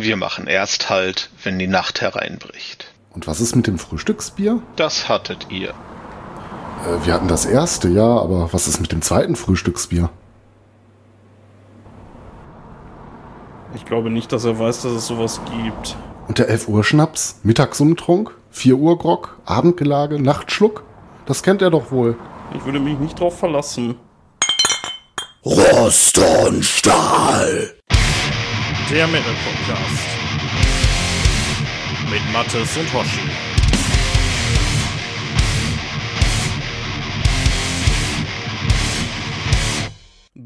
Wir 0.00 0.16
machen 0.16 0.46
erst 0.46 0.90
halt, 0.90 1.28
wenn 1.42 1.58
die 1.58 1.66
Nacht 1.66 2.00
hereinbricht. 2.00 2.86
Und 3.10 3.26
was 3.26 3.40
ist 3.40 3.56
mit 3.56 3.66
dem 3.66 3.80
Frühstücksbier? 3.80 4.62
Das 4.76 5.08
hattet 5.08 5.48
ihr. 5.50 5.70
Äh, 5.70 7.04
wir 7.04 7.12
hatten 7.12 7.26
das 7.26 7.46
erste, 7.46 7.88
ja, 7.88 8.06
aber 8.06 8.52
was 8.52 8.68
ist 8.68 8.80
mit 8.80 8.92
dem 8.92 9.02
zweiten 9.02 9.34
Frühstücksbier? 9.34 10.08
Ich 13.74 13.84
glaube 13.86 14.10
nicht, 14.10 14.30
dass 14.30 14.44
er 14.44 14.56
weiß, 14.56 14.82
dass 14.82 14.92
es 14.92 15.08
sowas 15.08 15.40
gibt. 15.50 15.96
Und 16.28 16.38
der 16.38 16.48
11 16.48 16.68
Uhr 16.68 16.84
Schnaps? 16.84 17.40
Mittagsumtrunk? 17.42 18.36
4 18.50 18.76
Uhr 18.76 18.98
Grog? 18.98 19.36
Abendgelage? 19.46 20.22
Nachtschluck? 20.22 20.84
Das 21.26 21.42
kennt 21.42 21.60
er 21.60 21.70
doch 21.70 21.90
wohl. 21.90 22.16
Ich 22.54 22.64
würde 22.64 22.78
mich 22.78 23.00
nicht 23.00 23.18
drauf 23.18 23.36
verlassen. 23.36 23.96
Rost 25.44 26.18
und 26.18 26.64
Stahl. 26.64 27.77
Der 28.90 29.06
Metal 29.06 29.34
Podcast. 29.44 30.08
Mit 32.10 32.22
Mattes 32.32 32.74
und 32.78 32.94
Hoshi. 32.94 33.20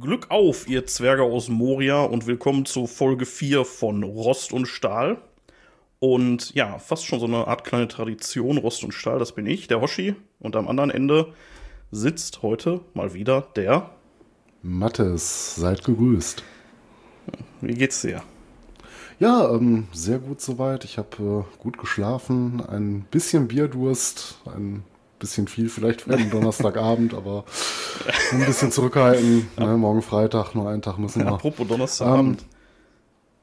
Glück 0.01 0.29
auf, 0.33 0.69
ihr 0.69 0.87
Zwerge 0.87 1.23
aus 1.23 1.49
Moria 1.49 2.03
und 2.03 2.27
willkommen 2.27 2.65
zu 2.65 2.89
Folge 2.89 3.27
4 3.27 3.65
von 3.65 4.03
Rost 4.03 4.53
und 4.53 4.67
Stahl. 4.67 5.19
Und 6.01 6.53
ja, 6.53 6.81
fast 6.81 7.07
schon 7.07 7.21
so 7.21 7.27
eine 7.27 7.47
Art 7.47 7.63
kleine 7.63 7.87
Tradition, 7.87 8.59
Rost 8.59 8.83
und 8.83 8.91
Stahl, 8.91 9.21
das 9.21 9.37
bin 9.37 9.47
ich, 9.47 9.69
der 9.69 9.81
Hoshi. 9.81 10.17
Und 10.41 10.57
am 10.57 10.67
anderen 10.67 10.91
Ende 10.91 11.33
sitzt 11.93 12.43
heute 12.43 12.81
mal 12.93 13.15
wieder 13.15 13.43
der. 13.55 13.91
Mattes, 14.63 15.55
seid 15.55 15.85
gegrüßt. 15.85 16.43
Wie 17.61 17.75
geht's 17.75 18.03
dir? 18.03 18.25
Ja, 19.23 19.55
ähm, 19.55 19.87
sehr 19.93 20.19
gut 20.19 20.41
soweit. 20.41 20.85
Ich 20.85 20.99
habe 20.99 21.47
äh, 21.49 21.63
gut 21.63 21.79
geschlafen, 21.79 22.61
ein 22.61 23.03
bisschen 23.09 23.47
Bierdurst, 23.47 24.41
ein 24.47 24.83
bisschen 25.21 25.47
viel 25.47 25.69
vielleicht 25.69 26.01
für 26.01 26.17
den 26.17 26.29
Donnerstagabend, 26.29 27.15
aber 27.15 27.45
ein 28.33 28.45
bisschen 28.45 28.73
zurückhalten. 28.73 29.47
Ne, 29.57 29.77
morgen 29.77 30.03
Freitag, 30.03 30.57
nur 30.57 30.69
einen 30.69 30.83
Tag 30.83 30.99
müssen 30.99 31.23
wir. 31.23 31.35
Apropos 31.35 31.69
Donnerstagabend. 31.69 32.41
Ähm, 32.43 32.49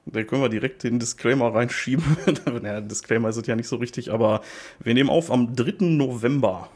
da 0.07 0.23
können 0.23 0.41
wir 0.41 0.49
direkt 0.49 0.83
den 0.83 0.99
Disclaimer 0.99 1.55
reinschieben. 1.55 2.03
naja, 2.61 2.81
Disclaimer 2.81 3.29
ist 3.29 3.37
es 3.37 3.47
ja 3.47 3.55
nicht 3.55 3.69
so 3.69 3.77
richtig, 3.77 4.11
aber 4.11 4.41
wir 4.81 4.93
nehmen 4.93 5.09
auf 5.09 5.31
am 5.31 5.55
3. 5.55 5.75
November. 5.85 6.67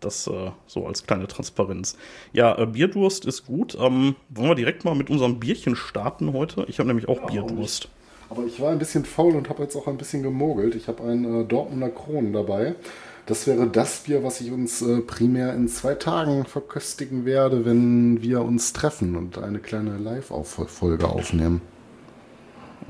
Das 0.00 0.26
äh, 0.26 0.52
so 0.66 0.86
als 0.86 1.04
kleine 1.04 1.26
Transparenz. 1.26 1.98
Ja, 2.32 2.56
äh, 2.56 2.64
Bierdurst 2.64 3.26
ist 3.26 3.44
gut. 3.44 3.76
Ähm, 3.78 4.16
wollen 4.30 4.48
wir 4.48 4.54
direkt 4.54 4.86
mal 4.86 4.94
mit 4.94 5.10
unserem 5.10 5.38
Bierchen 5.38 5.76
starten 5.76 6.32
heute? 6.32 6.64
Ich 6.66 6.78
habe 6.78 6.86
nämlich 6.86 7.10
auch 7.10 7.20
ja, 7.20 7.26
Bierdurst. 7.42 7.90
Aber 8.30 8.44
ich 8.44 8.60
war 8.60 8.70
ein 8.70 8.78
bisschen 8.78 9.04
faul 9.04 9.36
und 9.36 9.48
habe 9.48 9.62
jetzt 9.62 9.76
auch 9.76 9.86
ein 9.86 9.96
bisschen 9.96 10.22
gemogelt. 10.22 10.74
Ich 10.74 10.88
habe 10.88 11.02
einen 11.04 11.42
äh, 11.42 11.44
Dortmunder 11.44 11.88
Kronen 11.88 12.32
dabei. 12.32 12.74
Das 13.26 13.46
wäre 13.46 13.66
das 13.66 14.00
Bier, 14.00 14.22
was 14.24 14.40
ich 14.40 14.52
uns 14.52 14.80
äh, 14.80 15.00
primär 15.00 15.52
in 15.54 15.68
zwei 15.68 15.94
Tagen 15.94 16.46
verköstigen 16.46 17.24
werde, 17.24 17.64
wenn 17.64 18.22
wir 18.22 18.42
uns 18.42 18.72
treffen 18.72 19.16
und 19.16 19.38
eine 19.38 19.58
kleine 19.58 19.98
Live-Folge 19.98 21.06
aufnehmen. 21.06 21.60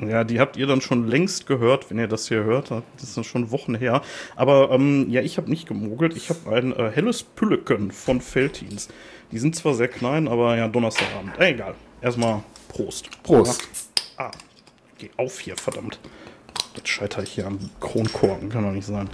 Ja, 0.00 0.22
die 0.22 0.38
habt 0.38 0.56
ihr 0.56 0.68
dann 0.68 0.80
schon 0.80 1.08
längst 1.08 1.48
gehört, 1.48 1.90
wenn 1.90 1.98
ihr 1.98 2.06
das 2.06 2.28
hier 2.28 2.44
hört. 2.44 2.70
Das 2.70 3.16
ist 3.16 3.26
schon 3.26 3.50
Wochen 3.50 3.74
her. 3.74 4.02
Aber 4.36 4.70
ähm, 4.70 5.06
ja, 5.10 5.22
ich 5.22 5.38
habe 5.38 5.50
nicht 5.50 5.66
gemogelt. 5.66 6.16
Ich 6.16 6.30
habe 6.30 6.54
ein 6.54 6.72
äh, 6.72 6.90
helles 6.92 7.24
Pülleken 7.24 7.90
von 7.90 8.20
Feltins. 8.20 8.88
Die 9.32 9.38
sind 9.38 9.56
zwar 9.56 9.74
sehr 9.74 9.88
klein, 9.88 10.28
aber 10.28 10.56
ja, 10.56 10.68
Donnerstagabend. 10.68 11.36
Äh, 11.40 11.50
egal. 11.50 11.74
Erstmal 12.00 12.44
Prost. 12.68 13.10
Prost. 13.24 13.60
Ah, 14.16 14.30
geh 14.98 15.10
auf 15.16 15.40
hier, 15.40 15.56
verdammt. 15.56 15.98
Das 16.74 16.88
scheitert 16.88 17.28
hier 17.28 17.46
am 17.46 17.58
Kronkorken, 17.80 18.48
kann 18.48 18.64
doch 18.64 18.72
nicht 18.72 18.86
sein. 18.86 19.08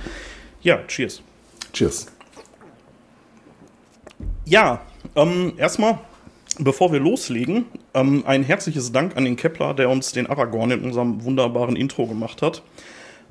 Ja, 0.63 0.79
cheers. 0.87 1.23
Cheers. 1.73 2.07
Ja, 4.45 4.83
ähm, 5.17 5.55
erstmal 5.57 5.99
Bevor 6.59 6.93
wir 6.93 7.01
loslegen, 7.01 7.65
ähm, 7.95 8.23
ein 8.27 8.45
herzliches 8.45 8.93
Dank 8.93 9.17
an 9.17 9.25
den 9.25 9.35
Kepler, 9.35 9.75
der 9.75 9.91
uns 9.91 10.13
den 10.13 10.29
Aragorn 10.29 10.71
in 10.71 10.85
unserem 10.85 11.25
wunderbaren 11.25 11.75
Intro 11.75 12.07
gemacht 12.07 12.43
hat. 12.43 12.63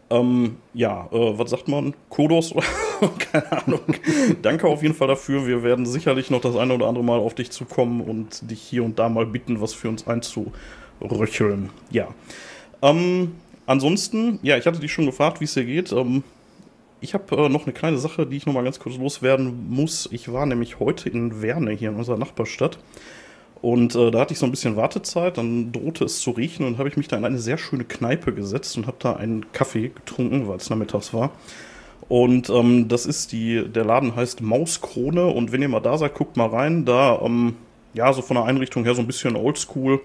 Ähm, 0.10 0.58
ja, 0.74 1.08
äh, 1.10 1.40
was 1.40 1.52
sagt 1.52 1.70
man? 1.70 1.94
Kodos 2.10 2.54
keine 3.32 3.52
Ahnung. 3.64 3.80
Danke 4.42 4.68
auf 4.68 4.84
jeden 4.84 4.94
Fall 4.94 5.08
dafür. 5.08 5.48
Wir 5.48 5.64
werden 5.64 5.86
sicherlich 5.86 6.32
noch 6.32 6.42
das 6.42 6.58
eine 6.58 6.74
oder 6.74 6.88
andere 6.88 7.06
Mal 7.06 7.18
auf 7.18 7.34
dich 7.34 7.50
zukommen 7.50 8.02
und 8.02 8.52
dich 8.52 8.62
hier 8.62 8.84
und 8.84 9.00
da 9.00 9.08
mal 9.08 9.26
bitten, 9.26 9.62
was 9.62 9.74
für 9.74 9.88
uns 9.88 10.06
einzuröcheln. 11.04 11.70
Ja. 11.92 12.08
Ähm, 12.82 13.36
ansonsten, 13.66 14.40
ja, 14.42 14.58
ich 14.58 14.66
hatte 14.66 14.80
dich 14.80 14.92
schon 14.92 15.06
gefragt, 15.06 15.40
wie 15.40 15.46
es 15.46 15.54
dir 15.54 15.66
geht. 15.66 15.92
Ähm, 15.92 16.24
ich 17.02 17.14
habe 17.14 17.36
äh, 17.36 17.50
noch 17.50 17.64
eine 17.64 17.74
kleine 17.74 17.98
Sache, 17.98 18.26
die 18.26 18.38
ich 18.38 18.46
noch 18.46 18.54
mal 18.54 18.64
ganz 18.64 18.80
kurz 18.80 18.98
loswerden 18.98 19.70
muss. 19.70 20.10
Ich 20.12 20.32
war 20.32 20.46
nämlich 20.46 20.80
heute 20.80 21.10
in 21.10 21.42
Werne, 21.42 21.72
hier 21.72 21.90
in 21.90 21.96
unserer 21.96 22.18
Nachbarstadt. 22.18 22.80
Und 23.62 23.96
äh, 23.96 24.12
da 24.12 24.20
hatte 24.20 24.34
ich 24.34 24.40
so 24.40 24.46
ein 24.46 24.52
bisschen 24.52 24.76
Wartezeit, 24.76 25.38
dann 25.38 25.72
drohte 25.72 26.04
es 26.04 26.20
zu 26.20 26.32
riechen 26.32 26.66
und 26.66 26.78
habe 26.78 26.90
ich 26.90 26.98
mich 26.98 27.08
da 27.08 27.16
in 27.16 27.24
eine 27.24 27.40
sehr 27.40 27.58
schöne 27.58 27.86
Kneipe 27.86 28.34
gesetzt 28.34 28.78
und 28.78 28.88
habe 28.88 28.98
da 29.00 29.16
einen 29.16 29.54
Kaffee 29.54 29.90
getrunken, 29.90 30.50
weil 30.50 30.58
es 30.58 30.70
nachmittags 30.70 31.14
war. 31.14 31.32
Und 32.10 32.50
ähm, 32.50 32.90
das 32.90 33.06
ist 33.06 33.32
die, 33.32 33.64
der 33.66 33.86
Laden 33.86 34.18
heißt 34.18 34.42
Mauskrone 34.42 35.28
und 35.28 35.54
wenn 35.54 35.62
ihr 35.62 35.70
mal 35.70 35.80
da 35.80 35.98
seid, 35.98 36.14
guckt 36.14 36.36
mal 36.36 36.50
rein. 36.50 36.84
Da, 36.84 37.22
ähm, 37.24 37.56
ja, 37.94 38.12
so 38.12 38.22
von 38.22 38.36
der 38.36 38.44
Einrichtung 38.44 38.84
her 38.84 38.96
so 38.96 39.02
ein 39.02 39.08
bisschen 39.08 39.38
oldschool 39.38 40.02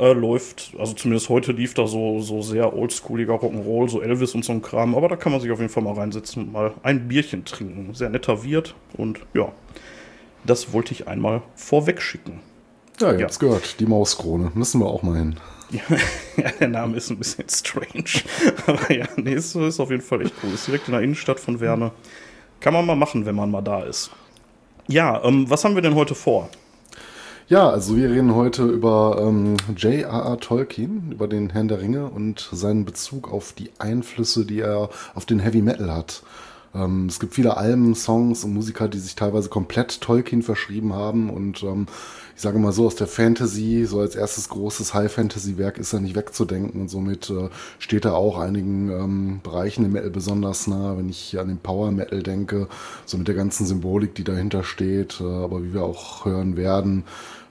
äh, 0.00 0.12
läuft. 0.12 0.72
Also 0.78 0.94
zumindest 0.94 1.28
heute 1.28 1.52
lief 1.52 1.74
da 1.74 1.86
so, 1.86 2.20
so 2.20 2.42
sehr 2.42 2.74
oldschooliger 2.74 3.34
Rock'n'Roll, 3.34 3.88
so 3.88 4.00
Elvis 4.00 4.34
und 4.34 4.44
so 4.44 4.52
ein 4.52 4.62
Kram. 4.62 4.94
Aber 4.94 5.08
da 5.08 5.16
kann 5.16 5.30
man 5.30 5.40
sich 5.40 5.50
auf 5.50 5.60
jeden 5.60 5.70
Fall 5.70 5.82
mal 5.82 5.92
reinsetzen 5.92 6.44
und 6.44 6.52
mal 6.52 6.72
ein 6.82 7.06
Bierchen 7.06 7.44
trinken. 7.44 7.94
Sehr 7.94 8.08
netter 8.08 8.42
Wirt 8.42 8.74
und 8.96 9.20
ja, 9.34 9.52
das 10.44 10.72
wollte 10.72 10.92
ich 10.92 11.06
einmal 11.06 11.42
vorweg 11.54 12.00
schicken. 12.00 12.40
Ja, 12.98 13.12
ihr 13.12 13.18
ja. 13.18 13.24
habt's 13.24 13.38
gehört, 13.38 13.78
die 13.78 13.86
Mauskrone. 13.86 14.52
Müssen 14.54 14.80
wir 14.80 14.86
auch 14.86 15.02
mal 15.02 15.16
hin. 15.16 15.36
Ja, 16.36 16.50
der 16.58 16.68
Name 16.68 16.96
ist 16.96 17.10
ein 17.10 17.18
bisschen 17.18 17.48
strange. 17.48 18.24
Aber 18.66 18.92
ja, 18.92 19.06
nee, 19.16 19.34
ist, 19.34 19.54
ist 19.54 19.78
auf 19.78 19.90
jeden 19.90 20.02
Fall 20.02 20.22
echt 20.22 20.34
cool. 20.42 20.54
Ist 20.54 20.66
direkt 20.66 20.88
in 20.88 20.92
der 20.92 21.02
Innenstadt 21.02 21.38
von 21.38 21.60
Werne. 21.60 21.92
Kann 22.60 22.72
man 22.72 22.86
mal 22.86 22.96
machen, 22.96 23.26
wenn 23.26 23.34
man 23.34 23.50
mal 23.50 23.60
da 23.60 23.82
ist. 23.82 24.10
Ja, 24.88 25.22
ähm, 25.22 25.48
was 25.48 25.64
haben 25.64 25.74
wir 25.74 25.82
denn 25.82 25.94
heute 25.94 26.14
vor? 26.14 26.48
Ja, 27.50 27.68
also 27.68 27.96
wir 27.96 28.08
reden 28.08 28.36
heute 28.36 28.64
über 28.64 29.20
ähm, 29.20 29.56
J.R.R. 29.76 30.38
Tolkien, 30.38 31.10
über 31.10 31.26
den 31.26 31.50
Herrn 31.50 31.66
der 31.66 31.80
Ringe 31.80 32.06
und 32.06 32.48
seinen 32.52 32.84
Bezug 32.84 33.32
auf 33.32 33.52
die 33.52 33.72
Einflüsse, 33.80 34.46
die 34.46 34.60
er 34.60 34.88
auf 35.16 35.26
den 35.26 35.40
Heavy 35.40 35.60
Metal 35.60 35.92
hat. 35.92 36.22
Ähm, 36.72 37.06
es 37.06 37.18
gibt 37.18 37.34
viele 37.34 37.56
Alben, 37.56 37.96
Songs 37.96 38.44
und 38.44 38.54
Musiker, 38.54 38.86
die 38.86 39.00
sich 39.00 39.16
teilweise 39.16 39.48
komplett 39.48 40.00
Tolkien 40.00 40.42
verschrieben 40.42 40.92
haben 40.92 41.28
und 41.28 41.64
ähm, 41.64 41.86
ich 42.36 42.42
sage 42.42 42.58
mal 42.58 42.72
so, 42.72 42.86
aus 42.86 42.94
der 42.94 43.08
Fantasy, 43.08 43.84
so 43.84 44.00
als 44.00 44.14
erstes 44.14 44.48
großes 44.48 44.94
High-Fantasy-Werk 44.94 45.76
ist 45.76 45.92
er 45.92 46.00
nicht 46.00 46.14
wegzudenken 46.14 46.80
und 46.80 46.88
somit 46.88 47.28
äh, 47.30 47.50
steht 47.78 48.04
er 48.04 48.14
auch 48.14 48.38
einigen 48.38 48.90
ähm, 48.90 49.40
Bereichen 49.42 49.84
im 49.84 49.92
Metal 49.92 50.10
besonders 50.10 50.68
nah, 50.68 50.96
wenn 50.96 51.08
ich 51.08 51.38
an 51.38 51.48
den 51.48 51.58
Power-Metal 51.58 52.22
denke, 52.22 52.68
so 53.04 53.18
mit 53.18 53.28
der 53.28 53.34
ganzen 53.34 53.66
Symbolik, 53.66 54.14
die 54.14 54.24
dahinter 54.24 54.62
steht, 54.62 55.20
äh, 55.20 55.24
aber 55.24 55.64
wie 55.64 55.74
wir 55.74 55.82
auch 55.82 56.24
hören 56.24 56.56
werden, 56.56 57.04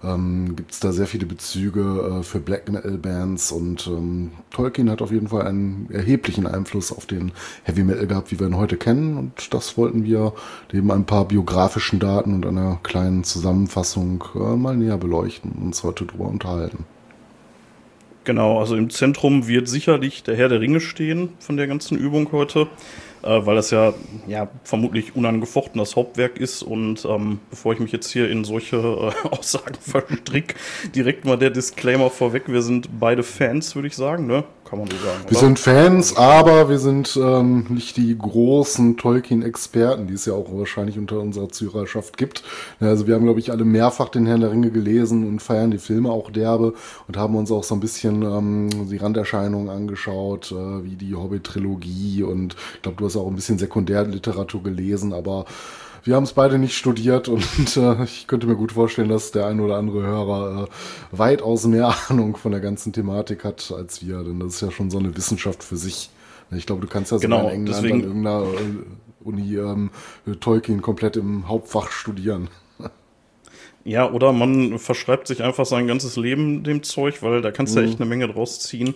ähm, 0.04 0.56
gibt 0.56 0.72
es 0.72 0.80
da 0.80 0.92
sehr 0.92 1.08
viele 1.08 1.26
Bezüge 1.26 2.20
äh, 2.20 2.24
für 2.24 2.40
Black 2.40 2.72
Metal 2.72 2.98
Bands 2.98 3.52
und 3.52 3.88
ähm, 3.88 4.32
Tolkien 4.52 4.90
hat 4.90 5.02
auf 5.02 5.12
jeden 5.12 5.28
Fall 5.28 5.46
einen 5.46 5.90
erheblichen 5.92 6.48
Einfluss 6.48 6.92
auf 6.92 7.06
den 7.06 7.32
Heavy 7.64 7.84
Metal 7.84 8.08
gehabt, 8.08 8.32
wie 8.32 8.40
wir 8.40 8.48
ihn 8.48 8.58
heute 8.58 8.78
kennen 8.78 9.18
und 9.18 9.54
das 9.54 9.78
wollten 9.78 10.06
wir 10.06 10.34
neben 10.72 10.92
ein 10.92 11.06
paar 11.06 11.26
biografischen 11.26 12.00
Daten 12.00 12.34
und 12.34 12.46
einer 12.46 12.80
kleinen 12.84 13.24
Zusammenfassung 13.24 14.24
äh, 14.36 14.56
mal 14.56 14.78
näher 14.78 14.98
beleuchten 14.98 15.52
und 15.52 15.64
uns 15.64 15.84
heute 15.84 16.06
drüber 16.06 16.26
unterhalten. 16.26 16.86
Genau, 18.24 18.60
also 18.60 18.76
im 18.76 18.90
Zentrum 18.90 19.48
wird 19.48 19.68
sicherlich 19.68 20.24
der 20.24 20.36
Herr 20.36 20.50
der 20.50 20.60
Ringe 20.60 20.82
stehen 20.82 21.30
von 21.40 21.58
der 21.58 21.68
ganzen 21.68 21.98
Übung 21.98 22.32
heute 22.32 22.68
äh, 23.24 23.46
weil 23.46 23.56
das 23.56 23.72
ja, 23.72 23.94
ja 24.28 24.50
vermutlich 24.64 25.16
unangefochten 25.16 25.80
das 25.80 25.96
Hauptwerk 25.96 26.38
ist. 26.38 26.64
Und 26.64 27.06
ähm, 27.06 27.40
bevor 27.50 27.74
ich 27.74 27.80
mich 27.80 27.92
jetzt 27.92 28.12
hier 28.12 28.30
in 28.30 28.44
solche 28.44 28.78
äh, 28.78 29.28
Aussagen 29.30 29.76
verstrick, 29.80 30.56
direkt 30.96 31.26
mal 31.26 31.38
der 31.38 31.50
Disclaimer 31.50 32.10
vorweg. 32.10 32.44
Wir 32.48 32.62
sind 32.62 33.00
beide 33.00 33.24
Fans, 33.24 33.76
würde 33.76 33.88
ich 33.88 33.96
sagen, 33.96 34.28
ne? 34.28 34.44
Kann 34.70 34.80
man 34.80 34.88
so 34.88 34.98
sagen. 34.98 35.22
Wir 35.28 35.32
oder? 35.32 35.40
sind 35.40 35.60
Fans, 35.60 36.16
aber 36.16 36.70
wir 36.70 36.78
sind 36.78 37.18
ähm, 37.22 37.66
nicht 37.70 37.98
die 37.98 38.16
großen 38.16 38.98
Tolkien-Experten, 38.98 40.06
die 40.06 40.14
es 40.14 40.26
ja 40.26 40.34
auch 40.34 40.46
wahrscheinlich 40.52 41.00
unter 41.00 41.20
unserer 41.20 41.50
Zuhörerschaft 41.50 42.18
gibt. 42.18 42.44
Also 42.80 43.08
wir 43.08 43.16
haben, 43.16 43.24
glaube 43.24 43.40
ich, 43.40 43.52
alle 43.52 43.66
mehrfach 43.66 44.10
den 44.10 44.28
Herrn 44.28 44.42
der 44.42 44.52
Ringe 44.52 44.70
gelesen 44.70 45.28
und 45.28 45.42
feiern 45.42 45.72
die 45.72 45.80
Filme 45.80 46.12
auch 46.12 46.30
derbe 46.30 46.76
und 47.08 47.18
haben 47.18 47.36
uns 47.36 47.52
auch 47.52 47.64
so 47.64 47.74
ein 47.74 47.80
bisschen 47.80 48.22
ähm, 48.22 48.88
die 48.90 48.98
Randerscheinungen 48.98 49.70
angeschaut, 49.70 50.52
äh, 50.52 50.84
wie 50.84 50.96
die 50.96 51.16
Hobbit-Trilogie 51.16 52.22
und 52.22 52.56
ich 52.76 52.82
glaube, 52.84 52.98
du 52.98 53.06
hast 53.06 53.16
auch 53.16 53.28
ein 53.28 53.36
bisschen 53.36 53.58
Sekundärliteratur 53.58 54.62
gelesen, 54.62 55.14
aber 55.14 55.46
wir 56.04 56.16
haben 56.16 56.24
es 56.24 56.34
beide 56.34 56.58
nicht 56.58 56.76
studiert 56.76 57.28
und 57.28 57.44
äh, 57.78 58.04
ich 58.04 58.28
könnte 58.28 58.48
mir 58.48 58.56
gut 58.56 58.72
vorstellen, 58.72 59.10
dass 59.10 59.32
der 59.32 59.48
ein 59.48 59.60
oder 59.60 59.78
andere 59.78 60.02
Hörer 60.04 60.64
äh, 60.64 61.18
weitaus 61.18 61.66
mehr 61.66 61.94
Ahnung 62.10 62.38
von 62.38 62.52
der 62.52 62.62
ganzen 62.62 62.94
Thematik 62.94 63.44
hat 63.44 63.72
als 63.76 64.06
wir, 64.06 64.24
denn 64.24 64.40
das 64.40 64.56
ist 64.56 64.62
ja 64.62 64.72
schon 64.72 64.90
so 64.92 64.98
eine 65.00 65.16
Wissenschaft 65.16 65.64
für 65.64 65.78
sich. 65.78 66.10
Ich 66.52 66.66
glaube, 66.66 66.82
du 66.82 66.88
kannst 66.88 67.12
ja 67.12 67.18
so 67.18 67.22
Genau, 67.22 67.48
in 67.50 67.50
England 67.68 67.70
deswegen- 67.70 67.96
an 68.02 68.08
irgendeiner 68.08 68.44
äh, 68.44 68.84
Uni 69.24 69.56
ähm, 69.58 69.90
Tolkien 70.40 70.82
komplett 70.82 71.18
im 71.18 71.48
Hauptfach 71.48 71.92
studieren. 71.92 72.48
Ja, 73.86 74.12
oder 74.12 74.34
man 74.34 74.78
verschreibt 74.78 75.28
sich 75.28 75.42
einfach 75.42 75.66
sein 75.66 75.88
ganzes 75.88 76.18
Leben 76.18 76.64
dem 76.64 76.84
Zeug, 76.84 77.24
weil 77.24 77.42
da 77.42 77.50
kannst 77.50 77.76
du 77.76 77.80
echt 77.80 78.00
eine 78.00 78.10
Menge 78.10 78.28
draus 78.28 78.60
ziehen. 78.60 78.94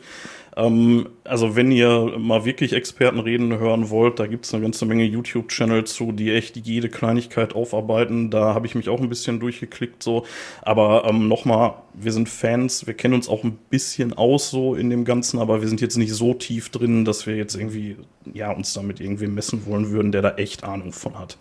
Ähm, 0.56 1.10
also 1.24 1.56
wenn 1.56 1.72
ihr 1.72 2.14
mal 2.18 2.46
wirklich 2.46 2.74
Experten 2.74 3.20
reden 3.20 3.58
hören 3.58 3.90
wollt, 3.90 4.20
da 4.20 4.28
gibt's 4.28 4.54
eine 4.54 4.64
ganze 4.64 4.86
Menge 4.86 5.04
YouTube-Channel 5.04 5.86
zu, 5.86 6.12
die 6.12 6.32
echt 6.32 6.58
jede 6.58 6.90
Kleinigkeit 6.90 7.56
aufarbeiten. 7.56 8.30
Da 8.30 8.54
habe 8.54 8.68
ich 8.68 8.76
mich 8.76 8.90
auch 8.90 9.00
ein 9.00 9.10
bisschen 9.10 9.40
durchgeklickt 9.40 10.04
so. 10.04 10.26
Aber 10.62 11.06
ähm, 11.08 11.28
nochmal, 11.28 11.76
wir 11.94 12.12
sind 12.12 12.30
Fans, 12.30 12.86
wir 12.86 12.94
kennen 12.94 13.14
uns 13.14 13.30
auch 13.30 13.44
ein 13.44 13.58
bisschen 13.70 14.14
aus 14.14 14.50
so 14.50 14.76
in 14.76 14.90
dem 14.90 15.06
Ganzen, 15.06 15.40
aber 15.40 15.62
wir 15.62 15.68
sind 15.68 15.82
jetzt 15.82 15.98
nicht 15.98 16.14
so 16.14 16.34
tief 16.34 16.70
drin, 16.70 17.06
dass 17.06 17.26
wir 17.26 17.36
jetzt 17.36 17.56
irgendwie, 17.56 17.98
ja, 18.34 18.52
uns 18.52 18.74
damit 18.74 19.00
irgendwie 19.00 19.28
messen 19.28 19.66
wollen 19.66 19.92
würden, 19.92 20.12
der 20.12 20.22
da 20.22 20.36
echt 20.36 20.64
Ahnung 20.64 20.92
von 20.92 21.18
hat. 21.18 21.38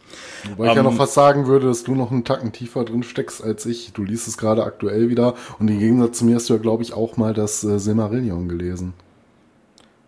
Wobei 0.48 0.68
ich 0.68 0.74
ja 0.74 0.80
Ähm, 0.80 0.84
noch 0.84 0.94
fast 0.94 1.14
sagen 1.14 1.46
würde, 1.46 1.66
dass 1.66 1.84
du 1.84 1.94
noch 1.94 2.10
einen 2.10 2.24
Tacken 2.24 2.52
tiefer 2.52 2.84
drin 2.84 3.02
steckst 3.02 3.42
als 3.42 3.66
ich. 3.66 3.92
Du 3.92 4.04
liest 4.04 4.28
es 4.28 4.38
gerade 4.38 4.64
aktuell 4.64 5.08
wieder 5.10 5.34
und 5.58 5.68
im 5.68 5.78
Gegensatz 5.78 6.18
zu 6.18 6.24
mir 6.24 6.36
hast 6.36 6.48
du 6.48 6.54
ja, 6.54 6.60
glaube 6.60 6.82
ich, 6.82 6.92
auch 6.92 7.16
mal 7.16 7.34
das 7.34 7.64
äh, 7.64 7.78
Silmarillion 7.78 8.48
gelesen. 8.48 8.94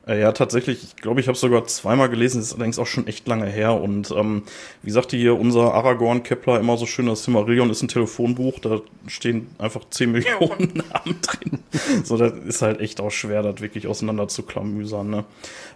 Äh, 0.06 0.20
Ja, 0.20 0.32
tatsächlich, 0.32 0.82
ich 0.82 0.96
glaube, 0.96 1.20
ich 1.20 1.28
habe 1.28 1.36
sogar 1.38 1.64
zweimal 1.66 2.08
gelesen, 2.08 2.38
das 2.38 2.48
ist 2.48 2.54
allerdings 2.54 2.78
auch 2.78 2.86
schon 2.86 3.06
echt 3.06 3.26
lange 3.26 3.46
her. 3.46 3.80
Und 3.80 4.10
ähm, 4.10 4.42
wie 4.82 4.90
sagte 4.90 5.16
hier 5.16 5.38
unser 5.38 5.74
Aragorn 5.74 6.22
Kepler 6.22 6.60
immer 6.60 6.76
so 6.76 6.86
schön, 6.86 7.06
das 7.06 7.24
Silmarillion 7.24 7.70
ist 7.70 7.82
ein 7.82 7.88
Telefonbuch, 7.88 8.58
da 8.60 8.80
stehen 9.06 9.48
einfach 9.58 9.88
10 9.88 10.12
Millionen 10.12 10.82
Namen 10.92 11.20
drin. 11.22 11.58
so, 12.04 12.16
das 12.16 12.32
ist 12.46 12.62
halt 12.62 12.80
echt 12.80 13.00
auch 13.00 13.10
schwer, 13.10 13.42
das 13.42 13.60
wirklich 13.60 13.86
auseinander 13.86 14.28
zu 14.28 14.42
klamüsern. 14.42 15.10
Ne? 15.10 15.24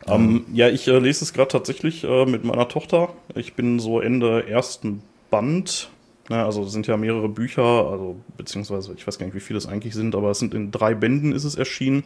Ähm, 0.06 0.44
ja, 0.52 0.68
ich 0.68 0.86
äh, 0.88 0.98
lese 0.98 1.24
es 1.24 1.32
gerade 1.32 1.48
tatsächlich 1.48 2.04
äh, 2.04 2.26
mit 2.26 2.44
meiner 2.44 2.68
Tochter. 2.68 3.10
Ich 3.34 3.54
bin 3.54 3.78
so 3.78 4.00
Ende 4.00 4.46
ersten 4.48 5.02
Band. 5.30 5.90
Ne, 6.30 6.44
also 6.44 6.62
es 6.62 6.72
sind 6.72 6.86
ja 6.86 6.98
mehrere 6.98 7.28
Bücher, 7.30 7.62
also 7.62 8.16
beziehungsweise 8.36 8.92
ich 8.94 9.06
weiß 9.06 9.18
gar 9.18 9.24
nicht, 9.24 9.34
wie 9.34 9.40
viele 9.40 9.56
es 9.56 9.66
eigentlich 9.66 9.94
sind, 9.94 10.14
aber 10.14 10.30
es 10.30 10.38
sind 10.38 10.52
in 10.52 10.70
drei 10.70 10.92
Bänden 10.94 11.32
ist 11.32 11.44
es 11.44 11.54
erschienen. 11.54 12.04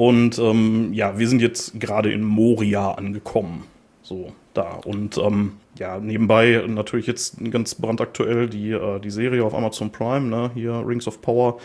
Und 0.00 0.38
ähm, 0.38 0.94
ja, 0.94 1.18
wir 1.18 1.28
sind 1.28 1.42
jetzt 1.42 1.78
gerade 1.78 2.10
in 2.10 2.24
Moria 2.24 2.92
angekommen. 2.92 3.64
So, 4.02 4.32
da. 4.54 4.80
Und 4.86 5.18
ähm, 5.18 5.58
ja, 5.78 5.98
nebenbei 5.98 6.64
natürlich 6.66 7.06
jetzt 7.06 7.36
ganz 7.50 7.74
brandaktuell 7.74 8.48
die, 8.48 8.70
äh, 8.70 8.98
die 8.98 9.10
Serie 9.10 9.44
auf 9.44 9.52
Amazon 9.52 9.92
Prime, 9.92 10.26
ne? 10.26 10.52
Hier 10.54 10.82
Rings 10.86 11.06
of 11.06 11.20
Power. 11.20 11.58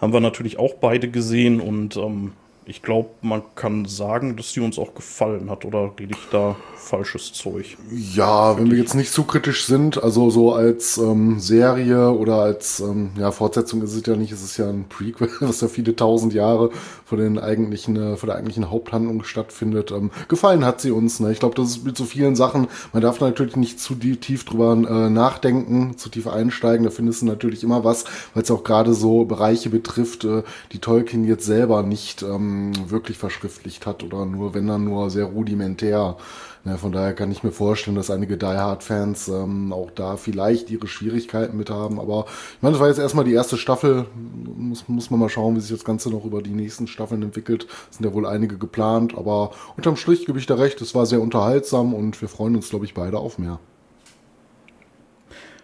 Haben 0.00 0.12
wir 0.12 0.18
natürlich 0.18 0.58
auch 0.58 0.74
beide 0.80 1.08
gesehen 1.08 1.60
und 1.60 1.96
ähm, 1.96 2.32
ich 2.64 2.82
glaube, 2.82 3.10
man 3.22 3.42
kann 3.54 3.84
sagen, 3.84 4.34
dass 4.34 4.52
die 4.52 4.60
uns 4.60 4.76
auch 4.76 4.92
gefallen 4.92 5.48
hat, 5.48 5.64
oder 5.64 5.92
rede 5.96 6.14
ich 6.18 6.26
da 6.32 6.56
falsches 6.80 7.32
Zeug? 7.32 7.76
Ja, 7.92 8.58
wenn 8.58 8.70
wir 8.70 8.78
jetzt 8.78 8.94
nicht 8.94 9.12
zu 9.12 9.24
kritisch 9.24 9.66
sind, 9.66 10.02
also 10.02 10.30
so 10.30 10.54
als 10.54 10.98
ähm, 10.98 11.38
Serie 11.38 12.10
oder 12.10 12.36
als 12.36 12.80
ähm, 12.80 13.10
ja, 13.16 13.30
Fortsetzung 13.30 13.82
ist 13.82 13.94
es 13.94 14.04
ja 14.06 14.16
nicht, 14.16 14.32
es 14.32 14.42
ist 14.42 14.56
ja 14.56 14.68
ein 14.68 14.86
Prequel, 14.88 15.28
was 15.40 15.60
ja 15.60 15.68
viele 15.68 15.94
tausend 15.94 16.32
Jahre 16.32 16.70
vor 17.04 17.18
den 17.18 17.38
eigentlichen, 17.38 17.96
äh, 17.96 18.16
vor 18.16 18.26
der 18.26 18.36
eigentlichen 18.36 18.70
Haupthandlung 18.70 19.22
stattfindet. 19.24 19.90
Ähm, 19.92 20.10
gefallen 20.28 20.64
hat 20.64 20.80
sie 20.80 20.90
uns. 20.90 21.20
Ne? 21.20 21.32
Ich 21.32 21.40
glaube, 21.40 21.54
das 21.54 21.70
ist 21.70 21.84
mit 21.84 21.96
so 21.96 22.04
vielen 22.04 22.34
Sachen, 22.34 22.68
man 22.92 23.02
darf 23.02 23.20
natürlich 23.20 23.56
nicht 23.56 23.80
zu 23.80 23.94
tief 23.94 24.44
drüber 24.44 24.72
äh, 24.72 25.10
nachdenken, 25.10 25.96
zu 25.96 26.08
tief 26.08 26.26
einsteigen. 26.26 26.84
Da 26.84 26.90
findest 26.90 27.22
du 27.22 27.26
natürlich 27.26 27.62
immer 27.62 27.84
was, 27.84 28.04
weil 28.34 28.42
es 28.42 28.50
auch 28.50 28.64
gerade 28.64 28.94
so 28.94 29.24
Bereiche 29.24 29.70
betrifft, 29.70 30.24
äh, 30.24 30.42
die 30.72 30.78
Tolkien 30.78 31.24
jetzt 31.24 31.46
selber 31.46 31.82
nicht 31.82 32.22
ähm, 32.22 32.72
wirklich 32.88 33.18
verschriftlicht 33.18 33.86
hat 33.86 34.02
oder 34.02 34.24
nur, 34.24 34.54
wenn 34.54 34.66
dann 34.66 34.84
nur 34.84 35.10
sehr 35.10 35.24
rudimentär. 35.24 36.16
Ja, 36.66 36.76
von 36.76 36.92
daher 36.92 37.14
kann 37.14 37.32
ich 37.32 37.42
mir 37.42 37.52
vorstellen, 37.52 37.96
dass 37.96 38.10
einige 38.10 38.36
Die 38.36 38.44
Hard-Fans 38.44 39.28
ähm, 39.28 39.72
auch 39.72 39.90
da 39.90 40.18
vielleicht 40.18 40.70
ihre 40.70 40.86
Schwierigkeiten 40.86 41.56
mit 41.56 41.70
haben. 41.70 41.98
Aber 41.98 42.26
ich 42.56 42.62
meine, 42.62 42.74
das 42.74 42.80
war 42.80 42.88
jetzt 42.88 42.98
erstmal 42.98 43.24
die 43.24 43.32
erste 43.32 43.56
Staffel. 43.56 44.04
Muss, 44.56 44.86
muss 44.86 45.10
man 45.10 45.20
mal 45.20 45.30
schauen, 45.30 45.56
wie 45.56 45.60
sich 45.60 45.70
das 45.70 45.86
Ganze 45.86 46.10
noch 46.10 46.26
über 46.26 46.42
die 46.42 46.50
nächsten 46.50 46.86
Staffeln 46.86 47.22
entwickelt. 47.22 47.66
Es 47.90 47.96
sind 47.96 48.04
ja 48.04 48.12
wohl 48.12 48.26
einige 48.26 48.58
geplant. 48.58 49.16
Aber 49.16 49.52
unterm 49.78 49.96
Strich 49.96 50.26
gebe 50.26 50.38
ich 50.38 50.44
da 50.44 50.56
recht. 50.56 50.82
Es 50.82 50.94
war 50.94 51.06
sehr 51.06 51.22
unterhaltsam 51.22 51.94
und 51.94 52.20
wir 52.20 52.28
freuen 52.28 52.56
uns, 52.56 52.68
glaube 52.68 52.84
ich, 52.84 52.92
beide 52.92 53.18
auf 53.18 53.38
mehr. 53.38 53.58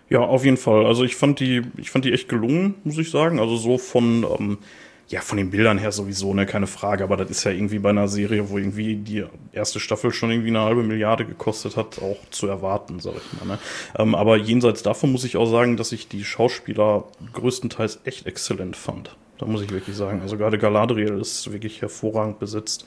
Ja, 0.08 0.20
auf 0.20 0.44
jeden 0.46 0.56
Fall. 0.56 0.87
Also 0.87 1.04
ich 1.04 1.16
fand 1.16 1.40
die, 1.40 1.62
ich 1.76 1.90
fand 1.90 2.06
die 2.06 2.12
echt 2.12 2.28
gelungen, 2.28 2.76
muss 2.84 2.96
ich 2.96 3.10
sagen. 3.10 3.38
Also 3.38 3.56
so 3.56 3.76
von, 3.76 4.25
ähm, 4.38 4.58
ja, 5.08 5.20
von 5.20 5.38
den 5.38 5.50
Bildern 5.50 5.78
her 5.78 5.92
sowieso, 5.92 6.34
ne, 6.34 6.46
keine 6.46 6.66
Frage. 6.66 7.04
Aber 7.04 7.16
das 7.16 7.30
ist 7.30 7.44
ja 7.44 7.52
irgendwie 7.52 7.78
bei 7.78 7.90
einer 7.90 8.08
Serie, 8.08 8.50
wo 8.50 8.58
irgendwie 8.58 8.96
die 8.96 9.24
erste 9.52 9.78
Staffel 9.78 10.12
schon 10.12 10.30
irgendwie 10.30 10.48
eine 10.48 10.62
halbe 10.62 10.82
Milliarde 10.82 11.24
gekostet 11.24 11.76
hat, 11.76 12.00
auch 12.02 12.18
zu 12.30 12.48
erwarten, 12.48 12.98
sag 12.98 13.14
ich 13.16 13.40
mal. 13.40 13.54
Ne? 13.54 13.58
Ähm, 13.98 14.14
aber 14.14 14.36
jenseits 14.36 14.82
davon 14.82 15.12
muss 15.12 15.24
ich 15.24 15.36
auch 15.36 15.46
sagen, 15.46 15.76
dass 15.76 15.92
ich 15.92 16.08
die 16.08 16.24
Schauspieler 16.24 17.04
größtenteils 17.32 18.00
echt 18.04 18.26
exzellent 18.26 18.76
fand. 18.76 19.16
Da 19.38 19.46
muss 19.46 19.62
ich 19.62 19.70
wirklich 19.70 19.96
sagen. 19.96 20.22
Also 20.22 20.38
gerade 20.38 20.58
Galadriel 20.58 21.20
ist 21.20 21.52
wirklich 21.52 21.82
hervorragend 21.82 22.38
besetzt. 22.38 22.86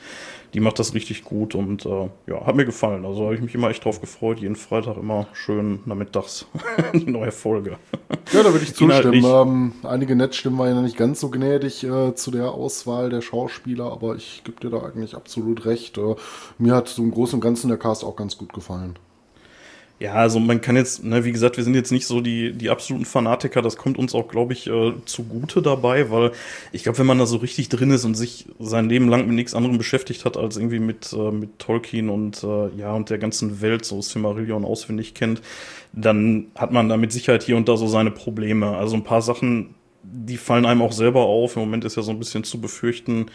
Die 0.54 0.60
macht 0.60 0.80
das 0.80 0.96
richtig 0.96 1.24
gut 1.24 1.54
und 1.54 1.86
äh, 1.86 2.10
ja, 2.28 2.46
hat 2.46 2.56
mir 2.56 2.66
gefallen. 2.66 3.06
Also 3.06 3.26
habe 3.26 3.36
ich 3.36 3.42
mich 3.42 3.54
immer 3.54 3.70
echt 3.70 3.86
drauf 3.86 4.02
gefreut. 4.02 4.40
Jeden 4.40 4.56
Freitag 4.56 4.98
immer 4.98 5.28
schön 5.34 5.80
nachmittags 5.86 6.48
die 6.94 7.12
neue 7.12 7.32
Folge. 7.32 7.78
Ja, 8.34 8.44
da 8.44 8.52
würde 8.52 8.64
ich 8.64 8.74
zustimmen. 8.74 9.24
Ähm, 9.24 9.74
einige 9.84 10.16
Netzstimmen 10.16 10.58
waren 10.58 10.76
ja 10.76 10.82
nicht 10.82 10.98
ganz 10.98 11.20
so 11.20 11.30
gnädig 11.30 11.84
äh, 11.84 12.16
zu 12.16 12.32
der 12.32 12.52
Auswahl 12.52 13.10
der 13.10 13.22
Schauspieler, 13.22 13.92
aber 13.92 14.16
ich 14.16 14.44
gebe 14.44 14.60
dir 14.60 14.72
da 14.72 14.84
eigentlich 14.84 15.16
absolut 15.16 15.66
recht. 15.66 15.98
Äh, 16.00 16.16
mir 16.58 16.74
hat 16.74 16.88
so 16.88 17.04
im 17.04 17.12
Großen 17.12 17.36
und 17.36 17.42
Ganzen 17.42 17.68
der 17.68 17.78
Cast 17.78 18.04
auch 18.04 18.16
ganz 18.16 18.38
gut 18.38 18.54
gefallen. 18.54 18.98
Ja, 20.02 20.14
also 20.14 20.40
man 20.40 20.62
kann 20.62 20.78
jetzt, 20.78 21.04
ne, 21.04 21.26
wie 21.26 21.34
gesagt, 21.34 21.58
wir 21.58 21.64
sind 21.66 21.76
jetzt 21.76 21.92
nicht 21.92 22.08
so 22.08 22.22
die, 22.22 22.54
die 22.54 22.70
absoluten 22.70 23.04
Fanatiker, 23.04 23.62
das 23.62 23.76
kommt 23.76 23.98
uns 23.98 24.16
auch, 24.16 24.30
glaube 24.30 24.54
ich, 24.54 24.66
äh, 24.68 24.94
zugute 25.04 25.62
dabei, 25.62 26.10
weil 26.10 26.32
ich 26.72 26.84
glaube, 26.84 27.00
wenn 27.00 27.06
man 27.06 27.20
da 27.20 27.26
so 27.26 27.36
richtig 27.36 27.68
drin 27.68 27.92
ist 27.92 28.06
und 28.06 28.16
sich 28.16 28.46
sein 28.60 28.88
Leben 28.88 29.10
lang 29.10 29.26
mit 29.28 29.36
nichts 29.36 29.54
anderem 29.54 29.78
beschäftigt 29.78 30.24
hat, 30.24 30.38
als 30.38 30.56
irgendwie 30.56 30.80
mit, 30.80 31.12
äh, 31.12 31.32
mit 31.32 31.60
Tolkien 31.60 32.10
und 32.10 32.42
äh, 32.46 32.70
ja, 32.78 32.94
und 32.94 33.10
der 33.10 33.18
ganzen 33.18 33.60
Welt, 33.60 33.84
so 33.84 34.02
Silmarillion 34.02 34.64
auswendig 34.64 35.16
kennt, 35.16 35.42
dann 35.92 36.48
hat 36.56 36.72
man 36.72 36.88
da 36.88 36.96
mit 36.96 37.12
Sicherheit 37.12 37.44
hier 37.44 37.58
und 37.58 37.68
da 37.68 37.76
so 37.76 37.88
seine 37.88 38.12
Probleme. 38.12 38.78
Also 38.78 38.96
ein 38.96 39.04
paar 39.04 39.22
Sachen, 39.22 39.76
die 40.04 40.38
fallen 40.38 40.66
einem 40.66 40.82
auch 40.82 40.94
selber 40.94 41.24
auf. 41.24 41.58
Im 41.58 41.64
Moment 41.64 41.84
ist 41.84 41.98
ja 41.98 42.04
so 42.04 42.12
ein 42.12 42.20
bisschen 42.20 42.46
zu 42.46 42.62
befürchten, 42.62 43.26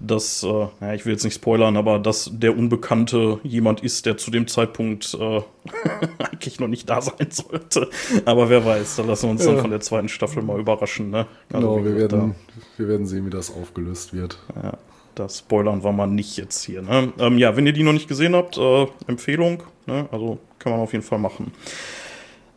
dass, 0.00 0.42
äh, 0.42 0.66
ja, 0.80 0.92
ich 0.94 1.06
will 1.06 1.12
jetzt 1.12 1.24
nicht 1.24 1.34
spoilern, 1.34 1.76
aber 1.76 1.98
dass 1.98 2.30
der 2.32 2.56
Unbekannte 2.56 3.38
jemand 3.42 3.82
ist, 3.82 4.06
der 4.06 4.16
zu 4.16 4.30
dem 4.30 4.46
Zeitpunkt 4.46 5.16
äh, 5.18 5.40
eigentlich 6.18 6.60
noch 6.60 6.68
nicht 6.68 6.88
da 6.90 7.00
sein 7.00 7.28
sollte. 7.30 7.88
Aber 8.24 8.50
wer 8.50 8.64
weiß, 8.64 8.96
da 8.96 9.02
lassen 9.04 9.26
wir 9.26 9.30
uns 9.32 9.44
dann 9.44 9.56
Ja. 9.56 9.60
von 9.62 9.70
der 9.70 9.80
zweiten 9.80 10.08
Staffel 10.08 10.42
mal 10.42 10.58
überraschen. 10.60 11.10
Ne? 11.10 11.26
Also, 11.52 11.74
Genau, 11.76 11.84
wir 11.84 11.96
werden, 11.96 12.34
wir 12.76 12.88
werden 12.88 13.06
sehen, 13.06 13.26
wie 13.26 13.30
das 13.30 13.50
aufgelöst 13.54 14.12
wird. 14.12 14.38
Ja, 14.62 14.74
das 15.14 15.38
spoilern 15.38 15.82
wir 15.84 15.92
mal 15.92 16.06
nicht 16.06 16.36
jetzt 16.36 16.64
hier. 16.64 16.82
Ne? 16.82 17.12
Ähm, 17.18 17.38
ja, 17.38 17.56
wenn 17.56 17.66
ihr 17.66 17.72
die 17.72 17.84
noch 17.84 17.92
nicht 17.92 18.08
gesehen 18.08 18.34
habt, 18.34 18.58
äh, 18.58 18.86
Empfehlung. 19.06 19.62
Ne? 19.86 20.06
Also 20.10 20.38
kann 20.58 20.72
man 20.72 20.80
auf 20.80 20.92
jeden 20.92 21.04
Fall 21.04 21.18
machen. 21.18 21.52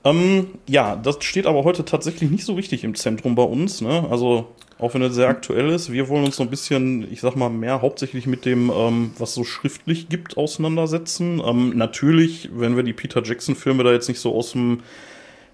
Ähm, 0.09 0.47
ja, 0.67 0.95
das 0.95 1.23
steht 1.23 1.45
aber 1.45 1.63
heute 1.63 1.85
tatsächlich 1.85 2.29
nicht 2.29 2.45
so 2.45 2.53
richtig 2.53 2.83
im 2.83 2.95
Zentrum 2.95 3.35
bei 3.35 3.43
uns. 3.43 3.81
Ne? 3.81 4.05
Also, 4.09 4.47
auch 4.79 4.93
wenn 4.93 5.01
es 5.01 5.15
sehr 5.15 5.27
aktuell 5.27 5.69
ist, 5.69 5.91
wir 5.91 6.07
wollen 6.07 6.25
uns 6.25 6.35
so 6.35 6.43
ein 6.43 6.49
bisschen, 6.49 7.11
ich 7.11 7.21
sag 7.21 7.35
mal, 7.35 7.49
mehr 7.49 7.81
hauptsächlich 7.81 8.27
mit 8.27 8.45
dem, 8.45 8.69
ähm, 8.69 9.11
was 9.17 9.33
so 9.33 9.43
schriftlich 9.43 10.09
gibt, 10.09 10.37
auseinandersetzen. 10.37 11.41
Ähm, 11.45 11.73
natürlich, 11.75 12.49
wenn 12.53 12.75
wir 12.75 12.83
die 12.83 12.93
Peter 12.93 13.23
Jackson-Filme 13.23 13.83
da 13.83 13.91
jetzt 13.91 14.07
nicht 14.07 14.19
so 14.19 14.35
aus 14.35 14.51
dem, 14.51 14.81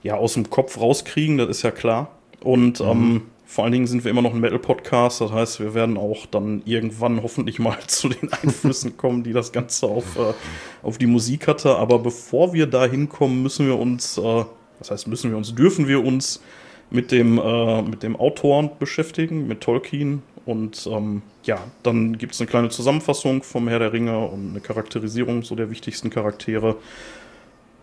ja, 0.04 0.16
aus 0.16 0.34
dem 0.34 0.50
Kopf 0.50 0.80
rauskriegen, 0.80 1.38
das 1.38 1.50
ist 1.50 1.62
ja 1.64 1.72
klar. 1.72 2.12
Und 2.42 2.82
ähm, 2.82 3.24
vor 3.54 3.66
allen 3.66 3.74
Dingen 3.74 3.86
sind 3.86 4.04
wir 4.04 4.10
immer 4.10 4.24
noch 4.24 4.34
ein 4.34 4.40
Metal-Podcast, 4.40 5.22
das 5.22 5.32
heißt, 5.32 5.60
wir 5.60 5.76
werden 5.76 5.96
auch 5.96 6.26
dann 6.26 6.64
irgendwann 6.66 7.22
hoffentlich 7.22 7.60
mal 7.60 7.78
zu 7.88 8.10
den 8.10 8.34
Einflüssen 8.34 8.98
kommen, 8.98 9.24
die 9.24 9.32
das 9.32 9.52
Ganze 9.52 9.86
auf, 9.86 10.18
äh, 10.18 10.34
auf 10.82 10.98
die 10.98 11.06
Musik 11.06 11.48
hatte. 11.48 11.76
Aber 11.76 12.00
bevor 12.00 12.54
wir 12.54 12.66
da 12.66 12.88
hinkommen, 12.88 13.44
müssen 13.44 13.68
wir 13.68 13.78
uns, 13.78 14.18
äh, 14.18 14.46
das 14.80 14.90
heißt, 14.90 15.08
müssen 15.08 15.30
wir 15.30 15.38
uns, 15.38 15.54
dürfen 15.54 15.88
wir 15.88 16.04
uns 16.04 16.42
mit 16.90 17.12
dem, 17.12 17.38
äh, 17.38 17.84
mit 17.84 18.02
dem 18.02 18.16
Autoren 18.16 18.72
beschäftigen, 18.80 19.48
mit 19.48 19.62
Tolkien. 19.62 20.24
Und 20.48 20.90
ähm, 20.92 21.22
ja, 21.44 21.60
dann 21.84 22.18
gibt 22.18 22.34
es 22.34 22.42
eine 22.42 22.50
kleine 22.50 22.70
Zusammenfassung 22.70 23.44
vom 23.44 23.68
Herr 23.68 23.78
der 23.78 23.94
Ringe 23.94 24.18
und 24.18 24.50
eine 24.50 24.62
Charakterisierung 24.62 25.44
so 25.44 25.54
der 25.54 25.70
wichtigsten 25.70 26.10
Charaktere. 26.10 26.78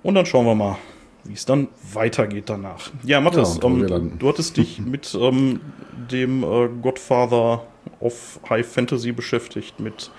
Und 0.03 0.17
dann 0.17 0.27
schauen 0.27 0.47
wir 0.47 0.57
mal, 0.57 0.79
wie 1.25 1.35
es 1.35 1.45
dann 1.45 1.69
weitergeht 1.93 2.45
danach. 2.49 2.91
Ja, 3.05 3.21
Mathis, 3.21 3.59
Ja, 3.63 3.69
ähm, 3.69 4.13
du 4.19 4.29
hattest 4.29 4.57
dich 4.57 4.79
mit 4.85 5.17
ähm, 5.21 5.61
dem 6.11 6.43
äh, 6.43 6.69
Godfather 6.83 7.65
of 8.01 8.41
High 8.49 8.67
Fantasy 8.67 9.13
beschäftigt, 9.13 9.81
mit 9.81 10.11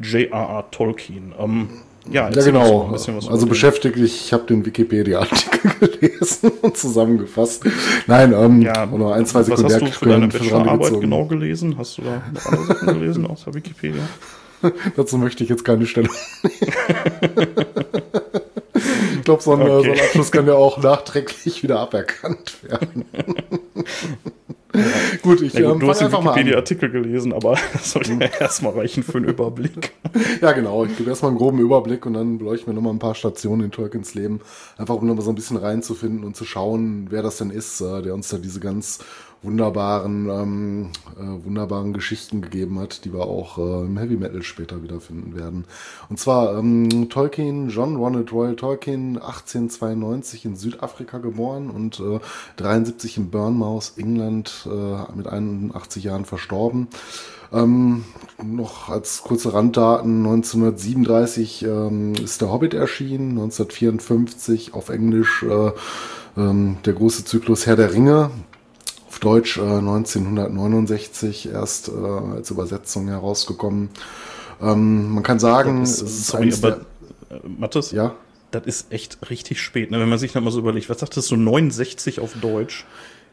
J.R.R. 0.00 0.70
Tolkien. 0.70 1.34
Ähm, 1.38 1.68
ja, 2.10 2.30
Ja, 2.30 2.42
genau. 2.44 2.78
mal 2.78 2.86
ein 2.86 2.92
bisschen 2.92 3.16
was 3.16 3.24
über 3.24 3.32
Also 3.34 3.46
beschäftigt, 3.46 3.96
ich 3.96 4.32
habe 4.32 4.44
den 4.44 4.64
Wikipedia-Artikel 4.64 5.88
gelesen 6.00 6.52
und 6.62 6.76
zusammengefasst. 6.76 7.64
Nein, 8.06 8.32
ähm, 8.32 8.62
Ja, 8.62 8.88
oder 8.90 9.14
ein, 9.14 9.26
zwei 9.26 9.40
was 9.48 9.62
hast 9.62 9.80
du 9.80 9.86
für 9.86 10.08
deine 10.08 10.28
Bachelorarbeit 10.28 11.00
genau 11.00 11.26
gelesen? 11.26 11.76
Hast 11.78 11.98
du 11.98 12.02
da 12.02 12.22
noch 12.32 12.46
andere 12.46 12.64
Sachen 12.66 12.86
gelesen 13.00 13.26
außer 13.26 13.54
Wikipedia? 13.54 14.02
Dazu 14.96 15.18
möchte 15.18 15.44
ich 15.44 15.50
jetzt 15.50 15.64
keine 15.64 15.84
ich 15.84 15.94
glaube, 19.26 19.42
so, 19.42 19.52
ein, 19.52 19.60
äh, 19.60 19.66
so 19.66 19.72
ein 19.72 19.90
Okay. 19.90 20.00
Abschluss 20.00 20.32
kann 20.32 20.46
ja 20.46 20.54
auch 20.54 20.78
nachträglich 20.78 21.62
wieder 21.62 21.80
aberkannt 21.80 22.56
werden. 22.62 23.04
gut, 25.22 25.42
ich 25.42 25.52
Ja, 25.54 25.60
gut, 25.60 25.74
ähm, 25.74 25.80
du 25.80 25.88
hast 25.88 26.00
den. 26.00 26.12
Wikipedia-Artikel 26.12 26.90
gelesen, 26.90 27.32
aber 27.32 27.56
das 27.72 27.92
sollte 27.92 28.12
ja 28.12 28.28
erstmal 28.40 28.72
reichen 28.72 29.02
für 29.02 29.18
einen 29.18 29.28
Überblick. 29.28 29.92
Ja, 30.40 30.52
genau. 30.52 30.84
Ich 30.84 30.96
gebe 30.96 31.10
erstmal 31.10 31.30
einen 31.30 31.38
groben 31.38 31.58
Überblick 31.58 32.06
und 32.06 32.14
dann 32.14 32.38
beleuchten 32.38 32.68
wir 32.68 32.74
nochmal 32.74 32.92
ein 32.94 32.98
paar 32.98 33.14
Stationen 33.14 33.64
in 33.64 33.70
Tolkiens 33.70 34.14
Leben. 34.14 34.40
Einfach 34.78 34.94
um 34.94 35.06
nochmal 35.06 35.24
so 35.24 35.30
ein 35.30 35.34
bisschen 35.34 35.56
reinzufinden 35.56 36.24
und 36.24 36.36
zu 36.36 36.44
schauen, 36.44 37.06
wer 37.10 37.22
das 37.22 37.38
denn 37.38 37.50
ist, 37.50 37.80
äh, 37.80 38.02
der 38.02 38.14
uns 38.14 38.28
da 38.28 38.38
diese 38.38 38.60
ganz 38.60 39.00
wunderbaren, 39.42 40.28
ähm, 40.28 40.90
äh, 41.18 41.44
wunderbaren 41.44 41.92
Geschichten 41.92 42.40
gegeben 42.40 42.78
hat, 42.78 43.04
die 43.04 43.12
wir 43.12 43.22
auch 43.22 43.58
äh, 43.58 43.84
im 43.84 43.96
Heavy 43.96 44.16
Metal 44.16 44.42
später 44.42 44.82
wiederfinden 44.82 45.36
werden. 45.36 45.64
Und 46.08 46.18
zwar 46.18 46.58
ähm, 46.58 47.08
Tolkien, 47.08 47.68
John 47.68 47.96
Ronald 47.96 48.32
Royal 48.32 48.56
Tolkien, 48.56 49.18
1892 49.18 50.44
in 50.44 50.56
Südafrika 50.56 51.18
geboren 51.18 51.70
und 51.70 52.00
äh, 52.00 52.18
73 52.56 53.18
in 53.18 53.30
Bournemouth, 53.30 53.92
England, 53.96 54.68
äh, 54.70 55.16
mit 55.16 55.26
81 55.26 56.04
Jahren 56.04 56.24
verstorben. 56.24 56.88
Ähm, 57.52 58.04
noch 58.42 58.88
als 58.88 59.22
kurze 59.22 59.54
Randdaten, 59.54 60.26
1937 60.26 61.62
ähm, 61.62 62.14
ist 62.14 62.40
der 62.40 62.50
Hobbit 62.50 62.74
erschienen, 62.74 63.30
1954 63.30 64.74
auf 64.74 64.88
Englisch 64.88 65.44
äh, 65.44 65.70
ähm, 66.36 66.78
der 66.84 66.92
große 66.92 67.24
Zyklus 67.24 67.66
Herr 67.66 67.76
der 67.76 67.92
Ringe, 67.92 68.30
auf 69.16 69.20
Deutsch 69.20 69.56
äh, 69.56 69.62
1969 69.62 71.48
erst 71.48 71.88
äh, 71.88 71.92
als 71.92 72.50
Übersetzung 72.50 73.08
herausgekommen. 73.08 73.88
Ähm, 74.60 75.10
man 75.14 75.22
kann 75.22 75.38
sagen, 75.38 75.80
Das 75.80 76.02
es 76.02 76.02
ist, 76.02 76.18
ist 76.18 76.26
sorry, 76.26 76.52
aber 76.52 76.84
der, 77.30 77.36
äh, 77.38 77.40
Mathis, 77.48 77.92
ja, 77.92 78.14
das 78.50 78.66
ist 78.66 78.92
echt 78.92 79.30
richtig 79.30 79.62
spät, 79.62 79.90
ne? 79.90 80.00
wenn 80.00 80.08
man 80.08 80.18
sich 80.18 80.32
dann 80.32 80.44
mal 80.44 80.50
so 80.50 80.58
überlegt. 80.58 80.90
Was 80.90 81.00
sagtest 81.00 81.30
du, 81.30 81.36
69 81.36 82.20
auf 82.20 82.34
Deutsch? 82.42 82.84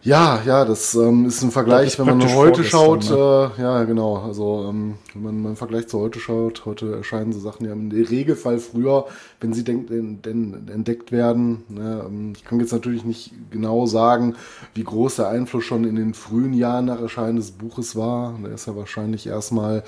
Ja, 0.06 0.42
ja, 0.46 0.66
das 0.66 0.96
ähm, 0.96 1.26
ist 1.28 1.42
ein 1.44 1.52
Vergleich, 1.52 1.98
wenn 1.98 2.06
man 2.08 2.36
heute 2.36 2.66
schaut. 2.66 3.06
vorgestern, 3.06 3.52
Äh, 3.58 3.62
ja, 3.62 3.84
genau. 3.86 4.18
Also 4.18 4.66
ähm, 4.70 4.96
wenn 5.14 5.42
man 5.42 5.52
im 5.52 5.56
Vergleich 5.56 5.88
zu 5.88 5.98
heute 5.98 6.20
schaut, 6.20 6.66
heute 6.66 6.94
erscheinen 6.94 7.32
so 7.32 7.40
Sachen 7.40 7.66
ja 7.66 7.72
im 7.72 7.90
Regelfall 7.90 8.60
früher, 8.60 9.06
wenn 9.40 9.54
sie 9.54 9.64
denk, 9.64 9.90
entdeckt 9.90 11.14
werden. 11.14 11.64
Ne? 11.70 12.04
Ähm, 12.06 12.34
Ich 12.36 12.44
kann 12.44 12.60
jetzt 12.60 12.74
natürlich 12.74 13.06
nicht 13.06 13.32
genau 13.50 13.86
sagen, 13.86 14.36
wie 14.74 14.84
groß 14.84 15.16
der 15.16 15.30
Einfluss 15.30 15.64
schon 15.64 15.86
in 15.86 15.96
den 15.96 16.14
frühen 16.14 16.54
Jahren 16.54 16.86
nach 16.86 17.00
Erscheinen 17.00 17.38
des 17.38 17.52
Buches 17.52 17.96
war. 17.96 18.38
Der 18.44 18.52
ist 18.52 18.68
ja 18.68 18.76
wahrscheinlich 18.76 19.26
erstmal, 19.26 19.84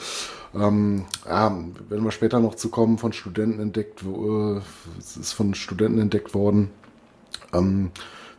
ähm, 0.57 1.03
ja, 1.25 1.57
wenn 1.89 2.03
wir 2.05 2.11
später 2.11 2.39
noch 2.39 2.55
zu 2.55 2.69
kommen, 2.69 2.99
von 2.99 3.11
Studenten 3.11 3.59
entdeckt, 3.59 4.01
äh, 4.03 4.59
es 4.97 5.17
ist 5.17 5.33
von 5.33 5.53
Studenten 5.55 5.99
entdeckt 5.99 6.33
worden. 6.33 6.69
Ähm, 7.53 7.91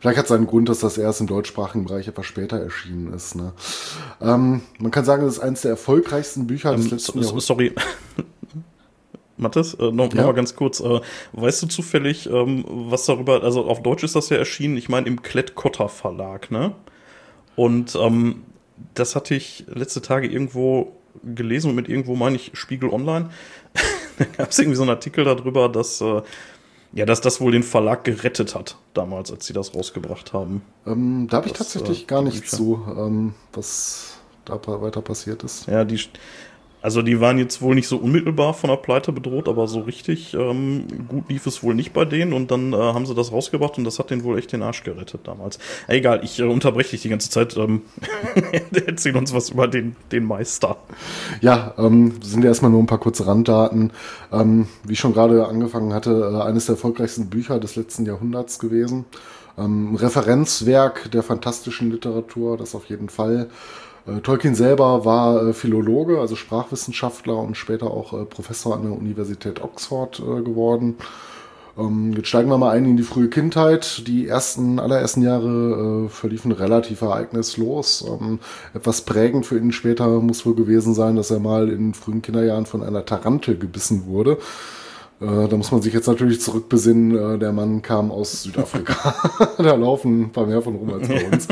vielleicht 0.07 0.19
hat 0.19 0.25
es 0.27 0.33
einen 0.33 0.47
Grund, 0.47 0.69
dass 0.69 0.81
das 0.81 0.99
erst 0.99 1.21
im 1.21 1.27
deutschsprachigen 1.27 1.85
Bereich 1.85 2.07
etwas 2.07 2.27
später 2.27 2.61
erschienen 2.61 3.13
ist. 3.13 3.35
Ne? 3.35 3.53
Ähm, 4.21 4.61
man 4.79 4.91
kann 4.93 5.05
sagen, 5.05 5.25
das 5.25 5.35
ist 5.39 5.41
eines 5.41 5.63
der 5.63 5.73
erfolgreichsten 5.73 6.47
Bücher 6.47 6.73
des 6.77 6.85
Ähm, 6.85 6.91
letzten 6.93 7.13
so- 7.13 7.19
Jahrhunderts. 7.21 7.47
sorry. 7.47 7.73
Mathis, 9.37 9.75
äh, 9.75 9.91
noch, 9.91 10.13
Ja? 10.15 10.21
noch 10.21 10.27
mal 10.29 10.35
ganz 10.35 10.55
kurz. 10.55 10.81
Äh, 10.81 11.01
weißt 11.33 11.63
du 11.63 11.67
zufällig, 11.67 12.29
ähm, 12.31 12.65
was 12.69 13.05
darüber, 13.07 13.43
also 13.43 13.65
auf 13.67 13.83
Deutsch 13.83 14.03
ist 14.05 14.17
das 14.17 14.31
ja 14.31 14.37
erschienen, 14.39 14.77
ich 14.77 14.89
meine 14.89 15.07
im 15.09 15.21
Klett-Cotta 15.23 15.89
Verlag, 15.89 16.51
ne? 16.51 16.73
Und 17.55 17.97
ähm, 18.01 18.45
das 18.95 19.15
hatte 19.17 19.35
ich 19.35 19.65
letzte 19.69 20.01
Tage 20.03 20.27
irgendwo 20.29 20.93
gelesen 21.23 21.71
und 21.71 21.77
mit 21.77 21.89
irgendwo 21.89 22.15
meine 22.15 22.37
ich 22.37 22.51
Spiegel 22.55 22.91
Online. 22.91 23.29
da 24.19 24.25
gab 24.37 24.51
es 24.51 24.59
irgendwie 24.59 24.77
so 24.77 24.83
einen 24.83 24.91
Artikel 24.91 25.25
darüber, 25.25 25.69
dass, 25.69 26.01
äh, 26.01 26.23
ja, 26.93 27.05
dass 27.05 27.21
das 27.21 27.41
wohl 27.41 27.53
den 27.53 27.63
Verlag 27.63 28.05
gerettet 28.05 28.55
hat, 28.55 28.77
damals, 28.95 29.31
als 29.31 29.47
sie 29.47 29.53
das 29.53 29.75
rausgebracht 29.75 30.33
haben. 30.33 30.63
Ähm, 30.87 31.27
da 31.31 31.39
habe 31.39 31.47
ich 31.47 31.53
Das, 31.53 31.73
tatsächlich 31.73 32.03
äh, 32.03 32.07
gar 32.07 32.23
nichts 32.23 32.51
zu, 32.51 32.85
ähm, 32.97 33.35
was 33.53 34.19
da 34.45 34.61
weiter 34.81 35.03
passiert 35.03 35.43
ist. 35.43 35.67
Ja, 35.67 35.85
die, 35.85 36.01
also 36.87 37.03
die 37.03 37.21
waren 37.21 37.37
jetzt 37.37 37.63
wohl 37.63 37.75
nicht 37.75 37.89
so 37.89 37.97
unmittelbar 37.97 38.55
von 38.55 38.71
der 38.71 38.77
Pleite 38.77 39.11
bedroht, 39.11 39.49
aber 39.49 39.67
so 39.67 39.81
richtig 39.81 40.35
ähm, 40.35 40.87
gut 41.09 41.29
lief 41.29 41.45
es 41.45 41.65
wohl 41.65 41.75
nicht 41.75 41.93
bei 41.93 42.05
denen 42.05 42.33
und 42.33 42.53
dann 42.53 42.73
äh, 42.73 42.77
haben 42.77 43.07
sie 43.07 43.15
das 43.17 43.33
rausgebracht 43.33 43.77
und 43.77 43.83
das 43.83 43.99
hat 43.99 44.11
denen 44.11 44.23
wohl 44.23 44.39
echt 44.39 44.53
den 44.53 44.63
Arsch 44.63 44.85
gerettet 44.85 45.23
damals. 45.25 45.59
Egal, 45.89 46.21
ich 46.23 46.39
äh, 46.39 46.45
unterbreche 46.45 46.93
dich 46.93 47.03
die 47.03 47.09
ganze 47.09 47.29
Zeit. 47.29 47.57
Ähm, 47.57 47.83
erzähl 48.87 49.17
uns 49.17 49.35
was 49.35 49.51
über 49.51 49.67
den, 49.67 49.97
den 50.13 50.27
Meister. 50.27 50.77
Ja, 51.41 51.75
ähm, 51.77 52.21
sind 52.23 52.45
ja 52.45 52.51
erstmal 52.51 52.71
nur 52.71 52.85
ein 52.85 52.87
paar 52.87 53.01
kurze 53.01 53.27
Randdaten. 53.27 53.91
Ähm, 54.31 54.69
wie 54.85 54.93
ich 54.93 55.01
schon 55.01 55.13
gerade 55.13 55.45
angefangen 55.45 55.93
hatte, 55.93 56.31
äh, 56.35 56.43
eines 56.43 56.67
der 56.67 56.77
erfolgreichsten 56.77 57.29
Bücher 57.29 57.59
des 57.59 57.75
letzten 57.75 58.07
Jahrhunderts 58.07 58.61
gewesen. 58.61 59.07
Ähm, 59.59 59.97
Referenzwerk 59.97 61.11
der 61.11 61.25
fantastischen 61.25 61.91
Literatur, 61.91 62.57
das 62.57 62.77
auf 62.77 62.85
jeden 62.85 63.09
Fall. 63.09 63.49
Äh, 64.07 64.21
Tolkien 64.21 64.55
selber 64.55 65.05
war 65.05 65.49
äh, 65.49 65.53
Philologe, 65.53 66.21
also 66.21 66.37
Sprachwissenschaftler 66.37 67.37
und 67.37 67.57
später 67.57 67.91
auch 67.91 68.13
äh, 68.13 68.25
Professor 68.25 68.75
an 68.75 68.83
der 68.83 68.93
Universität 68.93 69.63
Oxford 69.63 70.19
geworden. 70.19 70.97
Ähm, 71.79 72.15
jetzt 72.17 72.29
steigen 72.29 72.49
wir 72.49 72.59
mal 72.59 72.71
ein 72.71 72.85
in 72.85 72.97
die 72.97 73.03
frühe 73.03 73.29
Kindheit. 73.29 74.07
Die 74.07 74.27
ersten, 74.27 74.79
allerersten 74.79 75.23
Jahre 75.23 76.07
äh, 76.07 76.09
verliefen 76.09 76.53
relativ 76.53 77.03
ereignislos. 77.03 78.05
Ähm, 78.09 78.41
etwas 78.75 79.03
prägend 79.03 79.47
für 79.47 79.59
ihn 79.59 79.73
später 79.73 80.09
muss 80.21 80.47
wohl 80.47 80.55
gewesen 80.55 80.95
sein, 80.95 81.17
dass 81.17 81.31
er 81.31 81.41
mal 81.41 81.69
in 81.69 81.95
frühen 81.95 82.23
Kinderjahren 82.23 82.67
von 82.67 82.83
einer 82.83 83.05
Tarantel 83.05 83.59
gebissen 83.59 84.07
wurde. 84.07 84.39
Äh, 85.19 85.49
da 85.49 85.57
muss 85.57 85.73
man 85.73 85.81
sich 85.81 85.95
jetzt 85.95 86.09
natürlich 86.09 86.43
zurückbesinnen, 86.43 87.37
äh, 87.37 87.39
der 87.39 87.53
Mann 87.53 87.81
kam 87.81 88.11
aus 88.11 88.43
Südafrika. 88.43 89.15
da 89.59 89.75
laufen 89.75 90.23
ein 90.23 90.33
paar 90.33 90.47
mehr 90.47 90.61
von 90.61 90.77
rum 90.77 90.93
als 90.93 91.09
bei 91.09 91.25
uns. 91.25 91.49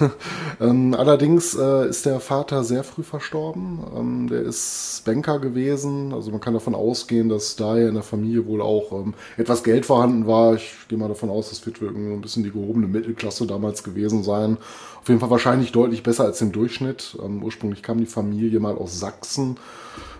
ähm, 0.60 0.94
allerdings 0.94 1.54
äh, 1.54 1.88
ist 1.88 2.06
der 2.06 2.18
Vater 2.18 2.64
sehr 2.64 2.82
früh 2.82 3.02
verstorben. 3.02 3.80
Ähm, 3.94 4.28
der 4.28 4.40
ist 4.42 5.02
Banker 5.04 5.38
gewesen. 5.38 6.14
Also 6.14 6.30
man 6.30 6.40
kann 6.40 6.54
davon 6.54 6.74
ausgehen, 6.74 7.28
dass 7.28 7.56
daher 7.56 7.88
in 7.88 7.94
der 7.94 8.02
Familie 8.02 8.46
wohl 8.46 8.62
auch 8.62 8.92
ähm, 8.92 9.12
etwas 9.36 9.64
Geld 9.64 9.84
vorhanden 9.84 10.26
war. 10.26 10.54
Ich 10.54 10.72
gehe 10.88 10.96
mal 10.96 11.08
davon 11.08 11.28
aus, 11.28 11.50
das 11.50 11.66
wird 11.66 11.82
wohl 11.82 11.88
irgendwie 11.88 12.14
ein 12.14 12.22
bisschen 12.22 12.42
die 12.42 12.52
gehobene 12.52 12.86
Mittelklasse 12.86 13.46
damals 13.46 13.84
gewesen 13.84 14.22
sein. 14.22 14.56
Auf 15.02 15.08
jeden 15.08 15.20
Fall 15.20 15.30
wahrscheinlich 15.30 15.72
deutlich 15.72 16.02
besser 16.02 16.24
als 16.24 16.40
im 16.40 16.52
Durchschnitt. 16.52 17.18
Ursprünglich 17.42 17.82
kam 17.82 17.98
die 17.98 18.06
Familie 18.06 18.60
mal 18.60 18.76
aus 18.76 18.98
Sachsen 19.00 19.56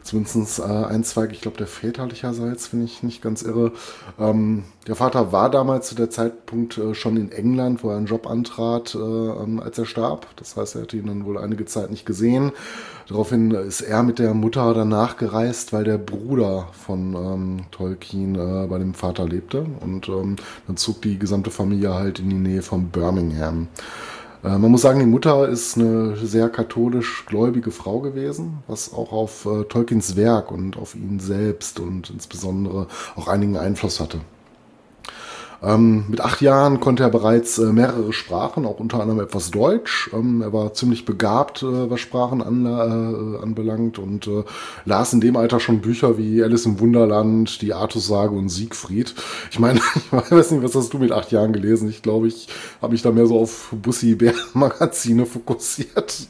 zumindest 0.02 0.58
äh, 0.58 0.62
ein 0.62 1.04
Zweig, 1.04 1.32
ich 1.32 1.40
glaube, 1.40 1.56
der 1.56 1.66
väterlicherseits, 1.66 2.72
wenn 2.72 2.84
ich 2.84 3.02
nicht 3.02 3.22
ganz 3.22 3.42
irre. 3.42 3.72
Ähm, 4.18 4.64
der 4.86 4.96
Vater 4.96 5.32
war 5.32 5.50
damals 5.50 5.88
zu 5.88 5.94
der 5.94 6.10
Zeitpunkt 6.10 6.78
äh, 6.78 6.94
schon 6.94 7.16
in 7.16 7.30
England, 7.30 7.82
wo 7.84 7.90
er 7.90 7.96
einen 7.96 8.06
Job 8.06 8.28
antrat, 8.28 8.94
äh, 8.94 8.98
ähm, 8.98 9.60
als 9.60 9.78
er 9.78 9.86
starb. 9.86 10.26
Das 10.36 10.56
heißt, 10.56 10.76
er 10.76 10.82
hatte 10.82 10.96
ihn 10.96 11.06
dann 11.06 11.24
wohl 11.24 11.38
einige 11.38 11.64
Zeit 11.64 11.90
nicht 11.90 12.06
gesehen. 12.06 12.52
Daraufhin 13.08 13.50
ist 13.50 13.80
er 13.80 14.02
mit 14.02 14.18
der 14.18 14.34
Mutter 14.34 14.72
danach 14.74 15.16
gereist, 15.16 15.72
weil 15.72 15.84
der 15.84 15.98
Bruder 15.98 16.68
von 16.72 17.14
ähm, 17.14 17.60
Tolkien 17.70 18.34
äh, 18.34 18.66
bei 18.66 18.78
dem 18.78 18.94
Vater 18.94 19.26
lebte. 19.26 19.66
Und 19.80 20.08
ähm, 20.08 20.36
dann 20.66 20.76
zog 20.76 21.02
die 21.02 21.18
gesamte 21.18 21.50
Familie 21.50 21.94
halt 21.94 22.18
in 22.18 22.30
die 22.30 22.36
Nähe 22.36 22.62
von 22.62 22.88
Birmingham. 22.88 23.68
Äh, 24.42 24.58
Man 24.58 24.70
muss 24.70 24.82
sagen, 24.82 25.00
die 25.00 25.06
Mutter 25.06 25.48
ist 25.48 25.76
eine 25.76 26.16
sehr 26.16 26.48
katholisch 26.48 27.24
gläubige 27.26 27.70
Frau 27.70 28.00
gewesen, 28.00 28.62
was 28.66 28.92
auch 28.92 29.12
auf 29.12 29.46
äh, 29.46 29.64
Tolkiens 29.64 30.16
Werk 30.16 30.50
und 30.50 30.76
auf 30.76 30.94
ihn 30.94 31.20
selbst 31.20 31.80
und 31.80 32.10
insbesondere 32.10 32.86
auch 33.16 33.28
einigen 33.28 33.56
Einfluss 33.56 34.00
hatte. 34.00 34.20
Ähm, 35.62 36.04
mit 36.08 36.20
acht 36.20 36.40
Jahren 36.40 36.80
konnte 36.80 37.04
er 37.04 37.10
bereits 37.10 37.58
äh, 37.58 37.72
mehrere 37.72 38.12
Sprachen, 38.12 38.66
auch 38.66 38.80
unter 38.80 39.00
anderem 39.00 39.20
etwas 39.20 39.52
Deutsch. 39.52 40.10
Ähm, 40.12 40.42
er 40.42 40.52
war 40.52 40.74
ziemlich 40.74 41.04
begabt, 41.04 41.62
äh, 41.62 41.90
was 41.90 42.00
Sprachen 42.00 42.42
an, 42.42 42.66
äh, 42.66 43.42
anbelangt 43.42 43.98
und 43.98 44.26
äh, 44.26 44.42
las 44.84 45.12
in 45.12 45.20
dem 45.20 45.36
Alter 45.36 45.60
schon 45.60 45.80
Bücher 45.80 46.18
wie 46.18 46.42
Alice 46.42 46.66
im 46.66 46.80
Wunderland, 46.80 47.62
die 47.62 47.74
Artussage 47.74 48.34
und 48.34 48.48
Siegfried. 48.48 49.14
Ich 49.52 49.60
meine, 49.60 49.80
ich 49.94 50.30
weiß 50.30 50.50
nicht, 50.50 50.64
was 50.64 50.74
hast 50.74 50.92
du 50.92 50.98
mit 50.98 51.12
acht 51.12 51.30
Jahren 51.30 51.52
gelesen? 51.52 51.88
Ich 51.88 52.02
glaube, 52.02 52.26
ich 52.26 52.48
habe 52.80 52.92
mich 52.92 53.02
da 53.02 53.12
mehr 53.12 53.26
so 53.26 53.38
auf 53.38 53.72
Bussi-Bär-Magazine 53.80 55.26
fokussiert. 55.26 56.26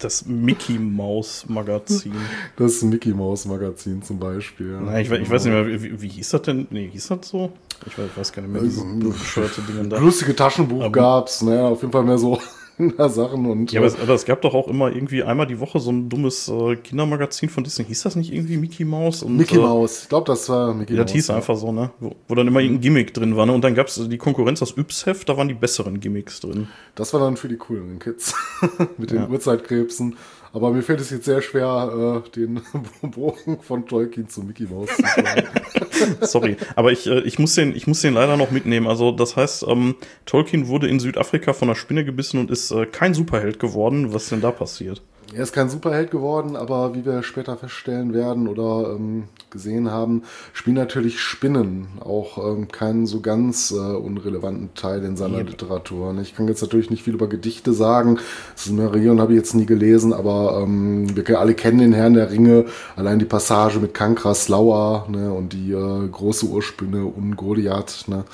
Das 0.00 0.24
Mickey 0.26 0.78
Maus 0.78 1.44
Magazin. 1.48 2.12
Das 2.56 2.82
Mickey 2.82 3.10
Mouse 3.12 3.44
Magazin 3.46 4.02
zum 4.02 4.18
Beispiel. 4.18 4.78
Na, 4.82 4.98
ich, 5.00 5.08
we- 5.10 5.18
ich 5.18 5.30
weiß 5.30 5.44
nicht 5.44 5.52
mehr, 5.54 5.66
wie, 5.82 6.00
wie 6.02 6.08
hieß 6.08 6.30
das 6.30 6.42
denn? 6.42 6.66
Nee, 6.70 6.88
hieß 6.90 7.08
das 7.08 7.28
so? 7.28 7.52
Ich 7.86 7.96
weiß, 7.96 8.08
weiß 8.16 8.32
gar 8.32 8.42
nicht 8.42 8.52
mehr, 8.52 8.62
diese 8.62 8.84
bescheuerte 8.84 9.62
Dinge 9.62 9.88
da. 9.88 9.98
Lustige 9.98 10.34
Taschenbuch 10.34 10.80
Aber- 10.82 10.90
gab's, 10.92 11.42
naja, 11.42 11.68
auf 11.68 11.80
jeden 11.82 11.92
Fall 11.92 12.04
mehr 12.04 12.18
so 12.18 12.38
Kindersachen 12.80 13.46
und. 13.46 13.72
Ja, 13.72 13.80
aber 13.80 13.86
es, 13.86 14.00
aber 14.00 14.14
es, 14.14 14.24
gab 14.24 14.40
doch 14.42 14.54
auch 14.54 14.68
immer 14.68 14.90
irgendwie 14.90 15.22
einmal 15.22 15.46
die 15.46 15.60
Woche 15.60 15.78
so 15.80 15.90
ein 15.90 16.08
dummes 16.08 16.48
äh, 16.48 16.76
Kindermagazin 16.76 17.48
von 17.48 17.64
Disney. 17.64 17.84
Hieß 17.84 18.02
das 18.02 18.16
nicht 18.16 18.32
irgendwie 18.32 18.56
Mickey 18.56 18.84
Mouse? 18.84 19.22
Und, 19.22 19.36
Mickey 19.36 19.56
äh, 19.56 19.60
Mouse, 19.60 20.02
ich 20.04 20.08
glaube, 20.08 20.26
das 20.26 20.48
war 20.48 20.72
Mickey 20.74 20.94
ja, 20.94 21.00
Mouse. 21.00 21.06
Das 21.06 21.12
hieß 21.12 21.28
ja. 21.28 21.36
einfach 21.36 21.56
so, 21.56 21.72
ne? 21.72 21.90
Wo, 22.00 22.16
wo, 22.28 22.34
dann 22.34 22.48
immer 22.48 22.60
irgendein 22.60 22.82
Gimmick 22.82 23.14
drin 23.14 23.36
war, 23.36 23.46
ne? 23.46 23.52
Und 23.52 23.62
dann 23.62 23.74
gab 23.74 23.88
es 23.88 24.08
die 24.08 24.18
Konkurrenz, 24.18 24.60
das 24.60 24.76
Yps-Heft, 24.76 25.28
da 25.28 25.36
waren 25.36 25.48
die 25.48 25.54
besseren 25.54 26.00
Gimmicks 26.00 26.40
drin. 26.40 26.68
Das 26.94 27.12
war 27.12 27.20
dann 27.20 27.36
für 27.36 27.48
die 27.48 27.56
coolen 27.56 27.98
Kids. 27.98 28.34
Mit 28.98 29.10
den 29.10 29.18
ja. 29.18 29.28
Uhrzeitkrebsen. 29.28 30.16
Aber 30.52 30.72
mir 30.72 30.82
fällt 30.82 31.00
es 31.00 31.10
jetzt 31.10 31.24
sehr 31.24 31.42
schwer, 31.42 32.24
äh, 32.26 32.30
den 32.30 32.60
Bogen 33.02 33.60
von 33.60 33.86
Tolkien 33.86 34.28
zu 34.28 34.42
Mickey 34.42 34.64
Mouse 34.64 34.90
zu 34.96 35.06
schlagen. 35.06 35.48
Sorry, 36.22 36.56
aber 36.74 36.90
ich, 36.90 37.06
äh, 37.06 37.20
ich, 37.20 37.38
muss 37.38 37.54
den, 37.54 37.74
ich 37.76 37.86
muss 37.86 38.00
den 38.00 38.14
leider 38.14 38.36
noch 38.36 38.50
mitnehmen. 38.50 38.88
Also 38.88 39.12
das 39.12 39.36
heißt, 39.36 39.64
ähm, 39.68 39.94
Tolkien 40.26 40.66
wurde 40.66 40.88
in 40.88 40.98
Südafrika 40.98 41.52
von 41.52 41.68
einer 41.68 41.76
Spinne 41.76 42.04
gebissen 42.04 42.40
und 42.40 42.50
ist 42.50 42.70
äh, 42.72 42.86
kein 42.86 43.14
Superheld 43.14 43.60
geworden. 43.60 44.12
Was 44.12 44.28
denn 44.28 44.40
da 44.40 44.50
passiert? 44.50 45.02
Er 45.32 45.44
ist 45.44 45.52
kein 45.52 45.70
Superheld 45.70 46.10
geworden, 46.10 46.56
aber 46.56 46.96
wie 46.96 47.04
wir 47.04 47.22
später 47.22 47.56
feststellen 47.56 48.12
werden 48.12 48.48
oder 48.48 48.96
ähm, 48.96 49.24
gesehen 49.50 49.88
haben, 49.88 50.24
spielen 50.52 50.74
natürlich 50.74 51.20
Spinnen 51.20 51.86
auch 52.00 52.38
ähm, 52.38 52.66
keinen 52.66 53.06
so 53.06 53.20
ganz 53.20 53.70
äh, 53.70 53.76
unrelevanten 53.76 54.74
Teil 54.74 55.04
in 55.04 55.16
seiner 55.16 55.38
yep. 55.38 55.50
Literatur. 55.50 56.16
Ich 56.20 56.34
kann 56.34 56.48
jetzt 56.48 56.62
natürlich 56.62 56.90
nicht 56.90 57.04
viel 57.04 57.14
über 57.14 57.28
Gedichte 57.28 57.72
sagen. 57.72 58.18
Das 58.54 58.66
ist 58.66 58.72
Marion 58.72 59.20
habe 59.20 59.32
ich 59.32 59.38
jetzt 59.38 59.54
nie 59.54 59.66
gelesen, 59.66 60.12
aber 60.12 60.62
ähm, 60.64 61.14
wir 61.14 61.38
alle 61.38 61.54
kennen 61.54 61.78
den 61.78 61.92
Herrn 61.92 62.14
der 62.14 62.32
Ringe. 62.32 62.64
Allein 62.96 63.20
die 63.20 63.24
Passage 63.24 63.78
mit 63.78 63.94
Kankras 63.94 64.48
Lauer 64.48 65.06
ne, 65.08 65.32
und 65.32 65.52
die 65.52 65.70
äh, 65.70 66.08
große 66.08 66.46
Urspinne 66.46 67.04
und 67.04 67.36
Goliath. 67.36 68.08
Ne, 68.08 68.24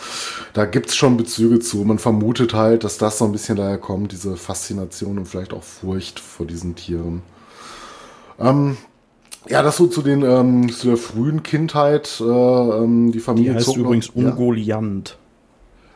da 0.54 0.64
gibt's 0.64 0.96
schon 0.96 1.18
Bezüge 1.18 1.58
zu. 1.58 1.78
Man 1.84 1.98
vermutet 1.98 2.54
halt, 2.54 2.84
dass 2.84 2.96
das 2.96 3.18
so 3.18 3.26
ein 3.26 3.32
bisschen 3.32 3.56
daher 3.56 3.78
kommt, 3.78 4.12
diese 4.12 4.36
Faszination 4.36 5.18
und 5.18 5.26
vielleicht 5.26 5.52
auch 5.52 5.62
Furcht 5.62 6.20
vor 6.20 6.46
diesen 6.46 6.74
Tieren 6.74 6.85
zurückkehren. 6.86 7.22
Ähm, 8.38 8.76
ja, 9.48 9.62
das 9.62 9.76
so 9.76 9.86
zu 9.86 10.02
den 10.02 10.22
ähm, 10.22 10.70
zu 10.70 10.88
der 10.88 10.96
frühen 10.96 11.42
Kindheit. 11.42 12.20
Äh, 12.20 12.24
ähm, 12.24 13.12
die 13.12 13.20
Familie 13.20 13.52
die 13.52 13.56
heißt 13.56 13.66
zog 13.66 13.76
übrigens 13.76 14.08
Ungoliant. 14.10 15.10
Ja. 15.10 15.16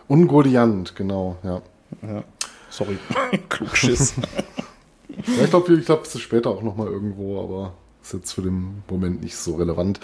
Ungoliant, 0.09 0.97
genau, 0.97 1.37
ja. 1.43 1.63
ja. 2.03 2.25
Sorry, 2.69 2.99
Klugschiss. 3.49 4.15
ja, 5.09 5.45
ich 5.45 5.51
glaube, 5.51 5.75
ich 5.75 5.87
glaub, 5.87 6.05
es 6.05 6.15
ist 6.15 6.21
später 6.21 6.51
auch 6.51 6.63
noch 6.63 6.77
mal 6.77 6.87
irgendwo, 6.87 7.43
aber 7.43 7.75
ist 8.03 8.15
jetzt 8.15 8.33
für 8.33 8.43
den 8.43 8.83
Moment 8.89 9.23
nicht 9.23 9.37
so 9.37 9.57
relevant. 9.57 10.01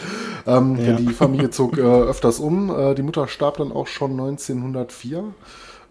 Ähm, 0.47 0.77
ja. 0.77 0.97
Die 0.97 1.09
Familie 1.09 1.51
zog 1.51 1.79
äh, 1.79 1.83
öfters 1.83 2.41
um. 2.41 2.71
Äh, 2.71 2.95
die 2.95 3.03
Mutter 3.03 3.27
starb 3.27 3.57
dann 3.57 3.73
auch 3.73 3.87
schon 3.87 4.13
1904. 4.13 5.25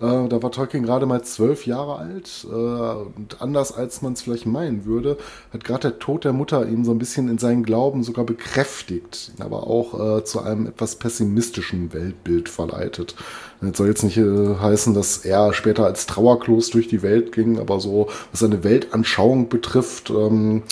Äh, 0.01 0.27
da 0.27 0.43
war 0.43 0.51
Tolkien 0.51 0.83
gerade 0.83 1.05
mal 1.05 1.23
zwölf 1.23 1.65
Jahre 1.65 1.97
alt. 1.97 2.45
Äh, 2.49 2.53
und 2.53 3.37
anders 3.39 3.71
als 3.71 4.01
man 4.01 4.13
es 4.13 4.21
vielleicht 4.21 4.45
meinen 4.45 4.85
würde, 4.85 5.17
hat 5.53 5.63
gerade 5.63 5.89
der 5.89 5.99
Tod 5.99 6.25
der 6.25 6.33
Mutter 6.33 6.67
ihn 6.67 6.83
so 6.83 6.91
ein 6.91 6.99
bisschen 6.99 7.29
in 7.29 7.37
seinen 7.37 7.63
Glauben 7.63 8.03
sogar 8.03 8.25
bekräftigt, 8.25 9.31
aber 9.39 9.67
auch 9.67 10.17
äh, 10.17 10.23
zu 10.23 10.41
einem 10.41 10.67
etwas 10.67 10.97
pessimistischen 10.97 11.93
Weltbild 11.93 12.49
verleitet. 12.49 13.15
Das 13.61 13.77
soll 13.77 13.87
jetzt 13.87 14.03
nicht 14.03 14.17
äh, 14.17 14.55
heißen, 14.55 14.93
dass 14.93 15.19
er 15.19 15.53
später 15.53 15.85
als 15.85 16.05
Trauerklos 16.05 16.69
durch 16.69 16.87
die 16.87 17.01
Welt 17.01 17.31
ging, 17.31 17.59
aber 17.59 17.79
so, 17.79 18.07
was 18.31 18.41
seine 18.41 18.63
Weltanschauung 18.63 19.49
betrifft, 19.49 20.09
ähm, 20.09 20.63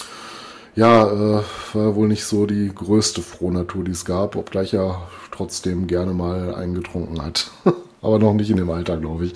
ja, 0.76 1.06
äh, 1.08 1.44
war 1.74 1.96
wohl 1.96 2.08
nicht 2.08 2.26
so 2.26 2.46
die 2.46 2.72
größte 2.74 3.22
Frohnatur, 3.22 3.84
die 3.84 3.92
es 3.92 4.06
gab, 4.06 4.36
obgleich 4.36 4.74
er 4.74 5.08
trotzdem 5.32 5.88
gerne 5.88 6.14
mal 6.14 6.56
eingetrunken 6.56 7.22
hat. 7.22 7.52
aber 8.04 8.20
noch 8.20 8.34
nicht 8.34 8.50
in 8.50 8.58
dem 8.58 8.70
Alter, 8.70 8.98
glaube 8.98 9.26
ich. 9.26 9.34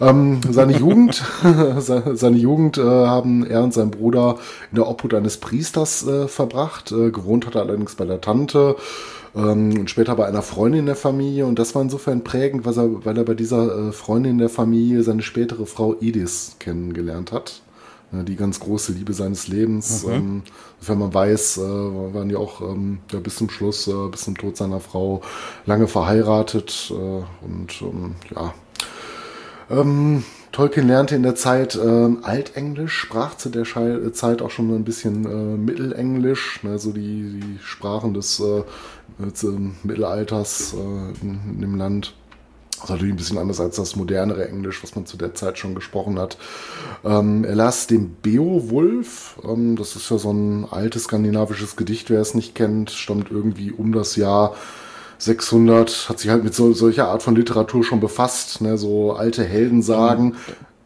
Ähm, 0.00 0.40
seine 0.50 0.76
Jugend, 0.76 1.22
seine 1.78 2.36
Jugend 2.36 2.78
äh, 2.78 2.82
haben 2.82 3.46
er 3.46 3.62
und 3.62 3.74
sein 3.74 3.90
Bruder 3.90 4.38
in 4.70 4.76
der 4.76 4.88
Obhut 4.88 5.14
eines 5.14 5.36
Priesters 5.36 6.06
äh, 6.06 6.26
verbracht. 6.26 6.90
Äh, 6.92 7.10
gewohnt 7.10 7.46
hat 7.46 7.54
er 7.54 7.62
allerdings 7.62 7.94
bei 7.94 8.06
der 8.06 8.20
Tante 8.20 8.76
ähm, 9.36 9.80
und 9.80 9.90
später 9.90 10.16
bei 10.16 10.26
einer 10.26 10.42
Freundin 10.42 10.86
der 10.86 10.96
Familie. 10.96 11.46
Und 11.46 11.58
das 11.58 11.74
war 11.74 11.82
insofern 11.82 12.24
prägend, 12.24 12.64
weil 12.64 12.78
er, 12.78 13.04
weil 13.04 13.18
er 13.18 13.24
bei 13.24 13.34
dieser 13.34 13.88
äh, 13.88 13.92
Freundin 13.92 14.38
der 14.38 14.48
Familie 14.48 15.02
seine 15.02 15.22
spätere 15.22 15.66
Frau 15.66 15.94
Edith 16.00 16.56
kennengelernt 16.58 17.32
hat 17.32 17.62
die 18.12 18.36
ganz 18.36 18.60
große 18.60 18.92
Liebe 18.92 19.12
seines 19.12 19.48
Lebens. 19.48 20.04
Mhm. 20.04 20.12
Ähm, 20.12 20.42
wenn 20.82 20.98
man 20.98 21.14
weiß, 21.14 21.58
äh, 21.58 21.60
waren 21.60 22.28
die 22.28 22.36
auch 22.36 22.60
ähm, 22.60 22.98
ja, 23.12 23.20
bis 23.20 23.36
zum 23.36 23.50
Schluss, 23.50 23.86
äh, 23.86 24.08
bis 24.10 24.22
zum 24.22 24.36
Tod 24.36 24.56
seiner 24.56 24.80
Frau 24.80 25.22
lange 25.66 25.86
verheiratet 25.86 26.92
äh, 26.92 27.44
und 27.44 27.82
ähm, 27.82 28.14
ja. 28.34 28.54
Ähm, 29.70 30.24
Tolkien 30.52 30.88
lernte 30.88 31.14
in 31.14 31.22
der 31.22 31.36
Zeit 31.36 31.76
äh, 31.76 32.08
Altenglisch, 32.22 32.98
sprach 32.98 33.36
zu 33.36 33.50
der 33.50 33.64
Schei 33.64 33.98
Zeit 34.12 34.42
auch 34.42 34.50
schon 34.50 34.74
ein 34.74 34.84
bisschen 34.84 35.24
äh, 35.24 35.56
Mittelenglisch, 35.56 36.64
ne, 36.64 36.78
so 36.78 36.90
die, 36.90 37.40
die 37.40 37.58
Sprachen 37.62 38.12
des 38.12 38.40
äh, 38.40 38.64
Mittelalters 39.84 40.74
äh, 40.74 41.22
in, 41.22 41.40
in, 41.54 41.60
dem 41.60 41.76
Land. 41.76 42.14
Das 42.80 42.88
ist 42.88 42.94
natürlich 42.94 43.12
ein 43.12 43.18
bisschen 43.18 43.36
anders 43.36 43.60
als 43.60 43.76
das 43.76 43.94
modernere 43.94 44.48
Englisch, 44.48 44.82
was 44.82 44.94
man 44.94 45.04
zu 45.04 45.18
der 45.18 45.34
Zeit 45.34 45.58
schon 45.58 45.74
gesprochen 45.74 46.18
hat. 46.18 46.38
Ähm, 47.04 47.44
er 47.44 47.54
las 47.54 47.86
den 47.86 48.16
Beowulf. 48.22 49.38
Ähm, 49.44 49.76
das 49.76 49.96
ist 49.96 50.10
ja 50.10 50.16
so 50.16 50.32
ein 50.32 50.66
altes 50.70 51.04
skandinavisches 51.04 51.76
Gedicht, 51.76 52.08
wer 52.08 52.22
es 52.22 52.34
nicht 52.34 52.54
kennt, 52.54 52.90
stammt 52.90 53.30
irgendwie 53.30 53.70
um 53.70 53.92
das 53.92 54.16
Jahr 54.16 54.54
600, 55.18 56.08
hat 56.08 56.20
sich 56.20 56.30
halt 56.30 56.42
mit 56.42 56.54
so, 56.54 56.72
solcher 56.72 57.08
Art 57.08 57.22
von 57.22 57.36
Literatur 57.36 57.84
schon 57.84 58.00
befasst, 58.00 58.62
ne? 58.62 58.78
so 58.78 59.12
alte 59.12 59.44
Heldensagen. 59.44 60.28
Mhm. 60.28 60.34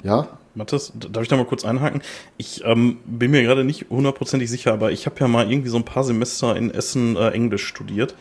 Ja? 0.03 0.29
Mathis, 0.57 0.93
darf 0.97 1.23
ich 1.23 1.29
da 1.29 1.37
mal 1.37 1.47
kurz 1.47 1.65
einhaken? 1.65 2.03
Ich 2.39 2.63
ähm, 2.65 2.99
bin 3.07 3.31
mir 3.31 3.43
gerade 3.45 3.63
nicht 3.63 3.87
hundertprozentig 3.89 4.51
sicher, 4.51 4.73
aber 4.73 4.91
ich 4.91 5.07
habe 5.07 5.17
ja 5.21 5.29
mal 5.29 5.49
irgendwie 5.49 5.69
so 5.69 5.77
ein 5.77 5.85
paar 5.85 6.03
Semester 6.03 6.57
in 6.57 6.73
Essen 6.73 7.15
äh, 7.15 7.31
Englisch 7.31 7.67
studiert. 7.67 8.17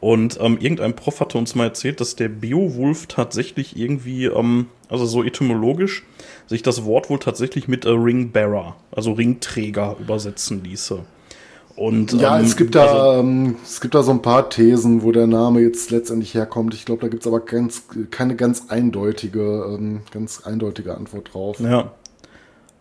Und 0.00 0.38
ähm, 0.40 0.56
irgendein 0.60 0.96
Prof 0.96 1.20
hatte 1.20 1.36
uns 1.36 1.54
mal 1.54 1.64
erzählt, 1.64 2.00
dass 2.00 2.16
der 2.16 2.28
Beowulf 2.28 3.06
tatsächlich 3.06 3.76
irgendwie, 3.76 4.24
ähm, 4.24 4.66
also 4.88 5.04
so 5.04 5.22
etymologisch, 5.22 6.04
sich 6.46 6.62
das 6.62 6.84
Wort 6.84 7.10
wohl 7.10 7.18
tatsächlich 7.18 7.68
mit 7.68 7.84
äh, 7.84 7.90
Ringbearer, 7.90 8.76
also 8.90 9.12
Ringträger, 9.12 9.96
übersetzen 10.00 10.64
ließe. 10.64 11.00
Und, 11.76 12.12
ja, 12.12 12.38
ähm, 12.38 12.44
es 12.44 12.56
gibt 12.56 12.74
da 12.74 12.84
also, 12.84 13.20
ähm, 13.20 13.56
es 13.62 13.80
gibt 13.80 13.94
da 13.94 14.02
so 14.02 14.10
ein 14.10 14.22
paar 14.22 14.50
Thesen, 14.50 15.02
wo 15.02 15.12
der 15.12 15.26
Name 15.26 15.60
jetzt 15.60 15.90
letztendlich 15.90 16.34
herkommt. 16.34 16.74
Ich 16.74 16.84
glaube, 16.84 17.02
da 17.02 17.08
gibt 17.08 17.22
es 17.22 17.26
aber 17.26 17.40
ganz, 17.40 17.84
keine 18.10 18.36
ganz 18.36 18.64
eindeutige, 18.68 19.66
ähm, 19.66 20.00
ganz 20.10 20.42
eindeutige 20.44 20.96
Antwort 20.96 21.32
drauf. 21.32 21.60
Ja. 21.60 21.92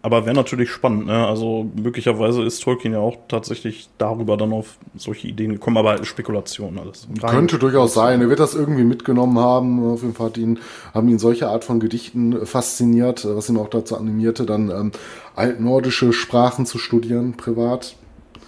Aber 0.01 0.25
wäre 0.25 0.35
natürlich 0.35 0.69
spannend, 0.69 1.07
ne? 1.07 1.27
Also 1.27 1.69
möglicherweise 1.75 2.43
ist 2.43 2.63
Tolkien 2.63 2.93
ja 2.93 2.99
auch 2.99 3.17
tatsächlich 3.27 3.89
darüber 3.97 4.37
dann 4.37 4.53
auf 4.53 4.77
solche 4.95 5.27
Ideen 5.27 5.51
gekommen, 5.51 5.75
aber 5.75 6.05
Spekulation 6.05 6.79
alles. 6.79 7.05
Rein 7.21 7.31
Könnte 7.31 7.59
durchaus 7.59 7.95
sein. 7.95 8.21
Er 8.21 8.29
wird 8.29 8.39
das 8.39 8.55
irgendwie 8.55 8.85
mitgenommen 8.85 9.37
haben. 9.39 9.91
Auf 9.91 10.01
jeden 10.01 10.13
Fall 10.13 10.27
hat 10.27 10.37
ihn, 10.37 10.59
haben 10.93 11.09
ihn 11.09 11.19
solche 11.19 11.49
Art 11.49 11.65
von 11.65 11.81
Gedichten 11.81 12.45
fasziniert, 12.45 13.27
was 13.29 13.49
ihn 13.49 13.57
auch 13.57 13.69
dazu 13.69 13.97
animierte, 13.97 14.45
dann 14.45 14.69
ähm, 14.69 14.91
altnordische 15.35 16.13
Sprachen 16.13 16.65
zu 16.65 16.77
studieren, 16.77 17.35
privat. 17.35 17.97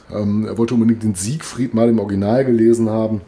Ähm, 0.10 0.46
er 0.46 0.58
wollte 0.58 0.76
unbedingt 0.76 1.04
den 1.04 1.16
Siegfried 1.16 1.74
mal 1.74 1.90
im 1.90 2.00
Original 2.00 2.46
gelesen 2.46 2.90
haben. 2.90 3.22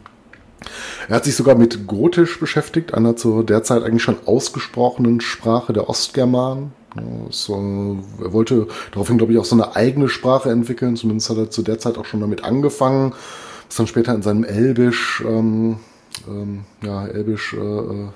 Er 1.08 1.16
hat 1.16 1.24
sich 1.24 1.36
sogar 1.36 1.56
mit 1.56 1.86
Gotisch 1.86 2.40
beschäftigt, 2.40 2.94
einer 2.94 3.16
zur 3.16 3.44
derzeit 3.44 3.82
eigentlich 3.82 4.02
schon 4.02 4.16
ausgesprochenen 4.24 5.20
Sprache 5.20 5.74
der 5.74 5.90
Ostgermanen. 5.90 6.72
So, 7.30 7.98
er 8.22 8.32
wollte 8.32 8.68
daraufhin, 8.92 9.18
glaube 9.18 9.32
ich, 9.32 9.38
auch 9.38 9.44
so 9.44 9.56
eine 9.56 9.74
eigene 9.74 10.08
Sprache 10.08 10.50
entwickeln. 10.50 10.96
Zumindest 10.96 11.30
hat 11.30 11.38
er 11.38 11.50
zu 11.50 11.62
der 11.62 11.78
Zeit 11.78 11.98
auch 11.98 12.04
schon 12.04 12.20
damit 12.20 12.44
angefangen. 12.44 13.14
Was 13.66 13.76
dann 13.76 13.86
später 13.86 14.14
in 14.14 14.22
seinem 14.22 14.44
Elbisch, 14.44 15.22
ähm, 15.26 15.78
ähm, 16.28 16.64
ja, 16.82 17.06
Elbisch 17.06 17.54
äh, 17.54 18.08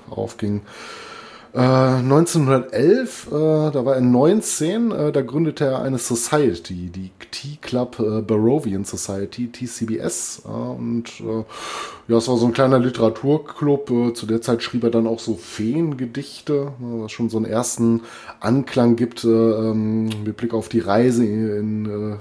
äh 1.53 1.57
aufging. 1.57 2.09
1911, 2.09 3.27
äh, 3.31 3.35
äh, 3.35 3.71
da 3.71 3.85
war 3.85 3.95
er 3.95 4.01
19, 4.01 4.91
äh, 4.91 5.11
da 5.11 5.21
gründete 5.21 5.65
er 5.65 5.81
eine 5.81 5.97
Society, 5.97 6.89
die 6.89 7.11
T-Club 7.31 7.99
äh, 7.99 8.21
Barovian 8.21 8.85
Society, 8.85 9.51
TCBS. 9.51 10.43
und 10.45 11.05
ja, 12.07 12.17
es 12.17 12.27
war 12.27 12.37
so 12.37 12.47
ein 12.47 12.53
kleiner 12.53 12.79
Literaturclub. 12.79 14.15
zu 14.15 14.25
der 14.25 14.41
Zeit 14.41 14.63
schrieb 14.63 14.83
er 14.83 14.89
dann 14.89 15.05
auch 15.05 15.19
so 15.19 15.35
Feengedichte, 15.35 16.71
was 16.79 17.11
schon 17.11 17.29
so 17.29 17.37
einen 17.37 17.45
ersten 17.45 18.01
Anklang 18.39 18.95
gibt 18.95 19.23
ähm, 19.23 20.09
mit 20.25 20.37
Blick 20.37 20.53
auf 20.55 20.69
die 20.69 20.79
Reise, 20.79 21.25
in, 21.25 22.17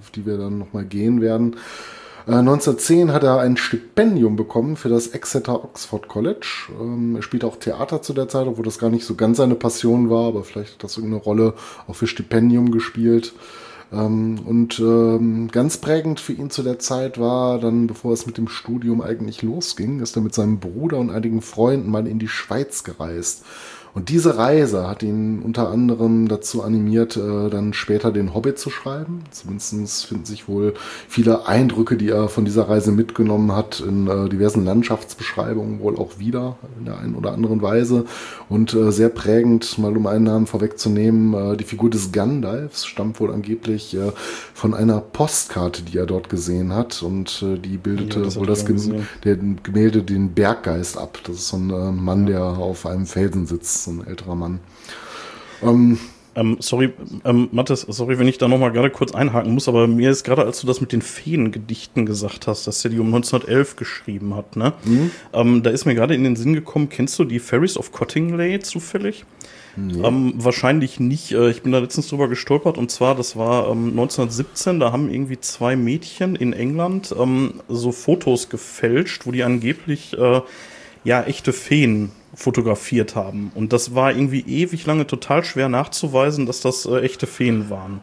auf 0.00 0.10
die 0.10 0.26
wir 0.26 0.36
dann 0.36 0.58
nochmal 0.58 0.84
gehen 0.84 1.20
werden. 1.20 1.56
1910 2.26 3.08
äh, 3.08 3.12
hat 3.12 3.24
er 3.24 3.40
ein 3.40 3.56
Stipendium 3.56 4.36
bekommen 4.36 4.76
für 4.76 4.88
das 4.88 5.08
Exeter 5.08 5.64
Oxford 5.64 6.08
College. 6.08 6.70
Ähm, 6.80 7.16
er 7.16 7.22
spielte 7.22 7.46
auch 7.46 7.56
Theater 7.56 8.02
zu 8.02 8.12
der 8.12 8.28
Zeit, 8.28 8.46
obwohl 8.46 8.64
das 8.64 8.78
gar 8.78 8.90
nicht 8.90 9.04
so 9.04 9.14
ganz 9.14 9.38
seine 9.38 9.54
Passion 9.54 10.10
war, 10.10 10.28
aber 10.28 10.44
vielleicht 10.44 10.74
hat 10.74 10.84
das 10.84 10.96
irgendeine 10.96 11.22
Rolle 11.22 11.54
auch 11.86 11.96
für 11.96 12.06
Stipendium 12.06 12.70
gespielt. 12.70 13.32
Ähm, 13.92 14.40
und 14.46 14.78
ähm, 14.78 15.48
ganz 15.50 15.78
prägend 15.78 16.20
für 16.20 16.32
ihn 16.32 16.50
zu 16.50 16.62
der 16.62 16.78
Zeit 16.78 17.18
war 17.18 17.58
dann, 17.58 17.86
bevor 17.86 18.12
es 18.12 18.26
mit 18.26 18.38
dem 18.38 18.48
Studium 18.48 19.02
eigentlich 19.02 19.42
losging, 19.42 20.00
ist 20.00 20.16
er 20.16 20.22
mit 20.22 20.34
seinem 20.34 20.60
Bruder 20.60 20.98
und 20.98 21.10
einigen 21.10 21.42
Freunden 21.42 21.90
mal 21.90 22.06
in 22.06 22.18
die 22.18 22.28
Schweiz 22.28 22.84
gereist 22.84 23.44
Und 23.94 24.08
diese 24.08 24.38
Reise 24.38 24.88
hat 24.88 25.02
ihn 25.02 25.42
unter 25.42 25.68
anderem 25.68 26.26
dazu 26.26 26.62
animiert, 26.62 27.18
äh, 27.18 27.50
dann 27.50 27.74
später 27.74 28.10
den 28.10 28.32
Hobbit 28.32 28.58
zu 28.58 28.70
schreiben. 28.70 29.24
Zumindest 29.30 30.06
finden 30.06 30.24
sich 30.24 30.48
wohl 30.48 30.72
viele 31.08 31.46
Eindrücke, 31.46 31.96
die 31.96 32.08
er 32.08 32.28
von 32.28 32.46
dieser 32.46 32.70
Reise 32.70 32.90
mitgenommen 32.90 33.52
hat, 33.52 33.80
in 33.80 34.06
äh, 34.08 34.30
diversen 34.30 34.64
Landschaftsbeschreibungen 34.64 35.80
wohl 35.80 35.98
auch 35.98 36.18
wieder 36.18 36.56
in 36.78 36.86
der 36.86 36.98
einen 37.00 37.14
oder 37.14 37.32
anderen 37.32 37.60
Weise. 37.60 38.06
Und 38.48 38.72
äh, 38.72 38.92
sehr 38.92 39.10
prägend, 39.10 39.76
mal 39.78 39.94
um 39.94 40.06
einen 40.06 40.24
Namen 40.24 40.46
vorwegzunehmen, 40.46 41.52
äh, 41.52 41.56
die 41.58 41.64
Figur 41.64 41.90
des 41.90 42.12
Gandalfs 42.12 42.86
stammt 42.86 43.20
wohl 43.20 43.30
angeblich 43.30 43.94
äh, 43.94 44.12
von 44.54 44.72
einer 44.72 45.00
Postkarte, 45.00 45.82
die 45.82 45.98
er 45.98 46.06
dort 46.06 46.30
gesehen 46.30 46.72
hat. 46.72 47.02
Und 47.02 47.42
äh, 47.42 47.58
die 47.58 47.76
bildete 47.76 48.20
Ja, 48.20 48.24
das 48.24 48.36
wohl 48.36 48.46
das 48.46 48.64
Gemälde 48.64 50.02
den 50.02 50.32
Berggeist 50.32 50.96
ab. 50.96 51.18
Das 51.24 51.36
ist 51.36 51.48
so 51.48 51.58
ein 51.58 51.68
äh, 51.68 51.92
Mann, 51.92 52.24
der 52.24 52.42
auf 52.42 52.86
einem 52.86 53.04
Felsen 53.04 53.46
sitzt, 53.46 53.81
so 53.84 53.90
ein 53.90 54.06
älterer 54.06 54.34
Mann. 54.34 54.60
Ähm, 55.62 55.98
Ähm, 56.34 56.56
sorry, 56.60 56.94
ähm, 57.26 57.50
Mathis, 57.52 57.82
sorry, 57.82 58.18
wenn 58.18 58.26
ich 58.26 58.38
da 58.38 58.48
nochmal 58.48 58.72
gerade 58.72 58.88
kurz 58.88 59.12
einhaken 59.14 59.52
muss, 59.52 59.68
aber 59.68 59.86
mir 59.86 60.10
ist 60.10 60.24
gerade, 60.24 60.42
als 60.46 60.62
du 60.62 60.66
das 60.66 60.80
mit 60.80 60.90
den 60.92 61.02
Feengedichten 61.02 62.06
gesagt 62.06 62.46
hast, 62.46 62.66
dass 62.66 62.82
er 62.86 62.90
die 62.90 62.98
um 63.00 63.08
1911 63.08 63.76
geschrieben 63.76 64.34
hat, 64.34 64.56
ne? 64.56 64.72
Ähm, 65.34 65.62
da 65.62 65.68
ist 65.68 65.84
mir 65.84 65.94
gerade 65.94 66.14
in 66.14 66.24
den 66.24 66.36
Sinn 66.36 66.54
gekommen, 66.54 66.88
kennst 66.88 67.18
du 67.18 67.24
die 67.24 67.38
Fairies 67.38 67.76
of 67.76 67.92
Cottingley 67.92 68.60
zufällig? 68.60 69.26
Ähm, 70.04 70.32
wahrscheinlich 70.36 71.00
nicht. 71.00 71.32
Äh, 71.32 71.50
ich 71.50 71.62
bin 71.62 71.72
da 71.72 71.80
letztens 71.80 72.08
drüber 72.08 72.28
gestolpert 72.28 72.78
und 72.78 72.90
zwar, 72.90 73.14
das 73.14 73.36
war 73.36 73.68
ähm, 73.70 73.90
1917, 73.90 74.80
da 74.80 74.90
haben 74.90 75.10
irgendwie 75.10 75.38
zwei 75.38 75.76
Mädchen 75.76 76.34
in 76.36 76.54
England 76.54 77.14
ähm, 77.18 77.60
so 77.68 77.92
Fotos 77.92 78.48
gefälscht, 78.48 79.26
wo 79.26 79.32
die 79.32 79.42
angeblich 79.44 80.16
äh, 80.18 80.40
ja 81.04 81.22
echte 81.24 81.52
Feen 81.52 82.10
fotografiert 82.34 83.14
haben. 83.14 83.52
Und 83.54 83.72
das 83.72 83.94
war 83.94 84.12
irgendwie 84.12 84.40
ewig 84.40 84.86
lange 84.86 85.06
total 85.06 85.44
schwer 85.44 85.68
nachzuweisen, 85.68 86.46
dass 86.46 86.60
das 86.60 86.86
äh, 86.86 87.00
echte 87.00 87.26
Feen 87.26 87.70
waren. 87.70 88.00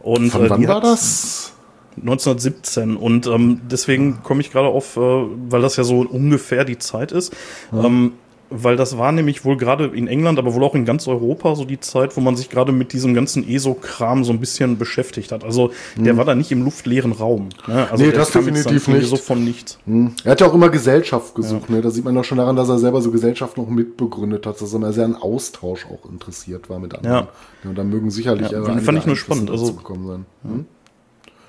Und, 0.00 0.30
von 0.30 0.46
äh, 0.46 0.50
wann 0.50 0.68
war 0.68 0.80
das? 0.80 1.52
1917 1.96 2.96
und 2.96 3.26
ähm, 3.26 3.60
deswegen 3.70 4.22
komme 4.22 4.40
ich 4.40 4.50
gerade 4.50 4.68
auf, 4.68 4.96
äh, 4.96 5.00
weil 5.00 5.60
das 5.60 5.76
ja 5.76 5.84
so 5.84 6.00
ungefähr 6.00 6.64
die 6.64 6.78
Zeit 6.78 7.12
ist, 7.12 7.36
ähm, 7.70 8.14
weil 8.54 8.76
das 8.76 8.98
war 8.98 9.12
nämlich 9.12 9.44
wohl 9.44 9.56
gerade 9.56 9.86
in 9.86 10.06
England, 10.06 10.38
aber 10.38 10.54
wohl 10.54 10.64
auch 10.64 10.74
in 10.74 10.84
ganz 10.84 11.08
Europa 11.08 11.54
so 11.54 11.64
die 11.64 11.80
Zeit, 11.80 12.16
wo 12.16 12.20
man 12.20 12.36
sich 12.36 12.50
gerade 12.50 12.72
mit 12.72 12.92
diesem 12.92 13.14
ganzen 13.14 13.48
ESO-Kram 13.48 14.24
so 14.24 14.32
ein 14.32 14.40
bisschen 14.40 14.78
beschäftigt 14.78 15.32
hat. 15.32 15.44
Also 15.44 15.70
der 15.96 16.16
war 16.16 16.24
da 16.24 16.34
nicht 16.34 16.52
im 16.52 16.62
luftleeren 16.62 17.12
Raum. 17.12 17.48
Ne? 17.66 17.88
Also 17.90 18.04
Nee, 18.04 18.12
das 18.12 18.30
definitiv 18.30 18.88
nicht. 18.88 19.06
so 19.08 19.16
von 19.16 19.42
nichts. 19.44 19.78
Hm. 19.86 20.12
Er 20.24 20.32
hat 20.32 20.40
ja 20.40 20.46
auch 20.46 20.54
immer 20.54 20.68
Gesellschaft 20.68 21.34
gesucht. 21.34 21.70
Ne? 21.70 21.80
Da 21.80 21.90
sieht 21.90 22.04
man 22.04 22.14
doch 22.14 22.24
schon 22.24 22.38
daran, 22.38 22.56
dass 22.56 22.68
er 22.68 22.78
selber 22.78 23.00
so 23.02 23.10
Gesellschaft 23.10 23.56
noch 23.56 23.68
mitbegründet 23.68 24.46
hat, 24.46 24.60
dass 24.60 24.72
er 24.72 24.76
immer 24.76 24.92
sehr 24.92 25.04
an 25.04 25.16
Austausch 25.16 25.86
auch 25.86 26.10
interessiert 26.10 26.68
war 26.70 26.78
mit 26.78 26.94
anderen. 26.94 27.14
Ja. 27.14 27.28
Ja, 27.64 27.70
und 27.70 27.78
da 27.78 27.84
mögen 27.84 28.10
sicherlich 28.10 28.50
Ja, 28.50 28.62
fand 28.80 28.98
ich 28.98 29.06
nur 29.06 29.16
spannend, 29.16 29.50
also- 29.50 29.66
sein. 29.66 30.26
Hm? 30.42 30.66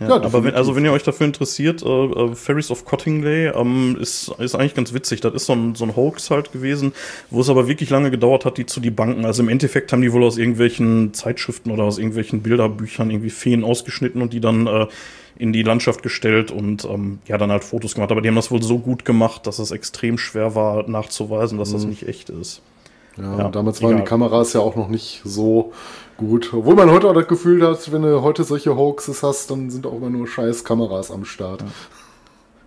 Ja, 0.03 0.09
Ja, 0.09 0.15
aber 0.23 0.43
wenn, 0.43 0.53
also 0.55 0.75
wenn 0.75 0.85
ihr 0.85 0.91
euch 0.91 1.03
dafür 1.03 1.25
interessiert, 1.25 1.83
äh, 1.83 1.87
äh, 1.87 2.35
Ferries 2.35 2.71
of 2.71 2.85
Cottingley 2.85 3.47
ähm, 3.47 3.97
ist, 3.99 4.29
ist 4.39 4.55
eigentlich 4.55 4.75
ganz 4.75 4.93
witzig. 4.93 5.21
Das 5.21 5.33
ist 5.33 5.45
so 5.45 5.53
ein, 5.53 5.75
so 5.75 5.85
ein 5.85 5.95
Hoax 5.95 6.29
halt 6.29 6.51
gewesen, 6.51 6.93
wo 7.29 7.41
es 7.41 7.49
aber 7.49 7.67
wirklich 7.67 7.89
lange 7.89 8.11
gedauert 8.11 8.45
hat, 8.45 8.57
die 8.57 8.65
zu 8.65 8.79
debunken. 8.79 9.25
Also 9.25 9.43
im 9.43 9.49
Endeffekt 9.49 9.91
haben 9.91 10.01
die 10.01 10.11
wohl 10.13 10.23
aus 10.23 10.37
irgendwelchen 10.37 11.13
Zeitschriften 11.13 11.71
oder 11.71 11.83
aus 11.83 11.97
irgendwelchen 11.97 12.41
Bilderbüchern 12.41 13.09
irgendwie 13.09 13.29
Feen 13.29 13.63
ausgeschnitten 13.63 14.21
und 14.21 14.33
die 14.33 14.39
dann 14.41 14.67
äh, 14.67 14.87
in 15.37 15.51
die 15.51 15.63
Landschaft 15.63 16.03
gestellt 16.03 16.51
und 16.51 16.85
ähm, 16.85 17.19
ja, 17.27 17.37
dann 17.37 17.51
halt 17.51 17.63
Fotos 17.63 17.95
gemacht. 17.95 18.11
Aber 18.11 18.21
die 18.21 18.27
haben 18.27 18.35
das 18.35 18.51
wohl 18.51 18.61
so 18.61 18.79
gut 18.79 19.03
gemacht, 19.05 19.47
dass 19.47 19.59
es 19.59 19.71
extrem 19.71 20.17
schwer 20.17 20.55
war 20.55 20.87
nachzuweisen, 20.87 21.57
dass 21.57 21.71
das 21.71 21.85
nicht 21.85 22.07
echt 22.07 22.29
ist. 22.29 22.61
Ja, 23.17 23.37
Ja, 23.37 23.49
damals 23.49 23.81
waren 23.81 23.91
egal. 23.91 24.03
die 24.03 24.07
Kameras 24.09 24.53
ja 24.53 24.61
auch 24.61 24.75
noch 24.75 24.89
nicht 24.89 25.21
so 25.23 25.73
gut. 26.17 26.53
Obwohl 26.53 26.75
man 26.75 26.89
heute 26.91 27.09
auch 27.09 27.13
das 27.13 27.27
Gefühl 27.27 27.65
hat, 27.67 27.91
wenn 27.91 28.01
du 28.01 28.21
heute 28.21 28.43
solche 28.43 28.75
Hoaxes 28.75 29.23
hast, 29.23 29.51
dann 29.51 29.69
sind 29.69 29.85
auch 29.85 29.93
immer 29.93 30.09
nur 30.09 30.27
scheiß 30.27 30.63
Kameras 30.63 31.11
am 31.11 31.25
Start. 31.25 31.63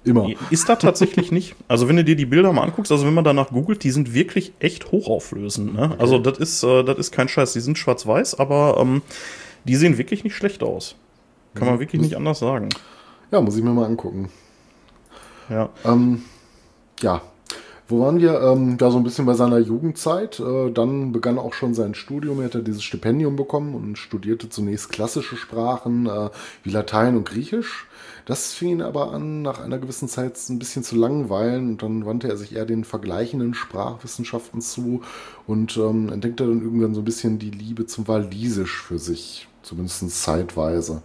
Immer. 0.05 0.29
Ist 0.51 0.69
da 0.69 0.77
tatsächlich 0.77 1.33
nicht. 1.33 1.57
Also 1.67 1.89
wenn 1.89 1.97
du 1.97 2.05
dir 2.05 2.15
die 2.15 2.27
Bilder 2.27 2.53
mal 2.53 2.63
anguckst, 2.63 2.93
also 2.93 3.05
wenn 3.07 3.15
man 3.15 3.25
danach 3.25 3.49
googelt, 3.51 3.83
die 3.83 3.91
sind 3.91 4.15
wirklich 4.15 4.53
echt 4.61 4.93
hochauflösend. 4.93 5.75
Ne? 5.75 5.97
Also 5.99 6.19
das 6.19 6.39
ist, 6.39 6.63
äh, 6.63 6.85
das 6.85 6.99
ist 6.99 7.11
kein 7.11 7.29
Scheiß. 7.29 7.55
Die 7.55 7.61
sind 7.61 7.77
schwarz-weiß, 7.77 8.39
aber 8.39 8.77
ähm, 8.79 9.03
die 9.65 9.75
sehen 9.75 9.99
wirklich 9.99 10.23
nicht 10.23 10.37
schlecht 10.37 10.63
aus. 10.63 10.95
Kann 11.55 11.67
man 11.67 11.81
wirklich 11.81 12.01
nicht 12.01 12.17
anders 12.17 12.39
sagen. 12.39 12.69
Ja, 13.33 13.41
muss 13.41 13.57
ich 13.57 13.65
mir 13.65 13.71
mal 13.71 13.87
angucken. 13.87 14.29
Ja. 15.49 15.71
Ähm, 15.85 16.23
ja, 17.01 17.23
wo 17.89 18.01
waren 18.01 18.19
wir? 18.19 18.41
Ähm, 18.41 18.79
da 18.79 18.91
so 18.91 18.97
ein 18.99 19.05
bisschen 19.05 19.27
bei 19.27 19.35
seiner 19.35 19.59
Jugendzeit. 19.59 20.41
Äh, 20.41 20.71
dann 20.73 21.13
begann 21.13 21.39
auch 21.39 21.55
schon 21.55 21.75
sein 21.75 21.95
Studium. 21.95 22.41
Er 22.41 22.47
hat 22.47 22.67
dieses 22.67 22.83
Stipendium 22.83 23.37
bekommen 23.37 23.75
und 23.75 23.97
studierte 23.97 24.49
zunächst 24.49 24.91
klassische 24.91 25.37
Sprachen 25.37 26.07
äh, 26.07 26.31
wie 26.65 26.71
Latein 26.71 27.17
und 27.17 27.29
Griechisch. 27.29 27.87
Das 28.25 28.55
fing 28.55 28.71
ihn 28.71 28.83
aber 28.83 29.13
an, 29.13 29.43
nach 29.43 29.61
einer 29.61 29.79
gewissen 29.79 30.09
Zeit 30.09 30.37
ein 30.49 30.59
bisschen 30.59 30.83
zu 30.83 30.97
langweilen 30.97 31.71
und 31.71 31.83
dann 31.85 32.07
wandte 32.07 32.29
er 32.29 32.37
sich 32.37 32.57
eher 32.57 32.67
den 32.67 32.83
vergleichenden 32.83 33.55
Sprachwissenschaften 33.55 34.61
zu 34.61 35.03
und 35.47 35.77
ähm, 35.77 36.11
entdeckte 36.13 36.45
dann 36.45 36.61
irgendwann 36.61 36.95
so 36.95 37.03
ein 37.03 37.05
bisschen 37.05 37.39
die 37.39 37.53
Liebe 37.53 37.87
zum 37.87 38.09
Walisisch 38.09 38.83
für 38.83 38.99
sich, 38.99 39.47
zumindest 39.63 40.11
zeitweise. 40.11 41.03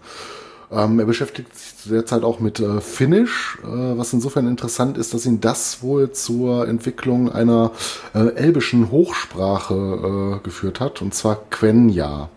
Ähm, 0.71 0.99
er 0.99 1.05
beschäftigt 1.05 1.57
sich 1.57 1.77
zu 1.77 1.89
der 1.89 2.05
Zeit 2.05 2.23
auch 2.23 2.39
mit 2.39 2.61
äh, 2.61 2.79
Finnisch, 2.79 3.57
äh, 3.63 3.67
was 3.67 4.13
insofern 4.13 4.47
interessant 4.47 4.97
ist, 4.97 5.13
dass 5.13 5.25
ihn 5.25 5.41
das 5.41 5.83
wohl 5.83 6.11
zur 6.11 6.67
Entwicklung 6.67 7.29
einer 7.29 7.71
äh, 8.13 8.35
elbischen 8.35 8.89
Hochsprache 8.89 10.39
äh, 10.39 10.43
geführt 10.43 10.79
hat, 10.79 11.01
und 11.01 11.13
zwar 11.13 11.39
Quenya. 11.49 12.29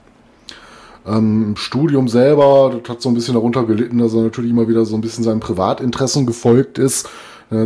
Ähm, 1.06 1.44
Im 1.50 1.56
Studium 1.56 2.08
selber, 2.08 2.74
das 2.82 2.88
hat 2.88 3.02
so 3.02 3.08
ein 3.08 3.14
bisschen 3.14 3.34
darunter 3.34 3.64
gelitten, 3.64 3.98
dass 3.98 4.14
er 4.14 4.22
natürlich 4.22 4.50
immer 4.50 4.68
wieder 4.68 4.84
so 4.84 4.96
ein 4.96 5.00
bisschen 5.00 5.22
seinen 5.22 5.40
Privatinteressen 5.40 6.26
gefolgt 6.26 6.78
ist, 6.78 7.08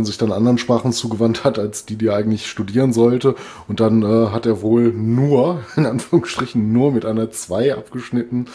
sich 0.01 0.17
dann 0.17 0.33
anderen 0.33 0.57
Sprachen 0.57 0.91
zugewandt 0.91 1.45
hat, 1.45 1.57
als 1.57 1.85
die, 1.85 1.95
die 1.95 2.07
er 2.07 2.15
eigentlich 2.15 2.47
studieren 2.47 2.91
sollte. 2.91 3.33
Und 3.69 3.79
dann 3.79 4.03
äh, 4.03 4.27
hat 4.27 4.45
er 4.45 4.61
wohl 4.61 4.91
nur, 4.91 5.61
in 5.77 5.85
Anführungsstrichen, 5.85 6.71
nur 6.73 6.91
mit 6.91 7.05
einer 7.05 7.31
2 7.31 7.75
abgeschnitten 7.75 8.45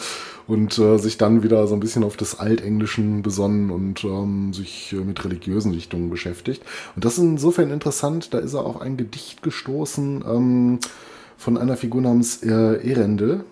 und 0.47 0.77
äh, 0.77 0.97
sich 0.97 1.17
dann 1.17 1.43
wieder 1.43 1.67
so 1.67 1.73
ein 1.73 1.79
bisschen 1.79 2.03
auf 2.03 2.17
das 2.17 2.39
Altenglischen 2.39 3.21
besonnen 3.21 3.71
und 3.71 4.03
ähm, 4.03 4.53
sich 4.53 4.93
äh, 4.93 4.97
mit 4.97 5.23
religiösen 5.23 5.73
Richtungen 5.73 6.09
beschäftigt. 6.09 6.61
Und 6.95 7.05
das 7.05 7.17
ist 7.17 7.23
insofern 7.23 7.71
interessant, 7.71 8.33
da 8.33 8.39
ist 8.39 8.53
er 8.53 8.65
auf 8.65 8.81
ein 8.81 8.97
Gedicht 8.97 9.41
gestoßen 9.41 10.23
ähm, 10.27 10.79
von 11.37 11.57
einer 11.57 11.77
Figur 11.77 12.01
namens 12.01 12.43
äh, 12.43 12.49
Erendel. 12.89 13.43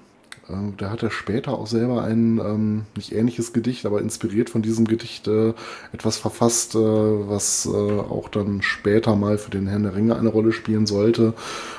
Da 0.77 0.89
hat 0.89 1.01
er 1.01 1.10
später 1.10 1.53
auch 1.53 1.67
selber 1.67 2.03
ein 2.03 2.38
ähm, 2.39 2.82
nicht 2.97 3.13
ähnliches 3.13 3.53
Gedicht, 3.53 3.86
aber 3.86 4.01
inspiriert 4.01 4.49
von 4.49 4.62
diesem 4.62 4.86
Gedicht 4.86 5.25
äh, 5.29 5.53
etwas 5.93 6.17
verfasst, 6.17 6.75
äh, 6.75 6.79
was 6.79 7.65
äh, 7.65 7.69
auch 7.69 8.27
dann 8.27 8.62
später 8.62 9.15
mal 9.15 9.38
für 9.38 9.51
den 9.51 9.67
Herrn 9.67 9.84
der 9.84 9.95
Ringe 9.95 10.17
eine 10.17 10.27
Rolle 10.27 10.51
spielen 10.51 10.86
sollte. 10.86 11.27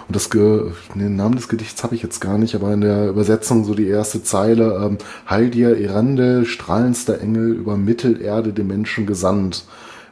Und 0.09 0.17
das 0.17 0.31
Ge 0.31 0.73
den 0.95 1.15
Namen 1.15 1.37
des 1.37 1.49
Gedichts 1.49 1.85
habe 1.85 1.95
ich 1.95 2.03
jetzt 2.03 2.21
gar 2.21 2.39
nicht, 2.39 2.55
aber 2.55 2.73
in 2.73 2.81
der 2.81 3.11
Übersetzung 3.11 3.65
so 3.65 3.75
die 3.75 3.87
erste 3.87 4.23
Zeile: 4.23 4.83
ähm, 4.83 4.99
Heil 5.29 5.51
dir, 5.51 5.79
Erandel, 5.79 6.47
strahlendster 6.47 7.21
Engel, 7.21 7.53
über 7.53 7.77
Mittelerde 7.77 8.55
dem 8.55 8.69
Menschen 8.69 9.05
gesandt. 9.05 9.67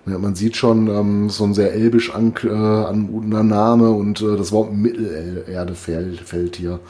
Ja, 0.05 0.19
man 0.19 0.35
sieht 0.35 0.57
schon 0.57 0.89
ähm, 0.89 1.31
so 1.31 1.45
ein 1.45 1.55
sehr 1.55 1.73
elbisch 1.73 2.13
an, 2.13 2.35
äh, 2.45 2.49
anmutender 2.49 3.45
Name 3.45 3.91
und 3.91 4.21
äh, 4.21 4.37
das 4.37 4.53
Wort 4.53 4.75
Mittelerde 4.75 5.75
fällt, 5.75 6.21
fällt 6.21 6.57
hier. 6.57 6.81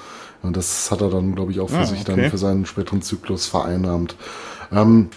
Und 0.43 0.57
das 0.57 0.91
hat 0.91 1.01
er 1.01 1.11
dann, 1.11 1.35
glaube 1.35 1.53
ich, 1.53 1.61
auch 1.61 1.71
für 1.71 1.79
Ah, 1.79 1.87
sich 1.87 2.01
okay. 2.03 2.17
dann 2.17 2.31
für 2.31 2.39
seinen 2.39 2.67
späteren 2.67 3.03
Zyklus 3.03 3.47
vereinnahmt. 3.47 4.17
Ähm, 4.73 5.09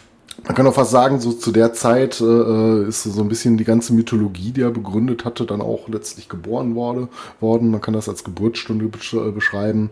man 0.43 0.55
kann 0.55 0.67
auch 0.67 0.73
fast 0.73 0.91
sagen, 0.91 1.19
so 1.19 1.31
zu 1.31 1.51
der 1.51 1.73
Zeit 1.73 2.19
äh, 2.21 2.88
ist 2.88 3.03
so 3.03 3.21
ein 3.21 3.29
bisschen 3.29 3.57
die 3.57 3.63
ganze 3.63 3.93
Mythologie, 3.93 4.51
die 4.51 4.61
er 4.61 4.69
begründet 4.69 5.25
hatte, 5.25 5.45
dann 5.45 5.61
auch 5.61 5.88
letztlich 5.88 6.29
geboren 6.29 6.75
wurde, 6.75 7.07
worden. 7.39 7.71
Man 7.71 7.81
kann 7.81 7.93
das 7.93 8.09
als 8.09 8.23
Geburtsstunde 8.23 8.85
äh, 8.85 9.31
beschreiben. 9.31 9.89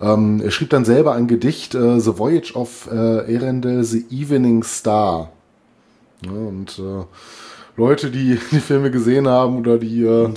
Ähm, 0.00 0.42
er 0.44 0.50
schrieb 0.50 0.70
dann 0.70 0.84
selber 0.84 1.14
ein 1.14 1.28
Gedicht, 1.28 1.74
äh, 1.74 2.00
The 2.00 2.18
Voyage 2.18 2.54
of 2.54 2.88
äh, 2.90 3.32
Erendel, 3.32 3.84
The 3.84 4.04
Evening 4.10 4.62
Star. 4.64 5.30
Ja, 6.24 6.32
und 6.32 6.78
äh, 6.78 7.04
Leute, 7.76 8.10
die 8.10 8.38
die 8.50 8.60
Filme 8.60 8.90
gesehen 8.90 9.28
haben 9.28 9.58
oder 9.58 9.78
die 9.78 10.02
äh. 10.04 10.28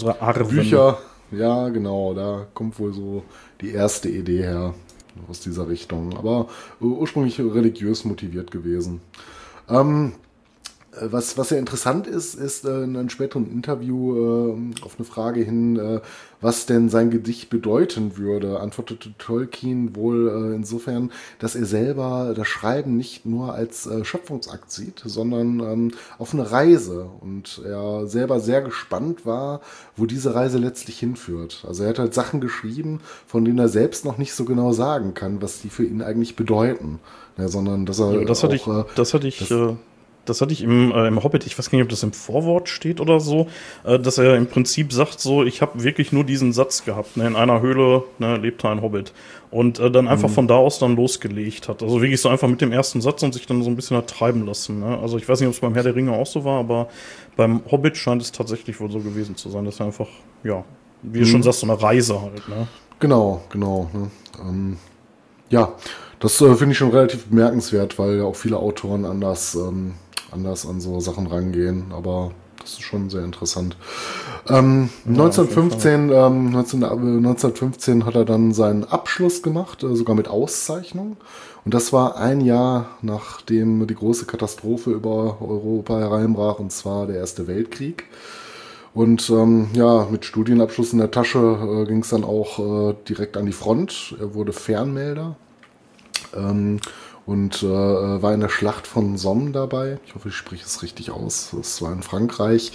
Bücher, 0.49 0.99
ja, 1.31 1.69
genau, 1.69 2.13
da 2.13 2.45
kommt 2.53 2.79
wohl 2.79 2.93
so 2.93 3.23
die 3.61 3.71
erste 3.71 4.09
Idee 4.09 4.43
her 4.43 4.73
aus 5.29 5.39
dieser 5.39 5.67
Richtung. 5.67 6.17
Aber 6.17 6.47
äh, 6.81 6.85
ursprünglich 6.85 7.39
religiös 7.39 8.05
motiviert 8.05 8.51
gewesen. 8.51 9.01
Ähm, 9.69 10.13
äh, 10.91 11.07
was, 11.11 11.37
was 11.37 11.49
ja 11.49 11.57
interessant 11.57 12.07
ist, 12.07 12.35
ist 12.35 12.65
äh, 12.65 12.83
in 12.83 12.95
einem 12.95 13.09
späteren 13.09 13.51
Interview 13.51 14.51
äh, 14.51 14.83
auf 14.83 14.95
eine 14.97 15.05
Frage 15.05 15.41
hin, 15.41 15.77
äh, 15.77 16.01
was 16.41 16.65
denn 16.65 16.89
sein 16.89 17.09
Gedicht 17.09 17.49
bedeuten 17.49 18.17
würde, 18.17 18.59
antwortete 18.59 19.09
Tolkien 19.17 19.95
wohl 19.95 20.27
äh, 20.29 20.55
insofern, 20.55 21.11
dass 21.39 21.55
er 21.55 21.65
selber 21.65 22.33
das 22.35 22.47
Schreiben 22.47 22.95
nicht 22.95 23.25
nur 23.25 23.53
als 23.53 23.87
äh, 23.87 24.05
Schöpfungsakt 24.05 24.71
sieht, 24.71 25.01
sondern 25.03 25.59
ähm, 25.59 25.91
auf 26.17 26.33
eine 26.33 26.51
Reise 26.51 27.09
und 27.21 27.61
er 27.65 28.07
selber 28.07 28.39
sehr 28.39 28.61
gespannt 28.61 29.25
war, 29.25 29.61
wo 29.95 30.05
diese 30.05 30.35
Reise 30.35 30.57
letztlich 30.57 30.99
hinführt. 30.99 31.65
Also 31.67 31.83
er 31.83 31.89
hat 31.89 31.99
halt 31.99 32.13
Sachen 32.13 32.41
geschrieben, 32.41 32.99
von 33.25 33.43
denen 33.45 33.59
er 33.59 33.69
selbst 33.69 34.05
noch 34.05 34.17
nicht 34.17 34.33
so 34.33 34.45
genau 34.45 34.73
sagen 34.73 35.13
kann, 35.13 35.41
was 35.41 35.61
die 35.61 35.69
für 35.69 35.85
ihn 35.85 36.01
eigentlich 36.01 36.35
bedeuten. 36.35 36.99
Ja, 37.37 37.47
sondern 37.47 37.85
dass 37.85 37.99
er 37.99 38.13
ja, 38.13 38.25
das 38.25 38.43
hatte 38.43 38.55
auch, 38.55 38.85
ich, 38.85 38.93
das 38.95 39.13
hatte 39.13 39.27
ich, 39.27 39.37
das, 39.37 39.51
äh, 39.51 39.75
das 40.29 40.41
hatte 40.41 40.53
ich 40.53 40.61
im, 40.61 40.91
äh, 40.91 41.07
im 41.07 41.23
Hobbit, 41.23 41.45
ich 41.45 41.57
weiß 41.57 41.69
gar 41.69 41.77
nicht, 41.77 41.83
ob 41.83 41.89
das 41.89 42.03
im 42.03 42.13
Vorwort 42.13 42.69
steht 42.69 42.99
oder 42.99 43.19
so, 43.19 43.47
äh, 43.83 43.99
dass 43.99 44.17
er 44.17 44.35
im 44.35 44.47
Prinzip 44.47 44.93
sagt, 44.93 45.19
so, 45.19 45.43
ich 45.43 45.61
habe 45.61 45.83
wirklich 45.83 46.11
nur 46.11 46.23
diesen 46.23 46.53
Satz 46.53 46.85
gehabt, 46.85 47.17
ne, 47.17 47.27
in 47.27 47.35
einer 47.35 47.61
Höhle 47.61 48.03
ne, 48.19 48.37
lebt 48.37 48.63
ein 48.65 48.81
Hobbit. 48.81 49.13
Und 49.49 49.79
äh, 49.79 49.89
dann 49.89 50.07
einfach 50.07 50.29
mhm. 50.29 50.33
von 50.33 50.47
da 50.47 50.55
aus 50.55 50.79
dann 50.79 50.95
losgelegt 50.95 51.69
hat. 51.69 51.81
Also 51.81 52.01
wirklich 52.01 52.19
so 52.19 52.27
einfach 52.27 52.49
mit 52.49 52.59
dem 52.59 52.73
ersten 52.73 52.99
Satz 52.99 53.23
und 53.23 53.33
sich 53.33 53.47
dann 53.47 53.63
so 53.63 53.69
ein 53.69 53.75
bisschen 53.77 53.95
hat 53.95 54.09
treiben 54.09 54.45
lassen. 54.45 54.81
Ne? 54.81 54.97
Also 54.99 55.17
ich 55.17 55.27
weiß 55.27 55.39
nicht, 55.39 55.47
ob 55.47 55.53
es 55.53 55.61
beim 55.61 55.73
Herr 55.73 55.83
der 55.83 55.95
Ringe 55.95 56.11
auch 56.11 56.27
so 56.27 56.43
war, 56.43 56.59
aber 56.59 56.89
beim 57.37 57.61
Hobbit 57.71 57.95
scheint 57.95 58.21
es 58.21 58.31
tatsächlich 58.31 58.79
wohl 58.81 58.91
so 58.91 58.99
gewesen 58.99 59.37
zu 59.37 59.49
sein, 59.49 59.63
dass 59.63 59.79
er 59.79 59.85
einfach, 59.87 60.07
ja, 60.43 60.65
wie 61.01 61.19
du 61.19 61.25
mhm. 61.25 61.29
schon 61.29 61.43
sagst, 61.43 61.61
so 61.61 61.67
eine 61.67 61.81
Reise 61.81 62.21
halt. 62.21 62.47
Ne? 62.49 62.67
Genau, 62.99 63.41
genau. 63.49 63.89
Ne? 63.93 64.11
Ähm, 64.41 64.77
ja, 65.49 65.73
das 66.19 66.41
äh, 66.41 66.55
finde 66.55 66.71
ich 66.71 66.77
schon 66.77 66.89
relativ 66.89 67.27
bemerkenswert, 67.27 67.97
weil 67.99 68.17
ja 68.17 68.23
auch 68.23 68.35
viele 68.35 68.57
Autoren 68.57 69.05
anders 69.05 69.55
ähm, 69.55 69.93
anders 70.31 70.65
an 70.65 70.81
so 70.81 70.99
Sachen 70.99 71.27
rangehen, 71.27 71.85
aber 71.91 72.31
das 72.59 72.73
ist 72.73 72.81
schon 72.81 73.09
sehr 73.09 73.23
interessant. 73.23 73.77
Ähm, 74.49 74.89
ja, 75.05 75.11
1915, 75.11 76.09
ähm, 76.11 76.51
19, 76.51 76.83
1915 76.83 78.05
hat 78.05 78.15
er 78.15 78.25
dann 78.25 78.53
seinen 78.53 78.83
Abschluss 78.83 79.41
gemacht, 79.41 79.83
äh, 79.83 79.95
sogar 79.95 80.15
mit 80.15 80.27
Auszeichnung. 80.27 81.17
Und 81.63 81.73
das 81.73 81.91
war 81.93 82.17
ein 82.17 82.41
Jahr, 82.41 82.97
nachdem 83.01 83.87
die 83.87 83.95
große 83.95 84.25
Katastrophe 84.25 84.91
über 84.91 85.41
Europa 85.41 85.99
hereinbrach, 85.99 86.59
und 86.59 86.71
zwar 86.71 87.07
der 87.07 87.17
Erste 87.17 87.47
Weltkrieg. 87.47 88.05
Und 88.93 89.29
ähm, 89.29 89.67
ja, 89.73 90.07
mit 90.09 90.25
Studienabschluss 90.25 90.91
in 90.91 90.99
der 90.99 91.11
Tasche 91.11 91.83
äh, 91.83 91.85
ging 91.85 91.99
es 91.99 92.09
dann 92.09 92.23
auch 92.23 92.59
äh, 92.59 92.95
direkt 93.07 93.37
an 93.37 93.45
die 93.45 93.51
Front. 93.51 94.15
Er 94.19 94.33
wurde 94.33 94.53
Fernmelder. 94.53 95.35
Und 97.27 97.61
äh, 97.61 97.67
war 97.67 98.33
in 98.33 98.39
der 98.39 98.47
Schlacht 98.47 98.87
von 98.87 99.17
Somme 99.17 99.51
dabei. 99.51 99.99
Ich 100.05 100.15
hoffe, 100.15 100.29
ich 100.29 100.35
spreche 100.35 100.63
es 100.65 100.81
richtig 100.81 101.11
aus. 101.11 101.49
Das 101.55 101.81
war 101.81 101.91
in 101.91 102.01
Frankreich. 102.01 102.71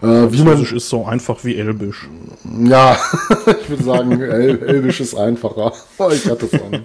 Äh, 0.00 0.32
wie 0.32 0.42
man 0.42 0.62
ist 0.62 0.88
so 0.88 1.04
einfach 1.04 1.42
wie 1.42 1.56
Elbisch. 1.56 2.08
Ja, 2.44 2.96
ich 3.60 3.68
würde 3.68 3.82
sagen, 3.82 4.20
El 4.20 4.62
Elbisch 4.62 5.00
ist 5.00 5.16
einfacher. 5.16 5.72
ich 6.12 6.24
hatte 6.30 6.46
es 6.46 6.52
nicht. 6.52 6.84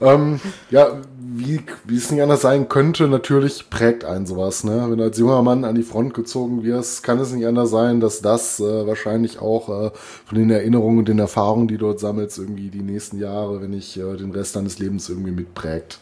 ähm, 0.00 0.40
ja, 0.70 1.00
wie, 1.40 1.60
wie 1.84 1.96
es 1.96 2.10
nicht 2.10 2.22
anders 2.22 2.42
sein 2.42 2.68
könnte, 2.68 3.08
natürlich 3.08 3.70
prägt 3.70 4.04
einen 4.04 4.26
sowas. 4.26 4.64
Ne? 4.64 4.86
Wenn 4.88 4.98
du 4.98 5.04
als 5.04 5.18
junger 5.18 5.42
Mann 5.42 5.64
an 5.64 5.74
die 5.74 5.82
Front 5.82 6.14
gezogen 6.14 6.62
wirst, 6.62 7.02
kann 7.02 7.18
es 7.18 7.32
nicht 7.32 7.46
anders 7.46 7.70
sein, 7.70 8.00
dass 8.00 8.20
das 8.20 8.60
äh, 8.60 8.86
wahrscheinlich 8.86 9.40
auch 9.40 9.68
äh, 9.68 9.90
von 10.26 10.38
den 10.38 10.50
Erinnerungen 10.50 10.98
und 10.98 11.08
den 11.08 11.18
Erfahrungen, 11.18 11.68
die 11.68 11.78
du 11.78 11.86
dort 11.86 12.00
sammelst, 12.00 12.38
irgendwie 12.38 12.68
die 12.68 12.82
nächsten 12.82 13.18
Jahre, 13.18 13.62
wenn 13.62 13.70
nicht 13.70 13.96
äh, 13.96 14.16
den 14.16 14.32
Rest 14.32 14.56
deines 14.56 14.78
Lebens 14.78 15.08
irgendwie 15.08 15.32
mitprägt. 15.32 15.98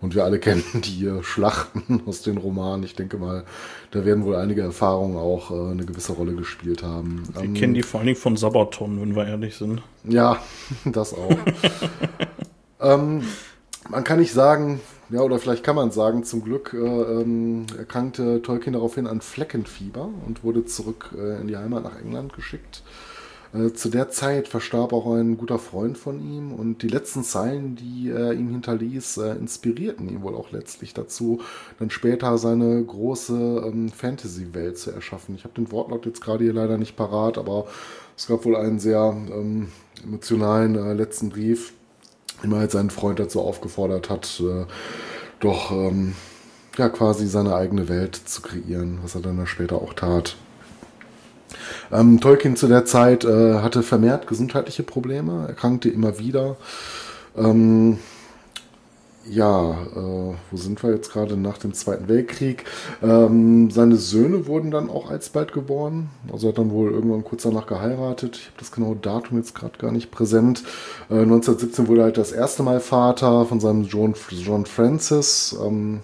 Und 0.00 0.14
wir 0.14 0.24
alle 0.24 0.38
kennen 0.40 0.62
die 0.74 1.06
äh, 1.06 1.22
Schlachten 1.22 2.02
aus 2.06 2.22
den 2.22 2.36
Romanen. 2.36 2.84
Ich 2.84 2.94
denke 2.94 3.18
mal, 3.18 3.44
da 3.90 4.04
werden 4.04 4.24
wohl 4.24 4.36
einige 4.36 4.62
Erfahrungen 4.62 5.16
auch 5.16 5.50
äh, 5.50 5.70
eine 5.70 5.84
gewisse 5.84 6.12
Rolle 6.12 6.34
gespielt 6.34 6.82
haben. 6.82 7.24
Wir 7.34 7.42
ähm, 7.42 7.54
kennen 7.54 7.74
die 7.74 7.82
vor 7.82 8.00
allen 8.00 8.06
Dingen 8.06 8.18
von 8.18 8.36
Sabaton, 8.36 9.00
wenn 9.00 9.16
wir 9.16 9.26
ehrlich 9.26 9.56
sind. 9.56 9.82
Ja, 10.04 10.38
das 10.84 11.12
auch. 11.12 11.36
ähm, 12.80 13.22
man 13.88 14.04
kann 14.04 14.18
nicht 14.18 14.32
sagen, 14.32 14.80
ja, 15.08 15.20
oder 15.20 15.38
vielleicht 15.38 15.62
kann 15.62 15.76
man 15.76 15.90
sagen, 15.90 16.24
zum 16.24 16.42
Glück 16.42 16.72
äh, 16.74 16.78
ähm, 16.78 17.66
erkrankte 17.78 18.42
Tolkien 18.42 18.72
daraufhin 18.72 19.06
an 19.06 19.20
Fleckenfieber 19.20 20.08
und 20.26 20.42
wurde 20.42 20.64
zurück 20.64 21.14
äh, 21.16 21.40
in 21.40 21.48
die 21.48 21.56
Heimat 21.56 21.84
nach 21.84 21.98
England 22.00 22.32
geschickt. 22.32 22.82
Äh, 23.54 23.72
zu 23.72 23.88
der 23.88 24.10
Zeit 24.10 24.48
verstarb 24.48 24.92
auch 24.92 25.06
ein 25.14 25.36
guter 25.36 25.58
Freund 25.58 25.96
von 25.96 26.20
ihm 26.20 26.52
und 26.52 26.82
die 26.82 26.88
letzten 26.88 27.22
Zeilen, 27.22 27.76
die 27.76 28.10
er 28.10 28.32
ihm 28.32 28.50
hinterließ, 28.50 29.18
äh, 29.18 29.32
inspirierten 29.36 30.08
ihn 30.08 30.22
wohl 30.22 30.34
auch 30.34 30.50
letztlich 30.50 30.94
dazu, 30.94 31.40
dann 31.78 31.90
später 31.90 32.36
seine 32.38 32.82
große 32.82 33.62
ähm, 33.66 33.88
Fantasy-Welt 33.90 34.78
zu 34.78 34.90
erschaffen. 34.90 35.34
Ich 35.34 35.44
habe 35.44 35.54
den 35.54 35.70
Wortlaut 35.70 36.06
jetzt 36.06 36.20
gerade 36.20 36.44
hier 36.44 36.52
leider 36.52 36.78
nicht 36.78 36.96
parat, 36.96 37.38
aber 37.38 37.66
es 38.16 38.26
gab 38.26 38.44
wohl 38.44 38.56
einen 38.56 38.80
sehr 38.80 39.16
ähm, 39.30 39.68
emotionalen 40.02 40.74
äh, 40.74 40.94
letzten 40.94 41.30
Brief, 41.30 41.72
immer 42.42 42.58
halt 42.58 42.70
seinen 42.70 42.90
Freund 42.90 43.18
dazu 43.18 43.40
aufgefordert 43.40 44.10
hat, 44.10 44.40
äh, 44.40 44.66
doch 45.40 45.70
ähm, 45.70 46.14
ja 46.76 46.88
quasi 46.88 47.26
seine 47.26 47.54
eigene 47.54 47.88
Welt 47.88 48.16
zu 48.16 48.42
kreieren, 48.42 48.98
was 49.02 49.14
er 49.14 49.22
dann 49.22 49.46
später 49.46 49.76
auch 49.76 49.94
tat. 49.94 50.36
Ähm, 51.92 52.20
Tolkien 52.20 52.56
zu 52.56 52.66
der 52.66 52.84
Zeit 52.84 53.24
äh, 53.24 53.60
hatte 53.60 53.82
vermehrt 53.82 54.26
gesundheitliche 54.26 54.82
Probleme, 54.82 55.46
erkrankte 55.48 55.88
immer 55.88 56.18
wieder. 56.18 56.56
Ähm, 57.36 57.98
ja, 59.28 59.72
äh, 59.72 60.34
wo 60.50 60.56
sind 60.56 60.82
wir 60.82 60.90
jetzt 60.90 61.12
gerade 61.12 61.36
nach 61.36 61.58
dem 61.58 61.74
Zweiten 61.74 62.08
Weltkrieg? 62.08 62.64
Ähm, 63.02 63.70
seine 63.70 63.96
Söhne 63.96 64.46
wurden 64.46 64.70
dann 64.70 64.90
auch 64.90 65.10
alsbald 65.10 65.52
geboren. 65.52 66.10
Also 66.32 66.46
er 66.46 66.50
hat 66.50 66.58
dann 66.58 66.70
wohl 66.70 66.92
irgendwann 66.92 67.24
kurz 67.24 67.42
danach 67.42 67.66
geheiratet. 67.66 68.36
Ich 68.36 68.46
habe 68.46 68.58
das 68.58 68.72
genaue 68.72 68.96
Datum 68.96 69.38
jetzt 69.38 69.54
gerade 69.54 69.78
gar 69.78 69.92
nicht 69.92 70.10
präsent. 70.10 70.62
Äh, 71.10 71.22
1917 71.22 71.88
wurde 71.88 72.00
er 72.02 72.04
halt 72.04 72.18
das 72.18 72.32
erste 72.32 72.62
Mal 72.62 72.80
Vater 72.80 73.46
von 73.46 73.60
seinem 73.60 73.84
John, 73.84 74.14
John 74.30 74.66
Francis. 74.66 75.56
Ähm, 75.64 76.00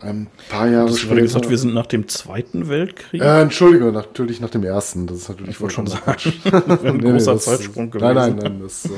ein 0.00 0.26
paar 0.50 0.68
Jahre 0.68 0.88
das 0.88 0.98
später. 0.98 1.20
gesagt, 1.20 1.48
wir 1.48 1.58
sind 1.58 1.74
nach 1.74 1.86
dem 1.86 2.08
Zweiten 2.08 2.68
Weltkrieg? 2.68 3.22
Äh, 3.22 3.42
Entschuldige, 3.42 3.92
natürlich 3.92 4.40
nach 4.40 4.50
dem 4.50 4.64
Ersten. 4.64 5.06
Das 5.06 5.18
ist 5.18 5.28
natürlich 5.28 5.52
ich 5.52 5.60
wollte 5.60 5.74
schon 5.74 5.86
sagen. 5.86 6.32
ein 6.84 6.98
großer 7.00 7.34
nee, 7.34 7.38
Zeitsprung 7.38 7.90
gewesen. 7.90 8.14
Nein, 8.14 8.36
nein, 8.36 8.36
nein. 8.36 8.60
Das, 8.62 8.86
äh, 8.86 8.88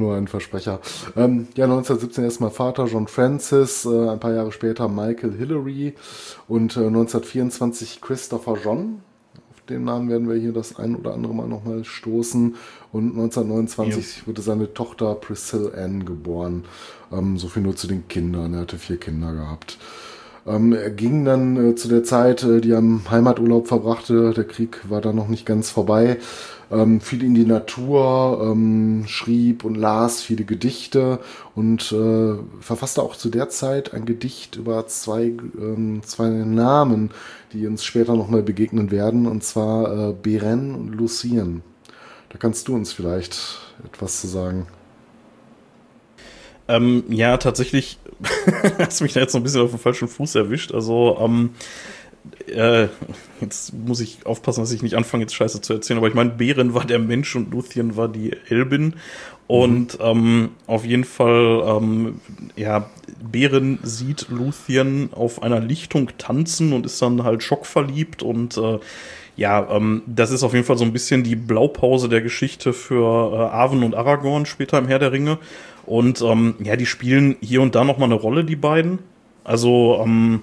nur 0.00 0.14
ein 0.16 0.28
Versprecher. 0.28 0.80
Ähm, 1.16 1.48
ja, 1.56 1.64
1917 1.64 2.24
erstmal 2.24 2.50
Vater 2.50 2.86
John 2.86 3.08
Francis, 3.08 3.84
äh, 3.84 4.08
ein 4.08 4.20
paar 4.20 4.34
Jahre 4.34 4.52
später 4.52 4.88
Michael 4.88 5.34
Hillary 5.36 5.94
und 6.48 6.76
äh, 6.76 6.86
1924 6.86 8.00
Christopher 8.00 8.56
John. 8.62 9.00
Auf 9.52 9.60
den 9.68 9.84
Namen 9.84 10.08
werden 10.08 10.28
wir 10.28 10.36
hier 10.36 10.52
das 10.52 10.76
ein 10.76 10.96
oder 10.96 11.14
andere 11.14 11.34
Mal 11.34 11.48
nochmal 11.48 11.84
stoßen. 11.84 12.56
Und 12.92 13.10
1929 13.12 14.18
ja. 14.18 14.26
wurde 14.26 14.42
seine 14.42 14.74
Tochter 14.74 15.14
Priscilla 15.14 15.70
Ann 15.70 16.04
geboren. 16.04 16.64
Ähm, 17.12 17.38
so 17.38 17.48
viel 17.48 17.62
nur 17.62 17.76
zu 17.76 17.86
den 17.86 18.08
Kindern. 18.08 18.54
Er 18.54 18.60
hatte 18.60 18.78
vier 18.78 18.98
Kinder 18.98 19.32
gehabt. 19.32 19.78
Ähm, 20.46 20.72
er 20.72 20.90
ging 20.90 21.24
dann 21.24 21.70
äh, 21.70 21.74
zu 21.74 21.88
der 21.88 22.04
Zeit, 22.04 22.42
äh, 22.42 22.60
die 22.60 22.72
er 22.72 22.78
im 22.78 23.10
Heimaturlaub 23.10 23.66
verbrachte, 23.66 24.32
der 24.32 24.44
Krieg 24.44 24.80
war 24.90 25.00
da 25.00 25.12
noch 25.12 25.28
nicht 25.28 25.46
ganz 25.46 25.70
vorbei, 25.70 26.18
ähm, 26.70 27.00
viel 27.00 27.22
in 27.22 27.34
die 27.34 27.44
Natur, 27.44 28.40
ähm, 28.42 29.04
schrieb 29.06 29.64
und 29.64 29.74
las 29.74 30.22
viele 30.22 30.44
Gedichte 30.44 31.20
und 31.54 31.92
äh, 31.92 32.34
verfasste 32.60 33.02
auch 33.02 33.16
zu 33.16 33.28
der 33.28 33.48
Zeit 33.48 33.94
ein 33.94 34.04
Gedicht 34.04 34.56
über 34.56 34.86
zwei, 34.86 35.32
ähm, 35.58 36.02
zwei 36.04 36.28
Namen, 36.28 37.10
die 37.52 37.66
uns 37.66 37.84
später 37.84 38.16
nochmal 38.16 38.42
begegnen 38.42 38.90
werden, 38.90 39.26
und 39.26 39.44
zwar 39.44 40.10
äh, 40.10 40.12
Beren 40.12 40.74
und 40.74 40.94
Lucien. 40.94 41.62
Da 42.30 42.38
kannst 42.38 42.68
du 42.68 42.74
uns 42.74 42.92
vielleicht 42.92 43.60
etwas 43.84 44.20
zu 44.20 44.26
sagen. 44.26 44.66
Ähm, 46.66 47.04
ja, 47.08 47.36
tatsächlich 47.36 47.98
hast 48.78 49.02
mich 49.02 49.12
da 49.12 49.20
jetzt 49.20 49.34
noch 49.34 49.40
ein 49.40 49.44
bisschen 49.44 49.60
auf 49.60 49.70
den 49.70 49.78
falschen 49.78 50.08
Fuß 50.08 50.34
erwischt. 50.34 50.72
Also, 50.72 51.18
ähm, 51.20 51.50
äh, 52.46 52.88
jetzt 53.40 53.72
muss 53.74 54.00
ich 54.00 54.26
aufpassen, 54.26 54.60
dass 54.60 54.72
ich 54.72 54.82
nicht 54.82 54.96
anfange, 54.96 55.24
jetzt 55.24 55.34
Scheiße 55.34 55.60
zu 55.60 55.74
erzählen, 55.74 55.98
aber 55.98 56.08
ich 56.08 56.14
meine, 56.14 56.30
Bären 56.30 56.74
war 56.74 56.84
der 56.84 56.98
Mensch 56.98 57.34
und 57.36 57.50
Luthien 57.50 57.96
war 57.96 58.08
die 58.08 58.32
Elbin. 58.48 58.94
Und 59.46 59.98
mhm. 59.98 60.04
ähm, 60.04 60.48
auf 60.66 60.86
jeden 60.86 61.04
Fall, 61.04 61.62
ähm, 61.66 62.20
ja, 62.56 62.88
Bären 63.22 63.78
sieht 63.82 64.28
Luthien 64.30 65.10
auf 65.12 65.42
einer 65.42 65.60
Lichtung 65.60 66.10
tanzen 66.16 66.72
und 66.72 66.86
ist 66.86 67.02
dann 67.02 67.24
halt 67.24 67.42
schockverliebt 67.42 68.22
und 68.22 68.56
äh, 68.56 68.78
ja, 69.36 69.68
ähm, 69.70 70.02
das 70.06 70.30
ist 70.30 70.44
auf 70.44 70.54
jeden 70.54 70.64
Fall 70.64 70.78
so 70.78 70.84
ein 70.84 70.92
bisschen 70.92 71.24
die 71.24 71.36
Blaupause 71.36 72.08
der 72.08 72.22
Geschichte 72.22 72.72
für 72.72 73.32
äh, 73.32 73.36
Arwen 73.36 73.82
und 73.82 73.94
Aragorn 73.94 74.46
später 74.46 74.78
im 74.78 74.86
Herr 74.86 74.98
der 75.00 75.12
Ringe. 75.12 75.38
Und 75.84 76.22
ähm, 76.22 76.54
ja, 76.62 76.76
die 76.76 76.86
spielen 76.86 77.36
hier 77.40 77.60
und 77.60 77.74
da 77.74 77.84
nochmal 77.84 78.08
eine 78.08 78.14
Rolle, 78.14 78.44
die 78.44 78.56
beiden. 78.56 79.00
Also, 79.42 80.00
ähm, 80.02 80.40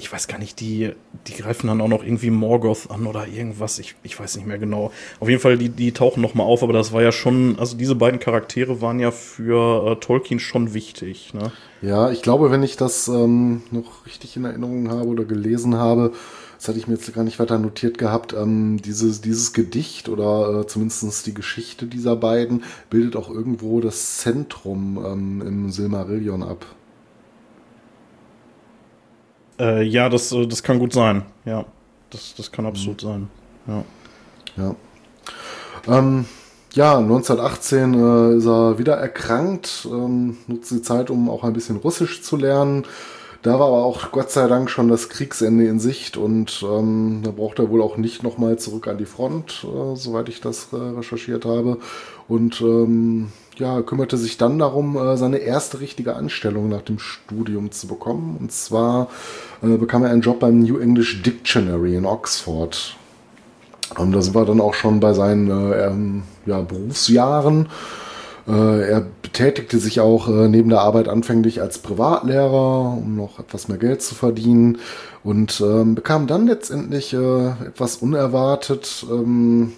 ich 0.00 0.10
weiß 0.10 0.28
gar 0.28 0.38
nicht, 0.38 0.60
die, 0.60 0.92
die 1.26 1.34
greifen 1.34 1.66
dann 1.66 1.80
auch 1.80 1.88
noch 1.88 2.02
irgendwie 2.02 2.30
Morgoth 2.30 2.90
an 2.90 3.06
oder 3.06 3.28
irgendwas. 3.28 3.78
Ich, 3.78 3.94
ich 4.02 4.18
weiß 4.18 4.36
nicht 4.36 4.46
mehr 4.46 4.58
genau. 4.58 4.92
Auf 5.20 5.28
jeden 5.28 5.40
Fall, 5.40 5.58
die, 5.58 5.68
die 5.68 5.92
tauchen 5.92 6.22
noch 6.22 6.34
mal 6.34 6.44
auf, 6.44 6.62
aber 6.62 6.72
das 6.72 6.92
war 6.92 7.02
ja 7.02 7.12
schon, 7.12 7.58
also 7.58 7.76
diese 7.76 7.94
beiden 7.94 8.18
Charaktere 8.18 8.80
waren 8.80 8.98
ja 8.98 9.10
für 9.10 9.92
äh, 9.92 9.96
Tolkien 9.96 10.40
schon 10.40 10.72
wichtig. 10.72 11.34
Ne? 11.34 11.52
Ja, 11.82 12.10
ich 12.10 12.22
glaube, 12.22 12.50
wenn 12.50 12.62
ich 12.62 12.76
das 12.76 13.08
ähm, 13.08 13.62
noch 13.70 14.06
richtig 14.06 14.36
in 14.36 14.46
Erinnerung 14.46 14.90
habe 14.90 15.06
oder 15.06 15.24
gelesen 15.24 15.76
habe, 15.76 16.12
das 16.56 16.68
hatte 16.68 16.78
ich 16.78 16.86
mir 16.86 16.94
jetzt 16.94 17.14
gar 17.14 17.24
nicht 17.24 17.38
weiter 17.38 17.58
notiert 17.58 17.98
gehabt, 17.98 18.32
ähm, 18.32 18.80
dieses, 18.82 19.20
dieses 19.20 19.52
Gedicht 19.52 20.08
oder 20.08 20.60
äh, 20.60 20.66
zumindest 20.66 21.26
die 21.26 21.34
Geschichte 21.34 21.86
dieser 21.86 22.16
beiden 22.16 22.64
bildet 22.88 23.16
auch 23.16 23.30
irgendwo 23.30 23.80
das 23.80 24.18
Zentrum 24.18 25.02
ähm, 25.04 25.42
im 25.46 25.70
Silmarillion 25.70 26.42
ab. 26.42 26.66
Äh, 29.60 29.82
ja, 29.82 30.08
das, 30.08 30.32
äh, 30.32 30.46
das 30.46 30.62
kann 30.62 30.78
gut 30.78 30.92
sein. 30.92 31.22
Ja, 31.44 31.66
das, 32.08 32.34
das 32.34 32.50
kann 32.50 32.64
absolut 32.64 33.02
mhm. 33.02 33.06
sein. 33.06 33.28
Ja. 33.66 33.84
Ja. 34.56 35.98
Ähm, 35.98 36.24
ja, 36.72 36.98
1918 36.98 37.94
äh, 37.94 38.36
ist 38.36 38.46
er 38.46 38.78
wieder 38.78 38.94
erkrankt, 38.94 39.86
ähm, 39.90 40.38
nutzt 40.46 40.70
die 40.70 40.82
Zeit, 40.82 41.10
um 41.10 41.28
auch 41.28 41.44
ein 41.44 41.52
bisschen 41.52 41.76
Russisch 41.76 42.22
zu 42.22 42.36
lernen. 42.36 42.84
Da 43.42 43.58
war 43.58 43.68
aber 43.68 43.84
auch 43.84 44.12
Gott 44.12 44.30
sei 44.30 44.48
Dank 44.48 44.68
schon 44.68 44.88
das 44.88 45.08
Kriegsende 45.08 45.66
in 45.66 45.80
Sicht 45.80 46.18
und 46.18 46.62
ähm, 46.62 47.20
da 47.24 47.30
braucht 47.30 47.58
er 47.58 47.70
wohl 47.70 47.80
auch 47.80 47.96
nicht 47.96 48.22
nochmal 48.22 48.58
zurück 48.58 48.86
an 48.86 48.98
die 48.98 49.06
Front, 49.06 49.64
äh, 49.64 49.96
soweit 49.96 50.28
ich 50.28 50.42
das 50.42 50.68
äh, 50.72 50.76
recherchiert 50.76 51.46
habe. 51.46 51.78
Und 52.28 52.60
ähm, 52.60 53.32
ja, 53.56 53.80
kümmerte 53.80 54.18
sich 54.18 54.36
dann 54.36 54.58
darum, 54.58 54.96
äh, 54.96 55.16
seine 55.16 55.38
erste 55.38 55.80
richtige 55.80 56.16
Anstellung 56.16 56.68
nach 56.68 56.82
dem 56.82 56.98
Studium 56.98 57.72
zu 57.72 57.86
bekommen. 57.86 58.36
Und 58.38 58.52
zwar 58.52 59.08
äh, 59.62 59.78
bekam 59.78 60.04
er 60.04 60.10
einen 60.10 60.20
Job 60.20 60.40
beim 60.40 60.58
New 60.58 60.78
English 60.78 61.22
Dictionary 61.22 61.96
in 61.96 62.04
Oxford. 62.04 62.94
Und 63.96 64.12
da 64.12 64.20
sind 64.20 64.34
wir 64.34 64.44
dann 64.44 64.60
auch 64.60 64.74
schon 64.74 65.00
bei 65.00 65.14
seinen 65.14 65.50
äh, 65.50 65.86
ähm, 65.86 66.22
ja, 66.44 66.60
Berufsjahren. 66.60 67.68
Äh, 68.48 68.90
er 68.90 69.06
betätigte 69.22 69.78
sich 69.78 70.00
auch 70.00 70.28
äh, 70.28 70.48
neben 70.48 70.70
der 70.70 70.80
Arbeit 70.80 71.08
anfänglich 71.08 71.60
als 71.60 71.78
Privatlehrer, 71.78 72.96
um 72.96 73.16
noch 73.16 73.38
etwas 73.38 73.68
mehr 73.68 73.78
Geld 73.78 74.02
zu 74.02 74.14
verdienen 74.14 74.78
und 75.22 75.60
ähm, 75.60 75.94
bekam 75.94 76.26
dann 76.26 76.46
letztendlich 76.46 77.12
äh, 77.12 77.48
etwas 77.66 77.96
unerwartet 77.96 79.04
ähm, 79.10 79.72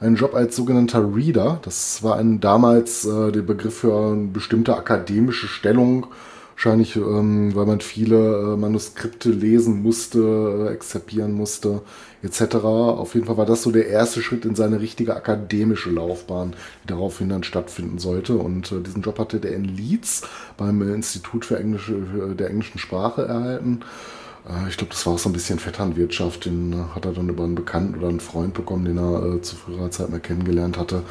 einen 0.00 0.16
Job 0.16 0.34
als 0.34 0.56
sogenannter 0.56 1.14
Reader. 1.14 1.60
Das 1.62 2.02
war 2.02 2.16
ein, 2.16 2.40
damals 2.40 3.02
der 3.02 3.42
Begriff 3.42 3.78
für 3.78 4.12
eine 4.12 4.26
bestimmte 4.26 4.76
akademische 4.76 5.46
Stellung. 5.46 6.08
Wahrscheinlich, 6.56 6.96
ähm, 6.96 7.54
weil 7.54 7.64
man 7.64 7.80
viele 7.80 8.56
Manuskripte 8.58 9.30
lesen 9.30 9.82
musste, 9.82 10.68
exzipieren 10.70 11.32
musste, 11.32 11.80
etc. 12.24 12.56
Auf 12.56 13.14
jeden 13.14 13.26
Fall 13.26 13.36
war 13.36 13.46
das 13.46 13.62
so 13.62 13.70
der 13.70 13.88
erste 13.88 14.22
Schritt 14.22 14.44
in 14.44 14.54
seine 14.54 14.80
richtige 14.80 15.14
akademische 15.14 15.90
Laufbahn, 15.90 16.54
die 16.82 16.88
daraufhin 16.88 17.28
dann 17.28 17.44
stattfinden 17.44 17.98
sollte. 17.98 18.36
Und 18.36 18.72
äh, 18.72 18.80
diesen 18.80 19.02
Job 19.02 19.18
hatte 19.18 19.38
der 19.40 19.54
in 19.54 19.64
Leeds 19.64 20.22
beim 20.56 20.82
Institut 20.82 21.44
für 21.44 21.58
Englische, 21.58 21.96
für 22.12 22.34
der 22.34 22.50
englischen 22.50 22.78
Sprache 22.78 23.22
erhalten. 23.22 23.80
Äh, 24.48 24.68
ich 24.68 24.76
glaube, 24.76 24.92
das 24.92 25.04
war 25.06 25.14
auch 25.14 25.18
so 25.18 25.28
ein 25.28 25.34
bisschen 25.34 25.58
Vetternwirtschaft. 25.58 26.46
Den 26.46 26.72
äh, 26.72 26.94
hat 26.94 27.04
er 27.04 27.12
dann 27.12 27.28
über 27.28 27.44
einen 27.44 27.54
Bekannten 27.54 27.98
oder 27.98 28.08
einen 28.08 28.20
Freund 28.20 28.54
bekommen, 28.54 28.84
den 28.84 28.98
er 28.98 29.36
äh, 29.36 29.42
zu 29.42 29.56
früherer 29.56 29.90
Zeit 29.90 30.10
mal 30.10 30.20
kennengelernt 30.20 30.78
hatte. 30.78 31.02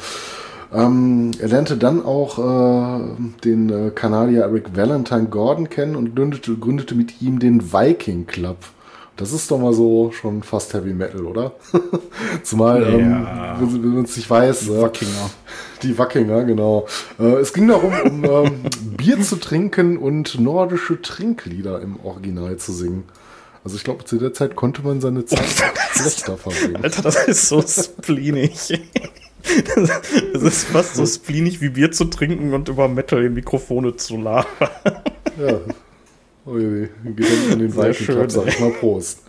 Ähm, 0.72 1.30
er 1.38 1.48
lernte 1.48 1.76
dann 1.76 2.04
auch 2.04 2.38
äh, 2.38 3.00
den 3.44 3.70
äh, 3.70 3.90
Kanadier 3.90 4.42
Eric 4.42 4.76
Valentine 4.76 5.26
Gordon 5.26 5.70
kennen 5.70 5.94
und 5.94 6.16
gründete, 6.16 6.56
gründete 6.56 6.94
mit 6.96 7.22
ihm 7.22 7.38
den 7.38 7.72
Viking 7.72 8.26
Club. 8.26 8.56
Das 9.16 9.32
ist 9.32 9.48
doch 9.50 9.58
mal 9.58 9.72
so 9.72 10.10
schon 10.10 10.42
fast 10.42 10.74
Heavy 10.74 10.92
Metal, 10.92 11.24
oder? 11.24 11.52
Zumal, 12.42 12.82
ja. 12.82 13.58
ähm, 13.58 13.82
wenn, 13.82 13.94
man 13.94 14.04
es 14.04 14.16
nicht 14.16 14.28
weiß. 14.28 14.60
Die 14.60 14.70
Wackinger. 14.70 15.30
Die 15.82 15.96
Wackinger, 15.96 16.44
genau. 16.44 16.86
Äh, 17.20 17.36
es 17.36 17.52
ging 17.52 17.68
darum, 17.68 17.92
um 18.04 18.24
ähm, 18.24 18.62
Bier 18.96 19.20
zu 19.20 19.36
trinken 19.36 19.98
und 19.98 20.40
nordische 20.40 21.00
Trinklieder 21.00 21.80
im 21.80 22.00
Original 22.04 22.56
zu 22.56 22.72
singen. 22.72 23.04
Also 23.62 23.76
ich 23.76 23.84
glaube, 23.84 24.04
zu 24.04 24.18
der 24.18 24.34
Zeit 24.34 24.56
konnte 24.56 24.82
man 24.82 25.00
seine 25.00 25.24
Zeit 25.24 25.44
schlechter 25.92 26.36
verbringen. 26.36 26.82
Alter, 26.82 27.02
das 27.02 27.28
ist 27.28 27.48
so 27.48 27.62
spleenig. 27.62 28.80
Es 30.34 30.42
ist 30.42 30.64
fast 30.64 30.96
so 30.96 31.06
spleenig 31.06 31.60
wie 31.60 31.68
Bier 31.68 31.92
zu 31.92 32.06
trinken 32.06 32.52
und 32.52 32.68
über 32.68 32.88
Metal 32.88 33.22
in 33.24 33.34
Mikrofone 33.34 33.94
zu 33.96 34.16
labern. 34.16 34.46
Ja. 35.38 35.60
Oh 36.46 36.58
je, 36.58 36.88
Gedenken 37.04 37.52
an 37.52 37.58
den 37.58 37.74
Weichen 37.76 38.28
sag 38.28 38.48
ich 38.48 38.60
mal 38.60 38.70
Prost. 38.70 39.20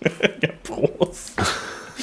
ja, 0.40 0.48
Prost. 0.62 1.32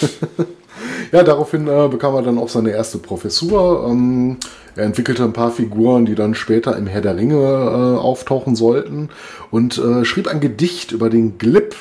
ja, 1.14 1.24
daraufhin 1.24 1.68
äh, 1.68 1.88
bekam 1.90 2.16
er 2.16 2.24
dann 2.24 2.38
auch 2.38 2.50
seine 2.50 2.72
erste 2.72 2.98
Professur. 2.98 3.88
Ähm, 3.90 4.38
er 4.76 4.84
entwickelte 4.84 5.24
ein 5.24 5.32
paar 5.32 5.52
Figuren, 5.52 6.06
die 6.06 6.16
dann 6.16 6.36
später 6.36 6.76
im 6.76 6.88
Herr 6.88 7.02
der 7.02 7.16
Ringe 7.16 7.36
äh, 7.36 7.98
auftauchen 8.00 8.58
sollten 8.58 9.10
und 9.52 9.78
äh, 9.78 10.04
schrieb 10.04 10.28
ein 10.28 10.42
Gedicht 10.42 10.92
über 10.92 11.10
den 11.10 11.38
Glib. 11.38 11.76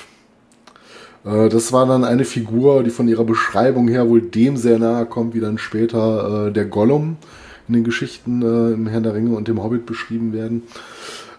Äh, 1.25 1.49
das 1.49 1.73
war 1.73 1.87
dann 1.87 2.05
eine 2.05 2.25
Figur, 2.25 2.85
die 2.85 2.91
von 2.91 3.09
ihrer 3.09 3.25
Beschreibung 3.25 3.89
her 3.89 4.09
wohl 4.09 4.23
dem 4.23 4.57
sehr 4.57 4.79
nahe 4.79 5.07
kommt, 5.07 5.35
wie 5.35 5.41
dann 5.41 5.59
später 5.59 6.47
äh, 6.47 6.53
der 6.53 6.67
Gollum 6.67 7.17
in 7.67 7.75
den 7.75 7.85
Geschichten 7.85 8.43
äh, 8.43 8.75
im 8.75 8.87
Herr 8.87 9.01
der 9.01 9.15
Ringe 9.15 9.37
und 9.37 9.49
dem 9.49 9.63
Hobbit 9.63 9.87
beschrieben 9.87 10.33
werden. 10.33 10.63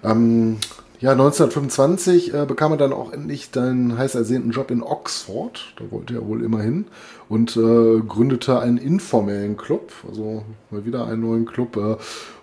Ähm, 0.04 0.58
ja, 1.00 1.12
1925 1.14 2.34
äh, 2.34 2.46
bekam 2.46 2.74
er 2.74 2.78
dann 2.78 2.92
auch 2.92 3.14
endlich 3.14 3.52
den 3.52 3.98
heiß 3.98 4.16
ersehnten 4.16 4.52
Job 4.52 4.70
in 4.70 4.84
Oxford. 4.84 5.74
Da 5.78 5.90
wollte 5.92 6.16
er 6.16 6.28
wohl 6.28 6.44
immerhin. 6.44 6.88
Und 7.30 7.56
äh, 7.56 8.02
gründete 8.02 8.60
einen 8.60 8.78
informellen 8.78 9.56
Club, 9.56 9.94
also 10.08 10.44
mal 10.72 10.86
wieder 10.86 11.08
einen 11.08 11.22
neuen 11.22 11.46
Club, 11.46 11.78
äh, 11.78 11.96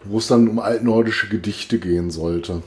wo 0.04 0.18
es 0.18 0.28
dann 0.28 0.48
um 0.48 0.58
altnordische 0.58 1.28
Gedichte 1.28 1.78
gehen 1.78 2.10
sollte. 2.10 2.62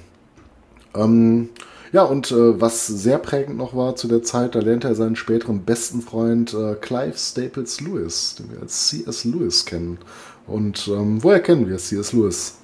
Ähm, 0.95 1.49
ja, 1.91 2.03
und 2.03 2.29
äh, 2.31 2.61
was 2.61 2.85
sehr 2.85 3.17
prägend 3.17 3.57
noch 3.57 3.75
war 3.75 3.95
zu 3.95 4.07
der 4.07 4.21
Zeit, 4.21 4.53
da 4.53 4.59
lernte 4.59 4.89
er 4.89 4.95
seinen 4.95 5.15
späteren 5.15 5.63
besten 5.63 6.01
Freund 6.01 6.53
äh, 6.53 6.75
Clive 6.75 7.17
Staples 7.17 7.81
Lewis, 7.81 8.35
den 8.37 8.51
wir 8.51 8.61
als 8.61 8.89
C.S. 8.89 9.25
Lewis 9.25 9.65
kennen. 9.65 9.97
Und 10.45 10.87
ähm, 10.87 11.23
woher 11.23 11.39
kennen 11.39 11.67
wir 11.67 11.77
C.S. 11.77 12.13
Lewis? 12.13 12.57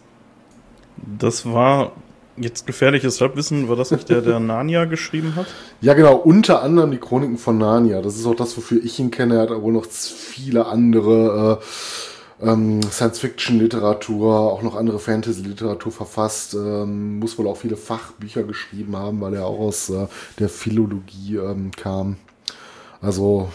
Das 1.17 1.43
war 1.45 1.93
Jetzt 2.37 2.67
gefährliches 2.67 3.21
Halbwissen, 3.21 3.69
war 3.69 3.77
das 3.77 3.91
nicht 3.91 4.09
der, 4.09 4.21
der 4.21 4.41
Narnia 4.41 4.85
geschrieben 4.85 5.35
hat? 5.35 5.47
Ja, 5.79 5.93
genau, 5.93 6.15
unter 6.15 6.61
anderem 6.61 6.91
die 6.91 6.97
Chroniken 6.97 7.37
von 7.37 7.57
Narnia. 7.57 8.01
Das 8.01 8.17
ist 8.17 8.25
auch 8.25 8.35
das, 8.35 8.57
wofür 8.57 8.83
ich 8.83 8.99
ihn 8.99 9.09
kenne. 9.09 9.35
Er 9.35 9.41
hat 9.43 9.51
aber 9.51 9.71
noch 9.71 9.85
viele 9.85 10.65
andere 10.65 11.61
äh, 12.41 12.49
ähm, 12.49 12.83
Science-Fiction-Literatur, 12.83 14.51
auch 14.51 14.61
noch 14.61 14.75
andere 14.75 14.99
Fantasy-Literatur 14.99 15.93
verfasst. 15.93 16.55
Ähm, 16.55 17.19
muss 17.19 17.37
wohl 17.37 17.47
auch 17.47 17.57
viele 17.57 17.77
Fachbücher 17.77 18.43
geschrieben 18.43 18.97
haben, 18.97 19.21
weil 19.21 19.33
er 19.33 19.45
auch 19.45 19.59
aus 19.59 19.89
äh, 19.89 20.07
der 20.37 20.49
Philologie 20.49 21.37
ähm, 21.37 21.71
kam. 21.71 22.17
Also 23.01 23.49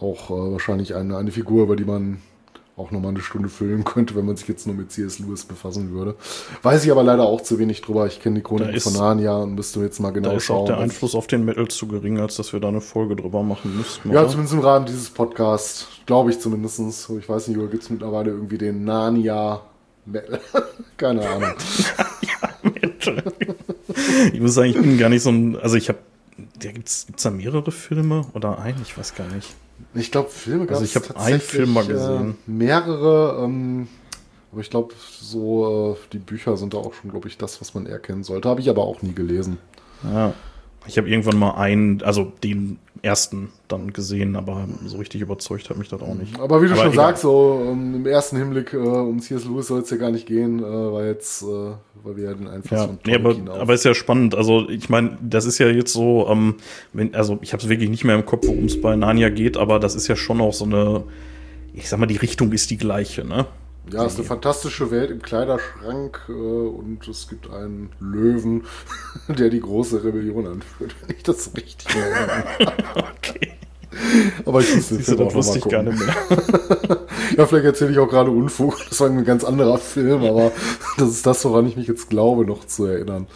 auch 0.00 0.30
äh, 0.30 0.52
wahrscheinlich 0.52 0.94
eine, 0.94 1.16
eine 1.16 1.32
Figur, 1.32 1.64
über 1.64 1.74
die 1.74 1.84
man 1.84 2.18
auch 2.80 2.90
nochmal 2.90 3.10
eine 3.10 3.20
Stunde 3.20 3.48
füllen 3.48 3.84
könnte, 3.84 4.14
wenn 4.16 4.26
man 4.26 4.36
sich 4.36 4.48
jetzt 4.48 4.66
nur 4.66 4.74
mit 4.74 4.90
C.S. 4.90 5.18
Lewis 5.18 5.44
befassen 5.44 5.92
würde. 5.92 6.16
Weiß 6.62 6.84
ich 6.84 6.90
aber 6.90 7.02
leider 7.02 7.24
auch 7.24 7.40
zu 7.40 7.58
wenig 7.58 7.82
drüber. 7.82 8.06
Ich 8.06 8.20
kenne 8.20 8.36
die 8.36 8.42
Chronik 8.42 8.82
von 8.82 8.92
Narnia 8.94 9.36
und 9.36 9.54
müsste 9.54 9.80
jetzt 9.80 10.00
mal 10.00 10.10
genau 10.10 10.30
da 10.30 10.36
ist 10.36 10.44
schauen. 10.44 10.62
Auch 10.62 10.66
der 10.66 10.78
Einfluss 10.78 11.14
auf 11.14 11.26
den 11.26 11.44
Metal 11.44 11.68
zu 11.68 11.86
gering, 11.86 12.18
als 12.18 12.36
dass 12.36 12.52
wir 12.52 12.60
da 12.60 12.68
eine 12.68 12.80
Folge 12.80 13.16
drüber 13.16 13.42
machen 13.42 13.76
müssten. 13.76 14.10
Ja, 14.10 14.20
oder? 14.20 14.28
zumindest 14.28 14.54
im 14.54 14.60
Rahmen 14.60 14.86
dieses 14.86 15.10
Podcasts, 15.10 15.86
glaube 16.06 16.30
ich 16.30 16.40
zumindest. 16.40 16.80
Ich 16.80 17.28
weiß 17.28 17.48
nicht, 17.48 17.58
oder 17.58 17.68
gibt 17.68 17.82
es 17.82 17.90
mittlerweile 17.90 18.30
irgendwie 18.30 18.58
den 18.58 18.84
Narnia 18.84 19.60
Metal? 20.06 20.40
Keine 20.96 21.28
Ahnung. 21.28 21.52
Metal. 22.62 23.22
ich 24.32 24.40
muss 24.40 24.54
sagen, 24.54 24.70
ich 24.70 24.80
bin 24.80 24.98
gar 24.98 25.08
nicht 25.08 25.22
so 25.22 25.30
ein, 25.30 25.56
also 25.56 25.76
ich 25.76 25.88
habe 25.88 25.98
Gibt 26.58 26.88
es 26.88 27.06
da 27.22 27.30
mehrere 27.30 27.72
Filme 27.72 28.26
oder 28.34 28.58
ein? 28.58 28.76
Ich 28.82 28.96
weiß 28.96 29.14
gar 29.14 29.26
nicht. 29.28 29.48
Ich 29.94 30.10
glaube, 30.10 30.30
Filme 30.30 30.66
gab 30.66 30.76
es. 30.76 30.82
Also 30.82 31.00
ich 31.00 31.08
habe 31.08 31.20
einen 31.20 31.40
Film 31.40 31.72
mal 31.72 31.84
gesehen. 31.84 32.30
Äh, 32.30 32.50
mehrere, 32.50 33.44
ähm, 33.44 33.88
aber 34.52 34.60
ich 34.60 34.70
glaube, 34.70 34.94
so 34.98 35.96
äh, 35.96 36.08
die 36.12 36.18
Bücher 36.18 36.56
sind 36.56 36.74
da 36.74 36.78
auch 36.78 36.94
schon, 36.94 37.10
glaube 37.10 37.28
ich, 37.28 37.38
das, 37.38 37.60
was 37.60 37.74
man 37.74 37.86
erkennen 37.86 38.24
sollte. 38.24 38.48
Habe 38.48 38.60
ich 38.60 38.70
aber 38.70 38.84
auch 38.84 39.02
nie 39.02 39.12
gelesen. 39.12 39.58
Ja. 40.04 40.34
Ich 40.86 40.96
habe 40.96 41.08
irgendwann 41.08 41.38
mal 41.38 41.52
einen, 41.52 42.02
also 42.02 42.32
den 42.42 42.78
ersten 43.02 43.50
dann 43.68 43.92
gesehen, 43.92 44.36
aber 44.36 44.66
so 44.86 44.98
richtig 44.98 45.20
überzeugt 45.20 45.70
hat 45.70 45.76
mich 45.76 45.88
das 45.88 46.00
auch 46.02 46.14
nicht. 46.14 46.38
Aber 46.38 46.62
wie 46.62 46.66
du 46.66 46.72
aber 46.72 46.82
schon 46.82 46.92
egal. 46.92 47.06
sagst, 47.06 47.22
so 47.22 47.62
um, 47.70 47.70
ähm, 47.70 47.94
im 47.96 48.06
ersten 48.06 48.36
Hinblick 48.36 48.72
äh, 48.72 48.76
um 48.76 49.20
C.S. 49.20 49.44
Lewis 49.44 49.68
soll 49.68 49.80
es 49.80 49.90
ja 49.90 49.96
gar 49.96 50.10
nicht 50.10 50.26
gehen, 50.26 50.60
äh, 50.60 50.62
weil 50.62 51.06
jetzt, 51.06 51.42
äh, 51.42 51.46
weil 52.02 52.16
wir 52.16 52.24
ja 52.24 52.34
den 52.34 52.48
Einfluss 52.48 52.80
ja, 52.80 52.86
von 52.86 52.98
nee, 53.06 53.14
aber, 53.14 53.36
aber 53.52 53.74
ist 53.74 53.84
ja 53.84 53.94
spannend. 53.94 54.34
Also 54.34 54.68
ich 54.68 54.88
meine, 54.88 55.18
das 55.22 55.44
ist 55.44 55.58
ja 55.58 55.68
jetzt 55.68 55.92
so, 55.92 56.26
ähm, 56.28 56.56
wenn, 56.92 57.14
also 57.14 57.38
ich 57.42 57.52
habe 57.52 57.62
es 57.62 57.68
wirklich 57.68 57.90
nicht 57.90 58.04
mehr 58.04 58.14
im 58.14 58.26
Kopf, 58.26 58.46
worum 58.46 58.66
es 58.66 58.80
bei 58.80 58.96
Narnia 58.96 59.30
geht, 59.30 59.56
aber 59.56 59.78
das 59.78 59.94
ist 59.94 60.08
ja 60.08 60.16
schon 60.16 60.40
auch 60.40 60.54
so 60.54 60.64
eine, 60.64 61.04
ich 61.74 61.88
sag 61.88 61.98
mal, 61.98 62.06
die 62.06 62.16
Richtung 62.16 62.52
ist 62.52 62.70
die 62.70 62.78
gleiche, 62.78 63.24
ne? 63.24 63.46
Ja, 63.92 64.04
es 64.04 64.12
ist 64.12 64.18
eine 64.18 64.28
fantastische 64.28 64.90
Welt 64.90 65.10
im 65.10 65.22
Kleiderschrank 65.22 66.20
äh, 66.28 66.32
und 66.32 67.06
es 67.08 67.28
gibt 67.28 67.50
einen 67.50 67.90
Löwen, 67.98 68.64
der 69.28 69.50
die 69.50 69.60
große 69.60 70.04
Rebellion 70.04 70.46
anführt, 70.46 70.94
wenn 71.00 71.16
ich 71.16 71.22
das 71.22 71.50
richtig 71.56 71.88
erinnere. 71.94 72.44
Okay. 73.18 73.52
Aber 74.44 74.60
ich 74.60 74.74
wusste 74.74 74.96
Siehst 74.96 75.08
du, 75.08 75.16
das 75.16 75.34
wusste 75.34 75.58
ich 75.58 75.68
gar 75.68 75.82
nicht 75.82 75.98
mehr. 75.98 76.14
ja, 77.36 77.46
vielleicht 77.46 77.64
erzähle 77.64 77.90
ich 77.90 77.98
auch 77.98 78.08
gerade 78.08 78.30
Unfug. 78.30 78.76
Das 78.88 79.00
war 79.00 79.08
ein 79.08 79.24
ganz 79.24 79.44
anderer 79.44 79.78
Film, 79.78 80.24
aber 80.24 80.52
das 80.96 81.10
ist 81.10 81.26
das, 81.26 81.44
woran 81.44 81.66
ich 81.66 81.76
mich 81.76 81.88
jetzt 81.88 82.08
glaube, 82.08 82.44
noch 82.44 82.66
zu 82.66 82.86
erinnern. 82.86 83.26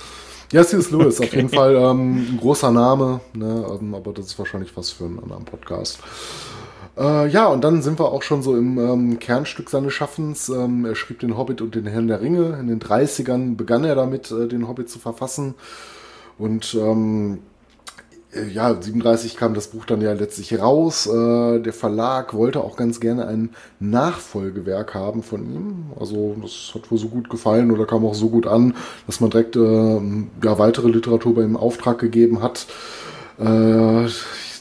Ja, 0.53 0.65
C.S. 0.65 0.91
Lewis, 0.91 1.19
okay. 1.19 1.29
auf 1.29 1.35
jeden 1.35 1.49
Fall 1.49 1.75
ähm, 1.75 2.35
ein 2.35 2.39
großer 2.41 2.71
Name, 2.71 3.21
ne, 3.35 3.67
ähm, 3.81 3.95
aber 3.95 4.13
das 4.13 4.27
ist 4.27 4.39
wahrscheinlich 4.39 4.77
was 4.77 4.91
für 4.91 5.05
einen 5.05 5.19
anderen 5.19 5.45
Podcast. 5.45 5.99
Äh, 6.97 7.29
ja, 7.29 7.47
und 7.47 7.65
dann 7.65 7.83
sind 7.83 7.99
wir 7.99 8.13
auch 8.13 8.23
schon 8.23 8.43
so 8.43 8.57
im 8.57 8.79
ähm, 8.79 9.19
Kernstück 9.19 9.71
seines 9.71 9.93
Schaffens. 9.93 10.49
Ähm, 10.49 10.85
er 10.85 10.95
schrieb 10.95 11.21
den 11.21 11.37
Hobbit 11.37 11.61
und 11.61 11.75
den 11.75 11.87
Herrn 11.87 12.07
der 12.07 12.21
Ringe. 12.21 12.57
In 12.61 12.69
den 12.69 12.81
30ern 12.81 13.57
begann 13.57 13.85
er 13.85 13.95
damit, 13.95 14.31
äh, 14.31 14.47
den 14.47 14.69
Hobbit 14.69 14.89
zu 14.89 14.99
verfassen. 14.99 15.55
Und 16.39 16.75
ähm, 16.75 17.41
äh, 18.35 18.49
ja, 18.49 18.81
37 18.81 19.37
kam 19.37 19.55
das 19.55 19.69
Buch 19.69 19.85
dann 19.87 20.01
ja 20.01 20.13
letztlich 20.13 20.59
raus. 20.61 21.07
Äh, 21.07 21.61
der 21.61 21.73
Verlag 21.73 22.35
wollte 22.35 22.61
auch 22.61 22.77
ganz 22.77 23.01
gerne 23.01 23.27
ein 23.27 23.51
Nachfolgewerk 23.81 24.95
haben 24.95 25.23
von 25.23 25.43
ihm. 25.53 25.87
Also 25.99 26.37
das 26.41 26.73
hat 26.75 26.91
wohl 26.91 26.99
so 26.99 27.09
gut 27.09 27.29
gefallen 27.29 27.71
oder 27.71 27.87
kam 27.87 28.05
auch 28.05 28.15
so 28.15 28.29
gut 28.29 28.47
an, 28.47 28.75
dass 29.07 29.21
man 29.21 29.31
direkt 29.31 29.57
äh, 29.57 30.01
ja, 30.45 30.59
weitere 30.59 30.89
Literatur 30.89 31.35
bei 31.35 31.43
ihm 31.43 31.57
Auftrag 31.57 31.99
gegeben 31.99 32.43
hat. 32.43 32.67
Äh, 33.39 34.07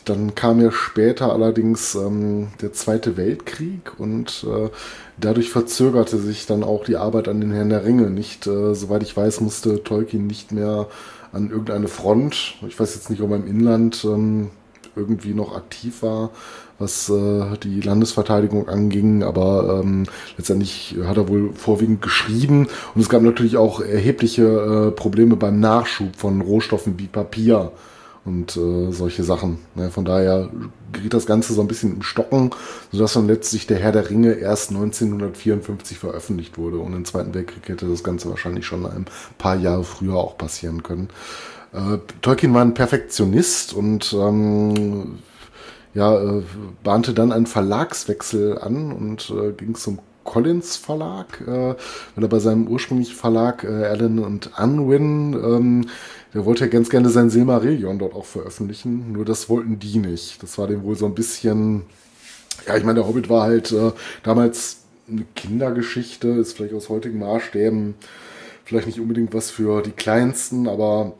dann 0.05 0.35
kam 0.35 0.61
ja 0.61 0.71
später 0.71 1.31
allerdings 1.31 1.95
ähm, 1.95 2.49
der 2.61 2.73
Zweite 2.73 3.17
Weltkrieg 3.17 3.91
und 3.97 4.45
äh, 4.47 4.69
dadurch 5.17 5.49
verzögerte 5.49 6.17
sich 6.17 6.45
dann 6.45 6.63
auch 6.63 6.85
die 6.85 6.97
Arbeit 6.97 7.27
an 7.27 7.41
den 7.41 7.51
Herrn 7.51 7.69
der 7.69 7.85
Ringe. 7.85 8.09
Nicht, 8.09 8.47
äh, 8.47 8.73
soweit 8.73 9.03
ich 9.03 9.15
weiß, 9.15 9.41
musste 9.41 9.83
Tolkien 9.83 10.27
nicht 10.27 10.51
mehr 10.51 10.87
an 11.31 11.49
irgendeine 11.49 11.87
Front. 11.87 12.55
Ich 12.67 12.79
weiß 12.79 12.95
jetzt 12.95 13.09
nicht, 13.09 13.21
ob 13.21 13.31
er 13.31 13.37
im 13.37 13.47
Inland 13.47 14.03
ähm, 14.05 14.51
irgendwie 14.95 15.33
noch 15.33 15.55
aktiv 15.55 16.03
war, 16.03 16.29
was 16.79 17.09
äh, 17.09 17.57
die 17.63 17.81
Landesverteidigung 17.81 18.69
anging, 18.69 19.23
aber 19.23 19.81
ähm, 19.83 20.05
letztendlich 20.37 20.95
hat 21.05 21.17
er 21.17 21.27
wohl 21.27 21.51
vorwiegend 21.53 22.01
geschrieben 22.01 22.67
und 22.93 23.01
es 23.01 23.09
gab 23.09 23.21
natürlich 23.21 23.57
auch 23.57 23.81
erhebliche 23.81 24.43
äh, 24.43 24.91
Probleme 24.91 25.35
beim 25.35 25.59
Nachschub 25.59 26.15
von 26.15 26.41
Rohstoffen 26.41 26.99
wie 26.99 27.07
Papier 27.07 27.71
und 28.25 28.55
äh, 28.55 28.91
solche 28.91 29.23
Sachen. 29.23 29.59
Ne? 29.75 29.89
Von 29.89 30.05
daher 30.05 30.49
geriet 30.91 31.13
das 31.13 31.25
Ganze 31.25 31.53
so 31.53 31.61
ein 31.61 31.67
bisschen 31.67 31.95
im 31.95 32.01
Stocken, 32.03 32.51
sodass 32.91 33.13
dann 33.13 33.27
letztlich 33.27 33.67
der 33.67 33.77
Herr 33.79 33.91
der 33.91 34.09
Ringe 34.09 34.33
erst 34.33 34.69
1954 34.71 35.97
veröffentlicht 35.99 36.57
wurde. 36.57 36.77
Und 36.77 36.93
im 36.93 37.05
Zweiten 37.05 37.33
Weltkrieg 37.33 37.67
hätte 37.67 37.87
das 37.87 38.03
Ganze 38.03 38.29
wahrscheinlich 38.29 38.65
schon 38.65 38.85
ein 38.85 39.05
paar 39.37 39.55
Jahre 39.55 39.83
früher 39.83 40.15
auch 40.15 40.37
passieren 40.37 40.83
können. 40.83 41.09
Äh, 41.73 41.97
Tolkien 42.21 42.53
war 42.53 42.61
ein 42.61 42.73
Perfektionist 42.73 43.73
und 43.73 44.13
ähm, 44.13 45.19
ja, 45.93 46.17
äh, 46.17 46.43
bahnte 46.83 47.13
dann 47.13 47.31
einen 47.31 47.45
Verlagswechsel 47.45 48.57
an 48.59 48.91
und 48.91 49.31
äh, 49.31 49.51
ging 49.51 49.75
zum 49.75 49.99
Collins 50.23 50.77
Verlag, 50.77 51.41
äh, 51.41 51.75
weil 52.15 52.23
er 52.23 52.27
bei 52.27 52.39
seinem 52.39 52.67
ursprünglichen 52.67 53.15
Verlag 53.15 53.63
äh, 53.63 53.85
Allen 53.85 54.19
und 54.19 54.51
Unwin 54.57 55.33
ähm, 55.33 55.89
der 56.33 56.45
wollte 56.45 56.65
ja 56.65 56.71
ganz 56.71 56.89
gerne 56.89 57.09
sein 57.09 57.29
Silmarillion 57.29 57.99
dort 57.99 58.13
auch 58.13 58.25
veröffentlichen, 58.25 59.11
nur 59.11 59.25
das 59.25 59.49
wollten 59.49 59.79
die 59.79 59.99
nicht. 59.99 60.41
Das 60.41 60.57
war 60.57 60.67
dem 60.67 60.83
wohl 60.83 60.95
so 60.95 61.05
ein 61.05 61.15
bisschen, 61.15 61.83
ja, 62.67 62.75
ich 62.75 62.83
meine, 62.83 62.99
der 62.99 63.07
Hobbit 63.07 63.29
war 63.29 63.43
halt 63.43 63.71
äh, 63.71 63.91
damals 64.23 64.79
eine 65.07 65.25
Kindergeschichte, 65.35 66.29
ist 66.29 66.53
vielleicht 66.53 66.73
aus 66.73 66.89
heutigen 66.89 67.19
Maßstäben 67.19 67.95
vielleicht 68.65 68.87
nicht 68.87 68.99
unbedingt 68.99 69.33
was 69.33 69.51
für 69.51 69.81
die 69.81 69.91
Kleinsten, 69.91 70.67
aber 70.67 71.13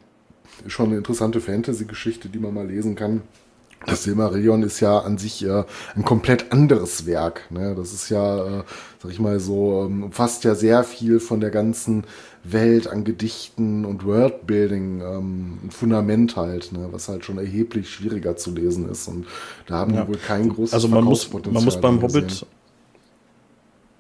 schon 0.68 0.88
eine 0.88 0.98
interessante 0.98 1.42
Fantasy-Geschichte, 1.42 2.30
die 2.30 2.40
man 2.40 2.54
mal 2.54 2.68
lesen 2.68 2.96
kann. 2.96 3.22
Das 3.86 4.04
Silmarillion 4.04 4.64
ist 4.64 4.80
ja 4.80 5.00
an 5.00 5.18
sich 5.18 5.44
äh, 5.44 5.66
ein 5.96 6.06
komplett 6.06 6.54
anderes 6.54 7.06
Werk. 7.06 7.52
Ne? 7.52 7.76
Das 7.76 7.92
ist 7.92 8.10
ja, 8.10 8.60
äh, 8.60 8.64
sag 9.04 9.12
ich 9.12 9.20
mal 9.20 9.38
so, 9.42 9.86
ähm, 9.86 10.04
umfasst 10.04 10.46
ja 10.46 10.56
sehr 10.56 10.86
viel 10.86 11.20
von 11.20 11.42
der 11.42 11.50
ganzen 11.50 12.06
Welt 12.46 12.88
an 12.88 13.04
Gedichten 13.04 13.84
und 13.84 14.06
Worldbuilding, 14.06 15.02
ähm, 15.02 15.60
ein 15.66 15.72
Fundament 15.72 16.38
halt, 16.38 16.72
ne? 16.72 16.88
was 16.92 17.10
halt 17.10 17.26
schon 17.26 17.38
erheblich 17.38 17.90
schwieriger 17.90 18.38
zu 18.38 18.56
lesen 18.56 18.90
ist. 18.90 19.10
Und 19.10 19.26
da 19.68 19.76
haben 19.76 19.94
ja. 19.94 20.02
wir 20.02 20.08
wohl 20.08 20.18
kein 20.18 20.48
großes 20.48 20.74
Also 20.74 20.88
man 20.88 21.04
muss, 21.04 21.30
man 21.34 21.66
muss 21.66 21.82
beim 21.82 22.02
Hobbit, 22.02 22.46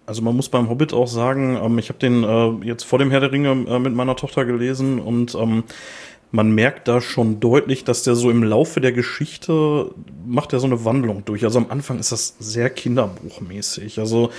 also 0.05 0.21
man 0.21 0.37
muss 0.37 0.47
beim 0.47 0.69
Hobbit 0.69 0.93
auch 0.93 1.07
sagen, 1.07 1.59
ähm, 1.61 1.77
ich 1.79 1.89
habe 1.89 1.99
den 1.99 2.23
äh, 2.23 2.65
jetzt 2.65 2.83
vor 2.83 2.97
dem 2.97 3.11
Herr 3.11 3.19
der 3.19 3.33
Ringe 3.33 3.49
äh, 3.51 3.79
mit 3.79 3.93
meiner 3.93 4.15
Tochter 4.15 4.45
gelesen 4.45 4.99
und 4.99 5.35
ähm, 5.35 5.65
man 6.31 6.55
merkt 6.55 6.87
da 6.87 7.01
schon 7.01 7.41
deutlich, 7.41 7.83
dass 7.83 8.03
der 8.03 8.15
so 8.15 8.31
im 8.31 8.41
Laufe 8.41 8.79
der 8.79 8.93
Geschichte 8.93 9.91
macht 10.25 10.53
er 10.53 10.59
so 10.59 10.65
eine 10.65 10.85
Wandlung 10.85 11.25
durch. 11.25 11.43
Also 11.43 11.59
am 11.59 11.69
Anfang 11.69 11.99
ist 11.99 12.11
das 12.13 12.35
sehr 12.39 12.69
kinderbuchmäßig. 12.69 13.99
Also, 13.99 14.31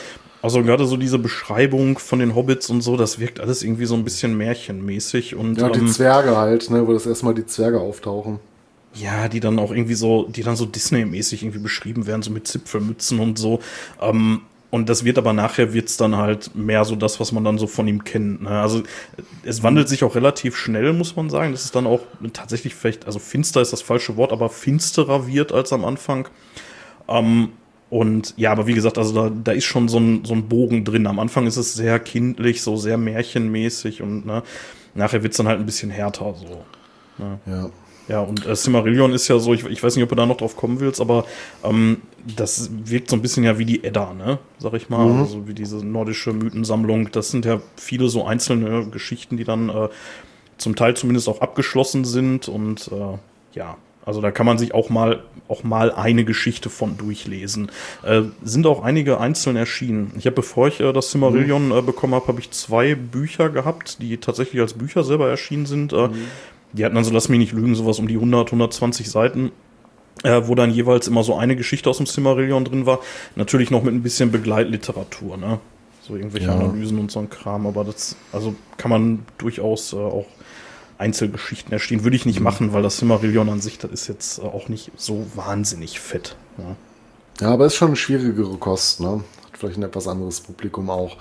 also 0.44 0.62
gerade 0.62 0.84
so 0.84 0.98
diese 0.98 1.18
Beschreibung 1.18 1.98
von 1.98 2.18
den 2.18 2.34
Hobbits 2.34 2.68
und 2.68 2.82
so, 2.82 2.98
das 2.98 3.18
wirkt 3.18 3.40
alles 3.40 3.62
irgendwie 3.62 3.86
so 3.86 3.94
ein 3.94 4.04
bisschen 4.04 4.36
märchenmäßig. 4.36 5.34
Und, 5.36 5.56
ja, 5.56 5.70
die 5.70 5.78
ähm, 5.78 5.88
Zwerge 5.88 6.36
halt, 6.36 6.68
ne, 6.68 6.86
wo 6.86 6.92
das 6.92 7.06
erstmal 7.06 7.32
die 7.32 7.46
Zwerge 7.46 7.80
auftauchen. 7.80 8.40
Ja, 8.92 9.28
die 9.28 9.40
dann 9.40 9.58
auch 9.58 9.70
irgendwie 9.70 9.94
so, 9.94 10.28
die 10.28 10.42
dann 10.42 10.54
so 10.54 10.66
Disney-mäßig 10.66 11.44
irgendwie 11.44 11.60
beschrieben 11.60 12.06
werden, 12.06 12.20
so 12.20 12.30
mit 12.30 12.46
Zipfelmützen 12.46 13.20
und 13.20 13.38
so. 13.38 13.60
Ähm, 14.02 14.42
und 14.68 14.90
das 14.90 15.06
wird 15.06 15.16
aber 15.16 15.32
nachher 15.32 15.72
wird's 15.72 15.96
dann 15.96 16.16
halt 16.16 16.54
mehr 16.54 16.84
so 16.84 16.94
das, 16.94 17.20
was 17.20 17.32
man 17.32 17.42
dann 17.42 17.56
so 17.56 17.66
von 17.66 17.88
ihm 17.88 18.04
kennt. 18.04 18.42
Ne? 18.42 18.50
Also 18.50 18.82
es 19.44 19.62
wandelt 19.62 19.88
sich 19.88 20.04
auch 20.04 20.14
relativ 20.14 20.58
schnell, 20.58 20.92
muss 20.92 21.16
man 21.16 21.30
sagen. 21.30 21.52
Das 21.52 21.64
ist 21.64 21.74
dann 21.74 21.86
auch 21.86 22.02
tatsächlich 22.34 22.74
vielleicht, 22.74 23.06
also 23.06 23.18
finster 23.18 23.62
ist 23.62 23.72
das 23.72 23.80
falsche 23.80 24.18
Wort, 24.18 24.30
aber 24.30 24.50
finsterer 24.50 25.26
wird 25.26 25.52
als 25.52 25.72
am 25.72 25.86
Anfang. 25.86 26.28
Ähm, 27.08 27.52
und 27.94 28.34
ja, 28.36 28.50
aber 28.50 28.66
wie 28.66 28.74
gesagt, 28.74 28.98
also 28.98 29.14
da, 29.14 29.30
da 29.30 29.52
ist 29.52 29.66
schon 29.66 29.86
so 29.86 30.00
ein, 30.00 30.24
so 30.24 30.34
ein 30.34 30.48
Bogen 30.48 30.84
drin. 30.84 31.06
Am 31.06 31.20
Anfang 31.20 31.46
ist 31.46 31.56
es 31.56 31.74
sehr 31.74 32.00
kindlich, 32.00 32.60
so 32.60 32.74
sehr 32.74 32.98
märchenmäßig 32.98 34.02
und 34.02 34.26
ne, 34.26 34.42
nachher 34.96 35.22
wird's 35.22 35.36
dann 35.36 35.46
halt 35.46 35.60
ein 35.60 35.66
bisschen 35.66 35.90
härter. 35.90 36.34
So, 36.34 36.64
ne? 37.24 37.38
Ja. 37.46 37.70
Ja, 38.08 38.20
und 38.20 38.44
äh, 38.46 38.56
Silmarillion 38.56 39.12
ist 39.12 39.28
ja 39.28 39.38
so, 39.38 39.54
ich, 39.54 39.64
ich 39.66 39.80
weiß 39.80 39.94
nicht, 39.94 40.02
ob 40.02 40.08
du 40.08 40.16
da 40.16 40.26
noch 40.26 40.36
drauf 40.36 40.56
kommen 40.56 40.80
willst, 40.80 41.00
aber 41.00 41.24
ähm, 41.62 42.02
das 42.36 42.68
wirkt 42.84 43.10
so 43.10 43.16
ein 43.16 43.22
bisschen 43.22 43.44
ja 43.44 43.58
wie 43.58 43.64
die 43.64 43.84
Edda, 43.84 44.12
ne? 44.12 44.40
Sag 44.58 44.74
ich 44.74 44.90
mal. 44.90 45.06
Mhm. 45.06 45.20
Also 45.20 45.46
wie 45.46 45.54
diese 45.54 45.76
nordische 45.76 46.32
Mythensammlung. 46.32 47.12
Das 47.12 47.30
sind 47.30 47.44
ja 47.44 47.62
viele 47.76 48.08
so 48.08 48.26
einzelne 48.26 48.88
Geschichten, 48.88 49.36
die 49.36 49.44
dann 49.44 49.68
äh, 49.68 49.88
zum 50.58 50.74
Teil 50.74 50.96
zumindest 50.96 51.28
auch 51.28 51.40
abgeschlossen 51.40 52.04
sind. 52.04 52.48
Und 52.48 52.90
äh, 52.92 53.18
ja, 53.56 53.76
also 54.04 54.20
da 54.20 54.30
kann 54.30 54.46
man 54.46 54.58
sich 54.58 54.74
auch 54.74 54.90
mal 54.90 55.22
auch 55.48 55.62
mal 55.62 55.92
eine 55.92 56.24
Geschichte 56.24 56.70
von 56.70 56.96
durchlesen. 56.96 57.70
Äh, 58.02 58.22
sind 58.42 58.66
auch 58.66 58.82
einige 58.82 59.20
einzeln 59.20 59.56
erschienen. 59.56 60.12
Ich 60.18 60.26
habe, 60.26 60.36
bevor 60.36 60.68
ich 60.68 60.80
äh, 60.80 60.92
das 60.92 61.10
Silmarillion 61.10 61.66
mhm. 61.66 61.72
äh, 61.72 61.82
bekommen 61.82 62.14
habe, 62.14 62.28
habe 62.28 62.40
ich 62.40 62.50
zwei 62.50 62.94
Bücher 62.94 63.50
gehabt, 63.50 64.00
die 64.00 64.16
tatsächlich 64.16 64.62
als 64.62 64.72
Bücher 64.72 65.04
selber 65.04 65.28
erschienen 65.28 65.66
sind. 65.66 65.92
Äh, 65.92 66.08
mhm. 66.08 66.14
Die 66.72 66.84
hatten 66.84 66.94
dann 66.94 67.04
so, 67.04 67.12
lass 67.12 67.28
mich 67.28 67.38
nicht 67.38 67.52
lügen, 67.52 67.74
sowas 67.74 67.98
um 67.98 68.08
die 68.08 68.14
100, 68.14 68.48
120 68.48 69.10
Seiten. 69.10 69.52
Äh, 70.22 70.42
wo 70.46 70.54
dann 70.54 70.70
jeweils 70.70 71.08
immer 71.08 71.24
so 71.24 71.34
eine 71.34 71.56
Geschichte 71.56 71.90
aus 71.90 71.98
dem 71.98 72.06
Silmarillion 72.06 72.64
drin 72.64 72.86
war. 72.86 73.00
Natürlich 73.34 73.70
noch 73.70 73.82
mit 73.82 73.92
ein 73.92 74.02
bisschen 74.02 74.30
Begleitliteratur, 74.30 75.36
ne? 75.36 75.58
So 76.02 76.14
irgendwelche 76.14 76.46
ja. 76.46 76.54
Analysen 76.54 76.98
und 76.98 77.10
so 77.10 77.18
ein 77.18 77.28
Kram, 77.28 77.66
aber 77.66 77.82
das, 77.82 78.16
also 78.32 78.54
kann 78.76 78.90
man 78.90 79.26
durchaus 79.38 79.92
äh, 79.92 79.96
auch 79.96 80.26
Einzelgeschichten 81.04 81.72
erstehen. 81.72 82.04
Würde 82.04 82.16
ich 82.16 82.26
nicht 82.26 82.40
mhm. 82.40 82.44
machen, 82.44 82.72
weil 82.72 82.82
das 82.82 82.98
Silmarillion 82.98 83.48
an 83.48 83.60
sich, 83.60 83.78
das 83.78 83.90
ist 83.90 84.08
jetzt 84.08 84.38
äh, 84.38 84.42
auch 84.42 84.68
nicht 84.68 84.90
so 84.96 85.26
wahnsinnig 85.34 86.00
fett. 86.00 86.36
Ja, 86.58 86.76
ja 87.40 87.52
aber 87.52 87.66
ist 87.66 87.76
schon 87.76 87.88
eine 87.88 87.96
schwierigere 87.96 88.56
Kost, 88.56 89.00
ne? 89.00 89.22
vielleicht 89.56 89.78
ein 89.78 89.84
etwas 89.84 90.08
anderes 90.08 90.40
Publikum 90.40 90.90
auch. 90.90 91.16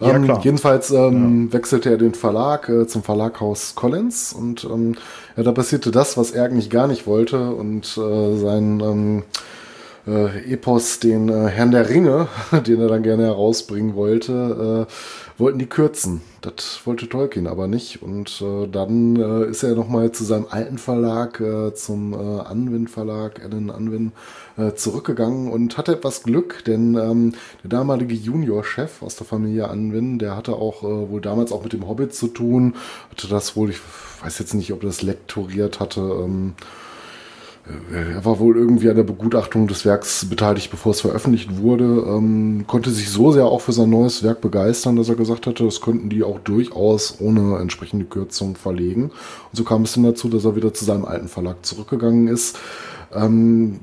Ja, 0.00 0.14
ähm, 0.14 0.38
jedenfalls 0.42 0.90
ähm, 0.90 1.46
ja. 1.46 1.52
wechselte 1.54 1.90
er 1.90 1.96
den 1.96 2.14
Verlag 2.14 2.68
äh, 2.68 2.86
zum 2.86 3.02
Verlaghaus 3.02 3.74
Collins 3.74 4.32
und 4.32 4.64
ähm, 4.64 4.94
ja, 5.36 5.42
da 5.42 5.52
passierte 5.52 5.90
das, 5.90 6.16
was 6.16 6.30
er 6.30 6.44
eigentlich 6.44 6.70
gar 6.70 6.86
nicht 6.86 7.06
wollte 7.06 7.50
und 7.50 7.86
äh, 7.98 8.36
sein 8.36 8.80
ähm, 8.80 9.22
äh, 10.06 10.52
Epos, 10.52 11.00
den 11.00 11.28
äh, 11.28 11.48
Herrn 11.48 11.70
der 11.70 11.88
Ringe, 11.88 12.28
den 12.66 12.80
er 12.80 12.88
dann 12.88 13.02
gerne 13.02 13.24
herausbringen 13.24 13.94
wollte, 13.94 14.86
äh, 14.88 14.92
wollten 15.38 15.58
die 15.60 15.66
kürzen. 15.66 16.20
Das 16.40 16.80
wollte 16.84 17.08
Tolkien 17.08 17.46
aber 17.46 17.68
nicht. 17.68 18.02
Und 18.02 18.42
äh, 18.42 18.66
dann 18.66 19.16
äh, 19.16 19.48
ist 19.48 19.62
er 19.62 19.74
nochmal 19.74 20.12
zu 20.12 20.24
seinem 20.24 20.46
alten 20.50 20.78
Verlag, 20.78 21.40
äh, 21.40 21.72
zum 21.74 22.12
äh, 22.12 22.16
Anwin 22.16 22.88
Verlag, 22.88 23.42
Alan 23.44 23.70
Anwin, 23.70 24.12
äh, 24.56 24.74
zurückgegangen 24.74 25.50
und 25.50 25.78
hatte 25.78 25.92
etwas 25.92 26.24
Glück, 26.24 26.64
denn 26.64 26.96
ähm, 26.96 27.34
der 27.62 27.70
damalige 27.70 28.14
Junior-Chef 28.14 29.02
aus 29.02 29.16
der 29.16 29.26
Familie 29.26 29.68
Anwin, 29.68 30.18
der 30.18 30.36
hatte 30.36 30.54
auch 30.56 30.82
äh, 30.82 31.10
wohl 31.10 31.20
damals 31.20 31.52
auch 31.52 31.62
mit 31.62 31.72
dem 31.72 31.86
Hobbit 31.86 32.14
zu 32.14 32.26
tun, 32.28 32.74
hatte 33.10 33.28
das 33.28 33.56
wohl, 33.56 33.70
ich 33.70 33.80
weiß 34.22 34.38
jetzt 34.40 34.54
nicht, 34.54 34.72
ob 34.72 34.82
er 34.82 34.88
das 34.88 35.02
lektoriert 35.02 35.78
hatte, 35.78 36.00
ähm, 36.00 36.54
er 37.92 38.24
war 38.24 38.38
wohl 38.38 38.56
irgendwie 38.56 38.88
an 38.88 38.96
der 38.96 39.02
Begutachtung 39.02 39.66
des 39.66 39.84
Werks 39.84 40.24
beteiligt, 40.24 40.70
bevor 40.70 40.92
es 40.92 41.00
veröffentlicht 41.00 41.58
wurde, 41.58 41.84
ähm, 41.84 42.64
konnte 42.66 42.90
sich 42.90 43.10
so 43.10 43.32
sehr 43.32 43.46
auch 43.46 43.60
für 43.60 43.72
sein 43.72 43.90
neues 43.90 44.22
Werk 44.22 44.40
begeistern, 44.40 44.96
dass 44.96 45.08
er 45.08 45.16
gesagt 45.16 45.46
hatte, 45.46 45.64
das 45.64 45.80
könnten 45.80 46.08
die 46.08 46.22
auch 46.22 46.38
durchaus 46.40 47.20
ohne 47.20 47.58
entsprechende 47.58 48.06
Kürzung 48.06 48.56
verlegen. 48.56 49.04
Und 49.04 49.12
so 49.52 49.64
kam 49.64 49.82
es 49.82 49.94
dann 49.94 50.04
dazu, 50.04 50.28
dass 50.28 50.44
er 50.44 50.56
wieder 50.56 50.72
zu 50.72 50.84
seinem 50.84 51.04
alten 51.04 51.28
Verlag 51.28 51.64
zurückgegangen 51.64 52.28
ist. 52.28 52.58
Ähm, 53.14 53.80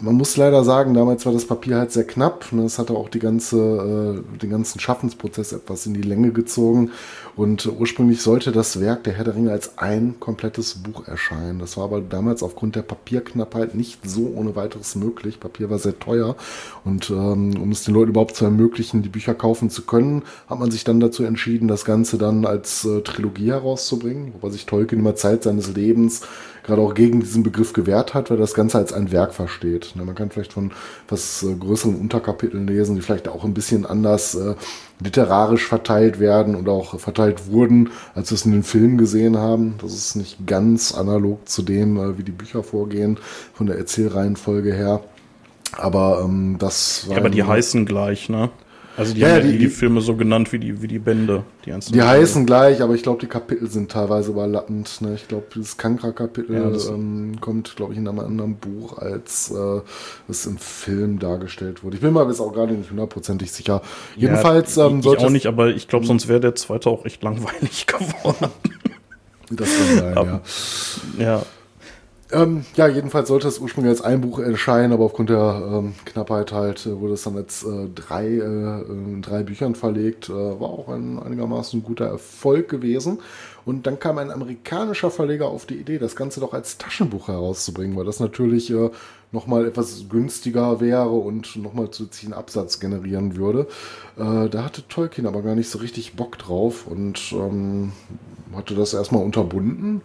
man 0.00 0.16
muss 0.16 0.36
leider 0.36 0.64
sagen, 0.64 0.92
damals 0.92 1.24
war 1.24 1.32
das 1.32 1.46
Papier 1.46 1.78
halt 1.78 1.92
sehr 1.92 2.04
knapp. 2.04 2.52
Ne? 2.52 2.64
Es 2.64 2.78
hatte 2.78 2.94
auch 2.94 3.08
die 3.08 3.20
ganze, 3.20 4.22
äh, 4.26 4.38
den 4.38 4.50
ganzen 4.50 4.80
Schaffensprozess 4.80 5.52
etwas 5.52 5.86
in 5.86 5.94
die 5.94 6.02
Länge 6.02 6.32
gezogen. 6.32 6.90
Und 7.36 7.66
ursprünglich 7.66 8.20
sollte 8.20 8.52
das 8.52 8.80
Werk 8.80 9.04
der 9.04 9.12
Herr 9.12 9.24
der 9.24 9.36
Ringe 9.36 9.52
als 9.52 9.78
ein 9.78 10.16
komplettes 10.20 10.74
Buch 10.74 11.06
erscheinen. 11.06 11.58
Das 11.58 11.76
war 11.76 11.84
aber 11.84 12.00
damals 12.00 12.42
aufgrund 12.42 12.76
der 12.76 12.82
Papierknappheit 12.82 13.74
nicht 13.74 14.08
so 14.08 14.32
ohne 14.34 14.56
weiteres 14.56 14.94
möglich. 14.96 15.40
Papier 15.40 15.70
war 15.70 15.78
sehr 15.78 15.98
teuer. 15.98 16.36
Und 16.84 17.10
ähm, 17.10 17.60
um 17.60 17.70
es 17.70 17.84
den 17.84 17.94
Leuten 17.94 18.10
überhaupt 18.10 18.36
zu 18.36 18.44
ermöglichen, 18.44 19.02
die 19.02 19.08
Bücher 19.08 19.34
kaufen 19.34 19.70
zu 19.70 19.82
können, 19.82 20.22
hat 20.48 20.58
man 20.58 20.70
sich 20.70 20.84
dann 20.84 21.00
dazu 21.00 21.24
entschieden, 21.24 21.68
das 21.68 21.84
Ganze 21.84 22.18
dann 22.18 22.46
als 22.46 22.84
äh, 22.84 23.00
Trilogie 23.02 23.50
herauszubringen. 23.50 24.32
Wobei 24.34 24.50
sich 24.50 24.66
Tolkien 24.66 25.00
immer 25.00 25.14
Zeit 25.14 25.44
seines 25.44 25.74
Lebens 25.74 26.22
gerade 26.64 26.80
auch 26.82 26.94
gegen 26.94 27.20
diesen 27.20 27.42
Begriff 27.42 27.72
gewehrt 27.72 28.14
hat, 28.14 28.30
weil 28.30 28.38
das 28.38 28.54
Ganze 28.54 28.78
als 28.78 28.92
ein 28.92 29.12
Werk 29.12 29.34
versteht. 29.34 29.94
Man 29.94 30.14
kann 30.14 30.30
vielleicht 30.30 30.54
von 30.54 30.72
was 31.08 31.42
äh, 31.42 31.54
größeren 31.54 31.94
Unterkapiteln 31.94 32.66
lesen, 32.66 32.96
die 32.96 33.02
vielleicht 33.02 33.28
auch 33.28 33.44
ein 33.44 33.54
bisschen 33.54 33.86
anders 33.86 34.34
äh, 34.34 34.54
literarisch 35.00 35.66
verteilt 35.66 36.18
werden 36.18 36.54
und 36.54 36.68
auch 36.68 36.98
verteilt 36.98 37.48
wurden, 37.48 37.90
als 38.14 38.30
wir 38.30 38.36
es 38.36 38.46
in 38.46 38.52
den 38.52 38.62
Filmen 38.62 38.98
gesehen 38.98 39.36
haben. 39.36 39.74
Das 39.80 39.92
ist 39.92 40.16
nicht 40.16 40.46
ganz 40.46 40.94
analog 40.94 41.48
zu 41.48 41.62
dem, 41.62 41.98
äh, 41.98 42.18
wie 42.18 42.24
die 42.24 42.32
Bücher 42.32 42.62
vorgehen, 42.62 43.18
von 43.52 43.66
der 43.66 43.76
Erzählreihenfolge 43.76 44.72
her. 44.72 45.00
Aber 45.76 46.22
ähm, 46.24 46.56
das 46.58 47.06
war. 47.06 47.14
Ja, 47.14 47.20
aber 47.20 47.30
die 47.30 47.42
heißen 47.42 47.84
gleich, 47.84 48.28
ne? 48.28 48.50
Also 48.96 49.12
die 49.12 49.20
Ja, 49.20 49.28
haben 49.28 49.34
ja 49.36 49.40
die- 49.42 49.52
die, 49.52 49.58
die 49.58 49.68
Filme 49.68 50.00
so 50.00 50.14
genannt 50.14 50.52
wie 50.52 50.58
die, 50.58 50.80
wie 50.80 50.86
die 50.86 50.98
Bände. 51.00 51.42
Die, 51.66 51.72
Die 51.92 52.02
heißen 52.02 52.46
gleich, 52.46 52.80
aber 52.80 52.94
ich 52.94 53.02
glaube, 53.02 53.20
die 53.20 53.26
Kapitel 53.26 53.68
sind 53.68 53.90
teilweise 53.90 54.30
überlappend. 54.30 55.00
Ne? 55.00 55.14
Ich 55.14 55.26
glaube, 55.26 55.46
dieses 55.54 55.76
Kankra-Kapitel 55.76 56.54
Ja, 56.54 56.70
das- 56.70 56.86
ähm, 56.88 57.36
kommt, 57.40 57.74
glaube 57.74 57.92
ich, 57.92 57.98
in 57.98 58.06
einem 58.06 58.20
anderen 58.20 58.56
Buch, 58.56 58.98
als 58.98 59.50
äh, 59.50 59.80
es 60.28 60.46
im 60.46 60.58
Film 60.58 61.18
dargestellt 61.18 61.82
wurde. 61.82 61.96
Ich 61.96 62.02
bin 62.02 62.12
mir 62.12 62.24
jetzt 62.28 62.40
auch 62.40 62.52
gerade 62.52 62.72
nicht 62.74 62.90
hundertprozentig 62.90 63.50
sicher. 63.50 63.82
Jedenfalls 64.16 64.76
ja, 64.76 64.86
ähm, 64.86 64.98
ich 64.98 65.04
sollte 65.04 65.26
auch 65.26 65.30
nicht, 65.30 65.46
aber 65.46 65.68
ich 65.68 65.88
glaube, 65.88 66.06
sonst 66.06 66.28
wäre 66.28 66.40
der 66.40 66.54
zweite 66.54 66.88
auch 66.88 67.04
echt 67.04 67.22
langweilig 67.24 67.86
geworden. 67.86 68.50
das 69.50 69.68
kann 69.68 69.98
sein, 69.98 70.14
ja. 71.18 71.24
ja. 71.24 71.42
Ähm, 72.34 72.64
ja, 72.74 72.88
jedenfalls 72.88 73.28
sollte 73.28 73.46
es 73.46 73.60
ursprünglich 73.60 73.90
als 73.90 74.02
ein 74.02 74.20
Buch 74.20 74.40
erscheinen, 74.40 74.92
aber 74.92 75.04
aufgrund 75.04 75.30
der 75.30 75.62
ähm, 75.72 75.94
Knappheit 76.04 76.50
halt 76.50 76.84
äh, 76.84 76.98
wurde 76.98 77.14
es 77.14 77.22
dann 77.22 77.36
als 77.36 77.62
äh, 77.62 77.88
drei, 77.94 78.26
äh, 78.26 78.82
in 78.88 79.22
drei 79.22 79.44
Büchern 79.44 79.76
verlegt. 79.76 80.30
Äh, 80.30 80.32
war 80.32 80.68
auch 80.68 80.88
ein 80.88 81.20
einigermaßen 81.20 81.84
guter 81.84 82.06
Erfolg 82.06 82.68
gewesen. 82.68 83.20
Und 83.64 83.86
dann 83.86 84.00
kam 84.00 84.18
ein 84.18 84.32
amerikanischer 84.32 85.12
Verleger 85.12 85.46
auf 85.46 85.64
die 85.64 85.76
Idee, 85.76 85.98
das 85.98 86.16
Ganze 86.16 86.40
doch 86.40 86.52
als 86.52 86.76
Taschenbuch 86.76 87.28
herauszubringen, 87.28 87.96
weil 87.96 88.04
das 88.04 88.18
natürlich 88.18 88.68
äh, 88.70 88.90
nochmal 89.30 89.66
etwas 89.66 90.08
günstiger 90.08 90.80
wäre 90.80 91.10
und 91.10 91.54
nochmal 91.56 91.90
zusätzlichen 91.90 92.34
Absatz 92.34 92.80
generieren 92.80 93.36
würde. 93.36 93.68
Äh, 94.16 94.48
da 94.48 94.64
hatte 94.64 94.88
Tolkien 94.88 95.28
aber 95.28 95.42
gar 95.42 95.54
nicht 95.54 95.70
so 95.70 95.78
richtig 95.78 96.14
Bock 96.14 96.36
drauf 96.36 96.88
und 96.88 97.32
ähm, 97.32 97.92
hatte 98.56 98.74
das 98.74 98.92
erstmal 98.92 99.22
unterbunden. 99.22 100.02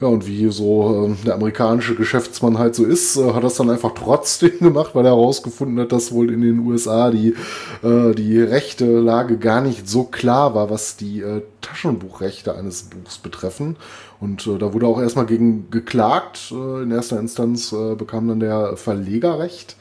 Ja, 0.00 0.08
und 0.08 0.26
wie 0.26 0.50
so 0.50 1.04
ähm, 1.06 1.16
der 1.24 1.34
amerikanische 1.34 1.94
Geschäftsmann 1.94 2.58
halt 2.58 2.74
so 2.74 2.84
ist, 2.84 3.16
äh, 3.16 3.32
hat 3.32 3.44
das 3.44 3.54
dann 3.54 3.70
einfach 3.70 3.92
trotzdem 3.94 4.58
gemacht, 4.60 4.90
weil 4.94 5.04
er 5.04 5.12
herausgefunden 5.12 5.78
hat, 5.78 5.92
dass 5.92 6.12
wohl 6.12 6.32
in 6.32 6.40
den 6.40 6.58
USA 6.60 7.10
die, 7.10 7.34
äh, 7.82 8.12
die 8.14 8.40
rechte 8.40 8.86
Lage 8.86 9.38
gar 9.38 9.60
nicht 9.60 9.88
so 9.88 10.04
klar 10.04 10.54
war, 10.54 10.68
was 10.68 10.96
die 10.96 11.20
äh, 11.20 11.42
Taschenbuchrechte 11.60 12.56
eines 12.56 12.84
Buchs 12.84 13.18
betreffen. 13.18 13.76
Und 14.20 14.46
äh, 14.46 14.58
da 14.58 14.72
wurde 14.74 14.86
auch 14.86 15.00
erstmal 15.00 15.26
gegen 15.26 15.70
geklagt. 15.70 16.52
Äh, 16.52 16.82
in 16.82 16.90
erster 16.90 17.20
Instanz 17.20 17.72
äh, 17.72 17.94
bekam 17.94 18.26
dann 18.26 18.40
der 18.40 18.76
Verleger 18.76 19.38
Recht. 19.38 19.76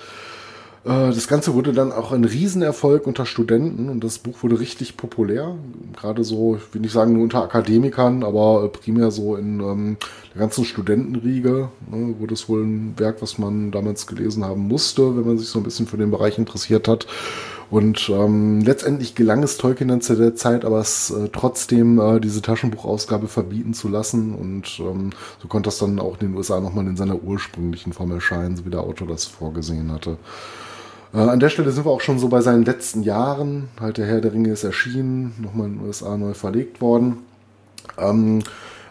Äh, 0.86 1.12
Das 1.12 1.28
Ganze 1.28 1.54
wurde 1.54 1.74
dann 1.74 1.92
auch 1.92 2.12
ein 2.12 2.26
Riesenerfolg 2.26 3.08
unter 3.08 3.26
Studenten 3.26 3.90
und 3.90 4.04
das 4.04 4.20
Buch 4.20 4.44
wurde 4.44 4.60
richtig 4.60 4.98
populär. 4.98 5.56
Gerade 5.94 6.24
so, 6.24 6.58
ich 6.58 6.74
will 6.74 6.82
nicht 6.82 6.94
sagen 6.94 7.14
nur 7.14 7.24
unter 7.24 7.44
Akademikern, 7.44 8.24
aber 8.24 8.64
äh, 8.66 8.70
primär 8.70 9.12
so 9.12 9.36
in 9.36 9.60
ähm, 9.60 9.98
der 10.34 10.42
ganzen 10.42 10.66
Studentenriege 10.66 11.70
ne, 11.90 12.16
wurde 12.20 12.34
es 12.34 12.50
wohl 12.50 12.64
ein 12.64 12.94
Werk, 12.98 13.22
was 13.22 13.38
man 13.38 13.72
damals 13.72 14.08
gelesen 14.08 14.44
haben 14.44 14.68
musste, 14.68 15.16
wenn 15.16 15.26
man 15.26 15.38
sich 15.38 15.48
so 15.48 15.60
ein 15.60 15.64
bisschen 15.64 15.88
für 15.88 15.98
den 15.98 16.12
Bereich 16.12 16.38
interessiert 16.38 16.88
hat. 16.88 17.08
Und 17.70 18.10
ähm, 18.10 18.62
letztendlich 18.62 19.16
gelang 19.16 19.42
es 19.42 19.58
Tolkien 19.58 19.88
dann 19.88 20.02
zu 20.02 20.16
der 20.16 20.36
Zeit, 20.36 20.64
aber 20.64 20.80
es 20.80 21.10
äh, 21.10 21.30
trotzdem 21.32 22.00
äh, 22.00 22.20
diese 22.20 22.42
Taschenbuchausgabe 22.42 23.28
verbieten 23.28 23.74
zu 23.74 23.88
lassen. 23.88 24.36
Und 24.36 24.80
ähm, 24.80 25.10
so 25.42 25.48
konnte 25.48 25.68
das 25.68 25.80
dann 25.80 26.00
auch 26.00 26.20
in 26.20 26.28
den 26.28 26.38
USA 26.38 26.60
nochmal 26.60 26.86
in 26.86 26.98
seiner 26.98 27.24
ursprünglichen 27.24 27.94
Form 27.94 28.12
erscheinen, 28.12 28.58
so 28.58 28.66
wie 28.66 28.70
der 28.70 28.82
Autor 28.82 29.08
das 29.08 29.26
vorgesehen 29.26 29.92
hatte. 29.92 30.18
Äh, 31.14 31.18
an 31.18 31.40
der 31.40 31.50
Stelle 31.50 31.72
sind 31.72 31.86
wir 31.86 31.92
auch 31.92 32.02
schon 32.02 32.20
so 32.20 32.30
bei 32.30 32.42
seinen 32.42 32.66
letzten 32.66 33.04
Jahren. 33.04 33.70
Halt 33.80 33.98
der 33.98 34.06
Herr 34.06 34.22
der 34.22 34.34
Ringe 34.34 34.52
ist 34.52 34.64
erschienen, 34.64 35.34
nochmal 35.42 35.68
in 35.68 35.78
den 35.78 35.86
USA 35.86 36.18
neu 36.18 36.34
verlegt 36.34 36.82
worden. 36.82 37.20
Ähm, 37.98 38.40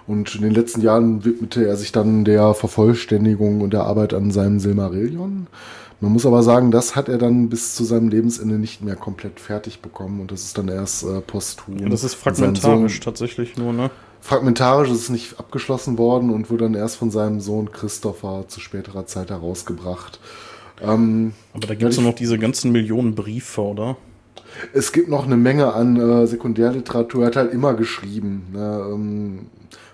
und 0.07 0.35
in 0.35 0.43
den 0.43 0.55
letzten 0.55 0.81
Jahren 0.81 1.25
widmete 1.25 1.67
er 1.67 1.77
sich 1.77 1.93
dann 1.93 2.25
der 2.25 2.55
Vervollständigung 2.55 3.61
und 3.61 3.73
der 3.73 3.85
Arbeit 3.85 4.15
an 4.15 4.31
seinem 4.31 4.59
Silmarillion. 4.59 5.47
Man 6.01 6.13
muss 6.13 6.27
aber 6.27 6.43
sagen, 6.43 6.73
das 6.73 6.97
hat 6.97 7.09
er 7.09 7.19
dann 7.19 7.49
bis 7.49 7.77
zu 7.77 7.85
seinem 7.85 8.09
Lebensende 8.09 8.57
nicht 8.57 8.83
mehr 8.83 8.97
komplett 8.97 9.39
fertig 9.39 9.81
bekommen 9.81 10.21
und 10.21 10.33
das 10.33 10.43
ist 10.43 10.59
dann 10.59 10.67
erst 10.67 11.05
äh, 11.05 11.21
posthum. 11.21 11.79
ja, 11.79 11.89
das 11.89 12.03
ist 12.03 12.15
fragmentarisch 12.15 12.99
tatsächlich 12.99 13.57
nur, 13.57 13.73
ne? 13.73 13.89
Fragmentarisch 14.21 14.91
ist 14.91 15.03
es 15.03 15.09
nicht 15.11 15.39
abgeschlossen 15.39 15.99
worden 15.99 16.31
und 16.31 16.51
wurde 16.51 16.65
dann 16.65 16.75
erst 16.75 16.97
von 16.97 17.13
seinem 17.13 17.41
Sohn 17.41 17.71
Christopher 17.71 18.45
zu 18.49 18.59
späterer 18.59 19.07
Zeit 19.07 19.31
herausgebracht. 19.31 20.19
Ähm, 20.83 21.33
Aber 21.53 21.67
da 21.67 21.75
gibt 21.75 21.93
es 21.93 22.01
noch 22.01 22.15
diese 22.15 22.39
ganzen 22.39 22.73
Millionen 22.73 23.15
Briefe, 23.15 23.61
oder? 23.63 23.97
Es 24.73 24.93
gibt 24.93 25.09
noch 25.09 25.25
eine 25.25 25.37
Menge 25.37 25.73
an 25.73 25.97
äh, 25.97 26.27
Sekundärliteratur, 26.27 27.23
er 27.23 27.27
hat 27.29 27.37
halt 27.37 27.53
immer 27.53 27.75
geschrieben. 27.75 28.47
Ne? 28.53 28.87
Ähm, 28.93 29.39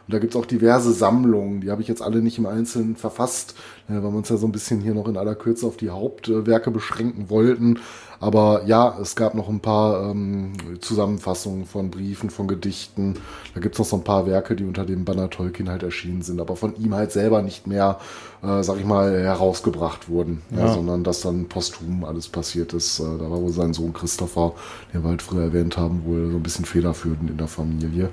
und 0.09 0.15
da 0.15 0.19
gibt 0.19 0.35
es 0.35 0.41
auch 0.41 0.47
diverse 0.47 0.93
Sammlungen, 0.93 1.61
die 1.61 1.71
habe 1.71 1.83
ich 1.83 1.89
jetzt 1.89 2.01
alle 2.01 2.23
nicht 2.23 2.39
im 2.39 2.47
Einzelnen 2.47 2.97
verfasst, 2.97 3.55
äh, 3.89 3.93
weil 3.93 4.05
wir 4.05 4.17
uns 4.17 4.29
ja 4.29 4.37
so 4.37 4.47
ein 4.47 4.53
bisschen 4.53 4.81
hier 4.81 4.95
noch 4.95 5.07
in 5.07 5.17
aller 5.17 5.35
Kürze 5.35 5.67
auf 5.67 5.77
die 5.77 5.91
Hauptwerke 5.91 6.71
beschränken 6.71 7.29
wollten. 7.29 7.79
Aber 8.21 8.63
ja, 8.67 8.97
es 9.01 9.15
gab 9.15 9.35
noch 9.35 9.49
ein 9.49 9.61
paar 9.61 10.11
ähm, 10.11 10.53
Zusammenfassungen 10.81 11.67
von 11.67 11.91
Briefen, 11.91 12.31
von 12.31 12.49
Gedichten. 12.49 13.15
Da 13.55 13.61
gibt 13.61 13.77
es 13.77 13.79
noch 13.79 13.87
so 13.87 13.97
ein 13.97 14.05
paar 14.05 14.27
Werke, 14.27 14.57
die 14.57 14.65
unter 14.65 14.85
dem 14.85 15.05
Banner 15.05 15.31
Tolkien 15.31 15.69
halt 15.69 15.85
erschienen 15.85 16.23
sind, 16.23 16.41
aber 16.41 16.57
von 16.57 16.75
ihm 16.77 16.95
halt 16.95 17.13
selber 17.13 17.43
nicht 17.43 17.67
mehr, 17.69 17.99
äh, 18.43 18.63
sag 18.63 18.79
ich 18.79 18.85
mal, 18.85 19.17
herausgebracht 19.21 20.09
wurden, 20.09 20.43
ja. 20.51 20.67
Ja. 20.67 20.75
sondern 20.75 21.05
dass 21.05 21.21
dann 21.21 21.47
posthum 21.47 22.05
alles 22.05 22.29
passiert 22.29 22.73
ist. 22.73 22.99
Äh, 22.99 23.05
da 23.05 23.31
war 23.31 23.41
wohl 23.41 23.53
sein 23.53 23.73
Sohn 23.73 23.93
Christopher, 23.93 24.53
den 24.93 25.05
wir 25.05 25.11
halt 25.11 25.23
früher 25.23 25.43
erwähnt 25.43 25.77
haben, 25.77 26.05
wohl 26.05 26.31
so 26.31 26.39
ein 26.39 26.43
bisschen 26.43 26.65
federführend 26.65 27.31
in 27.31 27.37
der 27.37 27.49
Familie. 27.49 28.09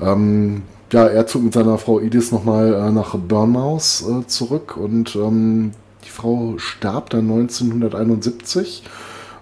Ähm, 0.00 0.62
ja, 0.92 1.06
er 1.06 1.26
zog 1.26 1.42
mit 1.42 1.52
seiner 1.52 1.78
Frau 1.78 2.00
Edith 2.00 2.32
nochmal 2.32 2.74
äh, 2.74 2.90
nach 2.90 3.16
Bournemouth 3.16 4.04
äh, 4.08 4.26
zurück 4.26 4.76
und 4.76 5.14
ähm, 5.16 5.72
die 6.04 6.10
Frau 6.10 6.54
starb 6.58 7.10
dann 7.10 7.30
1971 7.30 8.84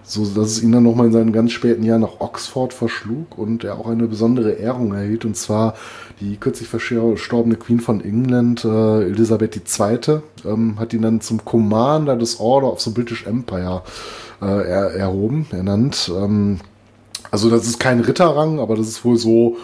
so 0.05 0.25
dass 0.25 0.51
es 0.51 0.63
ihn 0.63 0.71
dann 0.71 0.83
nochmal 0.83 1.07
in 1.07 1.13
seinen 1.13 1.33
ganz 1.33 1.51
späten 1.51 1.83
Jahren 1.83 2.01
nach 2.01 2.19
Oxford 2.19 2.73
verschlug 2.73 3.37
und 3.37 3.63
er 3.63 3.79
auch 3.79 3.87
eine 3.87 4.07
besondere 4.07 4.51
Ehrung 4.51 4.93
erhielt, 4.93 5.25
und 5.25 5.35
zwar 5.35 5.73
die 6.21 6.37
kürzlich 6.37 6.69
verstorbene 6.69 7.55
Queen 7.55 7.79
von 7.79 8.01
England, 8.01 8.63
äh, 8.63 9.03
Elisabeth 9.03 9.55
II., 9.55 10.19
ähm, 10.45 10.79
hat 10.79 10.93
ihn 10.93 11.01
dann 11.01 11.21
zum 11.21 11.43
Commander 11.43 12.15
des 12.15 12.39
Order 12.39 12.71
of 12.71 12.81
the 12.81 12.91
British 12.91 13.25
Empire 13.25 13.81
äh, 14.41 14.45
er, 14.45 14.91
erhoben, 14.91 15.47
ernannt. 15.51 16.11
Ähm, 16.15 16.59
also 17.31 17.49
das 17.49 17.65
ist 17.65 17.79
kein 17.79 17.99
Ritterrang, 17.99 18.59
aber 18.59 18.75
das 18.75 18.87
ist 18.87 19.03
wohl 19.03 19.17
so 19.17 19.57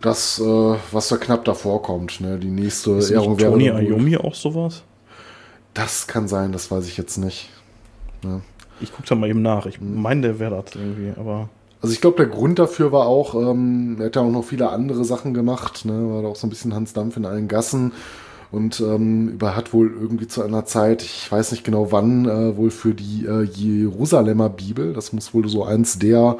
das, 0.00 0.38
äh, 0.38 0.74
was 0.92 1.08
da 1.08 1.16
knapp 1.16 1.44
davor 1.44 1.82
kommt. 1.82 2.20
Ne? 2.20 2.38
Die 2.38 2.50
nächste 2.50 2.92
Ist 2.92 3.10
Ehrung 3.10 3.38
wäre 3.38 3.52
Tony 3.52 3.68
Iommi 3.68 4.16
auch 4.16 4.34
sowas? 4.34 4.82
Das 5.74 6.06
kann 6.06 6.28
sein, 6.28 6.52
das 6.52 6.70
weiß 6.70 6.86
ich 6.86 6.96
jetzt 6.96 7.18
nicht. 7.18 7.50
Ja. 8.22 8.40
Ich 8.84 8.92
guck 8.94 9.06
da 9.06 9.14
mal 9.14 9.28
eben 9.28 9.42
nach. 9.42 9.66
Ich 9.66 9.80
meine, 9.80 10.20
der 10.22 10.38
wäre 10.38 10.62
das 10.62 10.74
irgendwie, 10.76 11.12
aber. 11.18 11.48
Also 11.82 11.92
ich 11.92 12.00
glaube, 12.00 12.16
der 12.16 12.26
Grund 12.26 12.58
dafür 12.58 12.92
war 12.92 13.06
auch, 13.06 13.34
ähm, 13.34 13.96
er 13.98 14.06
hat 14.06 14.16
ja 14.16 14.22
auch 14.22 14.30
noch 14.30 14.44
viele 14.44 14.70
andere 14.70 15.04
Sachen 15.04 15.34
gemacht, 15.34 15.84
ne? 15.84 15.92
war 15.92 16.22
da 16.22 16.28
auch 16.28 16.36
so 16.36 16.46
ein 16.46 16.50
bisschen 16.50 16.74
Hans 16.74 16.94
Dampf 16.94 17.18
in 17.18 17.26
allen 17.26 17.46
Gassen 17.46 17.92
und 18.52 18.80
ähm, 18.80 19.28
über 19.28 19.54
hat 19.54 19.74
wohl 19.74 19.92
irgendwie 19.92 20.26
zu 20.26 20.42
einer 20.42 20.64
Zeit, 20.64 21.02
ich 21.02 21.30
weiß 21.30 21.52
nicht 21.52 21.62
genau 21.62 21.92
wann, 21.92 22.26
äh, 22.26 22.56
wohl 22.56 22.70
für 22.70 22.94
die 22.94 23.26
äh, 23.26 23.42
Jerusalemer 23.42 24.48
Bibel, 24.48 24.94
das 24.94 25.12
muss 25.12 25.34
wohl 25.34 25.46
so 25.48 25.64
eins 25.64 25.98
der 25.98 26.38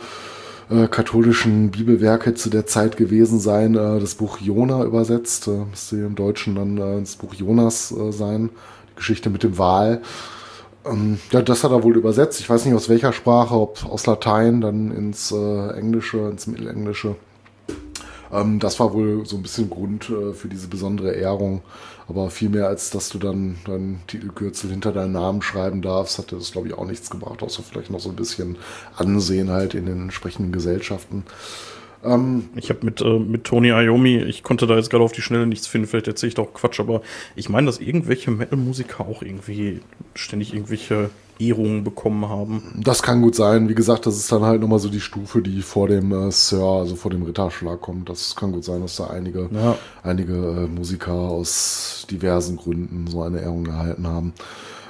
äh, 0.71 0.87
katholischen 0.87 1.71
Bibelwerke 1.71 2.35
zu 2.35 2.51
der 2.51 2.67
Zeit 2.67 2.97
gewesen 2.97 3.39
sein, 3.39 3.75
äh, 3.75 4.01
das 4.01 4.15
Buch 4.15 4.39
Jona 4.39 4.85
übersetzt, 4.85 5.49
äh, 5.49 5.65
müsste 5.71 5.97
im 5.97 6.15
Deutschen 6.15 6.55
dann 6.55 6.79
äh, 6.79 7.01
das 7.01 7.17
Buch 7.17 7.35
Jonas 7.35 7.95
sein, 8.11 8.51
Geschichte 8.97 9.29
mit 9.29 9.43
dem 9.43 9.59
Wal. 9.59 10.01
Ähm, 10.85 11.19
ja, 11.31 11.43
das 11.43 11.65
hat 11.65 11.71
er 11.71 11.83
wohl 11.83 11.97
übersetzt. 11.97 12.41
Ich 12.41 12.49
weiß 12.49 12.65
nicht 12.65 12.75
aus 12.75 12.89
welcher 12.89 13.13
Sprache, 13.13 13.55
ob 13.55 13.85
aus 13.85 14.07
Latein, 14.07 14.61
dann 14.61 14.91
ins 14.91 15.33
äh, 15.33 15.71
Englische, 15.71 16.19
ins 16.29 16.47
Mittelenglische. 16.47 17.17
Ähm, 18.33 18.59
das 18.59 18.81
war 18.81 18.93
wohl 18.93 19.25
so 19.25 19.37
ein 19.37 19.43
bisschen 19.43 19.71
Grund 19.71 20.11
äh, 20.11 20.35
für 20.35 20.49
diese 20.49 20.69
besondere 20.69 21.13
Ehrung. 21.13 21.63
Aber 22.07 22.29
viel 22.31 22.51
mehr 22.51 22.69
als 22.69 22.91
dass 22.91 23.09
du 23.09 23.19
dann 23.19 23.57
deinen 23.65 24.03
Titelkürzel 24.07 24.71
hinter 24.71 24.93
deinen 24.93 25.13
Namen 25.13 25.41
schreiben 25.41 25.81
darfst, 25.81 26.19
hatte 26.19 26.37
das, 26.37 26.53
glaube 26.53 26.69
ich, 26.69 26.75
auch 26.75 26.87
nichts 26.87 27.09
gebracht, 27.09 27.43
außer 27.43 27.63
vielleicht 27.63 27.91
noch 27.91 28.01
so 28.01 28.11
ein 28.11 28.17
bisschen 28.17 28.57
Ansehen 28.97 29.51
halt 29.51 29.75
in 29.75 29.87
den 29.87 30.03
entsprechenden 30.03 30.53
Gesellschaften. 30.53 31.25
Ähm, 32.05 32.49
ich 32.57 32.71
habe 32.71 32.85
mit, 32.85 33.01
äh, 33.01 33.19
mit 33.19 33.45
Tony 33.45 33.69
Iommi, 33.69 34.19
ich 34.19 34.43
konnte 34.43 34.67
da 34.67 34.77
jetzt 34.77 34.91
gerade 34.91 35.05
auf 35.05 35.13
die 35.13 35.23
Schnelle 35.23 35.47
nichts 35.47 35.67
finden, 35.67 35.87
vielleicht 35.87 36.09
erzähle 36.09 36.29
ich 36.29 36.35
doch 36.35 36.53
Quatsch, 36.53 36.81
aber 36.81 37.03
ich 37.37 37.49
meine, 37.49 37.67
dass 37.67 37.81
irgendwelche 37.81 38.31
Metal-Musiker 38.31 39.07
auch 39.07 39.23
irgendwie 39.23 39.81
ständig 40.15 40.53
irgendwelche 40.55 41.11
Ehrungen 41.39 41.83
bekommen 41.83 42.29
haben. 42.29 42.63
Das 42.77 43.03
kann 43.03 43.23
gut 43.23 43.35
sein. 43.35 43.69
Wie 43.69 43.75
gesagt, 43.75 44.07
das 44.07 44.17
ist 44.17 44.31
dann 44.31 44.43
halt 44.43 44.61
nochmal 44.61 44.79
so 44.79 44.89
die 44.89 45.01
Stufe, 45.01 45.43
die 45.43 45.63
vor 45.63 45.89
dem 45.89 46.13
äh, 46.13 46.31
Sir, 46.31 46.63
also 46.63 46.95
vor 46.95 47.11
dem 47.11 47.23
Ritterschlag 47.23 47.81
kommt. 47.81 48.09
Das 48.09 48.37
kann 48.37 48.53
gut 48.53 48.65
sein, 48.65 48.81
dass 48.83 48.97
da 48.97 49.09
einige, 49.09 49.49
ja. 49.53 49.77
einige 50.03 50.33
äh, 50.35 50.67
Musiker 50.69 51.13
aus 51.13 52.07
diversen 52.11 52.57
Gründen 52.57 53.07
so 53.09 53.23
eine 53.23 53.41
Ehrung 53.41 53.67
erhalten 53.67 54.07
haben. 54.07 54.33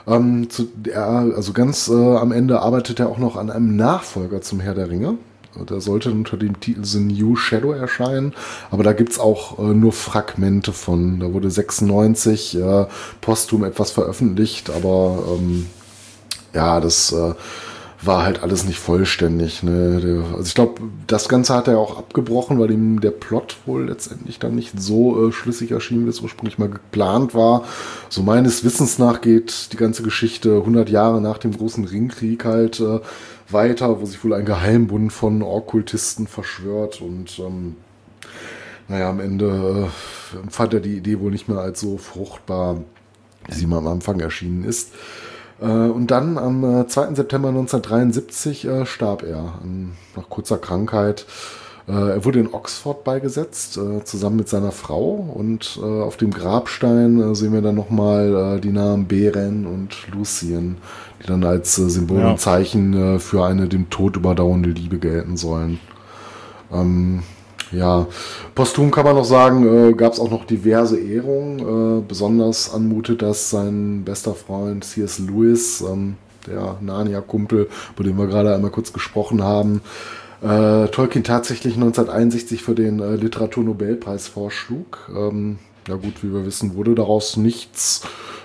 Ähm, 0.07 0.51
zu, 0.51 0.69
er, 0.87 1.33
also 1.35 1.53
ganz 1.55 1.89
äh, 1.89 1.95
am 1.95 2.33
Ende 2.33 2.61
arbeitet 2.61 3.01
er 3.01 3.09
auch 3.09 3.19
noch 3.19 3.37
an 3.37 3.51
einem 3.51 3.77
Nachfolger 3.77 4.43
zum 4.43 4.61
Herr 4.61 4.75
der 4.75 4.91
Ringe. 4.91 5.17
Der 5.69 5.81
sollte 5.81 6.11
unter 6.11 6.37
dem 6.37 6.59
Titel 6.61 6.85
The 6.85 7.01
New 7.01 7.37
Shadow 7.37 7.73
erscheinen, 7.73 8.35
aber 8.71 8.83
da 8.83 8.93
gibt's 8.93 9.19
auch 9.19 9.59
äh, 9.59 9.75
nur 9.75 9.93
Fragmente 9.93 10.73
von. 10.73 11.21
Da 11.21 11.33
wurde 11.33 11.51
96 11.51 12.57
äh, 12.57 12.87
posthum 13.21 13.65
etwas 13.65 13.91
veröffentlicht, 13.91 14.71
aber 14.71 15.23
ähm, 15.39 15.67
ja, 16.53 16.81
das 16.81 17.13
äh, 17.13 17.35
war 18.07 18.25
halt 18.25 18.43
alles 18.43 18.65
nicht 18.65 18.79
vollständig. 18.79 19.63
Ne? 19.63 20.25
Also 20.33 20.47
ich 20.47 20.55
glaube, 20.55 20.83
das 21.07 21.29
Ganze 21.29 21.55
hat 21.55 21.69
er 21.69 21.79
auch 21.79 21.99
abgebrochen, 21.99 22.59
weil 22.59 22.71
ihm 22.71 23.01
der 23.01 23.11
Plot 23.11 23.57
wohl 23.67 23.87
letztendlich 23.87 24.39
dann 24.39 24.55
nicht 24.55 24.79
so 24.79 25.29
äh, 25.29 25.33
schlüssig 25.33 25.71
erschien, 25.71 26.05
wie 26.05 26.11
es 26.11 26.21
ursprünglich 26.21 26.59
mal 26.59 26.69
geplant 26.69 27.35
war. 27.35 27.65
So 28.09 28.23
meines 28.23 28.65
Wissens 28.65 28.99
nach 28.99 29.21
geht 29.21 29.73
die 29.73 29.77
ganze 29.77 30.03
Geschichte 30.03 30.57
100 30.57 30.91
Jahre 30.91 31.21
nach 31.21 31.39
dem 31.39 31.57
großen 31.57 31.85
Ringkrieg 31.85 32.45
halt 32.45 32.81
äh, 32.81 33.01
weiter, 33.49 34.01
wo 34.01 34.07
sich 34.07 34.23
wohl 34.25 34.35
ein 34.35 34.45
Geheimbund 34.45 35.13
von 35.13 35.43
Okkultisten 35.43 36.27
verschwört 36.27 37.01
und 37.01 37.39
ähm, 37.39 37.77
naja, 38.89 39.09
am 39.09 39.21
Ende 39.21 39.89
äh, 39.89 40.51
fand 40.51 40.75
er 40.75 40.81
die 40.81 40.97
Idee 40.97 41.21
wohl 41.21 41.31
nicht 41.31 41.49
mehr 41.49 41.59
als 41.59 41.81
so 41.81 41.97
fruchtbar, 41.97 42.83
wie 43.47 43.55
sie 43.55 43.67
mal 43.67 43.79
am 43.79 43.87
Anfang 43.87 44.21
erschienen 44.21 44.65
ist. 44.65 44.93
Äh, 45.61 45.67
und 45.67 46.11
dann 46.11 46.39
am 46.39 46.87
2. 46.89 47.03
Äh, 47.03 47.15
September 47.15 47.49
1973 47.49 48.67
äh, 48.67 48.87
starb 48.87 49.23
er 49.23 49.61
nach 50.17 50.29
kurzer 50.29 50.59
Krankheit. 50.59 51.27
Er 51.87 52.25
wurde 52.25 52.41
in 52.41 52.55
Oxford 52.55 53.05
beigesetzt, 53.05 53.79
zusammen 54.05 54.37
mit 54.37 54.49
seiner 54.49 54.73
Frau. 54.73 55.17
Und 55.35 55.79
auf 55.83 56.17
dem 56.17 56.31
Grabstein 56.31 57.35
sehen 57.35 57.53
wir 57.53 57.61
dann 57.61 57.75
nochmal 57.75 58.59
die 58.59 58.73
Namen 58.73 59.05
Beren 59.07 59.67
und 59.67 59.95
Lucien, 60.11 60.79
die 61.25 61.29
dann 61.29 61.43
als 61.45 61.75
Symbol 61.75 62.21
ja. 62.21 62.31
und 62.31 62.41
Zeichen 62.41 63.19
für 63.19 63.45
eine 63.45 63.67
dem 63.67 63.91
Tod 63.91 64.17
überdauernde 64.17 64.71
Liebe 64.71 64.99
gelten 64.99 65.37
sollen. 65.37 65.81
Ähm, 66.73 67.23
ja, 67.73 68.07
posthum 68.55 68.91
kann 68.91 69.05
man 69.05 69.17
noch 69.17 69.25
sagen, 69.25 69.67
äh, 69.67 69.93
gab 69.95 70.13
es 70.13 70.21
auch 70.21 70.31
noch 70.31 70.45
diverse 70.45 70.99
Ehrungen. 70.99 71.59
Äh, 71.99 72.03
besonders 72.07 72.73
anmutet 72.73 73.23
das 73.23 73.51
sein 73.51 74.03
bester 74.05 74.35
Freund 74.35 74.85
C.S. 74.85 75.19
Lewis, 75.19 75.81
ähm, 75.81 76.17
der 76.47 76.77
Narnia-Kumpel, 76.81 77.69
über 77.95 78.05
den 78.05 78.17
wir 78.17 78.27
gerade 78.27 78.55
einmal 78.55 78.71
kurz 78.71 78.93
gesprochen 78.93 79.43
haben. 79.43 79.81
Äh, 80.43 80.89
Tolkien 80.89 81.25
tatsächlich 81.25 81.75
1961 81.75 82.63
für 82.63 82.75
den 82.75 83.01
äh, 83.01 83.17
Literaturnobelpreis 83.17 84.29
vorschlug. 84.29 85.11
Ähm, 85.17 85.59
ja 85.89 85.97
gut, 85.97 86.23
wie 86.23 86.33
wir 86.33 86.47
wissen, 86.47 86.75
wurde 86.75 86.95
daraus 86.95 87.37
nichts. 87.37 88.03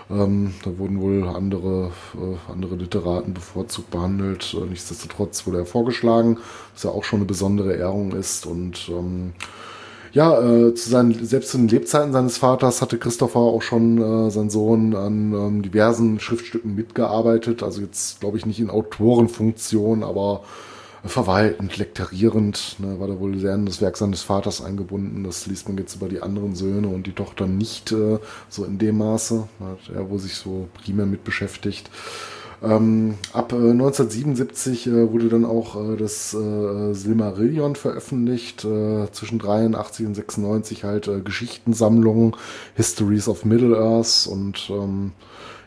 Ähm, 0.10 0.56
da 0.64 0.78
wurden 0.78 1.00
wohl 1.02 1.28
andere, 1.28 1.92
äh, 2.16 2.52
andere 2.52 2.76
Literaten 2.76 3.34
bevorzugt 3.34 3.92
behandelt. 3.92 4.56
Äh, 4.60 4.66
nichtsdestotrotz 4.66 5.46
wurde 5.46 5.60
er 5.60 5.66
vorgeschlagen, 5.66 6.40
was 6.74 6.84
ja 6.84 6.90
auch 6.90 7.04
schon 7.04 7.20
eine 7.20 7.28
besondere 7.28 7.76
Ehrung 7.76 8.14
ist. 8.14 8.48
Und 8.48 8.90
ähm, 8.90 9.34
ja, 10.12 10.42
äh, 10.42 10.74
zu 10.74 10.90
seinen, 10.90 11.24
selbst 11.24 11.52
zu 11.52 11.58
den 11.58 11.68
Lebzeiten 11.68 12.12
seines 12.12 12.40
Vaters 12.40 12.82
hatte 12.82 12.98
Christopher 12.98 13.40
auch 13.40 13.62
schon 13.62 14.02
äh, 14.02 14.32
sein 14.32 14.50
Sohn 14.50 14.96
an 14.96 15.34
ähm, 15.34 15.62
diversen 15.62 16.20
Schriftstücken 16.20 16.74
mitgearbeitet. 16.74 17.62
Also 17.62 17.82
jetzt 17.82 18.20
glaube 18.20 18.38
ich 18.38 18.48
nicht 18.48 18.60
in 18.60 18.72
Autorenfunktion, 18.72 20.04
aber 20.04 20.44
verwaltend, 21.04 21.78
lektorierend, 21.78 22.76
ne, 22.80 23.00
war 23.00 23.08
da 23.08 23.20
wohl 23.20 23.38
sehr 23.38 23.56
in 23.56 23.66
das 23.66 23.82
Werk 23.82 23.97
seines 23.97 24.22
Vaters 24.22 24.64
eingebunden. 24.64 25.24
Das 25.24 25.45
liest 25.47 25.68
man 25.68 25.78
jetzt 25.78 25.95
über 25.95 26.10
die 26.10 26.22
anderen 26.22 26.56
Söhne 26.56 26.88
und 26.88 27.08
die 27.08 27.14
Tochter 27.14 27.47
nicht 27.47 27.91
äh, 27.91 28.20
so 28.50 28.66
in 28.66 28.78
dem 28.78 28.97
Maße. 28.97 29.47
Hat 29.60 29.95
er 29.95 30.10
wohl 30.10 30.20
sich 30.20 30.36
so 30.36 30.68
primär 30.74 31.06
mit 31.06 31.24
beschäftigt. 31.24 31.89
Ähm, 32.62 33.16
ab 33.32 33.54
äh, 33.54 33.56
1977 33.56 34.88
äh, 34.88 35.12
wurde 35.12 35.30
dann 35.30 35.45
auch 35.45 35.76
äh, 35.78 35.95
das 35.95 36.34
äh, 36.34 36.93
Silmarillion 36.93 37.76
veröffentlicht, 37.76 38.66
äh, 38.66 39.10
zwischen 39.12 39.39
83 39.39 40.06
und 40.06 40.16
96 40.16 40.84
halt 40.84 41.08
äh, 41.08 41.22
Geschichtensammlungen, 41.22 42.36
Histories 42.76 43.30
of 43.30 43.45
Middle-earth 43.45 44.28
und 44.30 44.70
ähm, 44.70 45.14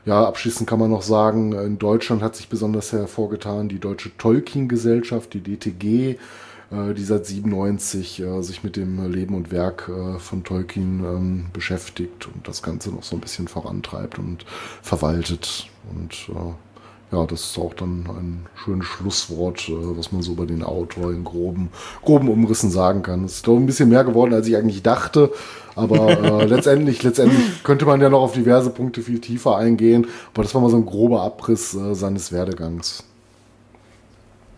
ja, 0.05 0.27
abschließend 0.27 0.69
kann 0.69 0.81
man 0.81 0.91
noch 0.91 1.03
sagen, 1.03 1.53
in 1.53 1.79
Deutschland 1.79 2.23
hat 2.23 2.35
sich 2.35 2.49
besonders 2.49 2.93
hervorgetan 2.93 3.69
die 3.69 3.79
Deutsche 3.79 4.17
Tolkien-Gesellschaft, 4.17 5.33
die 5.35 5.41
DTG, 5.41 6.19
äh, 6.73 6.95
die 6.95 7.05
seit 7.05 7.27
97 7.27 8.21
äh, 8.21 8.43
sich 8.43 8.65
mit 8.65 8.77
dem 8.77 9.13
Leben 9.13 9.35
und 9.35 9.53
Werk 9.53 9.89
äh, 9.89 10.19
von 10.19 10.43
Tolkien 10.43 11.05
ähm, 11.05 11.47
beschäftigt 11.53 12.27
und 12.27 12.49
das 12.49 12.63
Ganze 12.63 12.91
noch 12.91 13.05
so 13.05 13.17
ein 13.17 13.21
bisschen 13.21 13.47
vorantreibt 13.47 14.19
und 14.19 14.45
verwaltet. 14.83 15.69
Und 15.95 16.31
ja, 17.13 17.27
das 17.27 17.43
ist 17.43 17.59
auch 17.59 17.75
dann 17.75 18.07
ein 18.09 18.47
schönes 18.55 18.87
Schlusswort, 18.87 19.71
was 19.71 20.13
man 20.13 20.23
so 20.23 20.33
über 20.33 20.47
den 20.47 20.63
Autor 20.63 21.13
in 21.13 21.25
groben, 21.25 21.69
groben 22.03 22.29
Umrissen 22.29 22.71
sagen 22.71 23.03
kann. 23.03 23.25
Es 23.25 23.37
ist 23.37 23.47
doch 23.47 23.57
ein 23.57 23.67
bisschen 23.67 23.91
mehr 23.91 24.05
geworden, 24.05 24.33
als 24.33 24.49
ich 24.49 24.57
eigentlich 24.57 24.83
dachte. 24.83 25.31
Aber 25.75 26.09
äh, 26.09 26.45
letztendlich, 26.47 27.03
letztendlich 27.03 27.63
könnte 27.65 27.85
man 27.85 28.01
ja 28.01 28.09
noch 28.09 28.23
auf 28.23 28.33
diverse 28.33 28.71
Punkte 28.71 29.03
viel 29.03 29.21
tiefer 29.21 29.57
eingehen. 29.57 30.07
Aber 30.33 30.43
das 30.43 30.55
war 30.55 30.63
mal 30.63 30.71
so 30.71 30.79
ein 30.79 30.87
grober 30.87 31.23
Abriss 31.23 31.75
äh, 31.75 31.95
seines 31.95 32.33
Werdegangs. 32.33 33.05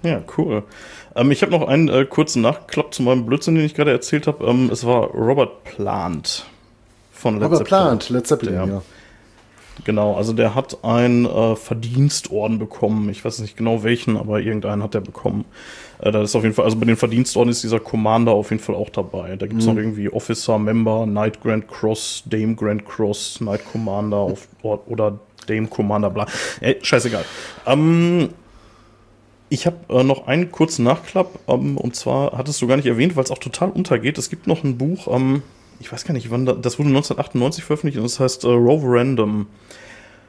Ja, 0.04 0.22
cool. 0.38 0.62
Ähm, 1.16 1.30
ich 1.32 1.42
habe 1.42 1.50
noch 1.50 1.66
einen 1.66 1.88
äh, 1.88 2.04
kurzen 2.04 2.42
Nachklapp 2.42 2.94
zu 2.94 3.02
meinem 3.02 3.26
Blödsinn, 3.26 3.56
den 3.56 3.64
ich 3.64 3.74
gerade 3.74 3.90
erzählt 3.90 4.28
habe. 4.28 4.44
Ähm, 4.44 4.70
es 4.70 4.86
war 4.86 5.08
Robert 5.08 5.64
Plant 5.64 6.46
von 7.10 7.40
Led 7.40 7.44
Robert 7.50 7.64
Plant, 7.64 8.10
Led 8.10 8.26
Zeppelin, 8.26 8.54
ja. 8.54 8.82
Genau, 9.82 10.14
also 10.14 10.32
der 10.32 10.54
hat 10.54 10.84
einen 10.84 11.24
äh, 11.24 11.56
Verdienstorden 11.56 12.58
bekommen. 12.58 13.08
Ich 13.08 13.24
weiß 13.24 13.40
nicht 13.40 13.56
genau 13.56 13.82
welchen, 13.82 14.16
aber 14.16 14.40
irgendeinen 14.40 14.82
hat 14.82 14.94
er 14.94 15.00
bekommen. 15.00 15.44
Äh, 15.98 16.12
da 16.12 16.22
ist 16.22 16.36
auf 16.36 16.44
jeden 16.44 16.54
Fall, 16.54 16.64
also 16.64 16.76
bei 16.76 16.86
den 16.86 16.96
Verdienstorden 16.96 17.50
ist 17.50 17.62
dieser 17.62 17.80
Commander 17.80 18.32
auf 18.32 18.50
jeden 18.50 18.62
Fall 18.62 18.76
auch 18.76 18.90
dabei. 18.90 19.36
Da 19.36 19.46
gibt 19.46 19.60
es 19.60 19.66
mhm. 19.66 19.74
noch 19.74 19.80
irgendwie 19.80 20.08
Officer, 20.08 20.58
Member, 20.58 21.04
Knight 21.06 21.42
Grand 21.42 21.68
Cross, 21.68 22.22
Dame 22.26 22.54
Grand 22.54 22.86
Cross, 22.86 23.36
Knight 23.38 23.64
Commander 23.70 24.18
auf, 24.18 24.48
oder 24.62 25.18
Dame 25.46 25.66
Commander, 25.66 26.10
bla. 26.10 26.26
Ey, 26.60 26.78
scheißegal. 26.80 27.24
Ähm, 27.66 28.28
ich 29.48 29.66
habe 29.66 29.76
äh, 29.88 30.02
noch 30.02 30.26
einen 30.26 30.50
kurzen 30.50 30.84
Nachklapp, 30.84 31.38
ähm, 31.48 31.76
und 31.76 31.96
zwar 31.96 32.36
hattest 32.36 32.62
du 32.62 32.66
gar 32.66 32.76
nicht 32.76 32.86
erwähnt, 32.86 33.16
weil 33.16 33.24
es 33.24 33.30
auch 33.30 33.38
total 33.38 33.70
untergeht. 33.70 34.18
Es 34.18 34.30
gibt 34.30 34.46
noch 34.46 34.64
ein 34.64 34.78
Buch, 34.78 35.08
ähm, 35.08 35.42
ich 35.80 35.92
weiß 35.92 36.04
gar 36.04 36.14
nicht, 36.14 36.30
wann 36.30 36.46
da, 36.46 36.52
das 36.52 36.78
wurde 36.78 36.88
1998 36.88 37.64
veröffentlicht 37.64 37.98
und 37.98 38.04
das 38.04 38.20
heißt 38.20 38.44
äh, 38.44 38.48
Roverandom 38.48 39.46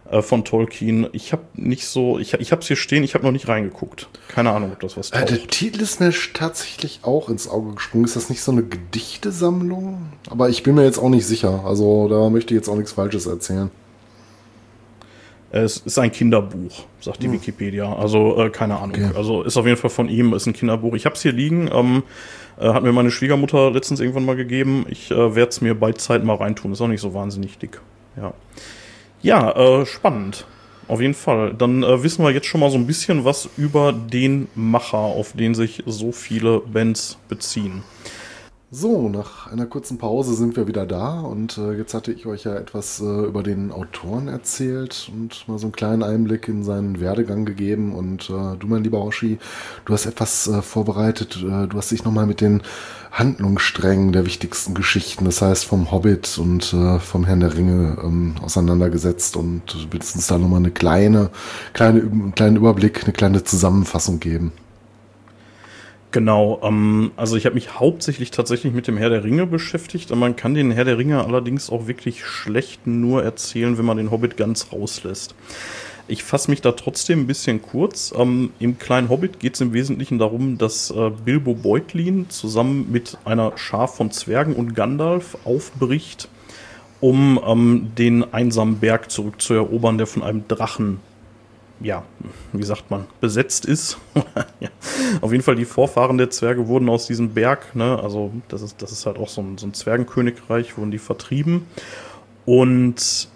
äh, 0.10 0.22
von 0.22 0.46
Tolkien. 0.46 1.08
Ich 1.14 1.32
habe 1.32 1.44
nicht 1.56 1.88
so, 1.88 2.20
ich, 2.20 2.34
ich 2.36 2.52
habe 2.52 2.62
es 2.62 2.68
hier 2.68 2.76
stehen, 2.76 3.04
ich 3.04 3.16
habe 3.16 3.26
noch 3.26 3.32
nicht 3.32 3.48
reingeguckt. 3.48 4.08
Keine 4.28 4.52
Ahnung, 4.52 4.72
ob 4.72 4.80
das 4.80 4.98
was 4.98 5.12
taugt. 5.12 5.32
Äh, 5.32 5.38
der 5.38 5.48
Titel 5.48 5.82
ist 5.82 6.00
mir 6.00 6.14
tatsächlich 6.34 7.00
auch 7.04 7.30
ins 7.30 7.48
Auge 7.48 7.74
gesprungen. 7.74 8.06
Ist 8.06 8.16
das 8.16 8.30
nicht 8.30 8.42
so 8.42 8.52
eine 8.52 8.64
Gedichtesammlung? 8.64 10.14
Aber 10.30 10.50
ich 10.50 10.64
bin 10.64 10.76
mir 10.76 10.84
jetzt 10.84 11.00
auch 11.00 11.10
nicht 11.10 11.26
sicher. 11.26 11.64
Also 11.66 12.08
da 12.08 12.30
möchte 12.30 12.54
ich 12.54 12.60
jetzt 12.60 12.70
auch 12.70 12.76
nichts 12.76 12.92
Falsches 12.92 13.26
erzählen. 13.26 13.72
Es 15.52 15.78
ist 15.78 15.98
ein 15.98 16.12
Kinderbuch, 16.12 16.84
sagt 17.00 17.24
die 17.24 17.28
hm. 17.28 17.34
Wikipedia. 17.34 17.96
Also 17.96 18.44
äh, 18.44 18.50
keine 18.50 18.78
Ahnung. 18.78 18.96
Okay. 18.96 19.12
Also 19.16 19.42
ist 19.44 19.56
auf 19.56 19.66
jeden 19.66 19.78
Fall 19.78 19.90
von 19.90 20.10
ihm, 20.10 20.34
ist 20.34 20.48
ein 20.48 20.54
Kinderbuch. 20.54 20.96
Ich 20.96 21.06
habe 21.06 21.16
es 21.16 21.22
hier 21.22 21.32
liegen. 21.32 21.70
Ähm, 21.74 22.04
äh, 22.60 22.70
hat 22.70 22.84
mir 22.84 22.92
meine 22.92 23.12
Schwiegermutter 23.12 23.72
letztens 23.72 24.00
irgendwann 24.00 24.26
mal 24.26 24.36
gegeben. 24.36 24.86
Ich 24.90 25.12
äh, 25.12 25.36
werde 25.36 25.50
es 25.50 25.62
mir 25.62 25.76
bei 25.76 25.92
Zeit 25.94 26.24
mal 26.24 26.36
reintun. 26.36 26.72
Ist 26.72 26.82
auch 26.82 26.88
nicht 26.88 27.02
so 27.02 27.14
wahnsinnig 27.14 27.58
dick. 27.58 27.82
Ja, 28.18 28.34
ja 29.22 29.52
äh, 29.52 29.86
spannend. 29.86 30.46
Auf 30.88 31.02
jeden 31.02 31.16
Fall. 31.16 31.54
Dann 31.54 31.84
äh, 31.84 32.04
wissen 32.04 32.24
wir 32.24 32.32
jetzt 32.32 32.48
schon 32.48 32.62
mal 32.62 32.70
so 32.70 32.78
ein 32.78 32.88
bisschen 32.88 33.26
was 33.26 33.50
über 33.58 33.92
den 33.92 34.48
Macher, 34.56 34.98
auf 34.98 35.34
den 35.34 35.56
sich 35.56 35.84
so 35.86 36.12
viele 36.12 36.60
Bands 36.60 37.18
beziehen. 37.28 37.84
So, 38.72 39.10
nach 39.10 39.48
einer 39.52 39.68
kurzen 39.68 40.00
Pause 40.00 40.34
sind 40.34 40.56
wir 40.58 40.68
wieder 40.68 40.88
da 40.88 41.22
und 41.22 41.58
äh, 41.58 41.74
jetzt 41.74 41.94
hatte 41.94 42.12
ich 42.12 42.26
euch 42.26 42.46
ja 42.46 42.56
etwas 42.56 43.00
äh, 43.00 43.04
über 43.04 43.44
den 43.44 43.72
Autoren 43.72 44.28
erzählt 44.28 45.10
und 45.14 45.48
mal 45.48 45.60
so 45.60 45.68
einen 45.68 45.72
kleinen 45.72 46.02
Einblick 46.02 46.48
in 46.48 46.64
seinen 46.64 47.00
Werdegang 47.00 47.46
gegeben 47.46 47.94
und 47.94 48.30
äh, 48.30 48.58
du, 48.58 48.68
mein 48.68 48.84
lieber 48.84 49.02
Hoshi, 49.02 49.38
du 49.86 49.94
hast 49.94 50.08
etwas 50.08 50.48
äh, 50.48 50.64
vorbereitet, 50.64 51.38
äh, 51.38 51.68
du 51.68 51.78
hast 51.78 51.92
dich 51.92 52.04
nochmal 52.04 52.26
mit 52.26 52.42
den 52.42 52.64
Handlungssträngen 53.12 54.12
der 54.12 54.26
wichtigsten 54.26 54.74
Geschichten, 54.74 55.26
das 55.26 55.44
heißt 55.44 55.64
vom 55.64 55.92
Hobbit 55.92 56.38
und 56.40 56.74
äh, 56.74 57.00
vom 57.00 57.24
Herrn 57.24 57.42
der 57.42 57.56
Ringe 57.56 57.98
ähm, 58.04 58.36
auseinandergesetzt 58.42 59.38
und 59.38 59.88
willst 59.92 60.16
uns 60.16 60.28
da 60.28 60.40
nochmal 60.40 60.60
eine 60.60 60.72
kleine, 60.72 61.30
kleine, 61.74 62.02
einen 62.02 62.36
kleinen 62.36 62.58
Überblick, 62.58 63.04
eine 63.04 63.14
kleine 63.14 63.44
Zusammenfassung 63.44 64.20
geben. 64.20 64.52
Genau, 66.16 66.62
ähm, 66.64 67.12
also 67.18 67.36
ich 67.36 67.46
habe 67.46 67.56
mich 67.56 67.78
hauptsächlich 67.78 68.32
tatsächlich 68.32 68.72
mit 68.72 68.88
dem 68.88 68.96
Herr 68.96 69.10
der 69.10 69.26
Ringe 69.26 69.46
beschäftigt. 69.46 70.16
Man 70.16 70.38
kann 70.38 70.54
den 70.54 70.72
Herr 70.72 70.86
der 70.86 70.98
Ringe 70.98 71.22
allerdings 71.22 71.70
auch 71.70 71.88
wirklich 71.88 72.24
schlecht 72.24 72.88
nur 72.88 73.22
erzählen, 73.22 73.78
wenn 73.78 73.84
man 73.84 73.98
den 73.98 74.12
Hobbit 74.12 74.38
ganz 74.38 74.72
rauslässt. 74.72 75.36
Ich 76.08 76.24
fasse 76.24 76.50
mich 76.50 76.62
da 76.62 76.72
trotzdem 76.72 77.24
ein 77.24 77.28
bisschen 77.28 77.62
kurz. 77.62 78.14
Ähm, 78.18 78.52
Im 78.60 78.80
kleinen 78.80 79.10
Hobbit 79.10 79.42
geht 79.42 79.56
es 79.56 79.62
im 79.62 79.74
Wesentlichen 79.74 80.18
darum, 80.18 80.58
dass 80.58 80.90
äh, 80.90 81.12
Bilbo 81.26 81.54
Beutlin 81.54 82.30
zusammen 82.30 82.90
mit 82.94 83.18
einer 83.26 83.58
Schar 83.58 83.90
von 83.90 84.10
Zwergen 84.10 84.56
und 84.56 84.74
Gandalf 84.74 85.38
aufbricht, 85.44 86.30
um 87.02 87.38
ähm, 87.46 87.92
den 87.98 88.34
einsamen 88.34 88.80
Berg 88.80 89.12
zurückzuerobern, 89.12 89.98
der 89.98 90.08
von 90.08 90.24
einem 90.24 90.48
Drachen 90.48 91.02
ja, 91.82 92.04
wie 92.54 92.64
sagt 92.64 92.90
man, 92.90 93.06
besetzt 93.20 93.66
ist. 93.66 93.98
ja. 94.60 94.70
Auf 95.22 95.32
jeden 95.32 95.44
Fall 95.44 95.56
die 95.56 95.66
Vorfahren 95.66 96.18
der 96.18 96.30
Zwerge 96.30 96.68
wurden 96.68 96.90
aus 96.90 97.08
diesem 97.08 97.34
Berg, 97.34 97.76
ne, 97.76 98.00
also 98.02 98.32
das 98.48 98.62
ist, 98.62 98.82
das 98.82 98.92
ist 98.92 99.06
halt 99.06 99.18
auch 99.18 99.30
so 99.30 99.42
ein, 99.42 99.58
so 99.58 99.68
ein 99.68 99.74
Zwergenkönigreich, 99.74 100.78
wurden 100.78 100.92
die 100.92 101.00
vertrieben. 101.00 101.68
Und 102.46 103.30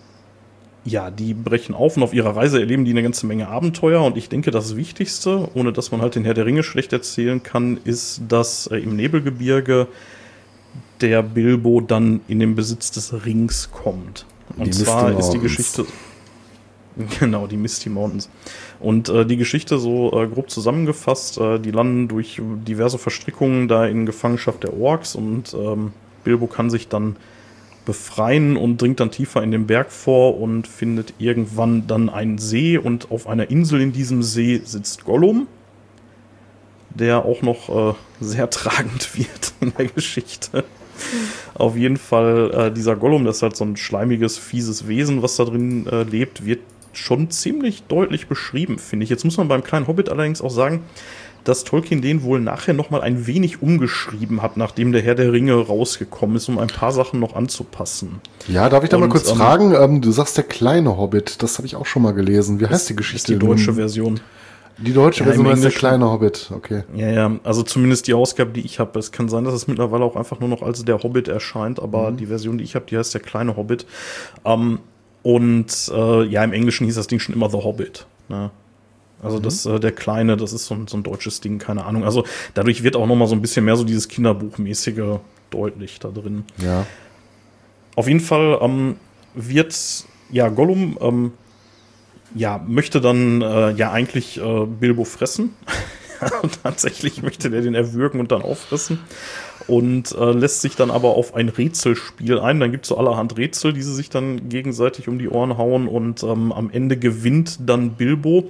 ja, 0.86 1.12
die 1.12 1.34
brechen 1.34 1.76
auf 1.76 1.98
und 1.98 2.04
auf 2.04 2.14
ihrer 2.14 2.36
Reise 2.36 2.60
erleben 2.60 2.86
die 2.86 2.92
eine 2.92 3.04
ganze 3.04 3.26
Menge 3.26 3.48
Abenteuer. 3.48 4.02
Und 4.04 4.18
ich 4.18 4.30
denke, 4.30 4.52
das 4.52 4.76
Wichtigste, 4.76 5.50
ohne 5.54 5.74
dass 5.74 5.92
man 5.92 6.02
halt 6.02 6.16
den 6.16 6.26
Herr 6.26 6.34
der 6.34 6.46
Ringe 6.46 6.64
schlecht 6.64 6.94
erzählen 6.94 7.44
kann, 7.44 7.80
ist, 7.84 8.22
dass 8.28 8.68
äh, 8.68 8.78
im 8.78 8.96
Nebelgebirge 8.96 9.88
der 11.02 11.24
Bilbo 11.24 11.82
dann 11.82 12.22
in 12.28 12.40
den 12.40 12.56
Besitz 12.56 12.92
des 12.92 13.26
Rings 13.26 13.70
kommt. 13.72 14.26
Und 14.58 14.68
die 14.68 14.72
zwar 14.72 15.18
ist 15.18 15.30
die 15.32 15.40
Geschichte. 15.40 15.86
Genau, 17.20 17.48
die 17.48 17.58
Misty 17.58 17.90
Mountains. 17.90 18.30
Und 18.80 19.10
äh, 19.10 19.26
die 19.26 19.38
Geschichte 19.38 19.80
so 19.80 20.12
äh, 20.14 20.28
grob 20.28 20.50
zusammengefasst, 20.50 21.38
äh, 21.38 21.60
die 21.60 21.72
landen 21.72 22.08
durch 22.08 22.42
diverse 22.42 22.98
Verstrickungen 22.98 23.68
da 23.68 23.86
in 23.86 24.06
Gefangenschaft 24.06 24.64
der 24.64 24.78
Orks 24.78 25.16
und 25.16 25.54
ähm, 25.54 25.94
Bilbo 26.24 26.48
kann 26.48 26.70
sich 26.70 26.88
dann 26.88 27.16
befreien 27.86 28.56
und 28.56 28.82
dringt 28.82 29.00
dann 29.00 29.12
tiefer 29.12 29.42
in 29.42 29.52
den 29.52 29.66
Berg 29.66 29.92
vor 29.92 30.40
und 30.40 30.68
findet 30.68 31.14
irgendwann 31.18 31.88
dann 31.88 32.10
einen 32.10 32.38
See 32.38 32.78
und 32.78 33.10
auf 33.10 33.28
einer 33.28 33.50
Insel 33.50 33.82
in 33.82 33.92
diesem 33.92 34.22
See 34.22 34.62
sitzt 34.64 35.06
Gollum, 35.06 35.48
der 36.92 37.26
auch 37.26 37.42
noch 37.42 37.94
äh, 37.94 37.96
sehr 38.20 38.50
tragend 38.52 39.18
wird 39.18 39.54
in 39.62 39.74
der 39.76 39.86
Geschichte. 39.88 40.66
Auf 41.56 41.78
jeden 41.78 41.98
Fall, 41.98 42.52
äh, 42.54 42.72
dieser 42.72 42.96
Gollum, 42.96 43.26
das 43.26 43.38
ist 43.38 43.42
halt 43.42 43.56
so 43.56 43.64
ein 43.64 43.78
schleimiges, 43.78 44.38
fieses 44.38 44.88
Wesen, 44.88 45.22
was 45.24 45.38
da 45.38 45.46
drin 45.46 45.88
äh, 45.88 46.04
lebt, 46.04 46.46
wird 46.46 46.60
schon 46.94 47.30
ziemlich 47.30 47.84
deutlich 47.84 48.28
beschrieben, 48.28 48.80
finde 48.80 49.04
ich. 49.04 49.10
Jetzt 49.10 49.26
muss 49.26 49.38
man 49.38 49.48
beim 49.48 49.64
kleinen 49.64 49.88
Hobbit 49.88 50.10
allerdings 50.10 50.42
auch 50.42 50.50
sagen, 50.50 50.84
dass 51.44 51.64
Tolkien 51.64 52.02
den 52.02 52.24
wohl 52.24 52.40
nachher 52.40 52.74
noch 52.74 52.90
mal 52.90 53.02
ein 53.02 53.26
wenig 53.28 53.62
umgeschrieben 53.62 54.42
hat, 54.42 54.58
nachdem 54.58 54.92
der 54.92 55.02
Herr 55.02 55.16
der 55.16 55.32
Ringe 55.32 55.54
rausgekommen 55.54 56.36
ist, 56.36 56.50
um 56.50 56.60
ein 56.60 56.68
paar 56.68 56.92
Sachen 56.92 57.20
noch 57.20 57.36
anzupassen. 57.36 58.22
Ja, 58.48 58.70
darf 58.70 58.84
ich 58.84 58.90
da 58.90 58.98
Und, 58.98 59.04
mal 59.04 59.10
kurz 59.10 59.30
ähm, 59.30 59.38
fragen? 59.38 59.74
Ähm, 59.74 60.02
du 60.02 60.12
sagst 60.12 60.38
der 60.38 60.44
kleine 60.44 60.98
Hobbit, 60.98 61.42
das 61.42 61.58
habe 61.58 61.66
ich 61.66 61.76
auch 61.76 61.86
schon 61.86 62.02
mal 62.02 62.14
gelesen. 62.14 62.60
Wie 62.60 62.68
heißt 62.68 62.90
die 62.90 62.96
Geschichte? 62.96 63.34
die 63.34 63.40
deutsche 63.40 63.74
Version. 63.74 64.20
Die 64.78 64.94
deutsche 64.94 65.22
ja, 65.22 65.26
Version 65.26 65.48
heißt 65.48 65.64
der 65.64 65.72
kleine 65.72 66.10
Hobbit, 66.10 66.52
okay. 66.56 66.84
Ja, 66.96 67.10
ja, 67.10 67.32
also 67.44 67.64
zumindest 67.64 68.08
die 68.08 68.14
Ausgabe, 68.14 68.52
die 68.52 68.62
ich 68.62 68.80
habe. 68.80 68.98
Es 68.98 69.12
kann 69.12 69.28
sein, 69.28 69.44
dass 69.44 69.54
es 69.54 69.68
mittlerweile 69.68 70.06
auch 70.06 70.16
einfach 70.16 70.40
nur 70.40 70.48
noch 70.48 70.62
als 70.62 70.86
der 70.86 71.04
Hobbit 71.04 71.28
erscheint, 71.28 71.82
aber 71.82 72.12
mhm. 72.12 72.18
die 72.18 72.28
Version, 72.28 72.58
die 72.58 72.64
ich 72.64 72.76
habe, 72.76 72.86
die 72.90 72.98
heißt 72.98 73.14
der 73.14 73.22
kleine 73.22 73.58
Hobbit. 73.58 73.86
Ähm, 74.46 74.80
und 75.30 75.92
äh, 75.94 76.24
ja, 76.24 76.44
im 76.44 76.54
Englischen 76.54 76.86
hieß 76.86 76.96
das 76.96 77.06
Ding 77.06 77.20
schon 77.20 77.36
immer 77.36 77.52
The 77.52 77.58
Hobbit. 77.58 78.08
Ne? 78.30 78.50
Also 79.22 79.38
mhm. 79.38 79.44
das, 79.44 79.64
äh, 79.68 79.80
der 79.80 79.92
Kleine, 79.92 80.38
das 80.38 80.54
ist 80.54 80.66
so 80.66 80.74
ein, 80.74 80.88
so 80.88 80.98
ein 80.98 81.04
deutsches 81.04 81.40
Ding, 81.40 81.60
keine 81.60 81.86
Ahnung. 81.86 82.04
Also 82.04 82.26
dadurch 82.56 82.82
wird 82.82 82.96
auch 82.96 83.06
noch 83.06 83.16
mal 83.16 83.28
so 83.28 83.36
ein 83.36 83.42
bisschen 83.42 83.64
mehr 83.64 83.76
so 83.76 83.84
dieses 83.84 84.08
Kinderbuchmäßige 84.08 85.20
deutlich 85.52 86.00
da 86.00 86.10
drin. 86.10 86.46
Ja. 86.58 86.88
Auf 87.96 88.08
jeden 88.08 88.22
Fall 88.22 88.58
ähm, 88.60 88.96
wird 89.36 89.78
ja 90.32 90.50
Gollum 90.50 90.98
ähm, 91.00 91.34
ja 92.34 92.60
möchte 92.68 93.00
dann 93.00 93.44
äh, 93.44 93.70
ja 93.74 93.92
eigentlich 93.92 94.42
äh, 94.42 94.66
Bilbo 94.66 95.04
fressen. 95.04 95.54
Tatsächlich 96.64 97.22
möchte 97.22 97.52
der 97.52 97.62
den 97.62 97.76
erwürgen 97.76 98.20
und 98.20 98.32
dann 98.32 98.42
auffressen 98.42 99.00
und 99.70 100.16
äh, 100.18 100.32
lässt 100.32 100.62
sich 100.62 100.76
dann 100.76 100.90
aber 100.90 101.10
auf 101.10 101.36
ein 101.36 101.48
Rätselspiel 101.48 102.40
ein. 102.40 102.60
Dann 102.60 102.72
gibt 102.72 102.86
es 102.86 102.90
so 102.90 102.98
allerhand 102.98 103.38
Rätsel, 103.38 103.72
die 103.72 103.84
sie 103.84 103.94
sich 103.94 104.10
dann 104.10 104.50
gegenseitig 104.50 105.08
um 105.08 105.20
die 105.20 105.30
Ohren 105.30 105.58
hauen 105.58 105.88
und 105.88 106.24
ähm, 106.24 106.52
am 106.52 106.72
Ende 106.72 106.98
gewinnt 106.98 107.60
dann 107.70 107.92
Bilbo, 107.92 108.50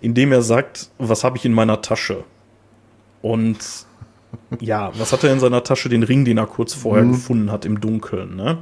indem 0.00 0.32
er 0.32 0.42
sagt, 0.42 0.90
was 0.98 1.22
habe 1.22 1.36
ich 1.36 1.44
in 1.44 1.52
meiner 1.52 1.80
Tasche? 1.80 2.24
Und 3.22 3.58
ja, 4.60 4.92
was 4.98 5.12
hat 5.12 5.24
er 5.24 5.32
in 5.32 5.40
seiner 5.40 5.62
Tasche? 5.62 5.88
Den 5.88 6.02
Ring, 6.02 6.24
den 6.24 6.38
er 6.38 6.46
kurz 6.46 6.74
vorher 6.74 7.04
mhm. 7.04 7.12
gefunden 7.12 7.52
hat 7.52 7.64
im 7.64 7.80
Dunkeln. 7.80 8.36
Ne? 8.36 8.58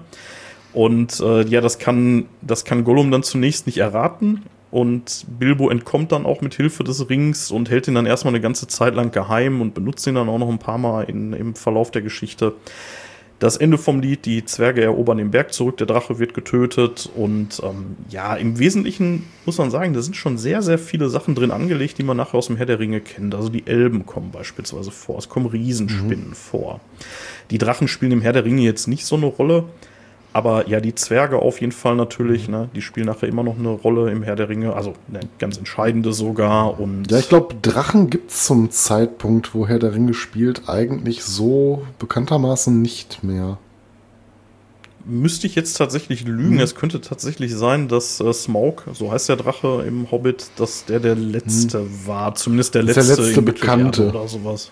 Und 0.72 1.20
äh, 1.20 1.46
ja, 1.46 1.62
das 1.62 1.78
kann, 1.78 2.26
das 2.42 2.66
kann 2.66 2.84
Gollum 2.84 3.10
dann 3.10 3.22
zunächst 3.22 3.66
nicht 3.66 3.78
erraten. 3.78 4.42
Und 4.70 5.26
Bilbo 5.38 5.70
entkommt 5.70 6.12
dann 6.12 6.26
auch 6.26 6.40
mit 6.40 6.54
Hilfe 6.54 6.82
des 6.84 7.08
Rings 7.08 7.50
und 7.50 7.70
hält 7.70 7.86
ihn 7.88 7.94
dann 7.94 8.06
erstmal 8.06 8.32
eine 8.32 8.40
ganze 8.40 8.66
Zeit 8.66 8.94
lang 8.94 9.12
geheim 9.12 9.60
und 9.60 9.74
benutzt 9.74 10.06
ihn 10.06 10.16
dann 10.16 10.28
auch 10.28 10.38
noch 10.38 10.48
ein 10.48 10.58
paar 10.58 10.78
Mal 10.78 11.04
in, 11.04 11.32
im 11.32 11.54
Verlauf 11.54 11.90
der 11.90 12.02
Geschichte. 12.02 12.54
Das 13.38 13.58
Ende 13.58 13.76
vom 13.76 14.00
Lied, 14.00 14.24
die 14.24 14.46
Zwerge 14.46 14.82
erobern 14.82 15.18
den 15.18 15.30
Berg 15.30 15.52
zurück, 15.52 15.76
der 15.76 15.86
Drache 15.86 16.18
wird 16.18 16.32
getötet 16.32 17.10
und 17.14 17.60
ähm, 17.62 17.96
ja, 18.08 18.34
im 18.34 18.58
Wesentlichen 18.58 19.26
muss 19.44 19.58
man 19.58 19.70
sagen, 19.70 19.92
da 19.92 20.00
sind 20.00 20.16
schon 20.16 20.38
sehr, 20.38 20.62
sehr 20.62 20.78
viele 20.78 21.10
Sachen 21.10 21.34
drin 21.34 21.50
angelegt, 21.50 21.98
die 21.98 22.02
man 22.02 22.16
nachher 22.16 22.38
aus 22.38 22.46
dem 22.46 22.56
Herr 22.56 22.64
der 22.64 22.78
Ringe 22.78 23.00
kennt. 23.00 23.34
Also 23.34 23.50
die 23.50 23.66
Elben 23.66 24.06
kommen 24.06 24.30
beispielsweise 24.30 24.90
vor, 24.90 25.18
es 25.18 25.28
kommen 25.28 25.46
Riesenspinnen 25.46 26.30
mhm. 26.30 26.34
vor. 26.34 26.80
Die 27.50 27.58
Drachen 27.58 27.88
spielen 27.88 28.12
im 28.12 28.22
Herr 28.22 28.32
der 28.32 28.46
Ringe 28.46 28.62
jetzt 28.62 28.88
nicht 28.88 29.04
so 29.04 29.16
eine 29.16 29.26
Rolle, 29.26 29.64
aber 30.36 30.68
ja, 30.68 30.80
die 30.80 30.94
Zwerge 30.94 31.40
auf 31.40 31.62
jeden 31.62 31.72
Fall 31.72 31.96
natürlich, 31.96 32.46
ne? 32.46 32.68
Die 32.74 32.82
spielen 32.82 33.06
nachher 33.06 33.26
immer 33.26 33.42
noch 33.42 33.58
eine 33.58 33.70
Rolle 33.70 34.10
im 34.10 34.22
Herr 34.22 34.36
der 34.36 34.50
Ringe, 34.50 34.74
also 34.74 34.92
eine 35.08 35.20
ganz 35.38 35.56
entscheidende 35.56 36.12
sogar. 36.12 36.78
Und 36.78 37.10
ja, 37.10 37.18
ich 37.18 37.30
glaube, 37.30 37.54
Drachen 37.62 38.10
gibt 38.10 38.30
es 38.30 38.44
zum 38.44 38.70
Zeitpunkt, 38.70 39.54
wo 39.54 39.66
Herr 39.66 39.78
der 39.78 39.94
Ringe 39.94 40.12
spielt, 40.12 40.68
eigentlich 40.68 41.24
so 41.24 41.86
bekanntermaßen 41.98 42.82
nicht 42.82 43.24
mehr. 43.24 43.56
Müsste 45.06 45.46
ich 45.46 45.54
jetzt 45.54 45.72
tatsächlich 45.78 46.26
lügen. 46.26 46.56
Mhm. 46.56 46.60
Es 46.60 46.74
könnte 46.74 47.00
tatsächlich 47.00 47.54
sein, 47.54 47.88
dass 47.88 48.20
äh, 48.20 48.30
Smaug, 48.34 48.82
so 48.92 49.10
heißt 49.10 49.30
der 49.30 49.36
Drache 49.36 49.84
im 49.88 50.10
Hobbit, 50.10 50.50
dass 50.56 50.84
der 50.84 51.00
der 51.00 51.14
letzte 51.14 51.78
mhm. 51.78 52.06
war. 52.06 52.34
Zumindest 52.34 52.74
der 52.74 52.82
letzte, 52.82 53.06
der 53.06 53.24
letzte 53.24 53.40
Bekannte 53.40 54.10
oder 54.10 54.28
sowas. 54.28 54.70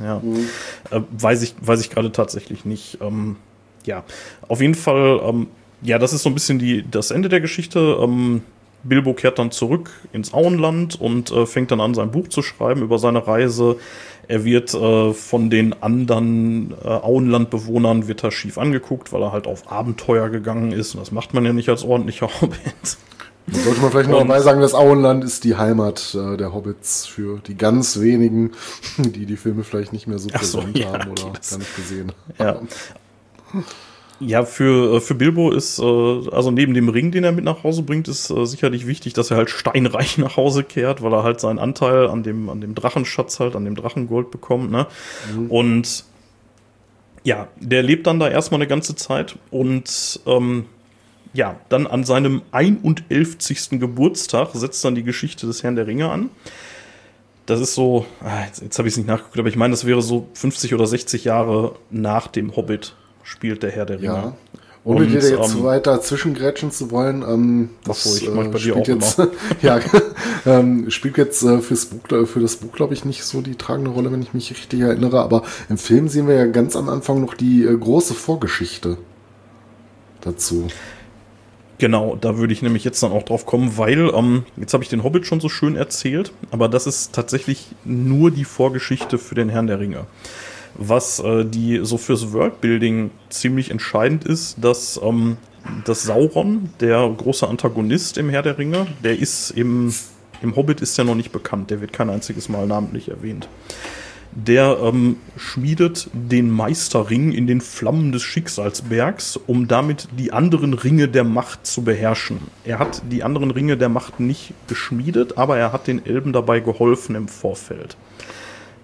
Ja, 0.00 0.18
mhm. 0.18 0.48
äh, 0.90 1.00
weiß 1.12 1.42
ich, 1.42 1.54
weiß 1.60 1.80
ich 1.80 1.90
gerade 1.90 2.10
tatsächlich 2.10 2.64
nicht. 2.64 2.98
Ähm, 3.00 3.36
ja, 3.86 4.04
auf 4.48 4.60
jeden 4.60 4.74
Fall, 4.74 5.20
ähm, 5.24 5.46
ja, 5.82 5.98
das 5.98 6.12
ist 6.12 6.22
so 6.22 6.28
ein 6.28 6.34
bisschen 6.34 6.58
die, 6.58 6.84
das 6.90 7.10
Ende 7.10 7.28
der 7.28 7.40
Geschichte. 7.40 7.98
Ähm, 8.00 8.42
Bilbo 8.84 9.14
kehrt 9.14 9.38
dann 9.38 9.50
zurück 9.50 9.90
ins 10.12 10.32
Auenland 10.32 11.00
und 11.00 11.30
äh, 11.32 11.46
fängt 11.46 11.70
dann 11.70 11.80
an, 11.80 11.94
sein 11.94 12.10
Buch 12.10 12.28
zu 12.28 12.42
schreiben 12.42 12.82
über 12.82 12.98
seine 12.98 13.26
Reise. 13.26 13.76
Er 14.28 14.44
wird 14.44 14.74
äh, 14.74 15.12
von 15.12 15.50
den 15.50 15.82
anderen 15.82 16.74
äh, 16.84 16.88
Auenlandbewohnern 16.88 18.08
wird 18.08 18.24
er 18.24 18.30
schief 18.30 18.58
angeguckt, 18.58 19.12
weil 19.12 19.22
er 19.22 19.32
halt 19.32 19.46
auf 19.46 19.70
Abenteuer 19.70 20.28
gegangen 20.30 20.72
ist. 20.72 20.94
Und 20.94 21.00
das 21.00 21.12
macht 21.12 21.34
man 21.34 21.44
ja 21.44 21.52
nicht 21.52 21.68
als 21.68 21.84
ordentlicher 21.84 22.28
Hobbit. 22.40 22.98
Da 23.48 23.60
sollte 23.60 23.80
man 23.80 23.90
vielleicht 23.92 24.10
noch 24.10 24.18
dabei 24.18 24.40
sagen, 24.40 24.60
das 24.60 24.74
Auenland 24.74 25.22
ist 25.22 25.44
die 25.44 25.56
Heimat 25.56 26.16
äh, 26.16 26.36
der 26.36 26.52
Hobbits 26.52 27.06
für 27.06 27.38
die 27.38 27.56
ganz 27.56 28.00
wenigen, 28.00 28.52
die 28.98 29.26
die 29.26 29.36
Filme 29.36 29.62
vielleicht 29.62 29.92
nicht 29.92 30.08
mehr 30.08 30.18
so 30.18 30.28
präsent 30.28 30.76
so, 30.76 30.82
ja, 30.82 30.92
haben 30.92 31.10
oder 31.10 31.22
gar 31.22 31.58
nicht 31.58 31.76
gesehen 31.76 32.12
haben. 32.38 32.68
Ja. 32.68 32.96
Ja, 34.18 34.44
für, 34.46 34.96
äh, 34.96 35.00
für 35.00 35.14
Bilbo 35.14 35.50
ist, 35.50 35.78
äh, 35.78 35.82
also 35.82 36.50
neben 36.50 36.72
dem 36.72 36.88
Ring, 36.88 37.10
den 37.10 37.24
er 37.24 37.32
mit 37.32 37.44
nach 37.44 37.64
Hause 37.64 37.82
bringt, 37.82 38.08
ist 38.08 38.30
äh, 38.30 38.46
sicherlich 38.46 38.86
wichtig, 38.86 39.12
dass 39.12 39.30
er 39.30 39.36
halt 39.36 39.50
steinreich 39.50 40.16
nach 40.18 40.36
Hause 40.36 40.64
kehrt, 40.64 41.02
weil 41.02 41.12
er 41.12 41.22
halt 41.22 41.40
seinen 41.40 41.58
Anteil 41.58 42.08
an 42.08 42.22
dem, 42.22 42.48
an 42.48 42.60
dem 42.60 42.74
Drachenschatz 42.74 43.40
halt, 43.40 43.56
an 43.56 43.64
dem 43.64 43.74
Drachengold 43.74 44.30
bekommt, 44.30 44.70
ne? 44.70 44.86
Mhm. 45.34 45.50
Und 45.50 46.04
ja, 47.24 47.48
der 47.60 47.82
lebt 47.82 48.06
dann 48.06 48.20
da 48.20 48.28
erstmal 48.28 48.60
eine 48.60 48.68
ganze 48.68 48.94
Zeit 48.94 49.36
und 49.50 50.20
ähm, 50.26 50.66
ja, 51.34 51.56
dann 51.68 51.86
an 51.86 52.04
seinem 52.04 52.40
51. 52.52 53.80
Geburtstag 53.80 54.50
setzt 54.54 54.82
dann 54.84 54.94
die 54.94 55.02
Geschichte 55.02 55.46
des 55.46 55.62
Herrn 55.62 55.76
der 55.76 55.86
Ringe 55.86 56.10
an. 56.10 56.30
das 57.44 57.60
ist 57.60 57.74
so, 57.74 58.06
ah, 58.20 58.44
jetzt, 58.46 58.62
jetzt 58.62 58.78
habe 58.78 58.88
ich 58.88 58.94
es 58.94 58.98
nicht 58.98 59.08
nachgeguckt, 59.08 59.38
aber 59.38 59.48
ich 59.48 59.56
meine, 59.56 59.72
das 59.72 59.84
wäre 59.84 60.00
so 60.00 60.28
50 60.34 60.72
oder 60.72 60.86
60 60.86 61.24
Jahre 61.24 61.74
nach 61.90 62.28
dem 62.28 62.56
Hobbit 62.56 62.94
spielt 63.26 63.62
der 63.62 63.70
Herr 63.70 63.84
der 63.84 63.96
Ringe. 63.98 64.06
Ja. 64.06 64.32
Ohne 64.84 65.00
Und, 65.00 65.08
dir 65.08 65.14
jetzt 65.14 65.54
ähm, 65.56 65.64
weiter 65.64 66.00
zwischengrätschen 66.00 66.70
zu 66.70 66.92
wollen, 66.92 67.22
ähm, 67.22 67.70
Ach 67.88 67.94
so, 67.94 68.10
das 68.10 68.22
ich 68.22 68.28
dir 68.28 68.58
spielt 68.58 68.86
jetzt, 68.86 69.20
ja, 69.62 69.80
ähm, 70.46 70.88
spielt 70.90 71.18
jetzt 71.18 71.42
äh, 71.42 71.58
fürs 71.58 71.86
Buch, 71.86 72.08
äh, 72.12 72.24
für 72.24 72.38
das 72.38 72.56
Buch, 72.56 72.70
glaube 72.70 72.94
ich, 72.94 73.04
nicht 73.04 73.24
so 73.24 73.40
die 73.40 73.56
tragende 73.56 73.90
Rolle, 73.90 74.12
wenn 74.12 74.22
ich 74.22 74.32
mich 74.32 74.52
richtig 74.52 74.80
erinnere. 74.80 75.20
Aber 75.20 75.42
im 75.68 75.76
Film 75.76 76.06
sehen 76.06 76.28
wir 76.28 76.36
ja 76.36 76.46
ganz 76.46 76.76
am 76.76 76.88
Anfang 76.88 77.20
noch 77.20 77.34
die 77.34 77.64
äh, 77.64 77.76
große 77.76 78.14
Vorgeschichte 78.14 78.96
dazu. 80.20 80.68
Genau, 81.78 82.16
da 82.20 82.38
würde 82.38 82.52
ich 82.52 82.62
nämlich 82.62 82.84
jetzt 82.84 83.02
dann 83.02 83.10
auch 83.10 83.24
drauf 83.24 83.44
kommen, 83.44 83.76
weil 83.76 84.10
ähm, 84.14 84.44
jetzt 84.56 84.72
habe 84.72 84.84
ich 84.84 84.88
den 84.88 85.02
Hobbit 85.02 85.26
schon 85.26 85.40
so 85.40 85.48
schön 85.48 85.74
erzählt, 85.74 86.32
aber 86.52 86.68
das 86.68 86.86
ist 86.86 87.12
tatsächlich 87.12 87.66
nur 87.84 88.30
die 88.30 88.44
Vorgeschichte 88.44 89.18
für 89.18 89.34
den 89.34 89.48
Herrn 89.48 89.66
der 89.66 89.80
Ringe. 89.80 90.06
Was 90.78 91.20
äh, 91.20 91.44
die 91.44 91.80
so 91.82 91.96
fürs 91.96 92.32
Worldbuilding 92.32 93.10
ziemlich 93.30 93.70
entscheidend 93.70 94.24
ist, 94.24 94.56
dass 94.62 95.00
ähm, 95.02 95.38
das 95.84 96.04
Sauron, 96.04 96.70
der 96.80 97.08
große 97.16 97.46
Antagonist 97.48 98.18
im 98.18 98.28
Herr 98.28 98.42
der 98.42 98.58
Ringe, 98.58 98.86
der 99.02 99.18
ist 99.18 99.50
im, 99.50 99.92
im 100.42 100.56
Hobbit 100.56 100.80
ist 100.80 100.96
der 100.98 101.04
noch 101.04 101.14
nicht 101.14 101.32
bekannt, 101.32 101.70
der 101.70 101.80
wird 101.80 101.92
kein 101.92 102.10
einziges 102.10 102.48
Mal 102.48 102.66
namentlich 102.66 103.08
erwähnt. 103.08 103.48
Der 104.32 104.76
ähm, 104.82 105.16
schmiedet 105.38 106.10
den 106.12 106.50
Meisterring 106.50 107.32
in 107.32 107.46
den 107.46 107.62
Flammen 107.62 108.12
des 108.12 108.22
Schicksalsbergs, 108.22 109.40
um 109.46 109.66
damit 109.66 110.08
die 110.18 110.30
anderen 110.30 110.74
Ringe 110.74 111.08
der 111.08 111.24
Macht 111.24 111.66
zu 111.66 111.82
beherrschen. 111.82 112.40
Er 112.62 112.78
hat 112.78 113.00
die 113.10 113.22
anderen 113.22 113.50
Ringe 113.50 113.78
der 113.78 113.88
Macht 113.88 114.20
nicht 114.20 114.52
geschmiedet, 114.66 115.38
aber 115.38 115.56
er 115.56 115.72
hat 115.72 115.86
den 115.86 116.04
Elben 116.04 116.34
dabei 116.34 116.60
geholfen 116.60 117.14
im 117.14 117.28
Vorfeld. 117.28 117.96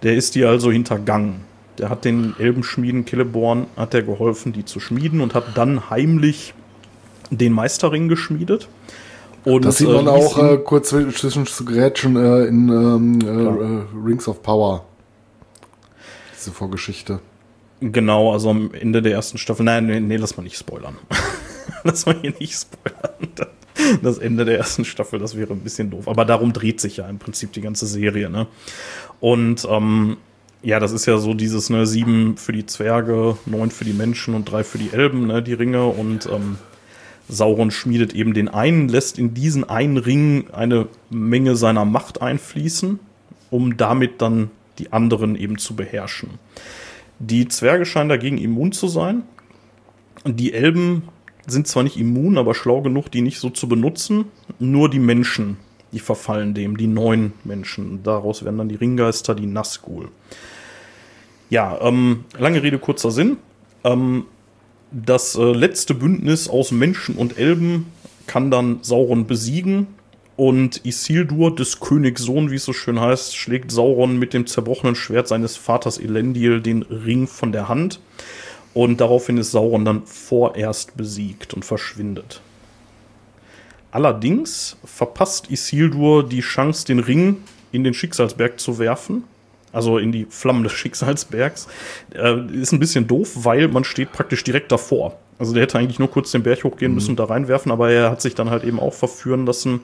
Der 0.02 0.14
ist 0.14 0.36
die 0.36 0.44
also 0.44 0.72
hintergangen. 0.72 1.51
Der 1.82 1.90
hat 1.90 2.04
den 2.04 2.36
Elbenschmieden 2.38 3.04
Celeborn 3.04 3.66
hat 3.76 3.92
er 3.92 4.02
geholfen, 4.02 4.52
die 4.52 4.64
zu 4.64 4.78
schmieden 4.78 5.20
und 5.20 5.34
hat 5.34 5.56
dann 5.56 5.90
heimlich 5.90 6.54
den 7.30 7.52
Meisterring 7.52 8.06
geschmiedet. 8.06 8.68
Und, 9.44 9.64
Das 9.64 9.78
sieht 9.78 9.88
man 9.88 10.06
äh, 10.06 10.10
auch 10.10 10.38
äh, 10.38 10.58
kurz 10.58 10.90
zwischen 10.90 11.44
zu 11.44 11.64
grätschen 11.64 12.14
äh, 12.14 12.44
in 12.44 12.68
ähm, 12.68 13.18
äh, 13.20 13.26
äh, 13.26 13.82
Rings 14.06 14.28
of 14.28 14.44
Power. 14.44 14.84
Diese 16.38 16.52
Vorgeschichte. 16.52 17.18
Genau, 17.80 18.32
also 18.32 18.50
am 18.50 18.72
Ende 18.74 19.02
der 19.02 19.14
ersten 19.14 19.38
Staffel. 19.38 19.64
Nein, 19.64 19.86
nee, 19.86 19.98
nee 19.98 20.18
lass 20.18 20.36
mal 20.36 20.44
nicht 20.44 20.56
spoilern. 20.56 20.98
lass 21.82 22.06
mal 22.06 22.14
hier 22.20 22.32
nicht 22.38 22.54
spoilern. 22.54 23.50
Das 24.02 24.18
Ende 24.18 24.44
der 24.44 24.56
ersten 24.56 24.84
Staffel, 24.84 25.18
das 25.18 25.36
wäre 25.36 25.52
ein 25.52 25.62
bisschen 25.62 25.90
doof. 25.90 26.06
Aber 26.06 26.24
darum 26.24 26.52
dreht 26.52 26.80
sich 26.80 26.98
ja 26.98 27.08
im 27.08 27.18
Prinzip 27.18 27.52
die 27.52 27.60
ganze 27.60 27.86
Serie, 27.86 28.30
ne? 28.30 28.46
Und 29.18 29.66
ähm, 29.68 30.18
ja, 30.62 30.78
das 30.78 30.92
ist 30.92 31.06
ja 31.06 31.18
so 31.18 31.34
dieses, 31.34 31.70
ne, 31.70 31.86
sieben 31.86 32.36
für 32.36 32.52
die 32.52 32.66
Zwerge, 32.66 33.36
neun 33.46 33.70
für 33.70 33.84
die 33.84 33.92
Menschen 33.92 34.34
und 34.34 34.44
drei 34.44 34.64
für 34.64 34.78
die 34.78 34.90
Elben, 34.92 35.26
ne, 35.26 35.42
die 35.42 35.54
Ringe. 35.54 35.86
Und 35.86 36.26
ähm, 36.26 36.58
Sauron 37.28 37.70
schmiedet 37.70 38.14
eben 38.14 38.32
den 38.32 38.48
einen, 38.48 38.88
lässt 38.88 39.18
in 39.18 39.34
diesen 39.34 39.68
einen 39.68 39.96
Ring 39.96 40.46
eine 40.52 40.86
Menge 41.10 41.56
seiner 41.56 41.84
Macht 41.84 42.22
einfließen, 42.22 43.00
um 43.50 43.76
damit 43.76 44.22
dann 44.22 44.50
die 44.78 44.92
anderen 44.92 45.36
eben 45.36 45.58
zu 45.58 45.74
beherrschen. 45.74 46.30
Die 47.18 47.48
Zwerge 47.48 47.84
scheinen 47.84 48.08
dagegen 48.08 48.38
immun 48.38 48.72
zu 48.72 48.88
sein. 48.88 49.22
Die 50.24 50.52
Elben 50.52 51.08
sind 51.46 51.66
zwar 51.66 51.82
nicht 51.82 51.96
immun, 51.96 52.38
aber 52.38 52.54
schlau 52.54 52.82
genug, 52.82 53.10
die 53.10 53.20
nicht 53.20 53.38
so 53.38 53.50
zu 53.50 53.68
benutzen. 53.68 54.26
Nur 54.58 54.88
die 54.88 55.00
Menschen, 55.00 55.56
die 55.92 55.98
verfallen 55.98 56.54
dem, 56.54 56.76
die 56.76 56.86
neuen 56.86 57.32
Menschen. 57.44 58.02
Daraus 58.02 58.44
werden 58.44 58.58
dann 58.58 58.68
die 58.68 58.76
Ringgeister, 58.76 59.34
die 59.34 59.46
Nazgul. 59.46 60.08
Ja, 61.52 61.78
ähm, 61.82 62.24
lange 62.38 62.62
Rede, 62.62 62.78
kurzer 62.78 63.10
Sinn. 63.10 63.36
Ähm, 63.84 64.24
das 64.90 65.34
äh, 65.34 65.52
letzte 65.52 65.92
Bündnis 65.92 66.48
aus 66.48 66.72
Menschen 66.72 67.14
und 67.14 67.36
Elben 67.36 67.92
kann 68.26 68.50
dann 68.50 68.78
Sauron 68.80 69.26
besiegen. 69.26 69.88
Und 70.36 70.86
Isildur, 70.86 71.54
des 71.54 71.78
Königs 71.78 72.22
Sohn, 72.22 72.50
wie 72.50 72.54
es 72.54 72.64
so 72.64 72.72
schön 72.72 72.98
heißt, 72.98 73.36
schlägt 73.36 73.70
Sauron 73.70 74.18
mit 74.18 74.32
dem 74.32 74.46
zerbrochenen 74.46 74.94
Schwert 74.94 75.28
seines 75.28 75.58
Vaters 75.58 75.98
Elendil 75.98 76.62
den 76.62 76.84
Ring 76.84 77.26
von 77.26 77.52
der 77.52 77.68
Hand. 77.68 78.00
Und 78.72 79.02
daraufhin 79.02 79.36
ist 79.36 79.50
Sauron 79.50 79.84
dann 79.84 80.06
vorerst 80.06 80.96
besiegt 80.96 81.52
und 81.52 81.66
verschwindet. 81.66 82.40
Allerdings 83.90 84.78
verpasst 84.86 85.50
Isildur 85.50 86.26
die 86.26 86.40
Chance, 86.40 86.86
den 86.86 86.98
Ring 86.98 87.42
in 87.72 87.84
den 87.84 87.92
Schicksalsberg 87.92 88.58
zu 88.58 88.78
werfen. 88.78 89.24
Also 89.72 89.98
in 89.98 90.12
die 90.12 90.26
Flammen 90.28 90.62
des 90.62 90.72
Schicksalsbergs. 90.72 91.68
Äh, 92.14 92.46
ist 92.52 92.72
ein 92.72 92.80
bisschen 92.80 93.06
doof, 93.06 93.30
weil 93.36 93.68
man 93.68 93.84
steht 93.84 94.12
praktisch 94.12 94.44
direkt 94.44 94.70
davor. 94.70 95.18
Also 95.38 95.54
der 95.54 95.62
hätte 95.62 95.78
eigentlich 95.78 95.98
nur 95.98 96.10
kurz 96.10 96.30
den 96.30 96.42
Berg 96.42 96.62
hochgehen 96.62 96.94
müssen 96.94 97.10
und 97.10 97.18
da 97.18 97.24
reinwerfen, 97.24 97.72
aber 97.72 97.90
er 97.90 98.10
hat 98.10 98.20
sich 98.20 98.34
dann 98.34 98.50
halt 98.50 98.64
eben 98.64 98.78
auch 98.78 98.94
verführen 98.94 99.46
lassen 99.46 99.80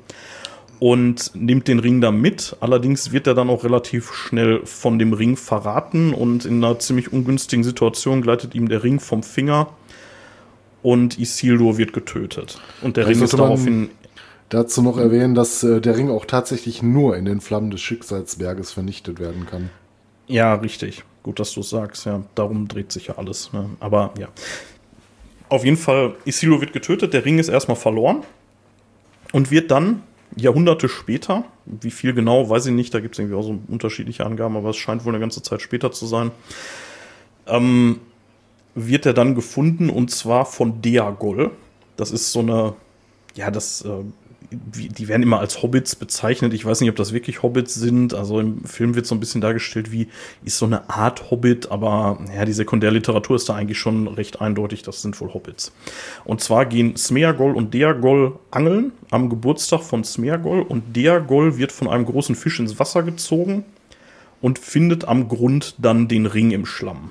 und 0.79 1.33
nimmt 1.35 1.67
den 1.69 1.79
Ring 1.79 2.01
da 2.01 2.11
mit. 2.11 2.57
Allerdings 2.61 3.13
wird 3.13 3.27
er 3.27 3.35
dann 3.35 3.51
auch 3.51 3.65
relativ 3.65 4.13
schnell 4.13 4.61
von 4.65 4.99
dem 4.99 5.13
Ring 5.13 5.37
verraten 5.37 6.15
und 6.15 6.45
in 6.45 6.63
einer 6.63 6.79
ziemlich 6.79 7.13
ungünstigen 7.13 7.65
Situation 7.65 8.23
gleitet 8.23 8.55
ihm 8.55 8.69
der 8.69 8.85
Ring 8.85 9.01
vom 9.01 9.23
Finger 9.23 9.69
und 10.83 11.19
Isildur 11.19 11.79
wird 11.79 11.93
getötet. 11.93 12.61
Und 12.83 12.97
der 12.97 13.05
Vielleicht 13.05 13.21
Ring 13.21 13.25
ist 13.25 13.35
daraufhin 13.35 13.91
Dazu 14.49 14.83
noch 14.83 14.97
erwähnen, 14.97 15.35
dass 15.35 15.63
äh, 15.63 15.81
der 15.81 15.97
Ring 15.97 16.11
auch 16.11 16.25
tatsächlich 16.25 16.83
nur 16.83 17.17
in 17.17 17.25
den 17.27 17.41
Flammen 17.41 17.71
des 17.71 17.81
Schicksalsberges 17.81 18.73
vernichtet 18.73 19.21
werden 19.21 19.47
kann. 19.47 19.71
Ja, 20.27 20.55
richtig. 20.55 21.05
Gut, 21.23 21.39
dass 21.39 21.53
du 21.53 21.61
es 21.61 21.71
sagst. 21.71 22.07
Ja, 22.07 22.23
darum 22.35 22.69
dreht 22.69 22.93
sich 22.93 23.09
ja 23.09 23.19
alles. 23.19 23.53
Ne? 23.53 23.69
Aber 23.81 24.15
ja. 24.19 24.29
Auf 25.49 25.65
jeden 25.65 25.77
Fall, 25.77 26.15
Isildur 26.25 26.61
wird 26.61 26.73
getötet, 26.73 27.15
der 27.15 27.25
Ring 27.25 27.39
ist 27.39 27.49
erstmal 27.49 27.77
verloren 27.77 28.23
und 29.33 29.51
wird 29.51 29.71
dann 29.71 30.03
Jahrhunderte 30.37 30.89
später, 30.89 31.45
wie 31.65 31.91
viel 31.91 32.13
genau, 32.13 32.49
weiß 32.49 32.67
ich 32.67 32.73
nicht, 32.73 32.93
da 32.93 33.01
gibt 33.01 33.15
es 33.15 33.19
irgendwie 33.19 33.37
auch 33.37 33.43
so 33.43 33.59
unterschiedliche 33.69 34.27
Angaben, 34.27 34.57
aber 34.57 34.71
es 34.71 34.77
scheint 34.77 35.05
wohl 35.05 35.13
eine 35.13 35.21
ganze 35.21 35.43
Zeit 35.43 35.63
später 35.63 35.91
zu 35.91 36.07
sein, 36.07 36.31
ähm, 37.47 38.01
wird 38.75 39.07
er 39.07 39.15
dann 39.15 39.35
gefunden 39.35 39.91
und 39.91 40.11
zwar 40.11 40.45
von 40.45 40.83
Deagol. 40.83 41.51
Das 41.97 42.11
ist 42.11 42.31
so 42.31 42.41
eine, 42.41 42.75
ja, 43.35 43.51
das, 43.51 43.83
äh, 43.83 44.05
die 44.51 45.09
werden 45.09 45.23
immer 45.23 45.41
als 45.41 45.63
Hobbits 45.63 45.95
bezeichnet. 45.95 46.55
Ich 46.55 46.65
weiß 46.65 46.81
nicht, 46.81 46.89
ob 46.89 46.97
das 46.97 47.13
wirklich 47.13 47.43
Hobbits 47.43 47.75
sind. 47.75 48.15
Also 48.15 48.41
im 48.41 48.65
Film 48.65 48.95
wird 48.95 49.05
so 49.07 49.15
ein 49.15 49.21
bisschen 49.21 49.41
dargestellt, 49.41 49.93
wie 49.93 50.09
ist 50.43 50.59
so 50.59 50.65
eine 50.65 50.89
Art 50.89 51.31
Hobbit, 51.31 51.71
aber 51.71 52.19
ja, 52.35 52.45
die 52.45 52.53
Sekundärliteratur 52.53 53.37
ist 53.37 53.49
da 53.49 53.55
eigentlich 53.55 53.79
schon 53.79 54.09
recht 54.09 54.41
eindeutig, 54.41 54.83
das 54.83 55.03
sind 55.03 55.21
wohl 55.21 55.35
Hobbits. 55.35 55.73
Und 56.25 56.41
zwar 56.41 56.65
gehen 56.65 56.97
Smeagol 56.97 57.55
und 57.55 57.75
Deagol 57.75 58.39
angeln 58.51 58.93
am 59.11 59.29
Geburtstag 59.29 59.83
von 59.83 60.03
Smeagol 60.03 60.63
und 60.63 60.97
Deagol 60.97 61.59
wird 61.59 61.73
von 61.73 61.89
einem 61.89 62.07
großen 62.07 62.35
Fisch 62.35 62.59
ins 62.59 62.79
Wasser 62.79 63.03
gezogen 63.03 63.65
und 64.41 64.59
findet 64.59 65.07
am 65.07 65.29
Grund 65.29 65.75
dann 65.79 66.09
den 66.09 66.25
Ring 66.25 66.53
im 66.53 66.65
Schlamm. 66.65 67.11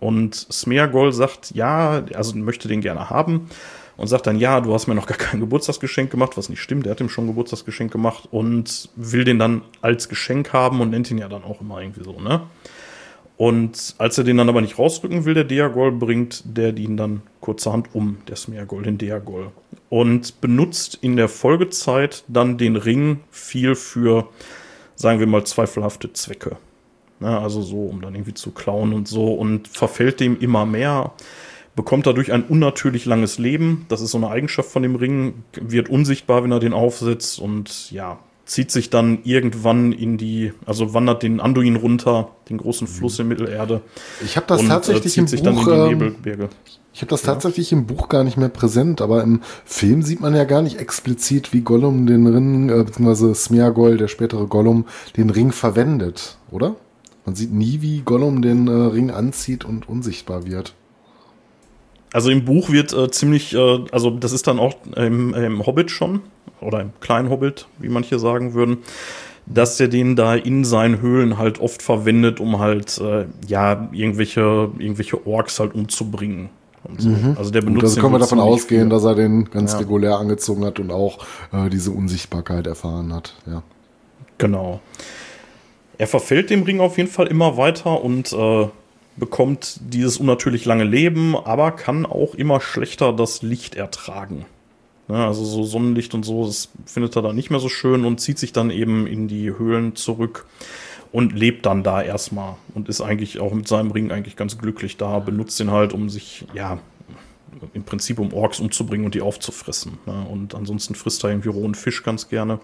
Und 0.00 0.34
Smeagol 0.34 1.14
sagt, 1.14 1.52
ja, 1.54 2.04
also 2.12 2.36
möchte 2.36 2.68
den 2.68 2.82
gerne 2.82 3.08
haben 3.08 3.48
und 3.96 4.06
sagt 4.06 4.26
dann, 4.26 4.38
ja, 4.38 4.60
du 4.60 4.74
hast 4.74 4.86
mir 4.86 4.94
noch 4.94 5.06
gar 5.06 5.18
kein 5.18 5.40
Geburtstagsgeschenk 5.40 6.10
gemacht, 6.10 6.36
was 6.36 6.48
nicht 6.48 6.60
stimmt, 6.60 6.86
der 6.86 6.92
hat 6.92 7.00
ihm 7.00 7.08
schon 7.08 7.24
ein 7.24 7.28
Geburtstagsgeschenk 7.28 7.92
gemacht 7.92 8.28
und 8.30 8.88
will 8.96 9.24
den 9.24 9.38
dann 9.38 9.62
als 9.80 10.08
Geschenk 10.08 10.52
haben 10.52 10.80
und 10.80 10.90
nennt 10.90 11.10
ihn 11.10 11.18
ja 11.18 11.28
dann 11.28 11.44
auch 11.44 11.60
immer 11.60 11.80
irgendwie 11.80 12.04
so, 12.04 12.20
ne? 12.20 12.42
Und 13.36 13.96
als 13.98 14.16
er 14.16 14.24
den 14.24 14.36
dann 14.36 14.48
aber 14.48 14.60
nicht 14.60 14.78
rausrücken 14.78 15.24
will, 15.24 15.34
der 15.34 15.44
Deagol, 15.44 15.90
bringt 15.90 16.42
der 16.44 16.76
ihn 16.76 16.96
dann 16.96 17.22
kurzerhand 17.40 17.92
um, 17.92 18.18
der 18.28 18.36
Smeagol, 18.36 18.84
den 18.84 18.96
Deagol. 18.96 19.50
Und 19.88 20.40
benutzt 20.40 20.98
in 21.00 21.16
der 21.16 21.28
Folgezeit 21.28 22.22
dann 22.28 22.58
den 22.58 22.76
Ring 22.76 23.20
viel 23.30 23.74
für, 23.74 24.28
sagen 24.94 25.18
wir 25.18 25.26
mal, 25.26 25.44
zweifelhafte 25.44 26.12
Zwecke. 26.12 26.58
Ne, 27.20 27.38
also 27.38 27.62
so, 27.62 27.86
um 27.86 28.02
dann 28.02 28.14
irgendwie 28.14 28.34
zu 28.34 28.50
klauen 28.50 28.92
und 28.92 29.08
so 29.08 29.34
und 29.34 29.68
verfällt 29.68 30.20
dem 30.20 30.38
immer 30.40 30.66
mehr, 30.66 31.12
bekommt 31.76 32.06
dadurch 32.06 32.32
ein 32.32 32.44
unnatürlich 32.44 33.04
langes 33.04 33.38
Leben. 33.38 33.86
Das 33.88 34.00
ist 34.00 34.12
so 34.12 34.18
eine 34.18 34.28
Eigenschaft 34.28 34.70
von 34.70 34.82
dem 34.82 34.96
Ring, 34.96 35.44
wird 35.60 35.88
unsichtbar, 35.88 36.44
wenn 36.44 36.52
er 36.52 36.60
den 36.60 36.72
aufsetzt 36.72 37.38
und 37.38 37.90
ja, 37.90 38.18
zieht 38.46 38.70
sich 38.70 38.90
dann 38.90 39.18
irgendwann 39.24 39.92
in 39.92 40.18
die, 40.18 40.52
also 40.66 40.94
wandert 40.94 41.22
den 41.22 41.40
Anduin 41.40 41.76
runter, 41.76 42.30
den 42.48 42.58
großen 42.58 42.86
Fluss 42.86 43.18
in 43.18 43.28
Mittelerde. 43.28 43.80
Ich 44.22 44.36
habe 44.36 44.46
das 44.46 44.60
und, 44.60 44.66
äh, 44.66 44.70
tatsächlich 44.70 45.12
zieht 45.12 45.32
im 45.32 45.54
Buch. 45.54 45.66
ähm. 45.68 46.48
Ich 46.92 47.00
habe 47.00 47.10
das 47.10 47.22
tatsächlich 47.22 47.72
im 47.72 47.86
Buch 47.86 48.08
gar 48.08 48.22
nicht 48.22 48.36
mehr 48.36 48.48
präsent, 48.48 49.00
aber 49.00 49.24
im 49.24 49.40
Film 49.64 50.02
sieht 50.02 50.20
man 50.20 50.32
ja 50.36 50.44
gar 50.44 50.62
nicht 50.62 50.78
explizit, 50.78 51.52
wie 51.52 51.62
Gollum 51.62 52.06
den 52.06 52.26
Ring, 52.28 52.68
äh, 52.68 52.84
beziehungsweise 52.84 53.34
Smeagol, 53.34 53.96
der 53.96 54.06
spätere 54.06 54.46
Gollum, 54.46 54.86
den 55.16 55.30
Ring 55.30 55.50
verwendet, 55.50 56.38
oder? 56.52 56.76
Man 57.26 57.34
sieht 57.34 57.52
nie, 57.52 57.80
wie 57.80 58.02
Gollum 58.02 58.42
den 58.42 58.68
äh, 58.68 58.70
Ring 58.70 59.10
anzieht 59.10 59.64
und 59.64 59.88
unsichtbar 59.88 60.46
wird. 60.46 60.74
Also 62.14 62.30
im 62.30 62.44
Buch 62.44 62.70
wird 62.70 62.92
äh, 62.94 63.10
ziemlich, 63.10 63.54
äh, 63.54 63.78
also 63.92 64.08
das 64.10 64.32
ist 64.32 64.46
dann 64.46 64.58
auch 64.58 64.74
im, 64.96 65.34
im 65.34 65.66
Hobbit 65.66 65.90
schon, 65.90 66.20
oder 66.60 66.80
im 66.80 66.92
kleinen 67.00 67.28
Hobbit, 67.28 67.66
wie 67.78 67.88
manche 67.90 68.18
sagen 68.18 68.54
würden. 68.54 68.78
dass 69.46 69.78
er 69.78 69.88
den 69.88 70.16
da 70.16 70.34
in 70.34 70.64
seinen 70.64 71.02
Höhlen 71.02 71.36
halt 71.36 71.60
oft 71.60 71.82
verwendet, 71.82 72.40
um 72.40 72.60
halt, 72.60 72.98
äh, 72.98 73.26
ja, 73.46 73.88
irgendwelche, 73.92 74.70
irgendwelche 74.78 75.26
Orks 75.26 75.60
halt 75.60 75.74
umzubringen. 75.74 76.48
So. 76.96 77.10
Mhm. 77.10 77.34
Also 77.36 77.50
der 77.50 77.60
benutzt 77.60 77.84
also 77.84 77.96
den 77.96 78.00
können 78.02 78.14
wir 78.14 78.18
davon 78.20 78.40
ausgehen, 78.40 78.88
dass 78.90 79.04
er 79.04 79.14
den 79.14 79.50
ganz 79.50 79.72
Ja. 79.72 79.78
regulär 79.80 80.16
angezogen 80.18 80.64
hat 80.64 80.78
und 80.80 80.90
auch 80.90 81.18
äh, 81.52 81.68
diese 81.68 81.90
Unsichtbarkeit 81.90 82.66
erfahren 82.66 83.12
hat. 83.12 83.34
Ja. 83.46 83.62
Genau. 84.38 84.80
Er 85.98 86.06
verfällt 86.06 86.48
dem 86.50 86.62
Ring 86.62 86.80
auf 86.80 86.96
jeden 86.96 87.10
Fall 87.10 87.26
immer 87.26 87.56
weiter 87.58 88.02
und 88.02 88.32
äh, 88.32 88.68
bekommt 89.16 89.80
dieses 89.80 90.18
unnatürlich 90.18 90.64
lange 90.64 90.84
Leben, 90.84 91.36
aber 91.36 91.72
kann 91.72 92.06
auch 92.06 92.34
immer 92.34 92.60
schlechter 92.60 93.12
das 93.12 93.42
Licht 93.42 93.74
ertragen. 93.74 94.46
Ja, 95.08 95.26
also 95.26 95.44
so 95.44 95.64
Sonnenlicht 95.64 96.14
und 96.14 96.24
so, 96.24 96.46
das 96.46 96.70
findet 96.86 97.14
er 97.14 97.22
dann 97.22 97.36
nicht 97.36 97.50
mehr 97.50 97.60
so 97.60 97.68
schön 97.68 98.04
und 98.04 98.20
zieht 98.20 98.38
sich 98.38 98.52
dann 98.52 98.70
eben 98.70 99.06
in 99.06 99.28
die 99.28 99.50
Höhlen 99.56 99.96
zurück 99.96 100.46
und 101.12 101.32
lebt 101.32 101.66
dann 101.66 101.82
da 101.82 102.02
erstmal 102.02 102.56
und 102.74 102.88
ist 102.88 103.02
eigentlich 103.02 103.38
auch 103.38 103.52
mit 103.52 103.68
seinem 103.68 103.90
Ring 103.90 104.10
eigentlich 104.10 104.34
ganz 104.34 104.58
glücklich 104.58 104.96
da, 104.96 105.18
benutzt 105.18 105.60
ihn 105.60 105.70
halt, 105.70 105.92
um 105.92 106.08
sich, 106.08 106.46
ja, 106.54 106.78
im 107.72 107.84
Prinzip 107.84 108.18
um 108.18 108.32
Orks 108.32 108.60
umzubringen 108.60 109.06
und 109.06 109.14
die 109.14 109.20
aufzufressen. 109.20 109.98
Ne? 110.06 110.26
Und 110.30 110.54
ansonsten 110.54 110.94
frisst 110.94 111.22
er 111.22 111.30
irgendwie 111.30 111.50
rohen 111.50 111.74
Fisch 111.74 112.02
ganz 112.02 112.28
gerne. 112.28 112.58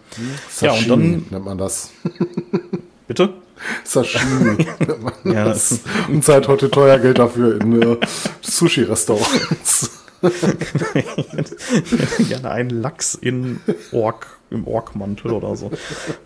Ja, 0.60 0.72
und 0.72 0.78
Sashimi 0.78 0.88
dann, 0.88 1.26
nennt 1.30 1.44
man 1.44 1.58
das. 1.58 1.92
bitte? 3.10 3.30
Sashimi 3.82 4.64
Ja, 5.24 5.46
das. 5.46 5.80
Und 6.06 6.24
zahlt 6.24 6.46
heute 6.46 6.70
teuer 6.70 6.96
Geld 7.00 7.18
dafür 7.18 7.60
in 7.60 7.82
äh, 7.82 7.96
Sushi-Restaurants. 8.40 9.90
gerne 12.28 12.50
einen 12.52 12.70
Lachs 12.70 13.16
in 13.16 13.58
Ork, 13.90 14.38
im 14.50 14.64
Orkmantel 14.64 15.32
oder 15.32 15.56
so. 15.56 15.72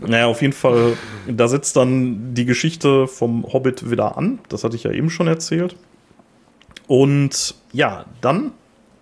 Naja, 0.01 0.27
auf 0.27 0.43
jeden 0.43 0.53
Fall, 0.53 0.99
da 1.27 1.49
setzt 1.49 1.75
dann 1.77 2.35
die 2.35 2.45
Geschichte 2.45 3.09
vom 3.09 3.51
Hobbit 3.51 3.91
wieder 3.91 4.19
an. 4.19 4.41
Das 4.51 4.63
hatte 4.63 4.77
ich 4.77 4.85
ja 4.85 4.91
eben 4.91 5.09
schon 5.09 5.27
erzählt. 5.27 5.77
Und 6.87 7.55
ja, 7.73 8.05
dann, 8.21 8.53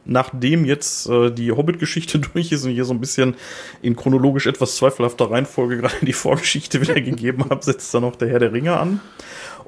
nachdem 0.04 0.64
jetzt 0.64 1.08
äh, 1.08 1.30
die 1.30 1.52
Hobbit-Geschichte 1.52 2.18
durch 2.34 2.52
ist 2.52 2.64
und 2.64 2.72
hier 2.72 2.84
so 2.84 2.94
ein 2.94 3.00
bisschen 3.00 3.34
in 3.82 3.96
chronologisch 3.96 4.46
etwas 4.46 4.76
zweifelhafter 4.76 5.30
Reihenfolge 5.30 5.78
gerade 5.78 5.94
die 6.02 6.12
Vorgeschichte 6.12 6.80
wiedergegeben 6.80 7.44
habe, 7.50 7.64
setzt 7.64 7.92
dann 7.94 8.02
noch 8.02 8.16
der 8.16 8.28
Herr 8.28 8.38
der 8.38 8.52
Ringe 8.52 8.76
an. 8.76 9.00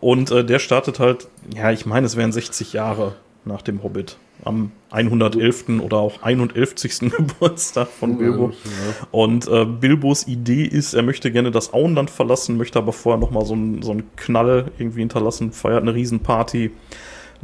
Und 0.01 0.31
äh, 0.31 0.45
der 0.45 0.59
startet 0.59 0.99
halt, 0.99 1.29
ja, 1.55 1.71
ich 1.71 1.87
meine, 1.87 2.07
es 2.07 2.17
wären 2.17 2.33
60 2.33 2.73
Jahre 2.73 3.15
nach 3.45 3.63
dem 3.63 3.83
Hobbit. 3.83 4.17
Am 4.45 4.73
111. 4.91 5.81
oder 5.81 5.99
auch 5.99 6.23
111. 6.23 6.75
Geburtstag 7.17 7.89
von 7.89 8.19
Bilbo. 8.19 8.53
Und 9.11 9.49
äh, 9.49 9.65
Bilbos 9.65 10.27
Idee 10.27 10.65
ist, 10.65 10.93
er 10.93 11.03
möchte 11.03 11.31
gerne 11.31 11.51
das 11.51 11.73
Auenland 11.73 12.11
verlassen, 12.11 12.57
möchte 12.57 12.79
aber 12.79 12.93
vorher 12.93 13.21
noch 13.21 13.31
mal 13.31 13.47
so 13.47 13.55
einen 13.55 13.83
so 13.83 13.93
einen 13.93 14.11
Knall 14.17 14.73
irgendwie 14.79 15.01
hinterlassen, 15.01 15.53
feiert 15.53 15.83
eine 15.83 15.95
Riesenparty, 15.95 16.73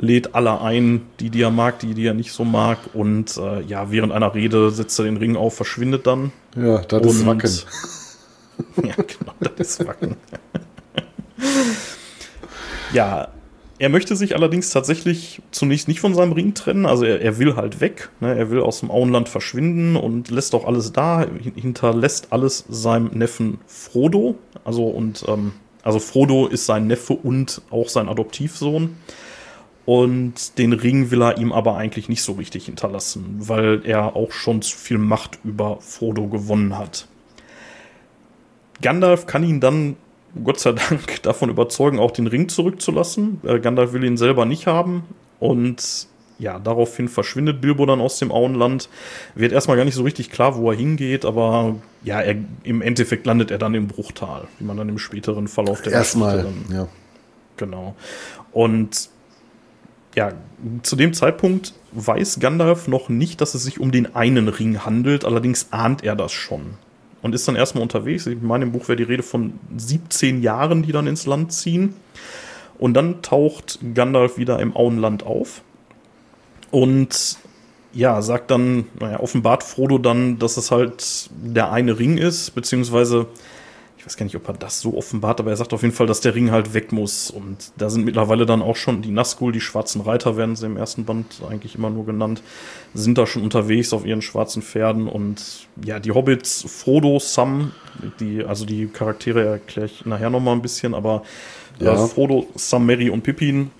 lädt 0.02 0.34
alle 0.34 0.60
ein, 0.62 1.02
die, 1.20 1.28
die 1.30 1.42
er 1.42 1.50
mag, 1.50 1.78
die, 1.78 1.94
die 1.94 2.06
er 2.06 2.14
nicht 2.14 2.32
so 2.32 2.44
mag. 2.44 2.78
Und 2.94 3.36
äh, 3.36 3.60
ja, 3.62 3.90
während 3.92 4.12
einer 4.12 4.34
Rede 4.34 4.70
setzt 4.70 4.98
er 4.98 5.04
den 5.04 5.18
Ring 5.18 5.36
auf, 5.36 5.54
verschwindet 5.54 6.06
dann. 6.06 6.32
Ja, 6.56 6.78
das 6.78 7.06
ist 7.06 7.26
Wacken. 7.26 7.50
Ja, 8.84 8.94
genau, 8.94 9.32
das 9.56 9.68
ist 9.80 9.86
Wacken. 9.86 10.16
ja, 12.92 13.28
er 13.78 13.88
möchte 13.88 14.16
sich 14.16 14.34
allerdings 14.36 14.68
tatsächlich 14.70 15.40
zunächst 15.50 15.88
nicht 15.88 16.00
von 16.00 16.14
seinem 16.14 16.32
Ring 16.32 16.52
trennen. 16.52 16.84
Also 16.84 17.04
er, 17.04 17.22
er 17.22 17.38
will 17.38 17.56
halt 17.56 17.80
weg. 17.80 18.10
Ne? 18.20 18.36
Er 18.36 18.50
will 18.50 18.60
aus 18.60 18.80
dem 18.80 18.90
Auenland 18.90 19.30
verschwinden 19.30 19.96
und 19.96 20.30
lässt 20.30 20.54
auch 20.54 20.66
alles 20.66 20.92
da, 20.92 21.20
hin- 21.20 21.54
hinterlässt 21.56 22.26
alles 22.30 22.64
seinem 22.68 23.06
Neffen 23.14 23.58
Frodo. 23.66 24.34
Also 24.64 24.84
und 24.84 25.24
ähm, 25.28 25.52
also 25.82 25.98
Frodo 25.98 26.46
ist 26.46 26.66
sein 26.66 26.86
Neffe 26.86 27.14
und 27.14 27.62
auch 27.70 27.88
sein 27.88 28.10
Adoptivsohn. 28.10 28.96
Und 29.90 30.56
den 30.56 30.72
Ring 30.72 31.10
will 31.10 31.20
er 31.20 31.38
ihm 31.38 31.50
aber 31.50 31.76
eigentlich 31.76 32.08
nicht 32.08 32.22
so 32.22 32.34
richtig 32.34 32.66
hinterlassen, 32.66 33.24
weil 33.40 33.80
er 33.82 34.14
auch 34.14 34.30
schon 34.30 34.62
zu 34.62 34.78
viel 34.78 34.98
Macht 34.98 35.40
über 35.42 35.78
Frodo 35.80 36.28
gewonnen 36.28 36.78
hat. 36.78 37.08
Gandalf 38.82 39.26
kann 39.26 39.42
ihn 39.42 39.58
dann, 39.58 39.96
Gott 40.44 40.60
sei 40.60 40.74
Dank, 40.74 41.20
davon 41.24 41.50
überzeugen, 41.50 41.98
auch 41.98 42.12
den 42.12 42.28
Ring 42.28 42.48
zurückzulassen. 42.48 43.40
Äh, 43.42 43.58
Gandalf 43.58 43.92
will 43.92 44.04
ihn 44.04 44.16
selber 44.16 44.44
nicht 44.44 44.68
haben. 44.68 45.02
Und 45.40 46.06
ja, 46.38 46.60
daraufhin 46.60 47.08
verschwindet 47.08 47.60
Bilbo 47.60 47.84
dann 47.84 48.00
aus 48.00 48.20
dem 48.20 48.30
Auenland. 48.30 48.88
Wird 49.34 49.50
erstmal 49.50 49.76
gar 49.76 49.84
nicht 49.84 49.96
so 49.96 50.04
richtig 50.04 50.30
klar, 50.30 50.56
wo 50.56 50.70
er 50.70 50.76
hingeht, 50.76 51.24
aber 51.24 51.74
ja, 52.04 52.20
er, 52.20 52.36
im 52.62 52.80
Endeffekt 52.80 53.26
landet 53.26 53.50
er 53.50 53.58
dann 53.58 53.74
im 53.74 53.88
Bruchtal, 53.88 54.46
wie 54.60 54.64
man 54.66 54.76
dann 54.76 54.88
im 54.88 54.98
späteren 54.98 55.48
Verlauf 55.48 55.82
der 55.82 55.94
Erstmal, 55.94 56.44
Geschichte 56.44 56.62
dann 56.68 56.76
ja. 56.76 56.88
Genau. 57.56 57.96
Und 58.52 59.10
ja, 60.14 60.32
zu 60.82 60.96
dem 60.96 61.12
Zeitpunkt 61.12 61.74
weiß 61.92 62.40
Gandalf 62.40 62.88
noch 62.88 63.08
nicht, 63.08 63.40
dass 63.40 63.54
es 63.54 63.64
sich 63.64 63.80
um 63.80 63.92
den 63.92 64.14
einen 64.14 64.48
Ring 64.48 64.84
handelt, 64.84 65.24
allerdings 65.24 65.68
ahnt 65.70 66.04
er 66.04 66.16
das 66.16 66.32
schon. 66.32 66.74
Und 67.22 67.34
ist 67.34 67.46
dann 67.46 67.56
erstmal 67.56 67.82
unterwegs. 67.82 68.26
Ich 68.26 68.40
meine, 68.40 68.64
im 68.64 68.72
Buch 68.72 68.88
wäre 68.88 68.96
die 68.96 69.02
Rede 69.02 69.22
von 69.22 69.58
17 69.76 70.42
Jahren, 70.42 70.82
die 70.82 70.92
dann 70.92 71.06
ins 71.06 71.26
Land 71.26 71.52
ziehen. 71.52 71.94
Und 72.78 72.94
dann 72.94 73.20
taucht 73.20 73.78
Gandalf 73.94 74.38
wieder 74.38 74.58
im 74.58 74.74
Auenland 74.74 75.22
auf. 75.24 75.60
Und 76.70 77.36
ja, 77.92 78.22
sagt 78.22 78.50
dann, 78.50 78.86
naja, 78.98 79.20
offenbart 79.20 79.64
Frodo 79.64 79.98
dann, 79.98 80.38
dass 80.38 80.56
es 80.56 80.70
halt 80.70 81.28
der 81.42 81.72
eine 81.72 81.98
Ring 81.98 82.16
ist, 82.16 82.54
beziehungsweise 82.54 83.26
ich 84.00 84.06
weiß 84.06 84.16
gar 84.16 84.24
nicht, 84.24 84.34
ob 84.34 84.48
er 84.48 84.54
das 84.54 84.80
so 84.80 84.96
offenbart, 84.96 85.40
aber 85.40 85.50
er 85.50 85.58
sagt 85.58 85.74
auf 85.74 85.82
jeden 85.82 85.92
Fall, 85.92 86.06
dass 86.06 86.22
der 86.22 86.34
Ring 86.34 86.50
halt 86.50 86.72
weg 86.72 86.90
muss. 86.90 87.30
Und 87.30 87.70
da 87.76 87.90
sind 87.90 88.06
mittlerweile 88.06 88.46
dann 88.46 88.62
auch 88.62 88.74
schon 88.76 89.02
die 89.02 89.10
Nazgul, 89.10 89.52
die 89.52 89.60
schwarzen 89.60 90.00
Reiter 90.00 90.38
werden 90.38 90.56
sie 90.56 90.64
im 90.64 90.78
ersten 90.78 91.04
Band 91.04 91.26
eigentlich 91.46 91.74
immer 91.74 91.90
nur 91.90 92.06
genannt, 92.06 92.42
sind 92.94 93.18
da 93.18 93.26
schon 93.26 93.42
unterwegs 93.42 93.92
auf 93.92 94.06
ihren 94.06 94.22
schwarzen 94.22 94.62
Pferden. 94.62 95.06
Und 95.06 95.68
ja, 95.84 96.00
die 96.00 96.12
Hobbits, 96.12 96.64
Frodo, 96.66 97.18
Sam, 97.18 97.72
die, 98.20 98.42
also 98.42 98.64
die 98.64 98.86
Charaktere 98.86 99.44
erkläre 99.44 99.84
ich 99.86 100.06
nachher 100.06 100.30
nochmal 100.30 100.54
ein 100.54 100.62
bisschen, 100.62 100.94
aber 100.94 101.22
Ja. 101.78 102.02
äh, 102.02 102.08
Frodo, 102.08 102.48
Sam, 102.54 102.86
Mary 102.86 103.10
und 103.10 103.20
Pippin 103.20 103.70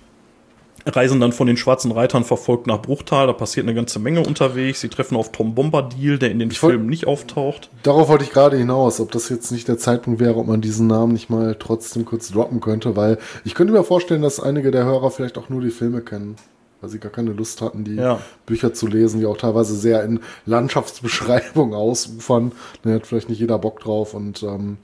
reisen 0.85 1.19
dann 1.19 1.31
von 1.31 1.47
den 1.47 1.57
schwarzen 1.57 1.91
Reitern 1.91 2.23
verfolgt 2.23 2.67
nach 2.67 2.81
Bruchtal. 2.81 3.27
Da 3.27 3.33
passiert 3.33 3.65
eine 3.65 3.75
ganze 3.75 3.99
Menge 3.99 4.21
unterwegs. 4.21 4.81
Sie 4.81 4.89
treffen 4.89 5.15
auf 5.15 5.31
Tom 5.31 5.55
Bombadil, 5.55 6.17
der 6.19 6.31
in 6.31 6.39
den 6.39 6.51
Filmen 6.51 6.87
nicht 6.87 7.07
auftaucht. 7.07 7.69
Darauf 7.83 8.09
wollte 8.09 8.23
ich 8.23 8.31
gerade 8.31 8.57
hinaus, 8.57 8.99
ob 8.99 9.11
das 9.11 9.29
jetzt 9.29 9.51
nicht 9.51 9.67
der 9.67 9.77
Zeitpunkt 9.77 10.19
wäre, 10.19 10.35
ob 10.37 10.47
man 10.47 10.61
diesen 10.61 10.87
Namen 10.87 11.13
nicht 11.13 11.29
mal 11.29 11.55
trotzdem 11.57 12.05
kurz 12.05 12.31
droppen 12.31 12.61
könnte, 12.61 12.95
weil 12.95 13.17
ich 13.45 13.55
könnte 13.55 13.73
mir 13.73 13.83
vorstellen, 13.83 14.21
dass 14.21 14.39
einige 14.39 14.71
der 14.71 14.85
Hörer 14.85 15.11
vielleicht 15.11 15.37
auch 15.37 15.49
nur 15.49 15.61
die 15.61 15.69
Filme 15.71 16.01
kennen, 16.01 16.35
weil 16.81 16.89
sie 16.89 16.99
gar 16.99 17.11
keine 17.11 17.31
Lust 17.31 17.61
hatten, 17.61 17.83
die 17.83 17.95
Ja. 17.95 18.19
Bücher 18.45 18.73
zu 18.73 18.87
lesen, 18.87 19.19
die 19.19 19.25
auch 19.25 19.37
teilweise 19.37 19.75
sehr 19.75 20.03
in 20.03 20.19
Landschaftsbeschreibung 20.45 21.73
ausufern. 21.75 22.51
Da 22.83 22.91
hat 22.91 23.07
vielleicht 23.07 23.29
nicht 23.29 23.39
jeder 23.39 23.57
Bock 23.59 23.79
drauf 23.79 24.13
und 24.13 24.43
ähm, 24.43 24.77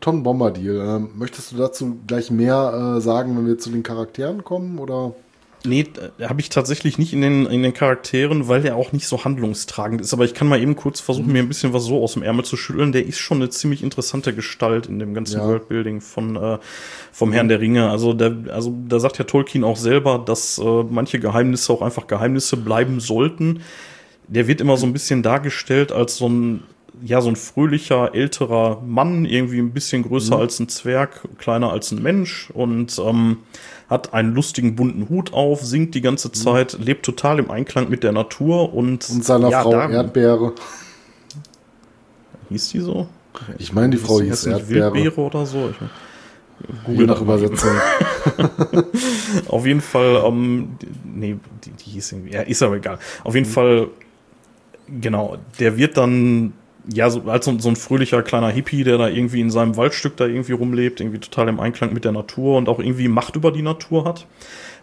Tom 0.00 0.22
Bombadil, 0.22 0.80
ähm, 0.84 1.10
möchtest 1.16 1.52
du 1.52 1.56
dazu 1.56 1.96
gleich 2.06 2.30
mehr 2.30 2.96
äh, 2.98 3.00
sagen, 3.00 3.36
wenn 3.36 3.46
wir 3.46 3.58
zu 3.58 3.70
den 3.70 3.82
Charakteren 3.82 4.44
kommen 4.44 4.78
oder? 4.78 5.12
Nee, 5.68 5.86
habe 6.22 6.40
ich 6.40 6.48
tatsächlich 6.48 6.98
nicht 6.98 7.12
in 7.12 7.20
den, 7.20 7.46
in 7.46 7.62
den 7.62 7.74
Charakteren, 7.74 8.48
weil 8.48 8.62
der 8.62 8.76
auch 8.76 8.92
nicht 8.92 9.06
so 9.06 9.24
handlungstragend 9.24 10.00
ist. 10.00 10.12
Aber 10.12 10.24
ich 10.24 10.34
kann 10.34 10.48
mal 10.48 10.60
eben 10.60 10.74
kurz 10.76 11.00
versuchen, 11.00 11.32
mir 11.32 11.40
ein 11.42 11.48
bisschen 11.48 11.72
was 11.72 11.84
so 11.84 12.02
aus 12.02 12.14
dem 12.14 12.22
Ärmel 12.22 12.44
zu 12.44 12.56
schütteln. 12.56 12.92
Der 12.92 13.06
ist 13.06 13.18
schon 13.18 13.38
eine 13.38 13.50
ziemlich 13.50 13.82
interessante 13.82 14.34
Gestalt 14.34 14.86
in 14.86 14.98
dem 14.98 15.14
ganzen 15.14 15.38
Ja. 15.38 15.46
Worldbuilding 15.46 16.00
von, 16.00 16.36
äh, 16.36 16.58
vom 17.12 17.32
Herrn 17.32 17.48
der 17.48 17.60
Ringe. 17.60 17.90
Also, 17.90 18.12
der, 18.14 18.34
also 18.52 18.74
da 18.88 18.98
sagt 18.98 19.18
ja 19.18 19.24
Tolkien 19.24 19.64
auch 19.64 19.76
selber, 19.76 20.18
dass 20.18 20.58
äh, 20.58 20.82
manche 20.88 21.20
Geheimnisse 21.20 21.72
auch 21.72 21.82
einfach 21.82 22.06
Geheimnisse 22.06 22.56
bleiben 22.56 23.00
sollten. 23.00 23.60
Der 24.26 24.46
wird 24.46 24.60
immer 24.60 24.76
so 24.76 24.86
ein 24.86 24.92
bisschen 24.92 25.22
dargestellt 25.22 25.92
als 25.92 26.16
so 26.16 26.28
ein 26.28 26.62
ja, 27.04 27.20
so 27.20 27.28
ein 27.28 27.36
fröhlicher, 27.36 28.12
älterer 28.12 28.82
Mann, 28.84 29.24
irgendwie 29.24 29.58
ein 29.60 29.70
bisschen 29.72 30.02
größer 30.02 30.34
Mhm. 30.34 30.40
als 30.42 30.58
ein 30.58 30.68
Zwerg, 30.68 31.20
kleiner 31.38 31.70
als 31.70 31.92
ein 31.92 32.02
Mensch 32.02 32.50
und 32.52 32.98
ähm, 32.98 33.36
hat 33.88 34.12
einen 34.14 34.34
lustigen 34.34 34.76
bunten 34.76 35.08
Hut 35.08 35.32
auf, 35.32 35.64
singt 35.64 35.94
die 35.94 36.00
ganze 36.02 36.30
Zeit, 36.32 36.78
lebt 36.78 37.04
total 37.06 37.38
im 37.38 37.50
Einklang 37.50 37.88
mit 37.88 38.02
der 38.02 38.12
Natur 38.12 38.74
und, 38.74 39.08
Mhm. 39.08 39.16
Und 39.16 39.24
seiner 39.24 39.48
ja, 39.50 39.62
Frau 39.62 39.70
da- 39.72 39.88
Erdbeere. 39.90 40.52
Hieß 42.50 42.68
die 42.70 42.80
so? 42.80 43.08
Ich 43.58 43.72
meine, 43.72 43.90
die 43.90 43.96
Frau 43.98 44.20
hieß 44.20 44.46
Erdbeere. 44.46 44.92
Wildbeere 44.94 45.20
oder 45.20 45.46
so. 45.46 45.70
Ich, 45.70 45.76
Je 46.98 47.06
nach 47.06 47.18
das 47.18 47.24
mal 47.26 47.38
eben. 47.38 47.46
Übersetzung. 47.54 47.70
Auf 49.48 49.64
jeden 49.64 49.80
Fall, 49.80 50.22
ähm, 50.26 50.70
nee, 51.04 51.36
die, 51.64 51.70
die 51.70 51.90
hieß 51.90 52.12
irgendwie, 52.12 52.32
ja, 52.32 52.40
ist 52.42 52.62
aber 52.62 52.76
egal. 52.76 52.98
Auf 53.22 53.32
Mhm. 53.34 53.38
jeden 53.38 53.50
Fall, 53.50 53.88
genau, 55.00 55.36
der 55.60 55.76
wird 55.76 55.96
dann, 55.96 56.52
ja, 56.92 57.10
so, 57.10 57.22
als 57.22 57.44
so, 57.44 57.58
so 57.58 57.68
ein 57.68 57.76
fröhlicher 57.76 58.22
kleiner 58.22 58.48
Hippie, 58.48 58.84
der 58.84 58.98
da 58.98 59.08
irgendwie 59.08 59.40
in 59.40 59.50
seinem 59.50 59.76
Waldstück 59.76 60.16
da 60.16 60.26
irgendwie 60.26 60.52
rumlebt, 60.52 61.00
irgendwie 61.00 61.18
total 61.18 61.48
im 61.48 61.60
Einklang 61.60 61.92
mit 61.92 62.04
der 62.04 62.12
Natur 62.12 62.56
und 62.56 62.68
auch 62.68 62.78
irgendwie 62.78 63.08
Macht 63.08 63.36
über 63.36 63.52
die 63.52 63.62
Natur 63.62 64.04
hat. 64.04 64.26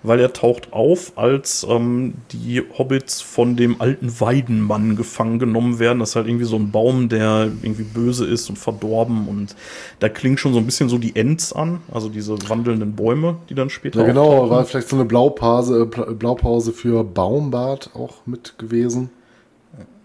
weil 0.08 0.20
er 0.20 0.34
taucht 0.34 0.72
auf, 0.72 1.14
als 1.16 1.66
ähm, 1.70 2.16
die 2.32 2.62
Hobbits 2.78 3.22
von 3.22 3.56
dem 3.56 3.82
alten 3.82 4.20
Weidenmann 4.20 4.96
gefangen 4.96 5.40
genommen 5.40 5.80
werden. 5.80 6.00
Das 6.00 6.10
ist 6.10 6.16
halt 6.16 6.28
irgendwie 6.28 6.46
so 6.46 6.56
ein 6.58 6.72
Baum, 6.72 7.10
der 7.10 7.52
irgendwie 7.62 7.84
böse 7.84 8.26
ist 8.26 8.50
und 8.50 8.58
verdorben 8.58 9.28
und 9.28 9.56
da 10.00 10.10
klingt 10.10 10.40
schon 10.40 10.54
so 10.54 10.60
ein 10.60 10.66
bisschen 10.66 10.90
so 10.90 10.98
die 10.98 11.16
Ents 11.16 11.54
an, 11.54 11.82
also 11.92 12.10
diese 12.10 12.38
wandelnden 12.50 12.96
Bäume, 12.96 13.38
die 13.50 13.56
dann 13.56 13.70
später. 13.70 14.02
Ja, 14.02 14.08
genau, 14.08 14.50
war 14.50 14.66
vielleicht 14.66 14.90
so 14.90 14.96
eine 14.96 15.06
Blaupause, 15.06 15.86
Blaupause 15.86 16.72
für 16.72 17.04
Baumbart 17.04 17.92
auch 17.94 18.26
mit 18.26 18.58
gewesen. 18.58 19.10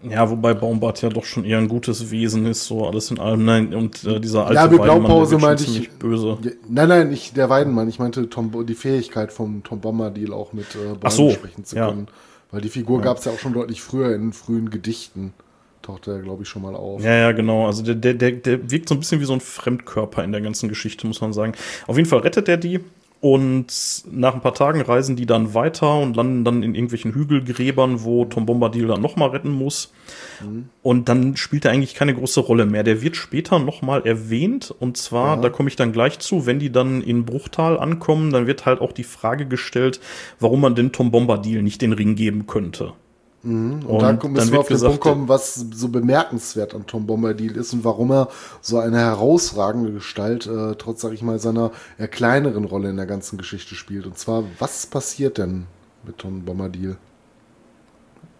Ja, 0.03 0.29
wobei 0.29 0.53
Baumbart 0.53 1.01
ja 1.01 1.09
doch 1.09 1.25
schon 1.25 1.45
eher 1.45 1.59
ein 1.59 1.67
gutes 1.67 2.09
Wesen 2.09 2.45
ist, 2.45 2.65
so 2.65 2.87
alles 2.87 3.11
in 3.11 3.19
allem. 3.19 3.45
Nein, 3.45 3.73
und 3.73 4.03
äh, 4.03 4.19
dieser 4.19 4.47
alte 4.47 4.55
ja, 4.55 4.67
mit 4.67 4.81
Blaupause 4.81 5.37
meinte 5.37 5.63
ich 5.63 5.91
böse. 5.91 6.37
Ja, 6.41 6.51
nein, 6.67 6.89
nein, 6.89 7.11
ich, 7.11 7.33
der 7.33 7.49
Weidenmann. 7.49 7.87
Ich 7.87 7.99
meinte 7.99 8.29
Tom, 8.29 8.65
die 8.65 8.73
Fähigkeit 8.73 9.31
vom 9.31 9.63
Tom 9.63 9.79
Bombadil 9.79 10.33
auch 10.33 10.53
mit 10.53 10.75
äh, 10.75 10.95
Bäumen 10.95 11.11
so, 11.11 11.29
sprechen 11.31 11.65
zu 11.65 11.75
können. 11.75 12.07
Ja. 12.07 12.13
Weil 12.51 12.61
die 12.61 12.69
Figur 12.69 12.97
ja. 12.99 13.05
gab 13.05 13.17
es 13.17 13.25
ja 13.25 13.31
auch 13.31 13.39
schon 13.39 13.53
deutlich 13.53 13.81
früher 13.81 14.13
in 14.15 14.33
frühen 14.33 14.69
Gedichten. 14.69 15.33
Taucht 15.81 16.07
er, 16.07 16.19
glaube 16.19 16.43
ich, 16.43 16.49
schon 16.49 16.61
mal 16.61 16.75
auf. 16.75 17.03
Ja, 17.03 17.15
ja, 17.15 17.31
genau. 17.31 17.65
Also 17.65 17.81
der, 17.83 17.95
der, 17.95 18.13
der, 18.13 18.31
der 18.31 18.69
wirkt 18.69 18.89
so 18.89 18.95
ein 18.95 18.99
bisschen 18.99 19.19
wie 19.19 19.25
so 19.25 19.33
ein 19.33 19.39
Fremdkörper 19.39 20.23
in 20.23 20.31
der 20.31 20.41
ganzen 20.41 20.69
Geschichte, 20.69 21.07
muss 21.07 21.21
man 21.21 21.33
sagen. 21.33 21.53
Auf 21.87 21.97
jeden 21.97 22.07
Fall 22.07 22.19
rettet 22.19 22.47
er 22.49 22.57
die 22.57 22.81
und 23.21 24.03
nach 24.11 24.33
ein 24.33 24.41
paar 24.41 24.55
Tagen 24.55 24.81
reisen 24.81 25.15
die 25.15 25.27
dann 25.27 25.53
weiter 25.53 25.99
und 25.99 26.15
landen 26.15 26.43
dann 26.43 26.63
in 26.63 26.73
irgendwelchen 26.73 27.13
Hügelgräbern, 27.13 28.03
wo 28.03 28.25
Tom 28.25 28.47
Bombadil 28.47 28.87
dann 28.87 28.99
nochmal 28.99 29.29
retten 29.29 29.51
muss. 29.51 29.93
Mhm. 30.43 30.69
Und 30.81 31.07
dann 31.07 31.37
spielt 31.37 31.65
er 31.65 31.71
eigentlich 31.71 31.93
keine 31.93 32.15
große 32.15 32.39
Rolle 32.39 32.65
mehr. 32.65 32.81
Der 32.81 33.03
wird 33.03 33.15
später 33.15 33.59
nochmal 33.59 34.07
erwähnt. 34.07 34.73
Und 34.79 34.97
zwar, 34.97 35.35
ja. 35.35 35.41
da 35.43 35.49
komme 35.49 35.69
ich 35.69 35.75
dann 35.75 35.91
gleich 35.91 36.17
zu, 36.17 36.47
wenn 36.47 36.57
die 36.57 36.71
dann 36.71 37.03
in 37.03 37.23
Bruchtal 37.23 37.79
ankommen, 37.79 38.31
dann 38.31 38.47
wird 38.47 38.65
halt 38.65 38.81
auch 38.81 38.91
die 38.91 39.03
Frage 39.03 39.45
gestellt, 39.45 39.99
warum 40.39 40.61
man 40.61 40.73
denn 40.73 40.91
Tom 40.91 41.11
Bombadil 41.11 41.61
nicht 41.61 41.83
den 41.83 41.93
Ring 41.93 42.15
geben 42.15 42.47
könnte. 42.47 42.93
Mhm. 43.43 43.85
Und, 43.85 43.85
und, 43.87 44.01
dann 44.01 44.31
müssen 44.31 44.51
wir 44.51 44.59
auf 44.59 44.67
den 44.67 44.75
gesagt, 44.75 44.91
Punkt 44.91 45.01
kommen, 45.01 45.27
was 45.27 45.55
so 45.55 45.89
bemerkenswert 45.89 46.75
an 46.75 46.85
Tom 46.85 47.07
Bombadil 47.07 47.55
ist 47.55 47.73
und 47.73 47.83
warum 47.83 48.11
er 48.11 48.29
so 48.61 48.77
eine 48.77 48.99
herausragende 48.99 49.91
Gestalt, 49.91 50.45
äh, 50.45 50.75
trotz, 50.77 51.01
sag 51.01 51.13
ich 51.13 51.23
mal, 51.23 51.39
seiner 51.39 51.71
eher 51.97 52.07
kleineren 52.07 52.65
Rolle 52.65 52.89
in 52.89 52.97
der 52.97 53.07
ganzen 53.07 53.37
Geschichte 53.37 53.75
spielt. 53.75 54.05
Und 54.05 54.17
zwar, 54.17 54.43
was 54.59 54.85
passiert 54.85 55.37
denn 55.37 55.65
mit 56.05 56.19
Tom 56.19 56.43
Bombadil? 56.43 56.97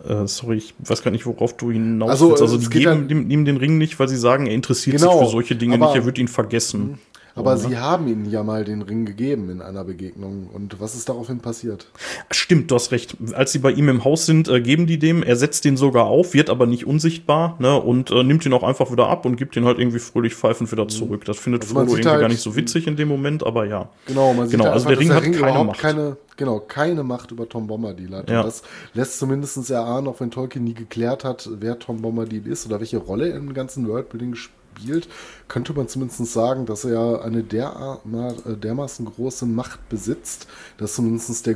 Äh, 0.08 0.28
sorry, 0.28 0.58
ich 0.58 0.74
weiß 0.80 1.04
gar 1.04 1.12
nicht, 1.12 1.26
worauf 1.26 1.56
du 1.58 1.72
hinaus 1.72 2.12
also, 2.12 2.30
willst. 2.30 2.42
Also, 2.42 2.58
die 2.58 2.70
geben 2.70 3.30
ihm 3.30 3.46
den 3.46 3.58
Ring 3.58 3.78
nicht, 3.78 4.00
weil 4.00 4.08
sie 4.08 4.18
sagen, 4.18 4.48
er 4.48 4.54
interessiert 4.54 4.98
genau, 4.98 5.14
sich 5.14 5.26
für 5.26 5.32
solche 5.32 5.56
Dinge 5.56 5.78
nicht, 5.78 5.96
er 5.96 6.06
wird 6.06 6.18
ihn 6.18 6.28
vergessen. 6.28 7.00
Aber 7.36 7.58
sie 7.58 7.78
haben 7.78 8.08
ihnen 8.08 8.30
ja 8.30 8.44
mal 8.44 8.66
den 8.66 8.82
Ring 8.82 9.06
gegeben 9.06 9.50
in 9.50 9.62
einer 9.62 9.84
Begegnung. 9.84 10.50
Und 10.52 10.80
was 10.82 10.96
ist 10.96 11.08
daraufhin 11.08 11.40
passiert? 11.40 11.88
Stimmt, 12.30 12.72
du 12.72 12.76
hast 12.76 12.92
recht. 12.92 13.16
Als 13.34 13.52
sie 13.52 13.60
bei 13.60 13.72
ihm 13.72 13.88
im 13.90 14.04
Haus 14.04 14.26
sind, 14.26 14.50
äh, 14.50 14.62
geben 14.62 14.86
die 14.86 15.00
dem. 15.00 15.24
Er 15.24 15.36
setzt 15.36 15.64
den 15.66 15.78
sogar 15.78 16.06
auf, 16.06 16.34
wird 16.34 16.50
aber 16.50 16.66
nicht 16.66 16.86
unsichtbar 16.86 17.56
ne, 17.60 17.80
und 17.80 18.12
äh, 18.12 18.24
nimmt 18.24 18.46
ihn 18.46 18.54
auch 18.54 18.64
einfach 18.64 18.92
wieder 18.92 19.08
ab 19.08 19.26
und 19.26 19.38
gibt 19.38 19.56
ihn 19.56 19.66
halt 19.66 19.80
irgendwie 19.80 20.00
fröhlich 20.00 20.36
pfeifend 20.36 20.72
wieder 20.72 20.84
mhm. 20.84 20.90
zurück. 20.90 21.26
Das 21.26 21.38
findet 21.38 21.64
also 21.64 21.76
Frodo 21.76 21.92
irgendwie 21.92 22.10
halt, 22.10 22.22
gar 22.22 22.30
nicht 22.30 22.42
so 22.42 22.56
witzig 22.56 22.88
in 22.88 22.98
dem 22.98 23.08
Moment, 23.08 23.46
aber 23.46 23.66
ja. 23.66 23.90
Genau, 24.08 24.34
man 24.34 24.48
sieht 24.48 24.60
genau, 24.60 24.72
also 24.72 24.90
einfach, 24.90 24.90
der 24.90 25.00
Ring 25.00 25.14
hat 25.14 25.24
Ring 25.24 25.34
keine 25.34 25.64
Macht. 25.64 25.80
Keine, 25.80 26.18
genau, 26.36 26.60
keine 26.60 27.04
Macht 27.04 27.32
über 27.32 27.48
Tom 27.48 27.68
Bombadil 27.68 28.16
hat. 28.16 28.30
Ja. 28.30 28.42
Und 28.42 28.48
das 28.48 28.64
lässt 28.94 29.20
zumindest 29.20 29.70
erahnen, 29.70 30.08
auch 30.08 30.20
wenn 30.20 30.32
Tolkien 30.32 30.64
nie 30.66 30.74
geklärt 30.74 31.24
hat, 31.24 31.50
wer 31.60 31.80
Tom 31.80 32.02
Bombadil 32.02 32.46
ist 32.48 32.66
oder 32.66 32.80
welche 32.80 32.98
Rolle 32.98 33.30
im 33.30 33.54
ganzen 33.54 33.88
Worldbuilding 33.88 34.36
spielt 34.36 34.61
spielt, 34.78 35.08
könnte 35.48 35.74
man 35.74 35.88
zumindest 35.88 36.26
sagen, 36.26 36.66
dass 36.66 36.86
er 36.86 37.24
eine 37.24 37.40
äh, 37.40 38.58
dermaßen 38.58 39.06
große 39.06 39.46
Macht 39.46 39.88
besitzt, 39.90 40.48
dass 40.78 40.96
zumindest 40.96 41.46
der 41.46 41.56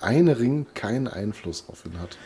eine 0.00 0.38
Ring 0.38 0.66
keinen 0.74 1.08
Einfluss 1.08 1.64
auf 1.68 1.84
ihn 1.86 2.00
hat. 2.00 2.18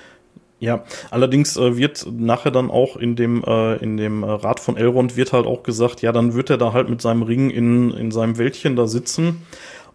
Ja, 0.59 0.85
allerdings 1.11 1.57
äh, 1.57 1.79
wird 1.79 2.07
nachher 2.13 2.51
dann 2.51 2.71
auch 2.71 2.97
in 2.97 3.17
dem, 3.17 3.43
äh, 3.45 3.77
in 3.77 3.97
dem 3.97 4.25
Rat 4.25 4.61
von 4.61 4.77
Elrond 4.77 5.17
wird 5.17 5.33
halt 5.33 5.47
auch 5.47 5.63
gesagt, 5.63 6.03
ja, 6.03 6.13
dann 6.13 6.35
wird 6.35 6.51
er 6.51 6.59
da 6.59 6.75
halt 6.75 6.91
mit 6.91 7.01
seinem 7.01 7.23
Ring 7.23 7.49
in, 7.49 7.91
in 7.93 8.11
seinem 8.11 8.37
Wäldchen 8.37 8.77
da 8.77 8.87
sitzen 8.87 9.43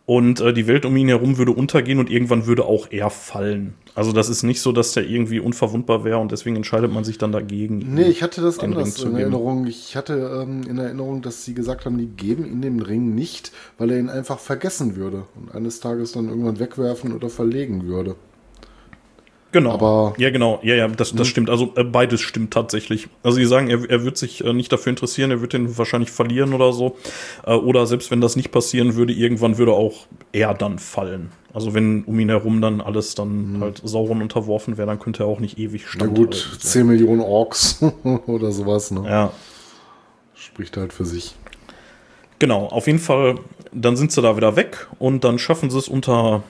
und 0.06 0.39
äh, 0.39 0.53
die 0.53 0.68
Welt 0.68 0.86
um 0.86 0.95
ihn 0.95 1.08
herum 1.08 1.38
würde 1.38 1.51
untergehen 1.51 1.99
und 1.99 2.10
irgendwann 2.10 2.45
würde 2.45 2.66
auch 2.66 2.88
er 2.91 3.10
fallen. 3.10 3.74
Also 3.95 4.12
das 4.12 4.30
ist 4.30 4.43
nicht 4.43 4.62
so, 4.62 4.72
dass 4.72 4.91
der 4.91 5.08
irgendwie 5.08 5.39
unverwundbar 5.39 6.03
wäre 6.03 6.20
und 6.20 6.32
deswegen 6.32 6.58
entscheidet 6.58 6.91
man 6.91 7.03
sich 7.03 7.18
dann 7.18 7.32
dagegen. 7.32 7.80
Nee, 7.93 8.03
ich 8.03 8.22
hatte 8.22 8.41
das 8.41 8.60
anders 8.60 9.01
in 9.01 9.16
Erinnerung. 9.16 9.66
Ich 9.68 9.95
hatte 9.95 10.43
ähm, 10.43 10.64
in 10.70 10.78
Erinnerung, 10.78 11.22
dass 11.22 11.45
sie 11.45 11.53
gesagt 11.53 11.86
haben, 11.86 11.97
die 11.97 12.08
geben 12.08 12.45
ihm 12.45 12.62
den 12.62 12.82
Ring 12.82 13.16
nicht, 13.16 13.51
weil 13.78 13.91
er 13.91 13.99
ihn 13.99 14.10
einfach 14.10 14.39
vergessen 14.39 14.95
würde 14.95 15.24
und 15.36 15.56
eines 15.56 15.80
Tages 15.80 16.12
dann 16.12 16.30
irgendwann 16.30 16.60
wegwerfen 16.60 17.14
oder 17.14 17.30
verlegen 17.30 17.88
würde. 17.88 18.16
Genau. 19.56 19.72
Aber 19.72 20.14
ja, 20.18 20.32
genau. 20.32 20.60
Ja, 20.64 20.76
ja, 20.76 20.86
das, 20.89 21.12
das 21.12 21.20
hm. 21.20 21.26
stimmt. 21.26 21.49
Also 21.49 21.72
äh, 21.78 21.86
beides 21.86 22.20
stimmt 22.20 22.53
tatsächlich. 22.53 23.08
Also 23.24 23.38
sie 23.38 23.45
sagen, 23.45 23.70
er, 23.70 23.89
er 23.89 24.03
wird 24.03 24.18
sich 24.18 24.43
äh, 24.43 24.51
nicht 24.51 24.70
dafür 24.70 24.89
interessieren, 24.89 25.32
er 25.32 25.39
wird 25.39 25.53
den 25.53 25.78
wahrscheinlich 25.78 26.12
verlieren 26.12 26.53
oder 26.53 26.74
so. 26.74 26.97
Äh, 27.45 27.53
oder 27.53 27.88
selbst 27.88 28.12
wenn 28.12 28.20
das 28.20 28.36
nicht 28.36 28.51
passieren 28.51 28.95
würde, 28.95 29.14
irgendwann 29.14 29.58
würde 29.58 29.72
auch 29.72 30.08
er 30.34 30.53
dann 30.56 30.78
fallen. 30.78 31.32
Also 31.53 31.74
wenn 31.74 32.03
um 32.03 32.20
ihn 32.20 32.28
herum 32.28 32.60
dann 32.60 32.82
alles 32.82 33.16
dann 33.16 33.53
mhm. 33.53 33.62
halt 33.62 33.82
Sauron 33.82 34.22
unterworfen 34.22 34.78
wäre, 34.78 34.88
dann 34.88 34.99
könnte 34.99 35.24
er 35.24 35.28
auch 35.28 35.39
nicht 35.39 35.58
ewig 35.58 35.88
stehen. 35.88 36.10
Na 36.12 36.14
gut, 36.14 36.34
so. 36.34 36.58
10 36.58 36.88
Millionen 36.88 37.22
Orks 37.22 37.82
oder 38.28 38.51
sowas, 38.51 38.91
ne? 38.91 39.06
Ja. 39.06 39.32
Spricht 40.34 40.76
halt 40.76 40.91
für 40.91 41.06
sich. 41.06 41.34
Genau, 42.39 42.66
auf 42.66 42.88
jeden 42.88 42.99
Fall, 42.99 43.36
dann 43.72 43.95
sind 43.95 44.12
sie 44.12 44.22
da 44.22 44.36
wieder 44.36 44.58
weg 44.58 44.88
und 44.99 45.24
dann 45.24 45.39
schaffen 45.39 45.70
sie 45.70 45.78
es 45.78 45.88
unter 45.88 46.43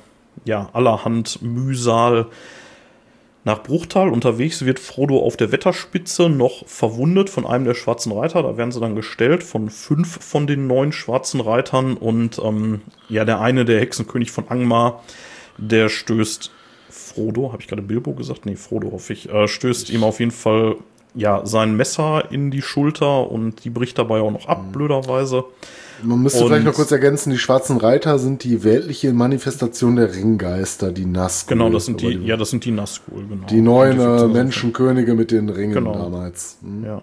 ja, 0.44 0.70
allerhand 0.74 1.40
Mühsal 1.44 2.26
nach 3.46 3.62
Bruchtal 3.62 4.10
unterwegs 4.10 4.66
wird 4.66 4.80
Frodo 4.80 5.20
auf 5.20 5.38
der 5.38 5.52
Wetterspitze 5.52 6.30
noch 6.30 6.68
verwundet 6.68 7.30
von 7.30 7.46
einem 7.46 7.64
der 7.64 7.76
schwarzen 7.76 8.12
Reiter. 8.12 8.42
Da 8.42 8.58
werden 8.58 8.72
sie 8.72 8.80
dann 8.80 8.96
gestellt 8.96 9.44
von 9.44 9.70
fünf 9.70 10.20
von 10.24 10.48
den 10.48 10.66
neun 10.66 10.92
schwarzen 10.92 11.40
Reitern. 11.40 11.96
Und 11.96 12.40
ähm, 12.44 12.82
ja, 13.08 13.24
der 13.24 13.40
eine, 13.40 13.64
der 13.64 13.80
Hexenkönig 13.80 14.32
von 14.32 14.48
Angmar, 14.50 15.04
der 15.60 15.90
stößt 15.90 16.52
Frodo, 16.90 17.52
habe 17.52 17.62
ich 17.62 17.68
gerade 17.68 17.84
Bilbo 17.84 18.14
gesagt? 18.14 18.48
Nee, 18.48 18.56
Frodo 18.56 18.92
hoffe 18.92 19.14
ich, 19.14 19.30
äh, 19.30 19.48
stößt 19.48 19.92
ihm 19.92 20.04
auf 20.04 20.20
jeden 20.20 20.32
Fall 20.32 20.78
ja 21.14 21.46
sein 21.46 21.78
Messer 21.78 22.32
in 22.32 22.50
die 22.50 22.64
Schulter 22.64 23.30
und 23.30 23.64
die 23.64 23.70
bricht 23.70 24.00
dabei 24.00 24.22
auch 24.22 24.32
noch 24.32 24.48
ab, 24.48 24.64
mhm. 24.66 24.72
blöderweise. 24.72 25.46
Man 26.04 26.22
müsste 26.22 26.44
und 26.44 26.48
vielleicht 26.48 26.66
noch 26.66 26.74
kurz 26.74 26.92
ergänzen, 26.92 27.32
die 27.32 27.38
schwarzen 27.38 27.78
Reiter 27.78 28.20
sind 28.20 28.44
die 28.44 28.64
weltliche 28.64 29.14
Manifestation 29.14 29.96
der 29.96 30.14
Ringgeister, 30.14 30.92
die 30.92 31.06
Nazgul. 31.06 31.58
Genau, 31.58 31.70
das 31.70 31.86
sind 31.86 32.02
die, 32.02 32.18
die, 32.18 32.26
ja, 32.26 32.38
das 32.38 32.50
sind 32.50 32.66
die 32.66 32.72
Nazgul, 32.72 33.26
genau. 33.28 33.46
Die 33.48 33.62
neuen 33.62 34.00
äh, 34.00 34.28
Menschenkönige 34.28 35.14
mit 35.16 35.32
den 35.32 35.50
Ringen 35.50 35.74
genau. 35.74 35.94
damals. 35.94 36.58
Mhm. 36.62 36.86
Ja. 36.86 37.02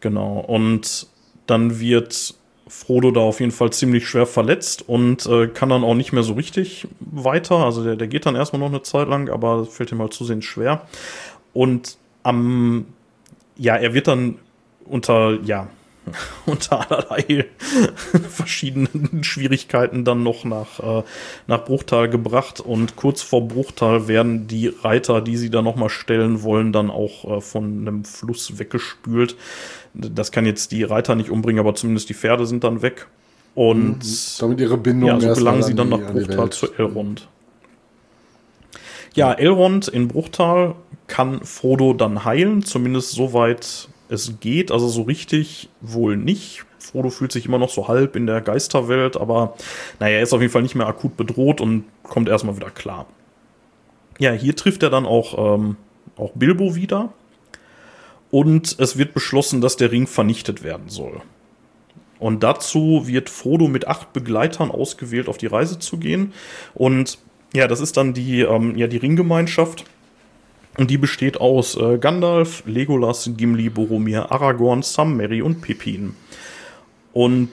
Genau. 0.00 0.40
Und 0.40 1.06
dann 1.46 1.80
wird 1.80 2.34
Frodo 2.68 3.10
da 3.10 3.20
auf 3.20 3.40
jeden 3.40 3.52
Fall 3.52 3.70
ziemlich 3.70 4.06
schwer 4.06 4.26
verletzt 4.26 4.84
und 4.86 5.26
äh, 5.26 5.48
kann 5.48 5.70
dann 5.70 5.82
auch 5.82 5.94
nicht 5.94 6.12
mehr 6.12 6.22
so 6.22 6.34
richtig 6.34 6.86
weiter. 7.00 7.56
Also 7.56 7.82
der, 7.82 7.96
der 7.96 8.08
geht 8.08 8.26
dann 8.26 8.36
erstmal 8.36 8.60
noch 8.60 8.68
eine 8.68 8.82
Zeit 8.82 9.08
lang, 9.08 9.30
aber 9.30 9.64
fällt 9.64 9.90
ihm 9.92 10.00
halt 10.00 10.12
zusehends 10.12 10.46
schwer. 10.46 10.86
Und 11.54 11.96
am, 12.22 12.86
ja, 13.56 13.76
er 13.76 13.94
wird 13.94 14.06
dann 14.08 14.36
unter, 14.84 15.38
ja, 15.42 15.68
unter 16.46 16.90
allerlei 16.90 17.46
verschiedenen 18.28 19.22
Schwierigkeiten 19.24 20.04
dann 20.04 20.22
noch 20.22 20.44
nach, 20.44 20.80
äh, 20.80 21.02
nach 21.46 21.64
Bruchtal 21.64 22.08
gebracht. 22.08 22.60
Und 22.60 22.96
kurz 22.96 23.22
vor 23.22 23.46
Bruchtal 23.46 24.08
werden 24.08 24.46
die 24.46 24.68
Reiter, 24.68 25.20
die 25.20 25.36
sie 25.36 25.50
da 25.50 25.62
nochmal 25.62 25.90
stellen 25.90 26.42
wollen, 26.42 26.72
dann 26.72 26.90
auch 26.90 27.38
äh, 27.38 27.40
von 27.40 27.86
einem 27.86 28.04
Fluss 28.04 28.58
weggespült. 28.58 29.36
Das 29.94 30.32
kann 30.32 30.46
jetzt 30.46 30.72
die 30.72 30.84
Reiter 30.84 31.14
nicht 31.14 31.30
umbringen, 31.30 31.60
aber 31.60 31.74
zumindest 31.74 32.08
die 32.08 32.14
Pferde 32.14 32.46
sind 32.46 32.64
dann 32.64 32.82
weg. 32.82 33.06
Und 33.54 34.04
mhm. 34.04 34.38
damit 34.38 34.60
ihre 34.60 34.76
Bindung 34.76 35.08
ja, 35.08 35.20
so 35.20 35.34
gelangen 35.34 35.62
sie 35.62 35.74
dann 35.74 35.88
nach 35.88 36.00
Bruchtal 36.00 36.50
zu 36.50 36.72
Elrond. 36.74 37.28
Ja, 39.14 39.32
Elrond 39.32 39.88
in 39.88 40.06
Bruchtal 40.06 40.76
kann 41.08 41.40
Frodo 41.44 41.92
dann 41.92 42.24
heilen, 42.24 42.62
zumindest 42.62 43.12
soweit 43.12 43.88
es 44.08 44.40
geht, 44.40 44.70
also 44.70 44.88
so 44.88 45.02
richtig 45.02 45.68
wohl 45.80 46.16
nicht. 46.16 46.64
Frodo 46.78 47.10
fühlt 47.10 47.32
sich 47.32 47.46
immer 47.46 47.58
noch 47.58 47.70
so 47.70 47.88
halb 47.88 48.16
in 48.16 48.26
der 48.26 48.40
Geisterwelt, 48.40 49.16
aber 49.16 49.54
naja, 50.00 50.16
er 50.16 50.22
ist 50.22 50.32
auf 50.32 50.40
jeden 50.40 50.52
Fall 50.52 50.62
nicht 50.62 50.74
mehr 50.74 50.86
akut 50.86 51.16
bedroht 51.16 51.60
und 51.60 51.84
kommt 52.02 52.28
erstmal 52.28 52.56
wieder 52.56 52.70
klar. 52.70 53.06
Ja, 54.18 54.32
hier 54.32 54.56
trifft 54.56 54.82
er 54.82 54.90
dann 54.90 55.06
auch, 55.06 55.56
ähm, 55.56 55.76
auch 56.16 56.32
Bilbo 56.34 56.74
wieder. 56.74 57.12
Und 58.30 58.78
es 58.78 58.98
wird 58.98 59.14
beschlossen, 59.14 59.60
dass 59.60 59.76
der 59.76 59.90
Ring 59.90 60.06
vernichtet 60.06 60.62
werden 60.62 60.88
soll. 60.88 61.22
Und 62.18 62.42
dazu 62.42 63.06
wird 63.06 63.30
Frodo 63.30 63.68
mit 63.68 63.86
acht 63.86 64.12
Begleitern 64.12 64.70
ausgewählt, 64.70 65.28
auf 65.28 65.38
die 65.38 65.46
Reise 65.46 65.78
zu 65.78 65.98
gehen. 65.98 66.32
Und 66.74 67.18
ja, 67.54 67.68
das 67.68 67.80
ist 67.80 67.96
dann 67.96 68.12
die, 68.12 68.40
ähm, 68.40 68.76
ja, 68.76 68.86
die 68.86 68.96
Ringgemeinschaft 68.96 69.84
und 70.78 70.90
die 70.90 70.98
besteht 70.98 71.40
aus 71.40 71.76
äh, 71.76 71.98
Gandalf, 71.98 72.62
Legolas, 72.64 73.28
Gimli, 73.36 73.68
Boromir, 73.68 74.30
Aragorn, 74.30 74.82
Sam, 74.82 75.16
Merry 75.16 75.42
und 75.42 75.60
Pippin. 75.60 76.14
Und 77.12 77.50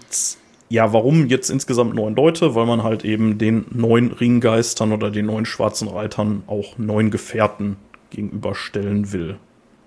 ja, 0.70 0.94
warum 0.94 1.26
jetzt 1.28 1.50
insgesamt 1.50 1.96
neun 1.96 2.16
Leute? 2.16 2.54
Weil 2.54 2.68
man 2.68 2.84
halt 2.84 3.04
eben 3.04 3.40
den 3.40 3.66
neun 3.72 4.12
Ringgeistern 4.12 4.92
oder 4.92 5.10
den 5.10 5.26
neun 5.26 5.46
schwarzen 5.46 5.88
Reitern 5.88 6.44
auch 6.46 6.78
neun 6.78 7.10
Gefährten 7.10 7.78
gegenüberstellen 8.12 9.12
will. 9.12 9.38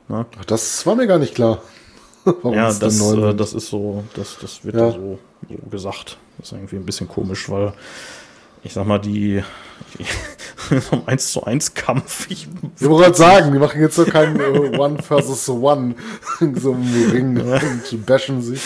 Ne? 0.08 0.26
Ach, 0.38 0.44
das 0.44 0.84
war 0.84 0.96
mir 0.96 1.06
gar 1.06 1.18
nicht 1.18 1.36
klar. 1.36 1.62
Warum 2.24 2.54
ja, 2.54 2.72
das, 2.72 3.00
äh, 3.00 3.34
das 3.34 3.54
ist 3.54 3.68
so, 3.68 4.02
das, 4.14 4.36
das 4.40 4.64
wird 4.64 4.74
ja. 4.74 4.90
so, 4.90 5.20
so 5.48 5.56
gesagt. 5.70 6.18
Das 6.38 6.48
ist 6.48 6.52
irgendwie 6.52 6.76
ein 6.76 6.84
bisschen 6.84 7.06
komisch, 7.06 7.48
weil 7.48 7.72
ich 8.64 8.72
sag 8.72 8.84
mal, 8.84 8.98
die 8.98 9.44
so 10.90 11.02
1 11.06 11.32
zu 11.32 11.44
1 11.44 11.74
Kampf. 11.74 12.26
Ich, 12.30 12.48
ich 12.78 12.88
wollte 12.88 13.04
gerade 13.04 13.16
sagen, 13.16 13.52
die 13.52 13.58
machen 13.58 13.80
jetzt 13.80 13.96
so 13.96 14.04
keinen 14.04 14.40
uh, 14.40 14.78
One 14.78 15.02
versus 15.02 15.48
One 15.48 15.94
in 16.40 16.54
so 16.56 16.72
einem 16.72 17.10
Ring 17.10 17.40
und 17.40 18.06
bashen 18.06 18.42
sich. 18.42 18.62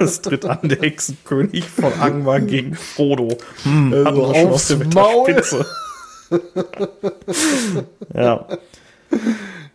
Es 0.00 0.20
tritt 0.20 0.44
an 0.44 0.60
der 0.62 0.80
Hexenkönig 0.80 1.64
von 1.64 1.92
Angmar 1.94 2.40
gegen 2.40 2.74
Frodo. 2.74 3.36
Hm, 3.62 3.92
also 4.04 4.28
hat 4.28 4.36
schon 4.36 4.50
aus 4.50 4.68
der 4.68 4.86
Maul. 4.94 5.42
ja. 8.14 8.46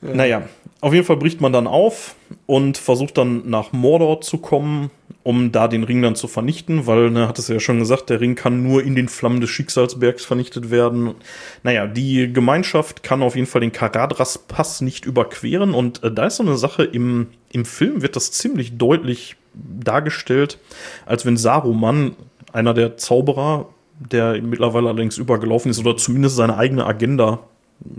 Ja. 0.02 0.14
Naja, 0.14 0.44
auf 0.80 0.94
jeden 0.94 1.06
Fall 1.06 1.18
bricht 1.18 1.42
man 1.42 1.54
dann 1.54 1.66
auf 1.66 2.16
und 2.46 2.78
versucht 2.78 3.18
dann 3.18 3.50
nach 3.50 3.72
Mordor 3.72 4.22
zu 4.22 4.38
kommen, 4.38 4.92
um 5.24 5.52
da 5.52 5.68
den 5.68 5.84
Ring 5.84 6.02
dann 6.02 6.16
zu 6.16 6.28
vernichten, 6.28 6.86
weil, 6.86 7.10
ne, 7.10 7.28
hat 7.28 7.40
es 7.40 7.48
ja 7.48 7.60
schon 7.60 7.80
gesagt, 7.80 8.10
der 8.10 8.22
Ring 8.22 8.36
kann 8.36 8.64
nur 8.64 8.84
in 8.84 8.96
den 8.96 9.10
Flammen 9.10 9.42
des 9.42 9.50
Schicksalsbergs 9.50 10.24
vernichtet 10.24 10.70
werden. 10.70 11.16
Naja, 11.64 11.88
die 11.88 12.32
Gemeinschaft 12.32 13.02
kann 13.02 13.24
auf 13.24 13.36
jeden 13.36 13.48
Fall 13.48 13.62
den 13.62 13.72
Karadras-Pass 13.72 14.82
nicht 14.82 15.06
überqueren 15.06 15.74
und 15.74 16.04
äh, 16.04 16.12
da 16.12 16.28
ist 16.28 16.38
so 16.38 16.44
eine 16.44 16.58
Sache, 16.58 16.84
im, 16.84 17.28
im 17.52 17.66
Film 17.66 18.02
wird 18.02 18.16
das 18.16 18.32
ziemlich 18.32 18.78
deutlich 18.78 19.36
dargestellt, 19.54 20.60
als 21.06 21.26
wenn 21.26 21.38
Saruman, 21.38 22.16
einer 22.54 22.74
der 22.74 22.98
Zauberer, 22.98 23.68
der 24.00 24.42
mittlerweile 24.42 24.90
allerdings 24.90 25.18
übergelaufen 25.18 25.72
ist 25.72 25.80
oder 25.80 25.98
zumindest 25.98 26.36
seine 26.36 26.58
eigene 26.58 26.86
Agenda 26.86 27.40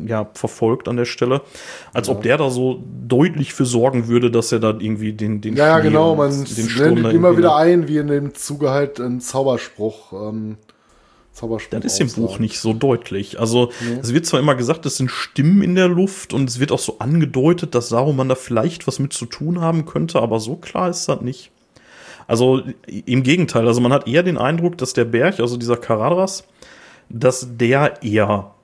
ja, 0.07 0.29
verfolgt 0.35 0.89
an 0.89 0.97
der 0.97 1.05
Stelle. 1.05 1.43
Als 1.93 2.09
ja. 2.09 2.15
ob 2.15 2.23
der 2.23 2.37
da 2.37 2.51
so 2.51 2.83
deutlich 3.07 3.55
für 3.55 3.65
sorgen 3.65 4.09
würde, 4.09 4.31
dass 4.31 4.53
er 4.53 4.61
da 4.61 4.71
irgendwie 4.71 5.13
den, 5.13 5.41
den 5.41 5.57
Ja, 5.57 5.67
ja 5.67 5.79
genau, 5.81 6.15
man 6.15 6.31
nennt 6.31 7.13
immer 7.13 7.37
wieder 7.37 7.57
ein, 7.57 7.89
wie 7.89 7.99
in 7.99 8.09
dem 8.09 8.35
Zuge 8.35 8.71
halt 8.71 9.01
ein 9.01 9.21
Zauberspruch. 9.21 10.13
Ähm, 10.13 10.57
Zauberspruch 11.33 11.81
das 11.81 11.93
ist 11.93 12.01
im 12.01 12.23
Buch 12.23 12.39
nicht 12.39 12.59
so 12.59 12.73
deutlich. 12.73 13.39
Also 13.39 13.71
nee. 13.81 13.99
es 14.03 14.13
wird 14.13 14.27
zwar 14.27 14.41
immer 14.41 14.57
gesagt, 14.57 14.85
es 14.87 14.97
sind 14.97 15.11
Stimmen 15.11 15.63
in 15.63 15.75
der 15.75 15.89
Luft 15.89 16.35
und 16.35 16.49
es 16.49 16.59
wird 16.59 16.73
auch 16.73 16.81
so 16.81 16.99
angedeutet, 16.99 17.75
dass 17.75 17.89
Saruman 17.89 18.29
da 18.29 18.35
vielleicht 18.35 18.87
was 18.87 18.99
mit 18.99 19.13
zu 19.13 19.27
tun 19.27 19.61
haben 19.61 19.87
könnte, 19.87 20.21
aber 20.21 20.41
so 20.41 20.57
klar 20.57 20.91
ist 20.91 21.09
das 21.09 21.21
nicht. 21.21 21.51
Also 22.27 22.63
im 22.87 23.23
Gegenteil, 23.23 23.67
also 23.67 23.81
man 23.81 23.93
hat 23.93 24.07
eher 24.07 24.23
den 24.23 24.37
Eindruck, 24.37 24.77
dass 24.77 24.93
der 24.93 25.07
Berg, 25.07 25.41
also 25.41 25.57
dieser 25.57 25.77
Karadras, 25.79 26.45
dass 27.09 27.57
der 27.57 28.03
eher 28.03 28.55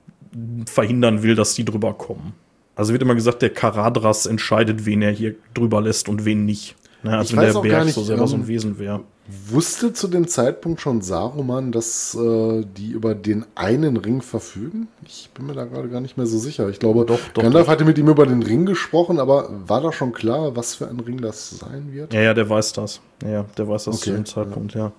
verhindern 0.65 1.23
will, 1.23 1.35
dass 1.35 1.53
die 1.53 1.65
drüber 1.65 1.93
kommen. 1.93 2.33
Also 2.75 2.91
wird 2.91 3.01
immer 3.01 3.15
gesagt, 3.15 3.41
der 3.41 3.51
Karadras 3.51 4.25
entscheidet, 4.25 4.85
wen 4.85 5.01
er 5.01 5.11
hier 5.11 5.35
drüber 5.53 5.81
lässt 5.81 6.09
und 6.09 6.25
wen 6.25 6.45
nicht. 6.45 6.75
Ne, 7.03 7.17
als 7.17 7.29
ich 7.29 7.37
wenn 7.37 7.53
der 7.53 7.61
Berg 7.61 7.85
nicht, 7.85 7.93
so 7.93 8.03
selber 8.03 8.23
ähm, 8.23 8.27
so 8.27 8.35
ein 8.35 8.41
ähm, 8.41 8.47
Wesen 8.47 8.79
wäre. 8.79 9.01
Wusste 9.47 9.93
zu 9.93 10.07
dem 10.07 10.27
Zeitpunkt 10.27 10.81
schon 10.81 11.01
Saruman, 11.01 11.71
dass 11.71 12.15
äh, 12.15 12.63
die 12.77 12.89
über 12.89 13.15
den 13.15 13.45
einen 13.55 13.97
Ring 13.97 14.21
verfügen? 14.21 14.87
Ich 15.05 15.29
bin 15.33 15.45
mir 15.45 15.53
da 15.53 15.65
gerade 15.65 15.87
gar 15.89 16.01
nicht 16.01 16.17
mehr 16.17 16.25
so 16.25 16.37
sicher. 16.39 16.67
Ich 16.69 16.79
glaube, 16.79 17.05
doch, 17.05 17.19
doch, 17.33 17.43
Gandalf 17.43 17.65
doch. 17.65 17.71
hatte 17.71 17.85
mit 17.85 17.97
ihm 17.97 18.07
über 18.07 18.25
den 18.25 18.41
Ring 18.41 18.65
gesprochen, 18.65 19.19
aber 19.19 19.49
war 19.67 19.81
da 19.81 19.91
schon 19.91 20.13
klar, 20.13 20.55
was 20.55 20.75
für 20.75 20.87
ein 20.87 20.99
Ring 20.99 21.21
das 21.21 21.51
sein 21.51 21.93
wird? 21.93 22.13
Ja, 22.13 22.21
ja, 22.21 22.33
der 22.33 22.49
weiß 22.49 22.73
das. 22.73 23.01
Ja, 23.23 23.45
der 23.57 23.67
weiß 23.67 23.85
das 23.85 23.95
okay, 23.97 24.05
zu 24.05 24.11
dem 24.11 24.25
Zeitpunkt, 24.25 24.73
ja. 24.73 24.85
ja. 24.85 24.91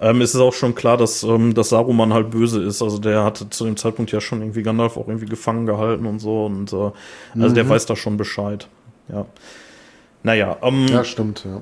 Ähm, 0.00 0.20
es 0.20 0.34
ist 0.34 0.40
auch 0.40 0.52
schon 0.52 0.74
klar, 0.74 0.96
dass, 0.96 1.22
ähm, 1.24 1.54
dass 1.54 1.70
Saruman 1.70 2.12
halt 2.12 2.30
böse 2.30 2.62
ist. 2.62 2.82
Also 2.82 2.98
der 2.98 3.24
hatte 3.24 3.50
zu 3.50 3.64
dem 3.64 3.76
Zeitpunkt 3.76 4.12
ja 4.12 4.20
schon 4.20 4.40
irgendwie 4.40 4.62
Gandalf 4.62 4.96
auch 4.96 5.08
irgendwie 5.08 5.26
gefangen 5.26 5.66
gehalten 5.66 6.06
und 6.06 6.20
so. 6.20 6.46
Und 6.46 6.72
äh, 6.72 6.76
also 6.76 6.94
mhm. 7.34 7.54
der 7.54 7.68
weiß 7.68 7.86
da 7.86 7.96
schon 7.96 8.16
Bescheid. 8.16 8.68
Ja. 9.08 9.26
Naja, 10.22 10.56
ähm, 10.62 10.86
Ja, 10.88 11.04
stimmt, 11.04 11.44
ja. 11.44 11.60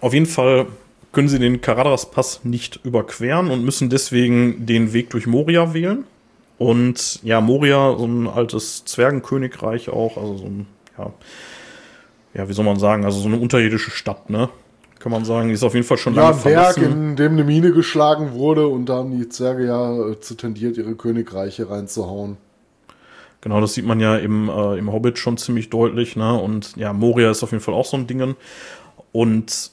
Auf 0.00 0.12
jeden 0.12 0.26
Fall 0.26 0.66
können 1.12 1.28
sie 1.28 1.38
den 1.38 1.62
Karadras-Pass 1.62 2.40
nicht 2.44 2.80
überqueren 2.84 3.50
und 3.50 3.64
müssen 3.64 3.88
deswegen 3.88 4.66
den 4.66 4.92
Weg 4.92 5.10
durch 5.10 5.26
Moria 5.26 5.72
wählen. 5.72 6.04
Und 6.58 7.20
ja, 7.22 7.40
Moria, 7.40 7.96
so 7.96 8.06
ein 8.06 8.26
altes 8.26 8.84
Zwergenkönigreich 8.84 9.88
auch, 9.88 10.16
also 10.16 10.36
so 10.36 10.44
ein, 10.44 10.66
ja, 10.98 11.12
ja, 12.34 12.48
wie 12.48 12.52
soll 12.52 12.64
man 12.64 12.78
sagen, 12.78 13.04
also 13.04 13.18
so 13.18 13.28
eine 13.28 13.38
unterirdische 13.38 13.90
Stadt, 13.90 14.28
ne? 14.28 14.50
Kann 14.98 15.12
man 15.12 15.24
sagen. 15.24 15.48
Die 15.48 15.54
ist 15.54 15.62
auf 15.62 15.74
jeden 15.74 15.86
Fall 15.86 15.98
schon 15.98 16.14
ja, 16.14 16.30
lange 16.30 16.42
Berg, 16.42 16.76
in 16.78 17.16
dem 17.16 17.32
eine 17.32 17.44
Mine 17.44 17.72
geschlagen 17.72 18.32
wurde 18.32 18.66
und 18.66 18.88
da 18.88 18.96
haben 18.96 19.16
die 19.16 19.28
Zwerge 19.28 19.66
ja 19.66 20.10
äh, 20.10 20.20
zu 20.20 20.34
tendiert, 20.34 20.76
ihre 20.76 20.94
Königreiche 20.94 21.70
reinzuhauen. 21.70 22.36
Genau, 23.40 23.60
das 23.60 23.74
sieht 23.74 23.86
man 23.86 24.00
ja 24.00 24.16
im, 24.16 24.48
äh, 24.48 24.78
im 24.78 24.92
Hobbit 24.92 25.18
schon 25.18 25.36
ziemlich 25.36 25.70
deutlich, 25.70 26.16
ne? 26.16 26.34
Und 26.34 26.74
ja, 26.76 26.92
Moria 26.92 27.30
ist 27.30 27.42
auf 27.42 27.52
jeden 27.52 27.62
Fall 27.62 27.74
auch 27.74 27.84
so 27.84 27.96
ein 27.96 28.06
Ding. 28.06 28.34
Und 29.12 29.70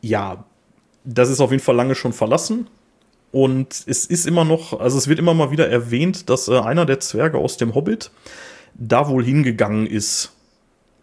ja, 0.00 0.44
das 1.04 1.30
ist 1.30 1.40
auf 1.40 1.50
jeden 1.50 1.62
Fall 1.62 1.76
lange 1.76 1.94
schon 1.94 2.12
verlassen. 2.12 2.66
Und 3.30 3.84
es 3.86 4.06
ist 4.06 4.26
immer 4.26 4.44
noch, 4.44 4.78
also 4.78 4.98
es 4.98 5.08
wird 5.08 5.18
immer 5.18 5.34
mal 5.34 5.50
wieder 5.50 5.68
erwähnt, 5.68 6.28
dass 6.28 6.48
äh, 6.48 6.58
einer 6.58 6.86
der 6.86 7.00
Zwerge 7.00 7.38
aus 7.38 7.56
dem 7.56 7.74
Hobbit 7.74 8.10
da 8.74 9.08
wohl 9.08 9.24
hingegangen 9.24 9.86
ist 9.86 10.32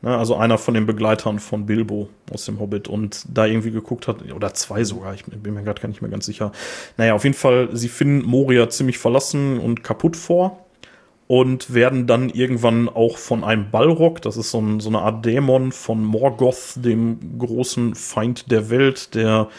also 0.01 0.35
einer 0.35 0.57
von 0.57 0.73
den 0.73 0.85
Begleitern 0.85 1.39
von 1.39 1.65
Bilbo 1.65 2.09
aus 2.31 2.45
dem 2.45 2.59
Hobbit 2.59 2.87
und 2.87 3.25
da 3.33 3.45
irgendwie 3.45 3.71
geguckt 3.71 4.07
hat, 4.07 4.17
oder 4.31 4.53
zwei 4.53 4.83
sogar, 4.83 5.13
ich 5.13 5.25
bin 5.25 5.53
mir 5.53 5.63
gerade 5.63 5.81
gar 5.81 5.89
nicht 5.89 6.01
mehr 6.01 6.11
ganz 6.11 6.25
sicher. 6.25 6.51
Naja, 6.97 7.15
auf 7.15 7.23
jeden 7.23 7.35
Fall, 7.35 7.69
sie 7.73 7.89
finden 7.89 8.25
Moria 8.25 8.69
ziemlich 8.69 8.99
verlassen 8.99 9.59
und 9.59 9.83
kaputt 9.83 10.15
vor 10.15 10.65
und 11.27 11.73
werden 11.73 12.05
dann 12.05 12.29
irgendwann 12.29 12.87
auch 12.87 13.17
von 13.17 13.43
einem 13.43 13.71
Balrog, 13.71 14.21
das 14.21 14.37
ist 14.37 14.51
so, 14.51 14.59
ein, 14.59 14.79
so 14.79 14.89
eine 14.89 14.99
Art 14.99 15.25
Dämon 15.25 15.71
von 15.71 16.03
Morgoth, 16.03 16.73
dem 16.75 17.39
großen 17.39 17.95
Feind 17.95 18.51
der 18.51 18.69
Welt, 18.69 19.15
der 19.15 19.49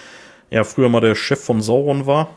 ja 0.51 0.63
früher 0.63 0.89
mal 0.89 1.01
der 1.01 1.17
Chef 1.17 1.43
von 1.43 1.61
Sauron 1.61 2.07
war, 2.07 2.29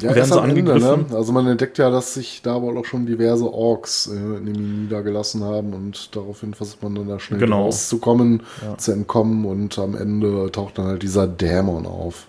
ja, 0.00 0.14
werden 0.14 0.32
sie 0.32 0.40
angegriffen. 0.40 0.82
Ende, 0.82 1.12
ne? 1.12 1.16
Also 1.16 1.32
man 1.32 1.46
entdeckt 1.46 1.78
ja, 1.78 1.90
dass 1.90 2.14
sich 2.14 2.42
da 2.42 2.60
wohl 2.60 2.76
auch 2.76 2.84
schon 2.84 3.06
diverse 3.06 3.52
Orks 3.52 4.08
äh, 4.08 4.14
niedergelassen 4.14 5.42
haben 5.44 5.72
und 5.72 6.14
daraufhin 6.14 6.54
versucht 6.54 6.82
man 6.82 6.94
dann 6.94 7.08
da 7.08 7.18
schnell 7.18 7.40
genau. 7.40 7.64
rauszukommen, 7.64 8.42
ja. 8.62 8.76
zu 8.76 8.92
entkommen 8.92 9.44
und 9.44 9.78
am 9.78 9.94
Ende 9.96 10.50
taucht 10.52 10.78
dann 10.78 10.86
halt 10.86 11.02
dieser 11.02 11.26
Dämon 11.26 11.86
auf. 11.86 12.26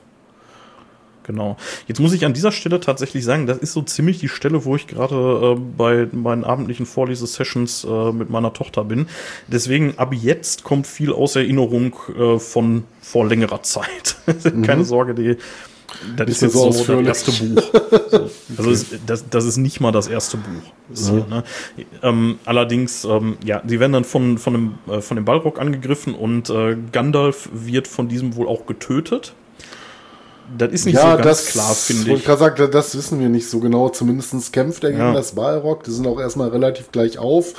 Genau. 1.28 1.58
Jetzt 1.88 2.00
muss 2.00 2.14
ich 2.14 2.26
an 2.26 2.34
dieser 2.34 2.54
Stelle 2.54 2.80
tatsächlich 2.80 3.26
sagen, 3.26 3.48
das 3.48 3.58
ist 3.58 3.74
so 3.74 3.82
ziemlich 3.82 4.18
die 4.20 4.30
Stelle, 4.30 4.64
wo 4.64 4.78
ich 4.78 4.88
gerade 4.88 5.58
äh, 5.58 5.60
bei 5.78 6.08
meinen 6.14 6.46
abendlichen 6.46 6.86
Vorlesesessions 6.86 7.84
äh, 7.84 8.12
mit 8.14 8.30
meiner 8.30 8.54
Tochter 8.54 8.86
bin. 8.86 9.08
Deswegen 9.48 9.96
ab 9.98 10.14
jetzt 10.14 10.64
kommt 10.64 10.88
viel 10.88 11.12
aus 11.12 11.36
Erinnerung 11.36 11.94
äh, 12.18 12.40
von 12.40 12.86
vor 13.02 13.28
längerer 13.28 13.62
Zeit. 13.62 14.16
Keine 14.44 14.78
mhm. 14.78 14.86
Sorge, 14.86 15.14
die 15.16 15.36
das 16.16 16.30
ist, 16.30 16.42
jetzt 16.42 16.54
so, 16.54 16.72
so 16.72 17.02
das 17.02 17.24
erste 17.26 17.46
Buch. 17.46 17.64
So. 18.58 18.64
Also 18.64 18.86
okay. 18.86 19.02
das, 19.06 19.30
das 19.30 19.46
ist 19.46 19.58
nicht 19.58 19.82
mal 19.82 19.92
das 19.92 20.08
erste 20.08 20.38
Buch. 20.38 20.72
Hier, 20.94 21.26
ne? 21.28 21.44
ähm, 22.02 22.40
allerdings, 22.46 23.04
ähm, 23.04 23.38
ja, 23.44 23.62
sie 23.66 23.80
werden 23.80 23.92
dann 23.92 24.04
von, 24.06 24.38
von, 24.38 24.54
dem, 24.54 24.76
äh, 24.90 25.02
von 25.02 25.16
dem 25.16 25.26
Balrog 25.26 25.60
angegriffen 25.60 26.16
und 26.16 26.50
äh, 26.50 26.78
Gandalf 26.92 27.50
wird 27.54 27.88
von 27.88 28.08
diesem 28.08 28.36
wohl 28.36 28.48
auch 28.48 28.66
getötet. 28.66 29.34
Das 30.56 30.72
ist 30.72 30.86
nicht 30.86 30.96
ja, 30.96 31.02
so 31.02 31.24
ganz 31.24 31.24
das, 31.24 31.46
klar, 31.48 31.74
finde 31.74 32.14
ich. 32.14 32.20
Ich 32.20 32.26
sagen, 32.26 32.72
das 32.72 32.96
wissen 32.96 33.20
wir 33.20 33.30
nicht 33.30 33.50
so 33.50 33.60
genau. 33.60 33.90
Zumindest 33.90 34.54
kämpft 34.54 34.84
er 34.84 34.92
gegen 34.92 35.02
ja. 35.02 35.14
das 35.14 35.34
Balrog. 35.34 35.84
Die 35.84 35.92
sind 35.92 36.08
auch 36.08 36.20
erstmal 36.20 36.50
relativ 36.50 36.92
gleich 36.92 37.18
auf. 37.18 37.54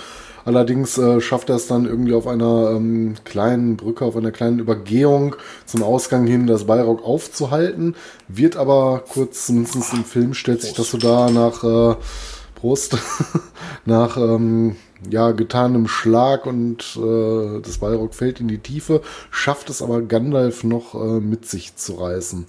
Allerdings 0.45 0.97
äh, 0.97 1.21
schafft 1.21 1.51
er 1.51 1.57
es 1.57 1.67
dann 1.67 1.85
irgendwie 1.85 2.15
auf 2.15 2.27
einer 2.27 2.71
ähm, 2.71 3.17
kleinen 3.25 3.77
Brücke, 3.77 4.07
auf 4.07 4.17
einer 4.17 4.31
kleinen 4.31 4.61
Übergehung 4.61 5.37
zum 5.67 5.83
Ausgang 5.83 6.27
hin, 6.27 6.47
das 6.47 6.65
Balrog 6.65 7.05
aufzuhalten. 7.05 7.95
Wird 8.29 8.57
aber 8.57 9.05
kurz, 9.13 9.47
zumindest 9.47 9.93
im 9.93 10.05
Film, 10.05 10.33
stellt 10.33 10.63
sich 10.63 10.73
das 10.73 10.91
so 10.91 10.97
da 10.97 11.29
nach 11.29 11.65
äh, 11.65 11.97
Brust, 12.55 12.97
nach 13.85 14.17
ähm, 14.17 14.77
ja, 15.11 15.33
getanem 15.33 15.87
Schlag 15.87 16.47
und 16.47 16.97
äh, 16.97 17.61
das 17.61 17.77
Balrog 17.77 18.15
fällt 18.15 18.41
in 18.41 18.49
die 18.49 18.59
Tiefe, 18.59 19.03
schafft 19.31 19.69
es 19.69 19.83
aber 19.83 20.01
Gandalf 20.01 20.65
noch 20.65 20.95
äh, 20.95 21.21
mit 21.21 21.47
sich 21.47 21.77
zu 21.77 21.97
reißen. 21.97 22.47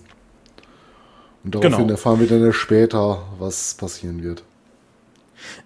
Und 1.50 1.56
daraufhin 1.56 1.88
genau. 1.88 1.94
erfahren 1.94 2.20
wir 2.20 2.28
dann 2.28 2.54
später, 2.54 3.24
was 3.40 3.74
passieren 3.74 4.22
wird. 4.22 4.44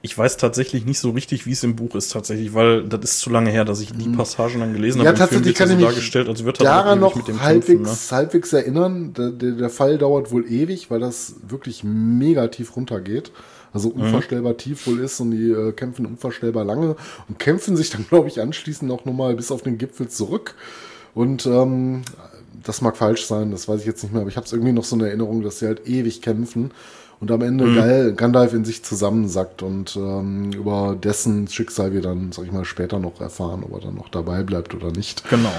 Ich 0.01 0.17
weiß 0.17 0.37
tatsächlich 0.37 0.85
nicht 0.85 0.99
so 0.99 1.09
richtig, 1.09 1.45
wie 1.45 1.51
es 1.51 1.61
im 1.63 1.75
Buch 1.75 1.95
ist 1.95 2.13
tatsächlich, 2.13 2.53
weil 2.53 2.87
das 2.87 3.01
ist 3.03 3.19
zu 3.19 3.29
lange 3.29 3.49
her, 3.49 3.65
dass 3.65 3.81
ich 3.81 3.91
die 3.91 4.07
mhm. 4.07 4.15
Passagen 4.15 4.61
dann 4.61 4.71
gelesen 4.71 5.01
ja, 5.01 5.07
habe. 5.07 5.17
Ja, 5.17 5.25
tatsächlich 5.25 5.55
kann 5.55 5.69
ich 5.71 5.75
mich 5.75 5.85
dargestellt, 5.85 6.29
als 6.29 6.45
wird 6.45 6.61
daran 6.61 7.01
noch 7.01 7.15
mit 7.15 7.27
dem 7.27 7.41
halbwegs, 7.41 7.83
Kämpfen, 7.83 7.83
ne? 7.83 8.17
halbwegs 8.17 8.53
erinnern. 8.53 9.13
Der, 9.13 9.31
der, 9.31 9.51
der, 9.51 9.69
Fall 9.69 9.97
dauert 9.97 10.31
wohl 10.31 10.49
ewig, 10.49 10.89
weil 10.89 11.01
das 11.01 11.35
wirklich 11.45 11.83
mega 11.83 12.47
tief 12.47 12.77
runtergeht. 12.77 13.33
Also 13.73 13.89
mhm. 13.89 14.03
unvorstellbar 14.03 14.53
mhm. 14.53 14.57
tief 14.57 14.87
wohl 14.87 14.99
ist 14.99 15.19
und 15.19 15.31
die 15.31 15.49
äh, 15.49 15.73
kämpfen 15.73 16.05
unvorstellbar 16.05 16.63
lange 16.63 16.95
und 17.27 17.39
kämpfen 17.39 17.75
sich 17.75 17.89
dann, 17.89 18.05
glaube 18.09 18.29
ich, 18.29 18.39
anschließend 18.39 18.89
auch 18.89 19.03
nochmal 19.03 19.35
bis 19.35 19.51
auf 19.51 19.63
den 19.63 19.77
Gipfel 19.77 20.07
zurück. 20.07 20.55
Und 21.13 21.45
ähm, 21.45 22.03
das 22.63 22.81
mag 22.81 22.97
falsch 22.97 23.25
sein, 23.25 23.51
das 23.51 23.67
weiß 23.67 23.81
ich 23.81 23.85
jetzt 23.85 24.03
nicht 24.03 24.11
mehr, 24.13 24.21
aber 24.21 24.29
ich 24.29 24.37
habe 24.37 24.45
es 24.45 24.53
irgendwie 24.53 24.73
noch 24.73 24.83
so 24.83 24.95
eine 24.95 25.07
Erinnerung, 25.07 25.41
dass 25.41 25.59
sie 25.59 25.67
halt 25.67 25.87
ewig 25.87 26.21
kämpfen 26.21 26.71
und 27.19 27.31
am 27.31 27.41
Ende 27.41 27.65
Mhm. 27.65 28.15
Gandalf 28.15 28.53
in 28.53 28.65
sich 28.65 28.83
zusammensackt 28.83 29.63
und 29.63 29.95
ähm, 29.95 30.51
über 30.51 30.95
dessen 31.01 31.47
Schicksal 31.47 31.93
wir 31.93 32.01
dann, 32.01 32.31
sag 32.31 32.45
ich 32.45 32.51
mal, 32.51 32.65
später 32.65 32.99
noch 32.99 33.21
erfahren, 33.21 33.63
ob 33.63 33.73
er 33.73 33.79
dann 33.87 33.95
noch 33.95 34.09
dabei 34.09 34.43
bleibt 34.43 34.75
oder 34.75 34.91
nicht. 34.91 35.27
Genau. 35.29 35.49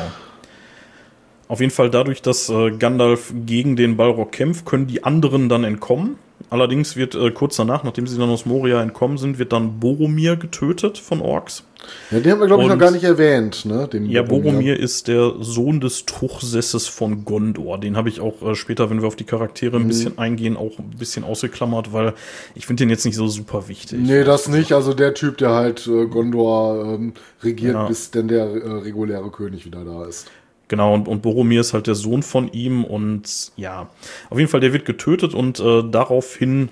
Auf 1.48 1.60
jeden 1.60 1.72
Fall 1.72 1.90
dadurch, 1.90 2.22
dass 2.22 2.48
äh, 2.48 2.70
Gandalf 2.70 3.32
gegen 3.46 3.76
den 3.76 3.96
Balrog 3.96 4.32
kämpft, 4.32 4.64
können 4.64 4.86
die 4.86 5.04
anderen 5.04 5.48
dann 5.48 5.64
entkommen. 5.64 6.16
Allerdings 6.50 6.96
wird 6.96 7.14
äh, 7.14 7.30
kurz 7.30 7.56
danach, 7.56 7.84
nachdem 7.84 8.06
sie 8.06 8.18
dann 8.18 8.28
aus 8.30 8.46
Moria 8.46 8.82
entkommen 8.82 9.18
sind, 9.18 9.38
wird 9.38 9.52
dann 9.52 9.80
Boromir 9.80 10.36
getötet 10.36 10.98
von 10.98 11.20
Orks. 11.20 11.64
Ja, 12.10 12.18
den 12.20 12.32
haben 12.32 12.40
wir, 12.40 12.46
glaube 12.46 12.62
ich, 12.62 12.68
noch 12.68 12.78
gar 12.78 12.90
nicht 12.90 13.04
erwähnt, 13.04 13.66
ne? 13.66 13.86
Den 13.92 14.06
Ja, 14.06 14.22
Boromir 14.22 14.78
ist 14.78 15.06
der 15.06 15.32
Sohn 15.40 15.80
des 15.80 16.06
Truchsesses 16.06 16.86
von 16.88 17.24
Gondor. 17.24 17.78
Den 17.78 17.96
habe 17.96 18.08
ich 18.08 18.20
auch 18.20 18.40
äh, 18.42 18.54
später, 18.54 18.88
wenn 18.88 19.00
wir 19.02 19.08
auf 19.08 19.16
die 19.16 19.24
Charaktere 19.24 19.76
ein 19.76 19.86
bisschen 19.86 20.16
eingehen, 20.18 20.56
auch 20.56 20.78
ein 20.78 20.90
bisschen 20.98 21.24
ausgeklammert, 21.24 21.92
weil 21.92 22.14
ich 22.54 22.66
finde 22.66 22.82
den 22.84 22.90
jetzt 22.90 23.04
nicht 23.04 23.16
so 23.16 23.26
super 23.28 23.68
wichtig. 23.68 23.98
Nee, 24.00 24.24
das 24.24 24.48
nicht. 24.48 24.72
Also 24.72 24.94
der 24.94 25.12
Typ, 25.14 25.38
der 25.38 25.50
halt 25.50 25.86
äh, 25.86 26.06
Gondor 26.06 26.94
ähm, 26.94 27.12
regiert, 27.42 27.74
Ja. 27.74 27.86
bis 27.86 28.10
denn 28.10 28.28
der 28.28 28.44
äh, 28.46 28.70
reguläre 28.80 29.30
König 29.30 29.66
wieder 29.66 29.84
da 29.84 30.06
ist. 30.06 30.26
Genau, 30.68 30.94
und, 30.94 31.08
und 31.08 31.22
Boromir 31.22 31.60
ist 31.60 31.74
halt 31.74 31.86
der 31.86 31.94
Sohn 31.94 32.22
von 32.22 32.50
ihm 32.52 32.84
und 32.84 33.52
ja, 33.56 33.90
auf 34.30 34.38
jeden 34.38 34.50
Fall, 34.50 34.60
der 34.60 34.72
wird 34.72 34.86
getötet 34.86 35.34
und 35.34 35.60
äh, 35.60 35.82
daraufhin 35.82 36.70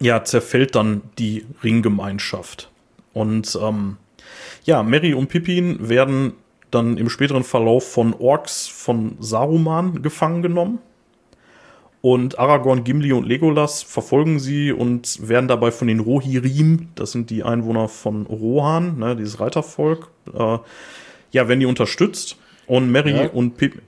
ja, 0.00 0.22
zerfällt 0.22 0.74
dann 0.74 1.02
die 1.18 1.46
Ringgemeinschaft. 1.62 2.70
Und 3.14 3.58
ähm, 3.60 3.96
ja, 4.64 4.82
Merry 4.82 5.14
und 5.14 5.28
Pippin 5.28 5.88
werden 5.88 6.34
dann 6.70 6.98
im 6.98 7.08
späteren 7.08 7.44
Verlauf 7.44 7.90
von 7.90 8.14
Orks 8.14 8.66
von 8.66 9.16
Saruman 9.20 10.02
gefangen 10.02 10.42
genommen. 10.42 10.80
Und 12.02 12.38
Aragorn, 12.38 12.84
Gimli 12.84 13.14
und 13.14 13.26
Legolas 13.26 13.82
verfolgen 13.82 14.38
sie 14.38 14.72
und 14.72 15.26
werden 15.26 15.48
dabei 15.48 15.70
von 15.70 15.88
den 15.88 16.00
Rohirrim, 16.00 16.88
das 16.96 17.12
sind 17.12 17.30
die 17.30 17.44
Einwohner 17.44 17.88
von 17.88 18.26
Rohan, 18.26 18.98
ne, 18.98 19.16
dieses 19.16 19.40
Reitervolk, 19.40 20.10
äh, 20.34 20.58
ja, 21.30 21.48
werden 21.48 21.60
die 21.60 21.66
unterstützt. 21.66 22.36
Und 22.66 22.90
Merry 22.90 23.12
Ja. 23.12 23.30
und 23.30 23.56
Pippin, 23.56 23.82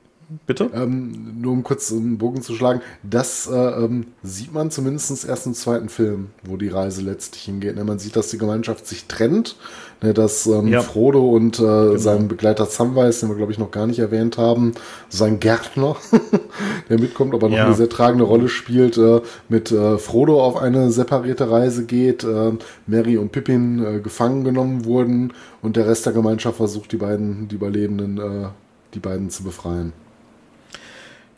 bitte? 0.46 0.70
Ähm, 0.74 1.40
nur 1.40 1.52
um 1.52 1.62
kurz 1.62 1.92
einen 1.92 2.18
Bogen 2.18 2.42
zu 2.42 2.54
schlagen, 2.54 2.80
das 3.02 3.46
äh, 3.50 3.54
ähm, 3.56 4.06
sieht 4.22 4.52
man 4.52 4.70
zumindest 4.70 5.26
erst 5.26 5.46
im 5.46 5.54
zweiten 5.54 5.88
Film, 5.88 6.28
wo 6.44 6.56
die 6.56 6.68
Reise 6.68 7.00
letztlich 7.02 7.42
hingeht. 7.44 7.76
Ne, 7.76 7.84
man 7.84 7.98
sieht, 7.98 8.16
dass 8.16 8.28
die 8.28 8.38
Gemeinschaft 8.38 8.86
sich 8.88 9.06
trennt, 9.06 9.56
ne, 10.02 10.12
dass 10.14 10.46
ähm, 10.46 10.66
Ja. 10.68 10.82
Frodo 10.82 11.30
und 11.30 11.60
äh, 11.60 11.96
sein 11.96 12.26
Begleiter 12.26 12.66
Samwise, 12.66 13.20
den 13.20 13.28
wir 13.30 13.36
glaube 13.36 13.52
ich 13.52 13.58
noch 13.58 13.70
gar 13.70 13.86
nicht 13.86 14.00
erwähnt 14.00 14.36
haben, 14.36 14.72
sein 15.08 15.38
Gärtner, 15.38 15.94
der 16.88 16.98
mitkommt, 16.98 17.32
aber 17.32 17.48
noch 17.48 17.56
Ja. 17.56 17.66
eine 17.66 17.74
sehr 17.76 17.88
tragende 17.88 18.24
Rolle 18.24 18.48
spielt, 18.48 18.98
äh, 18.98 19.20
mit 19.48 19.70
äh, 19.70 19.96
Frodo 19.96 20.42
auf 20.42 20.56
eine 20.56 20.90
separierte 20.90 21.50
Reise 21.50 21.84
geht, 21.86 22.24
äh, 22.24 22.52
Mary 22.88 23.16
und 23.16 23.30
Pippin 23.30 23.84
äh, 23.84 24.00
gefangen 24.00 24.42
genommen 24.42 24.84
wurden 24.84 25.32
und 25.62 25.76
der 25.76 25.86
Rest 25.86 26.04
der 26.04 26.12
Gemeinschaft 26.12 26.56
versucht, 26.56 26.90
die 26.90 26.96
beiden, 26.96 27.46
die 27.46 27.54
Überlebenden, 27.54 28.18
äh, 28.18 28.48
die 28.96 29.00
beiden 29.00 29.30
zu 29.30 29.44
befreien. 29.44 29.92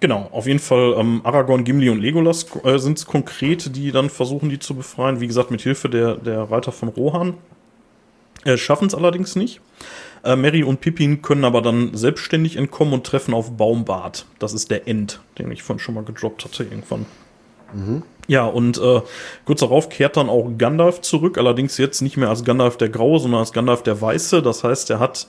Genau, 0.01 0.28
auf 0.30 0.47
jeden 0.47 0.60
Fall 0.60 0.94
ähm, 0.97 1.20
Aragorn, 1.24 1.64
Gimli 1.64 1.90
und 1.90 2.01
Legolas 2.01 2.47
äh, 2.62 2.78
sind 2.78 2.98
es 2.98 3.06
konkret, 3.06 3.74
die 3.74 3.90
dann 3.90 4.10
versuchen, 4.10 4.48
die 4.48 4.60
zu 4.60 4.76
befreien. 4.76 5.20
Wie 5.20 5.26
gesagt, 5.26 5.51
mit 5.51 5.60
Hilfe 5.60 5.89
der, 5.89 6.14
der 6.14 6.51
Reiter 6.51 6.70
von 6.70 6.89
Rohan. 6.89 7.35
Äh, 8.44 8.56
Schaffen 8.56 8.86
es 8.86 8.94
allerdings 8.94 9.35
nicht. 9.35 9.60
Äh, 10.22 10.36
Merry 10.36 10.62
und 10.62 10.80
Pippin 10.80 11.20
können 11.20 11.44
aber 11.44 11.62
dann 11.62 11.97
selbstständig 11.97 12.56
entkommen 12.56 12.94
und 12.94 13.05
treffen 13.05 13.35
auf 13.35 13.56
Baumbart. 13.56 14.26
Das 14.39 14.52
ist 14.52 14.70
der 14.70 14.86
End, 14.86 15.20
den 15.36 15.51
ich 15.51 15.64
vorhin 15.64 15.80
schon 15.80 15.97
mal 15.97 16.05
gedroppt 16.05 16.44
hatte 16.44 16.62
irgendwann. 16.62 17.06
Ja, 18.28 18.47
und 18.47 18.78
äh, 18.78 19.02
kurz 19.44 19.60
darauf 19.60 19.90
kehrt 19.90 20.16
dann 20.16 20.30
auch 20.30 20.51
Gandalf 20.56 21.02
zurück, 21.02 21.36
allerdings 21.36 21.76
jetzt 21.76 22.01
nicht 22.01 22.16
mehr 22.16 22.30
als 22.30 22.44
Gandalf 22.44 22.78
der 22.78 22.89
Graue, 22.89 23.18
sondern 23.18 23.40
als 23.40 23.52
Gandalf 23.52 23.82
der 23.82 24.01
Weiße. 24.01 24.40
Das 24.40 24.64
heißt, 24.64 24.89
er 24.89 25.01
hat 25.01 25.28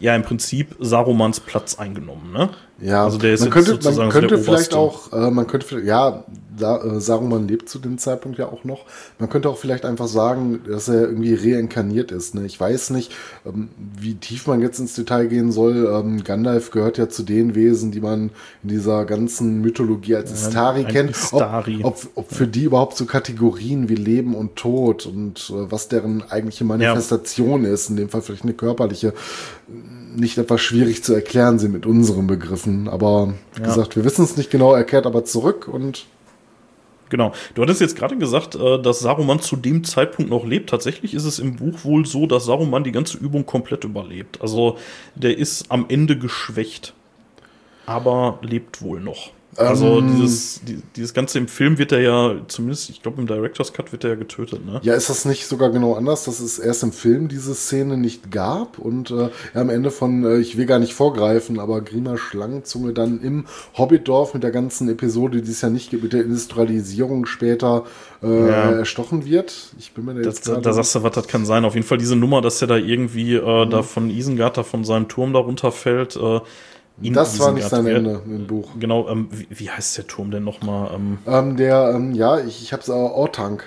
ja 0.00 0.14
im 0.14 0.22
Prinzip 0.22 0.76
Sarumans 0.78 1.40
Platz 1.40 1.78
eingenommen. 1.78 2.32
Ne? 2.32 2.50
Ja, 2.80 3.04
Also 3.04 3.18
der 3.18 3.34
ist 3.34 3.40
man 3.40 3.50
könnte, 3.50 3.78
man 3.92 4.08
könnte 4.10 4.38
vielleicht 4.38 4.74
auch, 4.74 5.12
äh, 5.12 5.30
man 5.30 5.46
könnte, 5.46 5.80
ja, 5.80 6.24
da, 6.58 6.82
äh, 6.82 7.00
Saruman 7.00 7.48
lebt 7.48 7.68
zu 7.68 7.78
dem 7.78 7.98
Zeitpunkt 7.98 8.38
ja 8.38 8.46
auch 8.46 8.64
noch. 8.64 8.84
Man 9.18 9.28
könnte 9.28 9.48
auch 9.48 9.58
vielleicht 9.58 9.84
einfach 9.84 10.08
sagen, 10.08 10.60
dass 10.66 10.88
er 10.88 11.02
irgendwie 11.02 11.34
reinkarniert 11.34 12.12
ist. 12.12 12.34
Ne? 12.34 12.46
Ich 12.46 12.58
weiß 12.58 12.90
nicht, 12.90 13.12
ähm, 13.46 13.68
wie 13.98 14.14
tief 14.14 14.46
man 14.46 14.60
jetzt 14.60 14.78
ins 14.78 14.94
Detail 14.94 15.26
gehen 15.26 15.52
soll. 15.52 15.88
Ähm, 15.92 16.24
Gandalf 16.24 16.70
gehört 16.70 16.98
ja 16.98 17.08
zu 17.08 17.22
den 17.22 17.54
Wesen, 17.54 17.90
die 17.90 18.00
man 18.00 18.30
in 18.62 18.70
dieser 18.70 19.04
ganzen 19.04 19.60
Mythologie 19.60 20.16
als 20.16 20.32
Istari 20.32 20.84
ein 20.84 20.92
kennt. 20.92 21.10
Istari. 21.10 21.80
Ob, 21.82 22.04
ob, 22.14 22.26
ob 22.26 22.32
für 22.32 22.46
die 22.46 22.64
überhaupt 22.64 22.96
so 22.96 23.06
Kategorien 23.06 23.88
wie 23.88 23.96
Leben 23.96 24.34
und 24.34 24.56
Tod 24.56 25.06
und 25.06 25.50
äh, 25.50 25.70
was 25.70 25.88
deren 25.88 26.22
eigentliche 26.30 26.64
Manifestation 26.64 27.64
ist, 27.64 27.90
in 27.90 27.96
dem 27.96 28.08
Fall 28.08 28.22
vielleicht 28.22 28.44
eine 28.44 28.54
körperliche, 28.54 29.14
nicht 30.16 30.38
etwas 30.38 30.60
schwierig 30.60 31.04
zu 31.04 31.14
erklären 31.14 31.58
sind 31.58 31.72
mit 31.72 31.86
unseren 31.86 32.26
Begriffen. 32.26 32.67
Aber 32.88 33.32
wie 33.54 33.60
Ja. 33.60 33.66
gesagt, 33.66 33.96
wir 33.96 34.04
wissen 34.04 34.24
es 34.24 34.36
nicht 34.36 34.50
genau, 34.50 34.74
er 34.74 34.84
kehrt 34.84 35.06
aber 35.06 35.24
zurück 35.24 35.68
und 35.68 36.06
Genau. 37.10 37.32
Du 37.54 37.62
hattest 37.62 37.80
jetzt 37.80 37.96
gerade 37.96 38.18
gesagt, 38.18 38.54
äh, 38.54 38.82
dass 38.82 39.00
Saruman 39.00 39.40
zu 39.40 39.56
dem 39.56 39.82
Zeitpunkt 39.82 40.30
noch 40.30 40.44
lebt. 40.44 40.68
Tatsächlich 40.68 41.14
ist 41.14 41.24
es 41.24 41.38
im 41.38 41.56
Buch 41.56 41.82
wohl 41.84 42.04
so, 42.04 42.26
dass 42.26 42.44
Saruman 42.44 42.84
die 42.84 42.92
ganze 42.92 43.16
Übung 43.16 43.46
komplett 43.46 43.84
überlebt. 43.84 44.42
Also 44.42 44.76
der 45.14 45.38
ist 45.38 45.70
am 45.70 45.86
Ende 45.88 46.18
geschwächt, 46.18 46.92
aber 47.86 48.38
lebt 48.42 48.82
wohl 48.82 49.00
noch. 49.00 49.30
Also 49.58 49.98
Ähm. 49.98 50.16
dieses, 50.20 50.60
die, 50.64 50.78
dieses 50.96 51.12
Ganze 51.14 51.38
im 51.38 51.48
Film 51.48 51.78
wird 51.78 51.90
er 51.92 52.00
ja, 52.00 52.36
zumindest, 52.46 52.90
ich 52.90 53.02
glaube 53.02 53.20
im 53.20 53.26
Director's 53.26 53.72
Cut 53.72 53.90
wird 53.92 54.04
er 54.04 54.10
ja 54.10 54.16
getötet, 54.16 54.64
ne? 54.64 54.80
ja, 54.84 54.94
ist 54.94 55.10
das 55.10 55.24
nicht 55.24 55.46
sogar 55.46 55.70
genau 55.70 55.94
anders, 55.94 56.24
dass 56.24 56.38
es 56.40 56.58
erst 56.60 56.82
im 56.84 56.92
Film 56.92 57.28
diese 57.28 57.54
Szene 57.54 57.96
nicht 57.96 58.30
gab 58.30 58.78
und 58.78 59.10
äh, 59.10 59.30
ja, 59.54 59.60
am 59.60 59.68
Ende 59.68 59.90
von, 59.90 60.24
äh, 60.24 60.36
ich 60.38 60.56
will 60.56 60.66
gar 60.66 60.78
nicht 60.78 60.94
vorgreifen, 60.94 61.58
aber 61.58 61.80
Grima 61.80 62.16
Schlangenzunge 62.16 62.92
dann 62.92 63.20
im 63.20 63.46
Hobbitdorf 63.76 64.32
mit 64.34 64.42
der 64.44 64.52
ganzen 64.52 64.88
Episode, 64.88 65.42
die 65.42 65.50
es 65.50 65.60
ja 65.60 65.70
nicht 65.70 65.90
gibt, 65.90 66.04
mit 66.04 66.12
der 66.12 66.22
Industrialisierung 66.22 67.26
später 67.26 67.84
äh, 68.22 68.26
Ja. 68.48 68.70
erstochen 68.72 69.24
wird. 69.24 69.54
Ich 69.78 69.92
bin 69.92 70.04
mir 70.04 70.14
da 70.14 70.22
Das, 70.22 70.36
jetzt 70.36 70.46
da, 70.48 70.52
gerade- 70.52 70.62
da 70.64 70.72
sagst 70.72 70.94
du, 70.94 71.02
was 71.02 71.12
das 71.12 71.26
kann 71.28 71.44
sein. 71.44 71.64
Auf 71.64 71.74
jeden 71.74 71.86
Fall 71.86 71.98
diese 71.98 72.16
Nummer, 72.16 72.40
dass 72.42 72.60
er 72.62 72.68
da 72.68 72.76
irgendwie 72.76 73.34
äh, 73.34 73.64
Mhm. 73.66 73.70
da 73.70 73.82
von 73.82 74.10
Isengard, 74.10 74.56
da 74.56 74.62
von 74.62 74.84
seinem 74.84 75.08
Turm 75.08 75.32
da 75.32 75.40
runterfällt. 75.40 76.16
Äh, 76.16 76.40
das 77.00 77.38
war 77.38 77.52
nicht 77.52 77.68
sein 77.68 77.86
Ende 77.86 78.22
im 78.26 78.46
Buch. 78.46 78.70
Genau, 78.78 79.08
ähm, 79.08 79.28
wie, 79.30 79.46
wie 79.50 79.70
heißt 79.70 79.98
der 79.98 80.06
Turm 80.06 80.30
denn 80.30 80.44
nochmal? 80.44 80.90
Ähm, 80.94 81.18
Ähm, 81.26 81.56
der, 81.56 81.92
ähm, 81.94 82.12
ja, 82.14 82.38
ich, 82.38 82.62
ich 82.62 82.72
hab's 82.72 82.88
äh, 82.88 82.92
Ortank. 82.92 83.64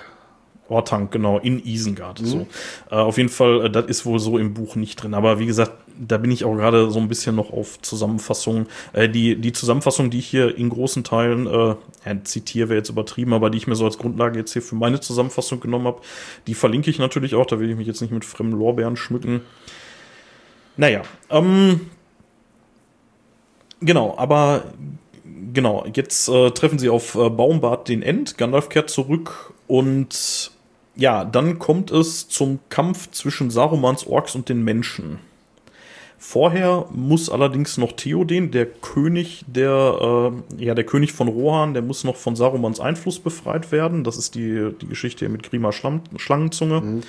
Ortank, 0.68 1.12
genau, 1.12 1.38
in 1.38 1.64
Isengard. 1.64 2.20
Mhm. 2.20 2.26
So. 2.26 2.46
Äh, 2.90 2.96
auf 2.96 3.18
jeden 3.18 3.28
Fall, 3.28 3.66
äh, 3.66 3.70
das 3.70 3.86
ist 3.86 4.06
wohl 4.06 4.18
so 4.18 4.38
im 4.38 4.54
Buch 4.54 4.76
nicht 4.76 4.96
drin. 4.96 5.14
Aber 5.14 5.38
wie 5.38 5.46
gesagt, 5.46 5.72
da 5.98 6.16
bin 6.16 6.30
ich 6.30 6.44
auch 6.44 6.54
gerade 6.54 6.90
so 6.90 6.98
ein 6.98 7.08
bisschen 7.08 7.36
noch 7.36 7.52
auf 7.52 7.80
Zusammenfassungen. 7.82 8.66
Äh, 8.92 9.08
die, 9.08 9.36
die 9.36 9.52
Zusammenfassung, 9.52 10.10
die 10.10 10.18
ich 10.18 10.26
hier 10.26 10.56
in 10.56 10.70
großen 10.70 11.04
Teilen, 11.04 11.46
äh, 11.46 11.74
ja, 12.06 12.24
zitiere 12.24 12.70
wäre 12.70 12.78
jetzt 12.78 12.88
übertrieben, 12.88 13.34
aber 13.34 13.50
die 13.50 13.58
ich 13.58 13.66
mir 13.66 13.74
so 13.74 13.84
als 13.84 13.98
Grundlage 13.98 14.38
jetzt 14.38 14.52
hier 14.52 14.62
für 14.62 14.74
meine 14.74 15.00
Zusammenfassung 15.00 15.60
genommen 15.60 15.86
habe, 15.86 16.00
die 16.46 16.54
verlinke 16.54 16.90
ich 16.90 16.98
natürlich 16.98 17.34
auch. 17.34 17.46
Da 17.46 17.60
will 17.60 17.70
ich 17.70 17.76
mich 17.76 17.86
jetzt 17.86 18.00
nicht 18.00 18.12
mit 18.12 18.24
fremden 18.24 18.56
Lorbeeren 18.56 18.96
schmücken. 18.96 19.42
Naja, 20.76 21.02
ähm, 21.28 21.82
genau, 23.82 24.14
aber 24.16 24.64
genau, 25.52 25.84
jetzt 25.94 26.28
äh, 26.28 26.50
treffen 26.50 26.78
sie 26.78 26.88
auf 26.88 27.14
äh, 27.14 27.30
Baumbart 27.30 27.88
den 27.88 28.02
End. 28.02 28.38
Gandalf 28.38 28.68
kehrt 28.68 28.90
zurück 28.90 29.52
und 29.66 30.50
ja, 30.94 31.24
dann 31.24 31.58
kommt 31.58 31.90
es 31.90 32.28
zum 32.28 32.58
Kampf 32.68 33.10
zwischen 33.10 33.50
Sarumans 33.50 34.06
Orks 34.06 34.34
und 34.34 34.48
den 34.48 34.62
Menschen. 34.62 35.18
Vorher 36.18 36.86
muss 36.92 37.28
allerdings 37.28 37.78
noch 37.78 37.92
Theoden, 37.92 38.52
der 38.52 38.66
König 38.66 39.44
der, 39.48 40.32
äh, 40.58 40.64
ja, 40.64 40.74
der 40.74 40.84
König 40.84 41.12
von 41.12 41.26
Rohan, 41.26 41.74
der 41.74 41.82
muss 41.82 42.04
noch 42.04 42.14
von 42.14 42.36
Sarumans 42.36 42.78
Einfluss 42.78 43.18
befreit 43.18 43.72
werden. 43.72 44.04
Das 44.04 44.16
ist 44.16 44.36
die, 44.36 44.70
die 44.80 44.86
Geschichte 44.86 45.28
mit 45.28 45.42
Grima 45.42 45.72
Schlangenzunge. 45.72 47.02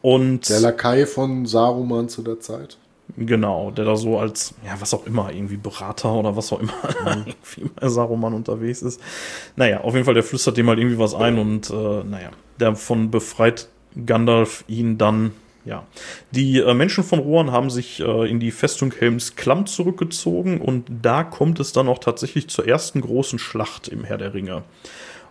Und 0.00 0.48
Der 0.48 0.60
Lakai 0.60 1.04
von 1.06 1.44
Saruman 1.44 2.08
zu 2.08 2.22
der 2.22 2.40
Zeit. 2.40 2.78
Genau, 3.16 3.70
der 3.70 3.84
da 3.84 3.96
so 3.96 4.18
als, 4.18 4.54
ja, 4.64 4.80
was 4.80 4.92
auch 4.92 5.06
immer, 5.06 5.32
irgendwie 5.32 5.56
Berater 5.56 6.12
oder 6.12 6.36
was 6.36 6.52
auch 6.52 6.60
immer, 6.60 6.72
irgendwie 7.06 7.70
bei 7.74 7.88
Saruman 7.88 8.34
unterwegs 8.34 8.82
ist. 8.82 9.00
Naja, 9.56 9.80
auf 9.80 9.94
jeden 9.94 10.04
Fall, 10.04 10.14
der 10.14 10.22
flüstert 10.22 10.56
dem 10.56 10.68
halt 10.68 10.78
irgendwie 10.78 10.98
was 10.98 11.14
ein 11.14 11.38
und, 11.38 11.70
äh, 11.70 12.04
naja, 12.04 12.30
davon 12.58 13.10
befreit 13.10 13.68
Gandalf 14.04 14.64
ihn 14.68 14.98
dann, 14.98 15.32
ja. 15.64 15.84
Die 16.32 16.58
äh, 16.58 16.74
Menschen 16.74 17.02
von 17.02 17.18
Rohan 17.18 17.50
haben 17.50 17.70
sich 17.70 18.00
äh, 18.00 18.30
in 18.30 18.40
die 18.40 18.50
Festung 18.50 18.92
Helms 18.92 19.36
Klamm 19.36 19.66
zurückgezogen 19.66 20.60
und 20.60 20.86
da 21.02 21.24
kommt 21.24 21.60
es 21.60 21.72
dann 21.72 21.88
auch 21.88 21.98
tatsächlich 21.98 22.48
zur 22.48 22.68
ersten 22.68 23.00
großen 23.00 23.38
Schlacht 23.38 23.88
im 23.88 24.04
Herr 24.04 24.18
der 24.18 24.34
Ringe. 24.34 24.62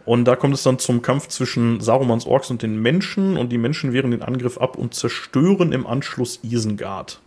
Und 0.05 0.25
da 0.25 0.35
kommt 0.37 0.53
es 0.53 0.63
dann 0.63 0.79
zum 0.79 1.01
Kampf 1.01 1.27
zwischen 1.27 1.81
Sarumans 1.81 2.25
Orks 2.25 2.49
und 2.49 2.61
den 2.61 2.81
Menschen 2.81 3.35
und 3.35 3.51
die 3.51 3.57
Menschen 3.57 3.91
wehren 3.91 4.11
den 4.11 4.21
Angriff 4.21 4.57
ab 4.57 4.77
und 4.77 4.93
zerstören 4.93 5.73
im 5.73 5.85
Anschluss 5.85 6.39
Isengard. 6.43 7.19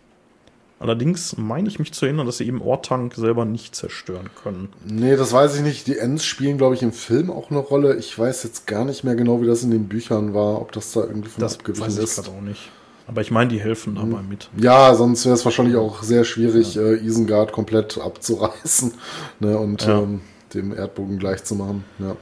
Allerdings 0.81 1.37
meine 1.37 1.67
ich 1.69 1.77
mich 1.77 1.93
zu 1.93 2.05
erinnern, 2.05 2.25
dass 2.25 2.37
sie 2.37 2.47
eben 2.47 2.59
Ortank 2.59 3.13
selber 3.13 3.45
nicht 3.45 3.75
zerstören 3.75 4.31
können. 4.41 4.69
Nee, 4.83 5.15
das 5.15 5.31
weiß 5.31 5.55
ich 5.57 5.61
nicht. 5.61 5.85
Die 5.85 5.97
Ents 5.99 6.25
spielen, 6.25 6.57
glaube 6.57 6.73
ich, 6.73 6.81
im 6.81 6.91
Film 6.91 7.29
auch 7.29 7.51
eine 7.51 7.59
Rolle. 7.59 7.95
Ich 7.97 8.17
weiß 8.17 8.41
jetzt 8.43 8.65
gar 8.65 8.83
nicht 8.83 9.03
mehr 9.03 9.13
genau, 9.15 9.41
wie 9.43 9.45
das 9.45 9.61
in 9.61 9.69
den 9.69 9.87
Büchern 9.87 10.33
war, 10.33 10.59
ob 10.59 10.71
das 10.71 10.91
da 10.93 11.01
irgendwie 11.01 11.29
von 11.29 11.39
Das 11.41 11.55
abgewichen 11.59 11.85
weiß 11.85 11.97
ich 11.99 12.03
ist. 12.03 12.15
gerade 12.15 12.35
auch 12.35 12.41
nicht. 12.41 12.71
Aber 13.07 13.21
ich 13.21 13.29
meine, 13.29 13.49
die 13.51 13.59
helfen 13.59 13.93
dabei 13.93 14.23
mit. 14.27 14.49
Ja, 14.57 14.95
sonst 14.95 15.23
wäre 15.25 15.35
es 15.35 15.45
wahrscheinlich 15.45 15.75
auch 15.75 16.01
sehr 16.01 16.23
schwierig, 16.23 16.77
äh, 16.77 16.95
Isengard 16.95 17.51
komplett 17.51 17.99
abzureißen 17.99 18.93
ne, 19.39 19.57
und 19.59 19.85
Ja. 19.85 19.99
ähm, 19.99 20.21
dem 20.55 20.75
Erdbogen 20.75 21.19
gleich 21.19 21.43
zu 21.43 21.53
machen. 21.55 21.83
Ja. 21.99 22.15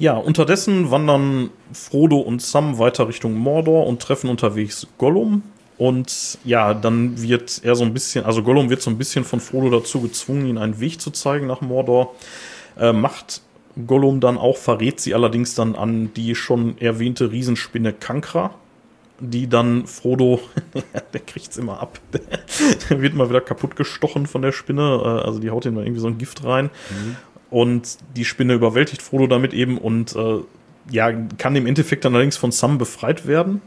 Ja, 0.00 0.16
unterdessen 0.16 0.90
wandern 0.90 1.50
Frodo 1.72 2.18
und 2.18 2.40
Sam 2.42 2.78
weiter 2.78 3.08
Richtung 3.08 3.34
Mordor 3.34 3.86
und 3.86 4.00
treffen 4.00 4.28
unterwegs 4.30 4.86
Gollum. 4.96 5.42
Und 5.78 6.38
ja, 6.44 6.74
dann 6.74 7.22
wird 7.22 7.60
er 7.62 7.76
so 7.76 7.84
ein 7.84 7.94
bisschen, 7.94 8.24
also 8.24 8.42
Gollum 8.42 8.68
wird 8.68 8.82
so 8.82 8.90
ein 8.90 8.98
bisschen 8.98 9.24
von 9.24 9.40
Frodo 9.40 9.70
dazu 9.78 10.00
gezwungen, 10.00 10.46
ihn 10.46 10.58
einen 10.58 10.80
Weg 10.80 11.00
zu 11.00 11.12
zeigen 11.12 11.46
nach 11.46 11.60
Mordor. 11.60 12.16
Äh, 12.76 12.92
macht 12.92 13.42
Gollum 13.86 14.18
dann 14.20 14.36
auch, 14.36 14.56
verrät 14.56 14.98
sie 14.98 15.14
allerdings 15.14 15.54
dann 15.54 15.76
an 15.76 16.12
die 16.14 16.34
schon 16.34 16.78
erwähnte 16.78 17.30
Riesenspinne 17.30 17.92
Kankra, 17.92 18.54
die 19.20 19.48
dann 19.48 19.86
Frodo, 19.86 20.40
der 21.12 21.20
kriegt's 21.20 21.56
immer 21.56 21.80
ab, 21.80 22.00
der 22.90 23.00
wird 23.00 23.14
mal 23.14 23.28
wieder 23.28 23.40
kaputt 23.40 23.76
gestochen 23.76 24.26
von 24.26 24.42
der 24.42 24.50
Spinne, 24.50 24.82
äh, 24.82 25.26
also 25.26 25.38
die 25.38 25.50
haut 25.50 25.64
ihm 25.64 25.76
dann 25.76 25.84
irgendwie 25.84 26.00
so 26.00 26.08
ein 26.08 26.18
Gift 26.18 26.42
rein. 26.42 26.70
Und 27.50 27.98
die 28.16 28.24
Spinne 28.24 28.54
überwältigt 28.54 29.00
Frodo 29.00 29.28
damit 29.28 29.54
eben 29.54 29.78
und 29.78 30.14
äh, 30.16 30.40
ja, 30.90 31.12
kann 31.12 31.54
im 31.54 31.66
Endeffekt 31.66 32.04
dann 32.04 32.14
allerdings 32.14 32.36
von 32.36 32.50
Sam 32.50 32.78
befreit 32.78 33.26
werden. 33.26 33.62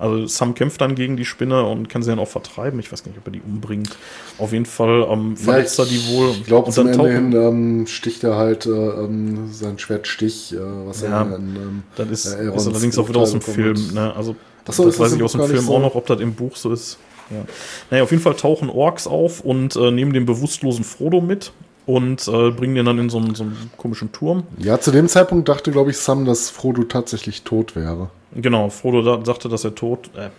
Also 0.00 0.26
Sam 0.26 0.54
kämpft 0.54 0.80
dann 0.80 0.94
gegen 0.94 1.16
die 1.16 1.26
Spinne 1.26 1.62
und 1.64 1.88
kann 1.90 2.02
sie 2.02 2.08
dann 2.10 2.18
auch 2.18 2.28
vertreiben. 2.28 2.80
Ich 2.80 2.90
weiß 2.90 3.04
gar 3.04 3.10
nicht, 3.10 3.18
ob 3.18 3.26
er 3.26 3.32
die 3.32 3.42
umbringt. 3.46 3.90
Auf 4.38 4.52
jeden 4.52 4.64
Fall 4.64 5.06
ähm, 5.10 5.36
verletzt 5.36 5.78
er 5.78 5.84
die 5.84 6.06
wohl. 6.08 6.30
Ich 6.30 6.44
glaube, 6.44 6.66
Und 6.66 6.72
zum 6.72 6.86
dann 6.86 7.06
Ende 7.06 7.12
hin 7.12 7.32
ähm, 7.32 7.86
sticht 7.86 8.24
er 8.24 8.36
halt 8.36 8.64
äh, 8.64 8.70
ähm, 8.70 9.52
sein 9.52 9.78
Schwertstich, 9.78 10.54
äh, 10.54 10.58
was 10.86 11.02
Ja, 11.02 11.22
er 11.22 11.36
in, 11.36 11.56
ähm, 11.56 11.82
Das 11.96 12.08
ist, 12.08 12.34
äh, 12.34 12.54
ist 12.54 12.66
allerdings 12.66 12.98
auch 12.98 13.08
wieder 13.10 13.20
aus 13.20 13.32
dem 13.32 13.42
Film. 13.42 13.76
Ne? 13.92 14.14
Also, 14.16 14.32
so, 14.32 14.36
das 14.64 14.76
das 14.76 14.98
weiß 14.98 15.12
ich 15.12 15.22
aus 15.22 15.32
dem 15.32 15.42
Film 15.42 15.52
nicht 15.52 15.68
auch 15.68 15.74
so? 15.74 15.78
noch, 15.78 15.94
ob 15.94 16.06
das 16.06 16.20
im 16.20 16.34
Buch 16.34 16.56
so 16.56 16.72
ist. 16.72 16.98
Ja. 17.30 17.44
Naja, 17.90 18.02
auf 18.02 18.10
jeden 18.10 18.22
Fall 18.22 18.34
tauchen 18.34 18.70
Orks 18.70 19.06
auf 19.06 19.40
und 19.40 19.76
äh, 19.76 19.90
nehmen 19.90 20.12
den 20.12 20.24
bewusstlosen 20.26 20.84
Frodo 20.84 21.20
mit 21.20 21.52
und 21.86 22.26
äh, 22.28 22.50
bringen 22.50 22.74
den 22.74 22.86
dann 22.86 22.98
in 22.98 23.10
so 23.10 23.18
einen, 23.18 23.34
so 23.34 23.44
einen 23.44 23.70
komischen 23.76 24.12
Turm. 24.12 24.44
Ja, 24.58 24.80
zu 24.80 24.90
dem 24.90 25.08
Zeitpunkt 25.08 25.48
dachte, 25.48 25.70
glaube 25.70 25.90
ich, 25.90 25.98
Sam, 25.98 26.24
dass 26.24 26.50
Frodo 26.50 26.84
tatsächlich 26.84 27.42
tot 27.42 27.76
wäre. 27.76 28.10
Genau, 28.34 28.70
Frodo 28.70 29.02
da, 29.02 29.24
sagte, 29.24 29.48
dass 29.48 29.64
er 29.64 29.74
tot. 29.74 30.10
Äh, 30.16 30.30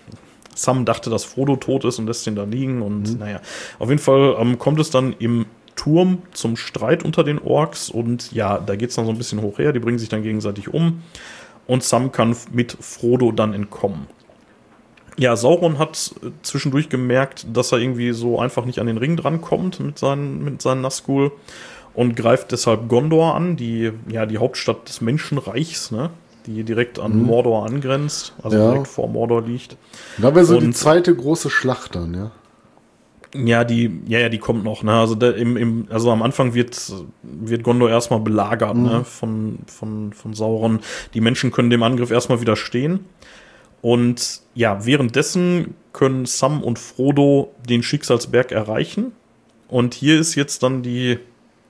Sam 0.56 0.86
dachte, 0.86 1.10
dass 1.10 1.24
Frodo 1.24 1.56
tot 1.56 1.86
ist 1.86 2.00
und 2.00 2.08
lässt 2.08 2.28
ihn 2.28 2.36
da 2.36 2.44
liegen. 2.44 2.82
Und 2.82 3.20
naja, 3.20 3.42
auf 3.80 3.90
jeden 3.90 4.02
Fall 4.02 4.36
ähm, 4.40 4.60
kommt 4.60 4.80
es 4.80 4.90
dann 4.90 5.14
im 5.20 5.46
Turm 5.76 6.20
zum 6.34 6.58
Streit 6.58 7.04
unter 7.04 7.24
den 7.24 7.40
Orks. 7.40 7.90
Und 7.90 8.32
ja, 8.32 8.60
da 8.60 8.76
geht 8.76 8.90
es 8.90 8.96
dann 8.96 9.06
so 9.06 9.12
ein 9.12 9.18
bisschen 9.18 9.42
hoch 9.42 9.58
her. 9.58 9.74
Die 9.74 9.80
bringen 9.80 10.00
sich 10.00 10.10
dann 10.10 10.24
gegenseitig 10.24 10.74
um. 10.74 11.02
Und 11.68 11.84
Sam 11.84 12.12
kann 12.12 12.36
mit 12.52 12.78
Frodo 12.80 13.32
dann 13.32 13.54
entkommen. 13.54 14.08
Ja, 15.18 15.36
Sauron 15.36 15.78
hat 15.78 16.14
zwischendurch 16.42 16.90
gemerkt, 16.90 17.46
dass 17.54 17.72
er 17.72 17.80
irgendwie 17.80 18.12
so 18.12 18.40
einfach 18.40 18.66
nicht 18.66 18.80
an 18.80 18.88
den 18.88 18.98
Ring 18.98 19.18
drankommt 19.18 19.80
mit 19.80 20.00
seinen, 20.00 20.44
mit 20.44 20.62
seinen 20.62 20.82
Nazgul 20.82 21.32
und 21.94 22.16
greift 22.16 22.52
deshalb 22.52 22.88
Gondor 22.88 23.36
an, 23.36 23.58
die, 23.58 23.92
ja, 24.10 24.26
die 24.26 24.38
Hauptstadt 24.38 24.88
des 24.88 25.02
Menschenreichs, 25.02 25.92
ne? 25.92 26.10
die 26.48 26.64
direkt 26.64 26.98
an 26.98 27.22
Mordor 27.22 27.66
angrenzt, 27.68 28.34
also 28.42 28.58
Ja. 28.58 28.72
direkt 28.72 28.88
vor 28.88 29.08
Mordor 29.10 29.44
liegt. 29.44 29.78
Da 30.18 30.34
wäre 30.34 30.46
so 30.46 30.60
die 30.60 30.68
Und- 30.68 30.76
zweite 30.78 31.14
große 31.16 31.50
Schlacht 31.52 31.94
dann, 31.96 32.14
ja. 32.14 32.32
Ja, 33.34 33.64
die, 33.64 34.02
ja, 34.08 34.20
ja, 34.20 34.28
die 34.28 34.40
kommt 34.40 34.64
noch, 34.66 34.84
ne? 34.84 34.92
Also, 34.92 35.16
der, 35.16 35.36
im, 35.38 35.56
im, 35.56 35.88
also 35.90 36.12
am 36.12 36.22
Anfang 36.22 36.54
wird, 36.54 36.78
wird 37.24 37.64
Gondor 37.64 37.90
erstmal 37.90 38.20
belagert, 38.20 38.76
ne? 38.76 39.06
Von, 39.06 39.60
von, 39.68 40.12
von 40.12 40.34
Sauron. 40.34 40.80
Die 41.14 41.22
Menschen 41.22 41.50
können 41.52 41.70
dem 41.70 41.82
Angriff 41.84 42.12
erstmal 42.12 42.42
widerstehen. 42.42 43.06
Und 43.82 44.42
ja, 44.54 44.86
währenddessen 44.86 45.76
können 45.94 46.26
Sam 46.26 46.64
und 46.64 46.80
Frodo 46.80 47.54
den 47.68 47.84
Schicksalsberg 47.84 48.52
erreichen. 48.52 49.12
Und 49.68 49.94
hier 49.94 50.20
ist 50.20 50.36
jetzt 50.36 50.64
dann 50.64 50.84
die, 50.84 51.18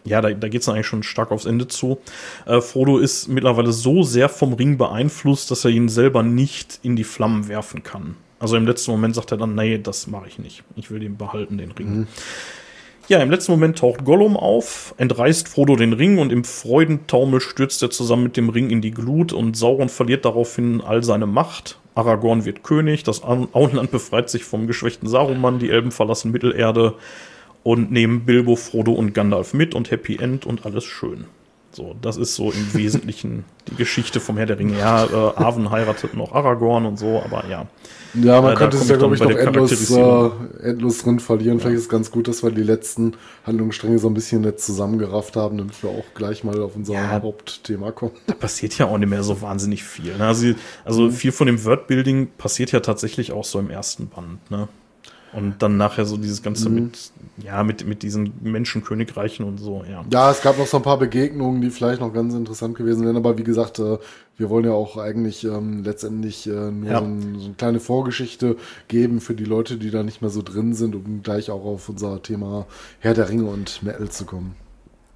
ja, 0.04 0.22
da, 0.22 0.32
da 0.32 0.48
geht 0.48 0.62
es 0.62 0.70
eigentlich 0.70 0.88
schon 0.88 1.04
stark 1.04 1.32
aufs 1.32 1.46
Ende 1.46 1.68
zu. 1.68 2.00
Äh, 2.46 2.62
Frodo 2.62 2.98
ist 2.98 3.28
mittlerweile 3.28 3.72
so 3.72 4.04
sehr 4.04 4.30
vom 4.30 4.54
Ring 4.54 4.78
beeinflusst, 4.78 5.52
dass 5.52 5.66
er 5.66 5.72
ihn 5.72 5.90
selber 5.90 6.24
nicht 6.24 6.80
in 6.84 6.96
die 6.96 7.04
Flammen 7.04 7.48
werfen 7.48 7.84
kann. 7.84 8.16
Also 8.40 8.58
im 8.58 8.66
letzten 8.66 8.92
Moment 8.92 9.16
sagt 9.16 9.32
er 9.32 9.38
dann, 9.38 9.54
nee, 9.54 9.78
das 9.78 10.08
mache 10.08 10.28
ich 10.28 10.40
nicht. 10.40 10.64
Ich 10.76 10.90
will 10.90 11.00
den 11.00 11.16
behalten, 11.16 11.60
den 11.60 11.72
Ring. 11.72 12.08
Ja, 13.08 13.20
im 13.20 13.30
letzten 13.30 13.52
Moment 13.52 13.78
taucht 13.78 14.06
Gollum 14.06 14.38
auf, 14.38 14.96
entreißt 14.98 15.48
Frodo 15.48 15.76
den 15.76 15.94
Ring 15.94 16.18
und 16.18 16.32
im 16.32 16.44
Freudentaumel 16.44 17.42
stürzt 17.42 17.84
er 17.84 17.90
zusammen 17.90 18.24
mit 18.24 18.38
dem 18.38 18.50
Ring 18.50 18.70
in 18.70 18.82
die 18.82 18.92
Glut 18.92 19.34
und 19.34 19.58
Sauron 19.58 19.90
verliert 19.90 20.26
daraufhin 20.26 20.82
all 20.82 21.04
seine 21.04 21.28
Macht. 21.28 21.78
Aragorn 21.96 22.46
wird 22.46 22.64
König, 22.64 23.04
das 23.04 23.24
Au- 23.24 23.48
Auenland 23.54 23.92
befreit 23.92 24.30
sich 24.30 24.44
vom 24.44 24.68
geschwächten 24.68 25.10
Saruman, 25.10 25.60
die 25.60 25.70
Elben 25.70 25.92
verlassen 25.92 26.32
Mittelerde 26.32 26.96
und 27.64 27.92
nehmen 27.92 28.26
Bilbo, 28.26 28.56
Frodo 28.56 28.92
und 28.94 29.14
Gandalf 29.14 29.54
mit 29.54 29.76
und 29.76 29.92
Happy 29.92 30.18
End 30.18 30.46
und 30.46 30.66
alles 30.66 30.84
schön. 30.84 31.26
So, 31.74 31.96
das 32.02 32.18
ist 32.18 32.36
so 32.36 32.52
im 32.52 32.74
Wesentlichen 32.74 33.46
die 33.72 33.76
Geschichte 33.76 34.20
vom 34.20 34.38
Herr 34.38 34.46
der 34.46 34.60
Ringe. 34.60 34.78
Ja, 34.78 35.06
äh, 35.06 35.10
Arwen 35.36 35.70
heiratet 35.72 36.14
noch 36.16 36.34
Aragorn 36.34 36.86
und 36.86 37.00
so, 37.00 37.22
aber 37.24 37.46
ja. 37.48 37.68
Ja, 38.14 38.42
man 38.42 38.54
Äh, 38.54 38.56
könnte 38.58 38.76
es 38.76 38.90
ja, 38.90 38.98
glaube 38.98 39.16
ich, 39.16 39.22
noch 39.22 39.30
endlos, 39.32 39.90
äh, 39.90 40.30
endlos 40.64 40.98
drin 41.04 41.22
verlieren. 41.22 41.62
Vielleicht 41.62 41.78
ist 41.78 41.84
es 41.84 41.90
ganz 41.90 42.12
gut, 42.12 42.28
dass 42.28 42.44
wir 42.44 42.52
die 42.52 42.62
letzten 42.64 43.14
Handlungsstränge 43.46 44.00
so 44.00 44.10
ein 44.10 44.14
bisschen 44.14 44.44
jetzt 44.44 44.66
zusammengerafft 44.66 45.38
haben, 45.38 45.58
damit 45.58 45.82
wir 45.82 45.92
auch 45.92 46.04
gleich 46.14 46.44
mal 46.44 46.62
auf 46.62 46.76
unser 46.76 46.94
Ja. 46.94 47.10
Hauptthema 47.22 47.92
kommen. 47.92 48.12
da 48.28 48.34
passiert 48.34 48.78
ja 48.78 48.88
auch 48.88 48.98
nicht 48.98 49.08
mehr 49.10 49.24
so 49.24 49.42
wahnsinnig 49.42 49.84
viel. 49.86 50.18
Ne? 50.18 50.28
Also, 50.28 50.54
also 50.84 51.04
Mhm. 51.04 51.12
viel 51.14 51.32
von 51.32 51.48
dem 51.48 51.64
Wordbuilding 51.64 52.32
passiert 52.38 52.74
ja 52.74 52.82
tatsächlich 52.82 53.32
auch 53.32 53.46
so 53.46 53.60
im 53.60 53.70
ersten 53.70 54.08
Band. 54.10 54.52
Ne? 54.52 54.68
Und 55.34 55.62
dann 55.62 55.78
nachher 55.78 56.06
so 56.06 56.18
dieses 56.18 56.44
Ganze 56.44 56.68
Mhm. 56.70 56.76
mit, 56.76 57.12
ja, 57.42 57.64
mit, 57.64 57.88
mit 57.88 58.04
diesen 58.04 58.34
Menschenkönigreichen 58.42 59.46
und 59.46 59.60
so, 59.60 59.84
ja. 59.90 60.04
Ja, 60.12 60.30
es 60.32 60.42
gab 60.42 60.58
noch 60.58 60.68
so 60.68 60.78
ein 60.78 60.84
paar 60.84 61.00
Begegnungen, 61.00 61.62
die 61.62 61.70
vielleicht 61.70 62.02
noch 62.02 62.14
ganz 62.14 62.34
interessant 62.34 62.76
gewesen 62.76 63.06
wären, 63.06 63.16
aber 63.16 63.38
wie 63.38 63.44
gesagt, 63.44 63.80
äh, 63.80 63.98
wir 64.38 64.50
wollen 64.50 64.66
ja 64.66 64.72
auch 64.74 64.98
eigentlich 64.98 65.44
ähm, 65.46 65.84
letztendlich 65.84 66.48
äh, 66.48 66.72
nur 66.72 66.90
Ja. 66.92 67.00
so, 67.00 67.06
ein, 67.06 67.36
so 67.40 67.46
eine 67.46 67.54
kleine 67.56 67.80
Vorgeschichte 67.80 68.58
geben 68.90 69.22
für 69.22 69.34
die 69.34 69.46
Leute, 69.46 69.78
die 69.78 69.90
da 69.90 70.04
nicht 70.04 70.22
mehr 70.22 70.32
so 70.32 70.42
drin 70.42 70.74
sind, 70.74 70.96
um 70.96 71.22
gleich 71.24 71.50
auch 71.50 71.64
auf 71.64 71.88
unser 71.88 72.22
Thema 72.22 72.66
Herr 73.00 73.14
der 73.14 73.30
Ringe 73.30 73.46
und 73.46 73.82
Metal 73.84 74.10
zu 74.10 74.26
kommen. 74.26 74.56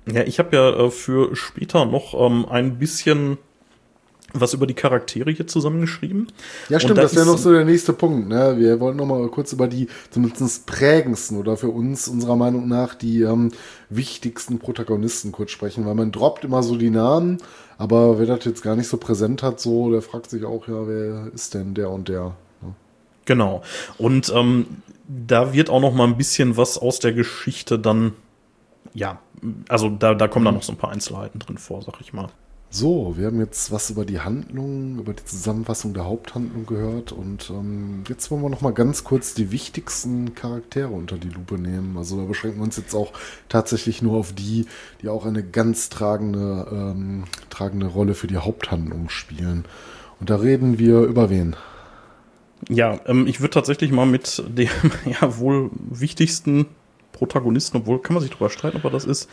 Ja, 0.09 0.21
ich 0.21 0.39
habe 0.39 0.55
ja 0.55 0.69
äh, 0.85 0.91
für 0.91 1.35
später 1.35 1.83
noch 1.85 2.13
ähm, 2.13 2.45
ein 2.49 2.77
bisschen 2.79 3.37
was 4.41 4.53
über 4.53 4.67
die 4.67 4.73
Charaktere 4.73 5.31
hier 5.31 5.47
zusammengeschrieben. 5.47 6.27
Ja, 6.69 6.79
stimmt, 6.79 6.97
da 6.97 7.03
das 7.03 7.15
wäre 7.15 7.25
noch 7.25 7.37
so 7.37 7.51
der 7.51 7.65
nächste 7.65 7.93
Punkt. 7.93 8.29
Ne? 8.29 8.55
Wir 8.57 8.79
wollten 8.79 8.97
noch 8.97 9.05
mal 9.05 9.27
kurz 9.29 9.53
über 9.53 9.67
die 9.67 9.87
zumindest 10.09 10.65
prägendsten 10.65 11.37
oder 11.37 11.57
für 11.57 11.69
uns 11.69 12.07
unserer 12.07 12.35
Meinung 12.35 12.67
nach 12.67 12.95
die 12.95 13.21
ähm, 13.21 13.51
wichtigsten 13.89 14.59
Protagonisten 14.59 15.31
kurz 15.31 15.51
sprechen, 15.51 15.85
weil 15.85 15.95
man 15.95 16.11
droppt 16.11 16.45
immer 16.45 16.63
so 16.63 16.75
die 16.75 16.89
Namen, 16.89 17.37
aber 17.77 18.19
wer 18.19 18.25
das 18.25 18.45
jetzt 18.45 18.61
gar 18.61 18.75
nicht 18.75 18.87
so 18.87 18.97
präsent 18.97 19.43
hat, 19.43 19.59
so, 19.59 19.91
der 19.91 20.01
fragt 20.01 20.29
sich 20.29 20.45
auch, 20.45 20.67
ja, 20.67 20.87
wer 20.87 21.33
ist 21.33 21.53
denn 21.53 21.73
der 21.73 21.89
und 21.89 22.07
der? 22.09 22.35
ne? 22.61 22.73
Genau. 23.25 23.61
Und 23.97 24.31
ähm, 24.33 24.65
da 25.07 25.53
wird 25.53 25.69
auch 25.69 25.81
noch 25.81 25.93
mal 25.93 26.07
ein 26.07 26.17
bisschen 26.17 26.57
was 26.57 26.77
aus 26.77 26.99
der 26.99 27.13
Geschichte 27.13 27.77
dann, 27.77 28.13
ja, 28.93 29.19
also 29.69 29.89
da, 29.89 30.13
da 30.13 30.27
kommen 30.27 30.45
dann 30.45 30.55
noch 30.55 30.63
so 30.63 30.71
ein 30.71 30.77
paar 30.77 30.91
Einzelheiten 30.91 31.39
drin 31.39 31.57
vor, 31.57 31.81
sag 31.81 31.99
ich 32.01 32.13
mal. 32.13 32.29
So, 32.69 33.13
wir 33.17 33.27
haben 33.27 33.39
jetzt 33.39 33.71
was 33.71 33.89
über 33.89 34.03
die 34.03 34.19
Handlung, 34.19 34.99
über 34.99 35.13
die 35.13 35.23
Zusammenfassung 35.23 35.93
der 35.93 36.05
Haupthandlung 36.05 36.65
gehört 36.65 37.13
und 37.13 37.49
ähm, 37.49 38.03
jetzt 38.09 38.29
wollen 38.29 38.41
wir 38.41 38.49
noch 38.49 38.59
mal 38.59 38.73
ganz 38.73 39.05
kurz 39.05 39.33
die 39.33 39.51
wichtigsten 39.51 40.35
Charaktere 40.35 40.89
unter 40.89 41.17
die 41.17 41.29
Lupe 41.29 41.57
nehmen. 41.57 41.97
Also 41.97 42.17
da 42.17 42.25
beschränken 42.25 42.59
wir 42.59 42.65
uns 42.65 42.75
jetzt 42.75 42.93
auch 42.93 43.13
tatsächlich 43.47 44.01
nur 44.01 44.17
auf 44.17 44.33
die, 44.33 44.65
die 45.01 45.07
auch 45.07 45.25
eine 45.25 45.41
ganz 45.41 45.87
tragende, 45.87 46.67
ähm, 46.69 47.23
tragende 47.49 47.85
Rolle 47.85 48.13
für 48.13 48.27
die 48.27 48.37
Haupthandlung 48.37 49.07
spielen. 49.07 49.63
Und 50.19 50.29
da 50.29 50.35
reden 50.35 50.77
wir 50.77 51.01
über 51.01 51.29
wen? 51.29 51.55
Ja, 52.67 52.99
ähm, 53.05 53.25
ich 53.27 53.39
würde 53.39 53.51
tatsächlich 53.51 53.91
mal 53.91 54.05
mit 54.05 54.43
dem 54.49 54.69
ja 55.05 55.37
wohl 55.37 55.69
wichtigsten 55.89 56.65
Protagonisten, 57.13 57.77
obwohl 57.77 58.01
kann 58.01 58.15
man 58.15 58.23
sich 58.23 58.31
drüber 58.31 58.49
streiten, 58.49 58.77
ob 58.77 58.83
er 58.83 58.91
das 58.91 59.05
ist, 59.05 59.29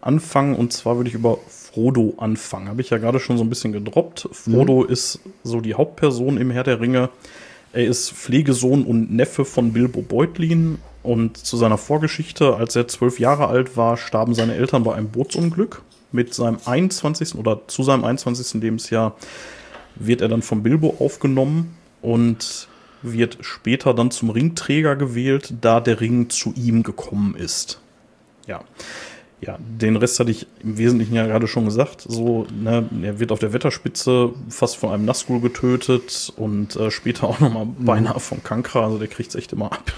anfangen. 0.00 0.54
Und 0.54 0.72
zwar 0.72 0.96
würde 0.96 1.08
ich 1.08 1.14
über 1.14 1.38
Frodo 1.72 2.14
anfangen. 2.18 2.68
Habe 2.68 2.80
ich 2.80 2.90
ja 2.90 2.98
gerade 2.98 3.20
schon 3.20 3.36
so 3.36 3.44
ein 3.44 3.48
bisschen 3.48 3.72
gedroppt. 3.72 4.28
Frodo 4.32 4.84
ist 4.84 5.20
so 5.44 5.60
die 5.60 5.74
Hauptperson 5.74 6.36
im 6.38 6.50
Herr 6.50 6.64
der 6.64 6.80
Ringe. 6.80 7.10
Er 7.72 7.86
ist 7.86 8.12
Pflegesohn 8.12 8.84
und 8.84 9.12
Neffe 9.12 9.44
von 9.44 9.72
Bilbo 9.72 10.02
Beutlin. 10.02 10.78
Und 11.02 11.36
zu 11.36 11.56
seiner 11.56 11.78
Vorgeschichte, 11.78 12.56
als 12.56 12.74
er 12.76 12.88
zwölf 12.88 13.18
Jahre 13.18 13.48
alt 13.48 13.76
war, 13.76 13.96
starben 13.96 14.34
seine 14.34 14.54
Eltern 14.54 14.82
bei 14.84 14.94
einem 14.94 15.10
Bootsunglück. 15.10 15.82
Mit 16.10 16.32
seinem 16.32 16.58
21. 16.64 17.34
oder 17.34 17.60
zu 17.66 17.82
seinem 17.82 18.04
21. 18.04 18.62
Lebensjahr 18.62 19.16
wird 19.94 20.22
er 20.22 20.28
dann 20.28 20.42
von 20.42 20.62
Bilbo 20.62 20.96
aufgenommen 20.98 21.76
und 22.00 22.68
wird 23.02 23.38
später 23.42 23.94
dann 23.94 24.10
zum 24.10 24.30
Ringträger 24.30 24.96
gewählt, 24.96 25.54
da 25.60 25.80
der 25.80 26.00
Ring 26.00 26.30
zu 26.30 26.52
ihm 26.56 26.82
gekommen 26.82 27.36
ist. 27.36 27.80
Ja. 28.46 28.62
Ja, 29.40 29.56
den 29.60 29.96
Rest 29.96 30.18
hatte 30.18 30.32
ich 30.32 30.48
im 30.64 30.78
Wesentlichen 30.78 31.14
ja 31.14 31.24
gerade 31.26 31.46
schon 31.46 31.64
gesagt. 31.64 32.04
So, 32.08 32.46
ne, 32.50 32.88
er 33.02 33.20
wird 33.20 33.30
auf 33.30 33.38
der 33.38 33.52
Wetterspitze 33.52 34.30
fast 34.48 34.76
von 34.76 34.90
einem 34.90 35.04
Nazgul 35.04 35.40
getötet 35.40 36.32
und 36.36 36.74
äh, 36.74 36.90
später 36.90 37.28
auch 37.28 37.38
nochmal 37.38 37.66
mhm. 37.66 37.84
beinahe 37.84 38.18
von 38.18 38.42
Kankra. 38.42 38.84
Also 38.84 38.98
der 38.98 39.06
kriegt 39.06 39.30
es 39.30 39.36
echt 39.36 39.52
immer 39.52 39.66
ab. 39.66 39.92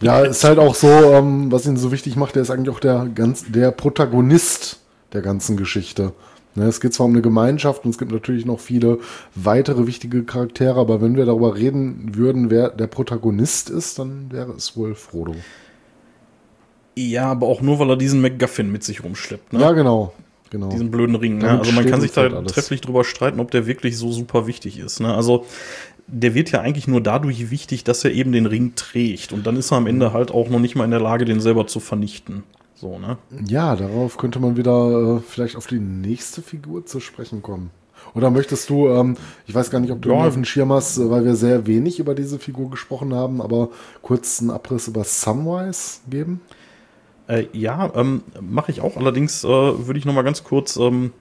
Ja, 0.00 0.20
ist 0.20 0.44
halt 0.44 0.58
auch 0.58 0.74
so, 0.74 0.88
ähm, 0.88 1.52
was 1.52 1.66
ihn 1.66 1.76
so 1.76 1.92
wichtig 1.92 2.16
macht, 2.16 2.36
der 2.36 2.42
ist 2.42 2.50
eigentlich 2.50 2.74
auch 2.74 2.80
der 2.80 3.08
ganz 3.14 3.44
der 3.46 3.70
Protagonist 3.70 4.80
der 5.12 5.20
ganzen 5.20 5.56
Geschichte. 5.58 6.12
Ne, 6.54 6.64
es 6.64 6.80
geht 6.80 6.94
zwar 6.94 7.04
um 7.04 7.12
eine 7.12 7.20
Gemeinschaft 7.20 7.84
und 7.84 7.90
es 7.90 7.98
gibt 7.98 8.12
natürlich 8.12 8.46
noch 8.46 8.60
viele 8.60 8.98
weitere 9.34 9.86
wichtige 9.86 10.24
Charaktere, 10.24 10.80
aber 10.80 11.02
wenn 11.02 11.16
wir 11.16 11.26
darüber 11.26 11.54
reden 11.54 12.14
würden, 12.14 12.48
wer 12.50 12.70
der 12.70 12.86
Protagonist 12.86 13.68
ist, 13.68 13.98
dann 13.98 14.32
wäre 14.32 14.52
es 14.52 14.74
wohl 14.74 14.94
Frodo. 14.94 15.34
Ja, 16.96 17.26
aber 17.26 17.46
auch 17.46 17.60
nur, 17.60 17.78
weil 17.78 17.90
er 17.90 17.96
diesen 17.96 18.20
McGuffin 18.20 18.70
mit 18.72 18.82
sich 18.82 19.04
rumschleppt. 19.04 19.52
Ne? 19.52 19.60
Ja, 19.60 19.72
genau. 19.72 20.12
Genau. 20.50 20.68
Diesen 20.68 20.90
blöden 20.90 21.16
Ring. 21.16 21.38
Ne? 21.38 21.58
Also 21.58 21.72
man 21.72 21.86
kann 21.86 22.00
sich 22.00 22.12
da 22.12 22.22
halt 22.22 22.48
trefflich 22.48 22.80
drüber 22.80 23.04
streiten, 23.04 23.40
ob 23.40 23.50
der 23.50 23.66
wirklich 23.66 23.98
so 23.98 24.12
super 24.12 24.46
wichtig 24.46 24.78
ist. 24.78 25.00
Ne? 25.00 25.12
Also 25.12 25.44
der 26.06 26.34
wird 26.34 26.52
ja 26.52 26.60
eigentlich 26.60 26.86
nur 26.86 27.00
dadurch 27.00 27.50
wichtig, 27.50 27.84
dass 27.84 28.04
er 28.04 28.12
eben 28.12 28.32
den 28.32 28.46
Ring 28.46 28.74
trägt. 28.76 29.32
Und 29.32 29.46
dann 29.46 29.56
ist 29.56 29.72
er 29.72 29.78
am 29.78 29.86
Ende 29.86 30.12
halt 30.12 30.30
auch 30.30 30.48
noch 30.48 30.60
nicht 30.60 30.76
mal 30.76 30.84
in 30.84 30.92
der 30.92 31.00
Lage, 31.00 31.24
den 31.24 31.40
selber 31.40 31.66
zu 31.66 31.80
vernichten. 31.80 32.44
So, 32.74 32.98
ne? 32.98 33.18
Ja, 33.46 33.74
darauf 33.74 34.18
könnte 34.18 34.38
man 34.38 34.56
wieder 34.56 35.16
äh, 35.16 35.20
vielleicht 35.20 35.56
auf 35.56 35.66
die 35.66 35.80
nächste 35.80 36.42
Figur 36.42 36.86
zu 36.86 37.00
sprechen 37.00 37.42
kommen. 37.42 37.70
Oder 38.14 38.30
möchtest 38.30 38.70
du, 38.70 38.88
ähm, 38.88 39.16
ich 39.46 39.54
weiß 39.54 39.70
gar 39.70 39.80
nicht, 39.80 39.90
ob 39.90 40.02
du 40.02 40.10
ja. 40.10 40.26
auf 40.26 40.34
den 40.34 40.44
Schirm 40.44 40.72
hast, 40.72 40.98
äh, 40.98 41.10
weil 41.10 41.24
wir 41.24 41.36
sehr 41.36 41.66
wenig 41.66 41.98
über 41.98 42.14
diese 42.14 42.38
Figur 42.38 42.70
gesprochen 42.70 43.14
haben, 43.14 43.40
aber 43.40 43.70
kurz 44.02 44.40
einen 44.40 44.50
Abriss 44.50 44.88
über 44.88 45.04
Samwise 45.04 46.00
geben? 46.08 46.40
Äh, 47.28 47.46
ja, 47.52 47.90
ähm, 47.96 48.22
mache 48.40 48.70
ich 48.70 48.80
auch. 48.80 48.96
Allerdings 48.96 49.42
äh, 49.42 49.48
würde 49.48 49.98
ich 49.98 50.04
noch 50.04 50.14
mal 50.14 50.22
ganz 50.22 50.44
kurz, 50.44 50.76
ähm, 50.76 51.12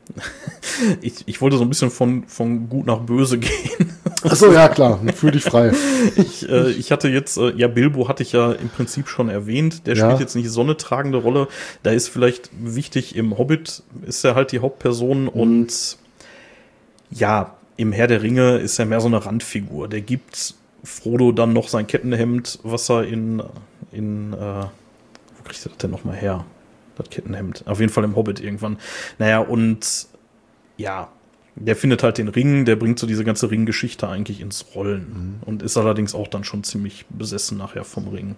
ich, 1.02 1.23
ich 1.26 1.41
wollte 1.41 1.57
so 1.57 1.64
ein 1.64 1.69
bisschen 1.69 1.90
von, 1.90 2.26
von 2.27 2.69
gut 2.69 2.86
nach 2.86 2.99
böse 2.99 3.38
gehen. 3.40 3.94
Achso, 4.22 4.52
ja 4.52 4.69
klar, 4.69 4.99
fühl 5.15 5.32
dich 5.32 5.44
frei. 5.44 5.72
ich, 6.15 6.48
äh, 6.48 6.72
ich 6.72 6.91
hatte 6.91 7.10
jetzt, 7.10 7.38
äh, 7.38 7.53
ja, 7.56 7.68
Bilbo 7.68 8.07
hatte 8.07 8.22
ich 8.22 8.34
ja 8.34 8.52
im 8.52 8.69
Prinzip 8.69 9.07
schon 9.07 9.30
erwähnt. 9.30 9.88
Der 9.88 9.95
ja. 9.95 10.06
spielt 10.06 10.19
jetzt 10.19 10.36
nicht 10.36 10.49
so 10.49 10.61
eine 10.61 10.77
tragende 10.77 11.18
Rolle. 11.18 11.48
Da 11.82 11.91
ist 11.91 12.10
vielleicht 12.10 12.52
wichtig, 12.60 13.15
im 13.15 13.38
Hobbit 13.38 13.82
ist 14.06 14.23
er 14.23 14.36
halt 14.36 14.52
die 14.52 14.60
Hauptperson 14.60 15.23
mhm. 15.23 15.30
und 15.30 15.98
ja, 17.10 17.56
im 17.77 17.91
Herr 17.91 18.07
der 18.07 18.22
Ringe 18.22 18.57
ist 18.57 18.77
er 18.77 18.86
mehr 18.86 19.02
so 19.02 19.07
eine 19.07 19.26
Randfigur. 19.26 19.88
Der 19.88 20.02
gibt 20.02 20.53
Frodo 20.84 21.32
dann 21.32 21.53
noch 21.53 21.68
sein 21.68 21.88
Kettenhemd, 21.88 22.60
was 22.64 22.90
er 22.90 23.03
in, 23.06 23.41
in 23.91 24.34
äh, 24.34 24.65
kriegt 25.45 25.65
er 25.65 25.69
das 25.69 25.77
denn 25.77 25.91
nochmal 25.91 26.15
her? 26.15 26.45
Das 26.95 27.09
Kettenhemd. 27.09 27.63
Auf 27.65 27.80
jeden 27.80 27.91
Fall 27.91 28.03
im 28.03 28.15
Hobbit 28.15 28.39
irgendwann. 28.39 28.77
Naja, 29.19 29.39
und 29.39 30.07
ja, 30.77 31.09
der 31.55 31.76
findet 31.76 32.03
halt 32.03 32.17
den 32.17 32.27
Ring, 32.27 32.65
der 32.65 32.76
bringt 32.76 32.99
so 32.99 33.07
diese 33.07 33.23
ganze 33.23 33.49
Ringgeschichte 33.49 34.07
eigentlich 34.07 34.41
ins 34.41 34.65
Rollen 34.76 35.39
mhm. 35.41 35.47
und 35.47 35.63
ist 35.63 35.77
allerdings 35.77 36.13
auch 36.13 36.27
dann 36.27 36.43
schon 36.43 36.63
ziemlich 36.63 37.05
besessen 37.09 37.57
nachher 37.57 37.85
vom 37.85 38.09
Ring. 38.09 38.35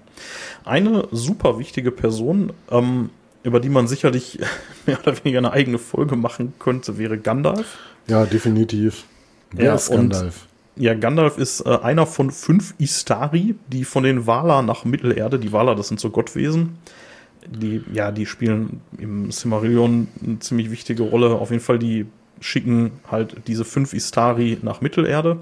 Eine 0.66 1.08
super 1.12 1.58
wichtige 1.58 1.92
Person, 1.92 2.54
ähm, 2.70 3.10
über 3.44 3.60
die 3.60 3.70
man 3.70 3.88
sicherlich 3.88 4.40
mehr 4.86 5.00
oder 5.00 5.18
weniger 5.18 5.40
eine 5.40 5.52
eigene 5.52 5.80
Folge 5.80 6.16
machen 6.16 6.54
könnte, 6.60 6.98
wäre 6.98 7.18
Gandalf. 7.18 7.78
Ja, 8.08 8.26
definitiv. 8.26 9.06
Wer 9.52 9.66
ja, 9.66 9.76
ist 9.76 9.90
Gandalf? 9.90 10.48
Ja, 10.78 10.94
Gandalf 10.94 11.38
ist 11.38 11.62
äh, 11.62 11.78
einer 11.82 12.06
von 12.06 12.32
fünf 12.32 12.74
Istari, 12.78 13.56
die 13.68 13.84
von 13.84 14.04
den 14.04 14.28
Valar 14.28 14.62
nach 14.62 14.86
Mittelerde, 14.86 15.40
die 15.40 15.52
Valar, 15.52 15.76
das 15.76 15.88
sind 15.88 16.00
so 16.00 16.10
Gottwesen, 16.10 16.78
die, 17.48 17.84
ja, 17.94 18.12
die 18.12 18.26
spielen 18.26 18.82
im 18.98 19.32
Silmarillion 19.32 20.08
eine 20.24 20.40
ziemlich 20.40 20.70
wichtige 20.70 21.04
Rolle. 21.04 21.36
Auf 21.36 21.52
jeden 21.52 21.64
Fall, 21.64 21.80
die 21.80 22.06
schicken 22.40 22.92
halt 23.10 23.36
diese 23.48 23.66
fünf 23.66 23.94
Istari 23.94 24.58
nach 24.62 24.82
Mittelerde. 24.82 25.38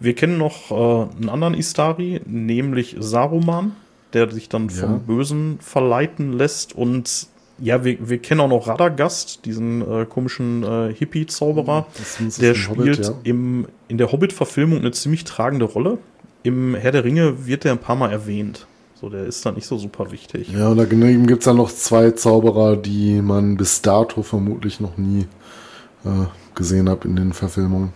Wir 0.00 0.14
kennen 0.14 0.38
noch 0.38 0.70
äh, 0.70 1.16
einen 1.16 1.28
anderen 1.28 1.54
Istari, 1.54 2.20
nämlich 2.26 2.96
Saruman, 2.98 3.76
der 4.12 4.30
sich 4.30 4.48
dann 4.48 4.70
vom 4.70 4.92
ja. 4.92 5.00
Bösen 5.06 5.58
verleiten 5.60 6.32
lässt 6.32 6.74
und 6.74 7.28
ja, 7.58 7.84
wir, 7.84 8.08
wir 8.08 8.18
kennen 8.18 8.40
auch 8.40 8.48
noch 8.48 8.66
Radagast, 8.66 9.44
diesen 9.44 9.80
äh, 9.80 10.06
komischen 10.06 10.64
äh, 10.64 10.92
Hippie-Zauberer. 10.92 11.86
Der 12.40 12.54
spielt 12.54 12.78
Hobbit, 12.78 12.98
ja. 12.98 13.14
im, 13.22 13.66
in 13.88 13.98
der 13.98 14.10
Hobbit-Verfilmung 14.10 14.78
eine 14.78 14.90
ziemlich 14.90 15.24
tragende 15.24 15.64
Rolle. 15.64 15.98
Im 16.42 16.74
Herr 16.74 16.92
der 16.92 17.04
Ringe 17.04 17.46
wird 17.46 17.64
der 17.64 17.72
ein 17.72 17.78
paar 17.78 17.96
Mal 17.96 18.10
erwähnt. 18.10 18.66
So, 19.00 19.08
der 19.08 19.24
ist 19.24 19.44
da 19.44 19.52
nicht 19.52 19.66
so 19.66 19.78
super 19.78 20.10
wichtig. 20.10 20.50
Ja, 20.52 20.68
und 20.68 20.78
daneben 20.78 21.26
gibt 21.26 21.40
es 21.40 21.44
dann 21.44 21.56
noch 21.56 21.70
zwei 21.70 22.10
Zauberer, 22.12 22.76
die 22.76 23.20
man 23.22 23.56
bis 23.56 23.82
dato 23.82 24.22
vermutlich 24.22 24.80
noch 24.80 24.96
nie 24.96 25.26
äh, 26.04 26.26
gesehen 26.54 26.88
hat 26.88 27.04
in 27.04 27.16
den 27.16 27.32
Verfilmungen. 27.32 27.92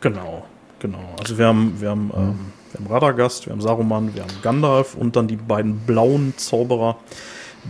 Genau, 0.00 0.44
genau. 0.78 1.14
Also 1.18 1.38
wir 1.38 1.46
haben, 1.46 1.74
wir 1.80 1.90
haben, 1.90 2.10
ja. 2.12 2.22
ähm, 2.22 2.38
wir 2.72 2.80
haben 2.80 2.92
Radagast, 2.92 3.46
wir 3.46 3.52
haben 3.52 3.60
Saruman, 3.60 4.14
wir 4.14 4.22
haben 4.22 4.32
Gandalf 4.42 4.94
und 4.94 5.16
dann 5.16 5.28
die 5.28 5.36
beiden 5.36 5.78
blauen 5.78 6.34
Zauberer 6.36 6.96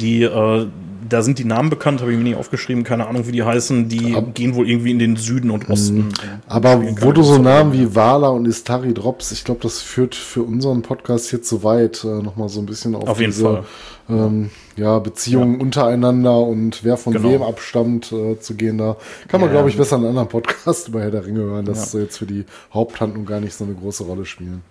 die, 0.00 0.22
äh, 0.22 0.66
da 1.08 1.22
sind 1.22 1.38
die 1.38 1.44
Namen 1.44 1.70
bekannt, 1.70 2.00
habe 2.00 2.12
ich 2.12 2.18
mir 2.18 2.24
nicht 2.24 2.36
aufgeschrieben, 2.36 2.82
keine 2.82 3.06
Ahnung, 3.06 3.26
wie 3.26 3.32
die 3.32 3.42
heißen. 3.42 3.88
Die 3.88 4.14
Ab 4.14 4.34
gehen 4.34 4.54
wohl 4.54 4.68
irgendwie 4.68 4.90
in 4.90 4.98
den 4.98 5.16
Süden 5.16 5.50
und 5.50 5.68
Osten. 5.68 5.98
Mhm. 5.98 6.12
Aber 6.46 6.82
wo 7.00 7.12
du 7.12 7.22
so 7.22 7.38
Namen 7.38 7.72
wie 7.72 7.94
Wala 7.94 8.28
und 8.28 8.46
Istari 8.46 8.94
drops, 8.94 9.32
ich 9.32 9.44
glaube, 9.44 9.60
das 9.62 9.80
führt 9.80 10.14
für 10.14 10.42
unseren 10.42 10.82
Podcast 10.82 11.30
hier 11.30 11.42
zu 11.42 11.62
weit, 11.62 12.04
äh, 12.04 12.22
nochmal 12.22 12.48
so 12.48 12.60
ein 12.60 12.66
bisschen 12.66 12.94
auf, 12.94 13.08
auf 13.08 13.20
jeden 13.20 13.32
diese, 13.32 13.44
Fall. 13.44 13.64
Ähm, 14.08 14.50
ja, 14.76 14.98
Beziehungen 14.98 15.54
ja. 15.54 15.60
untereinander 15.60 16.38
und 16.40 16.84
wer 16.84 16.96
von 16.96 17.12
genau. 17.12 17.30
wem 17.30 17.42
abstammt 17.42 18.12
äh, 18.12 18.38
zu 18.38 18.54
gehen. 18.54 18.78
Da 18.78 18.96
kann 19.28 19.40
man, 19.40 19.48
ja, 19.48 19.54
glaube 19.54 19.70
ich, 19.70 19.76
besser 19.76 19.96
einen 19.96 20.06
anderen 20.06 20.28
Podcast 20.28 20.88
über 20.88 21.00
Herr 21.00 21.10
der 21.10 21.24
Ringe 21.24 21.40
hören, 21.40 21.64
dass 21.64 21.92
ja. 21.92 22.00
jetzt 22.00 22.18
für 22.18 22.26
die 22.26 22.44
Haupthandlung 22.72 23.24
gar 23.24 23.40
nicht 23.40 23.54
so 23.54 23.64
eine 23.64 23.74
große 23.74 24.04
Rolle 24.04 24.24
spielen. 24.24 24.62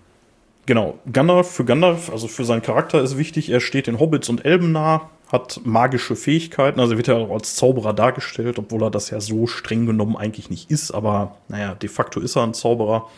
Genau, 0.66 0.98
Gandalf 1.12 1.50
für 1.50 1.64
Gandalf, 1.64 2.10
also 2.10 2.26
für 2.26 2.44
seinen 2.44 2.62
Charakter 2.62 3.02
ist 3.02 3.18
wichtig, 3.18 3.50
er 3.50 3.60
steht 3.60 3.86
den 3.86 4.00
Hobbits 4.00 4.28
und 4.28 4.44
Elben 4.44 4.72
nah, 4.72 5.10
hat 5.30 5.60
magische 5.64 6.16
Fähigkeiten, 6.16 6.80
also 6.80 6.96
wird 6.96 7.08
er 7.08 7.16
auch 7.16 7.32
als 7.32 7.54
Zauberer 7.54 7.92
dargestellt, 7.92 8.58
obwohl 8.58 8.82
er 8.84 8.90
das 8.90 9.10
ja 9.10 9.20
so 9.20 9.46
streng 9.46 9.84
genommen 9.84 10.16
eigentlich 10.16 10.48
nicht 10.48 10.70
ist, 10.70 10.90
aber 10.90 11.36
naja, 11.48 11.74
de 11.74 11.88
facto 11.88 12.20
ist 12.20 12.36
er 12.36 12.44
ein 12.44 12.54
Zauberer. 12.54 13.10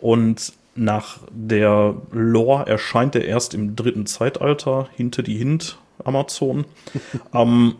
Und 0.00 0.52
nach 0.74 1.18
der 1.30 1.94
Lore 2.10 2.66
erscheint 2.66 3.14
er 3.14 3.24
erst 3.24 3.54
im 3.54 3.76
dritten 3.76 4.06
Zeitalter, 4.06 4.88
hinter 4.96 5.22
die 5.22 5.36
Hint 5.36 5.78
Amazon. 6.04 6.64
ähm, 7.34 7.76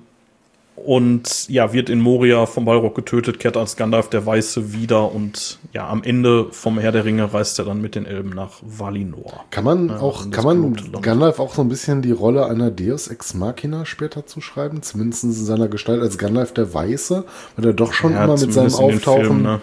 und 0.75 1.49
ja, 1.49 1.73
wird 1.73 1.91
in 1.91 2.01
Moria 2.01 2.47
vom 2.47 2.65
Balrog 2.65 2.95
getötet, 2.95 3.39
kehrt 3.39 3.57
als 3.57 3.77
Gandalf 3.77 4.09
der 4.09 4.25
Weiße 4.25 4.73
wieder 4.73 5.13
und 5.13 5.59
ja, 5.73 5.89
am 5.89 6.03
Ende 6.03 6.47
vom 6.51 6.79
Herr 6.79 6.93
der 6.93 7.05
Ringe 7.05 7.33
reist 7.33 7.59
er 7.59 7.67
dann 7.67 7.81
mit 7.81 7.95
den 7.95 8.07
Elben 8.07 8.31
nach 8.31 8.55
Valinor. 8.63 9.45
Kann 9.51 9.65
man 9.65 9.89
ja, 9.89 10.01
auch, 10.01 10.31
kann 10.31 10.45
man 10.45 10.77
Gandalf 11.03 11.39
auch 11.41 11.55
so 11.55 11.63
ein 11.63 11.69
bisschen 11.69 12.03
die 12.03 12.11
Rolle 12.11 12.47
einer 12.47 12.71
Deus 12.71 13.09
Ex 13.09 13.35
Machina 13.35 13.85
später 13.85 14.27
zuschreiben? 14.27 14.83
Zumindest 14.83 15.25
in 15.25 15.33
seiner 15.33 15.69
Gestalt 15.69 16.01
als 16.01 16.17
Gandalf 16.17 16.53
der 16.53 16.73
Weiße, 16.73 17.25
weil 17.57 17.67
er 17.67 17.75
doch 17.75 17.93
schon 17.93 18.13
ja, 18.13 18.25
immer 18.25 18.39
mit 18.39 18.53
seinem 18.53 18.75
Auftauchen 18.75 19.27
Film, 19.27 19.43
ne? 19.43 19.61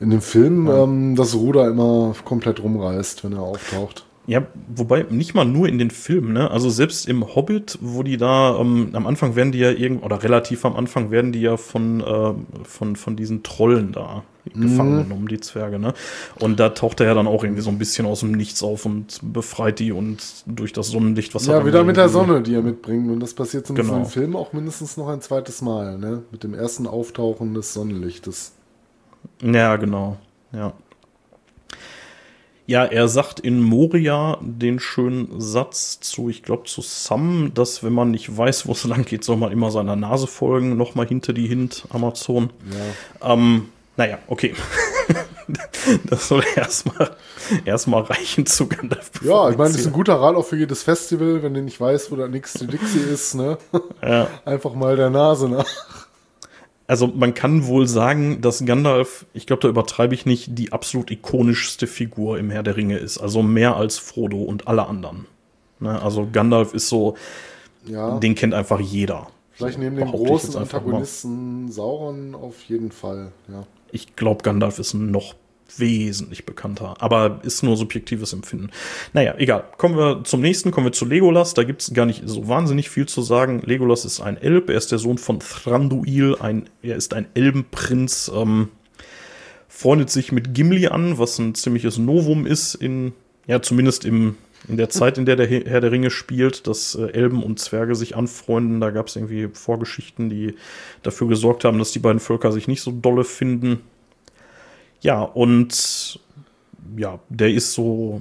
in 0.00 0.10
dem 0.10 0.20
Film 0.20 0.66
ja. 0.66 0.82
ähm, 0.82 1.14
das 1.14 1.34
Ruder 1.34 1.68
immer 1.68 2.14
komplett 2.24 2.62
rumreißt, 2.62 3.24
wenn 3.24 3.32
er 3.32 3.42
auftaucht. 3.42 4.04
Ja, 4.26 4.46
wobei 4.68 5.04
nicht 5.10 5.34
mal 5.34 5.44
nur 5.44 5.68
in 5.68 5.78
den 5.78 5.90
Filmen, 5.90 6.32
ne? 6.32 6.50
Also 6.50 6.70
selbst 6.70 7.08
im 7.08 7.34
Hobbit, 7.34 7.78
wo 7.80 8.04
die 8.04 8.16
da 8.16 8.56
ähm, 8.56 8.90
am 8.92 9.06
Anfang 9.08 9.34
werden 9.34 9.50
die 9.50 9.58
ja 9.58 9.70
irgend 9.70 10.04
oder 10.04 10.22
relativ 10.22 10.64
am 10.64 10.76
Anfang 10.76 11.10
werden 11.10 11.32
die 11.32 11.40
ja 11.40 11.56
von 11.56 12.00
äh, 12.00 12.34
von 12.62 12.94
von 12.94 13.16
diesen 13.16 13.42
Trollen 13.42 13.90
da 13.90 14.22
gefangen 14.44 14.96
mhm. 14.96 15.02
genommen, 15.02 15.28
die 15.28 15.40
Zwerge, 15.40 15.78
ne? 15.78 15.94
Und 16.38 16.60
da 16.60 16.68
taucht 16.70 17.00
er 17.00 17.06
ja 17.06 17.14
dann 17.14 17.26
auch 17.26 17.42
irgendwie 17.42 17.62
so 17.62 17.70
ein 17.70 17.78
bisschen 17.78 18.06
aus 18.06 18.20
dem 18.20 18.32
Nichts 18.32 18.62
auf 18.62 18.86
und 18.86 19.20
befreit 19.22 19.78
die 19.78 19.92
und 19.92 20.22
durch 20.46 20.72
das 20.72 20.88
Sonnenlicht, 20.88 21.34
was 21.34 21.46
ja, 21.46 21.54
er 21.54 21.60
Ja, 21.60 21.66
wieder 21.66 21.84
mit 21.84 21.96
der 21.96 22.08
Sonne, 22.08 22.42
die 22.42 22.54
er 22.54 22.62
mitbringt 22.62 23.10
und 23.10 23.20
das 23.20 23.34
passiert 23.34 23.68
in 23.70 23.76
genau. 23.76 24.04
Film 24.04 24.36
auch 24.36 24.52
mindestens 24.52 24.96
noch 24.96 25.08
ein 25.08 25.20
zweites 25.20 25.62
Mal, 25.62 25.98
ne? 25.98 26.22
Mit 26.30 26.44
dem 26.44 26.54
ersten 26.54 26.86
Auftauchen 26.86 27.54
des 27.54 27.74
Sonnenlichtes. 27.74 28.52
Ja, 29.42 29.76
genau. 29.76 30.16
Ja. 30.52 30.74
Ja, 32.66 32.84
er 32.84 33.08
sagt 33.08 33.40
in 33.40 33.60
Moria 33.60 34.38
den 34.40 34.78
schönen 34.78 35.40
Satz 35.40 36.00
zu, 36.00 36.28
ich 36.28 36.42
glaube, 36.42 36.64
zu 36.64 36.80
Sam, 36.80 37.52
dass 37.54 37.82
wenn 37.82 37.92
man 37.92 38.10
nicht 38.10 38.36
weiß, 38.36 38.66
wo 38.66 38.72
es 38.72 38.84
lang 38.92 39.04
geht, 39.04 39.24
soll 39.24 39.36
man 39.36 39.52
immer 39.52 39.70
seiner 39.70 39.96
Nase 39.96 40.26
folgen, 40.26 40.76
nochmal 40.76 41.06
hinter 41.06 41.32
die 41.32 41.48
Hint, 41.48 41.84
Amazon. 41.90 42.50
Ja. 43.20 43.32
Ähm, 43.32 43.68
naja, 43.96 44.18
okay. 44.28 44.54
das 46.04 46.28
soll 46.28 46.44
erstmal 46.56 47.16
erstmal 47.64 48.02
reichen 48.02 48.46
zu 48.46 48.68
Gandalf. 48.68 49.10
Ja, 49.22 49.50
ich 49.50 49.56
meine, 49.56 49.70
das 49.70 49.80
ist 49.80 49.86
ein 49.86 49.92
guter 49.92 50.14
Rat 50.14 50.36
auch 50.36 50.46
für 50.46 50.56
jedes 50.56 50.82
Festival, 50.82 51.42
wenn 51.42 51.54
du 51.54 51.62
nicht 51.62 51.80
weißt, 51.80 52.10
wo 52.10 52.16
der 52.16 52.28
nächste 52.28 52.66
Dixie 52.66 53.00
ist, 53.00 53.34
ne? 53.34 53.58
Ja. 54.02 54.28
Einfach 54.44 54.74
mal 54.74 54.96
der 54.96 55.10
Nase 55.10 55.48
nach. 55.48 55.66
Also 56.86 57.06
man 57.06 57.32
kann 57.34 57.66
wohl 57.66 57.86
sagen, 57.86 58.40
dass 58.40 58.64
Gandalf, 58.64 59.24
ich 59.34 59.46
glaube, 59.46 59.62
da 59.62 59.68
übertreibe 59.68 60.14
ich 60.14 60.26
nicht, 60.26 60.58
die 60.58 60.72
absolut 60.72 61.10
ikonischste 61.10 61.86
Figur 61.86 62.38
im 62.38 62.50
Herr 62.50 62.62
der 62.62 62.76
Ringe 62.76 62.98
ist. 62.98 63.18
Also 63.18 63.42
mehr 63.42 63.76
als 63.76 63.98
Frodo 63.98 64.42
und 64.42 64.68
alle 64.68 64.86
anderen. 64.86 65.26
Ne? 65.80 66.00
Also 66.02 66.28
Gandalf 66.30 66.74
ist 66.74 66.88
so, 66.88 67.16
Ja, 67.86 68.18
den 68.18 68.34
kennt 68.34 68.52
einfach 68.54 68.80
jeder. 68.80 69.28
vielleicht 69.52 69.78
neben 69.78 69.98
ich 69.98 70.04
großen 70.04 70.56
einfach 70.56 70.80
mal. 70.80 70.86
Antagonisten 70.86 71.70
Sauron 71.70 72.34
auf 72.34 72.62
jeden 72.64 72.90
Fall. 72.92 73.32
Ja. 73.48 73.64
Ich 73.90 74.16
glaube, 74.16 74.42
Gandalf 74.42 74.78
ist 74.78 74.94
noch 74.94 75.34
wesentlich 75.78 76.46
bekannter, 76.46 76.94
aber 77.00 77.40
ist 77.42 77.62
nur 77.62 77.76
subjektives 77.76 78.32
Empfinden. 78.32 78.70
Naja, 79.12 79.34
egal. 79.38 79.64
Kommen 79.78 79.96
wir 79.96 80.24
zum 80.24 80.40
nächsten, 80.40 80.70
kommen 80.70 80.86
wir 80.86 80.92
zu 80.92 81.04
Legolas. 81.04 81.54
Da 81.54 81.64
gibt 81.64 81.82
es 81.82 81.94
gar 81.94 82.06
nicht 82.06 82.22
so 82.26 82.48
wahnsinnig 82.48 82.90
viel 82.90 83.06
zu 83.06 83.22
sagen. 83.22 83.62
Legolas 83.64 84.04
ist 84.04 84.20
ein 84.20 84.36
Elb, 84.36 84.70
er 84.70 84.76
ist 84.76 84.92
der 84.92 84.98
Sohn 84.98 85.18
von 85.18 85.40
Thranduil, 85.40 86.36
ein, 86.40 86.68
er 86.82 86.96
ist 86.96 87.14
ein 87.14 87.26
Elbenprinz, 87.34 88.30
ähm, 88.34 88.68
freundet 89.68 90.10
sich 90.10 90.32
mit 90.32 90.54
Gimli 90.54 90.88
an, 90.88 91.18
was 91.18 91.38
ein 91.38 91.54
ziemliches 91.54 91.98
Novum 91.98 92.46
ist 92.46 92.74
in, 92.74 93.12
ja, 93.46 93.62
zumindest 93.62 94.04
im, 94.04 94.36
in 94.68 94.76
der 94.76 94.90
Zeit, 94.90 95.18
in 95.18 95.26
der 95.26 95.36
der 95.36 95.46
Herr 95.46 95.80
der 95.80 95.90
Ringe 95.90 96.10
spielt, 96.10 96.66
dass 96.66 96.94
äh, 96.94 97.06
Elben 97.12 97.42
und 97.42 97.58
Zwerge 97.58 97.94
sich 97.94 98.14
anfreunden. 98.16 98.80
Da 98.80 98.90
gab 98.90 99.08
es 99.08 99.16
irgendwie 99.16 99.48
Vorgeschichten, 99.52 100.30
die 100.30 100.54
dafür 101.02 101.28
gesorgt 101.28 101.64
haben, 101.64 101.78
dass 101.78 101.92
die 101.92 101.98
beiden 101.98 102.20
Völker 102.20 102.52
sich 102.52 102.68
nicht 102.68 102.82
so 102.82 102.92
dolle 102.92 103.24
finden. 103.24 103.80
Ja, 105.02 105.22
und 105.22 106.18
ja, 106.96 107.18
der 107.28 107.50
ist 107.50 107.72
so, 107.74 108.20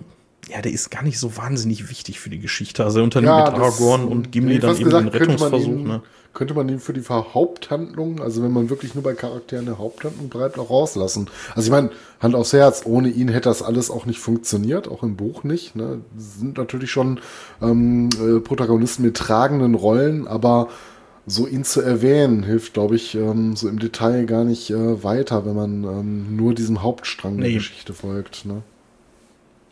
ja, 0.49 0.61
der 0.61 0.71
ist 0.71 0.91
gar 0.91 1.03
nicht 1.03 1.19
so 1.19 1.37
wahnsinnig 1.37 1.89
wichtig 1.89 2.19
für 2.19 2.29
die 2.29 2.39
Geschichte. 2.39 2.83
Also 2.83 2.99
er 2.99 3.03
unternimmt 3.05 3.29
Ja, 3.37 3.45
mit 3.51 3.59
Aragorn 3.59 4.05
und 4.07 4.31
Gimli 4.31 4.59
dann 4.59 4.75
eben 4.75 4.89
fast 4.91 5.03
den 5.03 5.09
gesagt, 5.09 5.11
könnte 5.11 5.27
man 5.27 5.53
Rettungsversuch. 5.53 5.79
ihn- 5.79 5.87
Ne? 5.87 6.01
Könnte 6.33 6.53
man 6.53 6.69
ihn 6.69 6.79
für 6.79 6.93
die 6.93 7.01
Haupthandlung, 7.09 8.21
also 8.21 8.41
wenn 8.41 8.53
man 8.53 8.69
wirklich 8.69 8.95
nur 8.95 9.03
bei 9.03 9.13
Charakteren 9.13 9.67
eine 9.67 9.77
Haupthandlung 9.77 10.29
bleibt, 10.29 10.57
auch 10.57 10.69
rauslassen. 10.69 11.29
Also 11.55 11.67
ich 11.67 11.71
meine, 11.71 11.89
Hand 12.21 12.35
aufs 12.35 12.53
Herz, 12.53 12.83
ohne 12.85 13.09
ihn 13.09 13.27
hätte 13.27 13.49
das 13.49 13.61
alles 13.61 13.91
auch 13.91 14.05
nicht 14.05 14.19
funktioniert, 14.19 14.87
auch 14.87 15.03
im 15.03 15.17
Buch 15.17 15.43
nicht. 15.43 15.75
Ne? 15.75 15.99
Sind 16.17 16.57
natürlich 16.57 16.89
schon 16.89 17.19
ähm, 17.61 18.07
äh, 18.17 18.39
Protagonisten 18.39 19.03
mit 19.03 19.17
tragenden 19.17 19.75
Rollen, 19.75 20.25
aber 20.25 20.69
so 21.27 21.47
ihn 21.47 21.63
zu 21.63 21.81
erwähnen, 21.81 22.43
hilft, 22.43 22.73
glaube 22.73 22.95
ich, 22.95 23.15
ähm, 23.15 23.55
so 23.55 23.69
im 23.69 23.79
Detail 23.79 24.25
gar 24.25 24.43
nicht 24.43 24.69
äh, 24.71 25.03
weiter, 25.03 25.45
wenn 25.45 25.55
man 25.55 25.83
ähm, 25.83 26.35
nur 26.35 26.53
diesem 26.55 26.81
Hauptstrang 26.81 27.37
der 27.37 27.47
Nee. 27.49 27.53
Geschichte 27.55 27.93
folgt. 27.93 28.45
Ne? 28.45 28.63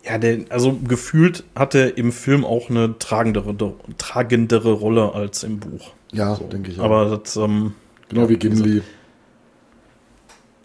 Ja, 0.05 0.17
der, 0.17 0.39
also 0.49 0.77
gefühlt 0.88 1.43
hat 1.55 1.76
er 1.76 1.97
im 1.97 2.11
Film 2.11 2.45
auch 2.45 2.69
eine 2.69 2.97
tragendere, 2.99 3.55
tragendere 3.97 4.71
Rolle 4.71 5.13
als 5.13 5.43
im 5.43 5.59
Buch. 5.59 5.91
Ja, 6.13 6.35
So. 6.35 6.45
denke 6.45 6.71
ich 6.71 6.80
auch. 6.80 6.85
Aber 6.85 7.17
das, 7.17 7.35
ähm, 7.35 7.73
genau 8.09 8.30
wie 8.30 8.38
Gimli. 8.38 8.81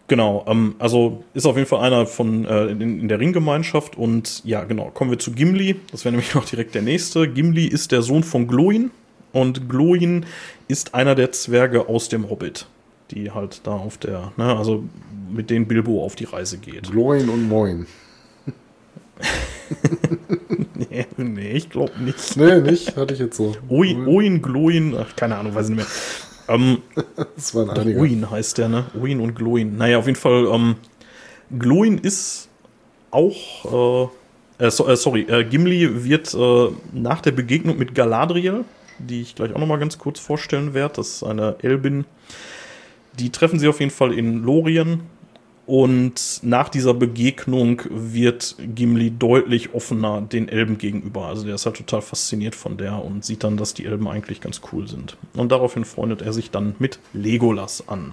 Genau, 0.06 0.44
ähm, 0.46 0.74
also 0.78 1.24
ist 1.32 1.46
auf 1.46 1.56
jeden 1.56 1.66
Fall 1.68 1.80
einer 1.80 2.06
von 2.06 2.44
äh, 2.44 2.66
in, 2.66 2.80
in 3.00 3.08
der 3.08 3.18
Ringgemeinschaft 3.20 3.96
und 3.96 4.44
ja, 4.44 4.64
genau, 4.64 4.90
kommen 4.90 5.10
wir 5.10 5.18
zu 5.18 5.32
Gimli. 5.32 5.76
Das 5.90 6.04
wäre 6.04 6.12
nämlich 6.12 6.34
noch 6.34 6.44
direkt 6.44 6.74
der 6.74 6.82
nächste. 6.82 7.26
Gimli 7.28 7.66
ist 7.66 7.90
der 7.90 8.02
Sohn 8.02 8.22
von 8.22 8.46
Gloin 8.46 8.90
und 9.32 9.68
Gloin 9.68 10.26
ist 10.68 10.94
einer 10.94 11.14
der 11.14 11.32
Zwerge 11.32 11.88
aus 11.88 12.08
dem 12.08 12.30
Hobbit, 12.30 12.66
die 13.10 13.30
halt 13.30 13.60
da 13.64 13.72
auf 13.72 13.98
der, 13.98 14.32
ne, 14.36 14.56
also 14.56 14.84
mit 15.30 15.50
denen 15.50 15.66
Bilbo 15.66 16.04
auf 16.04 16.14
die 16.14 16.24
Reise 16.24 16.58
geht. 16.58 16.90
Gloin 16.90 17.28
und 17.28 17.48
Moin. 17.48 17.86
nee, 20.74 21.06
nee, 21.16 21.52
ich 21.52 21.70
glaube 21.70 21.92
nicht. 22.00 22.36
Nee, 22.36 22.60
nicht, 22.60 22.96
hatte 22.96 23.14
ich 23.14 23.20
jetzt 23.20 23.36
so. 23.36 23.54
Oin, 23.68 24.06
Oin, 24.06 24.42
Gloin, 24.42 24.96
ach, 24.98 25.14
keine 25.16 25.36
Ahnung, 25.36 25.54
weiß 25.54 25.68
ich 25.68 25.76
nicht 25.76 25.86
mehr. 26.48 26.56
Ähm, 26.56 26.78
Das 27.36 27.54
waren 27.54 27.70
einige. 27.70 28.00
Oin 28.00 28.30
heißt 28.30 28.58
der, 28.58 28.68
ne? 28.68 28.86
Oin 29.00 29.20
und 29.20 29.34
Gloin. 29.34 29.76
Naja, 29.76 29.98
auf 29.98 30.06
jeden 30.06 30.18
Fall, 30.18 30.46
ähm, 30.52 30.76
Gloin 31.58 31.98
ist 31.98 32.48
auch, 33.10 34.10
äh, 34.58 34.64
äh, 34.64 34.70
so, 34.70 34.88
äh, 34.88 34.96
sorry, 34.96 35.22
äh, 35.22 35.44
Gimli 35.44 36.04
wird 36.04 36.34
äh, 36.34 36.68
nach 36.92 37.20
der 37.20 37.32
Begegnung 37.32 37.78
mit 37.78 37.94
Galadriel, 37.94 38.64
die 38.98 39.22
ich 39.22 39.34
gleich 39.34 39.52
auch 39.54 39.58
noch 39.58 39.66
mal 39.66 39.78
ganz 39.78 39.98
kurz 39.98 40.20
vorstellen 40.20 40.74
werde, 40.74 40.94
das 40.96 41.08
ist 41.16 41.22
eine 41.22 41.56
Elbin, 41.62 42.04
die 43.18 43.30
treffen 43.30 43.58
sie 43.58 43.68
auf 43.68 43.80
jeden 43.80 43.92
Fall 43.92 44.12
in 44.12 44.42
Lorien 44.42 45.02
und 45.66 46.40
nach 46.42 46.68
dieser 46.68 46.92
Begegnung 46.92 47.82
wird 47.88 48.56
Gimli 48.58 49.10
deutlich 49.10 49.72
offener 49.72 50.20
den 50.20 50.48
Elben 50.48 50.76
gegenüber. 50.76 51.26
Also 51.26 51.44
der 51.46 51.54
ist 51.54 51.64
halt 51.64 51.76
total 51.76 52.02
fasziniert 52.02 52.54
von 52.54 52.76
der 52.76 53.02
und 53.02 53.24
sieht 53.24 53.44
dann, 53.44 53.56
dass 53.56 53.72
die 53.72 53.86
Elben 53.86 54.06
eigentlich 54.06 54.42
ganz 54.42 54.60
cool 54.72 54.86
sind. 54.88 55.16
Und 55.34 55.52
daraufhin 55.52 55.86
freundet 55.86 56.20
er 56.20 56.34
sich 56.34 56.50
dann 56.50 56.74
mit 56.78 56.98
Legolas 57.14 57.88
an. 57.88 58.12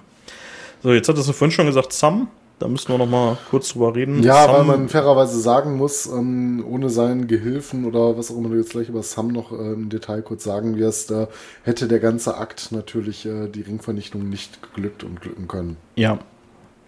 So, 0.82 0.94
jetzt 0.94 1.10
hat 1.10 1.18
es 1.18 1.30
vorhin 1.30 1.52
schon 1.52 1.66
gesagt, 1.66 1.92
Sam. 1.92 2.30
Da 2.62 2.68
müssen 2.68 2.90
wir 2.90 3.00
noch 3.00 3.10
mal 3.10 3.40
kurz 3.50 3.70
drüber 3.70 3.96
reden. 3.96 4.22
Ja, 4.22 4.46
Sam, 4.46 4.56
weil 4.56 4.64
man 4.66 4.88
fairerweise 4.88 5.40
sagen 5.40 5.78
muss, 5.78 6.06
ähm, 6.06 6.64
ohne 6.70 6.92
seinen 6.92 7.26
Gehilfen 7.26 7.86
oder 7.86 8.20
was 8.20 8.30
auch 8.30 8.38
immer 8.38 8.50
du 8.50 8.58
jetzt 8.58 8.70
gleich 8.70 8.88
über 8.88 9.02
Sam 9.02 9.30
noch 9.30 9.52
äh, 9.52 9.74
im 9.74 9.90
Detail 9.90 10.22
kurz 10.22 10.44
sagen 10.44 10.78
wirst, 10.78 11.10
äh, 11.10 11.26
hätte 11.64 11.88
der 11.88 11.98
ganze 11.98 12.38
Akt 12.38 12.72
natürlich 12.72 13.26
äh, 13.26 13.48
die 13.48 13.62
Ringvernichtung 13.62 14.30
nicht 14.30 14.62
geglückt 14.62 15.04
und 15.04 15.22
glücken 15.22 15.48
können. 15.48 15.78
Ja, 15.96 16.20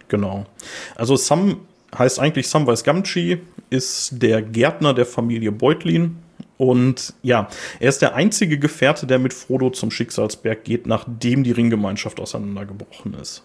genau. 0.06 0.46
Also 0.94 1.16
Sam 1.16 1.56
heißt 1.98 2.20
eigentlich 2.20 2.48
Samwise 2.48 2.84
Gamgee, 2.84 3.40
ist 3.70 4.22
der 4.22 4.42
Gärtner 4.42 4.94
der 4.94 5.06
Familie 5.06 5.50
Beutlin. 5.50 6.18
Und 6.56 7.14
ja, 7.22 7.48
er 7.80 7.88
ist 7.88 8.00
der 8.00 8.14
einzige 8.14 8.60
Gefährte, 8.60 9.08
der 9.08 9.18
mit 9.18 9.34
Frodo 9.34 9.70
zum 9.70 9.90
Schicksalsberg 9.90 10.62
geht, 10.62 10.86
nachdem 10.86 11.42
die 11.42 11.50
Ringgemeinschaft 11.50 12.20
auseinandergebrochen 12.20 13.14
ist. 13.14 13.42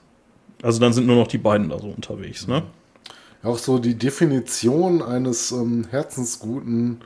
Also 0.62 0.80
dann 0.80 0.94
sind 0.94 1.08
nur 1.08 1.16
noch 1.16 1.28
die 1.28 1.38
beiden 1.38 1.70
da 1.70 1.80
so 1.80 1.88
unterwegs, 1.88 2.48
ne? 2.48 2.64
Auch 3.42 3.58
so 3.58 3.80
die 3.80 3.96
Definition 3.96 5.02
eines 5.02 5.52
ähm, 5.52 5.86
herzensguten 5.90 7.02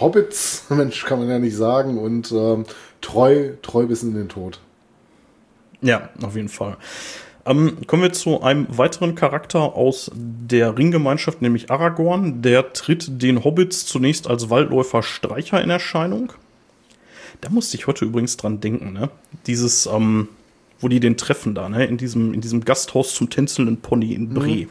Hobbits, 0.00 0.64
Mensch, 0.70 1.04
kann 1.04 1.20
man 1.20 1.28
ja 1.28 1.38
nicht 1.38 1.56
sagen, 1.56 1.98
und 1.98 2.32
ähm, 2.32 2.64
treu, 3.00 3.52
treu 3.62 3.86
bis 3.86 4.02
in 4.02 4.14
den 4.14 4.28
Tod. 4.28 4.60
Ja, 5.80 6.08
auf 6.22 6.34
jeden 6.34 6.48
Fall. 6.48 6.76
Ähm, 7.44 7.86
kommen 7.86 8.02
wir 8.02 8.12
zu 8.12 8.42
einem 8.42 8.66
weiteren 8.76 9.14
Charakter 9.14 9.76
aus 9.76 10.10
der 10.14 10.76
Ringgemeinschaft, 10.76 11.42
nämlich 11.42 11.70
Aragorn. 11.70 12.42
Der 12.42 12.72
tritt 12.72 13.22
den 13.22 13.44
Hobbits 13.44 13.86
zunächst 13.86 14.26
als 14.26 14.50
Waldläufer 14.50 15.04
Streicher 15.04 15.62
in 15.62 15.70
Erscheinung. 15.70 16.32
Da 17.42 17.50
musste 17.50 17.76
ich 17.76 17.86
heute 17.86 18.04
übrigens 18.04 18.36
dran 18.36 18.60
denken, 18.60 18.92
ne? 18.92 19.10
Dieses, 19.46 19.86
ähm, 19.86 20.28
wo 20.80 20.88
die 20.88 21.00
den 21.00 21.16
treffen 21.16 21.54
da, 21.54 21.68
ne? 21.68 21.84
In 21.86 21.96
diesem, 21.96 22.34
in 22.34 22.40
diesem 22.40 22.64
Gasthaus 22.64 23.14
zum 23.14 23.30
tänzelnden 23.30 23.78
Pony 23.78 24.12
in 24.12 24.28
Bre. 24.30 24.66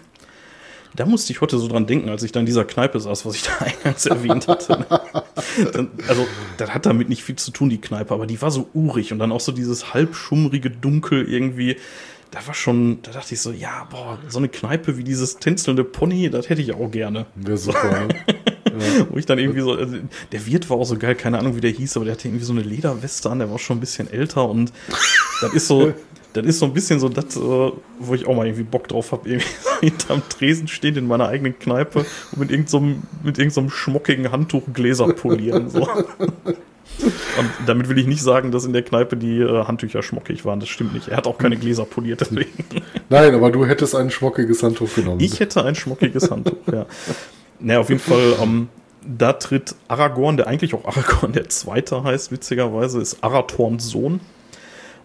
Da 0.96 1.06
musste 1.06 1.34
ich 1.34 1.42
heute 1.42 1.58
so 1.58 1.68
dran 1.68 1.88
denken, 1.88 2.10
als 2.10 2.24
ich 2.24 2.32
da 2.32 2.40
in 2.40 2.46
dieser 2.46 2.64
Kneipe 2.64 3.00
saß, 3.00 3.26
was 3.26 3.36
ich 3.36 3.44
da 3.60 3.66
eingangs 3.66 4.06
erwähnt 4.06 4.48
hatte. 4.48 4.80
ne? 4.80 4.88
Dann, 5.74 5.90
also, 6.08 6.26
das 6.58 6.74
hat 6.74 6.86
damit 6.86 7.10
nicht 7.10 7.24
viel 7.24 7.36
zu 7.36 7.52
tun, 7.52 7.70
die 7.70 7.80
Kneipe, 7.80 8.14
aber 8.14 8.26
die 8.26 8.42
war 8.42 8.52
so 8.52 8.70
urig 8.74 9.12
und 9.12 9.20
dann 9.20 9.32
auch 9.32 9.40
so 9.40 9.52
dieses 9.52 9.94
halbschummrige 9.94 10.70
Dunkel 10.70 11.30
irgendwie. 11.30 11.78
Da 12.32 12.46
war 12.48 12.54
schon, 12.54 13.02
da 13.04 13.12
dachte 13.12 13.34
ich 13.34 13.42
so, 13.42 13.52
ja, 13.52 13.88
boah, 13.90 14.18
so 14.28 14.40
eine 14.40 14.50
Kneipe 14.50 14.98
wie 14.98 15.04
dieses 15.04 15.38
tänzelnde 15.38 15.84
Pony, 15.84 16.30
das 16.30 16.50
hätte 16.50 16.62
ich 16.62 16.74
auch 16.74 16.90
gerne. 16.92 17.26
Wäre 17.36 17.58
super. 17.58 18.08
ne? 18.76 19.08
Wo 19.10 19.18
ich 19.18 19.26
dann 19.26 19.40
irgendwie 19.40 19.62
so, 19.62 19.74
also, 19.74 19.98
der 20.32 20.46
Wirt 20.46 20.70
war 20.70 20.78
auch 20.78 20.86
so 20.86 20.98
geil, 20.98 21.16
keine 21.16 21.40
Ahnung, 21.40 21.56
wie 21.56 21.62
der 21.62 21.72
hieß, 21.72 21.98
aber 21.98 22.06
der 22.06 22.16
hatte 22.16 22.28
irgendwie 22.28 22.46
so 22.46 22.54
eine 22.54 22.62
Lederweste 22.62 23.30
an, 23.30 23.40
der 23.40 23.50
war 23.52 23.60
schon 23.60 23.78
ein 23.78 23.82
bisschen 23.82 24.10
älter 24.12 24.48
und 24.50 24.72
das 25.42 25.54
ist 25.54 25.68
so, 25.68 25.94
das 26.34 26.46
ist 26.46 26.60
so 26.60 26.66
ein 26.66 26.74
bisschen 26.74 27.00
so 27.00 27.10
das, 27.10 27.38
äh, 27.38 27.40
wo 27.40 28.14
ich 28.14 28.28
auch 28.28 28.36
mal 28.36 28.46
irgendwie 28.46 28.64
Bock 28.64 28.88
drauf 28.88 29.12
habe, 29.12 29.30
irgendwie 29.30 29.48
hinterm 29.82 30.22
Tresen 30.30 30.68
stehen 30.68 30.96
in 30.98 31.08
meiner 31.08 31.28
eigenen 31.28 31.58
Kneipe 31.58 32.06
und 32.32 32.40
mit 32.40 32.52
irgendeinem 32.52 32.68
so 32.68 32.80
mit 33.24 33.38
irgendeinem 33.38 33.70
so 33.70 33.70
schmockigen 33.70 34.32
Handtuch 34.32 34.64
Gläser 34.74 35.08
polieren. 35.14 35.70
So. 35.70 35.88
Und 37.38 37.50
damit 37.66 37.90
will 37.90 37.98
ich 37.98 38.08
nicht 38.08 38.22
sagen, 38.22 38.52
dass 38.52 38.66
in 38.66 38.74
der 38.74 38.84
Kneipe 38.84 39.18
die 39.18 39.40
äh, 39.40 39.66
Handtücher 39.66 40.02
schmockig 40.02 40.46
waren. 40.46 40.60
Das 40.60 40.70
stimmt 40.70 40.94
nicht. 40.94 41.10
Er 41.10 41.18
hat 41.18 41.28
auch 41.28 41.38
keine 41.38 41.58
Gläser 41.58 41.86
poliert, 41.86 42.22
deswegen. 42.22 42.52
Nein, 43.10 43.34
aber 43.34 43.52
du 43.52 43.66
hättest 43.66 43.96
ein 43.96 44.12
schmockiges 44.12 44.64
Handtuch 44.64 44.94
genommen. 44.94 45.20
Ich 45.20 45.40
hätte 45.40 45.64
ein 45.64 45.76
schmuckiges 45.76 46.32
Handtuch, 46.32 46.58
ja. 46.72 46.86
Naja, 47.60 47.80
auf 47.80 47.90
jeden 47.90 48.02
Fall, 48.02 48.36
ähm, 48.42 48.70
da 49.06 49.34
tritt 49.34 49.76
Aragorn, 49.88 50.38
der 50.38 50.48
eigentlich 50.48 50.74
auch 50.74 50.86
Aragorn 50.86 51.34
der 51.34 51.50
Zweite 51.50 52.04
heißt, 52.04 52.32
witzigerweise, 52.32 53.00
ist 53.02 53.24
Arathorns 53.24 53.88
Sohn. 53.88 54.20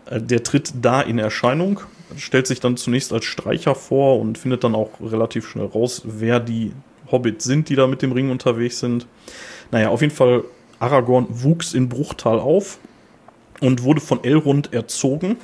Äh, 0.07 0.21
Der 0.21 0.43
tritt 0.43 0.73
da 0.83 1.01
in 1.01 1.19
Erscheinung, 1.19 1.81
stellt 2.17 2.47
sich 2.47 2.61
dann 2.61 2.77
zunächst 2.77 3.13
als 3.13 3.25
Streicher 3.25 3.75
vor 3.75 4.21
und 4.21 4.39
findet 4.39 4.65
dann 4.65 4.75
auch 4.75 4.91
relativ 5.01 5.49
schnell 5.49 5.67
raus, 5.67 6.03
wer 6.05 6.41
die 6.41 6.73
Hobbits 7.11 7.45
sind, 7.45 7.69
die 7.69 7.77
da 7.77 7.87
mit 7.87 8.03
dem 8.03 8.13
Ring 8.13 8.31
unterwegs 8.31 8.81
sind. 8.81 9.07
Naja, 9.71 9.89
auf 9.91 10.01
jeden 10.01 10.15
Fall, 10.15 10.45
Aragorn 10.79 11.27
wuchs 11.29 11.75
in 11.75 11.89
Bruchtal 11.89 12.39
auf 12.41 12.79
und 13.61 13.83
wurde 13.83 14.01
von 14.01 14.25
Elrond 14.25 14.73
erzogen. 14.73 15.37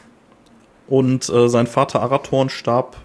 Und 0.88 1.28
äh, 1.28 1.48
sein 1.48 1.66
Vater 1.66 2.00
Arathorn 2.00 2.48
starb 2.48 2.96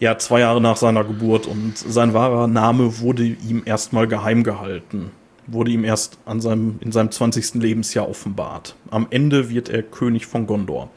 ja 0.00 0.18
zwei 0.18 0.40
Jahre 0.40 0.60
nach 0.60 0.76
seiner 0.76 1.04
Geburt 1.04 1.46
und 1.46 1.78
sein 1.78 2.14
wahrer 2.14 2.46
Name 2.46 2.98
wurde 3.00 3.24
ihm 3.24 3.62
erstmal 3.64 4.08
geheim 4.08 4.42
gehalten, 4.42 5.12
wurde 5.46 5.70
ihm 5.70 5.84
erst 5.84 6.18
an 6.24 6.40
seinem, 6.40 6.78
in 6.80 6.90
seinem 6.90 7.10
20. 7.10 7.54
Lebensjahr 7.54 8.08
offenbart. 8.08 8.74
Am 8.90 9.06
Ende 9.10 9.50
wird 9.50 9.68
er 9.68 9.82
König 9.82 10.26
von 10.26 10.46
Gondor. 10.46 10.90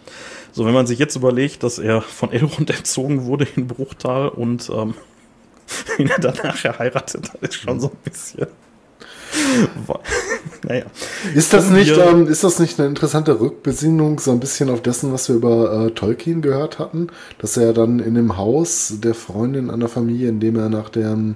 So, 0.54 0.66
wenn 0.66 0.74
man 0.74 0.88
sich 0.88 1.00
jetzt 1.00 1.16
überlegt, 1.16 1.64
dass 1.64 1.80
er 1.80 2.02
von 2.02 2.32
Elrond 2.32 2.70
entzogen 2.76 3.26
wurde 3.26 3.46
in 3.56 3.68
Bruchtal 3.68 4.30
und 4.30 4.70
ähm, 4.74 4.96
ihn 5.98 6.10
danach 6.20 6.64
heiratet, 6.64 7.32
das 7.42 7.50
ist 7.50 7.56
schon 7.56 7.80
so 7.80 7.88
ein 7.88 7.98
bisschen. 8.04 8.48
Naja. 10.68 10.86
Ist 11.36 11.54
das, 11.54 11.70
nicht, 11.70 11.98
ähm, 11.98 12.28
ist 12.28 12.44
das 12.44 12.60
nicht 12.60 12.80
eine 12.80 12.88
interessante 12.88 13.40
Rückbesinnung, 13.40 14.20
so 14.20 14.32
ein 14.32 14.40
bisschen 14.40 14.70
auf 14.70 14.82
dessen, 14.82 15.14
was 15.14 15.30
wir 15.30 15.36
über 15.36 15.88
äh, 15.88 15.92
Tolkien 15.92 16.42
gehört 16.42 16.80
hatten? 16.80 17.08
Dass 17.40 17.58
er 17.58 17.74
dann 17.74 18.00
in 18.00 18.16
dem 18.16 18.38
Haus 18.38 18.96
der 19.04 19.14
Freundin 19.14 19.70
einer 19.70 19.88
Familie, 19.88 20.30
in 20.30 20.40
dem 20.40 20.56
er 20.58 20.70
nach 20.70 20.90
dem 20.90 21.36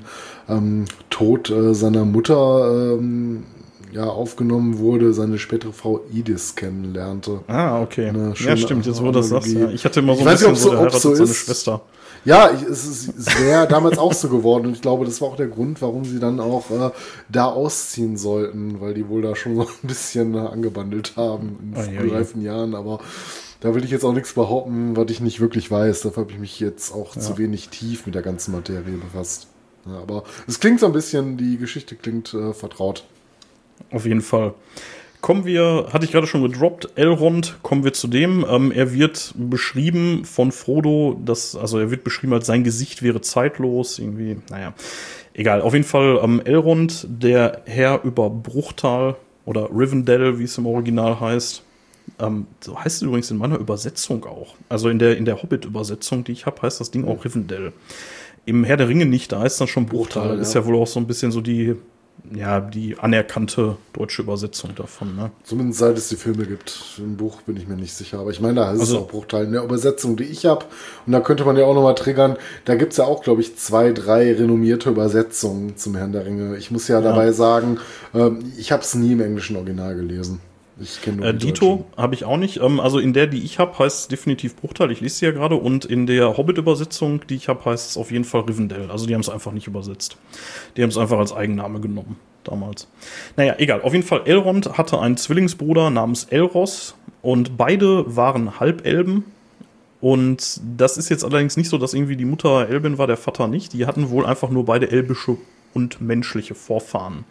ähm, 0.50 0.86
Tod 1.10 1.50
äh, 1.50 1.74
seiner 1.74 2.06
Mutter 2.06 2.96
ähm, 2.98 3.44
ja, 3.92 4.06
aufgenommen 4.06 4.80
wurde, 4.80 5.14
seine 5.14 5.40
spätere 5.40 5.74
Frau 5.74 6.02
Idis 6.12 6.56
kennenlernte. 6.56 7.42
Ah, 7.48 7.82
okay. 7.82 8.12
Ja, 8.40 8.58
stimmt, 8.58 8.86
jetzt 8.86 9.02
wo 9.02 9.12
das 9.12 9.30
sagst. 9.30 9.52
Ja. 9.54 9.70
Ich 9.70 9.86
hatte 9.86 10.02
immer 10.02 10.16
so 10.16 10.22
ein 10.22 10.28
bisschen 10.28 10.52
nicht, 10.52 10.62
so, 10.62 10.72
der 10.72 10.90
so 10.92 11.16
seine 11.16 11.34
Schwester. 11.34 11.82
Ja, 12.26 12.52
ich, 12.52 12.62
es 12.64 12.86
ist 12.86 13.40
wäre 13.42 13.68
damals 13.68 13.98
auch 13.98 14.14
so 14.14 14.30
geworden 14.30 14.68
und 14.68 14.74
ich 14.74 14.82
glaube, 14.82 15.06
das 15.06 15.22
war 15.22 15.30
auch 15.30 15.36
der 15.36 15.48
Grund, 15.48 15.82
warum 15.82 16.06
sie 16.06 16.20
dann 16.20 16.40
auch 16.40 16.70
äh, 16.72 16.92
da 17.30 17.46
ausziehen 17.46 18.18
sollten, 18.18 18.82
weil 18.82 18.94
die 18.94 19.08
wohl 19.08 19.22
da 19.22 19.36
schon 19.36 19.56
so 19.56 19.62
ein 19.62 19.88
bisschen 19.88 20.36
äh, 20.36 20.40
angebandelt 20.40 21.16
haben 21.16 21.74
in 21.76 22.10
oh, 22.10 22.14
reifen 22.14 22.42
Jahren, 22.42 22.76
aber 22.76 23.00
da 23.60 23.74
will 23.74 23.84
ich 23.84 23.92
jetzt 23.92 24.06
auch 24.06 24.14
nichts 24.14 24.34
behaupten, 24.34 24.96
was 24.96 25.10
ich 25.10 25.20
nicht 25.20 25.40
wirklich 25.40 25.72
weiß. 25.72 26.02
Dafür 26.02 26.24
habe 26.24 26.32
ich 26.32 26.40
mich 26.40 26.60
jetzt 26.60 26.94
auch 26.94 27.16
ja. 27.16 27.22
zu 27.22 27.38
wenig 27.38 27.70
tief 27.70 28.06
mit 28.06 28.14
der 28.14 28.22
ganzen 28.22 28.52
Materie 28.52 28.98
befasst. 28.98 29.48
Ja, 29.86 30.00
aber 30.00 30.24
es 30.48 30.60
klingt 30.60 30.80
so 30.80 30.86
ein 30.86 30.92
bisschen, 30.92 31.38
die 31.38 31.58
Geschichte 31.58 31.96
klingt 31.96 32.34
äh, 32.34 32.54
vertraut. 32.54 33.06
Auf 33.92 34.06
jeden 34.06 34.22
Fall. 34.22 34.54
Kommen 35.28 35.44
wir, 35.44 35.88
hatte 35.92 36.06
ich 36.06 36.14
gerade 36.14 36.26
schon 36.26 36.42
gedroppt, 36.42 36.88
Elrond, 36.96 37.58
kommen 37.62 37.84
wir 37.84 37.92
zu 37.92 38.08
dem. 38.08 38.46
Ähm, 38.50 38.72
er 38.72 38.94
wird 38.94 39.34
beschrieben 39.36 40.24
von 40.24 40.54
Frodo, 40.54 41.20
dass, 41.22 41.54
also 41.54 41.80
er 41.80 41.92
wird 41.92 42.06
beschrieben 42.06 42.32
als 42.32 42.48
sein 42.48 42.64
Gesicht 42.64 43.04
wäre 43.04 43.20
zeitlos, 43.20 44.00
irgendwie, 44.00 44.38
naja, 44.50 44.74
egal. 45.34 45.60
Auf 45.60 45.74
jeden 45.74 45.84
Fall 45.84 46.22
ähm, 46.24 46.42
Elrond, 46.46 47.08
der 47.10 47.64
Herr 47.66 48.06
über 48.06 48.30
Bruchtal 48.30 49.18
oder 49.44 49.68
Rivendell, 49.70 50.40
wie 50.40 50.46
es 50.46 50.58
im 50.58 50.66
Original 50.66 51.20
heißt. 51.20 51.62
Ähm, 52.20 52.48
so 52.62 52.82
heißt 52.82 52.96
es 52.96 53.02
übrigens 53.02 53.30
in 53.30 53.36
meiner 53.36 53.58
Übersetzung 53.58 54.24
auch. 54.24 54.56
Also 54.70 54.88
in 54.88 54.98
der, 54.98 55.18
in 55.18 55.26
der 55.26 55.44
Hobbit-Übersetzung, 55.44 56.24
die 56.24 56.32
ich 56.32 56.46
habe, 56.46 56.62
heißt 56.62 56.80
das 56.80 56.90
Ding 56.90 57.06
auch 57.06 57.26
Rivendell. 57.26 57.74
Im 58.46 58.64
Herr 58.64 58.78
der 58.78 58.88
Ringe 58.88 59.06
nicht, 59.06 59.34
da 59.34 59.42
heißt 59.42 59.60
dann 59.60 59.68
schon 59.68 59.88
Bruchtal. 59.88 60.22
Bruchtal 60.22 60.36
ja. 60.38 60.42
Ist 60.42 60.54
ja 60.54 60.66
wohl 60.66 60.78
auch 60.78 60.88
so 60.88 61.02
ein 61.02 61.06
bisschen 61.06 61.34
so 61.34 61.42
die 61.42 61.76
ja, 62.34 62.60
die 62.60 62.98
anerkannte 63.00 63.78
deutsche 63.94 64.22
Übersetzung 64.22 64.76
davon. 64.76 65.16
Ne? 65.16 65.32
Zumindest 65.44 65.80
seit 65.80 65.98
es 65.98 66.10
die 66.10 66.16
Filme 66.16 66.46
gibt. 66.46 66.96
Im 66.98 67.18
Buch 67.18 67.42
bin 67.42 67.58
ich 67.58 67.68
mir 67.68 67.76
nicht 67.76 67.94
sicher. 67.94 68.20
Aber 68.20 68.32
ich 68.32 68.42
meine, 68.42 68.56
da 68.56 68.68
heißt 68.68 68.80
also, 68.82 68.98
es 68.98 69.04
auch 69.04 69.08
Bruchteil. 69.08 69.46
In 69.46 69.54
der 69.54 69.64
Übersetzung, 69.64 70.18
die 70.18 70.26
ich 70.26 70.46
habe, 70.46 70.66
und 71.06 71.14
da 71.14 71.20
könnte 71.22 71.46
man 71.46 71.56
ja 71.58 71.66
auch 71.66 71.74
nochmal 71.74 71.96
triggern, 71.96 72.38
da 72.66 72.76
gibt 72.76 72.92
es 72.92 72.98
ja 72.98 73.06
auch, 73.06 73.24
glaube 73.24 73.42
ich, 73.42 73.58
zwei, 73.58 73.94
drei 73.94 74.34
renommierte 74.34 74.90
Übersetzungen 74.90 75.78
zum 75.78 75.96
Herrn 75.96 76.12
der 76.12 76.26
Ringe. 76.26 76.58
Ich 76.58 76.72
muss 76.72 76.88
ja, 76.88 77.00
ja. 77.00 77.02
dabei 77.02 77.32
sagen, 77.32 77.80
ähm, 78.14 78.52
ich 78.58 78.72
habe 78.72 78.84
es 78.84 78.94
nie 78.96 79.14
im 79.14 79.22
englischen 79.22 79.56
Original 79.56 79.96
gelesen. 79.96 80.42
Ich 80.80 81.02
kenne 81.02 81.28
äh, 81.28 81.34
Dito 81.34 81.86
habe 81.96 82.14
ich 82.16 82.26
auch 82.26 82.38
nicht. 82.38 82.58
Ähm, 82.58 82.80
also 82.80 83.00
in 83.00 83.14
der, 83.14 83.28
die 83.28 83.44
ich 83.44 83.60
habe, 83.60 83.78
heißt 83.78 84.02
es 84.02 84.08
definitiv 84.08 84.56
Bruchteil. 84.56 84.92
Ich 84.92 85.02
lese 85.02 85.16
sie 85.16 85.26
ja 85.26 85.32
gerade. 85.32 85.56
Und 85.56 85.86
in 85.86 86.06
der 86.06 86.38
Hobbit-Übersetzung, 86.38 87.22
die 87.28 87.36
ich 87.36 87.48
habe, 87.48 87.66
heißt 87.66 87.92
es 87.92 87.98
auf 87.98 88.12
jeden 88.12 88.26
Fall 88.26 88.42
Rivendell. 88.42 88.92
Also 88.92 89.06
die 89.06 89.14
haben 89.14 89.22
es 89.22 89.30
einfach 89.30 89.52
nicht 89.52 89.68
übersetzt. 89.68 90.18
Die 90.76 90.84
haben 90.84 90.90
es 90.90 90.98
einfach 90.98 91.18
als 91.18 91.34
Eigenname 91.34 91.80
genommen 91.80 92.18
damals. 92.44 92.88
Naja, 93.36 93.56
egal. 93.58 93.82
Auf 93.82 93.94
jeden 93.94 94.06
Fall, 94.06 94.22
Elrond 94.26 94.78
hatte 94.78 95.00
einen 95.00 95.18
Zwillingsbruder 95.18 95.90
namens 95.90 96.26
Elros. 96.26 96.96
Und 97.22 97.58
beide 97.58 98.16
waren 98.16 98.60
Halbelben. 98.60 99.26
Und 100.00 100.62
das 100.78 100.98
ist 100.98 101.10
jetzt 101.10 101.24
allerdings 101.24 101.58
nicht 101.58 101.70
so, 101.70 101.78
dass 101.78 101.94
irgendwie 101.94 102.16
die 102.16 102.26
Mutter 102.26 102.70
Elbin 102.70 102.98
war, 102.98 103.08
der 103.08 103.18
Vater 103.18 103.48
nicht. 103.48 103.74
Die 103.74 103.86
hatten 103.86 104.10
wohl 104.10 104.26
einfach 104.26 104.50
nur 104.50 104.66
beide 104.66 104.92
elbische 104.92 105.38
und 105.74 106.02
menschliche 106.02 106.56
Vorfahren. 106.56 107.26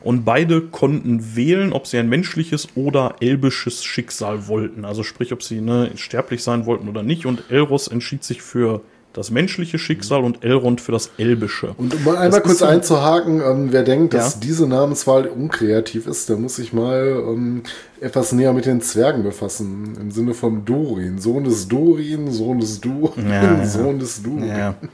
Und 0.00 0.24
beide 0.24 0.60
konnten 0.60 1.36
wählen, 1.36 1.72
ob 1.72 1.86
sie 1.86 1.98
ein 1.98 2.08
menschliches 2.08 2.68
oder 2.74 3.16
elbisches 3.20 3.84
Schicksal 3.84 4.48
wollten. 4.48 4.84
Also 4.84 5.02
sprich, 5.02 5.32
ob 5.32 5.42
sie 5.42 5.60
ne, 5.60 5.90
sterblich 5.96 6.42
sein 6.42 6.66
wollten 6.66 6.88
oder 6.88 7.02
nicht. 7.02 7.26
Und 7.26 7.50
Elros 7.50 7.88
entschied 7.88 8.24
sich 8.24 8.42
für 8.42 8.82
das 9.12 9.30
menschliche 9.30 9.78
Schicksal 9.78 10.22
und 10.22 10.44
Elrond 10.44 10.80
für 10.80 10.92
das 10.92 11.10
elbische. 11.18 11.74
Und 11.76 11.94
um 11.94 12.04
mal 12.04 12.16
einmal 12.16 12.42
kurz 12.42 12.62
einzuhaken, 12.62 13.40
ähm, 13.40 13.68
wer 13.72 13.82
denkt, 13.82 14.14
dass 14.14 14.34
ja? 14.34 14.40
diese 14.40 14.68
Namenswahl 14.68 15.26
unkreativ 15.26 16.06
ist, 16.06 16.28
der 16.28 16.36
muss 16.36 16.56
sich 16.56 16.72
mal 16.72 17.22
ähm, 17.26 17.62
etwas 18.00 18.32
näher 18.32 18.52
mit 18.52 18.66
den 18.66 18.80
Zwergen 18.80 19.24
befassen. 19.24 19.96
Im 20.00 20.10
Sinne 20.10 20.34
von 20.34 20.64
Dorin. 20.64 21.18
Sohn 21.18 21.44
des 21.44 21.66
Dorin, 21.66 22.30
Sohn 22.30 22.60
des 22.60 22.80
Durin, 22.80 23.28
ja, 23.28 23.66
Sohn 23.66 23.98
des 23.98 24.22
Durin. 24.22 24.46
Ja. 24.48 24.74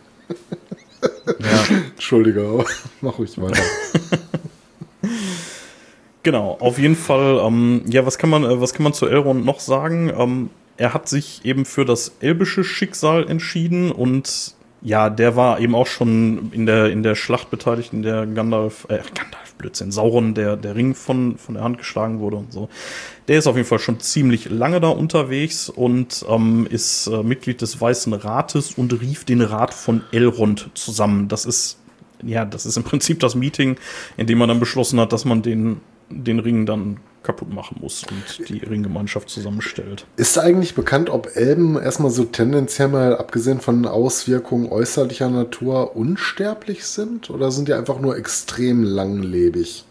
Ja. 1.38 1.76
Entschuldige, 1.94 2.40
aber 2.42 2.64
mach 3.00 3.18
ruhig 3.18 3.40
weiter. 3.40 3.62
genau, 6.22 6.56
auf 6.60 6.78
jeden 6.78 6.96
Fall, 6.96 7.40
ähm, 7.44 7.82
ja, 7.86 8.06
was 8.06 8.18
kann 8.18 8.30
man, 8.30 8.44
äh, 8.44 8.60
was 8.60 8.74
kann 8.74 8.84
man 8.84 8.92
zu 8.92 9.06
Elrond 9.06 9.44
noch 9.44 9.60
sagen? 9.60 10.12
Ähm, 10.16 10.50
er 10.76 10.92
hat 10.94 11.08
sich 11.08 11.44
eben 11.44 11.64
für 11.64 11.84
das 11.84 12.12
elbische 12.20 12.64
Schicksal 12.64 13.28
entschieden 13.28 13.90
und 13.90 14.55
ja, 14.86 15.10
der 15.10 15.34
war 15.34 15.58
eben 15.58 15.74
auch 15.74 15.88
schon 15.88 16.52
in 16.52 16.64
der, 16.64 16.92
in 16.92 17.02
der 17.02 17.16
Schlacht 17.16 17.50
beteiligt, 17.50 17.92
in 17.92 18.02
der 18.02 18.24
Gandalf, 18.24 18.86
äh, 18.88 18.98
Gandalf, 18.98 19.56
Blödsinn, 19.58 19.90
Sauron, 19.90 20.34
der, 20.34 20.56
der 20.56 20.76
Ring 20.76 20.94
von, 20.94 21.36
von 21.38 21.56
der 21.56 21.64
Hand 21.64 21.78
geschlagen 21.78 22.20
wurde 22.20 22.36
und 22.36 22.52
so. 22.52 22.68
Der 23.26 23.36
ist 23.36 23.48
auf 23.48 23.56
jeden 23.56 23.66
Fall 23.66 23.80
schon 23.80 23.98
ziemlich 23.98 24.48
lange 24.48 24.80
da 24.80 24.90
unterwegs 24.90 25.68
und 25.68 26.24
ähm, 26.28 26.68
ist 26.70 27.08
äh, 27.08 27.24
Mitglied 27.24 27.62
des 27.62 27.80
Weißen 27.80 28.12
Rates 28.12 28.74
und 28.76 28.92
rief 29.00 29.24
den 29.24 29.40
Rat 29.40 29.74
von 29.74 30.04
Elrond 30.12 30.70
zusammen. 30.74 31.26
Das 31.26 31.46
ist, 31.46 31.80
ja, 32.22 32.44
das 32.44 32.64
ist 32.64 32.76
im 32.76 32.84
Prinzip 32.84 33.18
das 33.18 33.34
Meeting, 33.34 33.78
in 34.16 34.28
dem 34.28 34.38
man 34.38 34.48
dann 34.48 34.60
beschlossen 34.60 35.00
hat, 35.00 35.12
dass 35.12 35.24
man 35.24 35.42
den, 35.42 35.80
den 36.10 36.38
Ring 36.38 36.64
dann 36.64 36.98
kaputt 37.26 37.52
machen 37.52 37.78
muss 37.80 38.04
und 38.04 38.48
die 38.48 38.58
Ringgemeinschaft 38.58 39.28
zusammenstellt. 39.28 40.06
Ist 40.16 40.38
eigentlich 40.38 40.74
bekannt, 40.74 41.10
ob 41.10 41.36
Elben 41.36 41.76
erstmal 41.76 42.10
so 42.10 42.24
tendenziell 42.24 42.88
mal, 42.88 43.16
abgesehen 43.16 43.60
von 43.60 43.84
Auswirkungen 43.86 44.70
äußerlicher 44.70 45.28
Natur, 45.28 45.96
unsterblich 45.96 46.86
sind? 46.86 47.28
Oder 47.30 47.50
sind 47.50 47.68
die 47.68 47.74
einfach 47.74 48.00
nur 48.00 48.16
extrem 48.16 48.82
langlebig? 48.84 49.84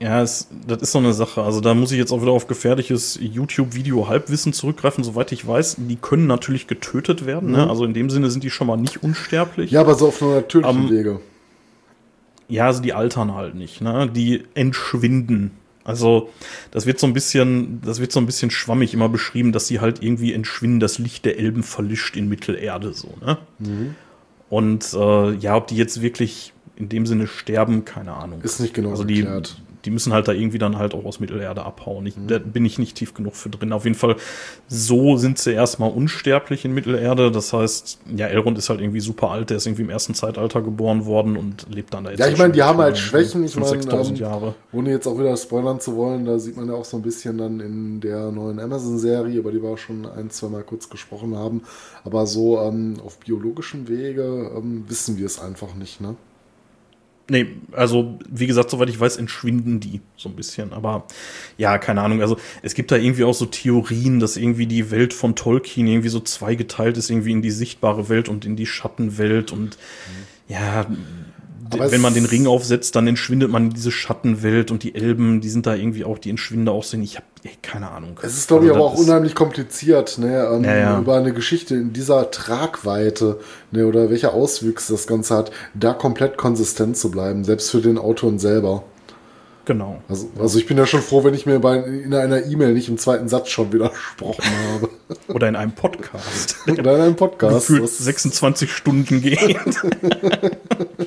Ja, 0.00 0.22
es, 0.22 0.46
das 0.66 0.82
ist 0.82 0.92
so 0.92 0.98
eine 0.98 1.12
Sache. 1.12 1.42
Also 1.42 1.60
da 1.60 1.74
muss 1.74 1.90
ich 1.90 1.98
jetzt 1.98 2.12
auch 2.12 2.22
wieder 2.22 2.30
auf 2.30 2.46
gefährliches 2.46 3.18
YouTube-Video-Halbwissen 3.20 4.52
zurückgreifen. 4.52 5.02
Soweit 5.02 5.32
ich 5.32 5.46
weiß, 5.46 5.76
die 5.78 5.96
können 5.96 6.28
natürlich 6.28 6.68
getötet 6.68 7.26
werden. 7.26 7.50
Ne? 7.50 7.58
Mhm. 7.58 7.64
Ne? 7.64 7.70
Also 7.70 7.84
in 7.84 7.94
dem 7.94 8.08
Sinne 8.08 8.30
sind 8.30 8.44
die 8.44 8.50
schon 8.50 8.68
mal 8.68 8.76
nicht 8.76 9.02
unsterblich. 9.02 9.72
Ja, 9.72 9.80
aber 9.80 9.96
so 9.96 10.08
auf 10.08 10.22
einer 10.22 10.36
natürlichen 10.36 10.84
um, 10.84 10.90
Wege. 10.90 11.20
Ja, 12.48 12.66
also 12.66 12.82
die 12.82 12.92
altern 12.94 13.34
halt 13.34 13.54
nicht. 13.54 13.80
Ne? 13.80 14.10
Die 14.12 14.44
entschwinden. 14.54 15.52
Also 15.84 16.30
das 16.70 16.86
wird 16.86 16.98
so 16.98 17.06
ein 17.06 17.12
bisschen, 17.12 17.80
das 17.82 18.00
wird 18.00 18.12
so 18.12 18.20
ein 18.20 18.26
bisschen 18.26 18.50
schwammig 18.50 18.92
immer 18.92 19.08
beschrieben, 19.08 19.52
dass 19.52 19.66
sie 19.66 19.80
halt 19.80 20.02
irgendwie 20.02 20.32
entschwinden. 20.32 20.80
Das 20.80 20.98
Licht 20.98 21.24
der 21.24 21.38
Elben 21.38 21.62
verlischt 21.62 22.16
in 22.16 22.28
Mittelerde 22.28 22.92
so. 22.92 23.14
Ne? 23.24 23.38
Mhm. 23.58 23.94
Und 24.50 24.92
äh, 24.94 25.34
ja, 25.34 25.56
ob 25.56 25.66
die 25.66 25.76
jetzt 25.76 26.00
wirklich 26.00 26.52
in 26.76 26.88
dem 26.88 27.06
Sinne 27.06 27.26
sterben, 27.26 27.84
keine 27.84 28.14
Ahnung. 28.14 28.40
Ist 28.42 28.60
nicht 28.60 28.74
genau 28.74 28.90
also 28.90 29.04
die, 29.04 29.20
erklärt 29.20 29.60
die 29.88 29.92
müssen 29.94 30.12
halt 30.12 30.28
da 30.28 30.32
irgendwie 30.32 30.58
dann 30.58 30.76
halt 30.76 30.92
auch 30.92 31.06
aus 31.06 31.18
Mittelerde 31.18 31.64
abhauen. 31.64 32.04
Ich, 32.04 32.14
mhm. 32.14 32.28
Da 32.28 32.38
bin 32.38 32.66
ich 32.66 32.78
nicht 32.78 32.94
tief 32.94 33.14
genug 33.14 33.34
für 33.34 33.48
drin. 33.48 33.72
Auf 33.72 33.84
jeden 33.84 33.96
Fall, 33.96 34.16
so 34.66 35.16
sind 35.16 35.38
sie 35.38 35.52
erstmal 35.52 35.90
unsterblich 35.90 36.66
in 36.66 36.74
Mittelerde. 36.74 37.30
Das 37.30 37.54
heißt, 37.54 38.00
ja, 38.14 38.26
Elrond 38.26 38.58
ist 38.58 38.68
halt 38.68 38.82
irgendwie 38.82 39.00
super 39.00 39.30
alt. 39.30 39.48
Der 39.48 39.56
ist 39.56 39.66
irgendwie 39.66 39.84
im 39.84 39.88
ersten 39.88 40.12
Zeitalter 40.12 40.60
geboren 40.60 41.06
worden 41.06 41.38
und 41.38 41.74
lebt 41.74 41.94
dann 41.94 42.04
da 42.04 42.10
jetzt. 42.10 42.20
Ja, 42.20 42.28
ich 42.28 42.36
meine, 42.36 42.52
die 42.52 42.62
haben 42.62 42.78
halt 42.78 42.98
Schwächen. 42.98 43.44
Ich 43.44 43.56
meine, 43.56 43.80
ähm, 43.80 44.54
ohne 44.72 44.90
jetzt 44.90 45.06
auch 45.06 45.18
wieder 45.18 45.34
spoilern 45.38 45.80
zu 45.80 45.96
wollen, 45.96 46.26
da 46.26 46.38
sieht 46.38 46.58
man 46.58 46.68
ja 46.68 46.74
auch 46.74 46.84
so 46.84 46.98
ein 46.98 47.02
bisschen 47.02 47.38
dann 47.38 47.60
in 47.60 48.00
der 48.02 48.30
neuen 48.30 48.60
Amazon-Serie, 48.60 49.38
über 49.38 49.52
die 49.52 49.62
wir 49.62 49.70
auch 49.70 49.78
schon 49.78 50.04
ein, 50.04 50.28
zwei 50.28 50.48
Mal 50.48 50.64
kurz 50.64 50.90
gesprochen 50.90 51.34
haben. 51.34 51.62
Aber 52.04 52.26
so 52.26 52.60
ähm, 52.60 52.96
auf 53.02 53.16
biologischem 53.20 53.88
Wege 53.88 54.50
ähm, 54.54 54.84
wissen 54.86 55.16
wir 55.16 55.24
es 55.24 55.40
einfach 55.40 55.74
nicht, 55.74 56.02
ne? 56.02 56.16
Nee, 57.30 57.46
also 57.72 58.18
wie 58.26 58.46
gesagt, 58.46 58.70
soweit 58.70 58.88
ich 58.88 58.98
weiß, 58.98 59.18
entschwinden 59.18 59.80
die 59.80 60.00
so 60.16 60.30
ein 60.30 60.36
bisschen. 60.36 60.72
Aber 60.72 61.06
ja, 61.58 61.76
keine 61.76 62.00
Ahnung. 62.00 62.22
Also 62.22 62.38
es 62.62 62.74
gibt 62.74 62.90
da 62.90 62.96
irgendwie 62.96 63.24
auch 63.24 63.34
so 63.34 63.44
Theorien, 63.44 64.18
dass 64.18 64.38
irgendwie 64.38 64.66
die 64.66 64.90
Welt 64.90 65.12
von 65.12 65.36
Tolkien 65.36 65.86
irgendwie 65.86 66.08
so 66.08 66.20
zweigeteilt 66.20 66.96
ist, 66.96 67.10
irgendwie 67.10 67.32
in 67.32 67.42
die 67.42 67.50
sichtbare 67.50 68.08
Welt 68.08 68.30
und 68.30 68.46
in 68.46 68.56
die 68.56 68.64
Schattenwelt. 68.64 69.52
Und 69.52 69.76
mhm. 69.76 70.54
ja, 70.54 70.86
Aber 71.72 71.90
wenn 71.92 72.00
man 72.00 72.14
den 72.14 72.24
Ring 72.24 72.46
aufsetzt, 72.46 72.96
dann 72.96 73.06
entschwindet 73.06 73.50
man 73.50 73.64
in 73.64 73.70
diese 73.74 73.90
Schattenwelt 73.90 74.70
und 74.70 74.82
die 74.82 74.94
Elben, 74.94 75.40
die 75.40 75.48
sind 75.50 75.66
da 75.66 75.74
irgendwie 75.74 76.04
auch, 76.04 76.18
die 76.18 76.30
entschwinden 76.30 76.66
da 76.66 76.72
auch 76.72 76.84
so. 76.84 76.96
Ich 76.98 77.16
habe 77.16 77.26
keine 77.62 77.90
Ahnung. 77.90 78.18
Es 78.22 78.36
ist, 78.36 78.48
glaube 78.48 78.64
ich, 78.66 78.72
Also 78.72 78.84
aber 78.84 78.92
auch 78.94 78.98
unheimlich 78.98 79.34
kompliziert, 79.34 80.18
ne, 80.18 80.48
ähm, 80.52 80.64
Ja, 80.64 80.76
ja. 80.76 80.98
über 80.98 81.16
eine 81.16 81.32
Geschichte 81.32 81.74
in 81.74 81.92
dieser 81.92 82.30
Tragweite, 82.30 83.38
ne, 83.70 83.86
oder 83.86 84.10
welche 84.10 84.32
Auswüchse 84.32 84.92
das 84.92 85.06
Ganze 85.06 85.36
hat, 85.36 85.50
da 85.74 85.92
komplett 85.92 86.36
konsistent 86.36 86.96
zu 86.96 87.10
bleiben, 87.10 87.44
selbst 87.44 87.70
für 87.70 87.80
den 87.80 87.98
Autoren 87.98 88.38
selber. 88.38 88.84
Genau. 89.66 90.02
Also, 90.08 90.30
also 90.40 90.58
ich 90.58 90.64
bin 90.66 90.78
ja 90.78 90.86
schon 90.86 91.02
froh, 91.02 91.24
wenn 91.24 91.34
ich 91.34 91.44
mir 91.44 91.58
bei, 91.58 91.76
in 91.76 92.14
einer 92.14 92.46
E-Mail 92.46 92.72
nicht 92.72 92.88
im 92.88 92.96
zweiten 92.96 93.28
Satz 93.28 93.50
schon 93.50 93.70
widersprochen 93.70 94.42
habe. 94.72 94.88
Oder 95.28 95.46
in 95.50 95.56
einem 95.56 95.72
Podcast. 95.72 96.56
Oder 96.66 96.94
in 96.96 97.00
einem 97.02 97.16
Podcast. 97.16 97.66
Gefühlt 97.68 97.82
Das- 97.84 97.98
26 97.98 98.72
Stunden 98.72 99.20
geht. 99.20 99.38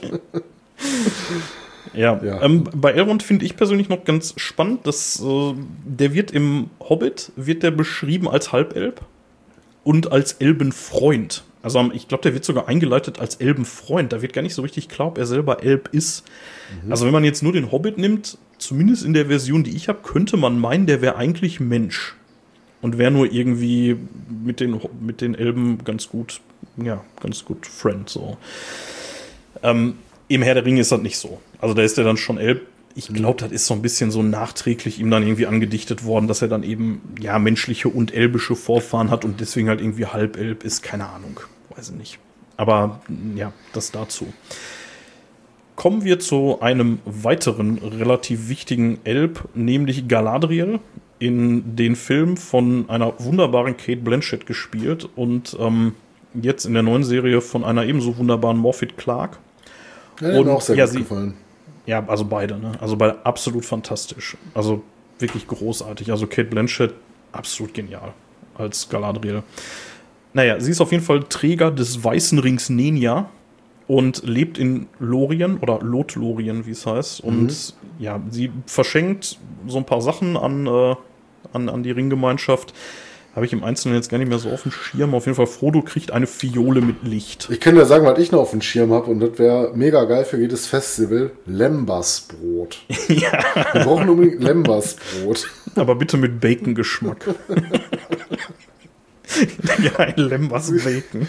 ja, 1.94 2.20
Ja. 2.24 2.42
Ähm, 2.42 2.64
bei 2.76 2.92
Elrond 2.92 3.24
finde 3.24 3.46
ich 3.46 3.56
persönlich 3.58 3.90
noch 3.90 4.04
ganz 4.06 4.34
spannend, 4.38 4.86
dass 4.88 5.22
äh, 5.22 5.54
der 5.86 6.14
wird 6.14 6.32
im 6.32 6.70
Hobbit 6.80 7.32
wird 7.36 7.64
der 7.64 7.72
beschrieben 7.72 8.28
als 8.30 8.52
Halbelb 8.52 9.02
und 9.84 10.12
als 10.12 10.34
Elbenfreund. 10.34 11.44
Also 11.64 11.80
am- 11.80 11.92
ich 11.94 12.08
glaube, 12.08 12.24
der 12.24 12.34
wird 12.34 12.44
sogar 12.46 12.68
eingeleitet 12.68 13.20
als 13.20 13.36
Elbenfreund. 13.36 14.12
Da 14.14 14.22
wird 14.22 14.34
gar 14.34 14.42
nicht 14.42 14.56
so 14.56 14.62
richtig 14.62 14.90
klar, 14.90 15.10
ob 15.10 15.18
er 15.18 15.26
selber 15.26 15.64
Elb 15.64 15.90
ist. 15.92 16.24
Also 16.90 17.06
wenn 17.06 17.12
man 17.14 17.24
jetzt 17.24 17.44
nur 17.44 17.52
den 17.54 17.72
Hobbit 17.72 17.98
nimmt, 17.98 18.38
zumindest 18.58 19.04
in 19.04 19.14
der 19.14 19.26
Version, 19.28 19.64
die 19.64 19.76
ich 19.76 19.88
habe, 19.90 20.00
könnte 20.04 20.38
man 20.38 20.58
meinen, 20.60 20.86
der 20.88 21.02
wäre 21.02 21.18
eigentlich 21.18 21.60
Mensch 21.60 22.16
und 22.82 22.98
wäre 22.98 23.12
nur 23.12 23.32
irgendwie 23.32 23.98
mit 24.44 24.60
den, 24.60 24.80
mit 25.02 25.22
den 25.22 25.36
Elben 25.36 25.84
ganz 25.84 26.08
gut, 26.10 26.40
ja, 26.78 27.04
ganz 27.20 27.44
gut 27.46 27.68
Friend 27.68 28.10
so. 28.10 28.38
Ähm, 29.64 29.96
Im 30.32 30.44
Herr 30.44 30.54
der 30.54 30.66
Ringe 30.66 30.80
ist 30.80 30.94
das 30.94 31.02
nicht 31.02 31.18
so. 31.18 31.42
Also 31.60 31.74
da 31.74 31.82
ist 31.82 31.98
er 31.98 32.06
dann 32.06 32.16
schon 32.16 32.38
Elb. 32.38 32.66
Ich 32.96 33.08
glaube, 33.08 33.42
das 33.42 33.52
ist 33.52 33.68
so 33.68 33.74
ein 33.74 33.82
bisschen 33.82 34.12
so 34.12 34.24
nachträglich 34.24 34.98
ihm 35.00 35.12
dann 35.12 35.24
irgendwie 35.24 35.46
angedichtet 35.46 36.06
worden, 36.06 36.28
dass 36.28 36.42
er 36.42 36.48
dann 36.48 36.64
eben 36.64 37.02
ja 37.20 37.38
menschliche 37.38 37.90
und 37.90 38.14
elbische 38.14 38.56
Vorfahren 38.56 39.12
hat 39.12 39.26
und 39.26 39.42
deswegen 39.42 39.68
halt 39.68 39.82
irgendwie 39.82 40.06
Halbelb 40.06 40.64
ist. 40.64 40.84
Keine 40.84 41.10
Ahnung, 41.10 41.42
weiß 41.76 41.90
ich 41.90 41.96
nicht. 41.96 42.20
Aber 42.56 43.02
ja, 43.36 43.52
das 43.74 43.92
dazu. 43.92 44.32
Kommen 45.76 46.06
wir 46.06 46.20
zu 46.20 46.62
einem 46.62 47.00
weiteren 47.04 47.80
relativ 47.80 48.48
wichtigen 48.48 49.00
Elb, 49.04 49.50
nämlich 49.54 50.08
Galadriel, 50.08 50.80
in 51.20 51.76
den 51.76 51.98
Film 51.98 52.38
von 52.38 52.90
einer 52.90 53.14
wunderbaren 53.20 53.76
Kate 53.76 54.02
Blanchett 54.02 54.46
gespielt 54.46 55.10
und 55.16 55.58
ähm, 55.60 55.96
jetzt 56.34 56.66
in 56.66 56.74
der 56.74 56.84
neuen 56.84 57.04
Serie 57.04 57.42
von 57.42 57.66
einer 57.66 57.86
ebenso 57.86 58.18
wunderbaren 58.18 58.58
Morphet 58.58 58.98
Clark. 58.98 59.40
Ja, 60.22 60.40
Und- 60.40 60.48
auch 60.50 60.62
sehr 60.62 60.76
ja, 60.76 60.86
gut 60.86 60.94
sie- 60.94 61.00
gefallen. 61.00 61.34
Ja, 61.88 62.06
also 62.08 62.26
beide, 62.26 62.58
ne? 62.60 62.74
Also 62.80 62.96
beide 62.96 63.26
absolut 63.26 63.66
fantastisch. 63.66 64.38
Also 64.54 64.84
wirklich 65.20 65.48
großartig. 65.48 66.12
Also 66.12 66.28
Kate 66.28 66.46
Blanchett 66.46 66.94
absolut 67.32 67.74
genial 67.74 68.14
als 68.56 68.88
Galadriel. 68.88 69.42
Naja, 70.34 70.60
sie 70.60 70.72
ist 70.72 70.80
auf 70.80 70.92
jeden 70.92 71.04
Fall 71.04 71.24
Träger 71.24 71.72
des 71.72 72.04
Weißen 72.04 72.38
Rings 72.40 72.70
Nenia 72.70 73.30
und 73.88 74.22
lebt 74.26 74.58
in 74.60 74.88
Lorien 75.00 75.58
oder 75.58 75.80
Lotlorien, 75.82 76.66
wie 76.66 76.72
es 76.72 76.86
heißt. 76.86 77.22
Und 77.22 77.74
ja, 78.00 78.22
sie 78.30 78.52
verschenkt 78.68 79.38
so 79.68 79.78
ein 79.80 79.86
paar 79.86 80.02
Sachen 80.02 80.38
an, 80.38 80.68
äh, 80.68 80.96
an, 81.52 81.68
an 81.68 81.84
die 81.84 81.92
Ringgemeinschaft. 81.92 82.74
Habe 83.36 83.46
ich 83.46 83.54
im 83.54 83.64
Einzelnen 83.64 83.96
jetzt 83.96 84.10
gar 84.10 84.18
nicht 84.18 84.28
mehr 84.28 84.40
so 84.40 84.50
auf 84.50 84.64
dem 84.64 84.74
Schirm. 84.74 85.14
Auf 85.14 85.26
jeden 85.26 85.38
Fall, 85.38 85.48
Frodo 85.48 85.82
kriegt 85.82 86.12
eine 86.12 86.28
Fiole 86.28 86.82
mit 86.82 87.04
Licht. 87.04 87.48
Ich 87.50 87.62
kann 87.62 87.76
dir 87.76 87.86
sagen, 87.86 88.06
was 88.06 88.20
ich 88.20 88.34
noch 88.34 88.42
auf 88.42 88.52
dem 88.52 88.62
Schirm 88.62 88.92
habe, 88.92 89.10
und 89.10 89.22
das 89.22 89.40
wäre 89.40 89.72
mega 89.74 90.04
geil 90.04 90.26
für 90.26 90.38
jedes 90.38 90.68
Festival: 90.68 91.32
Lembasbrot. 91.46 92.80
ja, 93.08 93.32
Wir 93.74 93.86
brauchen 93.86 94.10
unbedingt 94.10 94.44
Lembasbrot. 94.44 95.48
aber 95.76 95.96
bitte 95.96 96.18
mit 96.18 96.42
Bacon-Geschmack. 96.42 97.26
ja, 99.82 99.98
ein 99.98 100.18
Lembas 100.18 100.72
Bacon. 100.84 101.28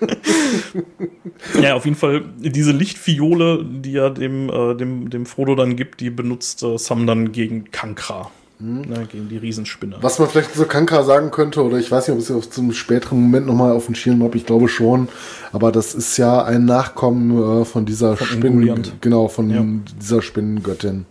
ja, 1.62 1.74
auf 1.74 1.86
jeden 1.86 1.96
Fall, 1.96 2.24
diese 2.36 2.72
Lichtfiole, 2.72 3.64
die 3.64 3.96
er 3.96 4.10
dem, 4.10 4.50
äh, 4.50 4.74
dem, 4.74 5.08
dem 5.08 5.24
Frodo 5.24 5.54
dann 5.54 5.74
gibt, 5.76 6.00
die 6.00 6.10
benutzt 6.10 6.62
äh, 6.62 6.76
Sam 6.76 7.06
dann 7.06 7.32
gegen 7.32 7.70
Kankra. 7.70 8.30
Ne, 8.60 9.06
gegen 9.10 9.28
die 9.28 9.36
Riesenspinne. 9.36 9.98
Was 10.00 10.18
man 10.18 10.28
vielleicht 10.28 10.52
zu 10.54 10.64
Kanka 10.66 11.04
sagen 11.04 11.30
könnte, 11.30 11.62
oder 11.62 11.78
ich 11.78 11.92
weiß 11.92 12.08
nicht, 12.08 12.14
ob 12.16 12.18
ich 12.20 12.28
es 12.28 12.34
auf 12.34 12.50
zum 12.50 12.72
späteren 12.72 13.20
Moment 13.20 13.46
nochmal 13.46 13.70
auf 13.72 13.86
den 13.86 13.94
Schirm 13.94 14.20
habe, 14.24 14.36
ich 14.36 14.46
glaube 14.46 14.68
schon, 14.68 15.08
aber 15.52 15.70
das 15.70 15.94
ist 15.94 16.16
ja 16.16 16.42
ein 16.42 16.64
Nachkommen 16.64 17.60
äh, 17.60 17.64
von 17.64 17.86
dieser 17.86 18.16
Spinnen, 18.16 18.54
Ungoliant. 18.54 18.94
genau, 19.00 19.28
von 19.28 19.48
Ja. 19.50 19.64
dieser 20.00 20.22
Spinnengöttin. 20.22 21.06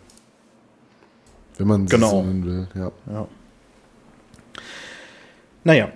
Wenn 1.57 1.67
man 1.67 1.87
sie 1.87 1.95
Genau. 1.95 2.09
so 2.09 2.21
nennen 2.23 2.45
will, 2.45 2.67
ja. 2.75 2.91
Ja. 3.11 3.27
Naja, 5.63 5.89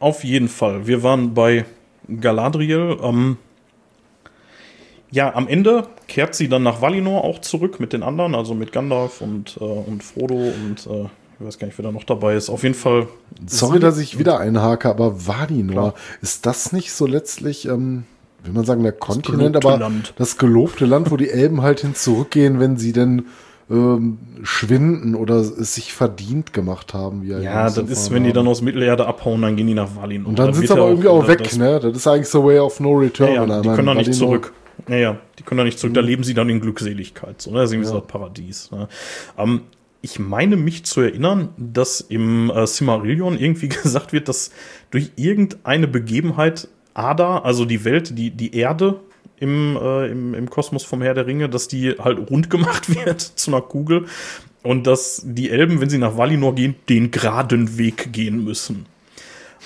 auf 0.00 0.24
jeden 0.24 0.48
Fall. 0.48 0.86
Wir 0.88 1.02
waren 1.04 1.34
bei 1.34 1.64
Galadriel. 2.20 2.96
Ähm, 3.02 3.38
ja, 5.10 5.34
am 5.34 5.46
Ende 5.48 5.86
kehrt 6.08 6.34
sie 6.34 6.48
dann 6.48 6.62
nach 6.62 6.82
Valinor 6.82 7.24
auch 7.24 7.40
zurück 7.40 7.80
mit 7.80 7.92
den 7.92 8.02
anderen, 8.02 8.34
also 8.34 8.54
mit 8.54 8.72
Gandalf 8.72 9.20
und, 9.20 9.56
äh, 9.60 9.64
und 9.64 10.02
Frodo 10.02 10.34
und 10.34 10.86
äh, 10.86 11.08
ich 11.38 11.46
weiß 11.46 11.58
gar 11.58 11.66
nicht, 11.66 11.76
wer 11.78 11.84
da 11.84 11.92
noch 11.92 12.04
dabei 12.04 12.34
ist. 12.34 12.48
Auf 12.48 12.62
jeden 12.62 12.74
Fall. 12.74 13.08
Sorry, 13.46 13.78
dass 13.78 13.98
ich 13.98 14.18
wieder 14.18 14.40
einhake, 14.40 14.88
aber 14.88 15.26
Valinor, 15.26 15.72
Klar. 15.74 15.94
ist 16.22 16.46
das 16.46 16.72
nicht 16.72 16.92
so 16.92 17.06
letztlich, 17.06 17.66
ähm, 17.68 18.04
will 18.42 18.54
man 18.54 18.64
sagen, 18.64 18.82
der 18.82 18.92
Kontinent, 18.92 19.54
aber 19.56 19.76
Land. 19.78 20.14
das 20.16 20.38
gelobte 20.38 20.86
Land, 20.86 21.10
wo 21.10 21.16
die 21.18 21.28
Elben 21.28 21.60
halt 21.62 21.80
hin 21.80 21.94
zurückgehen, 21.94 22.58
wenn 22.58 22.78
sie 22.78 22.92
denn 22.92 23.26
ähm, 23.68 24.18
schwinden 24.44 25.14
oder 25.14 25.36
es 25.36 25.74
sich 25.74 25.92
verdient 25.92 26.52
gemacht 26.52 26.94
haben. 26.94 27.22
Wie 27.22 27.32
Ja, 27.32 27.64
das 27.64 27.76
ist, 27.78 28.10
wenn 28.12 28.24
die 28.24 28.32
dann 28.32 28.46
aus 28.46 28.62
Mittelerde 28.62 29.06
abhauen, 29.06 29.42
dann 29.42 29.56
gehen 29.56 29.66
die 29.66 29.74
nach 29.74 29.94
Valinor. 29.96 30.28
Und 30.28 30.38
dann 30.38 30.46
Da 30.48 30.52
sind 30.54 30.68
sie 30.68 30.72
aber 30.72 30.88
irgendwie 30.88 31.08
auch 31.08 31.26
weg, 31.26 31.42
das- 31.42 31.58
ne? 31.58 31.80
Das 31.80 31.96
ist 31.96 32.06
eigentlich 32.06 32.28
so 32.28 32.44
Way 32.44 32.60
of 32.60 32.80
No 32.80 32.92
Return. 32.92 33.34
Ja, 33.34 33.44
ja, 33.44 33.60
die 33.60 33.68
können 33.68 33.86
da 33.88 33.94
nicht 33.94 34.14
zurück. 34.14 34.52
Naja, 34.86 35.18
die 35.38 35.42
können 35.42 35.58
da 35.58 35.64
nicht 35.64 35.78
zurück. 35.78 35.94
Da 35.94 36.00
leben 36.00 36.22
sie 36.22 36.34
dann 36.34 36.48
in 36.48 36.60
Glückseligkeit. 36.60 37.40
So, 37.40 37.50
ne? 37.50 37.58
Das 37.58 37.70
ist 37.70 37.74
irgendwie 37.74 37.88
so 37.88 37.98
das 37.98 38.06
Paradies. 38.06 38.70
Ne? 38.70 38.88
Ähm, 39.38 39.62
ich 40.02 40.18
meine 40.18 40.56
mich 40.56 40.84
zu 40.84 41.00
erinnern, 41.00 41.48
dass 41.56 42.00
im 42.00 42.50
äh, 42.50 42.66
Silmarillion 42.66 43.38
irgendwie 43.38 43.68
gesagt 43.82 44.12
wird, 44.12 44.28
dass 44.28 44.50
durch 44.90 45.12
irgendeine 45.16 45.88
Begebenheit 45.88 46.68
Ada, 46.94 47.40
also 47.40 47.64
die 47.64 47.84
Welt, 47.84 48.16
die, 48.16 48.30
die 48.30 48.54
Erde 48.54 49.00
im, 49.38 49.76
äh, 49.76 50.06
im, 50.06 50.34
im 50.34 50.48
Kosmos 50.48 50.84
vom 50.84 51.02
Herr 51.02 51.14
der 51.14 51.26
Ringe, 51.26 51.48
dass 51.48 51.68
die 51.68 51.92
halt 51.98 52.30
rund 52.30 52.48
gemacht 52.48 52.94
wird 53.04 53.20
zu 53.20 53.50
einer 53.50 53.60
Kugel 53.60 54.06
und 54.62 54.86
dass 54.86 55.22
die 55.24 55.50
Elben, 55.50 55.80
wenn 55.80 55.90
sie 55.90 55.98
nach 55.98 56.16
Valinor 56.16 56.54
gehen, 56.54 56.74
den 56.88 57.10
geraden 57.10 57.78
Weg 57.78 58.12
gehen 58.12 58.44
müssen. 58.44 58.86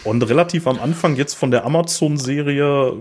Und 0.04 0.22
relativ 0.22 0.66
am 0.66 0.78
Anfang 0.78 1.16
jetzt 1.16 1.34
von 1.34 1.50
der 1.50 1.64
Amazon-Serie 1.64 2.94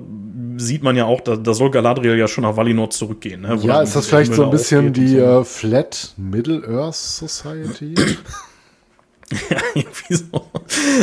sieht 0.57 0.83
man 0.83 0.95
ja 0.95 1.05
auch, 1.05 1.21
da, 1.21 1.35
da 1.35 1.53
soll 1.53 1.71
Galadriel 1.71 2.17
ja 2.17 2.27
schon 2.27 2.43
nach 2.43 2.57
Valinor 2.57 2.89
zurückgehen. 2.89 3.41
Ne? 3.41 3.57
Ja, 3.63 3.81
ist 3.81 3.95
das 3.95 4.07
vielleicht 4.07 4.33
so 4.33 4.43
ein 4.43 4.51
bisschen 4.51 4.91
die 4.91 5.15
so. 5.15 5.41
äh, 5.41 5.45
Flat 5.45 6.13
Middle 6.17 6.67
Earth 6.67 6.95
Society? 6.95 7.95
Irgendwie 9.75 10.15
so. 10.15 10.45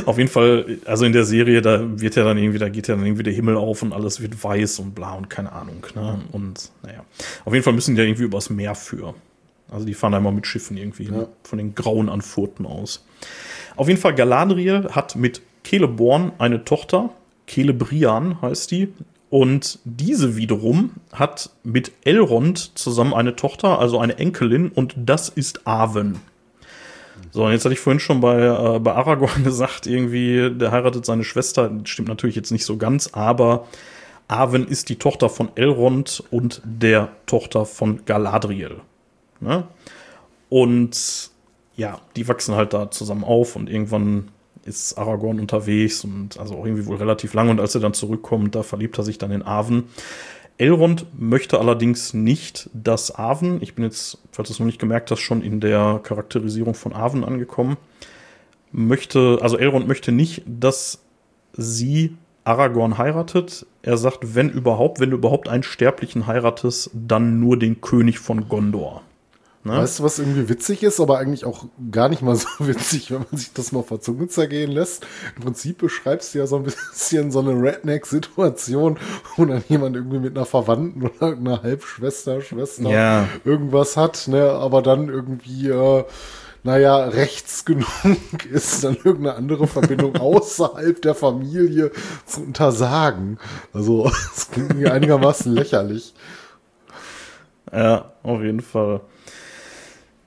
Auf 0.05 0.19
jeden 0.19 0.29
Fall, 0.29 0.79
also 0.85 1.05
in 1.05 1.13
der 1.13 1.25
Serie, 1.25 1.63
da 1.63 1.81
wird 2.01 2.17
ja 2.17 2.25
dann 2.25 2.37
irgendwie, 2.39 2.59
da 2.59 2.69
geht 2.69 2.89
ja 2.89 2.97
dann 2.97 3.07
irgendwie 3.07 3.23
der 3.23 3.33
Himmel 3.33 3.57
auf 3.57 3.83
und 3.83 3.93
alles 3.93 4.21
wird 4.21 4.43
weiß 4.43 4.81
und 4.81 4.95
bla 4.95 5.15
und 5.15 5.31
keine 5.31 5.53
Ahnung. 5.53 5.87
Ne? 5.95 6.21
Und 6.33 6.73
naja, 6.83 7.05
auf 7.45 7.53
jeden 7.53 7.63
Fall 7.63 7.73
müssen 7.73 7.95
die 7.95 8.01
ja 8.01 8.07
irgendwie 8.07 8.25
übers 8.25 8.51
Meer 8.51 8.75
für. 8.75 9.15
Also 9.71 9.87
die 9.87 9.95
fahren 9.95 10.13
da 10.13 10.19
immer 10.19 10.33
mit 10.33 10.47
Schiffen 10.47 10.77
irgendwie 10.77 11.09
ne? 11.09 11.29
von 11.45 11.59
den 11.59 11.75
grauen 11.75 12.09
Anfurten 12.09 12.67
aus. 12.67 13.05
Auf 13.77 13.89
jeden 13.89 14.01
Fall, 14.01 14.15
Galadriel 14.15 14.89
hat 14.91 15.17
mit 15.17 15.41
Celeborn 15.69 16.33
eine 16.39 16.65
Tochter, 16.65 17.11
Celebrian 17.49 18.41
heißt 18.43 18.71
die. 18.71 18.93
Und 19.29 19.81
diese 19.85 20.37
wiederum 20.37 20.93
hat 21.13 21.51
mit 21.65 21.93
Elrond 22.05 22.79
zusammen 22.79 23.13
eine 23.13 23.35
Tochter, 23.35 23.81
also 23.81 23.99
eine 23.99 24.19
Enkelin, 24.19 24.69
und 24.69 24.95
das 24.97 25.29
ist 25.29 25.67
Arwen. 25.67 26.21
So, 27.33 27.45
und 27.45 27.53
jetzt 27.53 27.65
hatte 27.65 27.75
ich 27.75 27.81
vorhin 27.81 28.01
schon 28.01 28.21
bei, 28.21 28.39
äh, 28.39 28.79
bei 28.79 28.95
Aragorn 28.95 29.45
gesagt, 29.45 29.87
irgendwie, 29.87 30.51
der 30.55 30.71
heiratet 30.71 31.05
seine 31.05 31.25
Schwester. 31.25 31.71
Stimmt 31.85 32.09
natürlich 32.09 32.37
jetzt 32.37 32.53
nicht 32.53 32.65
so 32.65 32.77
ganz, 32.77 33.11
aber 33.13 33.67
Arwen 34.29 34.67
ist 34.67 34.89
die 34.89 34.97
Tochter 34.97 35.29
von 35.29 35.51
Elrond 35.57 36.23
und 36.31 36.63
der 36.65 37.09
Tochter 37.27 37.67
von 37.67 38.05
Galadriel. 38.05 38.77
Ne? 39.41 39.65
Und 40.49 41.31
ja, 41.77 42.01
die 42.15 42.27
wachsen 42.29 42.55
halt 42.55 42.73
da 42.73 42.91
zusammen 42.91 43.25
auf 43.25 43.57
und 43.57 43.69
irgendwann 43.69 44.29
ist 44.67 44.99
Aragorn 44.99 45.41
unterwegs 45.41 46.05
und 46.05 46.39
also 46.39 46.57
auch 46.57 46.67
irgendwie 46.67 46.87
wohl 46.87 46.97
relativ 46.97 47.35
lang 47.35 47.49
und 47.49 47.61
als 47.61 47.75
er 47.75 47.81
dann 47.81 47.95
zurückkommt, 47.95 48.55
da 48.55 48.63
verliebt 48.63 48.99
er 48.99 49.05
sich 49.05 49.19
dann 49.19 49.31
in 49.31 49.43
Arwen. 49.43 49.85
Elrond 50.59 51.07
möchte 51.19 51.59
allerdings 51.59 52.15
nicht, 52.15 52.71
dass 52.73 53.15
Arwen, 53.15 53.59
ich 53.61 53.75
bin 53.75 53.85
jetzt, 53.85 54.19
falls 54.33 54.49
du 54.49 54.55
es 54.55 54.59
noch 54.59 54.67
nicht 54.67 54.79
gemerkt 54.79 55.11
hast, 55.11 55.21
schon 55.21 55.43
in 55.43 55.61
der 55.61 56.01
Charakterisierung 56.03 56.75
von 56.75 56.93
Arwen 56.95 57.25
angekommen, 57.25 57.77
möchte, 58.73 59.39
also 59.43 59.59
Elrond 59.59 59.87
möchte 59.87 60.13
nicht, 60.13 60.43
dass 60.47 61.03
sie 61.53 62.17
Aragorn 62.45 62.97
heiratet. 62.97 63.67
Er 63.83 63.97
sagt, 63.97 64.35
wenn 64.35 64.49
überhaupt, 64.51 65.01
wenn 65.01 65.11
du 65.11 65.17
überhaupt 65.17 65.49
einen 65.49 65.63
Sterblichen 65.63 66.27
heiratest, 66.27 66.91
dann 66.95 67.41
nur 67.41 67.59
den 67.59 67.81
König 67.81 68.19
von 68.19 68.49
Gondor. 68.49 69.03
Ne? 69.67 69.79
Weißt 69.79 69.99
du, 69.99 70.05
was 70.05 70.21
irgendwie 70.21 70.49
witzig 70.49 70.85
ist, 70.85 71.01
aber 71.01 71.19
eigentlich 71.19 71.45
auch 71.45 71.65
gar 71.91 72.09
nicht 72.09 72.23
mal 72.23 72.37
so 72.37 72.47
witzig, 72.61 73.11
wenn 73.11 73.27
man 73.31 73.39
sich 73.39 73.53
das 73.53 73.73
mal 73.73 73.83
vor 73.83 74.01
Zunge 74.01 74.29
zergehen 74.29 74.71
lässt. 74.71 75.05
Im 75.35 75.43
Prinzip 75.43 75.79
beschreibst 75.79 76.35
du 76.35 76.39
ja 76.39 76.47
so 76.47 76.57
ein 76.57 76.63
bisschen 76.63 77.33
so 77.33 77.41
eine 77.41 77.51
Redneck-Situation, 77.51 78.99
wo 79.37 79.45
dann 79.45 79.65
jemand 79.69 79.97
irgendwie 79.97 80.21
mit 80.21 80.37
einer 80.37 80.47
Verwandten 80.47 81.03
oder 81.03 81.37
einer 81.37 81.63
Halbschwester, 81.65 82.41
Schwester 82.41 82.89
ja. 82.89 83.29
irgendwas 83.45 83.97
hat, 83.97 84.29
ne, 84.29 84.51
aber 84.51 84.83
dann 84.83 85.09
irgendwie, 85.09 85.69
äh, 85.69 86.05
naja, 86.63 87.05
rechts 87.05 87.65
genug 87.65 87.87
ist, 88.51 88.85
dann 88.85 88.95
irgendeine 88.95 89.35
andere 89.35 89.67
Verbindung 89.67 90.17
außerhalb 90.21 91.03
der 91.03 91.17
Familie 91.17 91.91
zu 92.25 92.43
untersagen. 92.43 93.39
Also, 93.73 94.09
es 94.37 94.49
klingt 94.51 94.77
mir 94.77 94.93
einigermaßen 94.93 95.53
lächerlich. 95.53 96.15
Ja, 97.73 98.13
auf 98.23 98.43
jeden 98.43 98.61
Fall. 98.61 99.01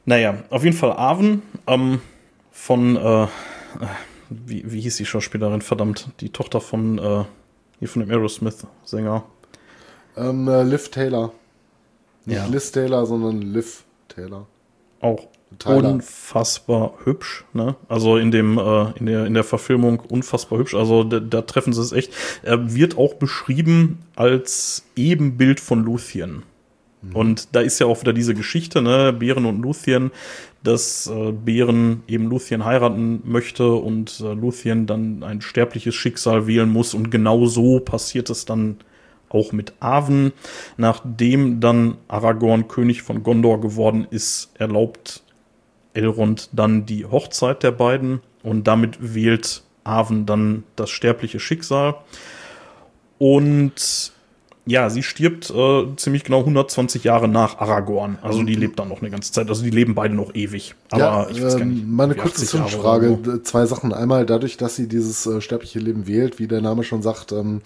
Naja, 0.09 0.39
auf 0.49 0.63
jeden 0.63 0.75
Fall 0.75 0.91
Arwen 0.93 1.43
ähm, 1.67 2.01
von, 2.49 2.95
äh, 2.95 3.27
wie, 4.31 4.63
wie 4.71 4.81
hieß 4.81 4.97
die 4.97 5.05
Schauspielerin, 5.05 5.61
verdammt, 5.61 6.09
die 6.19 6.29
Tochter 6.29 6.61
von, 6.61 6.97
äh, 6.97 7.25
hier 7.77 7.87
von 7.87 8.01
dem 8.01 8.09
Aerosmith-Sänger. 8.09 9.23
Ähm, 10.17 10.47
äh, 10.47 10.63
Liv 10.63 10.89
Taylor. 10.89 11.31
Nicht 12.25 12.37
ja. 12.37 12.47
Liz 12.47 12.71
Taylor, 12.71 13.05
sondern 13.05 13.43
Liv 13.43 13.83
Taylor. 14.07 14.47
Auch 14.99 15.27
Tyler. 15.59 15.93
unfassbar 15.93 16.93
hübsch, 17.03 17.45
ne? 17.53 17.75
Also 17.87 18.17
in 18.17 18.31
dem 18.31 18.57
äh, 18.57 18.91
in 18.97 19.05
der 19.05 19.27
in 19.27 19.35
der 19.35 19.43
Verfilmung 19.43 19.99
unfassbar 19.99 20.57
hübsch. 20.57 20.73
Also 20.73 21.03
da, 21.03 21.19
da 21.19 21.43
treffen 21.43 21.71
sie 21.71 21.81
es 21.81 21.91
echt. 21.91 22.11
Er 22.41 22.73
wird 22.73 22.97
auch 22.97 23.13
beschrieben 23.13 23.99
als 24.15 24.85
Ebenbild 24.95 25.59
von 25.59 25.83
Luthien. 25.83 26.41
Mhm. 27.01 27.15
Und 27.15 27.55
da 27.55 27.61
ist 27.61 27.79
ja 27.79 27.87
auch 27.87 28.01
wieder 28.01 28.13
diese 28.13 28.33
Geschichte, 28.33 28.81
ne, 28.81 29.13
Bären 29.13 29.45
und 29.45 29.61
Luthien, 29.61 30.11
dass 30.63 31.07
äh, 31.07 31.31
Bären 31.31 32.03
eben 32.07 32.25
Luthien 32.25 32.65
heiraten 32.65 33.21
möchte 33.23 33.71
und 33.71 34.19
äh, 34.19 34.33
Luthien 34.33 34.85
dann 34.87 35.23
ein 35.23 35.41
sterbliches 35.41 35.95
Schicksal 35.95 36.47
wählen 36.47 36.69
muss 36.69 36.93
und 36.93 37.11
genau 37.11 37.45
so 37.45 37.79
passiert 37.79 38.29
es 38.29 38.45
dann 38.45 38.77
auch 39.29 39.51
mit 39.51 39.73
Arwen. 39.79 40.33
Nachdem 40.77 41.59
dann 41.59 41.97
Aragorn 42.07 42.67
König 42.67 43.03
von 43.03 43.23
Gondor 43.23 43.61
geworden 43.61 44.07
ist, 44.09 44.51
erlaubt 44.57 45.23
Elrond 45.93 46.49
dann 46.51 46.85
die 46.85 47.05
Hochzeit 47.05 47.63
der 47.63 47.71
beiden 47.71 48.21
und 48.43 48.67
damit 48.67 49.13
wählt 49.13 49.63
Arwen 49.83 50.25
dann 50.25 50.63
das 50.75 50.89
sterbliche 50.89 51.39
Schicksal. 51.39 51.95
Und 53.17 54.13
ja, 54.69 54.89
sie 54.91 55.01
stirbt 55.01 55.49
äh, 55.49 55.85
ziemlich 55.95 56.23
genau 56.23 56.39
120 56.39 57.03
Jahre 57.03 57.27
nach 57.27 57.57
Aragorn. 57.57 58.19
Also 58.21 58.43
die 58.43 58.53
lebt 58.53 58.77
dann 58.77 58.87
noch 58.87 59.01
eine 59.01 59.09
ganze 59.09 59.31
Zeit. 59.31 59.49
Also 59.49 59.63
die 59.63 59.71
leben 59.71 59.95
beide 59.95 60.13
noch 60.13 60.35
ewig. 60.35 60.75
Aber 60.91 61.01
ja, 61.01 61.29
ich 61.29 61.43
weiß 61.43 61.57
gar 61.57 61.65
nicht. 61.65 61.81
Ähm, 61.81 61.95
meine 61.95 62.13
kurze 62.13 62.45
Zwischenfrage. 62.45 63.17
So. 63.23 63.37
Zwei 63.39 63.65
Sachen. 63.65 63.93
Einmal 63.93 64.27
dadurch, 64.27 64.57
dass 64.57 64.75
sie 64.75 64.87
dieses 64.87 65.25
äh, 65.25 65.41
sterbliche 65.41 65.79
Leben 65.79 66.05
wählt, 66.05 66.37
wie 66.37 66.47
der 66.47 66.61
Name 66.61 66.83
schon 66.83 67.01
sagt, 67.01 67.31
ähm, 67.31 67.61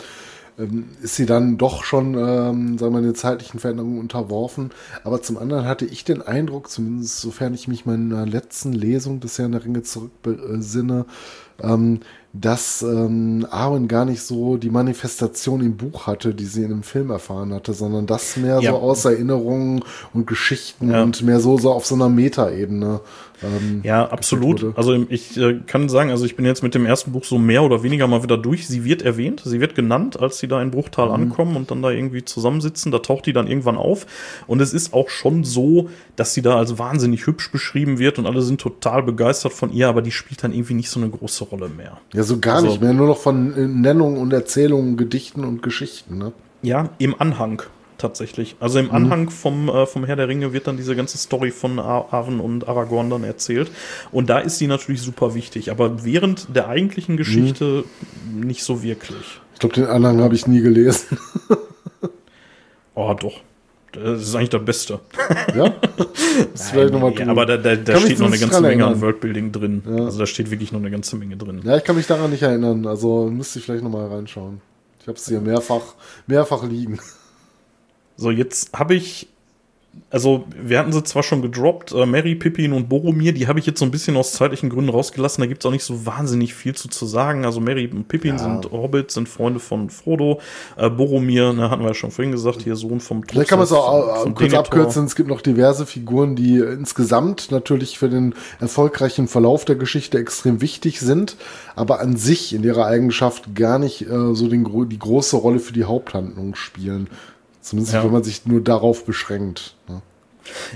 ähm, 0.57 0.85
ist 1.01 1.15
sie 1.15 1.25
dann 1.25 1.57
doch 1.57 1.83
schon, 1.83 2.13
ähm, 2.13 2.77
sagen 2.77 2.93
wir, 2.93 3.01
den 3.01 3.15
zeitlichen 3.15 3.59
Veränderungen 3.59 3.99
unterworfen. 3.99 4.69
Aber 5.03 5.21
zum 5.21 5.37
anderen 5.37 5.65
hatte 5.65 5.85
ich 5.85 6.05
den 6.05 6.21
Eindruck, 6.21 6.69
zumindest 6.69 7.19
sofern 7.19 7.53
ich 7.53 7.67
mich 7.67 7.85
meiner 7.85 8.25
letzten 8.25 8.71
Lesung 8.71 9.19
des 9.19 9.37
Herrn 9.39 9.51
der 9.51 9.65
Ringe 9.65 9.83
zurückbesinne, 9.83 11.05
ähm, 11.61 11.99
dass 12.35 12.81
ähm, 12.81 13.45
Arwen 13.51 13.87
gar 13.87 14.05
nicht 14.05 14.23
so 14.23 14.57
die 14.57 14.71
Manifestation 14.71 15.61
im 15.61 15.77
Buch 15.77 16.07
hatte, 16.07 16.33
die 16.33 16.45
sie 16.45 16.63
in 16.63 16.69
dem 16.69 16.83
Film 16.83 17.11
erfahren 17.11 17.53
hatte, 17.53 17.73
sondern 17.73 18.07
das 18.07 18.37
mehr 18.37 18.59
ja. 18.59 18.71
so 18.71 18.77
aus 18.77 19.05
Erinnerungen 19.05 19.83
und 20.13 20.25
Geschichten 20.25 20.91
ja. 20.91 21.03
und 21.03 21.21
mehr 21.21 21.39
so, 21.39 21.59
so 21.59 21.71
auf 21.71 21.85
so 21.85 21.93
einer 21.93 22.09
Metaebene. 22.09 23.01
Ähm, 23.43 23.81
ja, 23.83 24.07
absolut. 24.07 24.77
Also 24.77 25.05
ich 25.09 25.37
äh, 25.37 25.59
kann 25.65 25.89
sagen, 25.89 26.09
also 26.09 26.25
ich 26.25 26.35
bin 26.35 26.45
jetzt 26.45 26.63
mit 26.63 26.75
dem 26.75 26.85
ersten 26.85 27.11
Buch 27.11 27.23
so 27.23 27.37
mehr 27.37 27.63
oder 27.63 27.83
weniger 27.83 28.07
mal 28.07 28.23
wieder 28.23 28.37
durch. 28.37 28.67
Sie 28.67 28.85
wird 28.85 29.01
erwähnt, 29.01 29.41
sie 29.45 29.59
wird 29.59 29.75
genannt, 29.75 30.19
als 30.19 30.39
sie 30.39 30.47
da 30.47 30.61
in 30.61 30.71
Bruchtal 30.71 31.07
mhm. 31.07 31.13
ankommen 31.13 31.55
und 31.55 31.71
dann 31.71 31.81
da 31.81 31.89
irgendwie 31.89 32.23
zusammensitzen. 32.23 32.91
Da 32.91 32.99
taucht 32.99 33.25
die 33.25 33.33
dann 33.33 33.47
irgendwann 33.47 33.77
auf. 33.77 34.05
Und 34.47 34.61
es 34.61 34.73
ist 34.73 34.93
auch 34.93 35.09
schon 35.09 35.43
so, 35.43 35.89
dass 36.15 36.33
sie 36.33 36.41
da 36.41 36.57
als 36.57 36.77
wahnsinnig 36.77 37.25
hübsch 37.27 37.51
beschrieben 37.51 37.99
wird 37.99 38.19
und 38.19 38.25
alle 38.25 38.41
sind 38.41 38.61
total 38.61 39.03
begeistert 39.03 39.53
von 39.53 39.71
ihr, 39.71 39.89
aber 39.89 40.01
die 40.01 40.11
spielt 40.11 40.43
dann 40.43 40.53
irgendwie 40.53 40.75
nicht 40.75 40.89
so 40.89 40.99
eine 40.99 41.09
große 41.09 41.43
Rolle 41.45 41.69
mehr. 41.69 41.99
Ja, 42.13 42.23
so 42.23 42.39
gar 42.39 42.55
also, 42.55 42.67
nicht 42.67 42.81
mehr, 42.81 42.93
nur 42.93 43.07
noch 43.07 43.17
von 43.17 43.53
äh, 43.55 43.67
Nennungen 43.67 44.17
und 44.17 44.33
Erzählungen, 44.33 44.97
Gedichten 44.97 45.43
und 45.43 45.61
Geschichten, 45.63 46.17
ne? 46.17 46.33
Ja, 46.61 46.89
im 46.97 47.19
Anhang 47.19 47.61
tatsächlich. 47.97 48.55
Also 48.59 48.79
im 48.79 48.85
mhm. 48.85 48.91
Anhang 48.91 49.29
vom, 49.29 49.69
äh, 49.69 49.85
vom 49.85 50.05
Herr 50.05 50.15
der 50.15 50.27
Ringe 50.27 50.53
wird 50.53 50.67
dann 50.67 50.77
diese 50.77 50.95
ganze 50.95 51.17
Story 51.17 51.51
von 51.51 51.79
Arwen 51.79 52.39
und 52.39 52.67
Aragorn 52.67 53.09
dann 53.09 53.23
erzählt. 53.23 53.71
Und 54.11 54.29
da 54.29 54.39
ist 54.39 54.57
sie 54.57 54.67
natürlich 54.67 55.01
super 55.01 55.35
wichtig, 55.35 55.71
aber 55.71 56.03
während 56.03 56.55
der 56.55 56.67
eigentlichen 56.67 57.17
Geschichte 57.17 57.83
mhm. 58.25 58.41
nicht 58.41 58.63
so 58.63 58.83
wirklich. 58.83 59.39
Ich 59.53 59.59
glaube, 59.59 59.75
den 59.75 59.85
Anhang 59.85 60.21
habe 60.21 60.35
ich 60.35 60.47
nie 60.47 60.61
gelesen. 60.61 61.17
oh, 62.95 63.13
doch. 63.13 63.41
Das 63.93 64.23
ist 64.23 64.35
eigentlich 64.35 64.49
das 64.49 64.65
Beste. 64.65 64.99
Ja? 65.55 65.71
Das 66.51 66.65
ist 66.65 66.75
Nein, 66.75 66.89
nee, 66.91 67.23
aber 67.25 67.45
da, 67.45 67.57
da, 67.57 67.75
da 67.75 67.99
steht 67.99 68.17
noch 68.17 68.27
eine 68.27 68.39
ganze 68.39 68.59
Menge 68.61 68.87
an 68.87 68.99
Worldbuilding 68.99 69.51
drin. 69.51 69.83
Ja. 69.85 70.05
Also 70.05 70.19
da 70.19 70.25
steht 70.25 70.49
wirklich 70.49 70.71
noch 70.71 70.79
eine 70.79 70.89
ganze 70.89 71.15
Menge 71.15 71.37
drin. 71.37 71.61
Ja, 71.63 71.77
ich 71.77 71.83
kann 71.83 71.95
mich 71.95 72.07
daran 72.07 72.31
nicht 72.31 72.41
erinnern. 72.41 72.87
Also 72.87 73.29
müsste 73.31 73.59
ich 73.59 73.65
vielleicht 73.65 73.83
nochmal 73.83 74.07
reinschauen. 74.07 74.61
Ich 74.99 75.07
habe 75.07 75.17
es 75.17 75.27
hier 75.27 75.41
mehrfach, 75.41 75.81
mehrfach 76.25 76.63
liegen. 76.63 76.99
So, 78.17 78.31
jetzt 78.31 78.77
habe 78.77 78.95
ich 78.95 79.27
also 80.09 80.45
wir 80.55 80.79
hatten 80.79 80.91
sie 80.91 81.03
zwar 81.03 81.23
schon 81.23 81.41
gedroppt, 81.41 81.91
äh, 81.91 82.05
Mary, 82.05 82.35
Pippin 82.35 82.73
und 82.73 82.89
Boromir, 82.89 83.33
die 83.33 83.47
habe 83.47 83.59
ich 83.59 83.65
jetzt 83.65 83.79
so 83.79 83.85
ein 83.85 83.91
bisschen 83.91 84.15
aus 84.15 84.33
zeitlichen 84.33 84.69
Gründen 84.69 84.89
rausgelassen. 84.89 85.41
Da 85.41 85.47
gibt 85.47 85.63
es 85.63 85.65
auch 85.65 85.71
nicht 85.71 85.83
so 85.83 86.05
wahnsinnig 86.05 86.53
viel 86.53 86.75
zu, 86.75 86.87
zu 86.87 87.05
sagen. 87.05 87.45
Also 87.45 87.59
Mary 87.59 87.87
und 87.87 88.07
Pippin 88.07 88.37
ja. 88.37 88.39
sind 88.39 88.71
Hobbits, 88.71 89.15
sind 89.15 89.27
Freunde 89.27 89.59
von 89.59 89.89
Frodo. 89.89 90.39
Äh, 90.77 90.89
Boromir, 90.89 91.53
ne, 91.53 91.69
hatten 91.69 91.81
wir 91.81 91.89
ja 91.89 91.93
schon 91.93 92.11
vorhin 92.11 92.31
gesagt, 92.31 92.61
hier 92.61 92.75
Sohn 92.75 92.99
vom 92.99 93.23
Vielleicht 93.23 93.49
kann 93.49 93.59
man 93.59 93.65
es 93.65 93.71
auch 93.71 94.23
kurz 94.23 94.37
Denethor. 94.39 94.59
abkürzen. 94.59 95.05
Es 95.05 95.15
gibt 95.15 95.29
noch 95.29 95.41
diverse 95.41 95.85
Figuren, 95.85 96.35
die 96.35 96.57
insgesamt 96.57 97.51
natürlich 97.51 97.97
für 97.97 98.09
den 98.09 98.35
erfolgreichen 98.59 99.27
Verlauf 99.27 99.65
der 99.65 99.75
Geschichte 99.75 100.19
extrem 100.19 100.61
wichtig 100.61 100.99
sind, 100.99 101.37
aber 101.75 101.99
an 101.99 102.17
sich 102.17 102.53
in 102.53 102.63
ihrer 102.63 102.85
Eigenschaft 102.85 103.55
gar 103.55 103.79
nicht 103.79 104.01
äh, 104.01 104.35
so 104.35 104.47
den, 104.47 104.63
die 104.89 104.99
große 104.99 105.35
Rolle 105.37 105.59
für 105.59 105.73
die 105.73 105.85
Haupthandlung 105.85 106.55
spielen. 106.55 107.07
Zumindest 107.63 107.93
ja. 107.93 108.03
wenn 108.03 108.11
man 108.11 108.23
sich 108.23 108.45
nur 108.45 108.61
darauf 108.61 109.05
beschränkt. 109.05 109.75
Ne? 109.87 110.01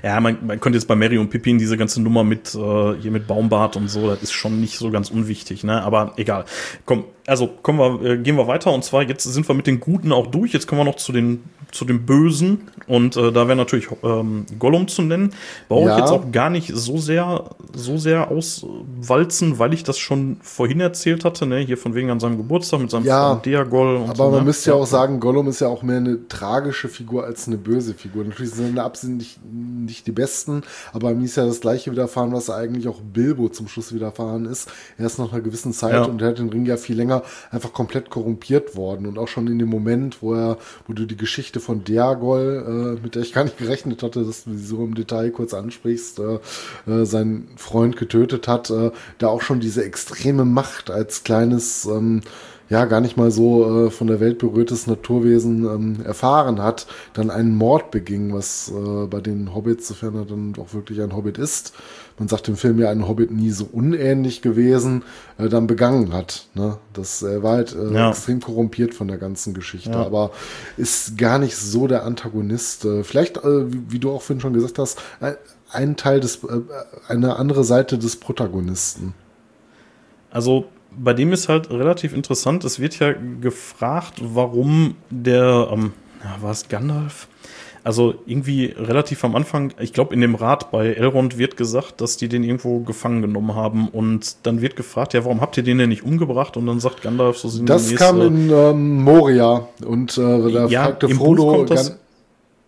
Ja, 0.01 0.19
man, 0.21 0.45
man 0.45 0.59
könnte 0.61 0.77
jetzt 0.77 0.87
bei 0.87 0.95
Mary 0.95 1.17
und 1.17 1.29
Pippin 1.29 1.59
diese 1.59 1.77
ganze 1.77 2.01
Nummer 2.01 2.23
mit 2.23 2.55
äh, 2.55 2.93
hier 2.95 3.11
mit 3.11 3.27
Baumbart 3.27 3.75
und 3.75 3.89
so, 3.89 4.09
das 4.09 4.23
ist 4.23 4.31
schon 4.31 4.61
nicht 4.61 4.77
so 4.77 4.89
ganz 4.89 5.11
unwichtig, 5.11 5.65
ne? 5.65 5.83
Aber 5.83 6.13
egal. 6.15 6.45
Komm, 6.85 7.03
also 7.27 7.47
kommen 7.61 7.79
wir, 7.79 8.11
äh, 8.11 8.17
gehen 8.17 8.37
wir 8.37 8.47
weiter 8.47 8.71
und 8.71 8.83
zwar 8.85 9.03
jetzt 9.03 9.23
sind 9.23 9.47
wir 9.47 9.53
mit 9.53 9.67
den 9.67 9.79
Guten 9.81 10.11
auch 10.13 10.27
durch. 10.27 10.53
Jetzt 10.53 10.65
kommen 10.65 10.79
wir 10.79 10.85
noch 10.85 10.95
zu 10.95 11.11
den 11.11 11.43
zu 11.71 11.83
dem 11.83 12.05
Bösen 12.05 12.69
und 12.87 13.17
äh, 13.17 13.33
da 13.33 13.47
wäre 13.47 13.57
natürlich 13.57 13.89
ähm, 14.01 14.45
Gollum 14.57 14.87
zu 14.87 15.01
nennen. 15.01 15.33
Brauche 15.67 15.89
ja. 15.89 15.95
ich 15.95 15.99
jetzt 15.99 16.11
auch 16.11 16.31
gar 16.31 16.49
nicht 16.49 16.71
so 16.73 16.97
sehr 16.97 17.43
so 17.75 17.97
sehr 17.97 18.31
auswalzen, 18.31 19.59
weil 19.59 19.73
ich 19.73 19.83
das 19.83 19.97
schon 19.97 20.37
vorhin 20.41 20.79
erzählt 20.79 21.25
hatte, 21.25 21.45
ne? 21.45 21.57
Hier 21.57 21.77
von 21.77 21.93
wegen 21.93 22.09
an 22.09 22.21
seinem 22.21 22.37
Geburtstag 22.37 22.79
mit 22.79 22.89
seinem 22.89 23.05
ja, 23.05 23.31
Freund 23.31 23.45
Diagol. 23.45 23.97
Und 23.97 24.09
aber 24.09 24.15
so, 24.15 24.29
man 24.29 24.39
ne? 24.39 24.45
müsste 24.45 24.69
ja 24.69 24.77
auch 24.77 24.87
sagen, 24.87 25.19
Gollum 25.19 25.49
ist 25.49 25.59
ja 25.59 25.67
auch 25.67 25.83
mehr 25.83 25.97
eine 25.97 26.29
tragische 26.29 26.87
Figur 26.87 27.25
als 27.25 27.47
eine 27.47 27.57
böse 27.57 27.93
Figur. 27.93 28.23
Natürlich 28.23 28.53
sind 28.53 28.67
seine 28.67 28.83
Absichten 28.83 29.17
nicht, 29.17 29.39
nicht 29.45 30.07
die 30.07 30.13
besten, 30.13 30.63
aber 30.93 31.13
mir 31.13 31.25
ist 31.25 31.35
ja 31.35 31.45
das 31.45 31.59
gleiche 31.59 31.91
widerfahren, 31.91 32.31
was 32.31 32.49
eigentlich 32.49 32.87
auch 32.87 33.01
Bilbo 33.01 33.49
zum 33.49 33.67
Schluss 33.67 33.93
widerfahren 33.93 34.45
ist. 34.45 34.71
Er 34.97 35.07
ist 35.07 35.19
nach 35.19 35.33
einer 35.33 35.41
gewissen 35.41 35.73
Zeit 35.73 35.93
ja. 35.93 36.03
und 36.05 36.21
er 36.21 36.29
hat 36.29 36.39
den 36.39 36.49
Ring 36.49 36.65
ja 36.65 36.77
viel 36.77 36.95
länger 36.95 37.16
einfach 37.51 37.73
komplett 37.73 38.09
korrumpiert 38.09 38.75
worden. 38.75 39.05
Und 39.07 39.17
auch 39.17 39.27
schon 39.27 39.47
in 39.47 39.59
dem 39.59 39.69
Moment, 39.69 40.21
wo 40.21 40.33
er, 40.33 40.57
wo 40.87 40.93
du 40.93 41.05
die 41.05 41.17
Geschichte 41.17 41.59
von 41.59 41.83
Diagol, 41.83 42.97
äh, 42.97 43.03
mit 43.03 43.15
der 43.15 43.21
ich 43.21 43.33
gar 43.33 43.43
nicht 43.43 43.57
gerechnet 43.57 44.03
hatte, 44.03 44.23
dass 44.23 44.43
du 44.43 44.53
sie 44.53 44.65
so 44.65 44.83
im 44.83 44.95
Detail 44.95 45.31
kurz 45.31 45.53
ansprichst, 45.53 46.19
äh, 46.19 46.39
äh, 46.91 47.05
seinen 47.05 47.49
Freund 47.57 47.97
getötet 47.97 48.47
hat, 48.47 48.69
äh, 48.69 48.91
da 49.17 49.27
auch 49.27 49.41
schon 49.41 49.59
diese 49.59 49.83
extreme 49.83 50.45
Macht 50.45 50.89
als 50.89 51.23
kleines 51.23 51.85
ähm, 51.85 52.21
ja 52.69 52.85
gar 52.85 53.01
nicht 53.01 53.17
mal 53.17 53.31
so 53.31 53.87
äh, 53.87 53.91
von 53.91 54.07
der 54.07 54.19
Welt 54.19 54.39
berührtes 54.39 54.87
Naturwesen 54.87 55.65
ähm, 55.65 56.05
erfahren 56.05 56.61
hat, 56.61 56.87
dann 57.13 57.29
einen 57.29 57.55
Mord 57.55 57.91
beging, 57.91 58.33
was 58.33 58.71
äh, 58.71 59.07
bei 59.07 59.21
den 59.21 59.53
Hobbits, 59.55 59.87
sofern 59.87 60.15
er 60.15 60.25
dann 60.25 60.53
auch 60.59 60.73
wirklich 60.73 61.01
ein 61.01 61.15
Hobbit 61.15 61.37
ist, 61.37 61.73
man 62.17 62.27
sagt 62.27 62.47
im 62.47 62.57
Film 62.57 62.79
ja 62.79 62.89
ein 62.89 63.07
Hobbit 63.07 63.31
nie 63.31 63.51
so 63.51 63.65
unähnlich 63.71 64.41
gewesen, 64.41 65.03
äh, 65.37 65.49
dann 65.49 65.67
begangen 65.67 66.13
hat. 66.13 66.47
Ne? 66.55 66.77
Das 66.93 67.21
äh, 67.21 67.43
war 67.43 67.57
halt 67.57 67.75
äh, 67.75 67.93
ja. 67.93 68.09
extrem 68.09 68.41
korrumpiert 68.41 68.93
von 68.93 69.07
der 69.07 69.17
ganzen 69.17 69.53
Geschichte, 69.53 69.91
ja. 69.91 70.05
aber 70.05 70.31
ist 70.77 71.17
gar 71.17 71.39
nicht 71.39 71.55
so 71.55 71.87
der 71.87 72.03
Antagonist. 72.03 72.85
Äh, 72.85 73.03
vielleicht, 73.03 73.37
äh, 73.37 73.71
wie, 73.71 73.91
wie, 73.91 73.99
du 73.99 74.11
auch 74.11 74.21
vorhin 74.21 74.41
schon 74.41 74.53
gesagt 74.53 74.79
hast, 74.79 74.99
ein, 75.19 75.35
ein 75.71 75.95
Teil 75.95 76.19
des, 76.19 76.43
äh, 76.43 76.61
eine 77.07 77.35
andere 77.37 77.63
Seite 77.63 77.97
des 77.97 78.15
Protagonisten. 78.15 79.13
Also 80.31 80.65
bei 80.97 81.13
dem 81.13 81.31
ist 81.31 81.47
halt 81.49 81.69
relativ 81.69 82.13
interessant, 82.13 82.63
es 82.63 82.79
wird 82.79 82.97
ja 82.99 83.13
gefragt, 83.13 84.15
warum 84.21 84.95
der, 85.09 85.69
ähm, 85.71 85.93
ja, 86.23 86.41
war 86.41 86.51
es 86.51 86.67
Gandalf? 86.67 87.27
Also 87.87 88.15
irgendwie 88.25 88.65
relativ 88.77 89.23
am 89.23 89.33
Anfang, 89.37 89.71
ich 89.79 89.93
glaube 89.93 90.13
in 90.13 90.19
dem 90.19 90.35
Rat 90.35 90.71
bei 90.71 90.87
Elrond 90.87 91.37
wird 91.37 91.55
gesagt, 91.55 92.01
dass 92.01 92.17
die 92.17 92.27
den 92.27 92.43
irgendwo 92.43 92.81
gefangen 92.81 93.21
genommen 93.21 93.55
haben 93.55 93.87
und 93.87 94.45
dann 94.45 94.59
wird 94.59 94.75
gefragt, 94.75 95.13
ja, 95.13 95.23
warum 95.23 95.39
habt 95.39 95.55
ihr 95.55 95.63
den 95.63 95.77
denn 95.77 95.87
nicht 95.87 96.03
umgebracht? 96.03 96.57
Und 96.57 96.65
dann 96.65 96.81
sagt 96.81 97.01
Gandalf 97.01 97.37
so 97.37 97.63
Das 97.63 97.95
kam 97.95 98.19
in 98.19 98.51
ähm, 98.51 99.03
Moria 99.03 99.69
und 99.85 100.17
äh, 100.17 100.21
da 100.21 100.67
ja, 100.67 100.83
fragte 100.83 101.07
Frodo. 101.07 101.59
Buch 101.59 101.65
das, 101.67 101.97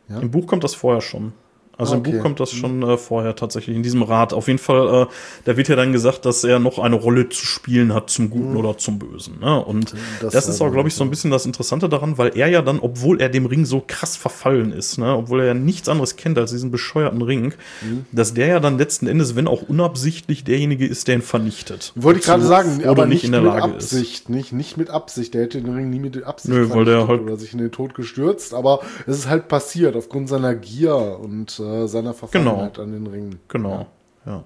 ja? 0.08 0.20
Im 0.22 0.32
Buch 0.32 0.48
kommt 0.48 0.64
das 0.64 0.74
vorher 0.74 1.02
schon. 1.02 1.34
Also 1.80 1.96
okay. 1.96 2.10
im 2.10 2.16
Buch 2.16 2.24
kommt 2.24 2.40
das 2.42 2.52
schon 2.52 2.84
äh, 2.84 2.98
vorher 2.98 3.36
tatsächlich 3.38 3.76
in 3.76 3.84
diesem 3.84 4.04
Rat. 4.04 4.34
Auf 4.34 4.48
jeden 4.48 4.60
Fall, 4.60 5.04
äh, 5.04 5.06
da 5.46 5.56
wird 5.56 5.70
ja 5.70 5.78
dann 5.78 5.94
gesagt, 5.94 6.26
dass 6.26 6.44
er 6.44 6.60
noch 6.60 6.78
eine 6.78 6.98
Rolle 6.98 7.30
zu 7.30 7.46
spielen 7.46 7.94
hat 7.94 8.10
zum 8.10 8.30
Guten 8.30 8.52
mhm. 8.52 8.58
oder 8.58 8.78
zum 8.78 9.00
Bösen. 9.00 9.40
Ne? 9.40 9.64
Und 9.64 9.94
das, 10.22 10.34
das 10.34 10.50
ist 10.50 10.62
auch, 10.62 10.72
glaube 10.72 10.90
ich, 10.90 10.96
so 10.96 11.06
ein 11.06 11.10
bisschen 11.10 11.32
das 11.32 11.46
Interessante 11.46 11.88
daran, 11.88 12.18
weil 12.18 12.38
er 12.38 12.48
ja 12.48 12.62
dann, 12.62 12.80
obwohl 12.80 13.22
er 13.22 13.30
dem 13.30 13.46
Ring 13.46 13.64
so 13.64 13.82
krass 13.86 14.18
verfallen 14.18 14.74
ist, 14.74 14.98
ne, 14.98 15.16
obwohl 15.16 15.40
er 15.40 15.48
ja 15.48 15.54
nichts 15.54 15.88
anderes 15.88 16.18
kennt 16.18 16.38
als 16.38 16.52
diesen 16.52 16.70
bescheuerten 16.70 17.22
Ring, 17.22 17.54
mhm. 17.82 18.06
dass 18.12 18.34
der 18.34 18.48
ja 18.48 18.60
dann 18.60 18.78
letzten 18.78 19.08
Endes, 19.08 19.38
wenn 19.38 19.48
auch 19.48 19.62
unabsichtlich, 19.62 20.44
derjenige 20.44 20.86
ist, 20.86 21.08
der 21.08 21.16
ihn 21.16 21.22
vernichtet. 21.22 21.94
Wollte 21.96 22.20
ich 22.20 22.26
gerade 22.26 22.44
sagen, 22.44 22.80
oder 22.80 22.90
aber 22.90 23.06
nicht, 23.06 23.24
in 23.24 23.32
der 23.32 23.42
mit 23.42 23.52
Lage 23.52 23.64
Absicht, 23.76 24.24
ist. 24.24 24.30
Nicht, 24.30 24.52
nicht 24.52 24.76
mit 24.76 24.90
Absicht. 24.90 25.34
Der 25.34 25.44
hätte 25.44 25.62
den 25.62 25.74
Ring 25.74 25.90
nie 25.90 26.00
mit 26.00 26.22
Absicht 26.24 26.54
Nö, 26.54 26.70
weil 26.72 26.84
der 26.84 27.08
halt 27.08 27.22
oder 27.22 27.38
sich 27.38 27.54
in 27.54 27.60
den 27.60 27.72
Tod 27.72 27.94
gestürzt, 27.94 28.54
aber 28.54 28.82
es 29.08 29.18
ist 29.18 29.30
halt 29.30 29.48
passiert 29.48 29.96
aufgrund 29.96 30.28
seiner 30.28 30.56
Gier 30.56 31.20
und 31.22 31.60
äh, 31.60 31.69
seiner 31.88 32.14
Verfallen. 32.14 32.46
Genau. 32.46 32.72
An 32.84 32.92
den 32.92 33.08
Ringen. 33.08 33.40
Genau, 33.48 33.88
ja. 34.26 34.32
ja. 34.32 34.44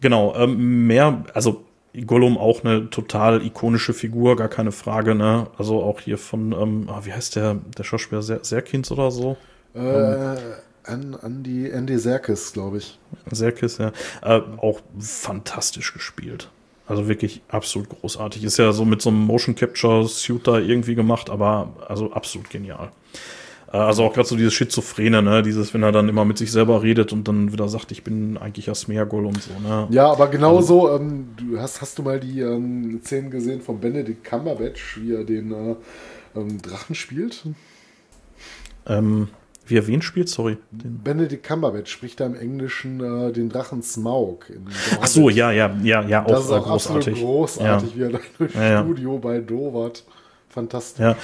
Genau, 0.00 0.34
ähm, 0.36 0.86
mehr, 0.86 1.24
also 1.34 1.64
Gollum 2.06 2.38
auch 2.38 2.64
eine 2.64 2.90
total 2.90 3.44
ikonische 3.44 3.92
Figur, 3.92 4.36
gar 4.36 4.48
keine 4.48 4.72
Frage, 4.72 5.14
ne? 5.14 5.48
Also 5.56 5.82
auch 5.82 6.00
hier 6.00 6.18
von, 6.18 6.52
ähm, 6.52 6.88
ah, 6.88 7.00
wie 7.04 7.12
heißt 7.12 7.36
der, 7.36 7.56
der 7.76 7.84
Schauspieler, 7.84 8.22
Ser 8.22 8.44
Serkins 8.44 8.92
oder 8.92 9.10
so? 9.10 9.36
Äh, 9.74 9.78
ähm, 9.80 10.38
an, 10.84 11.16
Andy, 11.22 11.70
Andy 11.70 11.98
Serkis, 11.98 12.52
glaube 12.52 12.78
ich. 12.78 12.98
Serkis, 13.30 13.78
ja. 13.78 13.92
Äh, 14.22 14.40
auch 14.58 14.80
fantastisch 14.98 15.92
gespielt. 15.92 16.50
Also 16.86 17.08
wirklich 17.08 17.42
absolut 17.48 17.90
großartig. 17.90 18.44
Ist 18.44 18.58
ja 18.58 18.72
so 18.72 18.84
mit 18.84 19.02
so 19.02 19.10
einem 19.10 19.20
Motion 19.20 19.54
Capture 19.54 20.08
Suit 20.08 20.46
da 20.46 20.58
irgendwie 20.58 20.94
gemacht, 20.94 21.28
aber 21.28 21.74
also 21.86 22.12
absolut 22.12 22.48
genial. 22.48 22.90
Äh, 23.72 23.76
also 23.76 24.04
auch 24.04 24.12
gerade 24.12 24.28
so 24.28 24.36
dieses 24.36 24.54
Schizophrene, 24.54 25.22
ne? 25.22 25.42
Dieses, 25.42 25.74
wenn 25.74 25.82
er 25.82 25.92
dann 25.92 26.08
immer 26.08 26.24
mit 26.24 26.38
sich 26.38 26.50
selber 26.50 26.82
redet 26.82 27.12
und 27.12 27.28
dann 27.28 27.52
wieder 27.52 27.68
sagt, 27.68 27.92
ich 27.92 28.02
bin 28.04 28.36
eigentlich 28.36 28.70
Asmergol 28.70 29.26
und 29.26 29.42
so, 29.42 29.52
ne? 29.60 29.86
Ja, 29.90 30.10
aber 30.10 30.28
genauso, 30.28 30.88
also, 30.88 31.02
ähm, 31.02 31.28
du 31.36 31.60
hast, 31.60 31.80
hast 31.80 31.98
du 31.98 32.02
mal 32.02 32.20
die 32.20 32.40
ähm, 32.40 33.00
Szenen 33.04 33.30
gesehen 33.30 33.60
von 33.60 33.80
Benedict 33.80 34.24
Cumberbatch, 34.24 34.98
wie 35.00 35.14
er 35.14 35.24
den 35.24 35.52
äh, 35.52 35.76
ähm, 36.36 36.60
Drachen 36.62 36.94
spielt? 36.94 37.44
Ähm, 38.86 39.28
wie 39.66 39.76
er 39.76 39.86
wen 39.86 40.00
spielt? 40.00 40.30
Sorry. 40.30 40.56
Den 40.70 41.02
Benedict 41.04 41.46
Cumberbatch 41.46 41.92
spricht 41.92 42.20
da 42.20 42.26
im 42.26 42.34
Englischen 42.34 43.00
äh, 43.00 43.32
den 43.32 43.50
Drachen 43.50 43.82
Smaug. 43.82 44.46
Ach 44.98 45.06
so, 45.06 45.28
ja, 45.28 45.52
ja, 45.52 45.76
ja, 45.82 46.02
ja, 46.02 46.24
auch, 46.24 46.28
das 46.28 46.44
ist 46.46 46.52
auch 46.52 46.64
großartig. 46.64 47.20
großartig, 47.20 47.90
ja. 47.90 47.96
wie 47.96 48.02
er 48.02 48.10
da 48.10 48.20
im 48.38 48.48
ja, 48.54 48.82
Studio 48.82 49.12
ja. 49.12 49.18
bei 49.18 49.40
Dovat. 49.40 50.04
Fantastisch. 50.48 51.04
Ja. 51.04 51.16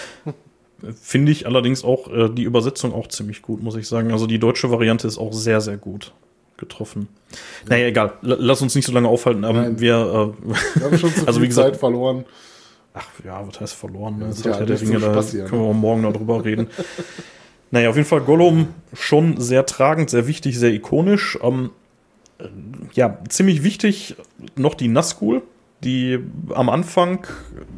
Finde 1.01 1.32
ich 1.32 1.47
allerdings 1.47 1.85
auch 1.85 2.12
äh, 2.12 2.28
die 2.28 2.43
Übersetzung 2.43 2.93
auch 2.93 3.09
ziemlich 3.09 3.43
gut, 3.43 3.62
muss 3.62 3.77
ich 3.77 3.89
sagen. 3.89 4.12
Also 4.12 4.27
die 4.27 4.39
deutsche 4.39 4.70
Variante 4.70 5.06
ist 5.06 5.19
auch 5.19 5.32
sehr, 5.32 5.61
sehr 5.61 5.77
gut 5.77 6.12
getroffen. 6.56 7.09
Ja. 7.31 7.39
Naja, 7.70 7.86
egal. 7.86 8.12
L 8.23 8.36
lass 8.40 8.62
uns 8.62 8.74
nicht 8.74 8.86
so 8.86 8.93
lange 8.93 9.09
aufhalten. 9.09 9.44
Aber 9.44 9.62
Nein. 9.62 9.81
wir, 9.81 9.94
äh, 9.94 10.78
wir 10.78 10.85
haben 10.85 10.98
schon 10.98 11.15
zu 11.15 11.24
also, 11.27 11.40
viel 11.40 11.48
gesagt, 11.48 11.70
Zeit 11.70 11.77
verloren. 11.78 12.24
Ach 12.94 13.06
ja, 13.24 13.47
was 13.47 13.61
heißt 13.61 13.74
verloren? 13.74 14.19
Ne? 14.19 14.31
Ja, 14.44 14.51
ja 14.59 14.65
der 14.65 14.77
Dinge, 14.77 15.01
da 15.01 15.23
können 15.23 15.62
wir 15.62 15.73
morgen 15.73 16.02
noch 16.02 16.12
drüber 16.12 16.44
reden. 16.44 16.69
naja, 17.73 17.90
auf 17.90 17.97
jeden 17.97 18.06
Fall 18.06 18.20
Gollum 18.20 18.69
schon 18.93 19.40
sehr 19.40 19.66
tragend, 19.66 20.11
sehr 20.11 20.28
wichtig, 20.28 20.59
sehr 20.59 20.73
ikonisch. 20.73 21.36
Ähm, 21.43 21.70
äh, 22.39 22.44
ja, 22.93 23.19
ziemlich 23.28 23.65
wichtig 23.65 24.15
noch 24.55 24.74
die 24.74 24.89
Nazgul 24.89 25.43
die 25.85 26.19
am 26.55 26.70
Anfang 26.70 27.27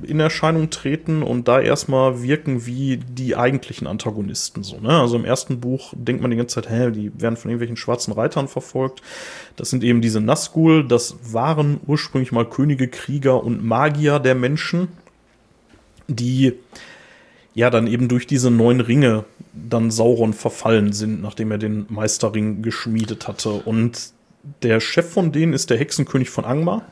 in 0.03 0.21
Erscheinung 0.21 0.71
treten 0.71 1.23
und 1.23 1.49
da 1.49 1.61
erstmal 1.61 2.23
wirken 2.23 2.65
wie 2.65 2.99
die 2.99 3.37
eigentlichen 3.37 3.87
Antagonisten. 3.87 4.63
So, 4.63 4.79
ne? 4.79 5.01
Also 5.01 5.17
im 5.17 5.25
ersten 5.25 5.61
Buch 5.61 5.93
denkt 5.97 6.23
man 6.23 6.31
die 6.31 6.37
ganze 6.37 6.55
Zeit, 6.55 6.71
hä, 6.71 6.91
die 6.93 7.11
werden 7.21 7.37
von 7.37 7.51
irgendwelchen 7.51 7.77
schwarzen 7.77 8.13
Reitern 8.13 8.47
verfolgt. 8.47 9.03
Das 9.57 9.71
sind 9.71 9.83
eben 9.83 10.01
diese 10.01 10.21
Nazgul, 10.21 10.87
das 10.87 11.17
waren 11.33 11.81
ursprünglich 11.87 12.31
mal 12.31 12.49
Könige, 12.49 12.89
Krieger 12.89 13.43
und 13.43 13.65
Magier 13.65 14.21
der 14.21 14.37
Menschen, 14.37 14.89
die 16.07 16.55
ja 17.55 17.71
dann 17.71 17.87
eben 17.87 18.07
durch 18.07 18.27
diese 18.27 18.51
neun 18.51 18.81
Ringe 18.81 19.25
dann 19.53 19.91
Sauron 19.91 20.35
verfallen 20.35 20.93
sind, 20.93 21.23
nachdem 21.23 21.51
er 21.51 21.59
den 21.59 21.87
Meisterring 21.89 22.63
geschmiedet 22.63 23.27
hatte. 23.27 23.51
Und 23.51 24.11
der 24.63 24.79
Chef 24.81 25.11
von 25.11 25.33
denen 25.33 25.55
ist 25.55 25.71
der 25.71 25.79
Hexenkönig 25.79 26.31
von 26.31 26.45
Angmar 26.45 26.83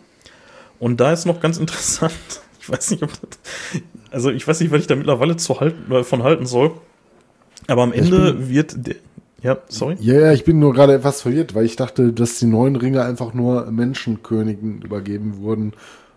und 0.85 1.01
da 1.01 1.13
ist 1.13 1.25
noch 1.25 1.41
ganz 1.41 1.57
interessant, 1.57 2.13
ich 2.61 2.69
weiß 2.69 2.91
nicht, 2.91 3.03
ob 3.03 3.11
das, 3.11 3.41
also 4.11 4.31
ich 4.31 4.47
weiß 4.47 4.61
nicht, 4.61 4.71
was 4.71 4.83
ich 4.83 4.87
da 4.87 4.95
mittlerweile 4.95 5.37
zu 5.37 5.59
halten, 5.59 5.91
äh, 5.91 6.05
von 6.05 6.23
halten 6.23 6.45
soll. 6.45 6.73
Aber 7.69 7.85
am 7.85 7.95
Ende 7.95 8.35
bin, 8.35 8.51
wird 8.51 8.87
der, 8.87 8.97
ja, 9.43 9.57
sorry. 9.69 9.97
Ja, 10.01 10.21
ja, 10.21 10.33
ich 10.33 10.45
bin 10.45 10.59
nur 10.59 10.75
gerade 10.75 10.93
etwas 10.93 11.23
verwirrt, 11.23 11.55
weil 11.55 11.65
ich 11.65 11.77
dachte, 11.77 12.13
dass 12.13 12.39
die 12.39 12.45
neuen 12.45 12.77
Ringe 12.77 13.03
einfach 13.03 13.33
nur 13.33 13.71
Menschenkönigen 13.71 14.83
übergeben 14.83 15.39
wurden. 15.39 15.73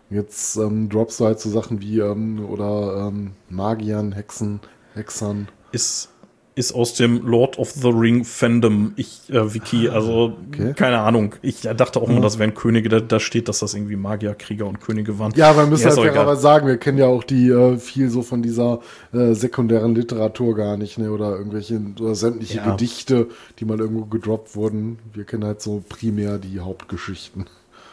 Jetzt 0.09 0.57
ähm, 0.57 0.89
droppst 0.89 1.21
du 1.21 1.25
halt 1.25 1.39
so 1.39 1.49
Sachen 1.49 1.79
wie 1.79 1.99
ähm, 1.99 2.43
oder 2.45 3.07
ähm, 3.07 3.31
Magiern, 3.49 4.11
Hexen, 4.11 4.59
Hexern. 4.95 5.47
Ist 5.71 6.09
ist 6.57 6.73
aus 6.73 6.95
dem 6.95 7.25
Lord 7.25 7.59
of 7.59 7.71
the 7.71 7.89
Ring 7.89 8.25
Fandom 8.25 8.93
ich 8.95 9.29
äh, 9.29 9.53
Wiki, 9.53 9.89
ah, 9.89 9.93
also 9.93 10.33
okay. 10.47 10.73
keine 10.73 10.99
Ahnung. 10.99 11.35
Ich 11.41 11.61
dachte 11.61 12.01
auch 12.01 12.09
immer, 12.09 12.21
das 12.21 12.39
wären 12.39 12.55
Könige, 12.55 12.89
da, 12.89 12.99
da, 12.99 13.19
steht, 13.19 13.47
dass 13.47 13.59
das 13.59 13.75
irgendwie 13.75 13.95
Magier, 13.95 14.33
Krieger 14.33 14.65
und 14.65 14.81
Könige 14.81 15.19
waren. 15.19 15.31
Ja, 15.35 15.55
wir 15.55 15.67
müssen 15.67 15.87
ja, 15.87 15.95
halt 15.95 16.17
aber 16.17 16.35
sagen, 16.35 16.67
wir 16.67 16.77
kennen 16.77 16.97
ja 16.97 17.05
auch 17.05 17.23
die 17.23 17.49
äh, 17.49 17.77
viel 17.77 18.09
so 18.09 18.23
von 18.23 18.41
dieser 18.41 18.79
äh, 19.13 19.33
sekundären 19.33 19.93
Literatur 19.93 20.55
gar 20.55 20.77
nicht, 20.77 20.97
ne? 20.97 21.11
Oder 21.11 21.37
irgendwelche 21.37 21.79
oder 21.99 22.15
sämtliche 22.15 22.57
ja. 22.57 22.71
Gedichte, 22.71 23.27
die 23.59 23.65
mal 23.65 23.79
irgendwo 23.79 24.05
gedroppt 24.05 24.55
wurden. 24.55 24.97
Wir 25.13 25.25
kennen 25.25 25.45
halt 25.45 25.61
so 25.61 25.83
primär 25.87 26.39
die 26.39 26.59
Hauptgeschichten. 26.59 27.45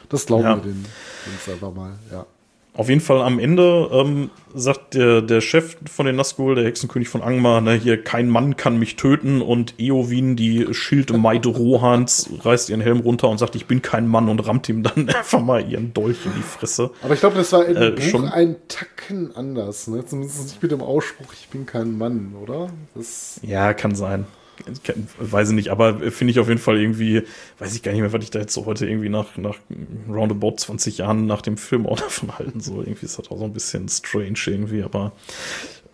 Das 0.09 0.27
glauben 0.27 0.45
ja. 0.45 0.57
wir 0.57 0.63
den 0.63 0.85
uns 1.27 1.53
einfach 1.53 1.75
mal, 1.75 1.93
ja. 2.11 2.27
Auf 2.77 2.89
jeden 2.89 3.01
Fall 3.01 3.23
am 3.23 3.39
Ende 3.39 3.89
ähm, 3.93 4.31
sagt 4.53 4.95
der, 4.95 5.23
der 5.23 5.41
Chef 5.41 5.77
von 5.89 6.07
den 6.07 6.17
Nazgul, 6.17 6.57
der 6.57 6.65
Hexenkönig 6.65 7.09
von 7.09 7.23
Angmar, 7.23 7.61
ne, 7.61 7.75
hier, 7.75 8.03
kein 8.03 8.29
Mann 8.29 8.57
kann 8.57 8.79
mich 8.79 8.97
töten 8.97 9.43
und 9.43 9.75
Eowyn, 9.79 10.35
die 10.35 10.67
Schildmeide 10.75 11.51
Rohans, 11.51 12.31
reißt 12.43 12.71
ihren 12.71 12.81
Helm 12.81 12.99
runter 12.99 13.29
und 13.29 13.39
sagt, 13.39 13.55
ich 13.55 13.67
bin 13.67 13.81
kein 13.81 14.09
Mann 14.09 14.29
und 14.29 14.45
rammt 14.45 14.69
ihm 14.69 14.83
dann 14.83 15.09
einfach 15.15 15.41
mal 15.41 15.71
ihren 15.71 15.95
Dolch 15.95 16.27
in 16.27 16.33
die 16.35 16.43
Fresse. 16.43 16.91
Aber 17.03 17.15
ich 17.15 17.21
glaube, 17.21 17.37
das 17.37 17.53
war 17.53 17.65
im 17.65 17.77
äh, 17.77 17.91
Buch 17.93 18.03
schon 18.03 18.29
ein 18.29 18.57
Tacken 18.67 19.37
anders, 19.37 19.87
ne? 19.87 20.05
Zumindest 20.05 20.43
nicht 20.43 20.63
mit 20.63 20.73
dem 20.73 20.81
Ausspruch, 20.81 21.33
ich 21.33 21.49
bin 21.51 21.67
kein 21.67 21.97
Mann, 21.97 22.35
oder? 22.43 22.71
Das 22.97 23.39
ja, 23.45 23.73
kann 23.73 23.95
sein 23.95 24.27
weiß 25.19 25.51
ich 25.51 25.55
nicht, 25.55 25.69
aber 25.71 26.11
finde 26.11 26.31
ich 26.33 26.39
auf 26.39 26.49
jeden 26.49 26.61
Fall 26.61 26.81
irgendwie, 26.81 27.23
weiß 27.59 27.75
ich 27.75 27.83
gar 27.83 27.93
nicht 27.93 28.01
mehr, 28.01 28.13
was 28.13 28.23
ich 28.23 28.31
da 28.31 28.39
jetzt 28.39 28.55
so 28.55 28.67
heute 28.67 28.87
irgendwie 28.87 29.09
nach, 29.09 29.37
nach 29.37 29.57
roundabout 30.09 30.57
20 30.57 30.99
Jahren 30.99 31.27
nach 31.27 31.43
dem 31.43 31.57
Film 31.57 31.87
auch 31.87 31.99
davon 32.01 32.37
halten 32.39 32.61
soll. 32.61 32.85
Irgendwie 32.85 33.07
ist 33.07 33.19
das 33.19 33.31
auch 33.31 33.39
so 33.39 33.45
ein 33.45 33.53
bisschen 33.53 33.89
strange 33.89 34.39
irgendwie, 34.47 34.83
aber 34.83 35.13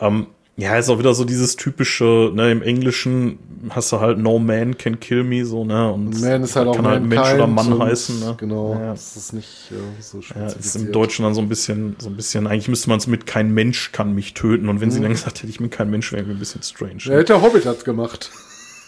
ähm, 0.01 0.27
ja, 0.61 0.77
ist 0.77 0.91
auch 0.91 0.99
wieder 0.99 1.15
so 1.15 1.25
dieses 1.25 1.57
typische, 1.57 2.33
ne, 2.35 2.51
im 2.51 2.61
Englischen 2.61 3.39
hast 3.71 3.93
du 3.93 4.01
halt 4.01 4.19
No 4.19 4.39
Man 4.39 4.77
can 4.77 5.01
kill 5.01 5.25
me, 5.25 5.45
so, 5.47 5.65
ne, 5.65 5.91
und 5.91 6.21
Man 6.21 6.43
ist 6.43 6.55
halt 6.55 6.69
auch 6.69 6.77
kann 6.77 6.87
halt 6.87 7.03
Mensch 7.03 7.33
oder 7.33 7.47
Mann 7.47 7.79
heißen, 7.79 8.21
ne. 8.21 8.35
Genau, 8.39 8.75
ja. 8.75 8.91
das 8.91 9.17
ist 9.17 9.33
nicht 9.33 9.71
äh, 9.71 10.03
so 10.03 10.21
Ja, 10.35 10.47
ist 10.47 10.77
im 10.77 10.93
Deutschen 10.93 11.25
dann 11.25 11.35
so 11.35 11.41
ein 11.41 11.49
bisschen, 11.49 11.97
so 11.99 12.09
ein 12.09 12.17
bisschen, 12.17 12.47
eigentlich 12.47 12.69
müsste 12.69 12.91
man 12.91 12.99
es 12.99 13.07
mit 13.07 13.27
kein 13.27 13.55
Mensch 13.55 13.93
kann 13.93 14.15
mich 14.15 14.35
töten 14.35 14.69
und 14.69 14.81
wenn 14.81 14.89
mhm. 14.89 14.93
sie 14.93 15.01
dann 15.01 15.13
gesagt 15.13 15.39
hätte, 15.39 15.51
ich 15.51 15.59
bin 15.59 15.71
kein 15.71 15.91
Mensch, 15.91 16.13
wäre 16.13 16.23
irgendwie 16.23 16.37
ein 16.37 16.41
bisschen 16.41 16.63
strange. 16.63 17.01
Ja, 17.05 17.17
ne? 17.17 17.25
der 17.25 17.41
Hobbit 17.41 17.65
hat's 17.65 17.85
gemacht. 17.85 18.31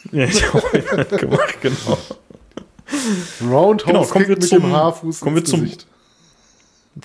Ja, 0.13 0.25
ich 0.25 0.53
habe 0.53 1.17
gemacht, 1.17 1.61
genau. 1.61 1.99
Roundhouse 3.41 3.87
genau, 3.87 4.05
kommen 4.05 4.29
wir 4.29 4.37
mit 4.37 4.49
zum, 4.49 4.63
dem 4.63 4.73
Haarfuß 4.73 5.21
kommen 5.21 5.37
wir 5.37 5.45
zum. 5.45 5.69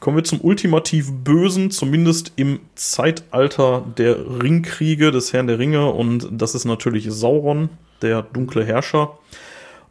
Kommen 0.01 0.17
wir 0.17 0.23
zum 0.25 0.41
ultimativ 0.41 1.11
Bösen, 1.11 1.71
zumindest 1.71 2.33
im 2.35 2.59
Zeitalter 2.75 3.85
der 3.97 4.17
Ringkriege 4.43 5.11
des 5.11 5.31
Herrn 5.31 5.47
der 5.47 5.59
Ringe. 5.59 5.91
Und 5.91 6.27
das 6.29 6.55
ist 6.55 6.65
natürlich 6.65 7.07
Sauron, 7.09 7.69
der 8.01 8.23
dunkle 8.23 8.65
Herrscher. 8.65 9.17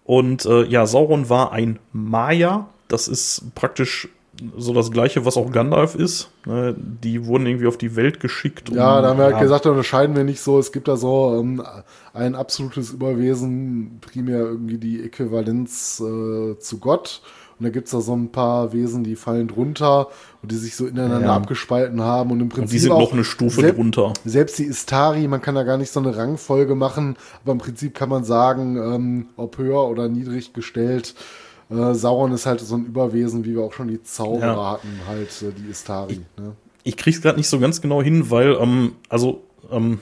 Und 0.04 0.44
äh, 0.44 0.64
ja, 0.64 0.84
Sauron 0.84 1.30
war 1.30 1.52
ein 1.52 1.78
Maya. 1.92 2.68
Das 2.88 3.08
ist 3.08 3.54
praktisch 3.54 4.08
so 4.56 4.72
das 4.72 4.90
gleiche, 4.90 5.24
was 5.24 5.36
auch 5.36 5.50
Gandalf 5.50 5.94
ist. 5.94 6.30
Ne? 6.44 6.74
Die 6.78 7.26
wurden 7.26 7.46
irgendwie 7.46 7.66
auf 7.66 7.78
die 7.78 7.96
Welt 7.96 8.20
geschickt. 8.20 8.70
Ja, 8.70 9.00
da 9.00 9.08
haben 9.08 9.18
wir 9.18 9.26
halt 9.26 9.38
gesagt, 9.38 9.64
da 9.66 9.70
unterscheiden 9.70 10.16
wir 10.16 10.24
nicht 10.24 10.40
so. 10.40 10.58
Es 10.58 10.72
gibt 10.72 10.88
da 10.88 10.96
so 10.96 11.38
ähm, 11.40 11.62
ein 12.12 12.34
absolutes 12.34 12.90
Überwesen, 12.90 13.98
primär 14.00 14.38
irgendwie 14.38 14.78
die 14.78 15.02
Äquivalenz 15.02 16.00
äh, 16.00 16.58
zu 16.58 16.78
Gott. 16.78 17.22
Und 17.58 17.64
da 17.64 17.70
gibt's 17.70 17.92
da 17.92 18.02
so 18.02 18.14
ein 18.14 18.30
paar 18.32 18.74
Wesen, 18.74 19.02
die 19.02 19.16
fallen 19.16 19.48
drunter 19.48 20.08
und 20.42 20.52
die 20.52 20.56
sich 20.56 20.76
so 20.76 20.86
ineinander 20.86 21.28
Ja. 21.28 21.36
abgespalten 21.36 22.02
haben. 22.02 22.30
Und 22.30 22.40
im 22.40 22.48
Prinzip 22.50 22.64
Und 22.64 22.72
die 22.72 22.78
sind 22.78 22.92
auch 22.92 23.00
noch 23.00 23.12
eine 23.14 23.24
Stufe 23.24 23.62
selbst, 23.62 23.78
drunter. 23.78 24.12
Selbst 24.26 24.58
die 24.58 24.64
Istari, 24.64 25.26
man 25.26 25.40
kann 25.40 25.54
da 25.54 25.62
gar 25.62 25.78
nicht 25.78 25.90
so 25.90 26.00
eine 26.00 26.14
Rangfolge 26.14 26.74
machen, 26.74 27.16
aber 27.42 27.52
im 27.52 27.58
Prinzip 27.58 27.94
kann 27.94 28.10
man 28.10 28.24
sagen, 28.24 28.76
ähm, 28.76 29.26
ob 29.36 29.56
höher 29.56 29.88
oder 29.88 30.08
niedrig 30.08 30.52
gestellt. 30.52 31.14
Äh, 31.70 31.94
Sauron 31.94 32.32
ist 32.32 32.47
halt 32.47 32.60
so 32.60 32.76
ein 32.76 32.86
Überwesen, 32.86 33.44
wie 33.44 33.55
wir 33.55 33.62
auch 33.62 33.72
schon 33.72 33.88
die 33.88 34.02
Zauberer 34.02 34.47
Ja. 34.47 34.72
hatten, 34.72 35.01
halt 35.06 35.30
äh, 35.43 35.52
die 35.52 35.70
Istari. 35.70 36.20
Ne? 36.38 36.52
Ich 36.84 36.97
krieg's 36.97 37.20
gerade 37.20 37.36
nicht 37.38 37.48
so 37.48 37.59
ganz 37.59 37.80
genau 37.80 38.02
hin, 38.02 38.30
weil, 38.30 38.56
ähm, 38.60 38.93
also, 39.09 39.43
ähm, 39.72 39.98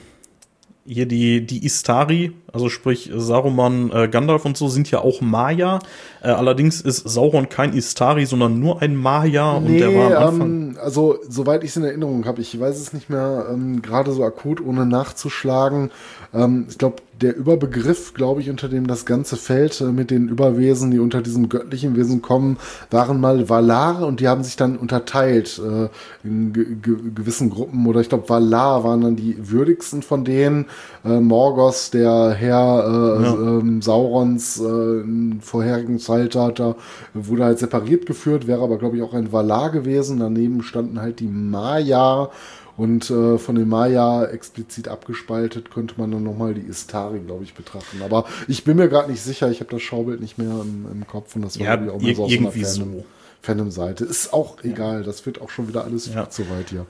hier 0.87 1.07
die, 1.07 1.43
die 1.43 1.65
Istari, 1.65 2.31
also 2.53 2.69
sprich 2.69 3.09
Saruman, 3.11 3.89
äh, 3.91 4.07
Gandalf 4.07 4.45
und 4.45 4.55
so, 4.55 4.67
sind 4.67 4.91
ja 4.91 4.99
auch 4.99 5.19
Maya. 5.19 5.79
Äh, 6.21 6.27
allerdings 6.27 6.79
ist 6.79 6.97
Sauron 7.09 7.49
kein 7.49 7.73
Istari, 7.73 8.27
sondern 8.27 8.59
nur 8.59 8.83
ein 8.83 8.95
Maya 8.95 9.53
und 9.57 9.79
der 9.79 9.95
war 9.95 10.15
am 10.15 10.27
Anfang. 10.27 10.47
ähm, 10.47 10.77
also 10.79 11.17
soweit 11.27 11.63
ich 11.63 11.71
es 11.71 11.77
in 11.77 11.85
Erinnerung 11.85 12.25
habe, 12.25 12.39
ich 12.41 12.59
weiß 12.59 12.77
es 12.79 12.93
nicht 12.93 13.09
mehr 13.09 13.47
ähm, 13.51 13.81
gerade 13.81 14.11
so 14.11 14.23
akut, 14.23 14.61
ohne 14.63 14.85
nachzuschlagen. 14.85 15.89
Ähm, 16.33 16.65
ich 16.69 16.77
glaube, 16.77 16.97
der 17.21 17.35
Überbegriff, 17.35 18.13
glaube 18.13 18.41
ich, 18.41 18.49
unter 18.49 18.67
dem 18.67 18.87
das 18.87 19.05
ganze 19.05 19.37
Feld 19.37 19.79
äh, 19.79 19.85
mit 19.85 20.11
den 20.11 20.27
Überwesen, 20.27 20.91
die 20.91 20.99
unter 20.99 21.21
diesem 21.21 21.47
göttlichen 21.47 21.95
Wesen 21.95 22.21
kommen, 22.21 22.57
waren 22.91 23.21
mal 23.21 23.47
Valar 23.49 24.05
und 24.05 24.19
die 24.19 24.27
haben 24.27 24.43
sich 24.43 24.57
dann 24.57 24.77
unterteilt 24.77 25.59
äh, 25.63 25.87
in 26.27 26.51
ge 26.51 26.75
ge 26.81 26.95
gewissen 27.15 27.49
Gruppen. 27.49 27.85
Oder 27.87 28.01
ich 28.01 28.09
glaube, 28.09 28.27
Valar 28.27 28.83
waren 28.83 29.01
dann 29.01 29.15
die 29.15 29.37
würdigsten 29.49 30.01
von 30.01 30.25
denen. 30.25 30.65
Äh, 31.05 31.19
Morgos, 31.21 31.89
der 31.91 32.31
Herr 32.31 32.83
äh, 32.85 33.23
Ja. 33.23 33.33
ähm, 33.33 33.81
Saurons 33.81 34.59
äh, 34.59 34.63
im 34.63 35.39
vorherigen 35.41 35.99
Zeitalter, 35.99 36.75
wurde 37.13 37.45
halt 37.45 37.59
separiert 37.59 38.05
geführt, 38.05 38.47
wäre 38.47 38.61
aber, 38.61 38.77
glaube 38.77 38.97
ich, 38.97 39.03
auch 39.03 39.13
ein 39.13 39.31
Valar 39.31 39.71
gewesen. 39.71 40.19
Daneben 40.19 40.63
standen 40.63 40.99
halt 40.99 41.19
die 41.19 41.27
Maya 41.27 42.29
und 42.77 43.09
äh, 43.09 43.37
von 43.37 43.55
den 43.55 43.69
Maya 43.69 44.25
explizit 44.25 44.87
abgespaltet 44.87 45.71
könnte 45.71 45.95
man 45.97 46.11
dann 46.11 46.23
nochmal 46.23 46.53
die 46.53 46.61
Istari, 46.67 47.19
glaube 47.19 47.43
ich, 47.43 47.53
betrachten. 47.53 48.01
Aber 48.03 48.25
ich 48.47 48.63
bin 48.63 48.77
mir 48.77 48.89
gerade 48.89 49.09
nicht 49.11 49.21
sicher, 49.21 49.49
ich 49.49 49.61
habe 49.61 49.71
das 49.71 49.81
Schaubild 49.81 50.19
nicht 50.21 50.37
mehr 50.37 50.51
im, 50.61 50.85
im 50.91 51.07
Kopf 51.07 51.35
und 51.35 51.43
das 51.43 51.55
Ja, 51.55 51.75
glaub 51.77 52.01
ich, 52.01 52.07
ir- 52.09 52.15
so 52.15 52.23
aus 52.25 52.29
so 52.31 52.37
einer 52.37 52.45
irgendwie 52.47 52.63
so. 52.65 53.05
Fandom-Seite. 53.41 54.03
Ist 54.05 54.33
auch 54.33 54.57
egal, 54.63 55.03
das 55.03 55.25
wird 55.27 55.39
auch 55.39 55.49
schon 55.51 55.67
wieder 55.67 55.83
alles 55.83 56.07
Ja. 56.07 56.23
viel 56.23 56.29
zu 56.29 56.49
weit 56.49 56.69
hier. 56.71 56.85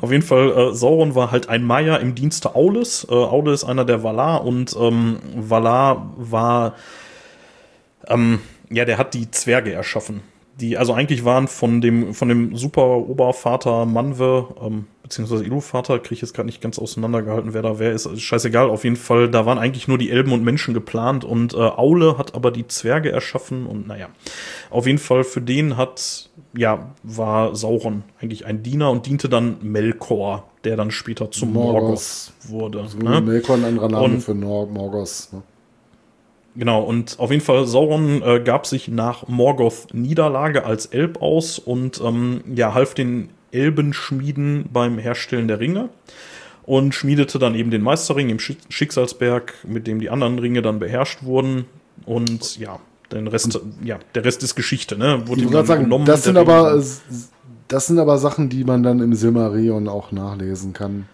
Auf 0.00 0.10
jeden 0.10 0.24
Fall, 0.24 0.50
äh, 0.50 0.74
Sauron 0.74 1.14
war 1.14 1.30
halt 1.30 1.48
ein 1.48 1.62
Maya 1.62 1.96
im 1.98 2.16
Dienste 2.16 2.56
Aules. 2.56 3.06
Äh, 3.08 3.14
Aule 3.14 3.52
ist 3.52 3.62
einer 3.62 3.84
der 3.84 4.02
Valar 4.02 4.44
und 4.44 4.74
ähm, 4.76 5.18
Valar 5.36 6.12
war, 6.16 6.74
ähm, 8.08 8.40
ja, 8.70 8.84
der 8.84 8.98
hat 8.98 9.14
die 9.14 9.30
Zwerge 9.30 9.72
erschaffen. 9.72 10.20
Die, 10.60 10.78
also 10.78 10.92
eigentlich 10.92 11.24
waren 11.24 11.48
von 11.48 11.80
dem, 11.80 12.14
von 12.14 12.28
dem 12.28 12.54
super 12.56 12.98
Obervater 12.98 13.86
Manwe, 13.86 14.46
ähm, 14.62 14.86
beziehungsweise 15.02 15.44
Ilu-Vater, 15.44 15.98
kriege 15.98 16.14
ich 16.14 16.20
jetzt 16.20 16.32
gerade 16.32 16.46
nicht 16.46 16.60
ganz 16.60 16.78
auseinandergehalten, 16.78 17.54
wer 17.54 17.62
da 17.62 17.80
wer 17.80 17.92
ist. 17.92 18.06
ist 18.06 18.22
Scheißegal, 18.22 18.70
auf 18.70 18.84
jeden 18.84 18.94
Fall, 18.96 19.28
da 19.28 19.46
waren 19.46 19.58
eigentlich 19.58 19.88
nur 19.88 19.98
die 19.98 20.10
Elben 20.10 20.32
und 20.32 20.44
Menschen 20.44 20.72
geplant 20.72 21.24
und 21.24 21.54
äh, 21.54 21.56
Aule 21.56 22.18
hat 22.18 22.36
aber 22.36 22.52
die 22.52 22.68
Zwerge 22.68 23.10
erschaffen 23.10 23.66
und 23.66 23.88
naja. 23.88 24.08
Auf 24.70 24.86
jeden 24.86 24.98
Fall 24.98 25.24
für 25.24 25.40
den 25.40 25.76
hat, 25.76 26.30
ja, 26.56 26.92
war 27.02 27.56
Sauron 27.56 28.04
eigentlich 28.20 28.46
ein 28.46 28.62
Diener 28.62 28.92
und 28.92 29.06
diente 29.06 29.28
dann 29.28 29.56
Melkor, 29.60 30.44
der 30.62 30.76
dann 30.76 30.92
später 30.92 31.32
zum 31.32 31.52
Morgoth. 31.52 31.82
Morgoth 31.82 32.32
wurde. 32.48 32.84
So 32.86 32.98
ne? 32.98 33.20
Melkor 33.20 33.56
ein 33.56 33.64
anderer 33.64 33.88
Name 33.88 34.04
Und- 34.04 34.20
für 34.20 34.34
Nor 34.34 34.68
Morgos. 34.68 35.32
Ne? 35.32 35.42
Genau, 36.56 36.82
und 36.82 37.18
auf 37.18 37.30
jeden 37.30 37.42
Fall, 37.42 37.66
Sauron 37.66 38.22
äh, 38.22 38.40
gab 38.40 38.66
sich 38.66 38.86
nach 38.88 39.26
Morgoth 39.26 39.88
Niederlage 39.92 40.64
als 40.64 40.86
Elb 40.86 41.20
aus 41.20 41.58
und 41.58 42.00
ähm, 42.00 42.42
ja, 42.54 42.74
half 42.74 42.94
den 42.94 43.30
Elbenschmieden 43.50 44.66
beim 44.72 44.98
Herstellen 44.98 45.48
der 45.48 45.58
Ringe 45.58 45.88
und 46.64 46.94
schmiedete 46.94 47.38
dann 47.38 47.54
eben 47.54 47.70
den 47.70 47.82
Meisterring 47.82 48.28
im 48.30 48.38
Schick- 48.38 48.58
Schicksalsberg, 48.68 49.54
mit 49.66 49.86
dem 49.86 49.98
die 49.98 50.10
anderen 50.10 50.38
Ringe 50.38 50.62
dann 50.62 50.78
beherrscht 50.78 51.24
wurden. 51.24 51.64
Und 52.06 52.58
ja, 52.58 52.78
den 53.12 53.26
Rest, 53.26 53.60
ja, 53.82 53.98
der 54.14 54.24
Rest 54.24 54.42
ist 54.42 54.54
Geschichte, 54.54 54.96
ne? 54.96 55.22
Wurde 55.26 55.42
Ich 55.42 55.50
gerade 55.50 55.66
sagen, 55.66 55.92
und 55.92 56.06
das 56.06 56.24
sind 56.24 56.36
aber 56.36 56.74
Ring- 56.74 56.80
äh, 56.82 57.14
das 57.68 57.86
sind 57.86 57.98
aber 57.98 58.18
Sachen, 58.18 58.48
die 58.48 58.62
man 58.64 58.82
dann 58.82 59.00
im 59.00 59.14
Silmarillion 59.14 59.88
auch 59.88 60.12
nachlesen 60.12 60.72
kann. 60.72 61.06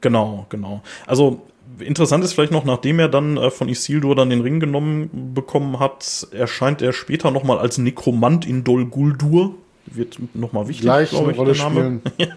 Genau, 0.00 0.46
genau. 0.48 0.82
Also 1.06 1.42
interessant 1.80 2.24
ist 2.24 2.32
vielleicht 2.32 2.52
noch, 2.52 2.64
nachdem 2.64 2.98
er 2.98 3.08
dann 3.08 3.36
äh, 3.36 3.50
von 3.50 3.68
Isildur 3.68 4.14
dann 4.14 4.30
den 4.30 4.40
Ring 4.40 4.60
genommen 4.60 5.32
bekommen 5.34 5.78
hat, 5.78 6.26
erscheint 6.32 6.82
er 6.82 6.92
später 6.92 7.30
noch 7.30 7.44
mal 7.44 7.58
als 7.58 7.78
Nekromant 7.78 8.46
in 8.46 8.64
Dol 8.64 8.86
Guldur. 8.86 9.54
Wird 9.86 10.18
noch 10.34 10.52
mal 10.52 10.66
wichtig, 10.68 10.82
Gleich 10.82 11.10
glaub 11.10 11.24
eine 11.24 11.32
ich, 11.32 11.38
Rolle 11.38 11.52
der 11.52 11.62
Name. 11.62 12.00
spielen. 12.08 12.32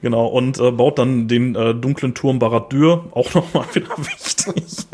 Genau, 0.00 0.26
und 0.26 0.60
äh, 0.60 0.70
baut 0.70 0.98
dann 0.98 1.26
den 1.26 1.56
äh, 1.56 1.74
dunklen 1.74 2.14
Turm 2.14 2.38
Barad-dûr, 2.38 3.06
auch 3.10 3.34
noch 3.34 3.52
mal 3.52 3.64
wieder 3.74 3.98
wichtig, 3.98 4.86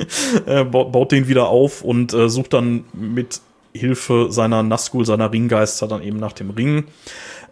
äh, 0.46 0.64
baut, 0.64 0.92
baut 0.92 1.12
den 1.12 1.28
wieder 1.28 1.48
auf 1.48 1.82
und 1.82 2.14
äh, 2.14 2.30
sucht 2.30 2.54
dann 2.54 2.84
mit 2.94 3.40
Hilfe 3.74 4.28
seiner 4.30 4.62
Nazgul, 4.62 5.04
seiner 5.04 5.30
Ringgeister 5.32 5.88
dann 5.88 6.02
eben 6.02 6.18
nach 6.18 6.32
dem 6.32 6.50
Ring. 6.50 6.84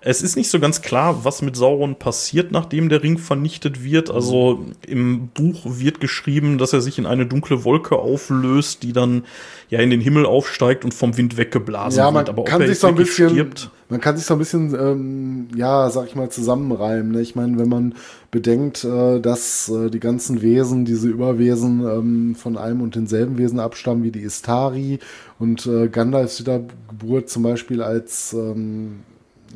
Es 0.05 0.21
ist 0.21 0.37
nicht 0.37 0.51
so 0.51 0.59
ganz 0.59 0.83
klar, 0.83 1.25
was 1.25 1.43
mit 1.43 1.55
Sauron 1.55 1.95
passiert, 1.95 2.51
nachdem 2.51 2.89
der 2.89 3.05
Ring 3.05 3.19
vernichtet 3.19 3.85
wird. 3.85 4.11
Also 4.11 4.67
im 4.87 5.29
Buch 5.29 5.61
wird 5.65 6.01
geschrieben, 6.01 6.59
dass 6.59 6.73
er 6.73 6.81
sich 6.81 6.99
in 6.99 7.07
eine 7.07 7.25
dunkle 7.25 7.65
Wolke 7.65 7.97
auflöst, 7.97 8.83
die 8.83 8.93
dann 8.93 9.25
ja 9.69 9.79
in 9.79 9.91
den 9.91 10.01
Himmel 10.01 10.27
aufsteigt 10.27 10.85
und 10.85 10.93
vom 10.93 11.17
Wind 11.17 11.37
weggeblasen 11.37 11.99
Ja, 11.99 12.11
man 12.11 12.27
wird. 12.27 12.31
Aber 12.31 12.45
kann 12.45 12.67
sich 12.67 12.81
so 12.81 12.89
ein 12.89 12.97
bisschen, 12.97 13.31
stirbt, 13.31 13.71
man 13.89 14.01
kann 14.01 14.17
sich 14.17 14.27
so 14.27 14.35
ein 14.35 14.39
bisschen, 14.39 14.75
ähm, 14.75 15.49
ja, 15.55 15.89
sag 15.89 16.09
ich 16.09 16.17
mal, 16.17 16.31
zusammenreimen. 16.31 17.13
Ne? 17.13 17.21
Ich 17.21 17.37
meine, 17.37 17.57
wenn 17.59 17.69
man 17.69 17.95
bedenkt, 18.33 18.83
äh, 18.83 19.21
dass 19.21 19.69
äh, 19.69 19.89
die 19.89 20.01
ganzen 20.01 20.43
Wesen, 20.43 20.85
diese 20.85 21.09
Überwesen 21.09 21.87
ähm, 21.87 22.35
von 22.35 22.59
einem 22.59 22.81
und 22.81 22.97
denselben 22.97 23.39
Wesen 23.39 23.61
abstammen 23.61 24.03
wie 24.03 24.11
die 24.11 24.23
Istari 24.23 24.99
und 25.39 25.65
äh, 25.67 25.89
Gandalfs 25.89 26.41
Wiedergeburt 26.41 27.31
zum 27.31 27.45
Beispiel 27.45 27.83
als 27.83 28.33
ähm, 28.33 29.01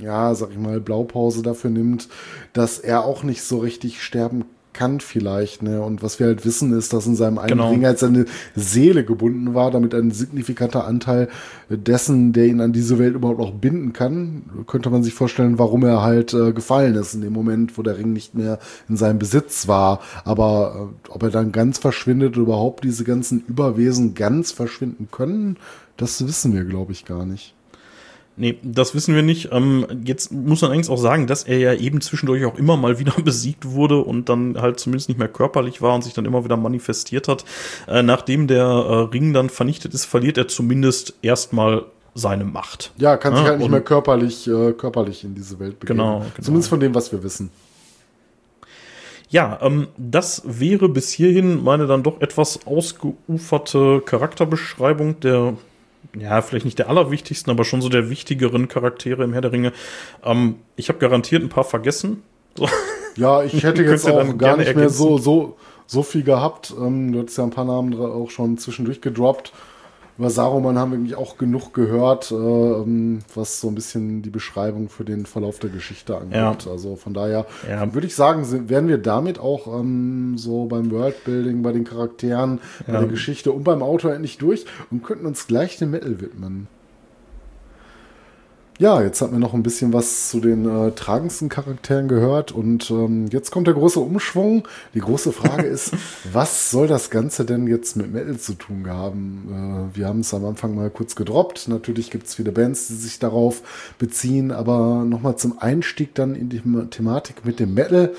ja, 0.00 0.34
sag 0.34 0.50
ich 0.50 0.58
mal, 0.58 0.80
Blaupause 0.80 1.42
dafür 1.42 1.70
nimmt, 1.70 2.08
dass 2.52 2.78
er 2.78 3.04
auch 3.04 3.22
nicht 3.22 3.42
so 3.42 3.58
richtig 3.58 4.02
sterben 4.02 4.44
kann 4.76 5.00
vielleicht, 5.00 5.62
ne? 5.62 5.80
Und 5.80 6.02
was 6.02 6.20
wir 6.20 6.26
halt 6.26 6.44
wissen 6.44 6.72
ist, 6.74 6.92
dass 6.92 7.06
in 7.06 7.16
seinem 7.16 7.38
einen 7.38 7.48
Genau. 7.48 7.70
Ring 7.70 7.86
halt 7.86 7.98
seine 7.98 8.26
Seele 8.54 9.04
gebunden 9.06 9.54
war, 9.54 9.70
damit 9.70 9.94
ein 9.94 10.10
signifikanter 10.10 10.86
Anteil 10.86 11.28
dessen, 11.70 12.34
der 12.34 12.44
ihn 12.46 12.60
an 12.60 12.74
diese 12.74 12.98
Welt 12.98 13.14
überhaupt 13.14 13.40
auch 13.40 13.52
binden 13.52 13.94
kann, 13.94 14.42
könnte 14.66 14.90
man 14.90 15.02
sich 15.02 15.14
vorstellen, 15.14 15.58
warum 15.58 15.82
er 15.82 16.02
halt 16.02 16.34
äh, 16.34 16.52
gefallen 16.52 16.94
ist 16.94 17.14
in 17.14 17.22
dem 17.22 17.32
Moment, 17.32 17.78
wo 17.78 17.82
der 17.82 17.96
Ring 17.96 18.12
nicht 18.12 18.34
mehr 18.34 18.58
in 18.88 18.98
seinem 18.98 19.18
Besitz 19.18 19.66
war. 19.66 20.00
Aber 20.24 20.90
äh, 21.08 21.10
ob 21.10 21.22
er 21.22 21.30
dann 21.30 21.52
ganz 21.52 21.78
verschwindet 21.78 22.34
oder 22.36 22.42
überhaupt 22.42 22.84
diese 22.84 23.04
ganzen 23.04 23.44
Überwesen 23.48 24.12
ganz 24.14 24.52
verschwinden 24.52 25.08
können, 25.10 25.56
das 25.96 26.26
wissen 26.26 26.52
wir, 26.52 26.64
glaube 26.64 26.92
ich, 26.92 27.06
gar 27.06 27.24
nicht. 27.24 27.55
Nee, 28.38 28.58
das 28.62 28.94
wissen 28.94 29.14
wir 29.14 29.22
nicht. 29.22 29.48
Ähm, 29.52 29.86
jetzt 30.04 30.30
muss 30.30 30.60
man 30.60 30.70
eigentlich 30.70 30.90
auch 30.90 30.98
sagen, 30.98 31.26
dass 31.26 31.44
er 31.44 31.58
ja 31.58 31.72
eben 31.72 32.02
zwischendurch 32.02 32.44
auch 32.44 32.58
immer 32.58 32.76
mal 32.76 32.98
wieder 32.98 33.14
besiegt 33.24 33.70
wurde 33.70 33.98
und 33.98 34.28
dann 34.28 34.60
halt 34.60 34.78
zumindest 34.78 35.08
nicht 35.08 35.18
mehr 35.18 35.28
körperlich 35.28 35.80
war 35.80 35.94
und 35.94 36.04
sich 36.04 36.12
dann 36.12 36.26
immer 36.26 36.44
wieder 36.44 36.56
manifestiert 36.56 37.28
hat. 37.28 37.44
Äh, 37.88 38.02
nachdem 38.02 38.46
der 38.46 38.64
äh, 38.64 38.94
Ring 39.12 39.32
dann 39.32 39.48
vernichtet 39.48 39.94
ist, 39.94 40.04
verliert 40.04 40.36
er 40.36 40.48
zumindest 40.48 41.14
erstmal 41.22 41.84
seine 42.14 42.44
Macht. 42.44 42.92
Ja, 42.98 43.16
kann 43.16 43.34
sich 43.34 43.44
Ja, 43.44 43.50
halt 43.50 43.60
nicht 43.60 43.70
mehr 43.70 43.80
körperlich, 43.80 44.46
äh, 44.48 44.72
körperlich 44.72 45.24
in 45.24 45.34
diese 45.34 45.58
Welt 45.58 45.80
begeben. 45.80 45.98
Genau, 45.98 46.18
genau. 46.18 46.30
Zumindest 46.40 46.68
von 46.68 46.80
dem, 46.80 46.94
was 46.94 47.12
wir 47.12 47.22
wissen. 47.22 47.50
Ja, 49.28 49.58
ähm, 49.60 49.88
das 49.96 50.42
wäre 50.44 50.88
bis 50.88 51.10
hierhin 51.10 51.62
meine 51.62 51.86
dann 51.86 52.02
doch 52.02 52.20
etwas 52.20 52.66
ausgeuferte 52.66 54.02
Charakterbeschreibung 54.04 55.20
der, 55.20 55.54
ja, 56.18 56.42
vielleicht 56.42 56.64
nicht 56.64 56.78
der 56.78 56.88
allerwichtigsten, 56.88 57.50
aber 57.50 57.64
schon 57.64 57.82
so 57.82 57.88
der 57.88 58.10
wichtigeren 58.10 58.68
Charaktere 58.68 59.24
im 59.24 59.32
Herr 59.32 59.42
der 59.42 59.52
Ringe. 59.52 59.72
Ähm, 60.24 60.56
ich 60.76 60.88
habe 60.88 60.98
garantiert 60.98 61.42
ein 61.42 61.48
paar 61.48 61.64
vergessen. 61.64 62.22
So. 62.56 62.68
Ja, 63.16 63.42
ich 63.42 63.62
hätte 63.62 63.82
jetzt 63.82 64.08
auch 64.08 64.38
gar 64.38 64.56
nicht 64.56 64.74
mehr 64.74 64.90
so, 64.90 65.18
so, 65.18 65.56
so 65.86 66.02
viel 66.02 66.22
gehabt. 66.22 66.74
Ähm, 66.78 67.12
du 67.12 67.20
hattest 67.20 67.38
ja 67.38 67.44
ein 67.44 67.50
paar 67.50 67.64
Namen 67.64 67.98
auch 67.98 68.30
schon 68.30 68.58
zwischendurch 68.58 69.00
gedroppt. 69.00 69.52
Über 70.18 70.30
Saruman 70.30 70.78
haben 70.78 70.92
wir 70.92 70.98
eigentlich 70.98 71.14
auch 71.16 71.36
genug 71.36 71.74
gehört, 71.74 72.30
äh, 72.30 72.34
ähm, 72.34 73.18
was 73.34 73.60
so 73.60 73.68
ein 73.68 73.74
bisschen 73.74 74.22
die 74.22 74.30
Beschreibung 74.30 74.88
für 74.88 75.04
den 75.04 75.26
Verlauf 75.26 75.58
der 75.58 75.68
Geschichte 75.70 76.16
angeht. 76.16 76.34
Ja. 76.34 76.56
Also 76.70 76.96
von 76.96 77.12
daher 77.12 77.44
Ja. 77.68 77.92
würde 77.92 78.06
ich 78.06 78.14
sagen, 78.14 78.44
sind, 78.44 78.70
werden 78.70 78.88
wir 78.88 78.98
damit 78.98 79.38
auch 79.38 79.66
ähm, 79.78 80.38
so 80.38 80.64
beim 80.66 80.90
Worldbuilding, 80.90 81.62
bei 81.62 81.72
den 81.72 81.84
Charakteren, 81.84 82.60
bei 82.86 82.94
Ja. 82.94 83.00
der 83.00 83.08
Geschichte 83.08 83.52
und 83.52 83.64
beim 83.64 83.82
Autor 83.82 84.14
endlich 84.14 84.38
durch 84.38 84.64
und 84.90 85.04
könnten 85.04 85.26
uns 85.26 85.46
gleich 85.46 85.76
dem 85.76 85.90
Metal 85.90 86.18
widmen. 86.20 86.68
Ja, 88.78 89.00
jetzt 89.00 89.22
hat 89.22 89.32
man 89.32 89.40
noch 89.40 89.54
ein 89.54 89.62
bisschen 89.62 89.94
was 89.94 90.28
zu 90.28 90.38
den 90.38 90.68
äh, 90.68 90.92
tragendsten 90.92 91.48
Charakteren 91.48 92.08
gehört 92.08 92.52
und 92.52 92.90
ähm, 92.90 93.26
jetzt 93.28 93.50
kommt 93.50 93.66
der 93.66 93.74
große 93.74 93.98
Umschwung. 93.98 94.68
Die 94.92 95.00
große 95.00 95.32
Frage 95.32 95.62
ist, 95.62 95.94
was 96.32 96.70
soll 96.70 96.86
das 96.86 97.08
Ganze 97.08 97.46
denn 97.46 97.66
jetzt 97.66 97.96
mit 97.96 98.12
Metal 98.12 98.36
zu 98.36 98.52
tun 98.52 98.86
haben? 98.86 99.88
Äh, 99.94 99.96
wir 99.96 100.06
haben 100.06 100.20
es 100.20 100.34
am 100.34 100.44
Anfang 100.44 100.74
mal 100.74 100.90
kurz 100.90 101.16
gedroppt. 101.16 101.68
Natürlich 101.68 102.10
gibt 102.10 102.26
es 102.26 102.34
viele 102.34 102.52
Bands, 102.52 102.88
die 102.88 102.94
sich 102.94 103.18
darauf 103.18 103.62
beziehen, 103.98 104.52
aber 104.52 105.04
nochmal 105.06 105.36
zum 105.36 105.58
Einstieg 105.58 106.14
dann 106.14 106.34
in 106.34 106.50
die 106.50 106.60
Thematik 106.90 107.46
mit 107.46 107.60
dem 107.60 107.72
Metal 107.72 108.12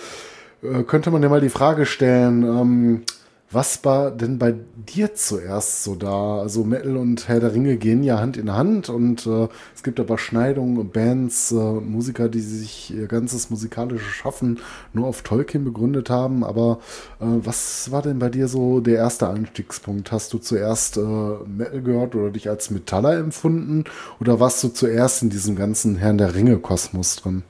äh, 0.63 0.81
könnte 0.83 1.11
man 1.11 1.21
ja 1.21 1.29
mal 1.29 1.41
die 1.41 1.49
Frage 1.49 1.85
stellen, 1.85 2.41
ähm, 2.41 3.03
was 3.49 3.85
war 3.85 4.11
denn 4.11 4.37
bei 4.37 4.55
dir 4.75 5.15
zuerst 5.15 5.85
so 5.85 5.95
da? 5.95 6.39
Also 6.39 6.65
Metal 6.65 6.97
und 6.97 7.29
Herr 7.29 7.39
der 7.39 7.53
Ringe 7.53 7.77
gehen 7.77 8.03
ja 8.03 8.19
Hand 8.19 8.35
in 8.35 8.51
Hand 8.51 8.89
und 8.89 9.25
äh, 9.25 9.47
es 9.73 9.83
gibt 9.83 10.01
aber 10.01 10.17
Schneidungen, 10.17 10.89
Bands, 10.89 11.53
äh, 11.53 11.55
Musiker, 11.55 12.27
die 12.27 12.41
sich 12.41 12.93
ihr 12.93 13.07
ganzes 13.07 13.49
musikalisches 13.49 14.07
Schaffen 14.07 14.59
nur 14.91 15.07
auf 15.07 15.21
Tolkien 15.21 15.63
begründet 15.63 16.09
haben. 16.09 16.43
Aber 16.43 16.79
äh, 17.21 17.25
was 17.25 17.89
war 17.89 18.01
denn 18.01 18.19
bei 18.19 18.29
dir 18.29 18.49
so 18.49 18.81
der 18.81 18.95
erste 18.95 19.29
Einstiegspunkt? 19.29 20.11
Hast 20.11 20.33
du 20.33 20.39
zuerst 20.39 20.97
äh, 20.97 20.99
Metal 20.99 21.81
gehört 21.81 22.15
oder 22.15 22.31
dich 22.31 22.49
als 22.49 22.69
Metaller 22.69 23.17
empfunden 23.17 23.85
oder 24.19 24.41
warst 24.41 24.61
du 24.61 24.67
zuerst 24.67 25.23
in 25.23 25.29
diesem 25.29 25.55
ganzen 25.55 25.95
Herrn 25.95 26.17
der 26.17 26.35
Ringe-Kosmos 26.35 27.15
drin? 27.15 27.43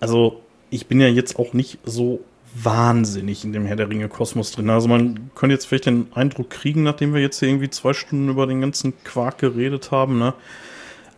Also 0.00 0.40
ich 0.70 0.88
bin 0.88 1.00
ja 1.00 1.08
jetzt 1.08 1.38
auch 1.38 1.52
nicht 1.52 1.78
so 1.84 2.20
wahnsinnig 2.62 3.44
in 3.44 3.52
dem 3.52 3.66
Herr 3.66 3.76
der 3.76 3.88
Ringe 3.88 4.08
Kosmos 4.08 4.52
drin. 4.52 4.70
Also 4.70 4.88
man 4.88 5.30
könnte 5.34 5.54
jetzt 5.54 5.66
vielleicht 5.66 5.86
den 5.86 6.08
Eindruck 6.14 6.50
kriegen, 6.50 6.82
nachdem 6.82 7.14
wir 7.14 7.20
jetzt 7.20 7.38
hier 7.38 7.48
irgendwie 7.48 7.70
zwei 7.70 7.92
Stunden 7.92 8.28
über 8.28 8.46
den 8.46 8.60
ganzen 8.60 8.92
Quark 9.04 9.38
geredet 9.38 9.90
haben, 9.90 10.18
ne? 10.18 10.34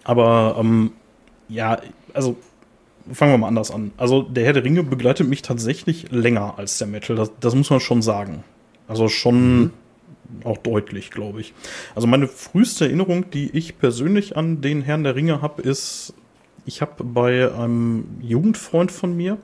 Aber 0.04 0.56
ähm, 0.58 0.92
ja, 1.48 1.78
also 2.14 2.36
fangen 3.12 3.32
wir 3.32 3.38
mal 3.38 3.48
anders 3.48 3.70
an. 3.70 3.92
Also 3.96 4.22
der 4.22 4.44
Herr 4.44 4.52
der 4.52 4.64
Ringe 4.64 4.82
begleitet 4.82 5.28
mich 5.28 5.42
tatsächlich 5.42 6.10
länger 6.10 6.58
als 6.58 6.78
der 6.78 6.86
Metal. 6.86 7.16
Das, 7.16 7.30
das 7.40 7.54
muss 7.54 7.70
man 7.70 7.80
schon 7.80 8.02
sagen. 8.02 8.44
Also 8.88 9.08
schon 9.08 9.60
mhm. 9.60 9.70
auch 10.44 10.58
deutlich, 10.58 11.10
glaube 11.10 11.40
ich. 11.40 11.54
Also 11.94 12.06
meine 12.06 12.28
früheste 12.28 12.86
Erinnerung, 12.86 13.30
die 13.30 13.50
ich 13.56 13.78
persönlich 13.78 14.36
an 14.36 14.60
den 14.60 14.82
Herrn 14.82 15.04
der 15.04 15.16
Ringe 15.16 15.42
habe, 15.42 15.62
ist, 15.62 16.14
ich 16.66 16.80
habe 16.80 17.04
bei 17.04 17.52
einem 17.52 18.04
Jugendfreund 18.20 18.90
von 18.92 19.16
mir, 19.16 19.38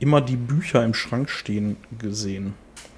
immer 0.00 0.20
die 0.20 0.36
Bücher 0.36 0.84
im 0.84 0.94
Schrank 0.94 1.30
stehen 1.30 1.76
gesehen. 1.98 2.54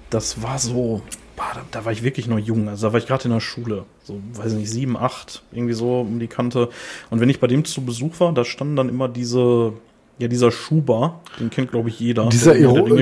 Das 0.09 0.41
war 0.41 0.57
so, 0.57 1.01
boah, 1.35 1.51
da, 1.53 1.61
da, 1.71 1.85
war 1.85 1.91
ich 1.91 2.03
wirklich 2.03 2.27
noch 2.27 2.39
jung. 2.39 2.69
Also 2.69 2.87
da 2.87 2.93
war 2.93 2.99
ich 2.99 3.07
gerade 3.07 3.25
in 3.25 3.31
der 3.31 3.39
Schule. 3.39 3.85
So, 4.03 4.21
weiß 4.33 4.53
nicht, 4.53 4.69
sieben, 4.69 4.97
acht, 4.97 5.43
irgendwie 5.51 5.73
so 5.73 6.01
um 6.01 6.19
die 6.19 6.27
Kante. 6.27 6.69
Und 7.09 7.19
wenn 7.19 7.29
ich 7.29 7.39
bei 7.39 7.47
dem 7.47 7.65
zu 7.65 7.83
Besuch 7.83 8.19
war, 8.19 8.33
da 8.33 8.45
standen 8.45 8.75
dann 8.75 8.89
immer 8.89 9.09
diese 9.09 9.73
ja, 10.19 10.27
dieser 10.27 10.51
Schuber, 10.51 11.21
den 11.39 11.49
kennt, 11.49 11.71
glaube 11.71 11.89
ich, 11.89 11.99
jeder. 11.99 12.29
Dieser, 12.29 12.53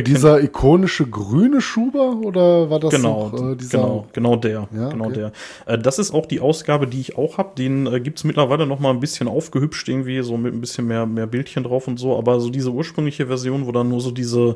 dieser 0.01 0.41
ikonische 0.41 1.05
grüne 1.05 1.59
Schuber 1.59 2.15
oder 2.23 2.69
war 2.69 2.79
das 2.79 2.91
genau, 2.91 3.29
noch, 3.29 3.51
äh, 3.51 3.55
dieser? 3.57 3.79
Genau, 3.79 4.07
genau 4.13 4.35
der. 4.37 4.69
Ja, 4.73 4.89
genau 4.89 5.05
okay. 5.05 5.13
der. 5.15 5.31
Äh, 5.65 5.77
das 5.77 5.99
ist 5.99 6.13
auch 6.13 6.25
die 6.25 6.39
Ausgabe, 6.39 6.87
die 6.87 7.01
ich 7.01 7.17
auch 7.17 7.37
habe. 7.37 7.51
Den 7.57 7.85
äh, 7.85 7.99
gibt 7.99 8.19
es 8.19 8.23
mittlerweile 8.23 8.65
noch 8.65 8.79
mal 8.79 8.91
ein 8.91 9.01
bisschen 9.01 9.27
aufgehübscht, 9.27 9.89
irgendwie, 9.89 10.21
so 10.21 10.37
mit 10.37 10.53
ein 10.53 10.61
bisschen 10.61 10.87
mehr, 10.87 11.05
mehr 11.05 11.27
Bildchen 11.27 11.65
drauf 11.65 11.87
und 11.89 11.97
so. 11.97 12.17
Aber 12.17 12.39
so 12.39 12.49
diese 12.49 12.71
ursprüngliche 12.71 13.27
Version, 13.27 13.67
wo 13.67 13.73
dann 13.73 13.89
nur 13.89 13.99
so 13.99 14.11
diese, 14.11 14.55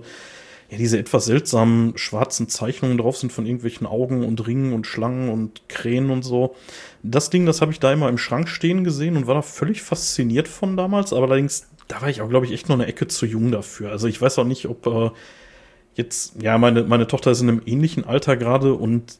ja, 0.69 0.77
diese 0.77 0.97
etwas 0.97 1.25
seltsamen 1.25 1.97
schwarzen 1.97 2.47
Zeichnungen 2.47 2.97
drauf 2.97 3.17
sind 3.17 3.33
von 3.33 3.45
irgendwelchen 3.45 3.85
Augen 3.85 4.23
und 4.23 4.47
Ringen 4.47 4.71
und 4.71 4.87
Schlangen 4.87 5.29
und 5.29 5.67
Krähen 5.67 6.09
und 6.09 6.23
so. 6.23 6.55
Das 7.03 7.29
Ding, 7.29 7.45
das 7.45 7.59
habe 7.59 7.73
ich 7.73 7.81
da 7.81 7.91
immer 7.91 8.07
im 8.07 8.17
Schrank 8.17 8.47
stehen 8.47 8.85
gesehen 8.85 9.17
und 9.17 9.27
war 9.27 9.35
da 9.35 9.41
völlig 9.41 9.81
fasziniert 9.81 10.47
von 10.47 10.77
damals. 10.77 11.11
Aber 11.11 11.25
allerdings 11.27 11.67
da 11.87 12.01
war 12.01 12.09
ich 12.09 12.21
auch, 12.21 12.29
glaube 12.29 12.45
ich, 12.45 12.51
echt 12.51 12.69
noch 12.69 12.75
eine 12.75 12.87
Ecke 12.87 13.07
zu 13.07 13.25
jung 13.25 13.51
dafür. 13.51 13.91
Also 13.91 14.07
ich 14.07 14.21
weiß 14.21 14.39
auch 14.39 14.45
nicht, 14.45 14.67
ob 14.67 14.87
äh, 14.87 15.11
jetzt, 15.95 16.41
ja, 16.41 16.57
meine, 16.57 16.83
meine 16.83 17.07
Tochter 17.07 17.31
ist 17.31 17.41
in 17.41 17.49
einem 17.49 17.61
ähnlichen 17.65 18.05
Alter 18.05 18.37
gerade 18.37 18.73
und 18.73 19.19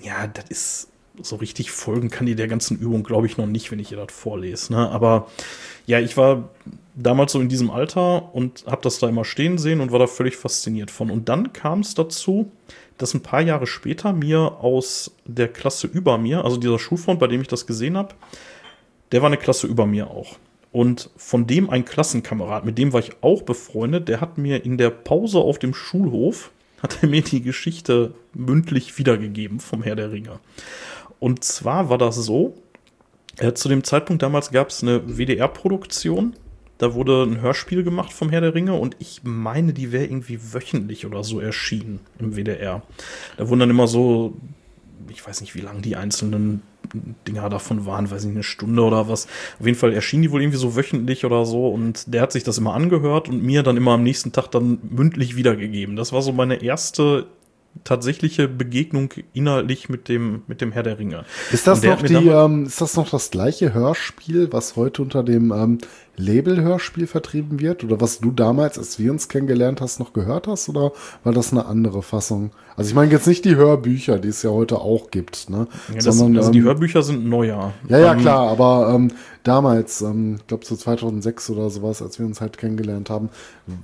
ja, 0.00 0.26
das 0.26 0.44
ist 0.48 0.88
so 1.20 1.36
richtig 1.36 1.70
folgen 1.70 2.10
kann 2.10 2.26
die 2.26 2.34
der 2.34 2.48
ganzen 2.48 2.78
Übung, 2.78 3.02
glaube 3.02 3.26
ich, 3.26 3.36
noch 3.36 3.46
nicht, 3.46 3.70
wenn 3.70 3.78
ich 3.78 3.90
ihr 3.90 3.98
das 3.98 4.14
vorlese. 4.14 4.72
Ne? 4.72 4.88
Aber 4.88 5.28
ja, 5.86 5.98
ich 6.00 6.16
war 6.16 6.50
damals 6.94 7.32
so 7.32 7.40
in 7.40 7.48
diesem 7.48 7.70
Alter 7.70 8.34
und 8.34 8.64
habe 8.66 8.82
das 8.82 8.98
da 8.98 9.08
immer 9.08 9.24
stehen 9.24 9.58
sehen 9.58 9.80
und 9.80 9.92
war 9.92 9.98
da 9.98 10.06
völlig 10.06 10.36
fasziniert 10.36 10.90
von. 10.90 11.10
Und 11.10 11.28
dann 11.28 11.52
kam 11.52 11.80
es 11.80 11.94
dazu, 11.94 12.50
dass 12.98 13.14
ein 13.14 13.22
paar 13.22 13.40
Jahre 13.40 13.66
später 13.66 14.12
mir 14.12 14.58
aus 14.60 15.12
der 15.24 15.48
Klasse 15.48 15.86
über 15.86 16.18
mir, 16.18 16.44
also 16.44 16.56
dieser 16.56 16.78
Schulfreund, 16.78 17.20
bei 17.20 17.28
dem 17.28 17.40
ich 17.40 17.48
das 17.48 17.66
gesehen 17.66 17.96
habe, 17.96 18.14
der 19.12 19.22
war 19.22 19.28
eine 19.28 19.38
Klasse 19.38 19.66
über 19.66 19.86
mir 19.86 20.08
auch. 20.08 20.36
Und 20.70 21.10
von 21.16 21.46
dem 21.46 21.70
ein 21.70 21.84
Klassenkamerad, 21.84 22.64
mit 22.64 22.78
dem 22.78 22.92
war 22.92 23.00
ich 23.00 23.12
auch 23.22 23.42
befreundet, 23.42 24.08
der 24.08 24.20
hat 24.20 24.38
mir 24.38 24.64
in 24.64 24.76
der 24.76 24.90
Pause 24.90 25.38
auf 25.38 25.58
dem 25.58 25.74
Schulhof, 25.74 26.50
hat 26.82 27.02
er 27.02 27.08
mir 27.08 27.22
die 27.22 27.42
Geschichte 27.42 28.14
mündlich 28.34 28.98
wiedergegeben 28.98 29.60
vom 29.60 29.82
Herr 29.82 29.96
der 29.96 30.12
Ringe. 30.12 30.40
Und 31.20 31.42
zwar 31.42 31.88
war 31.88 31.98
das 31.98 32.16
so, 32.16 32.54
äh, 33.38 33.52
zu 33.54 33.68
dem 33.68 33.82
Zeitpunkt 33.82 34.22
damals 34.22 34.50
gab 34.50 34.68
es 34.68 34.82
eine 34.82 35.02
WDR-Produktion, 35.06 36.34
da 36.78 36.94
wurde 36.94 37.24
ein 37.24 37.40
Hörspiel 37.40 37.82
gemacht 37.82 38.12
vom 38.12 38.30
Herr 38.30 38.40
der 38.40 38.54
Ringe 38.54 38.74
und 38.74 38.94
ich 39.00 39.22
meine, 39.24 39.72
die 39.72 39.90
wäre 39.90 40.04
irgendwie 40.04 40.38
wöchentlich 40.52 41.06
oder 41.06 41.24
so 41.24 41.40
erschienen 41.40 41.98
im 42.20 42.36
WDR. 42.36 42.82
Da 43.36 43.48
wurden 43.48 43.60
dann 43.60 43.70
immer 43.70 43.88
so, 43.88 44.36
ich 45.08 45.26
weiß 45.26 45.40
nicht, 45.40 45.56
wie 45.56 45.60
lang 45.60 45.82
die 45.82 45.96
einzelnen 45.96 46.62
Dinger 47.26 47.48
davon 47.50 47.86
waren, 47.86 48.10
weiß 48.10 48.24
ich, 48.24 48.30
eine 48.30 48.42
Stunde 48.42 48.82
oder 48.82 49.08
was. 49.08 49.26
Auf 49.60 49.66
jeden 49.66 49.78
Fall 49.78 49.92
erschien 49.92 50.22
die 50.22 50.30
wohl 50.30 50.42
irgendwie 50.42 50.58
so 50.58 50.76
wöchentlich 50.76 51.24
oder 51.24 51.44
so 51.44 51.68
und 51.68 52.12
der 52.12 52.22
hat 52.22 52.32
sich 52.32 52.44
das 52.44 52.58
immer 52.58 52.74
angehört 52.74 53.28
und 53.28 53.42
mir 53.42 53.62
dann 53.62 53.76
immer 53.76 53.92
am 53.92 54.02
nächsten 54.02 54.32
Tag 54.32 54.48
dann 54.48 54.78
mündlich 54.88 55.36
wiedergegeben. 55.36 55.96
Das 55.96 56.12
war 56.12 56.22
so 56.22 56.32
meine 56.32 56.62
erste 56.62 57.26
tatsächliche 57.84 58.48
Begegnung 58.48 59.12
inhaltlich 59.34 59.88
mit 59.88 60.08
dem, 60.08 60.42
mit 60.46 60.60
dem 60.60 60.72
Herr 60.72 60.82
der 60.82 60.98
Ringe. 60.98 61.24
Ist 61.52 61.66
das, 61.66 61.82
noch 61.82 62.02
die, 62.02 62.14
ähm, 62.14 62.66
ist 62.66 62.80
das 62.80 62.96
noch 62.96 63.10
das 63.10 63.30
gleiche 63.30 63.72
Hörspiel, 63.72 64.52
was 64.52 64.76
heute 64.76 65.02
unter 65.02 65.22
dem 65.22 65.52
ähm, 65.52 65.78
Label-Hörspiel 66.18 67.06
vertrieben 67.06 67.60
wird? 67.60 67.84
Oder 67.84 68.00
was 68.00 68.20
du 68.20 68.30
damals, 68.30 68.78
als 68.78 68.98
wir 68.98 69.10
uns 69.10 69.28
kennengelernt 69.28 69.80
hast, 69.80 69.98
noch 69.98 70.12
gehört 70.12 70.46
hast? 70.46 70.68
Oder 70.68 70.92
war 71.24 71.32
das 71.32 71.52
eine 71.52 71.66
andere 71.66 72.02
Fassung? 72.02 72.50
Also 72.76 72.90
ich 72.90 72.94
meine 72.94 73.10
jetzt 73.10 73.26
nicht 73.26 73.44
die 73.44 73.56
Hörbücher, 73.56 74.18
die 74.18 74.28
es 74.28 74.42
ja 74.42 74.50
heute 74.50 74.80
auch 74.80 75.10
gibt, 75.10 75.50
ne? 75.50 75.66
Ja, 75.88 75.94
das, 75.94 76.04
Sondern, 76.16 76.36
also 76.38 76.50
die 76.50 76.58
ähm, 76.58 76.64
Hörbücher 76.64 77.02
sind 77.02 77.26
neuer. 77.26 77.72
Ja, 77.88 77.98
ja, 77.98 78.12
ähm, 78.12 78.20
klar, 78.20 78.48
aber 78.48 78.92
ähm, 78.94 79.10
damals, 79.42 80.02
ähm, 80.02 80.36
ich 80.38 80.46
glaube 80.46 80.64
so 80.64 80.76
2006 80.76 81.50
oder 81.50 81.70
sowas, 81.70 82.02
als 82.02 82.18
wir 82.18 82.26
uns 82.26 82.40
halt 82.40 82.58
kennengelernt 82.58 83.10
haben, 83.10 83.30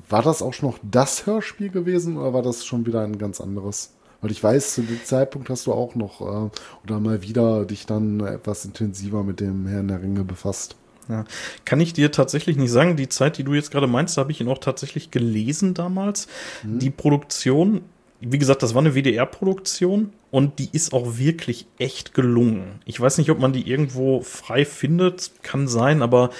war 0.09 0.23
das 0.23 0.43
auch 0.43 0.53
schon 0.53 0.71
noch 0.71 0.79
das 0.83 1.27
Hörspiel 1.27 1.71
gewesen 1.71 2.17
oder 2.17 2.35
war 2.35 2.43
das 2.43 2.65
schon 2.65 2.87
wieder 2.87 3.03
ein 3.03 3.19
ganz 3.19 3.41
anderes? 3.41 3.93
Weil 4.21 4.31
ich 4.31 4.43
weiß, 4.43 4.75
zu 4.75 4.83
dem 4.83 5.05
Zeitpunkt 5.05 5.51
hast 5.51 5.67
du 5.67 5.73
auch 5.73 5.95
noch 5.95 6.21
äh, 6.21 6.51
oder 6.85 7.01
mal 7.01 7.23
wieder 7.23 7.65
dich 7.67 7.87
dann 7.87 8.21
etwas 8.21 8.65
intensiver 8.65 9.23
mit 9.23 9.41
dem 9.41 9.67
Herrn 9.67 9.89
der 9.89 10.03
Ringe 10.03 10.25
befasst. 10.25 10.77
Ja. 11.09 11.25
Kann 11.65 11.81
ich 11.81 11.93
dir 11.93 12.13
tatsächlich 12.13 12.57
nicht 12.57 12.71
sagen. 12.71 12.97
Die 12.97 13.09
Zeit, 13.09 13.39
die 13.39 13.45
du 13.45 13.55
jetzt 13.55 13.71
gerade 13.71 13.87
meinst, 13.87 14.17
habe 14.17 14.33
ich 14.33 14.41
ihn 14.41 14.49
auch 14.49 14.59
tatsächlich 14.59 15.11
gelesen 15.11 15.75
damals. 15.75 16.29
Mhm. 16.63 16.79
Die 16.79 16.91
Produktion, 16.91 17.83
wie 18.21 18.39
gesagt, 18.39 18.63
das 18.63 18.75
war 18.75 18.81
eine 18.81 18.95
WDR-Produktion 18.95 20.13
und 20.31 20.59
die 20.59 20.69
ist 20.73 20.93
auch 20.93 21.19
wirklich 21.19 21.67
echt 21.79 22.15
gelungen. 22.15 22.81
Ich 22.85 23.01
weiß 23.01 23.19
nicht, 23.19 23.31
ob 23.31 23.39
man 23.39 23.53
die 23.53 23.69
irgendwo 23.69 24.23
frei 24.23 24.65
findet, 24.65 25.31
kann 25.43 25.69
sein, 25.69 26.03
aber 26.03 26.31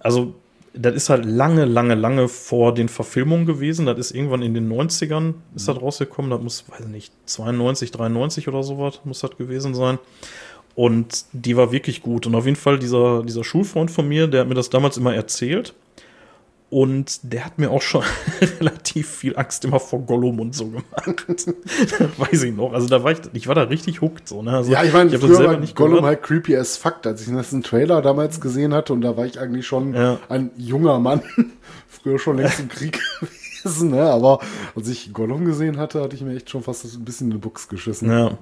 also 0.00 0.34
das 0.78 0.94
ist 0.94 1.10
halt 1.10 1.24
lange, 1.24 1.64
lange, 1.64 1.94
lange 1.94 2.28
vor 2.28 2.74
den 2.74 2.88
Verfilmungen 2.88 3.46
gewesen. 3.46 3.86
Das 3.86 3.98
ist 3.98 4.10
irgendwann 4.10 4.42
in 4.42 4.54
den 4.54 4.70
90ern 4.70 5.34
ist 5.54 5.68
das 5.68 5.80
rausgekommen. 5.80 6.30
Das 6.30 6.40
muss, 6.40 6.64
weiß 6.68 6.80
ich 6.80 6.92
nicht, 6.92 7.12
92, 7.26 7.90
93 7.90 8.48
oder 8.48 8.62
sowas 8.62 9.00
muss 9.04 9.20
das 9.20 9.36
gewesen 9.36 9.74
sein. 9.74 9.98
Und 10.76 11.24
die 11.32 11.56
war 11.56 11.72
wirklich 11.72 12.02
gut. 12.02 12.26
Und 12.26 12.34
auf 12.34 12.44
jeden 12.44 12.56
Fall 12.56 12.78
dieser, 12.78 13.22
dieser 13.22 13.42
Schulfreund 13.42 13.90
von 13.90 14.06
mir, 14.06 14.28
der 14.28 14.42
hat 14.42 14.48
mir 14.48 14.54
das 14.54 14.68
damals 14.68 14.98
immer 14.98 15.14
erzählt. 15.14 15.74
Und 16.68 17.20
der 17.22 17.46
hat 17.46 17.58
mir 17.58 17.70
auch 17.70 17.80
schon 17.80 18.02
relativ 18.60 19.08
viel 19.08 19.36
Angst 19.38 19.64
immer 19.64 19.80
vor 19.80 20.00
Gollum 20.00 20.38
und 20.38 20.54
so 20.54 20.66
gemacht. 20.66 20.84
weiß 22.18 22.42
ich 22.42 22.54
noch. 22.54 22.74
Also 22.74 22.88
da 22.88 23.02
war 23.02 23.12
ich, 23.12 23.20
ich 23.32 23.48
war 23.48 23.54
da 23.54 23.62
richtig 23.62 24.02
hooked 24.02 24.28
so. 24.28 24.42
Ne? 24.42 24.50
Also, 24.50 24.72
ja, 24.72 24.84
ich 24.84 24.92
meine, 24.92 25.14
ich 25.14 25.20
früher 25.20 25.46
war 25.46 25.56
nicht 25.56 25.76
Gollum 25.76 26.00
gehört. 26.00 26.16
halt 26.16 26.22
creepy 26.22 26.56
as 26.56 26.76
fuck, 26.76 27.06
als 27.06 27.26
ich 27.26 27.28
den 27.28 27.62
Trailer 27.62 28.02
damals 28.02 28.40
gesehen 28.42 28.74
hatte 28.74 28.92
und 28.92 29.00
da 29.00 29.16
war 29.16 29.24
ich 29.24 29.40
eigentlich 29.40 29.66
schon 29.66 29.94
ja. 29.94 30.18
ein 30.28 30.50
junger 30.58 30.98
Mann. 30.98 31.22
früher 31.88 32.18
schon 32.18 32.36
längst 32.36 32.60
im 32.60 32.68
Krieg 32.68 33.00
gewesen, 33.20 33.92
ne? 33.92 34.02
Aber 34.02 34.40
als 34.74 34.88
ich 34.88 35.14
Gollum 35.14 35.46
gesehen 35.46 35.78
hatte, 35.78 36.02
hatte 36.02 36.16
ich 36.16 36.22
mir 36.22 36.36
echt 36.36 36.50
schon 36.50 36.62
fast 36.62 36.84
ein 36.84 37.04
bisschen 37.04 37.28
in 37.28 37.36
den 37.36 37.40
Buchs 37.40 37.68
geschissen. 37.68 38.10
Ja. 38.10 38.36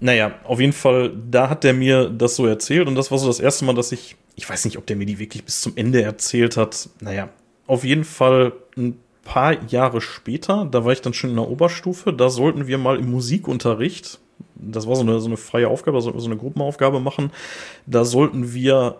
Naja, 0.00 0.34
auf 0.44 0.60
jeden 0.60 0.72
Fall, 0.72 1.12
da 1.30 1.48
hat 1.48 1.64
der 1.64 1.72
mir 1.72 2.10
das 2.10 2.36
so 2.36 2.46
erzählt 2.46 2.86
und 2.86 2.94
das 2.94 3.10
war 3.10 3.18
so 3.18 3.26
das 3.26 3.40
erste 3.40 3.64
Mal, 3.64 3.74
dass 3.74 3.92
ich, 3.92 4.16
ich 4.34 4.48
weiß 4.48 4.64
nicht, 4.66 4.76
ob 4.76 4.86
der 4.86 4.96
mir 4.96 5.06
die 5.06 5.18
wirklich 5.18 5.44
bis 5.44 5.60
zum 5.62 5.72
Ende 5.76 6.02
erzählt 6.02 6.56
hat. 6.56 6.88
Naja, 7.00 7.30
auf 7.66 7.82
jeden 7.84 8.04
Fall 8.04 8.52
ein 8.76 8.98
paar 9.24 9.62
Jahre 9.68 10.00
später, 10.00 10.66
da 10.70 10.84
war 10.84 10.92
ich 10.92 11.00
dann 11.00 11.14
schon 11.14 11.30
in 11.30 11.36
der 11.36 11.48
Oberstufe, 11.48 12.12
da 12.12 12.28
sollten 12.28 12.66
wir 12.66 12.78
mal 12.78 12.98
im 12.98 13.10
Musikunterricht, 13.10 14.20
das 14.54 14.86
war 14.86 14.96
so 14.96 15.02
eine, 15.02 15.20
so 15.20 15.26
eine 15.26 15.36
freie 15.36 15.68
Aufgabe, 15.68 16.00
so 16.00 16.12
eine 16.12 16.36
Gruppenaufgabe 16.36 17.00
machen. 17.00 17.30
Da 17.86 18.04
sollten 18.04 18.54
wir 18.54 18.96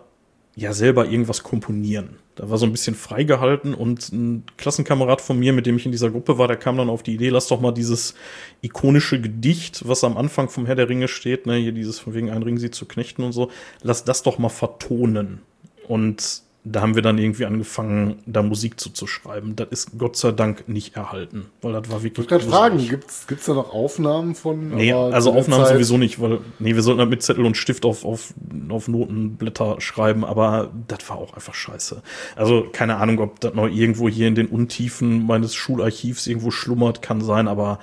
ja 0.57 0.73
selber 0.73 1.07
irgendwas 1.07 1.43
komponieren. 1.43 2.17
Da 2.35 2.49
war 2.49 2.57
so 2.57 2.65
ein 2.65 2.73
bisschen 2.73 2.95
freigehalten 2.95 3.75
und 3.75 4.11
ein 4.11 4.45
Klassenkamerad 4.57 5.21
von 5.21 5.39
mir, 5.39 5.53
mit 5.53 5.67
dem 5.67 5.77
ich 5.77 5.85
in 5.85 5.93
dieser 5.93 6.11
Gruppe 6.11 6.39
war, 6.39 6.49
der 6.49 6.57
kam 6.57 6.79
dann 6.79 6.89
auf 6.89 7.03
die 7.03 7.15
Idee, 7.15 7.29
lass 7.29 7.49
doch 7.49 7.61
mal 7.61 7.73
dieses 7.73 8.15
ikonische 8.63 9.21
Gedicht, 9.21 9.87
was 9.87 10.03
am 10.03 10.17
Anfang 10.17 10.49
vom 10.49 10.65
Herr 10.65 10.75
der 10.75 10.89
Ringe 10.89 11.09
steht, 11.09 11.47
ne, 11.47 11.57
hier 11.57 11.73
dieses 11.73 11.99
von 11.99 12.15
wegen 12.15 12.31
ein 12.31 12.43
Ring 12.43 12.57
sie 12.57 12.71
zu 12.71 12.87
knechten 12.87 13.23
und 13.23 13.33
so, 13.33 13.51
lass 13.83 14.05
das 14.05 14.23
doch 14.23 14.39
mal 14.39 14.49
vertonen. 14.49 15.43
Und 15.87 16.43
da 16.69 16.81
haben 16.81 16.97
wir 16.97 17.03
dann 17.03 17.17
irgendwie 17.17 17.47
angefangen, 17.47 18.17
da 18.27 18.43
Musik 18.43 18.81
zu, 18.81 18.91
zu 18.91 19.07
schreiben. 19.07 19.55
Das 19.55 19.69
ist 19.71 19.99
Gott 19.99 20.17
sei 20.17 20.33
Dank 20.33 20.69
nicht 20.69 20.97
erhalten, 20.97 21.47
weil 21.63 21.73
das 21.73 21.89
war 21.91 22.03
wirklich. 22.03 22.27
Ich 22.27 22.33
wollte 22.33 22.45
gerade 22.45 22.71
fragen, 22.71 22.89
gibt's 22.89 23.29
gibt's 23.29 23.47
da 23.47 23.55
noch 23.55 23.73
Aufnahmen 23.73 24.35
von? 24.35 24.71
Nee, 24.71 24.93
also 24.93 25.33
Aufnahmen 25.33 25.65
Zeit 25.65 25.75
sowieso 25.75 25.97
nicht, 25.97 26.21
weil, 26.21 26.41
nee, 26.59 26.75
wir 26.75 26.83
sollten 26.83 27.01
halt 27.01 27.11
mit 27.11 27.23
Zettel 27.23 27.47
und 27.47 27.57
Stift 27.57 27.85
auf, 27.85 28.05
auf, 28.05 28.35
auf 28.69 28.89
Notenblätter 28.89 29.81
schreiben, 29.81 30.25
aber 30.25 30.73
das 30.89 31.09
war 31.09 31.19
auch 31.19 31.35
einfach 31.35 31.55
scheiße. 31.55 32.03
Also, 32.35 32.67
keine 32.73 32.97
Ahnung, 32.97 33.21
ob 33.21 33.39
das 33.39 33.55
noch 33.55 33.69
irgendwo 33.69 34.09
hier 34.09 34.27
in 34.27 34.35
den 34.35 34.49
Untiefen 34.49 35.25
meines 35.25 35.55
Schularchivs 35.55 36.27
irgendwo 36.27 36.51
schlummert, 36.51 37.01
kann 37.01 37.21
sein, 37.21 37.47
aber 37.47 37.79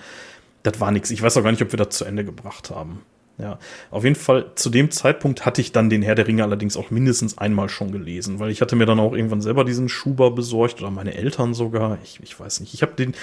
das 0.64 0.82
war 0.82 0.92
nichts. 0.92 1.10
Ich 1.10 1.22
weiß 1.22 1.38
auch 1.38 1.44
gar 1.44 1.52
nicht, 1.52 1.62
ob 1.62 1.72
wir 1.72 1.78
das 1.78 1.96
zu 1.96 2.04
Ende 2.04 2.26
gebracht 2.26 2.70
haben. 2.70 3.02
Ja, 3.40 3.58
auf 3.90 4.04
jeden 4.04 4.16
Fall 4.16 4.52
zu 4.54 4.70
dem 4.70 4.92
Zeitpunkt 4.92 5.44
hatte 5.44 5.60
ich 5.60 5.72
dann 5.72 5.90
den 5.90 6.04
Herr 6.04 6.14
der 6.14 6.28
Ringe 6.28 6.44
allerdings 6.44 6.78
auch 6.78 6.92
mindestens 6.92 7.38
einmal 7.40 7.68
schon 7.68 7.92
gelesen, 7.92 8.40
weil 8.40 8.52
ich 8.52 8.62
hatte 8.62 8.76
mir 8.76 8.86
dann 8.86 9.00
auch 9.00 9.14
irgendwann 9.14 9.42
selber 9.42 9.66
diesen 9.66 9.90
Schuber 9.90 10.30
besorgt 10.32 10.82
oder 10.82 10.92
meine 10.92 11.16
Eltern 11.16 11.56
sogar. 11.56 11.98
Ich, 12.04 12.20
ich 12.22 12.40
weiß 12.40 12.60
nicht. 12.60 12.76
Ich 12.76 12.84
habe 12.84 12.94
den, 12.94 13.16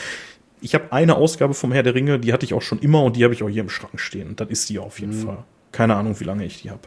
ich 0.60 0.74
habe 0.74 0.92
eine 0.92 1.14
Ausgabe 1.14 1.54
vom 1.54 1.70
Herr 1.70 1.84
der 1.84 1.94
Ringe, 1.94 2.18
die 2.18 2.32
hatte 2.32 2.44
ich 2.44 2.54
auch 2.54 2.62
schon 2.62 2.80
immer 2.80 3.04
und 3.04 3.16
die 3.16 3.22
habe 3.22 3.34
ich 3.34 3.42
auch 3.44 3.48
hier 3.48 3.62
im 3.62 3.68
Schrank 3.68 4.00
stehen. 4.00 4.34
Das 4.34 4.48
ist 4.48 4.68
die 4.68 4.80
auf 4.80 4.98
jeden 4.98 5.16
mhm. 5.20 5.26
Fall. 5.26 5.44
Keine 5.70 5.94
Ahnung, 5.94 6.18
wie 6.18 6.24
lange 6.24 6.44
ich 6.44 6.62
die 6.62 6.70
habe. 6.70 6.80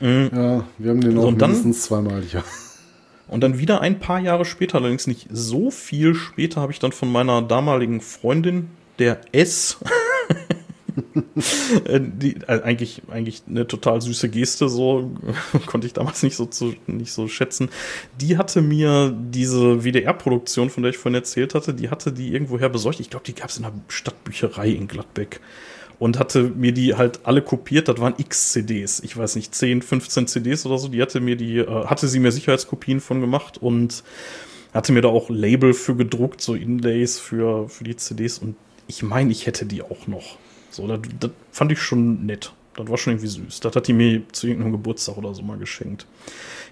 Mhm. 0.00 0.30
Ja, 0.34 0.64
wir 0.78 0.90
haben 0.90 1.00
den 1.02 1.18
auch 1.18 1.24
und 1.24 1.38
mindestens 1.38 1.88
dann, 1.88 2.04
zweimal, 2.04 2.24
ja. 2.32 2.42
Und 3.28 3.42
dann 3.42 3.58
wieder 3.58 3.80
ein 3.80 3.98
paar 3.98 4.18
Jahre 4.18 4.44
später, 4.44 4.78
allerdings 4.78 5.06
nicht 5.06 5.28
so 5.30 5.70
viel 5.70 6.14
später, 6.14 6.60
habe 6.60 6.72
ich 6.72 6.78
dann 6.78 6.92
von 6.92 7.10
meiner 7.10 7.42
damaligen 7.42 8.00
Freundin, 8.00 8.68
der 8.98 9.20
S, 9.32 9.78
die, 11.98 12.36
also 12.46 12.62
eigentlich, 12.64 13.02
eigentlich 13.10 13.42
eine 13.48 13.66
total 13.66 14.00
süße 14.00 14.28
Geste, 14.28 14.68
so 14.68 15.10
konnte 15.66 15.86
ich 15.86 15.92
damals 15.92 16.22
nicht 16.22 16.36
so, 16.36 16.46
zu, 16.46 16.74
nicht 16.86 17.12
so 17.12 17.28
schätzen. 17.28 17.68
Die 18.20 18.38
hatte 18.38 18.62
mir 18.62 19.14
diese 19.16 19.84
WDR-Produktion, 19.84 20.70
von 20.70 20.82
der 20.82 20.90
ich 20.90 20.98
vorhin 20.98 21.16
erzählt 21.16 21.54
hatte, 21.54 21.74
die 21.74 21.90
hatte 21.90 22.12
die 22.12 22.32
irgendwoher 22.32 22.68
besorgt. 22.68 23.00
Ich 23.00 23.10
glaube, 23.10 23.24
die 23.26 23.34
gab 23.34 23.50
es 23.50 23.56
in 23.56 23.62
der 23.62 23.72
Stadtbücherei 23.88 24.68
in 24.70 24.88
Gladbeck. 24.88 25.40
Und 25.98 26.18
hatte 26.18 26.42
mir 26.42 26.72
die 26.72 26.96
halt 26.96 27.20
alle 27.24 27.42
kopiert, 27.42 27.86
das 27.86 27.98
waren 27.98 28.14
X-CDs. 28.18 29.00
Ich 29.04 29.16
weiß 29.16 29.36
nicht, 29.36 29.54
10, 29.54 29.82
15 29.82 30.26
CDs 30.26 30.66
oder 30.66 30.76
so. 30.76 30.88
Die 30.88 31.00
hatte 31.00 31.20
mir 31.20 31.36
die, 31.36 31.58
äh, 31.58 31.84
hatte 31.84 32.08
sie 32.08 32.18
mir 32.18 32.32
Sicherheitskopien 32.32 33.00
von 33.00 33.20
gemacht 33.20 33.58
und 33.58 34.02
hatte 34.74 34.92
mir 34.92 35.02
da 35.02 35.08
auch 35.08 35.30
Label 35.30 35.74
für 35.74 35.94
gedruckt, 35.94 36.40
so 36.40 36.54
Inlays 36.54 37.20
für, 37.20 37.68
für 37.68 37.84
die 37.84 37.94
CDs. 37.94 38.38
Und 38.38 38.56
ich 38.88 39.02
meine, 39.02 39.30
ich 39.30 39.46
hätte 39.46 39.66
die 39.66 39.82
auch 39.82 40.06
noch. 40.06 40.38
So, 40.72 40.86
das, 40.86 41.00
das 41.20 41.30
fand 41.50 41.72
ich 41.72 41.80
schon 41.80 42.26
nett. 42.26 42.52
Das 42.74 42.88
war 42.88 42.96
schon 42.96 43.12
irgendwie 43.12 43.28
süß. 43.28 43.60
Das 43.60 43.76
hat 43.76 43.86
die 43.86 43.92
mir 43.92 44.22
zu 44.32 44.46
irgendeinem 44.46 44.72
Geburtstag 44.72 45.18
oder 45.18 45.34
so 45.34 45.42
mal 45.42 45.58
geschenkt. 45.58 46.06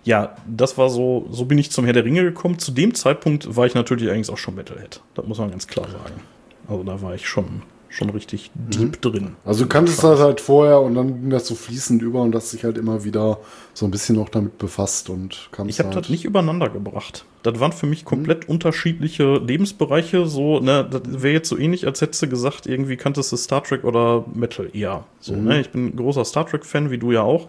Ja, 0.02 0.36
das 0.47 0.78
war 0.78 0.89
so, 0.89 1.28
so 1.31 1.44
bin 1.44 1.59
ich 1.59 1.70
zum 1.70 1.85
Herr 1.85 1.93
der 1.93 2.05
Ringe 2.05 2.22
gekommen. 2.22 2.59
Zu 2.59 2.72
dem 2.72 2.94
Zeitpunkt 2.94 3.55
war 3.55 3.66
ich 3.66 3.74
natürlich 3.74 4.10
eigentlich 4.10 4.31
auch 4.31 4.39
schon 4.39 4.55
Metalhead. 4.55 5.02
Das 5.14 5.27
muss 5.27 5.39
man 5.39 5.51
ganz 5.51 5.66
klar 5.66 5.89
sagen. 5.90 6.22
Also 6.68 6.82
da 6.85 7.02
war 7.02 7.14
ich 7.14 7.28
schon 7.28 7.62
schon 7.91 8.09
richtig 8.11 8.53
deep 8.55 8.97
mhm. 8.97 9.01
drin. 9.01 9.37
Also 9.45 9.65
du 9.65 9.69
kanntest 9.69 10.03
das 10.03 10.21
halt 10.21 10.41
vorher 10.41 10.81
und 10.81 10.95
dann 10.95 11.21
ging 11.21 11.31
das 11.31 11.47
so 11.47 11.57
fließend 11.57 12.01
über 12.01 12.23
und 12.23 12.35
hast 12.35 12.53
dich 12.53 12.65
halt 12.65 12.79
immer 12.79 13.05
wieder 13.05 13.39
so 13.75 13.85
ein 13.85 13.91
bisschen 13.91 14.15
noch 14.15 14.29
damit 14.29 14.59
befasst 14.59 15.11
und 15.11 15.49
kam 15.51 15.69
Ich 15.69 15.81
habe 15.81 15.89
halt 15.89 16.05
das 16.05 16.09
nicht 16.09 16.25
übereinander 16.25 16.69
gebracht. 16.69 17.25
Das 17.43 17.59
waren 17.59 17.73
für 17.73 17.87
mich 17.87 18.05
komplett 18.05 18.47
mhm. 18.47 18.55
unterschiedliche 18.55 19.39
Lebensbereiche. 19.39 20.27
So, 20.27 20.61
ne, 20.61 20.89
das 20.89 21.03
wäre 21.05 21.35
jetzt 21.35 21.49
so 21.49 21.59
ähnlich, 21.59 21.85
als 21.87 22.01
hättest 22.01 22.23
du 22.23 22.29
gesagt, 22.29 22.67
irgendwie 22.67 22.97
kanntest 22.97 23.33
du 23.33 23.37
Star 23.37 23.65
Trek 23.65 23.83
oder 23.83 24.25
Metal 24.33 24.71
eher. 24.73 25.05
So, 25.19 25.35
mhm. 25.35 25.45
ne? 25.45 25.61
Ich 25.61 25.71
bin 25.71 25.87
ein 25.87 25.97
großer 25.97 26.25
Star 26.25 26.47
Trek-Fan, 26.47 26.91
wie 26.93 26.99
du 26.99 27.11
ja 27.11 27.23
auch. 27.23 27.49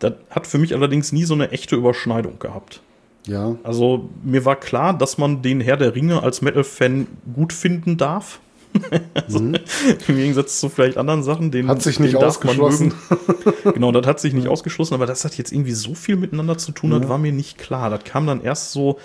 Das 0.00 0.14
hat 0.30 0.48
für 0.48 0.58
mich 0.58 0.74
allerdings 0.74 1.12
nie 1.12 1.24
so 1.24 1.34
eine 1.34 1.52
echte 1.52 1.76
Überschneidung 1.76 2.40
gehabt. 2.40 2.80
Ja. 3.26 3.56
Also 3.62 4.08
mir 4.24 4.44
war 4.44 4.56
klar, 4.56 4.96
dass 4.98 5.16
man 5.16 5.42
den 5.42 5.60
Herr 5.60 5.76
der 5.76 5.94
Ringe 5.94 6.22
als 6.22 6.42
Metal-Fan 6.42 7.06
gut 7.34 7.52
finden 7.52 7.96
darf 7.96 8.40
also, 9.14 9.40
mhm. 9.40 9.56
Im 10.08 10.16
Gegensatz 10.16 10.60
zu 10.60 10.68
vielleicht 10.68 10.96
anderen 10.96 11.22
Sachen, 11.22 11.50
den 11.50 11.68
hat 11.68 11.82
sich 11.82 12.00
nicht 12.00 12.16
ausgeschlossen. 12.16 12.94
genau, 13.74 13.92
das 13.92 14.06
hat 14.06 14.20
sich 14.20 14.32
nicht 14.32 14.48
ausgeschlossen, 14.48 14.94
aber 14.94 15.06
das 15.06 15.24
hat 15.24 15.36
jetzt 15.36 15.52
irgendwie 15.52 15.72
so 15.72 15.94
viel 15.94 16.16
miteinander 16.16 16.58
zu 16.58 16.72
tun, 16.72 16.92
ja. 16.92 16.98
das 16.98 17.08
war 17.08 17.18
mir 17.18 17.32
nicht 17.32 17.58
klar. 17.58 17.90
Das 17.90 18.04
kam 18.04 18.26
dann 18.26 18.42
erst 18.42 18.72
so 18.72 18.98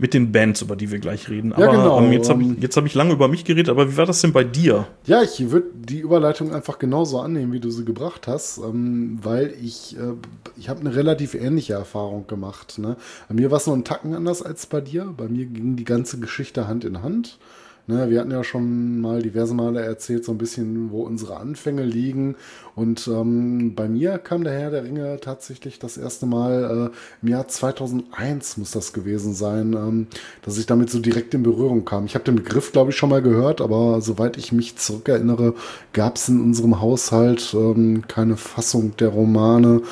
mit 0.00 0.14
den 0.14 0.32
Bands, 0.32 0.62
über 0.62 0.76
die 0.76 0.90
wir 0.90 0.98
gleich 0.98 1.28
reden. 1.28 1.52
Aber 1.52 1.66
ja, 1.66 1.70
genau. 1.70 2.00
Ähm, 2.00 2.12
jetzt 2.12 2.30
habe 2.30 2.42
ich, 2.42 2.76
hab 2.76 2.86
ich 2.86 2.94
lange 2.94 3.12
über 3.12 3.28
mich 3.28 3.44
geredet, 3.44 3.68
aber 3.68 3.92
wie 3.92 3.96
war 3.98 4.06
das 4.06 4.22
denn 4.22 4.32
bei 4.32 4.44
dir? 4.44 4.86
Ja, 5.04 5.22
ich 5.22 5.50
würde 5.50 5.68
die 5.74 5.98
Überleitung 5.98 6.54
einfach 6.54 6.78
genauso 6.78 7.20
annehmen, 7.20 7.52
wie 7.52 7.60
du 7.60 7.70
sie 7.70 7.84
gebracht 7.84 8.26
hast, 8.26 8.58
ähm, 8.58 9.18
weil 9.22 9.54
ich, 9.62 9.96
äh, 9.98 10.14
ich 10.56 10.70
habe 10.70 10.80
eine 10.80 10.94
relativ 10.94 11.34
ähnliche 11.34 11.74
Erfahrung 11.74 12.26
gemacht. 12.26 12.78
Ne? 12.78 12.96
Bei 13.28 13.34
mir 13.34 13.50
war 13.50 13.58
es 13.58 13.66
noch 13.66 13.74
ein 13.74 13.84
Tacken 13.84 14.14
anders 14.14 14.42
als 14.42 14.64
bei 14.64 14.80
dir. 14.80 15.12
Bei 15.14 15.28
mir 15.28 15.44
ging 15.44 15.76
die 15.76 15.84
ganze 15.84 16.18
Geschichte 16.18 16.66
Hand 16.66 16.84
in 16.84 17.02
Hand. 17.02 17.38
Ne, 17.90 18.08
wir 18.08 18.20
hatten 18.20 18.30
ja 18.30 18.44
schon 18.44 19.00
mal 19.00 19.20
diverse 19.20 19.52
Male 19.52 19.80
erzählt, 19.80 20.24
so 20.24 20.30
ein 20.30 20.38
bisschen, 20.38 20.92
wo 20.92 21.02
unsere 21.02 21.38
Anfänge 21.38 21.82
liegen. 21.82 22.36
Und 22.76 23.08
ähm, 23.08 23.74
bei 23.74 23.88
mir 23.88 24.18
kam 24.18 24.44
der 24.44 24.52
Herr 24.52 24.70
der 24.70 24.84
Ringe 24.84 25.18
tatsächlich 25.20 25.80
das 25.80 25.96
erste 25.96 26.24
Mal 26.24 26.92
äh, 26.92 26.96
im 27.20 27.28
Jahr 27.28 27.48
2001 27.48 28.58
muss 28.58 28.70
das 28.70 28.92
gewesen 28.92 29.34
sein, 29.34 29.72
ähm, 29.72 30.06
dass 30.42 30.56
ich 30.56 30.66
damit 30.66 30.88
so 30.88 31.00
direkt 31.00 31.34
in 31.34 31.42
Berührung 31.42 31.84
kam. 31.84 32.04
Ich 32.04 32.14
habe 32.14 32.24
den 32.24 32.36
Begriff, 32.36 32.70
glaube 32.70 32.92
ich, 32.92 32.96
schon 32.96 33.10
mal 33.10 33.22
gehört, 33.22 33.60
aber 33.60 34.00
soweit 34.00 34.36
ich 34.36 34.52
mich 34.52 34.76
zurückerinnere, 34.76 35.54
gab 35.92 36.14
es 36.14 36.28
in 36.28 36.40
unserem 36.40 36.80
Haushalt 36.80 37.52
ähm, 37.54 38.04
keine 38.06 38.36
Fassung 38.36 38.96
der 38.98 39.08
Romane. 39.08 39.82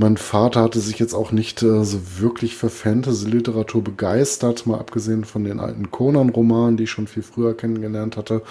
Mein 0.00 0.16
Vater 0.16 0.62
hatte 0.62 0.78
sich 0.78 1.00
jetzt 1.00 1.12
auch 1.12 1.32
nicht 1.32 1.60
äh, 1.64 1.84
so 1.84 1.98
wirklich 2.20 2.54
für 2.54 2.70
Fantasy-Literatur 2.70 3.82
begeistert, 3.82 4.64
mal 4.64 4.78
abgesehen 4.78 5.24
von 5.24 5.42
den 5.42 5.58
alten 5.58 5.90
Conan-Romanen, 5.90 6.76
die 6.76 6.84
ich 6.84 6.90
schon 6.90 7.08
viel 7.08 7.24
früher 7.24 7.56
kennengelernt 7.56 8.16
hatte. 8.16 8.42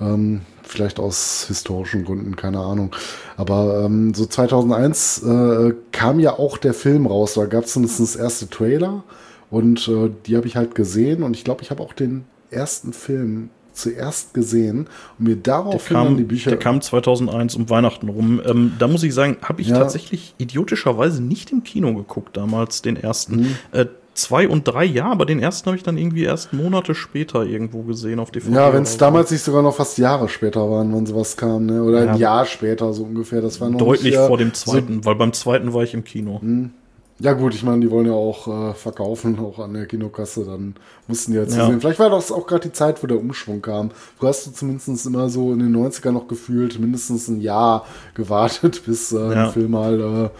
Ähm, 0.00 0.40
vielleicht 0.62 0.98
aus 0.98 1.44
historischen 1.48 2.06
Gründen, 2.06 2.34
keine 2.34 2.60
Ahnung. 2.60 2.96
Aber 3.36 3.84
ähm, 3.84 4.14
so 4.14 4.24
2001 4.24 5.22
äh, 5.22 5.74
kam 5.92 6.18
ja 6.18 6.38
auch 6.38 6.56
der 6.56 6.72
Film 6.72 7.06
raus, 7.06 7.34
da 7.34 7.44
gab 7.44 7.64
es 7.64 7.74
zumindest 7.74 8.00
das 8.00 8.16
erste 8.16 8.48
Trailer 8.48 9.04
und 9.50 9.88
äh, 9.88 10.10
die 10.24 10.34
habe 10.34 10.46
ich 10.46 10.56
halt 10.56 10.74
gesehen 10.74 11.22
und 11.22 11.36
ich 11.36 11.44
glaube, 11.44 11.62
ich 11.62 11.70
habe 11.70 11.82
auch 11.82 11.92
den 11.92 12.24
ersten 12.50 12.94
Film 12.94 13.50
zuerst 13.76 14.34
gesehen 14.34 14.88
und 15.18 15.28
mir 15.28 15.36
darauf 15.36 15.88
die 15.88 16.24
Bücher. 16.24 16.50
Der 16.50 16.58
kam 16.58 16.80
2001 16.80 17.54
um 17.56 17.70
Weihnachten 17.70 18.08
rum. 18.08 18.40
Ähm, 18.44 18.72
da 18.78 18.88
muss 18.88 19.02
ich 19.02 19.14
sagen, 19.14 19.36
habe 19.42 19.62
ich 19.62 19.68
ja. 19.68 19.78
tatsächlich 19.78 20.34
idiotischerweise 20.38 21.22
nicht 21.22 21.52
im 21.52 21.62
Kino 21.62 21.94
geguckt, 21.94 22.36
damals 22.36 22.82
den 22.82 22.96
ersten. 22.96 23.36
Mhm. 23.36 23.56
Äh, 23.72 23.86
zwei 24.14 24.48
und 24.48 24.66
drei, 24.66 24.84
ja, 24.84 25.10
aber 25.10 25.26
den 25.26 25.40
ersten 25.40 25.66
habe 25.66 25.76
ich 25.76 25.82
dann 25.82 25.96
irgendwie 25.96 26.24
erst 26.24 26.52
Monate 26.52 26.94
später 26.94 27.44
irgendwo 27.44 27.82
gesehen 27.82 28.18
auf 28.18 28.30
DVD. 28.30 28.54
Ja, 28.54 28.72
wenn 28.72 28.82
es 28.82 28.96
damals 28.96 29.30
nicht 29.30 29.42
sogar 29.42 29.62
noch 29.62 29.76
fast 29.76 29.98
Jahre 29.98 30.28
später 30.28 30.68
waren, 30.70 30.94
wenn 30.94 31.06
sowas 31.06 31.36
kam, 31.36 31.66
ne? 31.66 31.82
Oder 31.82 32.04
ja. 32.04 32.12
ein 32.12 32.18
Jahr 32.18 32.46
später 32.46 32.92
so 32.92 33.04
ungefähr. 33.04 33.40
Das 33.40 33.60
war 33.60 33.68
noch 33.68 33.78
deutlich 33.78 34.16
nicht, 34.16 34.26
vor 34.26 34.38
dem 34.38 34.54
zweiten, 34.54 35.02
so 35.02 35.04
weil 35.04 35.14
beim 35.16 35.32
zweiten 35.32 35.72
war 35.72 35.82
ich 35.82 35.94
im 35.94 36.04
Kino. 36.04 36.40
Mhm. 36.42 36.70
Ja 37.18 37.32
gut, 37.32 37.54
ich 37.54 37.62
meine, 37.62 37.80
die 37.80 37.90
wollen 37.90 38.06
ja 38.06 38.12
auch 38.12 38.46
äh, 38.46 38.74
verkaufen, 38.74 39.38
auch 39.38 39.58
an 39.58 39.72
der 39.72 39.86
Kinokasse, 39.86 40.44
dann 40.44 40.74
mussten 41.08 41.32
die 41.32 41.38
jetzt 41.38 41.56
ja. 41.56 41.66
sehen. 41.66 41.80
Vielleicht 41.80 41.98
war 41.98 42.10
das 42.10 42.30
auch 42.30 42.46
gerade 42.46 42.68
die 42.68 42.72
Zeit, 42.72 43.02
wo 43.02 43.06
der 43.06 43.18
Umschwung 43.18 43.62
kam. 43.62 43.90
Du 44.20 44.28
hast 44.28 44.46
du 44.46 44.50
zumindest 44.50 45.06
immer 45.06 45.30
so 45.30 45.50
in 45.52 45.60
den 45.60 45.74
90ern 45.74 46.12
noch 46.12 46.28
gefühlt, 46.28 46.78
mindestens 46.78 47.28
ein 47.28 47.40
Jahr 47.40 47.86
gewartet, 48.14 48.82
bis 48.86 49.12
äh, 49.12 49.16
ja. 49.16 49.46
ein 49.46 49.52
Film 49.52 49.70
mal 49.70 50.00
äh, 50.00 50.30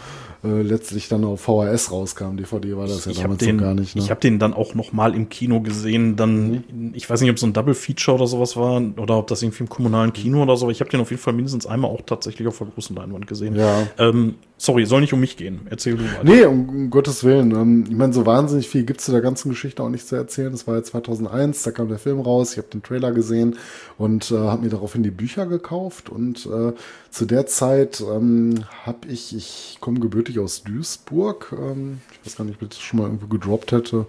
äh, 0.46 0.62
letztlich 0.62 1.08
dann 1.08 1.24
auf 1.24 1.40
VHS 1.40 1.90
rauskam. 1.90 2.36
DVD 2.36 2.76
war 2.76 2.86
das 2.86 3.04
ja 3.04 3.12
ich 3.12 3.20
damals 3.20 3.38
den, 3.38 3.56
noch 3.56 3.64
gar 3.64 3.74
nicht. 3.74 3.96
Ne? 3.96 4.02
Ich 4.02 4.10
habe 4.10 4.20
den 4.20 4.38
dann 4.38 4.54
auch 4.54 4.74
noch 4.74 4.92
mal 4.92 5.14
im 5.14 5.28
Kino 5.28 5.60
gesehen. 5.60 6.16
Dann, 6.16 6.50
mhm. 6.50 6.92
ich 6.94 7.08
weiß 7.08 7.20
nicht, 7.20 7.30
ob 7.30 7.36
es 7.36 7.40
so 7.40 7.46
ein 7.46 7.52
Double 7.52 7.74
Feature 7.74 8.16
oder 8.16 8.26
sowas 8.26 8.56
war 8.56 8.80
oder 8.96 9.18
ob 9.18 9.26
das 9.26 9.42
irgendwie 9.42 9.64
im 9.64 9.68
kommunalen 9.68 10.12
Kino 10.12 10.42
oder 10.42 10.56
so. 10.56 10.70
Ich 10.70 10.80
habe 10.80 10.90
den 10.90 11.00
auf 11.00 11.10
jeden 11.10 11.22
Fall 11.22 11.34
mindestens 11.34 11.66
einmal 11.66 11.90
auch 11.90 12.02
tatsächlich 12.02 12.46
auf 12.46 12.58
der 12.58 12.68
großen 12.68 12.94
Leinwand 12.94 13.26
gesehen. 13.26 13.56
Ja. 13.56 13.86
Ähm, 13.98 14.36
sorry, 14.56 14.86
soll 14.86 15.00
nicht 15.00 15.12
um 15.12 15.20
mich 15.20 15.36
gehen. 15.36 15.60
Erzähl 15.68 15.96
du 15.96 16.04
weiter. 16.04 16.24
Nee, 16.24 16.44
um, 16.44 16.68
um 16.68 16.90
Gottes 16.90 17.24
Willen. 17.24 17.50
Ähm, 17.50 17.84
ich 17.88 17.96
meine, 17.96 18.12
so 18.12 18.24
wahnsinnig 18.26 18.68
viel 18.68 18.84
gibt 18.84 19.00
es 19.00 19.06
zu 19.06 19.12
der 19.12 19.20
ganzen 19.20 19.50
Geschichte 19.50 19.82
auch 19.82 19.90
nicht 19.90 20.06
zu 20.06 20.16
erzählen. 20.16 20.52
Das 20.52 20.66
war 20.66 20.76
ja 20.76 20.82
2001, 20.82 21.62
da 21.62 21.70
kam 21.70 21.88
der 21.88 21.98
Film 21.98 22.20
raus. 22.20 22.52
Ich 22.52 22.58
habe 22.58 22.68
den 22.68 22.82
Trailer 22.82 23.12
gesehen 23.12 23.56
und 23.98 24.30
äh, 24.30 24.36
habe 24.36 24.62
mir 24.62 24.68
daraufhin 24.68 25.02
die 25.02 25.10
Bücher 25.10 25.46
gekauft. 25.46 26.08
Und 26.08 26.46
äh, 26.46 26.72
zu 27.10 27.24
der 27.24 27.46
Zeit 27.46 28.00
ähm, 28.00 28.64
habe 28.84 29.08
ich, 29.08 29.34
ich 29.34 29.78
komme 29.80 30.00
gebürtig 30.00 30.38
aus 30.38 30.62
Duisburg. 30.62 31.54
Ähm, 31.58 32.00
ich 32.12 32.26
weiß 32.26 32.36
gar 32.36 32.44
nicht, 32.44 32.56
ob 32.56 32.62
ich 32.62 32.68
das 32.70 32.80
schon 32.80 33.00
mal 33.00 33.06
irgendwo 33.06 33.26
gedroppt 33.26 33.72
hätte. 33.72 34.06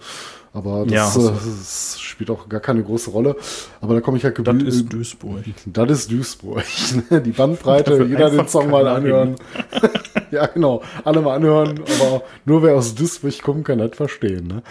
Aber 0.53 0.85
das, 0.85 0.93
Ja, 0.93 1.11
du. 1.13 1.29
das 1.29 1.99
spielt 1.99 2.29
auch 2.31 2.49
gar 2.49 2.59
keine 2.59 2.83
große 2.83 3.11
Rolle. 3.11 3.35
Aber 3.81 3.93
da 3.93 4.01
komme 4.01 4.17
ich 4.17 4.23
halt 4.23 4.37
Das 4.39 4.45
gebü- 4.55 4.65
ist 4.65 4.91
Duisburg. 4.91 5.43
Das 5.65 5.91
ist 5.91 6.11
Duisburg. 6.11 6.63
Die 7.25 7.31
Bandbreite, 7.31 8.03
jeder 8.05 8.29
den 8.29 8.47
Song 8.47 8.69
mal 8.69 8.87
anhören. 8.87 9.35
ja, 10.31 10.45
genau. 10.47 10.81
Alle 11.03 11.21
mal 11.21 11.35
anhören, 11.35 11.79
aber 11.99 12.23
nur 12.45 12.63
wer 12.63 12.75
aus 12.75 12.95
Duisburg 12.95 13.41
kommt, 13.43 13.65
kann 13.65 13.77
das 13.79 13.95
verstehen. 13.95 14.47
Ne? 14.47 14.63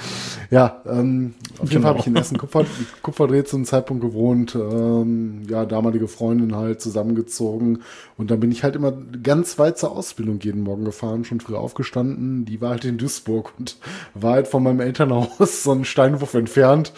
Ja, 0.51 0.83
ähm, 0.87 1.35
auf 1.59 1.71
jeden 1.71 1.83
Fall 1.83 1.91
habe 1.91 2.01
ich 2.01 2.07
in 2.07 2.17
Essen 2.17 2.37
Kupfer, 2.39 2.65
Kupferdreh 3.03 3.45
zu 3.45 3.57
einem 3.57 3.65
Zeitpunkt 3.65 4.03
gewohnt. 4.03 4.55
Ähm, 4.57 5.43
ja, 5.49 5.65
damalige 5.67 6.09
Freundin 6.09 6.57
halt 6.57 6.81
zusammengezogen. 6.81 7.83
Und 8.17 8.31
dann 8.31 8.41
bin 8.41 8.51
ich 8.51 8.65
halt 8.65 8.75
immer 8.77 8.93
ganz 9.23 9.59
weit 9.59 9.79
zur 9.79 9.93
Ausbildung 9.93 10.41
jeden 10.41 10.63
Morgen 10.63 10.85
gefahren, 10.85 11.25
schon 11.25 11.41
früh 11.41 11.55
aufgestanden. 11.55 12.45
Die 12.45 12.61
war 12.61 12.71
halt 12.71 12.85
in 12.85 12.99
Duisburg 12.99 13.53
und 13.59 13.77
war 14.15 14.33
halt 14.33 14.49
von 14.49 14.63
meinem 14.63 14.81
Elternhaus 14.81 15.66
so 15.67 15.73
einen 15.73 15.85
Steinwurf 15.85 16.33
entfernt. 16.35 16.93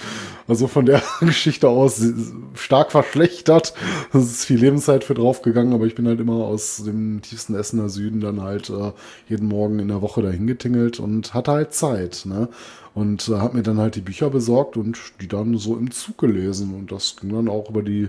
Also 0.46 0.66
von 0.66 0.86
der 0.86 1.02
Geschichte 1.20 1.68
aus 1.68 2.02
stark 2.54 2.92
verschlechtert. 2.92 3.74
Es 4.12 4.24
ist 4.24 4.44
viel 4.44 4.58
Lebenszeit 4.58 5.04
für 5.04 5.14
draufgegangen, 5.14 5.74
aber 5.74 5.84
ich 5.84 5.94
bin 5.94 6.06
halt 6.06 6.20
immer 6.20 6.44
aus 6.44 6.82
dem 6.84 7.20
tiefsten 7.20 7.54
Essener 7.54 7.88
Süden 7.88 8.20
dann 8.20 8.40
halt 8.40 8.70
äh, 8.70 8.92
jeden 9.28 9.48
Morgen 9.48 9.78
in 9.78 9.88
der 9.88 10.00
Woche 10.00 10.22
dahin 10.22 10.46
getingelt 10.46 11.00
und 11.00 11.34
hatte 11.34 11.52
halt 11.52 11.74
Zeit. 11.74 12.22
Ne? 12.24 12.48
Und 12.94 13.28
äh, 13.28 13.34
habe 13.34 13.58
mir 13.58 13.62
dann 13.62 13.78
halt 13.78 13.96
die 13.96 14.00
Bücher 14.00 14.30
besorgt 14.30 14.76
und 14.76 14.98
die 15.20 15.28
dann 15.28 15.58
so 15.58 15.76
im 15.76 15.90
Zug 15.90 16.18
gelesen. 16.18 16.74
Und 16.74 16.92
das 16.92 17.16
ging 17.20 17.30
dann 17.32 17.48
auch 17.48 17.68
über 17.68 17.82
die 17.82 18.08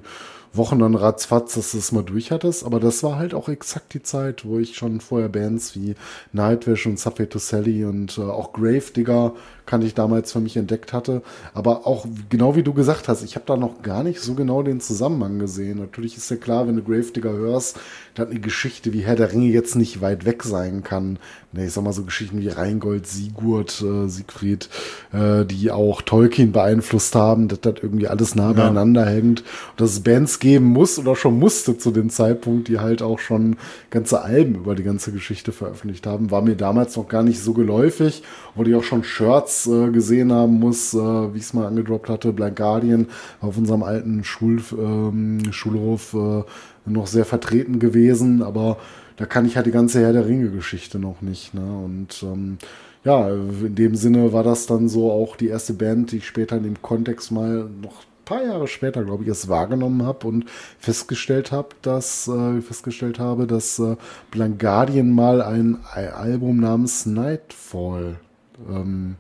Wochen 0.54 0.80
dann 0.80 0.96
ratzfatz, 0.96 1.56
dass 1.56 1.72
du 1.72 1.78
es 1.78 1.92
mal 1.92 2.04
durch 2.04 2.32
hattest. 2.32 2.66
Aber 2.66 2.80
das 2.80 3.04
war 3.04 3.18
halt 3.18 3.34
auch 3.34 3.50
exakt 3.50 3.94
die 3.94 4.04
Zeit, 4.04 4.46
wo 4.46 4.60
ich 4.60 4.76
schon 4.76 5.00
vorher 5.02 5.30
Bands 5.30 5.76
wie 5.76 5.96
Nightwish 6.34 6.86
und 6.86 7.00
Subway 7.00 7.28
to 7.28 7.40
Sally 7.40 7.86
und 7.86 8.18
äh, 8.18 8.22
auch 8.22 8.54
Gravedigger 8.54 9.34
kannte 9.66 9.86
ich 9.86 9.94
damals 9.94 10.32
für 10.32 10.40
mich 10.40 10.58
entdeckt 10.58 10.94
hatte. 10.94 11.22
Aber 11.54 11.86
auch 11.86 12.08
genau 12.30 12.56
wie 12.56 12.64
du 12.64 12.74
gesagt 12.74 13.08
hast, 13.08 13.24
ich 13.24 13.36
habe 13.36 13.46
da 13.46 13.56
noch 13.56 13.84
gar 13.84 14.04
nicht 14.04 14.20
so 14.20 14.34
genau 14.34 14.64
den 14.64 14.82
Zusammenhang 14.82 15.38
gesehen. 15.38 15.78
Natürlich 15.78 16.18
ist 16.18 16.32
ja 16.32 16.38
klar, 16.38 16.68
wenn 16.68 16.76
du 16.76 16.84
Gravedigger 16.84 17.32
hörst, 17.32 17.80
dass 18.20 18.30
eine 18.30 18.40
Geschichte 18.40 18.94
wie 18.94 19.02
Herr 19.02 19.16
der 19.16 19.32
Ringe 19.32 19.48
jetzt 19.48 19.76
nicht 19.76 20.02
weit 20.02 20.26
weg 20.26 20.44
sein 20.44 20.84
kann. 20.84 21.18
Ne, 21.52 21.66
Ich 21.66 21.74
sag 21.74 21.84
mal 21.84 21.94
so 21.94 22.04
Geschichten 22.04 22.40
wie 22.40 22.48
Rheingold, 22.48 23.08
Sigurd, 23.08 23.82
äh, 23.82 24.08
Siegfried, 24.08 24.70
äh, 25.12 25.46
die 25.46 25.72
auch 25.72 26.02
Tolkien 26.02 26.52
beeinflusst 26.52 27.16
haben, 27.16 27.48
dass 27.48 27.62
das 27.62 27.76
irgendwie 27.82 28.08
alles 28.08 28.36
nah 28.36 28.54
beieinander 28.54 29.06
hängt. 29.06 29.42
Und 29.42 29.82
dass 29.82 29.92
es 29.92 30.04
Bands 30.04 30.40
geben 30.40 30.66
muss 30.66 31.00
oder 31.00 31.16
schon 31.16 31.40
musste 31.40 31.78
zu 31.78 31.92
dem 31.92 32.10
Zeitpunkt, 32.10 32.68
die 32.68 32.80
halt 32.80 33.02
auch 33.02 33.20
schon 33.20 33.58
ganze 33.90 34.22
Alben 34.22 34.56
über 34.56 34.76
die 34.76 34.84
ganze 34.84 35.12
Geschichte 35.12 35.52
veröffentlicht 35.52 36.06
haben, 36.06 36.30
war 36.30 36.42
mir 36.42 36.56
damals 36.56 36.96
noch 36.96 37.08
gar 37.08 37.24
nicht 37.24 37.40
so 37.40 37.54
geläufig, 37.54 38.22
wo 38.56 38.64
ich 38.64 38.76
auch 38.76 38.84
schon 38.84 39.04
Shirts 39.04 39.66
äh, 39.68 39.90
gesehen 39.90 40.32
haben 40.32 40.60
muss, 40.60 40.94
äh, 40.94 40.98
wie 40.98 41.38
ich 41.38 41.44
es 41.44 41.54
mal 41.54 41.66
angedroppt 41.66 42.10
hatte, 42.10 42.34
Blind 42.34 42.56
Guardian 42.56 43.08
auf 43.42 43.58
unserem 43.58 43.84
alten 43.84 44.24
Schul, 44.24 44.62
ähm, 44.78 45.42
Schulhof 45.52 46.14
äh, 46.14 46.44
noch 46.94 47.08
sehr 47.08 47.26
vertreten 47.26 47.80
gewesen, 47.80 48.42
aber 48.44 48.78
da 49.18 49.26
kann 49.26 49.46
ich 49.46 49.56
halt 49.56 49.66
die 49.66 49.72
ganze 49.72 50.00
Herr 50.00 50.14
der 50.14 50.26
Ringe-Geschichte 50.26 50.98
noch 51.00 51.22
nicht. 51.22 51.54
Ne? 51.54 51.62
Und 51.62 52.24
ähm, 52.24 52.58
ja, 53.04 53.30
in 53.30 53.76
dem 53.76 53.96
Sinne 53.96 54.34
war 54.34 54.44
das 54.44 54.66
dann 54.66 54.90
so 54.90 55.12
auch 55.12 55.36
die 55.36 55.48
erste 55.48 55.74
Band, 55.74 56.12
die 56.12 56.18
ich 56.18 56.28
später 56.28 56.58
in 56.58 56.64
dem 56.64 56.82
Kontext 56.82 57.32
mal 57.32 57.70
noch 57.82 58.02
ein 58.02 58.26
paar 58.26 58.44
Jahre 58.44 58.68
später, 58.68 59.04
glaube 59.04 59.24
ich, 59.24 59.30
erst 59.30 59.50
wahrgenommen 59.50 60.04
habe 60.04 60.28
und 60.28 60.46
festgestellt 60.78 61.52
habe, 61.52 61.70
dass 61.82 62.28
äh, 62.28 62.62
festgestellt 62.62 63.20
habe, 63.20 63.48
dass 63.48 63.80
äh, 63.80 63.96
Blind 64.32 64.60
Guardian 64.60 65.12
mal 65.12 65.42
ein 65.42 65.80
Al- 65.92 66.10
Album 66.10 66.60
namens 66.60 67.06
Nightfall 67.06 68.18
ähm, 68.70 69.16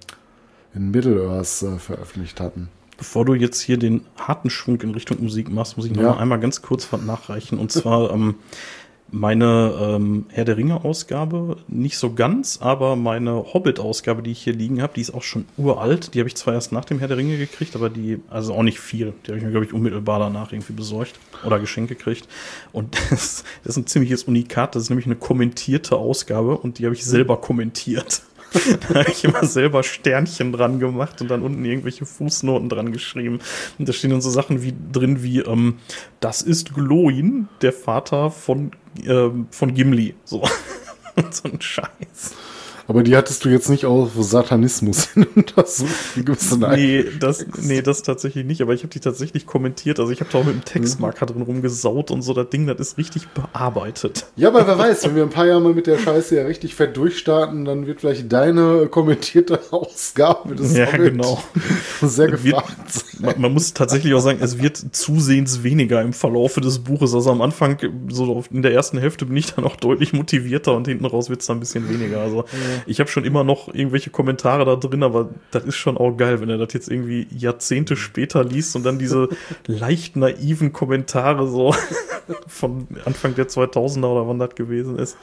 in 0.75 0.91
Middle 0.91 1.27
Earth 1.27 1.63
äh, 1.63 1.79
veröffentlicht 1.79 2.39
hatten. 2.39 2.69
Bevor 2.99 3.25
du 3.25 3.33
jetzt 3.33 3.61
hier 3.61 3.77
den 3.77 4.01
harten 4.17 4.49
Schwung 4.49 4.79
in 4.81 4.91
Richtung 4.91 5.23
Musik 5.23 5.49
machst, 5.49 5.77
muss 5.77 5.85
ich 5.87 5.93
noch 5.93 6.03
Ja. 6.03 6.09
mal 6.11 6.19
einmal 6.19 6.39
ganz 6.39 6.61
kurz 6.61 6.87
was 6.91 7.01
nachreichen. 7.01 7.57
Und 7.57 7.71
zwar 7.71 8.11
ähm, 8.11 8.35
meine 9.11 9.73
ähm, 9.81 10.25
Herr 10.29 10.45
der 10.45 10.57
Ringe-Ausgabe, 10.57 11.57
nicht 11.67 11.97
so 11.97 12.13
ganz, 12.13 12.59
aber 12.61 12.95
meine 12.95 13.53
Hobbit-Ausgabe, 13.53 14.21
die 14.21 14.31
ich 14.31 14.41
hier 14.43 14.53
liegen 14.53 14.81
habe, 14.81 14.93
die 14.95 15.01
ist 15.01 15.11
auch 15.13 15.23
schon 15.23 15.45
uralt. 15.57 16.13
Die 16.13 16.19
habe 16.19 16.27
ich 16.27 16.35
zwar 16.35 16.53
erst 16.53 16.71
nach 16.71 16.85
dem 16.85 16.99
Herr 16.99 17.07
der 17.07 17.17
Ringe 17.17 17.37
gekriegt, 17.37 17.75
aber 17.75 17.89
die, 17.89 18.19
also 18.29 18.53
auch 18.53 18.61
nicht 18.63 18.79
viel. 18.79 19.13
Die 19.25 19.29
habe 19.31 19.37
ich 19.39 19.43
mir, 19.43 19.51
glaube 19.51 19.65
ich, 19.65 19.73
unmittelbar 19.73 20.19
danach 20.19 20.51
irgendwie 20.51 20.73
besorgt 20.73 21.13
oder 21.43 21.57
geschenkt 21.57 21.89
gekriegt. 21.89 22.27
Und 22.71 22.95
das, 23.09 23.43
das 23.63 23.71
ist 23.75 23.77
ein 23.77 23.87
ziemliches 23.87 24.23
Unikat. 24.25 24.75
Das 24.75 24.83
ist 24.83 24.89
nämlich 24.89 25.05
eine 25.07 25.15
kommentierte 25.15 25.95
Ausgabe 25.95 26.57
und 26.57 26.77
die 26.79 26.85
habe 26.85 26.93
ich 26.95 27.03
selber 27.05 27.37
kommentiert. 27.37 28.21
da 28.89 28.99
habe 28.99 29.11
ich 29.11 29.23
immer 29.23 29.45
selber 29.45 29.83
Sternchen 29.83 30.51
dran 30.51 30.79
gemacht 30.79 31.21
und 31.21 31.29
dann 31.29 31.41
unten 31.41 31.63
irgendwelche 31.65 32.05
Fußnoten 32.05 32.69
dran 32.69 32.91
geschrieben. 32.91 33.39
Und 33.77 33.87
da 33.87 33.93
stehen 33.93 34.11
dann 34.11 34.21
so 34.21 34.29
Sachen 34.29 34.63
wie 34.63 34.73
drin 34.91 35.23
wie, 35.23 35.39
ähm, 35.39 35.77
das 36.19 36.41
ist 36.41 36.73
Gloin, 36.73 37.47
der 37.61 37.73
Vater 37.73 38.31
von, 38.31 38.71
ähm, 39.05 39.47
von 39.51 39.73
Gimli. 39.73 40.15
So. 40.25 40.43
so 41.31 41.49
ein 41.49 41.61
Scheiß. 41.61 42.35
Aber 42.89 43.03
die 43.03 43.15
hattest 43.15 43.45
du 43.45 43.49
jetzt 43.49 43.69
nicht 43.69 43.85
auf 43.85 44.09
Satanismus 44.19 45.09
hin 45.13 45.27
untersucht. 45.35 45.93
Wie 46.15 46.23
gibt's 46.23 46.49
denn 46.49 46.67
Nee 46.71 47.05
das, 47.19 47.45
nee, 47.61 47.83
das 47.83 48.01
tatsächlich 48.01 48.45
nicht, 48.45 48.63
aber 48.63 48.73
ich 48.73 48.81
habe 48.81 48.89
die 48.89 48.99
tatsächlich 48.99 49.45
kommentiert. 49.45 49.99
Also 49.99 50.11
ich 50.11 50.21
habe 50.21 50.31
da 50.31 50.39
auch 50.39 50.43
mit 50.43 50.55
dem 50.55 50.65
Textmarker 50.65 51.27
drin 51.27 51.43
rumgesaut 51.43 52.09
und 52.09 52.23
so. 52.23 52.33
Das 52.33 52.49
Ding, 52.49 52.65
das 52.65 52.79
ist 52.79 52.97
richtig 52.97 53.27
bearbeitet. 53.29 54.25
Ja, 54.35 54.47
aber 54.47 54.65
wer 54.65 54.79
weiß, 54.79 55.05
wenn 55.05 55.15
wir 55.15 55.21
ein 55.21 55.29
paar 55.29 55.45
Jahre 55.45 55.61
mal 55.61 55.75
mit 55.75 55.85
der 55.85 55.99
Scheiße 55.99 56.35
ja 56.35 56.45
richtig 56.45 56.73
fett 56.73 56.97
durchstarten, 56.97 57.63
dann 57.63 57.85
wird 57.85 57.99
vielleicht 57.99 58.31
deine 58.33 58.87
kommentierte 58.87 59.59
Ausgabe 59.69 60.55
des 60.55 60.75
Ja, 60.75 60.87
Hobbit 60.87 61.13
genau. 61.13 61.43
sehr 62.01 62.29
gefragt. 62.29 63.05
Man, 63.19 63.39
man 63.39 63.53
muss 63.53 63.71
tatsächlich 63.73 64.15
auch 64.15 64.19
sagen, 64.19 64.39
es 64.41 64.59
wird 64.59 64.77
zusehends 64.93 65.61
weniger 65.61 66.01
im 66.01 66.13
Verlaufe 66.13 66.59
des 66.59 66.79
Buches. 66.79 67.13
Also 67.13 67.29
am 67.29 67.43
Anfang, 67.43 67.77
so 68.09 68.43
in 68.51 68.63
der 68.63 68.73
ersten 68.73 68.97
Hälfte 68.97 69.27
bin 69.27 69.37
ich 69.37 69.53
dann 69.53 69.63
auch 69.65 69.75
deutlich 69.75 70.11
motivierter 70.11 70.75
und 70.75 70.87
hinten 70.87 71.05
raus 71.05 71.29
wird 71.29 71.41
es 71.41 71.45
dann 71.45 71.57
ein 71.57 71.59
bisschen 71.59 71.87
weniger. 71.87 72.21
Also 72.21 72.45
ich 72.85 72.99
habe 72.99 73.09
schon 73.09 73.25
immer 73.25 73.43
noch 73.43 73.73
irgendwelche 73.73 74.09
Kommentare 74.09 74.65
da 74.65 74.75
drin, 74.75 75.03
aber 75.03 75.29
das 75.51 75.63
ist 75.65 75.75
schon 75.75 75.97
auch 75.97 76.15
geil, 76.15 76.41
wenn 76.41 76.49
er 76.49 76.57
das 76.57 76.73
jetzt 76.73 76.89
irgendwie 76.89 77.27
Jahrzehnte 77.31 77.95
später 77.95 78.43
liest 78.43 78.75
und 78.75 78.83
dann 78.83 78.99
diese 78.99 79.29
leicht 79.67 80.15
naiven 80.15 80.73
Kommentare 80.73 81.47
so 81.47 81.73
von 82.47 82.87
Anfang 83.05 83.35
der 83.35 83.47
2000er 83.47 84.05
oder 84.05 84.27
wann 84.27 84.39
das 84.39 84.55
gewesen 84.55 84.97
ist. 84.97 85.17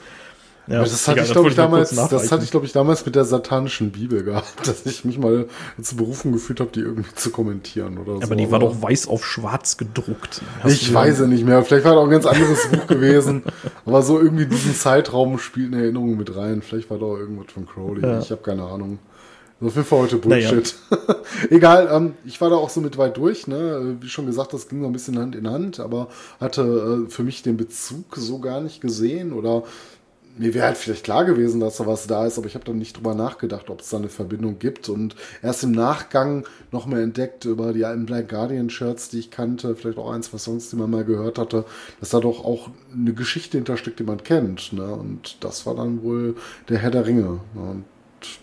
Ja, 0.67 0.75
Ja, 0.75 0.83
das 0.83 1.07
hatte 1.07 1.21
egal, 1.21 1.27
ich, 1.27 1.33
glaube 1.33 1.49
ich, 1.49 1.55
damals, 1.55 1.91
das 1.95 2.33
hatte 2.33 2.45
ich, 2.45 2.51
glaube 2.51 2.67
ich, 2.67 2.73
damals 2.73 3.07
mit 3.07 3.15
der 3.15 3.25
satanischen 3.25 3.93
Bibel 3.93 4.25
gehabt, 4.25 4.47
dass 4.67 4.85
ich 4.87 5.05
mich 5.05 5.19
mal 5.19 5.47
zu 5.81 5.97
berufen 5.97 6.33
gefühlt 6.33 6.61
habe, 6.61 6.71
die 6.73 6.81
irgendwie 6.81 7.15
zu 7.15 7.31
kommentieren 7.31 7.99
oder 7.99 8.17
so. 8.17 8.23
aber 8.23 8.37
die 8.37 8.51
war 8.51 8.59
doch 8.59 8.83
weiß 8.83 9.09
auf 9.09 9.25
schwarz 9.25 9.77
gedruckt. 9.77 10.43
Hast 10.61 10.73
Ich 10.73 10.93
weiß 10.93 11.21
ja 11.21 11.27
nicht 11.27 11.45
mehr. 11.45 11.63
Vielleicht 11.63 11.85
war 11.85 11.93
das 11.93 12.01
auch 12.01 12.07
ein 12.07 12.11
ganz 12.11 12.27
anderes 12.27 12.69
Buch 12.69 12.87
gewesen. 12.87 13.43
Aber 13.85 14.03
so 14.03 14.21
irgendwie 14.21 14.47
diesen 14.47 14.75
Zeitraum 14.75 15.39
spielt 15.39 15.73
eine 15.73 15.83
Erinnerung 15.83 16.17
mit 16.17 16.37
rein. 16.37 16.63
Vielleicht 16.63 16.91
war 16.91 16.99
da 16.99 17.07
auch 17.07 17.17
irgendwas 17.17 17.53
von 17.53 17.67
Crowley. 17.67 18.03
Ja. 18.03 18.19
Ich 18.19 18.31
habe 18.31 18.43
keine 18.43 18.65
Ahnung. 18.65 18.99
Auf 19.59 19.75
jeden 19.75 19.87
Fall 19.87 20.01
heute 20.01 20.17
Naja. 20.29 20.51
Bullshit. 20.51 20.75
Egal, 21.51 21.89
ähm, 21.91 22.15
ich 22.27 22.39
war 22.43 22.51
da 22.51 22.57
auch 22.57 22.69
so 22.69 22.83
mit 22.83 22.99
weit 22.99 23.17
durch. 23.17 23.47
Ne? 23.47 23.97
Wie 24.01 24.09
schon 24.09 24.27
gesagt, 24.27 24.53
das 24.53 24.69
ging 24.69 24.83
so 24.83 24.87
ein 24.87 24.93
bisschen 24.93 25.19
Hand 25.19 25.35
in 25.35 25.49
Hand, 25.49 25.81
aber 25.81 26.09
hatte 26.39 27.07
äh, 27.07 27.11
für 27.11 27.23
mich 27.23 27.43
den 27.43 27.57
Bezug 27.57 28.17
so 28.17 28.39
gar 28.39 28.61
nicht 28.61 28.83
gesehen 28.83 29.33
oder 29.33 29.63
mir 30.39 30.55
wäre 30.55 30.67
halt 30.67 30.77
vielleicht 30.77 31.05
klar 31.05 31.25
gewesen, 31.25 31.61
dass 31.61 31.79
da 31.79 31.87
was 31.87 32.07
da 32.07 32.27
ist, 32.27 32.39
aber 32.39 32.47
ich 32.47 32.55
habe 32.55 32.65
dann 32.65 32.79
nicht 32.79 32.97
drüber 32.97 33.15
nachgedacht, 33.15 33.71
ob 33.71 33.81
es 33.81 33.91
da 33.91 33.97
eine 33.97 34.09
Verbindung 34.09 34.59
gibt. 34.59 34.89
Und 34.89 35.17
erst 35.43 35.65
im 35.65 35.73
Nachgang 35.73 36.47
noch 36.73 36.87
mal 36.87 37.01
entdeckt 37.01 37.45
über 37.45 37.73
die 37.73 37.85
alten 37.85 38.07
Black 38.07 38.29
Guardian 38.29 38.71
Shirts, 38.71 39.09
die 39.09 39.19
ich 39.19 39.31
kannte, 39.31 39.75
vielleicht 39.75 39.99
auch 39.99 40.11
ein, 40.11 40.23
zwei 40.23 40.39
Songs, 40.39 40.71
die 40.71 40.77
man 40.77 40.91
mal 40.91 41.05
gehört 41.05 41.39
hatte, 41.39 41.65
dass 42.01 42.11
da 42.11 42.21
doch 42.21 42.45
auch 42.45 42.71
eine 42.93 43.15
Geschichte 43.15 43.59
hintersteckt, 43.59 43.99
die 43.99 44.05
man 44.05 44.23
kennt. 44.23 44.73
Ne? 44.73 44.87
Und 44.87 45.43
das 45.45 45.67
war 45.67 45.75
dann 45.75 46.03
wohl 46.03 46.37
der 46.69 46.79
Herr 46.79 46.91
der 46.91 47.07
Ringe. 47.07 47.41
Ne? 47.55 47.63
Und 47.63 47.85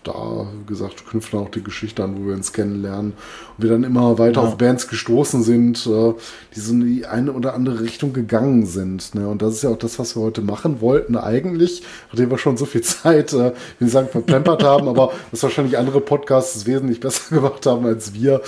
da, 0.04 0.48
wie 0.60 0.66
gesagt, 0.66 1.06
knüpft 1.08 1.34
auch 1.34 1.50
die 1.50 1.64
Geschichte 1.64 2.04
an, 2.04 2.16
wo 2.18 2.28
wir 2.28 2.36
uns 2.36 2.54
kennenlernen 2.54 3.14
und 3.58 3.64
wir 3.64 3.70
dann 3.70 3.84
immer 3.84 4.18
weiter 4.20 4.42
Ja. 4.42 4.48
auf 4.48 4.58
Bands 4.58 4.88
gestoßen 4.88 5.44
sind, 5.44 5.86
äh, 5.88 6.14
die 6.56 6.60
so 6.60 6.74
in 6.74 6.86
die 6.86 7.06
eine 7.06 7.34
oder 7.34 7.54
andere 7.54 7.82
Richtung 7.82 8.14
gegangen 8.14 8.66
sind. 8.66 9.16
Ne? 9.16 9.28
Und 9.28 9.42
das 9.42 9.56
ist 9.56 9.64
ja 9.64 9.70
auch 9.70 9.78
das, 9.78 10.00
was 10.00 10.16
wir 10.16 10.22
heute 10.24 10.42
machen 10.42 10.80
wollten 10.82 11.18
eigentlich, 11.18 11.84
nachdem 12.12 12.30
wir 12.32 12.38
schon 12.38 12.58
so 12.58 12.66
viel 12.66 12.82
Zeit, 12.84 13.34
äh, 13.34 13.54
nicht 13.80 13.92
sagen, 13.92 14.08
verplempert 14.10 14.64
haben, 14.64 14.88
aber 14.88 15.12
was 15.32 15.44
wahrscheinlich 15.44 15.78
andere 15.78 16.02
Podcasts 16.02 16.56
es 16.56 16.66
wesentlich 16.66 17.00
besser 17.02 17.36
gemacht 17.36 17.66
haben 17.66 17.86
als 17.86 18.14
wir 18.14 18.42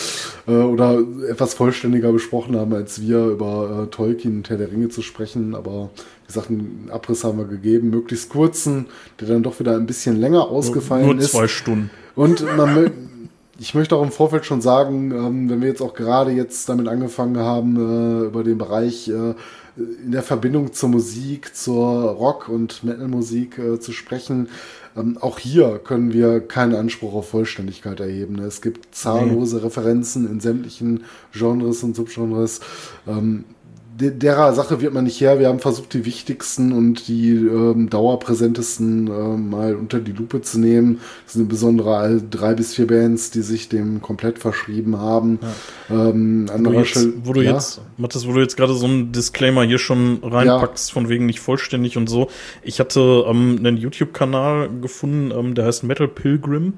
äh, 0.47 0.51
oder 0.51 0.99
etwas 1.29 1.53
vollständiger 1.53 2.11
besprochen 2.11 2.55
haben 2.55 2.73
als 2.73 3.01
wir 3.01 3.25
über 3.25 3.83
äh, 3.83 3.87
Tolkien 3.87 4.37
und 4.37 4.49
Herr 4.49 4.57
der 4.57 4.71
Ringe 4.71 4.89
zu 4.89 5.01
sprechen, 5.01 5.55
aber 5.55 5.89
wie 6.14 6.14
gesagt, 6.27 6.49
einen 6.49 6.89
Abriss 6.91 7.23
haben 7.23 7.37
wir 7.37 7.45
gegeben, 7.45 7.89
möglichst 7.89 8.29
kurzen, 8.29 8.87
der 9.19 9.27
dann 9.27 9.43
doch 9.43 9.59
wieder 9.59 9.75
ein 9.75 9.85
bisschen 9.85 10.15
länger 10.19 10.47
ausgefallen 10.47 11.05
Nur 11.05 11.17
ist. 11.17 11.31
zwei 11.31 11.47
Stunden. 11.47 11.89
Und 12.15 12.45
man, 12.57 12.91
ich 13.59 13.73
möchte 13.75 13.95
auch 13.95 14.03
im 14.03 14.11
Vorfeld 14.11 14.45
schon 14.45 14.61
sagen, 14.61 15.11
ähm, 15.11 15.49
wenn 15.49 15.61
wir 15.61 15.67
jetzt 15.67 15.81
auch 15.81 15.93
gerade 15.93 16.31
jetzt 16.31 16.67
damit 16.69 16.87
angefangen 16.87 17.37
haben, 17.37 17.75
äh, 17.75 18.25
über 18.27 18.43
den 18.43 18.57
Bereich 18.57 19.07
äh, 19.07 19.33
in 19.77 20.11
der 20.11 20.23
Verbindung 20.23 20.73
zur 20.73 20.89
Musik, 20.89 21.55
zur 21.55 22.11
Rock- 22.11 22.47
und 22.49 22.83
Metal-Musik 22.83 23.57
äh, 23.57 23.79
zu 23.79 23.91
sprechen, 23.91 24.47
ähm, 24.95 25.17
auch 25.19 25.39
hier 25.39 25.79
können 25.83 26.13
wir 26.13 26.39
keinen 26.39 26.75
Anspruch 26.75 27.13
auf 27.13 27.29
Vollständigkeit 27.29 27.99
erheben. 27.99 28.39
Es 28.39 28.61
gibt 28.61 28.95
zahllose. 28.95 29.63
Referenzen 29.63 30.29
in 30.29 30.39
sämtlichen 30.39 31.03
Genres 31.33 31.83
und 31.83 31.95
Subgenres. 31.95 32.61
Ähm, 33.07 33.43
derer 33.97 34.53
Sache 34.53 34.81
wird 34.81 34.93
man 34.93 35.05
nicht 35.05 35.21
her. 35.21 35.39
Wir 35.39 35.47
haben 35.47 35.59
versucht, 35.59 35.93
die 35.93 36.05
wichtigsten 36.05 36.73
und 36.73 37.07
die 37.07 37.31
ähm, 37.31 37.89
dauerpräsentesten 37.89 39.07
äh, 39.07 39.37
mal 39.37 39.75
unter 39.75 39.99
die 39.99 40.11
Lupe 40.11 40.41
zu 40.41 40.59
nehmen. 40.59 40.99
Das 41.23 41.33
sind 41.33 41.43
insbesondere 41.43 42.21
drei 42.21 42.53
bis 42.53 42.75
vier 42.75 42.87
Bands, 42.87 43.31
die 43.31 43.41
sich 43.41 43.69
dem 43.69 44.01
komplett 44.01 44.39
verschrieben 44.39 44.97
haben. 44.97 45.39
Ja. 45.89 46.09
Ähm, 46.09 46.49
wo, 46.53 46.71
du 46.71 46.79
jetzt, 46.79 47.07
wo 47.23 47.33
du 47.33 47.41
ja? 47.41 47.53
jetzt, 47.53 47.81
Mathis, 47.97 48.27
wo 48.27 48.33
du 48.33 48.41
jetzt 48.41 48.57
gerade 48.57 48.73
so 48.73 48.85
einen 48.85 49.11
Disclaimer 49.13 49.63
hier 49.63 49.79
schon 49.79 50.19
reinpackst, 50.21 50.89
ja. 50.89 50.93
von 50.93 51.07
wegen 51.07 51.25
nicht 51.25 51.39
vollständig 51.39 51.95
und 51.95 52.09
so. 52.09 52.29
Ich 52.63 52.79
hatte 52.79 53.25
ähm, 53.27 53.57
einen 53.59 53.77
YouTube-Kanal 53.77 54.69
gefunden, 54.81 55.31
ähm, 55.31 55.55
der 55.55 55.65
heißt 55.65 55.83
Metal 55.83 56.09
Pilgrim 56.09 56.73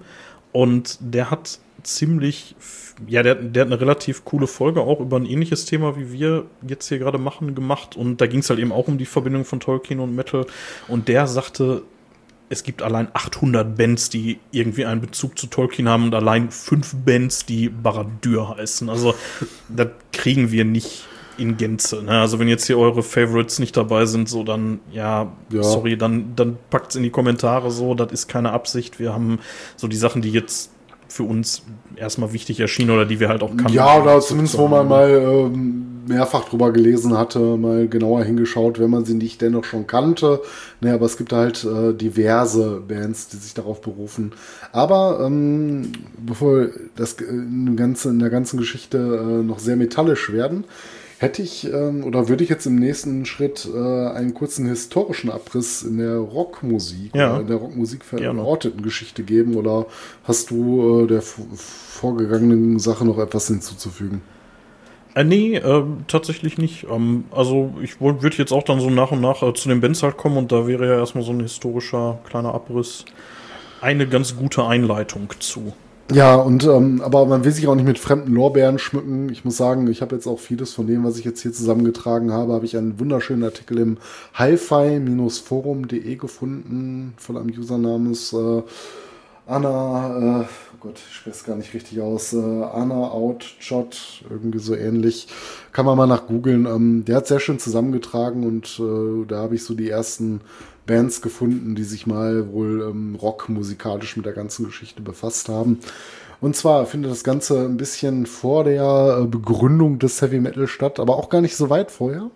und 0.51 0.97
der 0.99 1.31
hat 1.31 1.59
ziemlich 1.83 2.55
ja, 3.05 3.21
der, 3.21 3.35
der 3.35 3.61
hat 3.61 3.71
eine 3.71 3.79
relativ 3.79 4.25
coole 4.25 4.47
Folge 4.47 4.81
auch 4.81 4.99
über 4.99 5.17
ein 5.17 5.25
ähnliches 5.25 5.65
Thema, 5.65 5.97
wie 5.97 6.11
wir 6.11 6.45
jetzt 6.67 6.87
hier 6.87 6.97
gerade 6.99 7.17
machen, 7.17 7.53
gemacht. 7.53 7.95
Und 7.95 8.21
da 8.21 8.27
ging 8.27 8.39
es 8.39 8.49
halt 8.49 8.59
eben 8.59 8.71
auch 8.71 8.87
um 8.87 8.97
die 8.97 9.05
Verbindung 9.05 9.45
von 9.45 9.59
Tolkien 9.59 9.99
und 9.99 10.15
Metal. 10.15 10.45
Und 10.87 11.07
der 11.07 11.27
sagte, 11.27 11.83
es 12.49 12.63
gibt 12.63 12.81
allein 12.81 13.09
800 13.13 13.77
Bands, 13.77 14.09
die 14.09 14.39
irgendwie 14.51 14.85
einen 14.85 15.01
Bezug 15.01 15.37
zu 15.37 15.47
Tolkien 15.47 15.89
haben 15.89 16.05
und 16.05 16.15
allein 16.15 16.49
fünf 16.49 16.95
Bands, 16.95 17.45
die 17.45 17.69
Baradur 17.69 18.57
heißen. 18.57 18.89
Also, 18.89 19.13
das 19.69 19.89
kriegen 20.13 20.51
wir 20.51 20.65
nicht 20.65 21.07
in 21.37 21.57
Gänze. 21.57 22.01
Ne? 22.01 22.19
Also, 22.19 22.39
wenn 22.39 22.47
jetzt 22.47 22.65
hier 22.65 22.79
eure 22.79 23.03
Favorites 23.03 23.59
nicht 23.59 23.75
dabei 23.75 24.05
sind, 24.05 24.29
so 24.29 24.43
dann, 24.43 24.79
ja, 24.91 25.31
ja. 25.51 25.61
sorry, 25.61 25.97
dann, 25.97 26.35
dann 26.35 26.57
packt's 26.69 26.95
in 26.95 27.03
die 27.03 27.09
Kommentare 27.11 27.69
so, 27.69 27.93
das 27.93 28.11
ist 28.11 28.27
keine 28.27 28.53
Absicht. 28.53 28.97
Wir 28.97 29.13
haben 29.13 29.39
so 29.75 29.87
die 29.87 29.97
Sachen, 29.97 30.21
die 30.21 30.31
jetzt 30.31 30.71
für 31.07 31.23
uns 31.23 31.63
erstmal 31.95 32.33
wichtig 32.33 32.59
erschienen 32.59 32.91
oder 32.91 33.05
die 33.05 33.19
wir 33.19 33.29
halt 33.29 33.41
auch 33.43 33.55
kannten. 33.55 33.73
Ja, 33.73 34.01
oder 34.01 34.19
zumindest, 34.19 34.57
wo 34.57 34.67
man 34.67 34.87
mal 34.87 35.09
ähm, 35.09 35.97
mehrfach 36.07 36.47
drüber 36.49 36.71
gelesen 36.71 37.17
hatte, 37.17 37.39
mal 37.39 37.87
genauer 37.87 38.23
hingeschaut, 38.23 38.79
wenn 38.79 38.89
man 38.89 39.05
sie 39.05 39.13
nicht 39.13 39.41
dennoch 39.41 39.63
schon 39.63 39.87
kannte. 39.87 40.41
Ne, 40.81 40.93
aber 40.93 41.05
es 41.05 41.17
gibt 41.17 41.33
halt 41.33 41.63
äh, 41.63 41.93
diverse 41.93 42.81
Bands, 42.87 43.29
die 43.29 43.37
sich 43.37 43.53
darauf 43.53 43.81
berufen. 43.81 44.33
Aber 44.71 45.19
ähm, 45.25 45.91
bevor 46.17 46.67
das 46.95 47.13
äh, 47.13 47.25
in 47.25 48.19
der 48.19 48.29
ganzen 48.29 48.59
Geschichte 48.59 48.97
äh, 48.97 49.43
noch 49.43 49.59
sehr 49.59 49.75
metallisch 49.75 50.31
werden, 50.31 50.65
hätte 51.19 51.41
ich 51.41 51.71
ähm, 51.71 52.03
oder 52.03 52.29
würde 52.29 52.43
ich 52.43 52.49
jetzt 52.49 52.65
im 52.65 52.75
nächsten 52.75 53.25
Schritt 53.25 53.67
äh, 53.73 53.77
einen 53.77 54.33
kurzen 54.33 54.67
historischen 54.67 55.31
Abriss 55.31 55.83
in 55.83 55.97
der 55.97 56.17
Rockmusik 56.17 57.15
ja. 57.15 57.31
oder 57.31 57.41
in 57.41 57.47
der 57.47 57.57
Rockmusik 57.57 58.05
verorteten 58.05 58.81
Geschichte 58.81 59.23
geben 59.23 59.55
oder 59.55 59.87
hast 60.23 60.51
du 60.51 61.03
äh, 61.03 61.07
der 61.07 61.21
vorgegangenen 61.21 62.79
Sache 62.79 63.05
noch 63.05 63.17
etwas 63.17 63.47
hinzuzufügen? 63.47 64.21
Äh, 65.15 65.23
nee, 65.23 65.55
äh, 65.55 65.83
tatsächlich 66.07 66.59
nicht. 66.59 66.85
Ähm, 66.91 67.25
also 67.31 67.73
ich 67.81 67.99
würde 67.99 68.37
jetzt 68.37 68.51
auch 68.51 68.63
dann 68.63 68.79
so 68.79 68.91
nach 68.91 69.11
und 69.11 69.21
nach 69.21 69.41
äh, 69.41 69.53
zu 69.53 69.69
den 69.69 69.81
Bands 69.81 70.03
halt 70.03 70.17
kommen 70.17 70.37
und 70.37 70.51
da 70.51 70.67
wäre 70.67 70.85
ja 70.85 70.99
erstmal 70.99 71.23
so 71.23 71.31
ein 71.31 71.39
historischer 71.39 72.19
kleiner 72.29 72.53
Abriss 72.53 73.05
eine 73.81 74.07
ganz 74.07 74.35
gute 74.35 74.65
Einleitung 74.65 75.33
zu. 75.39 75.73
Ja, 76.13 76.35
und 76.35 76.63
ähm, 76.63 77.01
aber 77.01 77.25
man 77.25 77.43
will 77.43 77.51
sich 77.51 77.67
auch 77.67 77.75
nicht 77.75 77.85
mit 77.85 77.99
fremden 77.99 78.33
Lorbeeren 78.33 78.79
schmücken. 78.79 79.27
Ich 79.29 79.43
muss 79.43 79.57
sagen, 79.57 79.87
ich 79.87 80.01
habe 80.01 80.15
jetzt 80.15 80.25
auch 80.25 80.39
vieles 80.39 80.73
von 80.73 80.87
dem, 80.87 81.03
was 81.03 81.17
ich 81.19 81.25
jetzt 81.25 81.41
hier 81.41 81.51
zusammengetragen 81.51 82.31
habe, 82.31 82.53
habe 82.53 82.65
ich 82.65 82.77
einen 82.77 82.97
wunderschönen 82.97 83.43
Artikel 83.43 83.77
im 83.79 83.97
hi-fi-forum.de 84.33 86.15
gefunden 86.15 87.13
von 87.17 87.35
einem 87.35 87.49
User 87.49 87.77
namens 87.77 88.31
äh, 88.31 88.61
Anna, 89.47 90.43
äh, 90.43 90.45
oh 90.77 90.87
Gott, 90.87 90.99
ich 91.09 91.27
es 91.27 91.43
gar 91.43 91.55
nicht 91.55 91.73
richtig 91.73 92.01
aus, 92.01 92.33
äh, 92.33 92.37
Anna 92.37 93.09
Outshot, 93.09 94.23
irgendwie 94.29 94.59
so 94.59 94.75
ähnlich. 94.75 95.27
Kann 95.71 95.85
man 95.85 95.97
mal 95.97 96.07
nach 96.07 96.27
googeln. 96.27 96.65
Ähm, 96.65 97.05
der 97.05 97.17
hat 97.17 97.27
sehr 97.27 97.39
schön 97.39 97.59
zusammengetragen 97.59 98.45
und 98.45 98.79
äh, 98.79 99.25
da 99.27 99.37
habe 99.37 99.55
ich 99.55 99.63
so 99.63 99.73
die 99.73 99.89
ersten 99.89 100.41
Bands 100.85 101.21
gefunden, 101.21 101.75
die 101.75 101.83
sich 101.83 102.07
mal 102.07 102.51
wohl 102.51 102.87
ähm, 102.89 103.15
rockmusikalisch 103.15 104.15
mit 104.17 104.25
der 104.25 104.33
ganzen 104.33 104.65
Geschichte 104.65 105.01
befasst 105.01 105.49
haben. 105.49 105.79
Und 106.39 106.55
zwar 106.55 106.85
findet 106.85 107.11
das 107.11 107.23
Ganze 107.23 107.65
ein 107.65 107.77
bisschen 107.77 108.25
vor 108.25 108.63
der 108.63 109.19
äh, 109.21 109.25
Begründung 109.25 109.99
des 109.99 110.21
Heavy 110.21 110.39
Metal 110.39 110.67
statt, 110.67 110.99
aber 110.99 111.17
auch 111.17 111.29
gar 111.29 111.41
nicht 111.41 111.55
so 111.55 111.69
weit 111.69 111.91
vorher. 111.91 112.29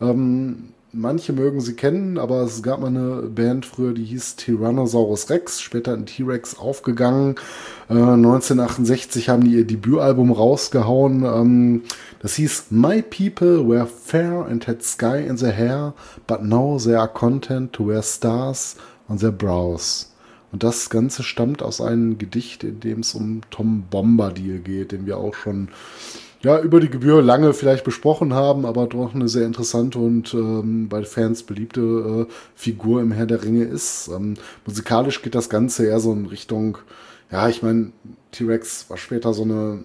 Ähm, 0.00 0.70
manche 0.96 1.32
mögen 1.32 1.60
sie 1.60 1.74
kennen, 1.74 2.18
aber 2.18 2.42
es 2.42 2.62
gab 2.62 2.80
mal 2.80 2.88
eine 2.88 3.28
Band 3.28 3.66
früher, 3.66 3.92
die 3.92 4.04
hieß 4.04 4.36
Tyrannosaurus 4.36 5.30
Rex, 5.30 5.60
später 5.60 5.94
in 5.94 6.06
T-Rex 6.06 6.58
aufgegangen. 6.58 7.36
Äh, 7.88 7.94
1968 7.94 9.28
haben 9.28 9.44
die 9.44 9.52
ihr 9.52 9.66
Debütalbum 9.66 10.32
rausgehauen. 10.32 11.24
Ähm, 11.24 11.82
das 12.20 12.34
hieß 12.34 12.66
My 12.70 13.02
people 13.02 13.68
were 13.68 13.86
fair 13.86 14.46
and 14.46 14.66
had 14.66 14.82
sky 14.82 15.24
in 15.26 15.36
their 15.36 15.52
hair, 15.52 15.94
but 16.26 16.42
now 16.42 16.78
they 16.78 16.94
are 16.94 17.08
content 17.08 17.72
to 17.72 17.86
wear 17.86 18.02
stars 18.02 18.76
on 19.08 19.18
their 19.18 19.32
brows. 19.32 20.12
Und 20.52 20.62
das 20.62 20.90
Ganze 20.90 21.22
stammt 21.22 21.62
aus 21.62 21.80
einem 21.80 22.18
Gedicht, 22.18 22.64
in 22.64 22.80
dem 22.80 23.00
es 23.00 23.14
um 23.14 23.42
Tom 23.50 23.84
Bombadil 23.90 24.60
geht, 24.60 24.92
den 24.92 25.04
wir 25.04 25.18
auch 25.18 25.34
schon 25.34 25.68
ja, 26.46 26.60
über 26.60 26.78
die 26.78 26.88
Gebühr 26.88 27.22
lange 27.22 27.52
vielleicht 27.54 27.82
besprochen 27.82 28.32
haben, 28.32 28.66
aber 28.66 28.86
doch 28.86 29.12
eine 29.16 29.28
sehr 29.28 29.46
interessante 29.46 29.98
und 29.98 30.32
ähm, 30.32 30.88
bei 30.88 31.02
Fans 31.02 31.42
beliebte 31.42 31.80
äh, 32.28 32.32
Figur 32.54 33.02
im 33.02 33.10
Herr 33.10 33.26
der 33.26 33.42
Ringe 33.42 33.64
ist. 33.64 34.06
Ähm, 34.06 34.34
musikalisch 34.64 35.22
geht 35.22 35.34
das 35.34 35.50
Ganze 35.50 35.86
eher 35.86 35.98
so 35.98 36.12
in 36.12 36.26
Richtung, 36.26 36.78
ja, 37.32 37.48
ich 37.48 37.64
meine, 37.64 37.90
T-Rex 38.30 38.88
war 38.88 38.96
später 38.96 39.34
so 39.34 39.42
eine 39.42 39.82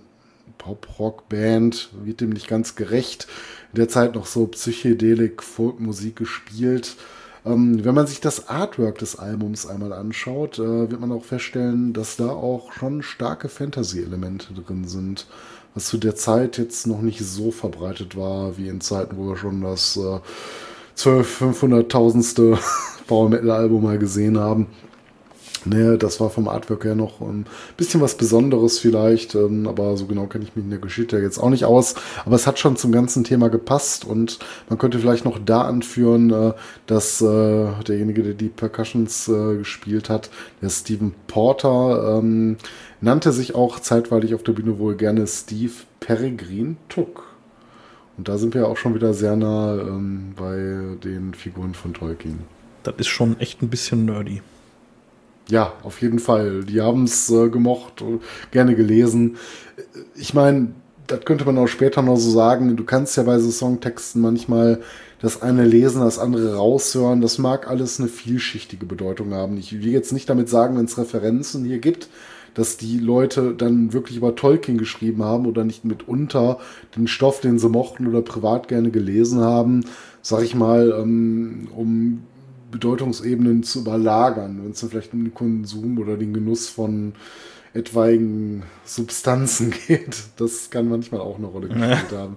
Pop-Rock-Band, 0.60 1.90
wird 2.04 2.22
dem 2.22 2.30
nicht 2.30 2.48
ganz 2.48 2.76
gerecht. 2.76 3.28
In 3.74 3.78
der 3.78 3.90
Zeit 3.90 4.14
noch 4.14 4.28
so 4.28 4.46
Psychedelik, 4.46 5.42
Folkmusik 5.42 6.16
gespielt. 6.18 6.96
Ähm, 7.44 7.84
wenn 7.84 7.96
man 7.96 8.06
sich 8.06 8.22
das 8.22 8.50
Artwork 8.50 9.00
des 9.00 9.18
Albums 9.18 9.66
einmal 9.66 9.94
anschaut, 9.94 10.60
äh, 10.60 10.92
wird 10.92 11.00
man 11.00 11.12
auch 11.12 11.24
feststellen, 11.26 11.92
dass 11.94 12.18
da 12.18 12.30
auch 12.30 12.72
schon 12.72 13.02
starke 13.02 13.50
Fantasy-Elemente 13.50 14.54
drin 14.54 14.88
sind. 14.88 15.26
Was 15.74 15.86
zu 15.86 15.98
der 15.98 16.16
Zeit 16.16 16.58
jetzt 16.58 16.86
noch 16.88 17.02
nicht 17.02 17.20
so 17.20 17.52
verbreitet 17.52 18.18
war, 18.18 18.58
wie 18.58 18.68
in 18.68 18.82
Zeiten, 18.82 19.18
wo 19.18 19.30
wir 19.30 19.38
schon 19.38 19.62
das 19.62 19.98
äh, 19.98 20.20
12, 20.96 21.42
500.000. 21.42 22.58
Power 23.12 23.28
Metal 23.28 23.52
Album 23.52 23.84
mal 23.84 23.98
gesehen 23.98 24.40
haben. 24.40 24.68
Nee, 25.64 25.98
das 25.98 26.20
war 26.20 26.32
vom 26.32 26.48
Artwork 26.48 26.86
her 26.86 26.96
noch 26.96 27.22
ein 27.22 27.46
bisschen 27.78 28.02
was 28.02 28.16
Besonderes 28.16 28.80
vielleicht, 28.80 29.36
ähm, 29.36 29.68
aber 29.68 29.96
so 29.96 30.08
genau 30.08 30.26
kenne 30.26 30.44
ich 30.44 30.56
mich 30.56 30.66
in 30.66 30.72
der 30.72 30.80
Geschichte 30.80 31.20
jetzt 31.20 31.38
auch 31.38 31.52
nicht 31.52 31.66
aus. 31.66 31.94
Aber 32.26 32.36
es 32.36 32.48
hat 32.48 32.58
schon 32.58 32.78
zum 32.78 32.92
ganzen 32.92 33.24
Thema 33.24 33.50
gepasst 33.50 34.04
und 34.04 34.40
man 34.70 34.80
könnte 34.80 34.98
vielleicht 34.98 35.24
noch 35.24 35.38
da 35.38 35.62
anführen, 35.62 36.32
äh, 36.32 36.54
dass 36.88 37.22
äh, 37.22 37.68
derjenige, 37.88 38.24
der 38.24 38.34
die 38.34 38.50
Percussions 38.50 39.28
äh, 39.28 39.58
gespielt 39.58 40.10
hat, 40.10 40.32
der 40.64 40.70
Stephen 40.70 41.14
Porter, 41.28 42.18
ähm, 42.18 42.58
nannte 43.00 43.32
sich 43.32 43.54
auch 43.54 43.80
zeitweilig 43.80 44.34
auf 44.34 44.42
der 44.42 44.54
Bühne 44.54 44.80
wohl 44.80 44.96
gerne 44.96 45.28
Steve 45.28 45.74
Peregrine 46.00 46.76
Tuck. 46.90 47.24
Und 48.18 48.28
da 48.28 48.38
sind 48.38 48.56
wir 48.56 48.68
auch 48.68 48.78
schon 48.78 48.96
wieder 48.96 49.14
sehr 49.14 49.36
nah 49.36 49.76
ähm, 49.80 50.34
bei 50.36 50.98
den 51.04 51.36
Figuren 51.36 51.76
von 51.76 51.94
Tolkien. 51.94 52.40
Das 52.84 52.96
ist 52.98 53.08
schon 53.08 53.40
echt 53.40 53.62
ein 53.62 53.70
bisschen 53.70 54.06
nerdy. 54.06 54.42
Ja, 55.52 55.74
auf 55.84 56.02
jeden 56.02 56.20
Fall. 56.20 56.64
Die 56.64 56.80
haben 56.80 57.04
es 57.04 57.30
äh, 57.30 57.50
gemocht, 57.50 58.02
gerne 58.52 58.74
gelesen. 58.74 59.36
Ich 60.16 60.34
meine, 60.34 60.70
das 61.08 61.26
könnte 61.26 61.44
man 61.44 61.58
auch 61.58 61.68
später 61.68 62.02
noch 62.02 62.16
so 62.16 62.32
sagen. 62.32 62.78
Du 62.78 62.86
kannst 62.86 63.18
ja 63.18 63.24
bei 63.24 63.38
so 63.38 63.52
Songtexten 63.52 64.22
manchmal 64.22 64.80
das 65.22 65.42
eine 65.42 65.66
lesen, 65.66 66.04
das 66.04 66.20
andere 66.20 66.56
raushören. 66.56 67.20
Das 67.20 67.38
mag 67.38 67.70
alles 67.70 68.00
eine 68.00 68.08
vielschichtige 68.08 68.86
Bedeutung 68.86 69.34
haben. 69.34 69.58
Ich 69.58 69.74
will 69.74 69.92
jetzt 69.92 70.14
nicht 70.14 70.30
damit 70.30 70.48
sagen, 70.48 70.78
wenn 70.78 70.86
es 70.86 70.98
Referenzen 70.98 71.66
hier 71.66 71.80
gibt, 71.80 72.08
dass 72.54 72.78
die 72.78 73.00
Leute 73.00 73.54
dann 73.54 73.92
wirklich 73.92 74.16
über 74.16 74.36
Tolkien 74.38 74.78
geschrieben 74.78 75.26
haben 75.26 75.46
oder 75.46 75.66
nicht 75.66 75.84
mitunter 75.84 76.60
den 76.96 77.08
Stoff, 77.08 77.42
den 77.42 77.60
sie 77.60 77.68
mochten 77.68 78.08
oder 78.08 78.22
privat 78.22 78.70
gerne 78.70 78.90
gelesen 78.90 79.42
haben, 79.42 79.84
sag 80.22 80.44
ich 80.44 80.56
mal, 80.56 80.98
ähm, 80.98 81.68
um 81.76 82.24
Bedeutungsebenen 82.72 83.64
zu 83.64 83.82
überlagern, 83.82 84.62
wenn 84.64 84.72
es 84.72 84.80
dann 84.80 84.90
vielleicht 84.90 85.14
um 85.14 85.24
den 85.24 85.34
Konsum 85.34 85.98
oder 86.00 86.18
den 86.18 86.34
Genuss 86.34 86.68
von 86.68 87.14
etwaigen 87.74 88.64
Substanzen 88.84 89.74
geht. 89.88 90.24
Das 90.38 90.70
kann 90.70 90.90
manchmal 90.90 91.22
auch 91.22 91.38
eine 91.38 91.48
Rolle 91.48 91.70
gespielt 91.70 92.12
haben. 92.12 92.36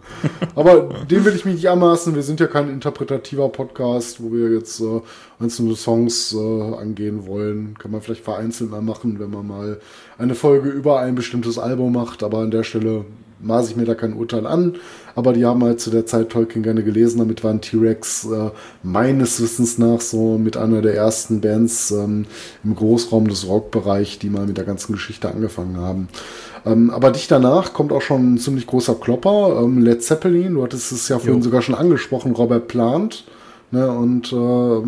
Aber 0.54 1.04
dem 1.10 1.24
will 1.24 1.34
ich 1.34 1.44
mich 1.44 1.56
nicht 1.56 1.68
anmaßen. 1.68 2.14
Wir 2.14 2.22
sind 2.22 2.38
ja 2.40 2.46
kein 2.46 2.68
interpretativer 2.68 3.48
Podcast, 3.48 4.22
wo 4.22 4.32
wir 4.32 4.50
jetzt 4.50 4.80
äh, 4.80 5.00
einzelne 5.40 5.74
Songs 5.74 6.32
äh, 6.34 6.74
angehen 6.76 7.26
wollen. 7.26 7.76
Kann 7.78 7.90
man 7.90 8.00
vielleicht 8.00 8.24
vereinzelt 8.24 8.70
mal 8.70 8.82
machen, 8.82 9.18
wenn 9.18 9.30
man 9.30 9.46
mal 9.46 9.80
eine 10.18 10.34
Folge 10.36 10.68
über 10.68 11.00
ein 11.00 11.16
bestimmtes 11.16 11.58
Album 11.58 11.92
macht. 11.92 12.22
Aber 12.22 12.38
an 12.38 12.52
der 12.52 12.62
Stelle 12.62 13.04
maße 13.44 13.70
ich 13.70 13.76
mir 13.76 13.84
da 13.84 13.94
kein 13.94 14.14
Urteil 14.14 14.46
an, 14.46 14.74
aber 15.14 15.32
die 15.32 15.44
haben 15.44 15.62
halt 15.62 15.80
zu 15.80 15.90
der 15.90 16.06
Zeit 16.06 16.30
Tolkien 16.30 16.62
gerne 16.62 16.82
gelesen. 16.82 17.18
Damit 17.18 17.44
waren 17.44 17.60
T-Rex 17.60 18.26
äh, 18.26 18.50
meines 18.82 19.40
Wissens 19.40 19.78
nach 19.78 20.00
so 20.00 20.38
mit 20.38 20.56
einer 20.56 20.82
der 20.82 20.94
ersten 20.94 21.40
Bands 21.40 21.90
ähm, 21.90 22.26
im 22.64 22.74
Großraum 22.74 23.28
des 23.28 23.46
Rockbereichs, 23.46 24.18
die 24.18 24.30
mal 24.30 24.46
mit 24.46 24.56
der 24.56 24.64
ganzen 24.64 24.92
Geschichte 24.92 25.28
angefangen 25.28 25.76
haben. 25.76 26.08
Ähm, 26.66 26.90
aber 26.90 27.10
dicht 27.10 27.30
danach 27.30 27.72
kommt 27.72 27.92
auch 27.92 28.02
schon 28.02 28.34
ein 28.34 28.38
ziemlich 28.38 28.66
großer 28.66 28.94
Klopper. 28.94 29.60
Ähm, 29.62 29.82
Led 29.82 30.02
Zeppelin, 30.02 30.54
du 30.54 30.62
hattest 30.62 30.92
es 30.92 31.08
ja 31.08 31.18
vorhin 31.18 31.38
jo. 31.38 31.44
sogar 31.44 31.62
schon 31.62 31.74
angesprochen, 31.74 32.32
Robert 32.32 32.68
Plant. 32.68 33.24
Ne, 33.70 33.90
und 33.90 34.32
äh, 34.32 34.82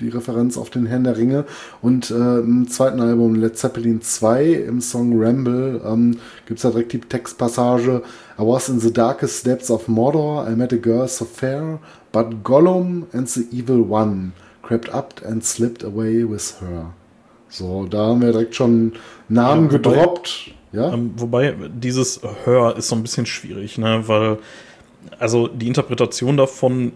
die 0.00 0.08
Referenz 0.08 0.58
auf 0.58 0.68
den 0.68 0.86
Herrn 0.86 1.04
der 1.04 1.16
Ringe. 1.16 1.44
Und 1.82 2.10
äh, 2.10 2.38
im 2.40 2.66
zweiten 2.68 3.00
Album 3.00 3.36
Led 3.36 3.56
Zeppelin 3.56 4.02
2 4.02 4.44
im 4.44 4.80
Song 4.80 5.12
Ramble 5.22 5.80
ähm, 5.86 6.18
gibt 6.46 6.58
es 6.58 6.62
da 6.62 6.70
direkt 6.70 6.94
die 6.94 7.00
Textpassage 7.00 8.02
I 8.36 8.42
was 8.42 8.68
in 8.68 8.80
the 8.80 8.92
darkest 8.92 9.46
depths 9.46 9.70
of 9.70 9.86
Mordor, 9.86 10.48
I 10.48 10.56
met 10.56 10.72
a 10.72 10.76
girl 10.76 11.06
so 11.06 11.24
fair, 11.24 11.78
but 12.10 12.42
Gollum 12.42 13.06
and 13.12 13.28
the 13.28 13.46
evil 13.52 13.88
one 13.88 14.32
crept 14.62 14.92
up 14.92 15.22
and 15.24 15.44
slipped 15.44 15.84
away 15.84 16.24
with 16.28 16.60
her. 16.60 16.92
So, 17.48 17.86
da 17.88 18.08
haben 18.08 18.20
wir 18.20 18.32
direkt 18.32 18.56
schon 18.56 18.94
Namen 19.28 19.66
ja, 19.66 19.72
wobei, 19.72 19.92
gedroppt. 19.92 20.50
Ja? 20.72 20.92
Ähm, 20.92 21.12
wobei 21.16 21.54
dieses 21.72 22.20
Hör 22.44 22.76
ist 22.76 22.88
so 22.88 22.96
ein 22.96 23.02
bisschen 23.02 23.26
schwierig, 23.26 23.78
ne? 23.78 24.02
weil 24.06 24.38
also 25.20 25.46
die 25.46 25.68
Interpretation 25.68 26.36
davon 26.36 26.92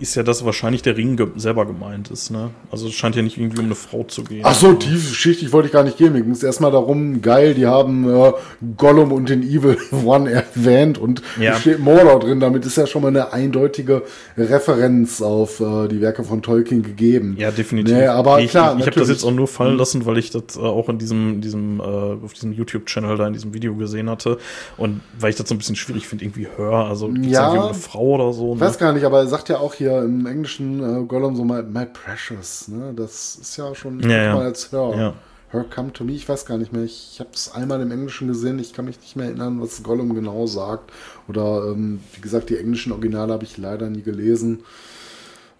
ist 0.00 0.14
ja, 0.14 0.22
dass 0.22 0.44
wahrscheinlich 0.44 0.82
der 0.82 0.96
Ring 0.96 1.16
ge 1.16 1.28
selber 1.36 1.66
gemeint 1.66 2.10
ist. 2.10 2.30
Ne? 2.30 2.50
Also 2.70 2.88
es 2.88 2.94
scheint 2.94 3.16
ja 3.16 3.22
nicht 3.22 3.36
irgendwie 3.36 3.58
um 3.58 3.66
eine 3.66 3.74
Frau 3.74 4.04
zu 4.04 4.24
gehen. 4.24 4.40
Ach 4.44 4.54
so, 4.54 4.72
tiefschichtig 4.72 5.52
wollte 5.52 5.66
ich 5.66 5.72
gar 5.72 5.84
nicht 5.84 5.98
gehen. 5.98 6.14
Mir 6.14 6.22
ging 6.22 6.32
es 6.32 6.42
erstmal 6.42 6.72
darum, 6.72 7.20
geil, 7.20 7.54
die 7.54 7.66
haben 7.66 8.08
äh, 8.08 8.32
Gollum 8.76 9.12
und 9.12 9.28
den 9.28 9.42
Evil 9.42 9.76
One 10.04 10.30
erwähnt 10.30 10.96
und 10.96 11.22
ja. 11.38 11.54
steht 11.54 11.80
Mordor 11.80 12.18
drin. 12.20 12.40
Damit 12.40 12.64
ist 12.64 12.76
ja 12.76 12.86
schon 12.86 13.02
mal 13.02 13.08
eine 13.08 13.32
eindeutige 13.32 14.02
Referenz 14.38 15.20
auf 15.20 15.60
äh, 15.60 15.88
die 15.88 16.00
Werke 16.00 16.24
von 16.24 16.40
Tolkien 16.40 16.82
gegeben. 16.82 17.36
Ja, 17.38 17.50
definitiv. 17.50 17.94
Nee, 17.94 18.06
aber 18.06 18.40
ich, 18.40 18.50
klar, 18.50 18.74
ich, 18.74 18.80
ich 18.80 18.86
habe 18.86 18.98
das 18.98 19.08
jetzt 19.10 19.24
auch 19.24 19.32
nur 19.32 19.48
fallen 19.48 19.76
lassen, 19.76 20.06
weil 20.06 20.16
ich 20.16 20.30
das 20.30 20.56
äh, 20.56 20.60
auch 20.60 20.88
in 20.88 20.98
diesem, 20.98 21.42
diesem 21.42 21.80
äh, 21.80 21.82
auf 21.82 22.32
diesem 22.32 22.52
YouTube-Channel 22.52 23.18
da 23.18 23.26
in 23.26 23.34
diesem 23.34 23.52
Video 23.52 23.74
gesehen 23.74 24.08
hatte 24.08 24.38
und 24.78 25.02
weil 25.18 25.30
ich 25.30 25.36
das 25.36 25.48
so 25.48 25.54
ein 25.54 25.58
bisschen 25.58 25.76
schwierig 25.76 26.08
finde, 26.08 26.24
irgendwie 26.24 26.48
höre. 26.56 26.86
Also 26.86 27.10
ja, 27.20 27.50
um 27.50 27.58
eine 27.58 27.74
Frau 27.74 28.14
oder 28.14 28.32
so. 28.32 28.54
Ne? 28.54 28.60
Weiß 28.60 28.78
gar 28.78 28.92
nicht, 28.94 29.04
aber 29.04 29.18
er 29.18 29.26
sagt 29.26 29.50
ja 29.50 29.58
auch 29.58 29.74
hier 29.74 29.89
hier 29.90 30.02
im 30.02 30.26
Englischen 30.26 30.82
äh, 30.82 31.04
Gollum 31.04 31.36
so 31.36 31.44
my, 31.44 31.62
my 31.62 31.86
precious, 31.86 32.68
ne? 32.68 32.92
Das 32.94 33.36
ist 33.36 33.56
ja 33.56 33.74
schon 33.74 34.00
ja, 34.00 34.24
ja. 34.24 34.34
mal 34.34 34.46
als 34.46 34.72
Her. 34.72 34.92
Ja. 34.96 35.14
Her 35.52 35.64
come 35.64 35.92
to 35.92 36.04
me, 36.04 36.12
ich 36.12 36.28
weiß 36.28 36.46
gar 36.46 36.58
nicht 36.58 36.72
mehr. 36.72 36.84
Ich, 36.84 37.10
ich 37.12 37.20
habe 37.20 37.30
es 37.34 37.52
einmal 37.52 37.80
im 37.80 37.90
Englischen 37.90 38.28
gesehen, 38.28 38.58
ich 38.58 38.72
kann 38.72 38.84
mich 38.84 39.00
nicht 39.00 39.16
mehr 39.16 39.26
erinnern, 39.26 39.60
was 39.60 39.82
Gollum 39.82 40.14
genau 40.14 40.46
sagt. 40.46 40.92
Oder 41.28 41.72
ähm, 41.72 42.00
wie 42.14 42.20
gesagt, 42.20 42.50
die 42.50 42.56
englischen 42.56 42.92
Originale 42.92 43.32
habe 43.32 43.44
ich 43.44 43.58
leider 43.58 43.90
nie 43.90 44.02
gelesen. 44.02 44.62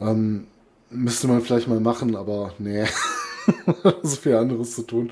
Ähm, 0.00 0.46
müsste 0.90 1.28
man 1.28 1.40
vielleicht 1.40 1.68
mal 1.68 1.80
machen, 1.80 2.14
aber 2.14 2.54
nee. 2.58 2.84
so 4.02 4.16
viel 4.16 4.36
anderes 4.36 4.74
zu 4.76 4.82
tun. 4.82 5.10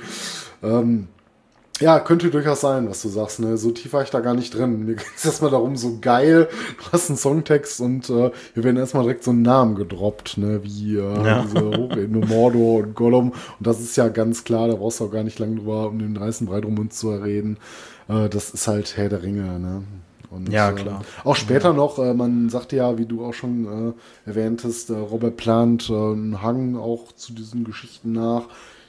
Ähm, 0.62 1.08
ja, 1.80 2.00
könnte 2.00 2.30
durchaus 2.30 2.60
sein, 2.60 2.88
was 2.88 3.02
du 3.02 3.08
sagst. 3.08 3.40
Ne? 3.40 3.56
So 3.56 3.70
tief 3.70 3.92
war 3.92 4.02
ich 4.02 4.10
da 4.10 4.20
gar 4.20 4.34
nicht 4.34 4.54
drin. 4.54 4.84
Mir 4.84 4.94
ging 4.96 5.06
es 5.16 5.24
erstmal 5.24 5.50
darum, 5.50 5.76
so 5.76 5.98
geil, 6.00 6.48
du 6.78 6.92
hast 6.92 7.08
einen 7.08 7.18
Songtext 7.18 7.80
und 7.80 8.08
äh, 8.10 8.30
wir 8.54 8.64
werden 8.64 8.76
erstmal 8.76 9.04
direkt 9.04 9.24
so 9.24 9.30
einen 9.30 9.42
Namen 9.42 9.74
gedroppt, 9.74 10.38
ne? 10.38 10.60
wie 10.62 10.96
äh, 10.96 11.26
ja. 11.26 11.42
diese 11.42 11.66
Hochebene 11.66 12.26
Mordor 12.26 12.80
und 12.80 12.94
Gollum. 12.94 13.30
Und 13.30 13.66
das 13.66 13.80
ist 13.80 13.96
ja 13.96 14.08
ganz 14.08 14.44
klar, 14.44 14.68
da 14.68 14.74
brauchst 14.74 15.00
du 15.00 15.04
auch 15.04 15.10
gar 15.10 15.22
nicht 15.24 15.38
lange 15.38 15.56
drüber, 15.56 15.88
um 15.88 15.98
den 15.98 16.16
reißen 16.16 16.46
Breit 16.46 16.64
um 16.64 16.78
uns 16.78 16.98
zu 16.98 17.10
reden. 17.10 17.58
Äh, 18.08 18.28
das 18.28 18.50
ist 18.50 18.68
halt 18.68 18.96
Herr 18.96 19.08
der 19.08 19.22
Ringe. 19.22 19.58
Ne? 19.58 19.82
Und, 20.30 20.52
ja, 20.52 20.70
äh, 20.70 20.74
klar. 20.74 21.00
Äh, 21.00 21.28
auch 21.28 21.36
später 21.36 21.70
ja. 21.70 21.74
noch, 21.74 21.98
äh, 21.98 22.14
man 22.14 22.50
sagte 22.50 22.76
ja, 22.76 22.98
wie 22.98 23.06
du 23.06 23.24
auch 23.24 23.34
schon 23.34 23.94
äh, 24.26 24.28
erwähntest, 24.28 24.90
äh, 24.90 24.94
Robert 24.94 25.36
plant 25.36 25.88
äh, 25.90 25.92
einen 25.92 26.42
Hang 26.42 26.76
auch 26.76 27.12
zu 27.12 27.32
diesen 27.32 27.64
Geschichten 27.64 28.12
nach 28.12 28.44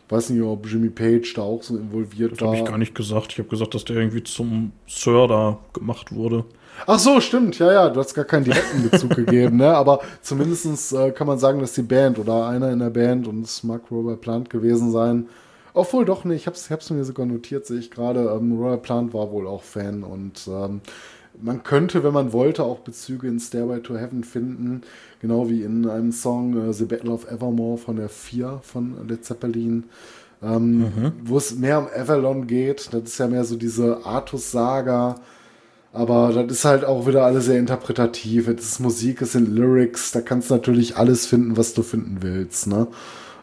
weiß 0.10 0.32
nicht, 0.32 0.42
ob 0.42 0.66
Jimmy 0.66 0.90
Page 0.90 1.34
da 1.36 1.44
auch 1.44 1.64
so 1.64 1.78
involviert 1.78 2.34
das 2.34 2.42
war. 2.42 2.48
Das 2.48 2.58
habe 2.58 2.66
ich 2.66 2.72
gar 2.72 2.78
nicht 2.78 2.96
gesagt. 2.96 3.32
Ich 3.32 3.40
habe 3.40 3.50
gesagt, 3.50 3.76
dass 3.76 3.86
der 3.86 3.98
irgendwie 3.98 4.24
zum 4.24 4.72
Sir 4.88 5.28
da 5.28 5.60
gemacht 5.74 6.14
wurde. 6.14 6.46
Ach 6.88 7.00
so, 7.00 7.20
stimmt. 7.20 7.60
Ja, 7.60 7.72
ja, 7.72 7.90
du 7.90 8.00
hast 8.00 8.14
gar 8.14 8.26
keinen 8.26 8.46
direkten 8.46 8.90
Bezug 8.90 9.16
gegeben, 9.16 9.58
ne? 9.58 9.76
Aber 9.76 10.00
zumindest 10.22 10.94
äh, 10.94 11.12
kann 11.12 11.28
man 11.28 11.38
sagen, 11.38 11.60
dass 11.60 11.74
die 11.74 11.82
Band 11.82 12.20
oder 12.20 12.48
einer 12.48 12.72
in 12.72 12.80
der 12.80 12.90
Band 12.90 13.28
und 13.28 13.44
es 13.44 13.64
mag 13.64 13.82
Robert 13.92 14.22
Plant 14.22 14.50
gewesen 14.50 14.92
sein. 14.92 15.28
Obwohl 15.74 16.06
doch 16.06 16.26
nicht, 16.26 16.42
ich 16.42 16.48
hab's, 16.48 16.70
hab's 16.70 16.90
mir 16.90 17.04
sogar 17.04 17.26
notiert, 17.26 17.66
sehe 17.66 17.80
ich 17.80 17.92
gerade. 17.92 18.22
Ähm, 18.22 18.58
Robert 18.58 18.82
Plant 18.82 19.14
war 19.14 19.32
wohl 19.32 19.48
auch 19.48 19.64
Fan 19.64 20.04
und 20.04 20.48
ähm, 20.48 20.82
man 21.42 21.64
könnte, 21.64 22.03
wenn 22.03 22.14
man 22.14 22.34
wollte, 22.34 22.64
auch 22.64 22.80
Bezüge 22.80 23.27
in 23.27 23.40
Stairway 23.40 23.82
to 23.82 23.98
Heaven 23.98 24.24
finden, 24.24 24.82
genau 25.22 25.50
wie 25.50 25.64
in 25.64 25.88
einem 25.88 26.11
Song 26.11 26.69
äh, 26.69 26.74
The 26.74 26.85
Battle 26.85 27.11
of 27.11 27.30
Evermore 27.30 27.77
von 27.77 27.95
der 27.95 28.09
4 28.09 28.59
von 28.64 29.08
Led 29.08 29.24
Zeppelin, 29.24 29.85
ähm, 30.42 30.80
mhm. 30.80 31.11
wo 31.24 31.38
es 31.38 31.56
mehr 31.56 31.80
um 31.80 31.88
Avalon 31.95 32.48
geht. 32.48 32.93
Das 32.93 33.03
ist 33.03 33.18
ja 33.18 33.27
mehr 33.27 33.43
so 33.43 33.56
diese 33.56 34.06
Artus-Saga, 34.06 35.16
aber 35.92 36.34
das 36.34 36.51
ist 36.51 36.66
halt 36.66 36.85
auch 36.85 37.08
wieder 37.08 37.26
alles 37.26 37.45
sehr 37.45 37.59
interpretativ. 37.59 38.48
Es 38.48 38.64
ist 38.64 38.80
Musik, 38.80 39.22
es 39.22 39.34
sind 39.34 39.50
Lyrics, 39.50 40.11
da 40.11 40.22
kannst 40.22 40.50
du 40.50 40.56
natürlich 40.56 40.98
alles 40.98 41.26
finden, 41.26 41.58
was 41.58 41.74
du 41.74 41.82
finden 41.82 42.18
willst. 42.22 42.68
Ne? 42.68 42.88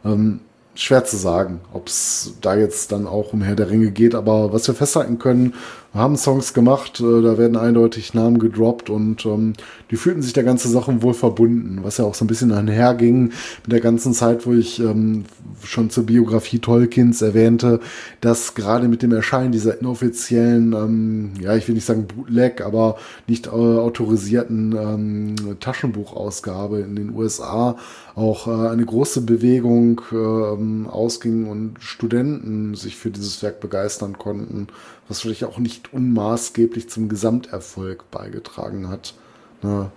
Ähm, 0.04 0.40
schwer 0.74 1.04
zu 1.04 1.16
sagen, 1.16 1.60
ob 1.72 1.88
es 1.88 2.34
da 2.40 2.54
jetzt 2.56 2.92
dann 2.92 3.06
auch 3.06 3.32
um 3.32 3.42
Herr 3.42 3.56
der 3.56 3.70
Ringe 3.70 3.90
geht, 3.90 4.14
aber 4.14 4.52
was 4.52 4.68
wir 4.68 4.74
festhalten 4.74 5.18
können, 5.18 5.54
haben 5.96 6.16
Songs 6.16 6.54
gemacht, 6.54 7.00
äh, 7.00 7.22
da 7.22 7.38
werden 7.38 7.56
eindeutig 7.56 8.14
Namen 8.14 8.38
gedroppt 8.38 8.90
und 8.90 9.24
ähm, 9.26 9.54
die 9.90 9.96
fühlten 9.96 10.22
sich 10.22 10.32
der 10.32 10.44
ganzen 10.44 10.70
Sache 10.70 11.02
wohl 11.02 11.14
verbunden, 11.14 11.80
was 11.82 11.98
ja 11.98 12.04
auch 12.04 12.14
so 12.14 12.24
ein 12.24 12.28
bisschen 12.28 12.52
einherging 12.52 13.32
mit 13.62 13.72
der 13.72 13.80
ganzen 13.80 14.12
Zeit, 14.12 14.46
wo 14.46 14.52
ich 14.52 14.80
ähm, 14.80 15.24
schon 15.62 15.90
zur 15.90 16.06
Biografie 16.06 16.58
Tolkiens 16.58 17.22
erwähnte, 17.22 17.80
dass 18.20 18.54
gerade 18.54 18.88
mit 18.88 19.02
dem 19.02 19.12
Erscheinen 19.12 19.52
dieser 19.52 19.80
inoffiziellen, 19.80 20.72
ähm, 20.72 21.32
ja, 21.40 21.56
ich 21.56 21.66
will 21.68 21.74
nicht 21.74 21.86
sagen 21.86 22.06
Bootleg, 22.06 22.60
aber 22.60 22.96
nicht 23.26 23.46
äh, 23.46 23.50
autorisierten 23.50 24.72
ähm, 24.72 25.36
Taschenbuchausgabe 25.60 26.80
in 26.80 26.96
den 26.96 27.14
USA 27.14 27.76
auch 28.14 28.46
äh, 28.46 28.68
eine 28.68 28.84
große 28.84 29.20
Bewegung 29.20 30.00
äh, 30.12 30.88
ausging 30.88 31.48
und 31.48 31.76
Studenten 31.80 32.74
sich 32.74 32.96
für 32.96 33.10
dieses 33.10 33.42
Werk 33.42 33.60
begeistern 33.60 34.18
konnten 34.18 34.68
was 35.08 35.20
vielleicht 35.20 35.44
auch 35.44 35.58
nicht 35.58 35.92
unmaßgeblich 35.92 36.88
zum 36.88 37.08
Gesamterfolg 37.08 38.10
beigetragen 38.10 38.88
hat. 38.88 39.14
Ne? 39.62 39.90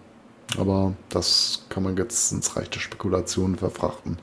Aber 0.58 0.94
das 1.10 1.66
kann 1.70 1.84
man 1.84 1.96
jetzt 1.96 2.32
ins 2.32 2.56
Reich 2.56 2.70
der 2.72 2.80
Spekulationen 2.80 3.56
verfrachten. 3.56 4.18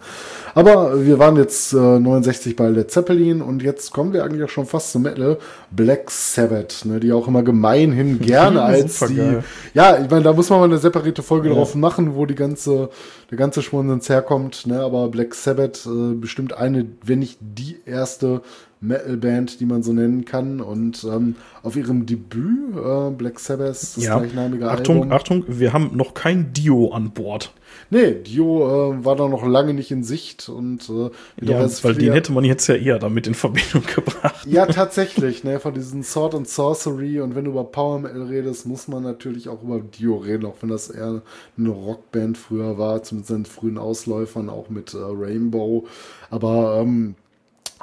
Aber 0.55 1.05
wir 1.05 1.21
waren 1.21 1.37
jetzt 1.37 1.73
äh, 1.73 1.77
69 1.77 2.57
bei 2.57 2.69
Led 2.69 2.91
Zeppelin 2.91 3.41
und 3.41 3.63
jetzt 3.63 3.93
kommen 3.93 4.13
wir 4.13 4.25
eigentlich 4.25 4.43
auch 4.43 4.49
schon 4.49 4.67
fast 4.67 4.91
zum 4.91 5.03
Metal. 5.03 5.39
Black 5.71 6.11
Sabbath, 6.11 6.85
ne, 6.85 6.99
die 6.99 7.13
auch 7.13 7.29
immer 7.29 7.45
gemeinhin 7.45 8.19
gerne 8.21 8.63
als 8.63 8.99
die. 9.01 9.17
Geil. 9.17 9.45
Ja, 9.73 10.03
ich 10.03 10.11
meine, 10.11 10.25
da 10.25 10.33
muss 10.33 10.51
man 10.51 10.59
mal 10.59 10.65
eine 10.65 10.79
separate 10.79 11.23
Folge 11.23 11.49
ja. 11.49 11.55
drauf 11.55 11.77
machen, 11.77 12.17
wo 12.17 12.27
die 12.27 12.35
ganze, 12.35 12.91
der 13.31 13.39
ganze 13.39 13.63
Schwunsens 13.63 14.09
herkommt. 14.09 14.67
Ne, 14.67 14.81
aber 14.81 15.09
Black 15.09 15.33
Sabbath 15.33 15.87
äh, 15.87 16.15
bestimmt 16.15 16.55
eine, 16.55 16.87
wenn 17.05 17.21
nicht 17.21 17.39
die 17.41 17.79
erste 17.85 18.43
Metal-Band, 18.87 19.61
die 19.61 19.67
man 19.67 19.83
so 19.83 19.93
nennen 19.93 20.25
kann. 20.25 20.61
Und 20.61 21.05
ähm, 21.05 21.37
auf 21.63 21.77
ihrem 21.77 22.07
Debüt, 22.07 22.77
äh, 22.77 23.11
Black 23.11 23.39
Sabbath, 23.41 23.71
das 23.71 23.97
ja. 23.97 24.19
gleichnamige 24.19 24.69
Achtung, 24.69 24.97
Album. 24.97 25.13
Achtung, 25.13 25.45
wir 25.49 25.73
haben 25.73 25.91
noch 25.95 26.15
kein 26.15 26.53
Dio 26.53 26.93
an 26.93 27.11
Bord. 27.11 27.53
Nee, 27.91 28.15
Dio 28.15 28.93
äh, 28.93 29.05
war 29.05 29.17
da 29.17 29.29
noch 29.29 29.47
lange 29.47 29.75
nicht 29.75 29.91
in 29.91 30.03
Sicht. 30.03 30.49
und 30.49 30.89
äh, 30.89 31.11
ja, 31.45 31.69
Weil 31.83 31.95
den 31.95 32.13
hätte 32.13 32.33
man 32.33 32.45
jetzt 32.45 32.67
ja 32.67 32.75
eher 32.75 32.99
damit 32.99 33.27
in 33.27 33.35
Verbindung 33.35 33.83
gebracht. 33.95 34.47
Ja, 34.47 34.67
tatsächlich, 34.67 35.45
ne, 35.45 35.61
von 35.61 35.75
diesen 35.75 36.03
Sword 36.03 36.35
and 36.35 36.49
Sorcery. 36.49 37.21
Und 37.21 37.35
wenn 37.35 37.45
du 37.45 37.53
über 37.53 37.65
Power 37.65 37.99
Metal 37.99 38.23
redest, 38.23 38.67
muss 38.67 38.89
man 38.89 39.03
natürlich 39.03 39.49
auch 39.49 39.63
über 39.63 39.81
Dio 39.81 40.17
reden, 40.17 40.47
auch 40.47 40.57
wenn 40.61 40.71
das 40.71 40.91
eher 40.91 41.23
eine 41.57 41.69
Rockband 41.69 42.39
früher 42.39 42.79
war, 42.79 43.03
zumindest 43.03 43.31
in 43.31 43.45
frühen 43.45 43.79
Ausläufern, 43.79 44.49
auch 44.49 44.69
mit 44.69 44.95
äh, 44.95 44.99
Rainbow. 44.99 45.87
Aber 46.31 46.81
ähm, 46.81 47.15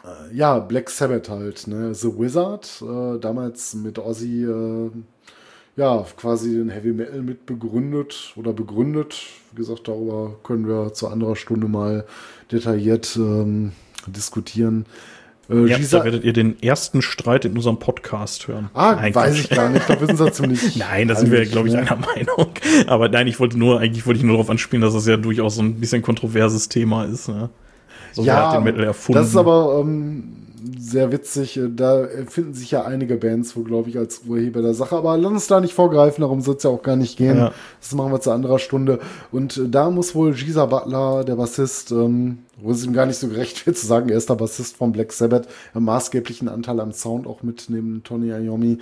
äh, 0.03 0.35
ja, 0.35 0.59
Black 0.59 0.89
Sabbath 0.89 1.29
halt, 1.29 1.67
ne? 1.67 1.93
The 1.93 2.09
Wizard, 2.17 2.81
äh, 2.81 3.19
damals 3.19 3.73
mit 3.73 3.99
Ozzy, 3.99 4.43
äh, 4.43 4.91
ja, 5.75 6.05
quasi 6.17 6.51
den 6.51 6.69
Heavy 6.69 6.93
Metal 6.93 7.21
mit 7.21 7.45
begründet 7.45 8.33
oder 8.35 8.53
begründet. 8.53 9.21
Wie 9.51 9.57
gesagt, 9.57 9.87
darüber 9.87 10.35
können 10.43 10.67
wir 10.67 10.93
zu 10.93 11.07
anderer 11.07 11.35
Stunde 11.35 11.67
mal 11.67 12.05
detailliert 12.51 13.15
ähm, 13.15 13.71
diskutieren. 14.05 14.85
Äh, 15.49 15.67
ja, 15.67 15.77
da 15.77 16.03
werdet 16.03 16.23
ihr 16.23 16.33
den 16.33 16.61
ersten 16.61 17.01
Streit 17.01 17.45
in 17.45 17.53
unserem 17.53 17.77
Podcast 17.77 18.47
hören. 18.47 18.69
Ah, 18.73 18.95
nein, 18.95 19.13
weiß 19.13 19.39
ich 19.39 19.49
gar 19.49 19.69
nicht. 19.69 19.89
Da 19.89 19.99
wissen 19.99 20.17
sie 20.17 20.31
ziemlich. 20.31 20.75
nein, 20.77 21.07
da 21.07 21.15
sind 21.15 21.31
wir, 21.31 21.45
glaube 21.45 21.67
ich, 21.67 21.75
einer 21.75 21.95
Meinung. 22.15 22.53
Aber 22.87 23.09
nein, 23.09 23.27
ich 23.27 23.39
wollte 23.39 23.57
nur, 23.57 23.79
eigentlich 23.79 24.05
wollte 24.05 24.19
ich 24.19 24.23
nur 24.23 24.35
darauf 24.35 24.49
anspielen, 24.49 24.81
dass 24.81 24.93
das 24.93 25.05
ja 25.05 25.17
durchaus 25.17 25.55
so 25.55 25.61
ein 25.61 25.79
bisschen 25.79 26.01
kontroverses 26.01 26.69
Thema 26.69 27.05
ist. 27.05 27.27
Ne? 27.27 27.49
So 28.13 28.23
ja, 28.23 28.53
den 28.53 28.63
Metal 28.63 28.83
erfunden. 28.83 29.19
das 29.19 29.29
ist 29.29 29.35
aber 29.35 29.79
ähm, 29.81 30.43
sehr 30.77 31.11
witzig. 31.11 31.59
Da 31.75 32.07
finden 32.27 32.53
sich 32.53 32.71
ja 32.71 32.83
einige 32.85 33.17
Bands, 33.17 33.55
wo, 33.55 33.63
glaube 33.63 33.89
ich, 33.89 33.97
als 33.97 34.21
Urheber 34.27 34.61
der 34.61 34.73
Sache. 34.73 34.95
Aber 34.95 35.17
lass 35.17 35.31
uns 35.31 35.47
da 35.47 35.59
nicht 35.59 35.73
vorgreifen, 35.73 36.21
darum 36.21 36.41
soll 36.41 36.55
es 36.55 36.63
ja 36.63 36.69
auch 36.69 36.83
gar 36.83 36.95
nicht 36.95 37.17
gehen. 37.17 37.37
Ja. 37.37 37.53
Das 37.81 37.93
machen 37.93 38.11
wir 38.11 38.21
zu 38.21 38.31
anderer 38.31 38.59
Stunde. 38.59 38.99
Und 39.31 39.57
äh, 39.57 39.67
da 39.67 39.89
muss 39.89 40.15
wohl 40.15 40.33
Gisa 40.33 40.65
Butler, 40.65 41.23
der 41.23 41.35
Bassist, 41.35 41.91
ähm, 41.91 42.39
wo 42.61 42.71
es 42.71 42.85
ihm 42.85 42.93
gar 42.93 43.05
nicht 43.05 43.17
so 43.17 43.27
gerecht 43.27 43.65
wird 43.65 43.77
zu 43.77 43.85
sagen, 43.85 44.09
er 44.09 44.17
ist 44.17 44.29
der 44.29 44.35
Bassist 44.35 44.77
von 44.77 44.91
Black 44.91 45.11
Sabbath, 45.11 45.47
einen 45.73 45.85
maßgeblichen 45.85 46.47
Anteil 46.47 46.79
am 46.79 46.91
Sound 46.91 47.27
auch 47.27 47.43
mit 47.43 47.65
neben 47.69 48.03
Tony 48.03 48.29
Iommi. 48.29 48.77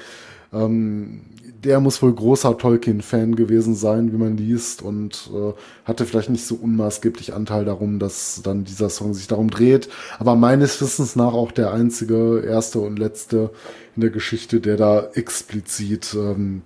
Ähm, 0.53 1.22
der 1.64 1.80
muss 1.80 2.01
wohl 2.01 2.14
großer 2.14 2.57
Tolkien-Fan 2.57 3.35
gewesen 3.35 3.75
sein, 3.75 4.11
wie 4.11 4.17
man 4.17 4.38
liest, 4.38 4.81
und 4.81 5.30
äh, 5.33 5.53
hatte 5.85 6.06
vielleicht 6.06 6.30
nicht 6.30 6.45
so 6.45 6.56
unmaßgeblich 6.56 7.33
Anteil 7.33 7.65
darum, 7.65 7.99
dass 7.99 8.41
dann 8.43 8.64
dieser 8.64 8.90
Song 8.90 9.14
sich 9.14 9.27
darum 9.27 9.49
dreht. 9.49 9.90
Aber 10.19 10.35
meines 10.35 10.81
Wissens 10.81 11.15
nach 11.15 11.33
auch 11.33 11.51
der 11.51 11.72
einzige, 11.72 12.41
erste 12.41 12.80
und 12.80 12.98
letzte 12.98 13.51
in 13.95 14.01
der 14.01 14.09
Geschichte, 14.09 14.59
der 14.59 14.77
da 14.77 15.09
explizit 15.14 16.15
ähm, 16.15 16.64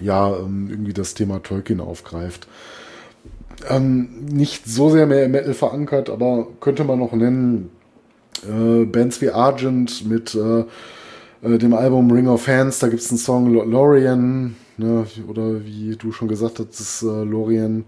ja 0.00 0.36
ähm, 0.36 0.68
irgendwie 0.70 0.92
das 0.92 1.14
Thema 1.14 1.42
Tolkien 1.42 1.80
aufgreift. 1.80 2.46
Ähm, 3.68 4.24
nicht 4.30 4.66
so 4.66 4.90
sehr 4.90 5.06
mehr 5.06 5.24
im 5.24 5.32
Metal 5.32 5.54
verankert, 5.54 6.10
aber 6.10 6.46
könnte 6.60 6.84
man 6.84 6.98
noch 6.98 7.12
nennen 7.12 7.70
äh, 8.46 8.84
Bands 8.84 9.20
wie 9.20 9.30
Argent 9.30 10.06
mit 10.08 10.34
äh, 10.34 10.64
äh, 11.42 11.58
dem 11.58 11.74
Album 11.74 12.10
Ring 12.10 12.28
of 12.28 12.42
Fans, 12.42 12.78
da 12.78 12.88
gibt 12.88 13.02
es 13.02 13.10
einen 13.10 13.18
Song 13.18 13.52
Lorien, 13.52 14.56
ne, 14.78 15.06
oder 15.28 15.64
wie 15.64 15.96
du 15.96 16.12
schon 16.12 16.28
gesagt 16.28 16.58
hast, 16.58 16.80
ist 16.80 17.02
äh, 17.02 17.24
Lorien. 17.24 17.84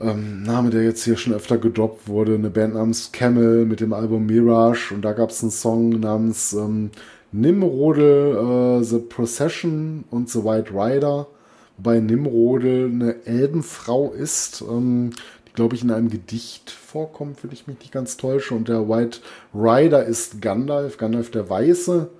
Ähm, 0.00 0.42
Name, 0.42 0.70
der 0.70 0.82
jetzt 0.82 1.04
hier 1.04 1.16
schon 1.16 1.34
öfter 1.34 1.56
gedroppt 1.56 2.08
wurde, 2.08 2.34
eine 2.34 2.50
Band 2.50 2.74
namens 2.74 3.12
Camel 3.12 3.64
mit 3.64 3.78
dem 3.78 3.92
Album 3.92 4.26
Mirage 4.26 4.92
und 4.92 5.02
da 5.02 5.12
gab 5.12 5.30
es 5.30 5.40
einen 5.42 5.52
Song 5.52 6.00
namens 6.00 6.52
ähm, 6.52 6.90
Nimrodel, 7.30 8.80
äh, 8.80 8.84
The 8.84 8.98
Procession 8.98 10.02
und 10.10 10.28
The 10.28 10.42
White 10.42 10.72
Rider, 10.72 11.28
wobei 11.76 12.00
Nimrodel 12.00 12.90
eine 12.92 13.24
Elbenfrau 13.24 14.10
ist, 14.10 14.64
ähm, 14.68 15.10
die 15.46 15.52
glaube 15.52 15.76
ich 15.76 15.84
in 15.84 15.92
einem 15.92 16.10
Gedicht 16.10 16.72
vorkommt, 16.72 17.44
wenn 17.44 17.52
ich 17.52 17.68
mich 17.68 17.78
nicht 17.78 17.92
ganz 17.92 18.16
täusche 18.16 18.54
und 18.54 18.68
der 18.68 18.88
White 18.88 19.20
Rider 19.54 20.04
ist 20.04 20.42
Gandalf, 20.42 20.96
Gandalf 20.98 21.30
der 21.30 21.48
Weiße. 21.48 22.10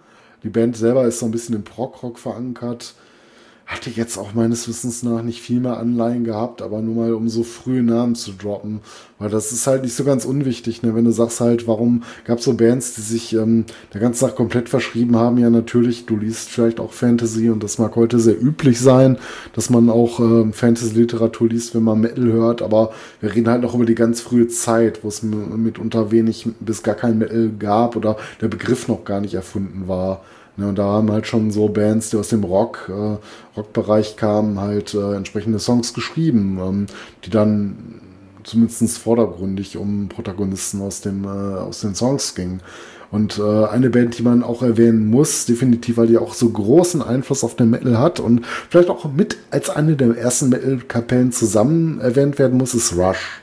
Die 0.44 0.50
Band 0.50 0.76
selber 0.76 1.06
ist 1.06 1.18
so 1.18 1.26
ein 1.26 1.32
bisschen 1.32 1.54
im 1.54 1.64
Prog-Rock 1.64 2.18
verankert. 2.18 2.94
Hatte 3.66 3.88
jetzt 3.88 4.18
auch 4.18 4.34
meines 4.34 4.68
Wissens 4.68 5.02
nach 5.02 5.22
nicht 5.22 5.40
viel 5.40 5.58
mehr 5.58 5.78
Anleihen 5.78 6.24
gehabt, 6.24 6.60
aber 6.60 6.82
nur 6.82 6.94
mal 6.96 7.14
um 7.14 7.30
so 7.30 7.42
frühe 7.44 7.82
Namen 7.82 8.14
zu 8.14 8.32
droppen. 8.32 8.80
Weil 9.18 9.30
das 9.30 9.52
ist 9.52 9.66
halt 9.66 9.84
nicht 9.84 9.94
so 9.94 10.04
ganz 10.04 10.26
unwichtig, 10.26 10.82
ne? 10.82 10.94
Wenn 10.94 11.06
du 11.06 11.12
sagst 11.12 11.40
halt, 11.40 11.66
warum 11.66 12.02
gab 12.26 12.40
es 12.40 12.44
so 12.44 12.52
Bands, 12.52 12.94
die 12.94 13.00
sich 13.00 13.32
ähm, 13.32 13.64
der 13.94 14.02
ganzen 14.02 14.26
Tag 14.26 14.36
komplett 14.36 14.68
verschrieben 14.68 15.16
haben? 15.16 15.38
Ja, 15.38 15.48
natürlich, 15.48 16.04
du 16.04 16.16
liest 16.16 16.50
vielleicht 16.50 16.78
auch 16.78 16.92
Fantasy 16.92 17.48
und 17.48 17.62
das 17.62 17.78
mag 17.78 17.96
heute 17.96 18.18
sehr 18.18 18.38
üblich 18.38 18.78
sein, 18.78 19.16
dass 19.54 19.70
man 19.70 19.88
auch 19.88 20.20
ähm, 20.20 20.52
Fantasy-Literatur 20.52 21.48
liest, 21.48 21.74
wenn 21.74 21.84
man 21.84 22.00
Metal 22.00 22.26
hört, 22.26 22.60
aber 22.60 22.92
wir 23.20 23.34
reden 23.34 23.48
halt 23.48 23.62
noch 23.62 23.74
über 23.74 23.86
die 23.86 23.94
ganz 23.94 24.20
frühe 24.20 24.48
Zeit, 24.48 25.02
wo 25.04 25.08
es 25.08 25.22
mitunter 25.22 26.10
wenig 26.10 26.46
bis 26.60 26.82
gar 26.82 26.96
kein 26.96 27.16
Metal 27.16 27.50
gab 27.58 27.96
oder 27.96 28.18
der 28.42 28.48
Begriff 28.48 28.88
noch 28.88 29.04
gar 29.06 29.22
nicht 29.22 29.32
erfunden 29.32 29.88
war. 29.88 30.22
Ne, 30.56 30.68
und 30.68 30.78
da 30.78 30.84
haben 30.84 31.10
halt 31.10 31.26
schon 31.26 31.50
so 31.50 31.68
Bands, 31.68 32.10
die 32.10 32.16
aus 32.16 32.28
dem 32.28 32.44
Rock, 32.44 32.88
äh, 32.88 33.16
Rockbereich 33.56 34.16
kamen, 34.16 34.60
halt 34.60 34.94
äh, 34.94 35.14
entsprechende 35.14 35.58
Songs 35.58 35.94
geschrieben, 35.94 36.58
ähm, 36.62 36.86
die 37.24 37.30
dann 37.30 38.00
zumindest 38.44 38.98
vordergründig 38.98 39.76
um 39.76 40.08
Protagonisten 40.08 40.80
aus, 40.80 41.00
dem, 41.00 41.24
äh, 41.24 41.28
aus 41.28 41.80
den 41.80 41.94
Songs 41.94 42.34
gingen. 42.34 42.60
Und 43.10 43.38
äh, 43.38 43.66
eine 43.66 43.90
Band, 43.90 44.18
die 44.18 44.22
man 44.22 44.42
auch 44.42 44.62
erwähnen 44.62 45.08
muss, 45.08 45.46
definitiv, 45.46 45.96
weil 45.96 46.08
die 46.08 46.18
auch 46.18 46.34
so 46.34 46.48
großen 46.48 47.00
Einfluss 47.00 47.44
auf 47.44 47.54
den 47.54 47.70
Metal 47.70 47.98
hat 47.98 48.18
und 48.18 48.44
vielleicht 48.68 48.90
auch 48.90 49.04
mit 49.12 49.36
als 49.50 49.70
eine 49.70 49.94
der 49.94 50.16
ersten 50.16 50.48
Metal-Kapellen 50.48 51.30
zusammen 51.30 52.00
erwähnt 52.00 52.38
werden 52.38 52.58
muss, 52.58 52.74
ist 52.74 52.96
Rush. 52.96 53.40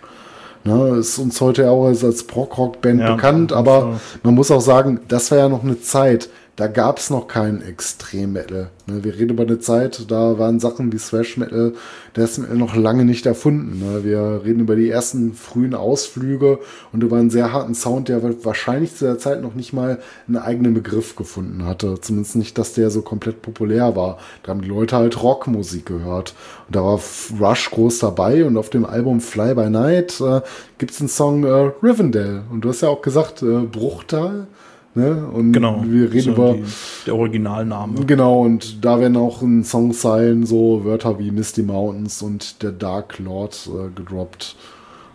Ne, 0.63 0.97
ist 0.99 1.17
uns 1.17 1.41
heute 1.41 1.71
auch 1.71 1.87
als 1.87 2.23
Prog-Rock-Band 2.23 2.99
ja, 2.99 3.15
bekannt, 3.15 3.51
aber 3.51 3.99
man 4.23 4.35
muss 4.35 4.51
auch 4.51 4.61
sagen, 4.61 4.99
das 5.07 5.31
war 5.31 5.39
ja 5.39 5.49
noch 5.49 5.63
eine 5.63 5.81
Zeit, 5.81 6.29
da 6.61 6.67
gab 6.67 6.99
es 6.99 7.09
noch 7.09 7.27
keinen 7.27 7.63
Extrem-Metal. 7.63 8.69
Ne? 8.85 9.03
Wir 9.03 9.15
reden 9.15 9.31
über 9.31 9.41
eine 9.41 9.57
Zeit, 9.57 10.11
da 10.11 10.37
waren 10.37 10.59
Sachen 10.59 10.93
wie 10.93 10.97
Thrash-Metal, 10.97 11.73
Death 12.15 12.37
Metal 12.37 12.55
noch 12.55 12.75
lange 12.75 13.03
nicht 13.03 13.25
erfunden. 13.25 13.79
Ne? 13.79 14.03
Wir 14.03 14.41
reden 14.45 14.59
über 14.59 14.75
die 14.75 14.87
ersten 14.87 15.33
frühen 15.33 15.73
Ausflüge 15.73 16.59
und 16.91 17.01
über 17.01 17.17
einen 17.17 17.31
sehr 17.31 17.51
harten 17.51 17.73
Sound, 17.73 18.09
der 18.09 18.21
wahrscheinlich 18.45 18.95
zu 18.95 19.05
der 19.05 19.17
Zeit 19.17 19.41
noch 19.41 19.55
nicht 19.55 19.73
mal 19.73 20.03
einen 20.27 20.37
eigenen 20.37 20.75
Begriff 20.75 21.15
gefunden 21.15 21.65
hatte. 21.65 21.99
Zumindest 21.99 22.35
nicht, 22.35 22.55
dass 22.59 22.73
der 22.73 22.91
so 22.91 23.01
komplett 23.01 23.41
populär 23.41 23.95
war. 23.95 24.19
Da 24.43 24.51
haben 24.51 24.61
die 24.61 24.69
Leute 24.69 24.97
halt 24.97 25.23
Rockmusik 25.23 25.87
gehört. 25.87 26.35
Und 26.67 26.75
da 26.75 26.83
war 26.83 26.99
Rush 27.39 27.71
groß 27.71 27.97
dabei 27.97 28.45
und 28.45 28.55
auf 28.55 28.69
dem 28.69 28.85
Album 28.85 29.19
Fly 29.19 29.55
by 29.55 29.71
Night 29.71 30.21
äh, 30.21 30.41
gibt 30.77 30.91
es 30.91 30.99
den 30.99 31.07
Song 31.07 31.43
äh, 31.43 31.71
Rivendell. 31.81 32.43
Und 32.51 32.61
du 32.61 32.69
hast 32.69 32.81
ja 32.81 32.89
auch 32.89 33.01
gesagt, 33.01 33.41
äh, 33.41 33.61
Bruchtal. 33.61 34.45
Ne? 34.93 35.25
Und 35.25 35.53
genau, 35.53 35.83
wir 35.85 36.11
reden 36.11 36.33
über 36.33 36.53
die, 36.53 36.63
der 37.05 37.15
Originalname. 37.15 38.05
Genau, 38.05 38.41
und 38.41 38.83
da 38.83 38.99
werden 38.99 39.15
auch 39.15 39.41
in 39.41 39.63
Songzeilen 39.63 40.45
so 40.45 40.83
Wörter 40.83 41.17
wie 41.17 41.31
Misty 41.31 41.63
Mountains 41.63 42.21
und 42.21 42.61
der 42.61 42.71
Dark 42.73 43.17
Lord 43.19 43.69
äh, 43.69 43.89
gedroppt. 43.95 44.57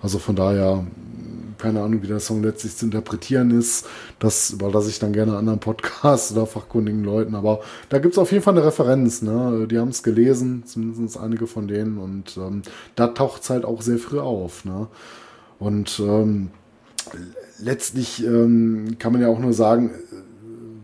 Also 0.00 0.18
von 0.18 0.34
daher, 0.34 0.86
keine 1.58 1.82
Ahnung, 1.82 2.02
wie 2.02 2.06
der 2.06 2.20
Song 2.20 2.42
letztlich 2.42 2.74
zu 2.74 2.86
interpretieren 2.86 3.50
ist. 3.50 3.86
Das 4.18 4.50
überlasse 4.50 4.88
ich 4.88 4.98
dann 4.98 5.12
gerne 5.12 5.36
anderen 5.36 5.60
Podcasts 5.60 6.32
oder 6.36 6.46
fachkundigen 6.46 7.04
Leuten. 7.04 7.34
Aber 7.34 7.60
da 7.90 7.98
gibt 7.98 8.14
es 8.14 8.18
auf 8.18 8.32
jeden 8.32 8.42
Fall 8.42 8.56
eine 8.56 8.64
Referenz. 8.64 9.20
Ne? 9.20 9.66
Die 9.70 9.78
haben 9.78 9.88
es 9.90 10.02
gelesen, 10.02 10.62
zumindest 10.64 11.18
einige 11.18 11.46
von 11.46 11.68
denen. 11.68 11.98
Und 11.98 12.38
ähm, 12.38 12.62
da 12.94 13.08
taucht 13.08 13.42
es 13.42 13.50
halt 13.50 13.66
auch 13.66 13.82
sehr 13.82 13.98
früh 13.98 14.20
auf. 14.20 14.64
Ne? 14.64 14.86
Und 15.58 16.00
ähm, 16.00 16.50
letztlich 17.58 18.24
ähm, 18.24 18.96
kann 18.98 19.12
man 19.12 19.22
ja 19.22 19.28
auch 19.28 19.38
nur 19.38 19.52
sagen, 19.52 19.90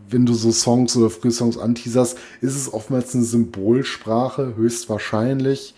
wenn 0.09 0.27
du 0.27 0.35
so 0.35 0.53
Songs 0.53 0.97
oder 0.97 1.11
Frühsongs 1.11 1.59
anteaserst, 1.59 2.19
ist 2.41 2.57
es 2.57 2.73
oftmals 2.73 3.15
eine 3.15 3.25
Symbolsprache, 3.25 4.55
höchstwahrscheinlich 4.57 5.75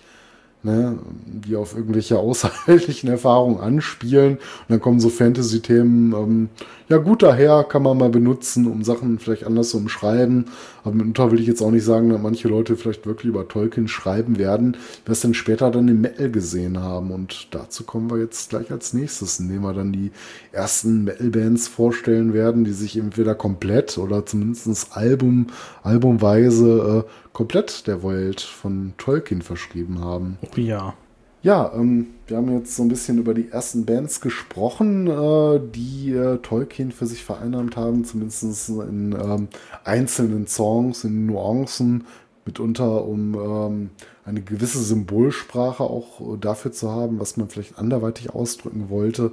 ne, 0.65 0.99
die 1.27 1.55
auf 1.57 1.77
irgendwelche 1.77 2.19
außerweltlichen 2.25 3.09
Erfahrungen 3.09 3.61
anspielen. 3.61 4.35
Und 4.35 4.41
dann 4.69 4.81
kommen 4.81 4.99
so 4.99 5.11
Fantasy-Themen, 5.11 6.13
ähm, 6.13 6.49
ja 6.89 6.99
gut 6.99 7.23
daher, 7.23 7.65
kann 7.65 7.83
man 7.83 7.97
mal 7.97 8.11
benutzen, 8.11 8.67
um 8.67 8.85
Sachen 8.85 9.19
vielleicht 9.19 9.45
anders 9.45 9.71
zu 9.71 9.79
umschreiben. 9.79 10.47
Aber 10.83 10.95
mitunter 10.95 11.33
will 11.33 11.41
ich 11.41 11.47
jetzt 11.47 11.63
auch 11.63 11.71
nicht 11.71 11.85
sagen, 11.85 12.11
dass 12.11 12.21
manche 12.21 12.49
Leute 12.49 12.77
vielleicht 12.77 13.07
wirklich 13.07 13.31
über 13.31 13.49
Tolkien 13.49 13.89
schreiben 13.89 14.39
werden, 14.39 14.77
was 15.07 15.21
dann 15.21 15.33
später 15.33 15.71
dann 15.71 15.89
im 15.89 16.03
Metal 16.03 16.31
gesehen 16.31 16.79
haben. 16.79 17.11
Und 17.11 17.49
dazu 17.55 17.85
kommen 17.85 18.11
wir 18.11 18.19
jetzt 18.19 18.51
gleich 18.51 18.71
als 18.71 18.93
nächstes, 18.93 19.41
indem 19.41 19.63
wir 19.63 19.73
dann 19.73 19.93
die 19.93 20.11
ersten 20.53 21.05
Metal-Bands 21.05 21.69
vorstellen 21.69 22.35
werden, 22.35 22.65
die 22.65 22.73
sich 22.73 22.99
entweder 22.99 23.35
komplett 23.35 23.97
oder 23.97 24.27
zumindest 24.27 24.95
Album, 24.95 25.47
albumweise 25.83 27.05
äh, 27.07 27.24
komplett 27.35 27.87
der 27.87 28.03
Welt 28.03 28.41
von 28.41 28.95
Tolkien 28.97 29.43
verschrieben 29.43 30.01
haben. 30.01 30.39
Oh 30.43 30.59
ja. 30.59 30.95
Ja, 31.43 31.71
ähm, 31.75 32.15
wir 32.27 32.39
haben 32.39 32.51
jetzt 32.57 32.75
so 32.75 32.83
ein 32.83 32.89
bisschen 32.89 33.19
über 33.19 33.35
die 33.35 33.51
ersten 33.51 33.85
Bands 33.85 34.23
gesprochen, 34.23 35.09
äh, 35.09 35.61
die 35.75 36.13
äh, 36.13 36.39
Tolkien 36.39 36.91
für 36.91 37.05
sich 37.05 37.23
vereinnahmt 37.23 37.77
haben, 37.77 38.07
zumindest 38.07 38.71
in 38.71 39.13
ähm, 39.13 39.49
einzelnen 39.85 40.47
Songs, 40.47 41.05
in 41.05 41.27
Nuancen, 41.27 42.07
mitunter 42.47 43.05
um 43.05 43.35
ähm, 43.35 43.91
eine 44.25 44.41
gewisse 44.41 44.79
Symbolsprache 44.79 45.85
auch 45.85 46.39
dafür 46.41 46.73
zu 46.73 46.91
haben, 46.91 47.21
was 47.21 47.37
man 47.37 47.51
vielleicht 47.51 47.79
anderweitig 47.79 48.31
ausdrücken 48.31 48.89
wollte. 48.89 49.33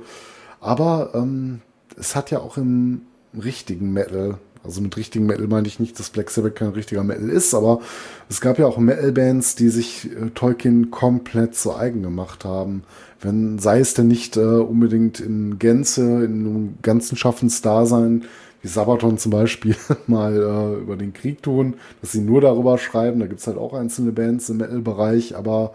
Aber 0.59 1.11
ähm, 1.13 1.61
es 1.97 2.17
hat 2.17 2.29
ja 2.29 2.39
auch 2.39 2.57
im 2.57 3.03
richtigen 3.33 3.93
Metal 3.93 4.37
also 4.63 4.81
mit 4.81 4.95
richtigen 4.97 5.25
Metal 5.25 5.47
meine 5.47 5.67
ich 5.67 5.79
nicht, 5.79 5.99
dass 5.99 6.09
Black 6.09 6.29
Sabbath 6.29 6.55
kein 6.55 6.69
richtiger 6.69 7.03
Metal 7.03 7.29
ist, 7.29 7.53
aber 7.53 7.81
es 8.29 8.41
gab 8.41 8.59
ja 8.59 8.67
auch 8.67 8.77
Metal-Bands, 8.77 9.55
die 9.55 9.69
sich 9.69 10.09
äh, 10.11 10.29
Tolkien 10.35 10.91
komplett 10.91 11.55
zu 11.55 11.75
eigen 11.75 12.03
gemacht 12.03 12.45
haben. 12.45 12.83
Wenn, 13.19 13.59
sei 13.59 13.79
es 13.79 13.93
denn 13.93 14.07
nicht 14.07 14.37
äh, 14.37 14.39
unbedingt 14.39 15.19
in 15.19 15.59
Gänze, 15.59 16.01
in 16.23 16.45
einem 16.45 16.73
ganzen 16.81 17.17
Schaffensdasein, 17.17 18.25
wie 18.61 18.67
Sabaton 18.67 19.17
zum 19.17 19.31
Beispiel 19.31 19.75
mal 20.07 20.35
äh, 20.35 20.81
über 20.81 20.95
den 20.95 21.13
Krieg 21.13 21.41
tun, 21.41 21.75
dass 22.01 22.11
sie 22.11 22.21
nur 22.21 22.41
darüber 22.41 22.77
schreiben. 22.77 23.19
Da 23.19 23.27
gibt's 23.27 23.47
halt 23.47 23.57
auch 23.57 23.73
einzelne 23.73 24.11
Bands 24.11 24.49
im 24.49 24.57
Metal-Bereich, 24.57 25.35
aber 25.35 25.73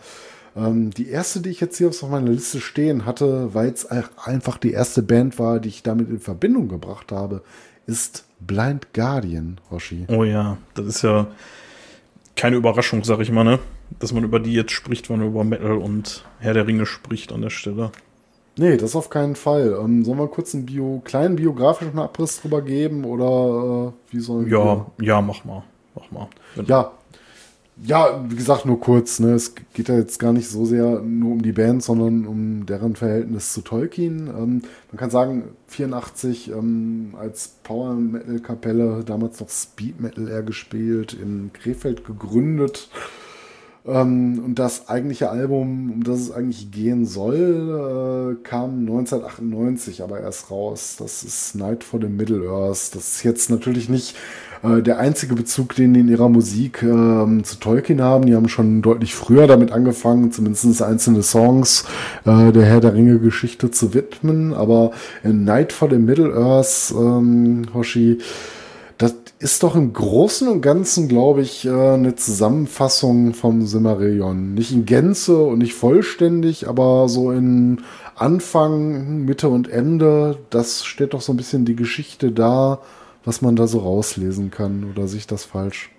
Ähm, 0.56 0.90
die 0.90 1.08
erste, 1.10 1.40
die 1.40 1.50
ich 1.50 1.60
jetzt 1.60 1.76
hier 1.76 1.88
auf 1.88 2.02
meiner 2.08 2.30
Liste 2.30 2.60
stehen 2.60 3.04
hatte, 3.04 3.52
weil 3.52 3.68
es 3.68 3.84
einfach 3.84 4.56
die 4.56 4.72
erste 4.72 5.02
Band 5.02 5.38
war, 5.38 5.60
die 5.60 5.68
ich 5.68 5.82
damit 5.82 6.08
in 6.08 6.18
Verbindung 6.18 6.68
gebracht 6.68 7.12
habe, 7.12 7.42
ist 7.86 8.24
Blind 8.40 8.92
Guardian, 8.92 9.60
Hoshi. 9.70 10.06
Oh 10.08 10.24
ja, 10.24 10.58
das 10.74 10.86
ist 10.86 11.02
ja 11.02 11.26
keine 12.34 12.56
Überraschung, 12.56 13.02
sag 13.04 13.20
ich 13.20 13.30
mal, 13.30 13.44
ne? 13.44 13.58
Dass 13.98 14.12
man 14.12 14.24
über 14.24 14.40
die 14.40 14.52
jetzt 14.52 14.72
spricht, 14.72 15.08
wenn 15.08 15.18
man 15.18 15.28
über 15.28 15.44
Metal 15.44 15.78
und 15.78 16.24
Herr 16.38 16.54
der 16.54 16.66
Ringe 16.66 16.86
spricht 16.86 17.32
an 17.32 17.42
der 17.42 17.50
Stelle. 17.50 17.92
Nee, 18.58 18.76
das 18.76 18.96
auf 18.96 19.10
keinen 19.10 19.36
Fall. 19.36 19.78
Ähm, 19.80 20.04
sollen 20.04 20.18
wir 20.18 20.28
kurz 20.28 20.54
einen 20.54 20.66
Bio, 20.66 21.02
kleinen 21.04 21.36
biografischen 21.36 21.98
Abriss 21.98 22.40
drüber 22.40 22.62
geben 22.62 23.04
oder 23.04 23.92
äh, 23.92 24.12
wie 24.14 24.20
sollen 24.20 24.48
ja, 24.48 24.64
wir? 24.64 24.86
Ja, 25.00 25.20
mach 25.20 25.44
mal. 25.44 25.62
Mach 25.94 26.10
mal. 26.10 26.28
Ja, 26.66 26.92
ja, 27.82 28.24
wie 28.28 28.36
gesagt, 28.36 28.64
nur 28.64 28.80
kurz. 28.80 29.20
Ne? 29.20 29.32
Es 29.32 29.54
geht 29.74 29.88
ja 29.88 29.96
jetzt 29.96 30.18
gar 30.18 30.32
nicht 30.32 30.48
so 30.48 30.64
sehr 30.64 31.00
nur 31.00 31.32
um 31.32 31.42
die 31.42 31.52
Band, 31.52 31.82
sondern 31.82 32.26
um 32.26 32.64
deren 32.64 32.96
Verhältnis 32.96 33.52
zu 33.52 33.60
Tolkien. 33.60 34.28
Ähm, 34.28 34.62
man 34.90 34.98
kann 34.98 35.10
sagen, 35.10 35.44
84 35.68 36.50
ähm, 36.52 37.14
als 37.18 37.48
Power 37.62 37.94
Metal 37.94 38.38
Kapelle, 38.40 39.04
damals 39.04 39.40
noch 39.40 39.50
Speed 39.50 40.00
Metal 40.00 40.28
eher 40.28 40.42
gespielt, 40.42 41.12
in 41.12 41.50
Krefeld 41.52 42.06
gegründet. 42.06 42.88
Ähm, 43.86 44.42
und 44.44 44.58
das 44.58 44.88
eigentliche 44.88 45.30
Album, 45.30 45.92
um 45.92 46.02
das 46.02 46.20
es 46.20 46.30
eigentlich 46.32 46.70
gehen 46.70 47.04
soll, 47.06 48.36
äh, 48.38 48.42
kam 48.42 48.80
1998 48.80 50.02
aber 50.02 50.20
erst 50.20 50.50
raus. 50.50 50.96
Das 50.98 51.22
ist 51.22 51.54
Night 51.54 51.84
for 51.84 52.00
the 52.00 52.08
Middle 52.08 52.48
Earth. 52.48 52.94
Das 52.94 53.16
ist 53.16 53.22
jetzt 53.22 53.50
natürlich 53.50 53.88
nicht 53.88 54.16
äh, 54.62 54.82
der 54.82 54.98
einzige 54.98 55.34
Bezug, 55.34 55.74
den 55.74 55.94
die 55.94 56.00
in 56.00 56.08
ihrer 56.08 56.28
Musik 56.28 56.82
äh, 56.82 57.42
zu 57.42 57.56
Tolkien 57.60 58.00
haben. 58.00 58.26
Die 58.26 58.34
haben 58.34 58.48
schon 58.48 58.82
deutlich 58.82 59.14
früher 59.14 59.46
damit 59.46 59.72
angefangen, 59.72 60.32
zumindest 60.32 60.82
einzelne 60.82 61.22
Songs 61.22 61.84
äh, 62.24 62.52
der 62.52 62.64
Herr 62.64 62.80
der 62.80 62.94
Ringe 62.94 63.18
Geschichte 63.18 63.70
zu 63.70 63.94
widmen. 63.94 64.54
Aber 64.54 64.92
in 65.22 65.44
Night 65.44 65.72
for 65.72 65.88
the 65.90 65.98
Middle 65.98 66.34
Earth, 66.34 66.94
ähm, 66.96 67.66
Hoshi, 67.74 68.18
das 68.98 69.14
ist 69.38 69.62
doch 69.62 69.76
im 69.76 69.92
Großen 69.92 70.48
und 70.48 70.62
Ganzen, 70.62 71.08
glaube 71.08 71.42
ich, 71.42 71.66
äh, 71.66 71.70
eine 71.70 72.14
Zusammenfassung 72.14 73.34
vom 73.34 73.66
Simmerillion. 73.66 74.54
Nicht 74.54 74.72
in 74.72 74.86
Gänze 74.86 75.38
und 75.38 75.58
nicht 75.58 75.74
vollständig, 75.74 76.68
aber 76.68 77.08
so 77.08 77.30
in 77.30 77.82
Anfang, 78.14 79.24
Mitte 79.26 79.50
und 79.50 79.68
Ende, 79.68 80.38
das 80.48 80.86
steht 80.86 81.12
doch 81.12 81.20
so 81.20 81.34
ein 81.34 81.36
bisschen 81.36 81.66
die 81.66 81.76
Geschichte 81.76 82.32
da 82.32 82.80
was 83.26 83.42
man 83.42 83.56
da 83.56 83.66
so 83.66 83.80
rauslesen 83.80 84.50
kann 84.50 84.90
oder 84.90 85.06
sich 85.06 85.26
das 85.26 85.44
falsch? 85.44 85.90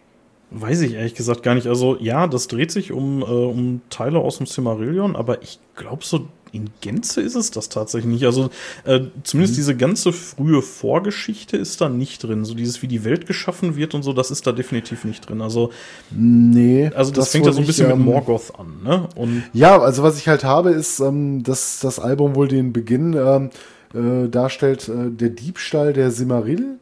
Weiß 0.50 0.80
ich 0.82 0.94
ehrlich 0.94 1.14
gesagt 1.14 1.44
gar 1.44 1.56
nicht. 1.56 1.68
Also 1.68 1.98
ja, 2.00 2.26
das 2.26 2.48
dreht 2.48 2.72
sich 2.72 2.94
um, 2.94 3.22
äh, 3.22 3.26
um 3.26 3.82
Teile 3.90 4.20
aus 4.20 4.38
dem 4.38 4.46
Silmarillion, 4.46 5.16
aber 5.16 5.44
ich 5.44 5.60
glaube 5.76 6.06
so 6.06 6.28
in 6.54 6.70
Gänze 6.80 7.20
ist 7.20 7.36
es 7.36 7.52
das 7.52 7.68
tatsächlich 7.68 8.14
nicht. 8.14 8.26
Also 8.26 8.50
äh, 8.86 9.02
zumindest 9.24 9.56
mhm. 9.56 9.58
diese 9.58 9.76
ganze 9.76 10.14
frühe 10.14 10.62
Vorgeschichte 10.62 11.58
ist 11.58 11.82
da 11.82 11.90
nicht 11.90 12.24
drin. 12.24 12.46
So 12.46 12.54
dieses, 12.54 12.82
wie 12.82 12.88
die 12.88 13.04
Welt 13.04 13.26
geschaffen 13.26 13.76
wird 13.76 13.94
und 13.94 14.04
so, 14.04 14.14
das 14.14 14.32
ist 14.32 14.48
da 14.48 14.54
definitiv 14.54 15.04
nicht 15.04 15.28
drin. 15.28 15.42
Also 15.42 15.72
nee, 16.12 16.90
also 16.96 17.12
das, 17.12 17.26
das 17.26 17.32
fängt 17.34 17.46
ja 17.46 17.52
so 17.52 17.60
ein 17.60 17.68
bisschen 17.68 17.92
ähm, 17.92 17.98
mit 17.98 18.06
Morgoth 18.06 18.54
an. 18.58 18.82
Ne? 18.84 19.10
Und 19.16 19.44
ja, 19.52 19.78
also 19.78 20.02
was 20.02 20.18
ich 20.18 20.30
halt 20.30 20.46
habe, 20.46 20.70
ist, 20.70 21.02
ähm, 21.02 21.44
dass 21.44 21.82
das 21.82 22.00
Album 22.00 22.36
wohl 22.36 22.48
den 22.48 22.72
Beginn 22.72 23.14
ähm, 23.14 23.50
äh, 23.94 24.30
darstellt, 24.30 24.88
äh, 24.88 25.12
der 25.12 25.30
Diebstahl 25.30 25.92
der 25.92 26.12
Simarill 26.12 26.80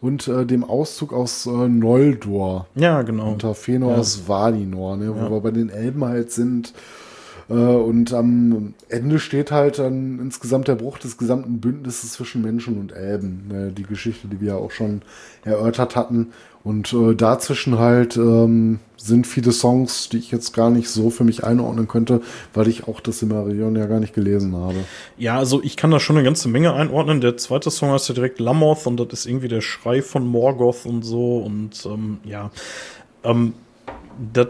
und 0.00 0.28
äh, 0.28 0.46
dem 0.46 0.64
Auszug 0.64 1.12
aus 1.12 1.46
äh, 1.46 1.50
Noldor. 1.50 2.66
Ja, 2.74 3.02
genau. 3.02 3.32
Unter 3.32 3.52
Fëanor 3.52 3.90
ja. 3.90 3.96
aus 3.96 4.28
Valinor, 4.28 4.96
ne, 4.96 5.14
wo 5.14 5.20
ja. 5.20 5.30
wir 5.30 5.40
bei 5.40 5.50
den 5.50 5.70
Elben 5.70 6.04
halt 6.04 6.30
sind. 6.32 6.72
Äh, 7.48 7.54
und 7.54 8.12
am 8.12 8.74
Ende 8.88 9.18
steht 9.18 9.50
halt 9.50 9.78
dann 9.78 10.18
insgesamt 10.20 10.68
der 10.68 10.76
Bruch 10.76 10.98
des 10.98 11.18
gesamten 11.18 11.60
Bündnisses 11.60 12.12
zwischen 12.12 12.42
Menschen 12.42 12.78
und 12.78 12.92
Elben. 12.92 13.48
Ne, 13.48 13.72
die 13.72 13.84
Geschichte, 13.84 14.28
die 14.28 14.40
wir 14.40 14.48
ja 14.48 14.56
auch 14.56 14.70
schon 14.70 15.02
erörtert 15.44 15.96
hatten. 15.96 16.28
Und 16.68 16.92
äh, 16.92 17.14
dazwischen 17.14 17.78
halt 17.78 18.18
ähm, 18.18 18.78
sind 18.98 19.26
viele 19.26 19.52
Songs, 19.52 20.10
die 20.10 20.18
ich 20.18 20.30
jetzt 20.30 20.52
gar 20.52 20.68
nicht 20.68 20.90
so 20.90 21.08
für 21.08 21.24
mich 21.24 21.42
einordnen 21.42 21.88
könnte, 21.88 22.20
weil 22.52 22.68
ich 22.68 22.86
auch 22.86 23.00
das 23.00 23.20
Simarion 23.20 23.74
ja 23.74 23.86
gar 23.86 24.00
nicht 24.00 24.12
gelesen 24.12 24.54
habe. 24.54 24.84
Ja, 25.16 25.38
also 25.38 25.62
ich 25.62 25.78
kann 25.78 25.90
da 25.90 25.98
schon 25.98 26.16
eine 26.16 26.26
ganze 26.26 26.46
Menge 26.50 26.74
einordnen. 26.74 27.22
Der 27.22 27.38
zweite 27.38 27.70
Song 27.70 27.92
heißt 27.92 28.10
ja 28.10 28.14
direkt 28.14 28.38
Lamoth 28.38 28.86
und 28.86 29.00
das 29.00 29.20
ist 29.20 29.24
irgendwie 29.24 29.48
der 29.48 29.62
Schrei 29.62 30.02
von 30.02 30.26
Morgoth 30.26 30.84
und 30.84 31.06
so. 31.06 31.38
Und 31.38 31.86
ähm, 31.86 32.18
ja, 32.26 32.50
ähm, 33.24 33.54
das 34.34 34.48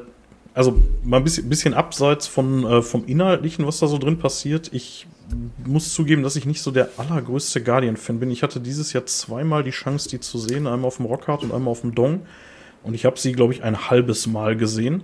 also 0.55 0.77
mal 1.05 1.19
ein 1.19 1.25
bisschen, 1.25 1.49
bisschen 1.49 1.73
abseits 1.73 2.27
von, 2.27 2.67
äh, 2.67 2.83
vom 2.83 3.07
Inhaltlichen, 3.07 3.65
was 3.65 3.79
da 3.79 3.87
so 3.87 3.97
drin 3.97 4.19
passiert. 4.19 4.71
Ich 4.73 5.07
muss 5.65 5.93
zugeben, 5.93 6.23
dass 6.23 6.37
ich 6.37 6.47
nicht 6.47 6.63
so 6.63 6.71
der 6.71 6.91
allergrößte 6.97 7.63
Guardian-Fan 7.63 8.21
bin. 8.21 8.31
Ich 8.31 8.43
hatte 8.43 8.61
dieses 8.61 8.93
Jahr 8.93 9.07
zweimal 9.07 9.63
die 9.63 9.71
Chance, 9.71 10.09
die 10.09 10.21
zu 10.21 10.39
sehen, 10.39 10.67
einmal 10.67 10.87
auf 10.87 10.97
dem 10.97 11.07
Rockhard 11.07 11.43
und 11.43 11.53
einmal 11.53 11.73
auf 11.73 11.83
dem 11.83 11.95
Dong. 11.95 12.23
Und 12.83 12.95
ich 12.95 13.05
habe 13.05 13.19
sie, 13.19 13.33
glaube 13.33 13.53
ich, 13.53 13.63
ein 13.63 13.91
halbes 13.91 14.27
Mal 14.27 14.57
gesehen. 14.57 15.03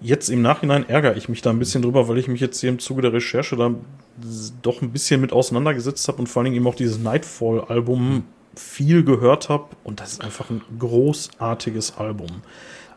Jetzt 0.00 0.28
im 0.28 0.42
Nachhinein 0.42 0.88
ärgere 0.88 1.16
ich 1.16 1.28
mich 1.28 1.42
da 1.42 1.50
ein 1.50 1.58
bisschen 1.58 1.82
drüber, 1.82 2.08
weil 2.08 2.18
ich 2.18 2.28
mich 2.28 2.40
jetzt 2.40 2.60
hier 2.60 2.68
im 2.68 2.78
Zuge 2.78 3.02
der 3.02 3.12
Recherche 3.12 3.56
da 3.56 3.74
doch 4.62 4.82
ein 4.82 4.90
bisschen 4.90 5.20
mit 5.20 5.32
auseinandergesetzt 5.32 6.06
habe 6.08 6.18
und 6.18 6.26
vor 6.26 6.40
allen 6.40 6.44
Dingen 6.44 6.56
eben 6.56 6.66
auch 6.66 6.74
dieses 6.74 6.98
Nightfall-Album 6.98 8.24
viel 8.54 9.04
gehört 9.04 9.48
habe. 9.48 9.68
Und 9.82 10.00
das 10.00 10.12
ist 10.12 10.24
einfach 10.24 10.50
ein 10.50 10.62
großartiges 10.78 11.96
Album. 11.96 12.28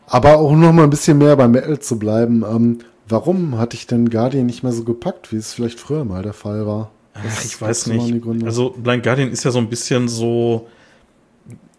Aber 0.06 0.38
auch 0.38 0.52
noch 0.52 0.72
mal 0.72 0.84
ein 0.84 0.90
bisschen 0.90 1.18
mehr 1.18 1.36
beim 1.36 1.50
Metal 1.50 1.78
zu 1.78 1.98
bleiben. 1.98 2.44
Ähm, 2.48 2.78
warum 3.08 3.58
hatte 3.58 3.76
ich 3.76 3.86
denn 3.86 4.10
Guardian 4.10 4.46
nicht 4.46 4.62
mehr 4.62 4.72
so 4.72 4.84
gepackt, 4.84 5.32
wie 5.32 5.36
es 5.36 5.52
vielleicht 5.52 5.80
früher 5.80 6.04
mal 6.04 6.22
der 6.22 6.32
Fall 6.32 6.66
war? 6.66 6.90
Ach, 7.14 7.44
ich 7.44 7.60
weiß 7.60 7.88
nicht. 7.88 8.44
Also 8.44 8.70
Blind 8.70 9.02
Guardian 9.02 9.30
ist 9.30 9.44
ja 9.44 9.50
so 9.50 9.58
ein 9.58 9.68
bisschen 9.68 10.08
so. 10.08 10.68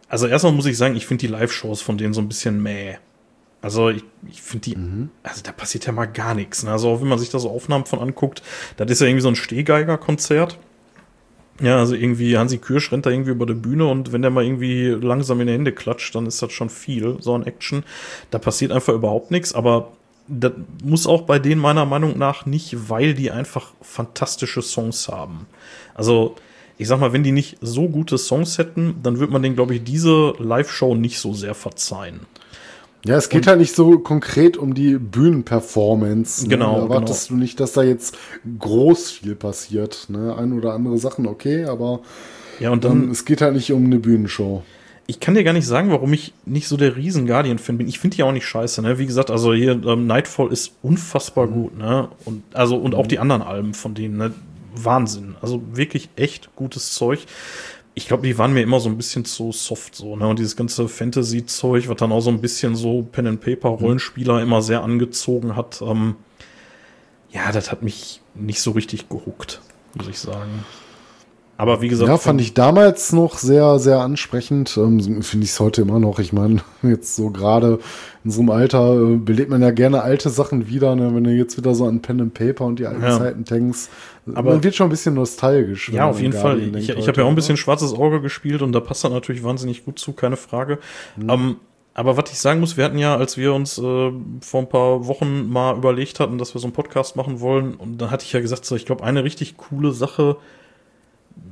Also 0.07 0.27
erstmal 0.27 0.53
muss 0.53 0.65
ich 0.65 0.77
sagen, 0.77 0.95
ich 0.95 1.05
finde 1.05 1.21
die 1.21 1.31
Live-Shows 1.31 1.81
von 1.81 1.97
denen 1.97 2.13
so 2.13 2.21
ein 2.21 2.27
bisschen 2.27 2.61
mäh. 2.61 2.97
Also 3.61 3.89
ich, 3.89 4.03
ich 4.27 4.41
finde 4.41 4.69
die, 4.69 4.75
mhm. 4.77 5.09
also 5.21 5.41
da 5.43 5.51
passiert 5.51 5.85
ja 5.85 5.91
mal 5.91 6.05
gar 6.05 6.33
nichts. 6.33 6.63
Ne? 6.63 6.71
Also 6.71 6.89
auch 6.89 7.01
wenn 7.01 7.09
man 7.09 7.19
sich 7.19 7.29
da 7.29 7.39
so 7.39 7.49
Aufnahmen 7.49 7.85
von 7.85 7.99
anguckt, 7.99 8.41
das 8.77 8.89
ist 8.89 9.01
ja 9.01 9.07
irgendwie 9.07 9.21
so 9.21 9.27
ein 9.27 9.35
Stehgeiger-Konzert. 9.35 10.57
Ja, 11.61 11.77
also 11.77 11.93
irgendwie 11.93 12.37
Hansi 12.37 12.57
Kürsch 12.57 12.91
rennt 12.91 13.05
da 13.05 13.09
irgendwie 13.09 13.31
über 13.31 13.45
die 13.45 13.53
Bühne 13.53 13.85
und 13.87 14.13
wenn 14.13 14.21
der 14.21 14.31
mal 14.31 14.45
irgendwie 14.45 14.87
langsam 14.87 15.41
in 15.41 15.47
die 15.47 15.53
Hände 15.53 15.73
klatscht, 15.73 16.15
dann 16.15 16.25
ist 16.25 16.41
das 16.41 16.53
schon 16.53 16.69
viel, 16.69 17.17
so 17.19 17.35
ein 17.35 17.45
Action. 17.45 17.83
Da 18.31 18.39
passiert 18.39 18.71
einfach 18.71 18.93
überhaupt 18.93 19.29
nichts, 19.29 19.53
aber 19.53 19.91
das 20.29 20.53
muss 20.83 21.07
auch 21.07 21.23
bei 21.23 21.39
denen 21.39 21.59
meiner 21.59 21.85
Meinung 21.85 22.17
nach 22.17 22.45
nicht, 22.45 22.89
weil 22.89 23.13
die 23.13 23.31
einfach 23.31 23.73
fantastische 23.81 24.61
Songs 24.61 25.07
haben. 25.07 25.47
Also, 25.95 26.35
ich 26.77 26.87
sag 26.87 26.99
mal, 26.99 27.11
wenn 27.11 27.23
die 27.23 27.31
nicht 27.31 27.57
so 27.61 27.89
gute 27.89 28.17
Songs 28.17 28.57
hätten, 28.57 28.95
dann 29.03 29.19
würde 29.19 29.33
man 29.33 29.41
denen, 29.41 29.55
glaube 29.55 29.75
ich, 29.75 29.83
diese 29.83 30.33
Live-Show 30.39 30.95
nicht 30.95 31.19
so 31.19 31.33
sehr 31.33 31.55
verzeihen. 31.55 32.21
Ja, 33.05 33.15
es 33.15 33.29
geht 33.29 33.43
und, 33.43 33.47
halt 33.47 33.59
nicht 33.59 33.75
so 33.75 33.99
konkret 33.99 34.57
um 34.57 34.73
die 34.73 34.97
Bühnenperformance. 34.97 36.43
Ne? 36.43 36.49
Genau. 36.49 36.75
Da 36.75 36.81
erwartest 36.83 37.29
genau. 37.29 37.37
du 37.37 37.41
nicht, 37.41 37.59
dass 37.59 37.73
da 37.73 37.83
jetzt 37.83 38.17
groß 38.59 39.11
viel 39.11 39.35
passiert. 39.35 40.07
Ne? 40.09 40.35
Ein 40.37 40.53
oder 40.53 40.73
andere 40.73 40.97
Sachen, 40.97 41.25
okay, 41.25 41.65
aber 41.65 42.01
ja, 42.59 42.71
und 42.71 42.83
dann, 42.83 43.03
ähm, 43.03 43.11
es 43.11 43.25
geht 43.25 43.41
halt 43.41 43.53
nicht 43.53 43.71
um 43.71 43.85
eine 43.85 43.99
Bühnenshow. 43.99 44.63
Ich 45.09 45.19
kann 45.19 45.33
dir 45.33 45.43
gar 45.43 45.53
nicht 45.53 45.65
sagen, 45.65 45.89
warum 45.89 46.13
ich 46.13 46.33
nicht 46.45 46.67
so 46.67 46.77
der 46.77 46.95
riesen 46.95 47.25
Guardian-Fan 47.25 47.79
bin. 47.79 47.87
Ich 47.87 47.97
finde 47.97 48.15
die 48.15 48.23
auch 48.23 48.31
nicht 48.31 48.45
scheiße, 48.45 48.81
ne? 48.83 48.99
Wie 48.99 49.07
gesagt, 49.07 49.31
also 49.31 49.53
hier 49.53 49.71
ähm, 49.71 50.05
Nightfall 50.05 50.51
ist 50.51 50.73
unfassbar 50.83 51.47
mhm. 51.47 51.53
gut, 51.53 51.77
ne? 51.77 52.09
Und 52.25 52.43
also 52.53 52.75
und 52.75 52.93
auch 52.93 53.05
mhm. 53.05 53.09
die 53.09 53.19
anderen 53.19 53.41
Alben 53.41 53.73
von 53.73 53.95
denen, 53.95 54.17
ne? 54.17 54.33
Wahnsinn. 54.75 55.35
Also 55.41 55.63
wirklich 55.73 56.09
echt 56.15 56.55
gutes 56.55 56.93
Zeug 56.93 57.25
ich 57.95 58.07
glaube, 58.07 58.23
die 58.23 58.37
waren 58.37 58.53
mir 58.53 58.61
immer 58.61 58.79
so 58.79 58.87
ein 58.87 58.95
bisschen 58.95 59.25
zu 59.25 59.51
soft 59.51 59.95
so, 59.95 60.15
ne? 60.15 60.27
Und 60.27 60.39
dieses 60.39 60.55
ganze 60.55 60.87
Fantasy-Zeug, 60.87 61.89
was 61.89 61.97
dann 61.97 62.13
auch 62.13 62.21
so 62.21 62.29
ein 62.29 62.39
bisschen 62.39 62.75
so 62.75 63.01
Pen 63.01 63.27
and 63.27 63.41
Paper 63.41 63.69
Rollenspieler 63.69 64.35
mhm. 64.35 64.43
immer 64.43 64.61
sehr 64.61 64.83
angezogen 64.83 65.55
hat, 65.55 65.81
ähm, 65.81 66.15
ja, 67.29 67.51
das 67.51 67.71
hat 67.71 67.83
mich 67.83 68.21
nicht 68.35 68.61
so 68.61 68.71
richtig 68.71 69.09
gehuckt, 69.09 69.61
muss 69.95 70.07
ich 70.07 70.17
sagen. 70.17 70.63
Aber 71.59 71.81
wie 71.81 71.89
gesagt. 71.89 72.07
Ja, 72.07 72.17
fand 72.17 72.39
ich 72.39 72.53
damals 72.53 73.11
noch 73.11 73.37
sehr, 73.37 73.79
sehr 73.79 73.99
ansprechend. 73.99 74.77
Ähm, 74.77 75.21
Finde 75.21 75.43
ich 75.43 75.51
es 75.51 75.59
heute 75.59 75.81
immer 75.81 75.99
noch. 75.99 76.19
Ich 76.19 76.31
meine, 76.31 76.61
jetzt 76.83 77.17
so 77.17 77.31
gerade 77.31 77.79
in 78.23 78.31
so 78.31 78.39
einem 78.39 78.51
Alter 78.51 78.95
äh, 78.95 79.17
belebt 79.17 79.49
man 79.49 79.61
ja 79.61 79.71
gerne 79.71 80.01
alte 80.01 80.29
Sachen 80.29 80.69
wieder. 80.69 80.95
Ne? 80.95 81.13
Wenn 81.13 81.25
du 81.25 81.31
jetzt 81.31 81.57
wieder 81.57 81.75
so 81.75 81.85
an 81.85 82.01
Pen 82.01 82.21
and 82.21 82.33
Paper 82.33 82.63
und 82.63 82.79
die 82.79 82.85
alten 82.85 83.03
ja. 83.03 83.17
Zeiten 83.17 83.43
denkst. 83.43 83.89
Aber 84.35 84.51
man 84.51 84.63
wird 84.63 84.73
schon 84.73 84.87
ein 84.87 84.89
bisschen 84.89 85.15
nostalgisch. 85.15 85.89
Ja, 85.89 86.09
auf 86.09 86.21
jeden 86.21 86.31
Fall. 86.31 86.61
Ich, 86.77 86.91
ich 86.91 87.07
habe 87.09 87.19
ja 87.19 87.25
auch 87.25 87.29
ein 87.29 87.35
bisschen 87.35 87.57
schwarzes 87.57 87.93
Auge 87.93 88.21
gespielt 88.21 88.61
und 88.61 88.71
da 88.71 88.79
passt 88.79 89.03
das 89.03 89.11
natürlich 89.11 89.43
wahnsinnig 89.43 89.83
gut 89.83 89.99
zu, 89.99 90.13
keine 90.13 90.37
Frage. 90.37 90.79
Mhm. 91.17 91.29
Ähm, 91.29 91.55
aber 91.93 92.15
was 92.15 92.31
ich 92.31 92.39
sagen 92.39 92.61
muss, 92.61 92.77
wir 92.77 92.85
hatten 92.85 92.99
ja, 92.99 93.17
als 93.17 93.35
wir 93.35 93.53
uns 93.53 93.77
äh, 93.77 93.81
vor 93.81 94.61
ein 94.61 94.69
paar 94.69 95.07
Wochen 95.07 95.49
mal 95.49 95.75
überlegt 95.75 96.21
hatten, 96.21 96.37
dass 96.37 96.53
wir 96.55 96.61
so 96.61 96.67
einen 96.67 96.73
Podcast 96.73 97.17
machen 97.17 97.41
wollen, 97.41 97.73
und 97.73 97.97
dann 97.97 98.11
hatte 98.11 98.23
ich 98.23 98.31
ja 98.31 98.39
gesagt, 98.39 98.63
so, 98.63 98.77
ich 98.77 98.85
glaube, 98.85 99.03
eine 99.03 99.25
richtig 99.25 99.57
coole 99.57 99.91
Sache, 99.91 100.37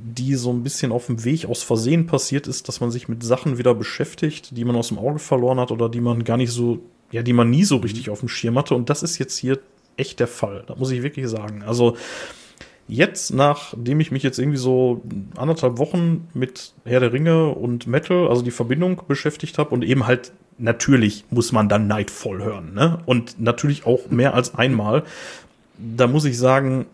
die 0.02 0.34
so 0.34 0.52
ein 0.52 0.62
bisschen 0.62 0.92
auf 0.92 1.06
dem 1.06 1.24
Weg 1.24 1.46
aus 1.46 1.62
Versehen 1.62 2.06
passiert 2.06 2.46
ist, 2.46 2.68
dass 2.68 2.80
man 2.80 2.90
sich 2.90 3.08
mit 3.08 3.22
Sachen 3.22 3.58
wieder 3.58 3.74
beschäftigt, 3.74 4.56
die 4.56 4.64
man 4.64 4.76
aus 4.76 4.88
dem 4.88 4.98
Auge 4.98 5.18
verloren 5.18 5.60
hat 5.60 5.70
oder 5.70 5.88
die 5.88 6.00
man 6.00 6.24
gar 6.24 6.36
nicht 6.36 6.52
so, 6.52 6.80
ja, 7.10 7.22
die 7.22 7.32
man 7.32 7.50
nie 7.50 7.64
so 7.64 7.76
richtig 7.76 8.10
auf 8.10 8.20
dem 8.20 8.28
Schirm 8.28 8.58
hatte. 8.58 8.74
Und 8.74 8.90
das 8.90 9.02
ist 9.02 9.18
jetzt 9.18 9.36
hier 9.36 9.58
echt 9.96 10.20
der 10.20 10.28
Fall. 10.28 10.64
Das 10.66 10.78
muss 10.78 10.90
ich 10.90 11.02
wirklich 11.02 11.28
sagen. 11.28 11.62
Also 11.62 11.96
jetzt, 12.86 13.32
nachdem 13.32 14.00
ich 14.00 14.10
mich 14.10 14.22
jetzt 14.22 14.38
irgendwie 14.38 14.58
so 14.58 15.02
anderthalb 15.36 15.78
Wochen 15.78 16.28
mit 16.34 16.72
Herr 16.84 17.00
der 17.00 17.12
Ringe 17.12 17.48
und 17.48 17.86
Metal, 17.86 18.28
also 18.28 18.42
die 18.42 18.50
Verbindung 18.50 19.02
beschäftigt 19.06 19.58
habe 19.58 19.70
und 19.70 19.84
eben 19.84 20.06
halt 20.06 20.32
natürlich 20.58 21.24
muss 21.30 21.52
man 21.52 21.68
dann 21.68 21.86
Nightfall 21.86 22.42
hören, 22.42 22.74
ne? 22.74 22.98
Und 23.06 23.40
natürlich 23.40 23.86
auch 23.86 24.10
mehr 24.10 24.34
als 24.34 24.54
einmal. 24.54 25.04
Da 25.78 26.08
muss 26.08 26.24
ich 26.24 26.36
sagen, 26.36 26.86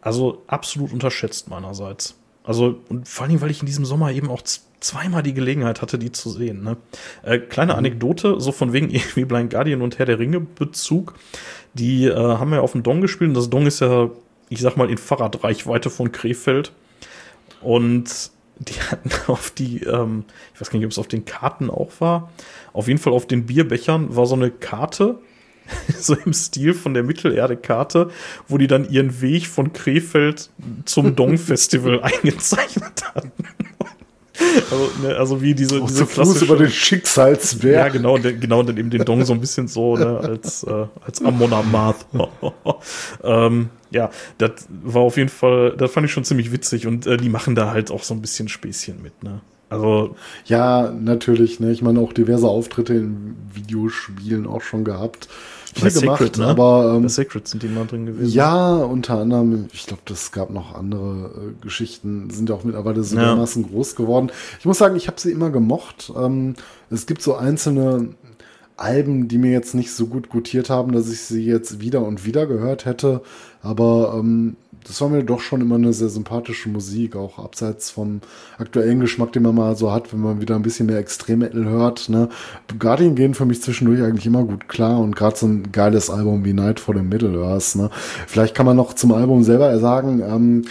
also 0.00 0.42
absolut 0.46 0.92
unterschätzt 0.92 1.48
meinerseits. 1.50 2.16
Also, 2.44 2.80
und 2.88 3.06
vor 3.06 3.26
allem, 3.26 3.40
weil 3.40 3.50
ich 3.50 3.60
in 3.60 3.66
diesem 3.66 3.84
Sommer 3.84 4.12
eben 4.12 4.28
auch 4.28 4.42
zweimal 4.80 5.22
die 5.22 5.34
Gelegenheit 5.34 5.82
hatte, 5.82 5.98
die 5.98 6.10
zu 6.10 6.30
sehen. 6.30 6.62
Ne? 6.62 6.76
Äh, 7.22 7.38
kleine 7.38 7.74
Anekdote, 7.74 8.40
so 8.40 8.50
von 8.52 8.72
wegen 8.72 8.90
irgendwie 8.90 9.24
Blind 9.24 9.50
Guardian 9.50 9.82
und 9.82 9.98
Herr 9.98 10.06
der 10.06 10.18
Ringe 10.18 10.40
Bezug. 10.40 11.14
Die 11.74 12.06
äh, 12.06 12.14
haben 12.14 12.52
ja 12.52 12.60
auf 12.60 12.72
dem 12.72 12.82
Dong 12.82 13.00
gespielt 13.00 13.28
und 13.28 13.34
das 13.34 13.50
Dong 13.50 13.66
ist 13.66 13.80
ja, 13.80 14.10
ich 14.48 14.60
sag 14.60 14.76
mal, 14.76 14.90
in 14.90 14.98
Fahrradreichweite 14.98 15.90
von 15.90 16.12
Krefeld. 16.12 16.72
Und 17.60 18.30
die 18.58 18.74
hatten 18.90 19.10
auf 19.26 19.50
die, 19.50 19.82
ähm, 19.84 20.24
ich 20.54 20.60
weiß 20.60 20.70
gar 20.70 20.78
nicht, 20.78 20.86
ob 20.86 20.92
es 20.92 20.98
auf 20.98 21.08
den 21.08 21.24
Karten 21.24 21.70
auch 21.70 21.92
war, 22.00 22.30
auf 22.72 22.88
jeden 22.88 22.98
Fall 22.98 23.12
auf 23.12 23.26
den 23.26 23.46
Bierbechern 23.46 24.14
war 24.16 24.26
so 24.26 24.34
eine 24.34 24.50
Karte, 24.50 25.18
so 25.98 26.14
im 26.14 26.32
Stil 26.32 26.74
von 26.74 26.94
der 26.94 27.02
Mittelerde-Karte, 27.02 28.10
wo 28.48 28.58
die 28.58 28.66
dann 28.66 28.88
ihren 28.90 29.20
Weg 29.20 29.46
von 29.46 29.72
Krefeld 29.72 30.50
zum 30.84 31.16
Dong-Festival 31.16 32.02
eingezeichnet 32.02 33.04
hatten. 33.14 33.32
Also, 34.70 34.90
ne, 35.02 35.16
also 35.16 35.42
wie 35.42 35.54
diese, 35.54 35.82
Auch 35.82 35.86
diese 35.86 36.06
Fuß 36.06 36.42
über 36.42 36.56
den 36.56 36.70
Schicksalsberg. 36.70 37.74
Ja, 37.74 37.88
genau, 37.88 38.16
de, 38.16 38.36
genau, 38.36 38.62
dann 38.62 38.76
eben 38.78 38.90
den 38.90 39.04
Dong 39.04 39.24
so 39.24 39.34
ein 39.34 39.40
bisschen 39.40 39.68
so, 39.68 39.96
ne, 39.96 40.18
als, 40.18 40.62
äh, 40.62 40.86
als 41.04 41.22
Amon 41.22 41.52
Amarth. 41.52 42.06
ähm, 43.22 43.68
ja, 43.90 44.10
das 44.38 44.52
war 44.82 45.02
auf 45.02 45.16
jeden 45.16 45.28
Fall, 45.28 45.74
das 45.76 45.92
fand 45.92 46.06
ich 46.06 46.12
schon 46.12 46.24
ziemlich 46.24 46.52
witzig 46.52 46.86
und 46.86 47.06
äh, 47.06 47.16
die 47.16 47.28
machen 47.28 47.54
da 47.54 47.70
halt 47.70 47.90
auch 47.90 48.02
so 48.02 48.14
ein 48.14 48.22
bisschen 48.22 48.48
Späßchen 48.48 49.02
mit, 49.02 49.22
ne. 49.22 49.40
Also. 49.68 50.16
Ja, 50.46 50.90
natürlich, 50.90 51.60
ne. 51.60 51.70
Ich 51.70 51.80
meine, 51.80 52.00
auch 52.00 52.12
diverse 52.12 52.48
Auftritte 52.48 52.94
in 52.94 53.36
Videospielen 53.54 54.46
auch 54.46 54.62
schon 54.62 54.84
gehabt. 54.84 55.28
Viel 55.74 55.90
gemacht, 55.90 56.18
Sacred, 56.18 56.38
ne? 56.38 56.46
aber 56.46 56.94
ähm, 56.96 57.02
Bei 57.02 57.08
Sacred 57.08 57.46
sind 57.46 57.62
die 57.62 57.68
mal 57.68 57.86
drin 57.86 58.06
gewesen. 58.06 58.32
Ja, 58.32 58.76
unter 58.76 59.18
anderem, 59.18 59.68
ich 59.72 59.86
glaube, 59.86 60.02
das 60.04 60.32
gab 60.32 60.50
noch 60.50 60.74
andere 60.74 61.30
äh, 61.34 61.62
Geschichten, 61.62 62.28
sind 62.30 62.48
ja 62.48 62.54
auch 62.56 62.64
mittlerweile 62.64 63.04
so 63.04 63.16
ja. 63.16 63.34
groß 63.34 63.94
geworden. 63.94 64.30
Ich 64.58 64.66
muss 64.66 64.78
sagen, 64.78 64.96
ich 64.96 65.06
habe 65.06 65.20
sie 65.20 65.30
immer 65.30 65.50
gemocht. 65.50 66.12
Ähm, 66.16 66.54
es 66.90 67.06
gibt 67.06 67.22
so 67.22 67.36
einzelne 67.36 68.10
Alben, 68.76 69.28
die 69.28 69.38
mir 69.38 69.52
jetzt 69.52 69.74
nicht 69.74 69.92
so 69.92 70.06
gut 70.06 70.28
gutiert 70.28 70.70
haben, 70.70 70.92
dass 70.92 71.10
ich 71.10 71.20
sie 71.20 71.44
jetzt 71.44 71.80
wieder 71.80 72.04
und 72.04 72.24
wieder 72.24 72.46
gehört 72.46 72.84
hätte. 72.84 73.20
Aber 73.62 74.14
ähm, 74.18 74.56
das 74.86 75.00
war 75.00 75.08
mir 75.08 75.22
doch 75.22 75.40
schon 75.40 75.60
immer 75.60 75.76
eine 75.76 75.92
sehr 75.92 76.08
sympathische 76.08 76.68
Musik, 76.68 77.16
auch 77.16 77.38
abseits 77.38 77.90
vom 77.90 78.20
aktuellen 78.58 79.00
Geschmack, 79.00 79.32
den 79.32 79.42
man 79.42 79.54
mal 79.54 79.76
so 79.76 79.92
hat, 79.92 80.12
wenn 80.12 80.20
man 80.20 80.40
wieder 80.40 80.56
ein 80.56 80.62
bisschen 80.62 80.86
mehr 80.86 80.98
Extrem-Metal 80.98 81.64
hört. 81.64 82.08
Ne? 82.08 82.28
Guardian 82.78 83.14
gehen 83.14 83.34
für 83.34 83.44
mich 83.44 83.62
zwischendurch 83.62 84.02
eigentlich 84.02 84.26
immer 84.26 84.44
gut 84.44 84.68
klar 84.68 84.98
und 84.98 85.16
gerade 85.16 85.36
so 85.36 85.46
ein 85.46 85.70
geiles 85.72 86.10
Album 86.10 86.44
wie 86.44 86.52
Night 86.52 86.80
for 86.80 86.94
the 86.94 87.02
Middle 87.02 87.44
Earth. 87.44 87.76
Ne? 87.76 87.90
Vielleicht 88.26 88.54
kann 88.54 88.66
man 88.66 88.76
noch 88.76 88.94
zum 88.94 89.12
Album 89.12 89.42
selber 89.42 89.78
sagen, 89.78 90.20
ähm, 90.20 90.64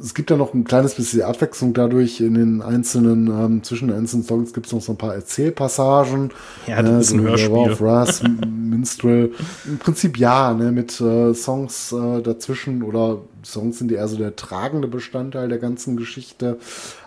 es 0.00 0.14
gibt 0.14 0.30
ja 0.30 0.36
noch 0.36 0.54
ein 0.54 0.64
kleines 0.64 0.94
bisschen 0.94 1.22
Abwechslung 1.22 1.74
dadurch 1.74 2.20
in 2.20 2.34
den 2.34 2.62
einzelnen, 2.62 3.28
ähm, 3.28 3.62
zwischen 3.62 3.88
den 3.88 3.98
einzelnen 3.98 4.24
Songs 4.24 4.52
gibt 4.52 4.66
es 4.66 4.72
noch 4.72 4.80
so 4.80 4.92
ein 4.92 4.98
paar 4.98 5.14
Erzählpassagen. 5.14 6.30
Ja, 6.66 6.82
das 6.82 6.90
äh, 6.90 7.00
ist 7.00 7.12
ein 7.12 7.20
Hörspiel. 7.20 7.72
Of 7.72 7.80
Wrath, 7.80 8.22
Minstrel. 8.46 9.32
Im 9.66 9.78
Prinzip 9.78 10.18
ja, 10.18 10.54
ne, 10.54 10.72
mit 10.72 11.00
äh, 11.00 11.34
Songs 11.34 11.92
äh, 11.92 12.22
dazwischen 12.22 12.82
oder 12.82 13.18
Songs 13.46 13.78
sind 13.78 13.92
eher 13.92 14.08
so 14.08 14.16
der 14.16 14.36
tragende 14.36 14.88
Bestandteil 14.88 15.48
der 15.48 15.58
ganzen 15.58 15.96
Geschichte. 15.96 16.58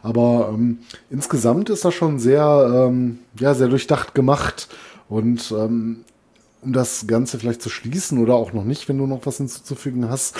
Aber 0.01 0.51
ähm, 0.53 0.79
insgesamt 1.09 1.69
ist 1.69 1.85
das 1.85 1.93
schon 1.93 2.19
sehr, 2.19 2.87
ähm, 2.89 3.19
ja, 3.39 3.53
sehr 3.53 3.67
durchdacht 3.67 4.15
gemacht. 4.15 4.69
Und 5.07 5.51
ähm, 5.51 6.05
um 6.61 6.73
das 6.73 7.07
Ganze 7.07 7.39
vielleicht 7.39 7.61
zu 7.61 7.69
schließen 7.69 8.21
oder 8.21 8.35
auch 8.35 8.53
noch 8.53 8.63
nicht, 8.63 8.89
wenn 8.89 8.97
du 8.97 9.07
noch 9.07 9.25
was 9.25 9.37
hinzuzufügen 9.37 10.09
hast, 10.09 10.37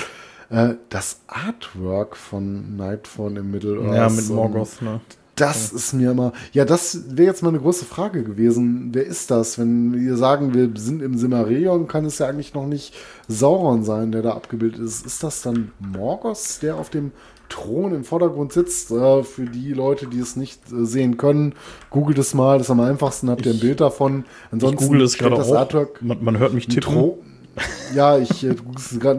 äh, 0.50 0.76
das 0.90 1.22
Artwork 1.28 2.16
von 2.16 2.76
Nightfall 2.76 3.38
im 3.38 3.52
Middle-earth. 3.52 3.96
Ja, 3.96 4.10
mit 4.10 4.30
Morgoth, 4.30 4.82
ne? 4.82 5.02
Das 5.40 5.72
ist 5.72 5.94
mir 5.94 6.12
immer, 6.12 6.34
ja, 6.52 6.66
das 6.66 7.16
wäre 7.16 7.28
jetzt 7.28 7.44
mal 7.44 7.50
eine 7.50 7.60
große 7.60 7.86
Frage 7.86 8.24
gewesen. 8.24 8.90
Wer 8.92 9.06
ist 9.06 9.32
das? 9.32 9.58
Wenn 9.58 9.94
wir 9.94 10.18
sagen, 10.18 10.54
wir 10.54 10.70
sind 10.76 11.02
im 11.02 11.18
Simmereon, 11.18 11.88
kann 11.88 12.04
es 12.04 12.20
ja 12.20 12.28
eigentlich 12.28 12.54
noch 12.54 12.66
nicht 12.66 12.94
Sauron 13.30 13.84
sein, 13.84 14.12
der 14.12 14.22
da 14.22 14.34
abgebildet 14.34 14.82
ist. 14.82 15.06
Ist 15.06 15.24
das 15.24 15.42
dann 15.42 15.72
Morgoth, 15.80 16.62
der 16.62 16.76
auf 16.76 16.90
dem 16.90 17.14
Thron 17.48 17.94
im 17.94 18.04
Vordergrund 18.04 18.52
sitzt? 18.52 18.92
Äh, 18.92 19.24
für 19.24 19.46
die 19.46 19.72
Leute, 19.72 20.08
die 20.08 20.20
es 20.20 20.36
nicht 20.36 20.60
äh, 20.74 20.86
sehen 20.86 21.16
können, 21.16 21.56
googelt 21.90 22.18
es 22.18 22.34
mal, 22.34 22.58
das 22.58 22.68
ist 22.68 22.72
am 22.72 22.82
einfachsten, 22.82 23.30
habt 23.30 23.46
ihr 23.46 23.54
ein 23.54 23.60
Bild 23.62 23.80
davon. 23.80 24.26
Ansonsten 24.52 24.84
ich 24.84 24.90
google 24.90 25.04
es 25.04 25.18
gerade 25.18 25.36
auch. 25.36 25.56
Artwork 25.56 26.02
man, 26.02 26.22
man, 26.22 26.38
hört 26.38 26.54
mich 26.54 26.68
tippen. 26.68 27.14
ja, 27.96 28.18
ich, 28.18 28.44
äh, 28.46 28.56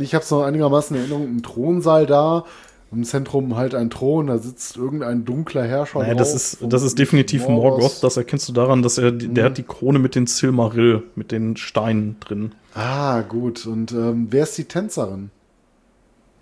ich 0.01 0.15
habe 0.15 0.23
es 0.23 0.31
noch 0.31 0.43
einigermaßen 0.43 0.95
in 0.97 1.03
Erinnerung, 1.03 1.37
ein 1.37 1.43
Thronsaal 1.43 2.05
da 2.05 2.45
im 2.93 3.05
Zentrum 3.05 3.57
halt 3.57 3.75
ein 3.75 3.89
Thron, 3.89 4.27
da 4.27 4.39
sitzt 4.39 4.77
irgendein 4.77 5.25
dunkler 5.25 5.65
Herrscher. 5.65 6.01
Naja, 6.01 6.15
das 6.15 6.35
ist, 6.35 6.59
das 6.62 6.83
ist 6.83 6.99
definitiv 6.99 7.47
Morgoth. 7.47 7.81
Morgoth. 7.81 8.02
Das 8.02 8.17
erkennst 8.17 8.49
du 8.49 8.52
daran, 8.52 8.83
dass 8.83 8.99
er, 8.99 9.12
der 9.12 9.44
hat 9.44 9.59
die 9.59 9.62
Krone 9.62 10.01
mit 10.01 10.15
den 10.15 10.27
Silmarill, 10.27 11.05
mit 11.15 11.31
den 11.31 11.57
Steinen 11.57 12.19
drin. 12.19 12.52
Ah, 12.75 13.20
gut. 13.23 13.67
Und 13.67 13.93
ähm, 13.93 14.28
wer 14.31 14.43
ist 14.43 14.59
die 14.59 14.65
Tänzerin? 14.65 15.31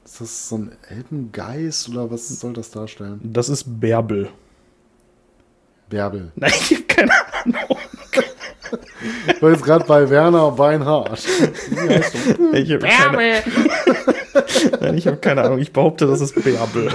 Ist 0.05 0.23
das 0.23 0.49
so 0.49 0.57
ein 0.57 0.73
Elbengeist 0.89 1.91
oder 1.91 2.11
was 2.11 2.29
soll 2.29 2.55
das 2.55 2.71
darstellen? 2.71 3.21
Das 3.23 3.51
ist 3.51 3.65
Bärbel. 3.79 4.31
Bärbel. 5.91 6.33
Nein, 6.37 6.51
keine 6.87 7.13
Ahnung. 7.45 7.79
Ich 9.27 9.43
war 9.43 9.51
jetzt 9.51 9.65
gerade 9.65 9.85
bei 9.85 10.09
Werner 10.09 10.51
Beinhardt. 10.51 11.27
Ich 12.53 12.73
habe 12.73 12.87
keine, 12.87 13.43
Nein, 14.81 14.97
ich 14.97 15.07
habe 15.07 15.17
keine 15.19 15.43
Ahnung. 15.43 15.59
Ich 15.59 15.73
behaupte, 15.73 16.07
das 16.07 16.21
ist 16.21 16.35
Bärbel. 16.43 16.91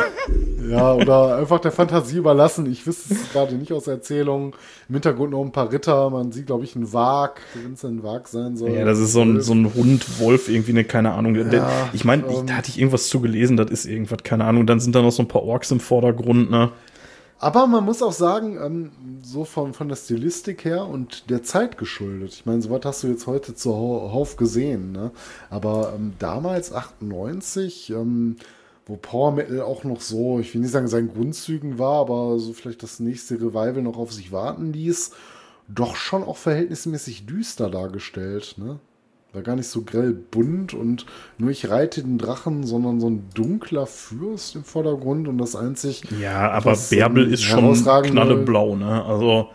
Ja, 0.69 0.93
oder 0.93 1.37
einfach 1.37 1.59
der 1.59 1.71
Fantasie 1.71 2.17
überlassen. 2.17 2.65
Ich 2.71 2.87
wüsste 2.87 3.13
es 3.13 3.31
gerade 3.31 3.55
nicht 3.55 3.71
aus 3.73 3.87
Erzählungen. 3.87 4.53
Im 4.89 4.95
Hintergrund 4.95 5.31
noch 5.31 5.43
ein 5.43 5.51
paar 5.51 5.71
Ritter. 5.71 6.09
Man 6.09 6.31
sieht, 6.31 6.47
glaube 6.47 6.63
ich, 6.63 6.75
einen 6.75 6.91
Wag, 6.93 7.41
wenn 7.53 7.73
es 7.73 7.83
ein 7.83 8.03
Wag 8.03 8.27
sein 8.27 8.55
soll. 8.55 8.71
Ja, 8.71 8.85
das 8.85 8.99
ist 8.99 9.13
so 9.13 9.21
ein, 9.21 9.41
so 9.41 9.53
ein 9.53 9.73
Hund, 9.73 10.19
Wolf, 10.19 10.49
irgendwie 10.49 10.71
eine, 10.71 10.83
keine 10.83 11.11
Ahnung. 11.13 11.35
Ja, 11.35 11.89
ich 11.93 12.05
meine, 12.05 12.23
ähm, 12.23 12.47
da 12.47 12.53
hatte 12.53 12.69
ich 12.69 12.79
irgendwas 12.79 13.07
zugelesen, 13.07 13.57
das 13.57 13.69
ist 13.69 13.85
irgendwas, 13.85 14.19
keine 14.23 14.45
Ahnung. 14.45 14.65
Dann 14.65 14.79
sind 14.79 14.95
da 14.95 15.01
noch 15.01 15.11
so 15.11 15.23
ein 15.23 15.27
paar 15.27 15.43
Orks 15.43 15.71
im 15.71 15.79
Vordergrund, 15.79 16.49
ne? 16.49 16.71
Aber 17.43 17.67
man 17.67 17.83
muss 17.83 18.01
auch 18.01 18.13
sagen, 18.13 18.57
ähm, 18.63 18.91
so 19.21 19.43
von, 19.43 19.73
von 19.73 19.89
der 19.89 19.97
Stilistik 19.97 20.63
her 20.63 20.87
und 20.87 21.29
der 21.29 21.43
Zeit 21.43 21.77
geschuldet. 21.77 22.31
Ich 22.31 22.45
meine, 22.45 22.61
sowas 22.61 22.79
hast 22.85 23.03
du 23.03 23.07
jetzt 23.09 23.27
heute 23.27 23.53
zuhauf 23.53 24.37
gesehen. 24.37 24.93
Ne? 24.93 25.11
Aber 25.49 25.91
ähm, 25.93 26.13
damals, 26.19 26.71
98, 26.71 27.89
ähm, 27.89 28.37
wo 28.85 28.95
Power 28.95 29.33
Metal 29.33 29.59
auch 29.59 29.83
noch 29.83 29.99
so, 29.99 30.39
ich 30.39 30.53
will 30.53 30.61
nicht 30.61 30.71
sagen, 30.71 30.87
seinen 30.87 31.11
Grundzügen 31.13 31.77
war, 31.79 31.99
aber 31.99 32.39
so 32.39 32.53
vielleicht 32.53 32.81
das 32.81 33.01
nächste 33.01 33.35
Revival 33.35 33.81
noch 33.81 33.97
auf 33.97 34.13
sich 34.13 34.31
warten 34.31 34.71
ließ, 34.71 35.11
doch 35.67 35.97
schon 35.97 36.23
auch 36.23 36.37
verhältnismäßig 36.37 37.25
düster 37.25 37.69
dargestellt. 37.69 38.55
Ne? 38.57 38.79
War 39.33 39.41
gar 39.41 39.55
nicht 39.55 39.67
so 39.67 39.81
grell 39.81 40.13
bunt 40.13 40.75
und 40.75 41.07
nur 41.39 41.49
ich 41.49 41.67
reite 41.67 42.03
den 42.03 42.19
Drachen, 42.19 42.63
sondern 42.63 42.99
so 42.99 43.09
ein 43.09 43.29
dunkler 43.33 43.87
Fürst 43.87 44.55
im 44.55 44.63
Vordergrund 44.63 45.27
und 45.27 45.39
das 45.39 45.55
einzig. 45.55 46.03
Ja, 46.21 46.51
aber 46.51 46.77
Bärbel 46.91 47.33
ist 47.33 47.41
schon 47.41 47.73
knalleblau, 47.73 48.75
ne? 48.75 49.03
Also. 49.03 49.49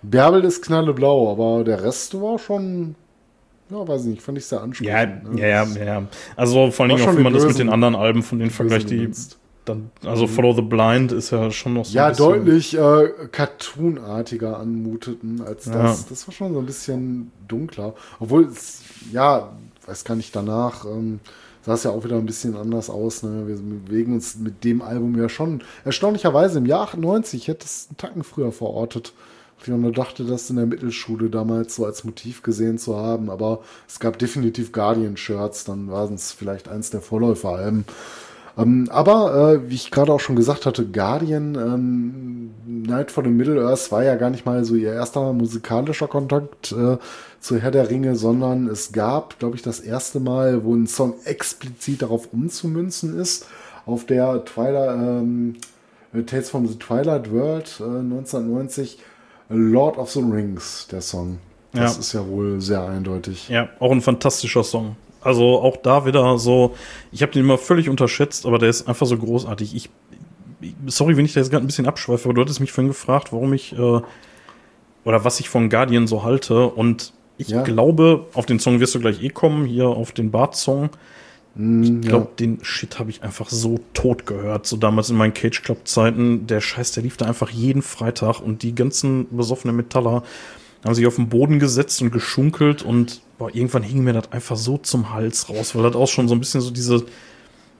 Bärbel 0.00 0.42
ist 0.44 0.64
knalleblau, 0.64 1.30
aber 1.32 1.64
der 1.64 1.82
Rest 1.82 2.14
war 2.14 2.38
schon, 2.38 2.94
ja, 3.68 3.86
weiß 3.86 4.04
nicht, 4.04 4.22
fand 4.22 4.38
ich 4.38 4.46
sehr 4.46 4.62
ansprechend. 4.62 4.88
Ja, 4.88 5.30
ne? 5.30 5.38
ja, 5.38 5.64
ja, 5.64 5.84
ja. 5.84 6.02
Also 6.34 6.70
vor 6.70 6.86
allem 6.86 6.94
auch, 6.94 7.14
wenn 7.14 7.22
man 7.22 7.34
das 7.34 7.44
mit 7.44 7.58
den 7.58 7.68
anderen 7.68 7.96
Alben 7.96 8.22
von 8.22 8.38
den 8.38 8.48
vergleicht, 8.48 8.88
die. 8.88 9.10
Dann, 9.70 9.90
also 10.04 10.26
Follow 10.26 10.52
the 10.52 10.62
Blind 10.62 11.12
ist 11.12 11.30
ja 11.30 11.50
schon 11.50 11.74
noch 11.74 11.84
so. 11.84 11.94
Ja, 11.94 12.12
deutlich 12.12 12.76
äh, 12.76 13.08
cartoonartiger 13.30 14.58
anmuteten 14.58 15.42
als 15.42 15.64
das. 15.64 16.02
Ja. 16.02 16.06
Das 16.08 16.26
war 16.26 16.34
schon 16.34 16.52
so 16.52 16.58
ein 16.58 16.66
bisschen 16.66 17.30
dunkler. 17.46 17.94
Obwohl, 18.18 18.46
es, 18.46 18.82
ja, 19.12 19.52
weiß 19.86 20.04
gar 20.04 20.16
nicht 20.16 20.34
danach. 20.34 20.84
Ähm, 20.84 21.20
sah 21.64 21.74
es 21.74 21.84
ja 21.84 21.90
auch 21.90 22.04
wieder 22.04 22.16
ein 22.16 22.26
bisschen 22.26 22.56
anders 22.56 22.90
aus. 22.90 23.22
Ne? 23.22 23.46
Wir 23.46 23.56
bewegen 23.56 24.14
uns 24.14 24.36
mit 24.36 24.64
dem 24.64 24.82
Album 24.82 25.16
ja 25.16 25.28
schon 25.28 25.62
erstaunlicherweise 25.84 26.58
im 26.58 26.66
Jahr 26.66 26.82
98. 26.82 27.42
Ich 27.42 27.48
hätte 27.48 27.66
es 27.66 27.86
einen 27.88 27.96
Tacken 27.96 28.24
früher 28.24 28.52
verortet. 28.52 29.12
Ich 29.62 29.68
nur 29.68 29.92
dachte, 29.92 30.24
das 30.24 30.48
in 30.48 30.56
der 30.56 30.64
Mittelschule 30.64 31.28
damals 31.28 31.76
so 31.76 31.84
als 31.84 32.04
Motiv 32.04 32.42
gesehen 32.42 32.78
zu 32.78 32.96
haben. 32.96 33.28
Aber 33.28 33.60
es 33.86 34.00
gab 34.00 34.18
definitiv 34.18 34.72
Guardian-Shirts. 34.72 35.64
Dann 35.64 35.90
waren 35.90 36.14
es 36.14 36.32
vielleicht 36.32 36.68
eins 36.68 36.90
der 36.90 37.02
Vorläuferalben. 37.02 37.84
Ähm, 38.62 38.88
aber, 38.90 39.52
äh, 39.64 39.70
wie 39.70 39.74
ich 39.74 39.90
gerade 39.90 40.12
auch 40.12 40.20
schon 40.20 40.36
gesagt 40.36 40.66
hatte, 40.66 40.84
Guardian 40.86 41.54
ähm, 41.54 42.50
Night 42.66 43.10
for 43.10 43.22
the 43.24 43.30
Middle-earth 43.30 43.90
war 43.92 44.02
ja 44.04 44.16
gar 44.16 44.30
nicht 44.30 44.46
mal 44.46 44.64
so 44.64 44.74
ihr 44.74 44.92
erster 44.92 45.32
musikalischer 45.32 46.08
Kontakt 46.08 46.72
äh, 46.72 46.96
zu 47.40 47.58
Herr 47.58 47.70
der 47.70 47.90
Ringe, 47.90 48.16
sondern 48.16 48.68
es 48.68 48.92
gab, 48.92 49.38
glaube 49.38 49.56
ich, 49.56 49.62
das 49.62 49.80
erste 49.80 50.20
Mal, 50.20 50.64
wo 50.64 50.74
ein 50.74 50.86
Song 50.86 51.14
explizit 51.24 52.02
darauf 52.02 52.32
umzumünzen 52.32 53.18
ist, 53.18 53.46
auf 53.86 54.04
der 54.06 54.44
Twilight, 54.44 54.96
ähm, 54.96 55.56
Tales 56.26 56.50
from 56.50 56.66
the 56.66 56.76
Twilight 56.76 57.30
World 57.32 57.76
äh, 57.80 57.84
1990, 57.84 58.98
Lord 59.48 59.96
of 59.98 60.10
the 60.10 60.20
Rings, 60.20 60.86
der 60.90 61.00
Song. 61.00 61.38
Das 61.72 61.94
Ja. 61.94 62.00
ist 62.00 62.12
ja 62.12 62.26
wohl 62.28 62.60
sehr 62.60 62.84
eindeutig. 62.84 63.48
Ja, 63.48 63.68
auch 63.78 63.92
ein 63.92 64.00
fantastischer 64.00 64.64
Song. 64.64 64.96
Also 65.22 65.60
auch 65.60 65.76
da 65.76 66.06
wieder 66.06 66.38
so, 66.38 66.74
ich 67.12 67.22
habe 67.22 67.32
den 67.32 67.44
immer 67.44 67.58
völlig 67.58 67.88
unterschätzt, 67.88 68.46
aber 68.46 68.58
der 68.58 68.68
ist 68.70 68.88
einfach 68.88 69.06
so 69.06 69.16
großartig. 69.18 69.74
Ich, 69.74 69.90
sorry, 70.86 71.16
wenn 71.16 71.24
ich 71.24 71.32
da 71.34 71.40
jetzt 71.40 71.50
gerade 71.50 71.64
ein 71.64 71.66
bisschen 71.66 71.86
abschweife, 71.86 72.24
aber 72.24 72.34
du 72.34 72.40
hattest 72.40 72.60
mich 72.60 72.72
vorhin 72.72 72.88
gefragt, 72.88 73.32
warum 73.32 73.52
ich 73.52 73.72
äh, 73.72 74.00
oder 75.04 75.24
was 75.24 75.40
ich 75.40 75.48
von 75.48 75.68
Guardian 75.70 76.06
so 76.06 76.22
halte. 76.22 76.66
Und 76.66 77.12
ich 77.38 77.48
Ja. 77.48 77.62
glaube, 77.62 78.26
auf 78.34 78.46
den 78.46 78.58
Song 78.60 78.80
wirst 78.80 78.94
du 78.94 79.00
gleich 79.00 79.22
eh 79.22 79.30
kommen, 79.30 79.64
hier 79.66 79.88
auf 79.88 80.12
den 80.12 80.30
Bart-Song. 80.30 80.90
Mm, 81.54 81.82
Ich 81.82 82.00
glaube, 82.08 82.28
den 82.38 82.58
Shit 82.62 82.98
habe 82.98 83.10
ich 83.10 83.22
einfach 83.22 83.48
so 83.48 83.80
tot 83.94 84.24
gehört. 84.26 84.66
So 84.66 84.76
damals 84.76 85.10
in 85.10 85.16
meinen 85.16 85.34
Cage 85.34 85.62
Club-Zeiten. 85.62 86.46
Der 86.46 86.60
Scheiß, 86.60 86.92
der 86.92 87.02
lief 87.02 87.16
da 87.16 87.26
einfach 87.26 87.50
jeden 87.50 87.82
Freitag 87.82 88.40
und 88.40 88.62
die 88.62 88.74
ganzen 88.74 89.26
besoffenen 89.36 89.74
Metaller 89.76 90.22
haben 90.84 90.94
sich 90.94 91.06
auf 91.06 91.16
den 91.16 91.28
Boden 91.28 91.58
gesetzt 91.58 92.00
und 92.02 92.10
geschunkelt 92.10 92.82
und 92.82 93.20
boah, 93.38 93.54
irgendwann 93.54 93.82
hing 93.82 94.02
mir 94.02 94.12
das 94.12 94.32
einfach 94.32 94.56
so 94.56 94.78
zum 94.78 95.12
Hals 95.12 95.48
raus, 95.48 95.74
weil 95.74 95.82
das 95.82 95.94
auch 95.94 96.08
schon 96.08 96.28
so 96.28 96.34
ein 96.34 96.40
bisschen 96.40 96.60
so 96.60 96.70
diese. 96.70 97.04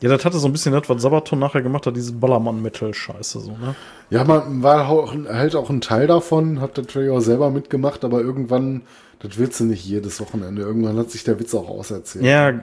Ja, 0.03 0.09
das 0.09 0.25
hatte 0.25 0.39
so 0.39 0.49
ein 0.49 0.53
bisschen 0.53 0.73
das, 0.73 0.89
was 0.89 1.03
Sabaton 1.03 1.39
nachher 1.39 1.61
gemacht 1.61 1.87
hat, 1.87 1.95
diese 1.95 2.13
Ballermann-Metal-Scheiße, 2.15 3.41
so, 3.41 3.51
ne? 3.51 3.75
Ja, 4.09 4.25
man 4.25 4.63
war 4.63 4.89
auch, 4.89 5.15
halt 5.29 5.55
auch 5.55 5.69
ein 5.69 5.83
Teil 5.83 6.07
davon, 6.07 6.63
hat 6.63 6.79
natürlich 6.79 7.11
auch 7.11 7.21
selber 7.21 7.51
mitgemacht, 7.51 8.03
aber 8.03 8.23
irgendwann, 8.23 8.81
das 9.19 9.37
willst 9.37 9.61
du 9.61 9.65
nicht 9.65 9.85
jedes 9.85 10.19
Wochenende. 10.19 10.63
Irgendwann 10.63 10.97
hat 10.97 11.11
sich 11.11 11.23
der 11.25 11.39
Witz 11.39 11.55
auch 11.55 11.69
auserzählt. 11.69 12.25
Ja, 12.25 12.63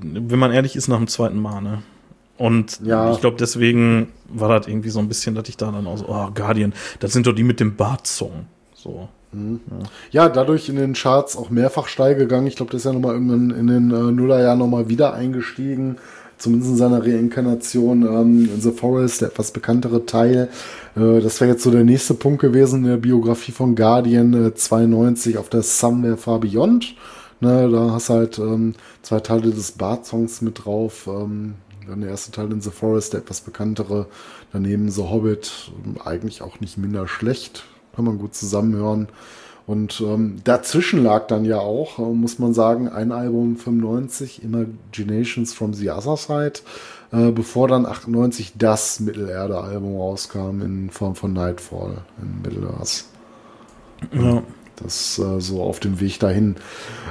wenn 0.00 0.38
man 0.38 0.52
ehrlich 0.52 0.76
ist, 0.76 0.86
nach 0.86 0.98
dem 0.98 1.08
zweiten 1.08 1.40
Mal, 1.40 1.60
ne? 1.60 1.82
Und 2.38 2.80
Ja. 2.84 3.10
ich 3.12 3.20
glaube, 3.20 3.36
deswegen 3.36 4.12
war 4.28 4.48
das 4.56 4.68
irgendwie 4.68 4.90
so 4.90 5.00
ein 5.00 5.08
bisschen, 5.08 5.34
dass 5.34 5.48
ich 5.48 5.56
da 5.56 5.72
dann 5.72 5.88
auch 5.88 5.96
so, 5.96 6.04
oh, 6.08 6.28
Guardian, 6.32 6.72
das 7.00 7.12
sind 7.12 7.26
doch 7.26 7.32
die 7.32 7.42
mit 7.42 7.58
dem 7.58 7.74
Bart-Song. 7.74 8.46
So. 8.74 9.08
Ja, 10.10 10.28
dadurch 10.28 10.68
in 10.68 10.76
den 10.76 10.94
Charts 10.94 11.36
auch 11.36 11.50
mehrfach 11.50 11.88
steil 11.88 12.14
gegangen. 12.14 12.46
Ich 12.46 12.56
glaube, 12.56 12.70
der 12.70 12.78
ist 12.78 12.84
ja 12.84 12.92
nochmal 12.92 13.14
irgendwann 13.14 13.50
in 13.50 13.66
den 13.66 13.90
äh, 13.90 14.12
Nullerjahren 14.12 14.58
nochmal 14.58 14.88
wieder 14.88 15.14
eingestiegen. 15.14 15.98
Zumindest 16.38 16.72
in 16.72 16.76
seiner 16.76 17.02
Reinkarnation 17.02 18.02
ähm, 18.02 18.50
in 18.54 18.60
The 18.60 18.72
Forest, 18.72 19.22
der 19.22 19.28
etwas 19.28 19.52
bekanntere 19.52 20.04
Teil. 20.04 20.48
Äh, 20.94 21.20
das 21.20 21.40
wäre 21.40 21.52
jetzt 21.52 21.62
so 21.62 21.70
der 21.70 21.84
nächste 21.84 22.14
Punkt 22.14 22.40
gewesen 22.40 22.84
in 22.84 22.90
der 22.90 22.96
Biografie 22.98 23.52
von 23.52 23.74
Guardian 23.74 24.34
äh, 24.34 24.54
92 24.54 25.38
auf 25.38 25.48
der 25.48 25.62
Somewhere 25.62 26.16
Far 26.16 26.40
Beyond. 26.40 26.94
Ne, 27.40 27.68
da 27.70 27.90
hast 27.90 28.08
du 28.08 28.14
halt 28.14 28.38
ähm, 28.38 28.74
zwei 29.02 29.20
Teile 29.20 29.50
des 29.50 29.72
Bart-Songs 29.72 30.40
mit 30.42 30.64
drauf. 30.64 31.06
Ähm, 31.06 31.54
dann 31.86 32.00
der 32.00 32.10
erste 32.10 32.32
Teil 32.32 32.50
in 32.50 32.60
The 32.60 32.70
Forest, 32.70 33.12
der 33.12 33.20
etwas 33.20 33.40
bekanntere. 33.40 34.06
Daneben 34.52 34.90
The 34.90 35.02
Hobbit, 35.02 35.70
ähm, 35.84 35.96
eigentlich 36.04 36.42
auch 36.42 36.60
nicht 36.60 36.78
minder 36.78 37.08
schlecht. 37.08 37.64
Kann 37.96 38.04
man 38.04 38.18
gut 38.18 38.34
zusammenhören. 38.34 39.08
Und 39.66 40.00
ähm, 40.00 40.36
dazwischen 40.44 41.02
lag 41.02 41.26
dann 41.26 41.44
ja 41.44 41.58
auch, 41.58 41.98
äh, 41.98 42.02
muss 42.02 42.38
man 42.38 42.54
sagen, 42.54 42.88
ein 42.88 43.10
Album 43.10 43.56
95, 43.56 44.44
Imaginations 44.44 45.52
from 45.54 45.74
the 45.74 45.90
Other 45.90 46.16
Side, 46.16 46.60
äh, 47.10 47.32
bevor 47.32 47.66
dann 47.66 47.84
98 47.84 48.52
das 48.56 49.00
Mittelerde-Album 49.00 49.96
rauskam 49.96 50.62
in 50.62 50.90
Form 50.90 51.16
von 51.16 51.32
Nightfall 51.32 51.98
in 52.22 52.42
Middle-earth. 52.42 53.04
Ja. 54.12 54.42
Das 54.76 55.18
äh, 55.18 55.40
so 55.40 55.62
auf 55.62 55.80
dem 55.80 56.00
Weg 56.00 56.20
dahin. 56.20 56.56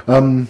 Ähm, 0.08 0.46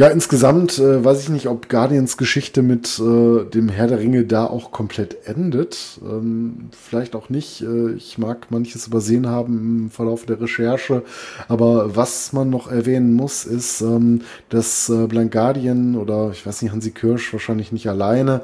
ja, 0.00 0.08
insgesamt 0.08 0.78
äh, 0.78 1.04
weiß 1.04 1.20
ich 1.20 1.28
nicht, 1.28 1.46
ob 1.46 1.68
Guardians 1.68 2.16
Geschichte 2.16 2.62
mit 2.62 2.98
äh, 2.98 3.44
dem 3.44 3.68
Herr 3.68 3.86
der 3.86 3.98
Ringe 3.98 4.24
da 4.24 4.46
auch 4.46 4.72
komplett 4.72 5.26
endet. 5.26 6.00
Ähm, 6.02 6.70
vielleicht 6.72 7.14
auch 7.14 7.28
nicht. 7.28 7.60
Äh, 7.60 7.90
ich 7.90 8.16
mag 8.16 8.46
manches 8.50 8.86
übersehen 8.86 9.26
haben 9.26 9.58
im 9.58 9.90
Verlauf 9.90 10.24
der 10.24 10.40
Recherche. 10.40 11.02
Aber 11.48 11.96
was 11.96 12.32
man 12.32 12.48
noch 12.48 12.72
erwähnen 12.72 13.12
muss, 13.12 13.44
ist, 13.44 13.82
ähm, 13.82 14.22
dass 14.48 14.88
äh, 14.88 15.06
Blank 15.06 15.32
Guardian 15.32 15.96
oder 15.96 16.30
ich 16.32 16.46
weiß 16.46 16.62
nicht, 16.62 16.72
Hansi 16.72 16.92
Kirsch 16.92 17.30
wahrscheinlich 17.34 17.70
nicht 17.70 17.86
alleine 17.86 18.40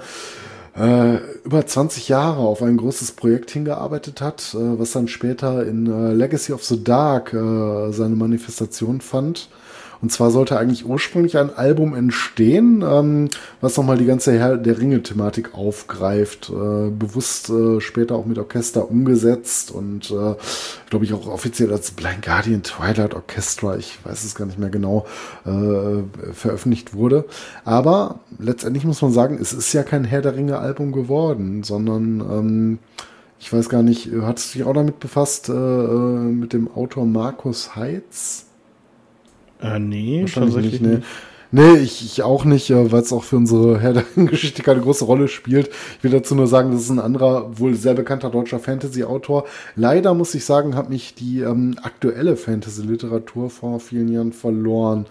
äh, 0.79 1.17
über 1.43 1.67
20 1.67 2.11
Jahre 2.11 2.41
auf 2.41 2.63
ein 2.63 2.77
großes 2.77 3.13
Projekt 3.13 3.51
hingearbeitet 3.51 4.21
hat, 4.21 4.55
äh, 4.55 4.79
was 4.79 4.93
dann 4.93 5.09
später 5.09 5.67
in 5.67 5.87
äh, 5.87 6.13
Legacy 6.13 6.53
of 6.53 6.63
the 6.65 6.85
Dark 6.85 7.31
seine 7.31 8.15
Manifestation 8.15 9.01
fand. 9.01 9.49
Und 10.03 10.13
zwar 10.13 10.31
sollte 10.31 10.59
eigentlich 10.59 10.87
ursprünglich 10.87 11.39
ein 11.39 11.55
Album 11.57 11.95
entstehen, 11.95 12.85
ähm, 12.87 13.29
was 13.61 13.77
nochmal 13.77 13.99
die 13.99 14.07
ganze 14.07 14.39
Herr 14.39 14.57
der 14.57 14.79
Ringe-Thematik 14.79 15.55
aufgreift. 15.55 16.51
Äh, 16.51 16.91
bewusst 16.91 17.51
äh, 17.51 17.81
später 17.81 18.15
auch 18.17 18.27
mit 18.27 18.39
Orchester 18.39 18.91
umgesetzt 18.91 19.71
und 19.71 20.11
äh, 20.11 20.35
glaube 20.91 21.05
ich 21.05 21.13
auch 21.13 21.27
offiziell 21.27 21.73
als 21.73 21.91
Blind 21.91 22.23
Guardian 22.23 22.63
Twilight 22.63 23.15
Orchestra, 23.15 23.77
ich 23.77 23.99
weiß 24.05 24.25
es 24.25 24.35
gar 24.35 24.47
nicht 24.47 24.59
mehr 24.59 24.71
genau, 24.71 25.07
äh, 25.45 26.03
veröffentlicht 26.33 26.95
wurde. 26.95 27.25
Aber 27.65 28.21
letztendlich 28.39 28.85
muss 28.85 29.03
man 29.03 29.13
sagen, 29.13 29.39
es 29.41 29.53
ist 29.53 29.73
ja 29.73 29.83
kein 29.83 30.05
Herr 30.05 30.23
der 30.23 30.37
Ringe-Album 30.37 30.93
geworden, 30.93 31.63
sondern 31.63 32.21
ähm, 32.21 32.79
ich 33.39 33.53
weiß 33.53 33.69
gar 33.69 33.83
nicht, 33.83 34.11
hattest 34.23 34.55
du 34.55 34.59
dich 34.59 34.67
auch 34.67 34.75
damit 34.75 34.99
befasst, 34.99 35.49
äh, 35.49 35.53
äh, 35.53 35.57
mit 35.57 36.53
dem 36.53 36.71
Autor 36.75 37.05
Markus 37.05 37.77
Heitz? 37.77 38.46
Äh, 39.61 39.79
nee, 39.79 40.25
tatsächlich 40.33 40.81
nicht, 40.81 40.83
nee. 40.83 41.03
Nee, 41.53 41.77
ich, 41.77 42.05
ich 42.05 42.23
auch 42.23 42.45
nicht, 42.45 42.71
äh, 42.71 42.91
weil 42.91 43.03
es 43.03 43.13
auch 43.13 43.23
für 43.23 43.37
unsere 43.37 43.81
Herr 43.81 44.03
Geschichte 44.17 44.63
keine 44.63 44.81
große 44.81 45.05
Rolle 45.05 45.29
spielt. 45.29 45.71
Ich 45.99 46.05
will 46.05 46.11
dazu 46.11 46.35
nur 46.35 46.49
sagen, 46.49 46.73
das 46.73 46.83
ist 46.83 46.91
ein 46.91 46.99
anderer, 46.99 47.59
wohl 47.59 47.75
sehr 47.75 47.95
bekannter 47.95 48.31
deutscher 48.31 48.59
Fantasy-Autor. 48.59 49.47
Leider 49.77 50.13
muss 50.15 50.35
ich 50.35 50.45
sagen, 50.45 50.75
hat 50.75 50.91
mich 50.91 51.15
die 51.15 51.41
ähm, 51.41 51.77
aktuelle 51.83 52.37
Fantasy-Literatur 52.37 53.49
vor 53.51 53.79
vielen 53.81 54.09
Jahren 54.09 54.33
verloren. 54.33 55.07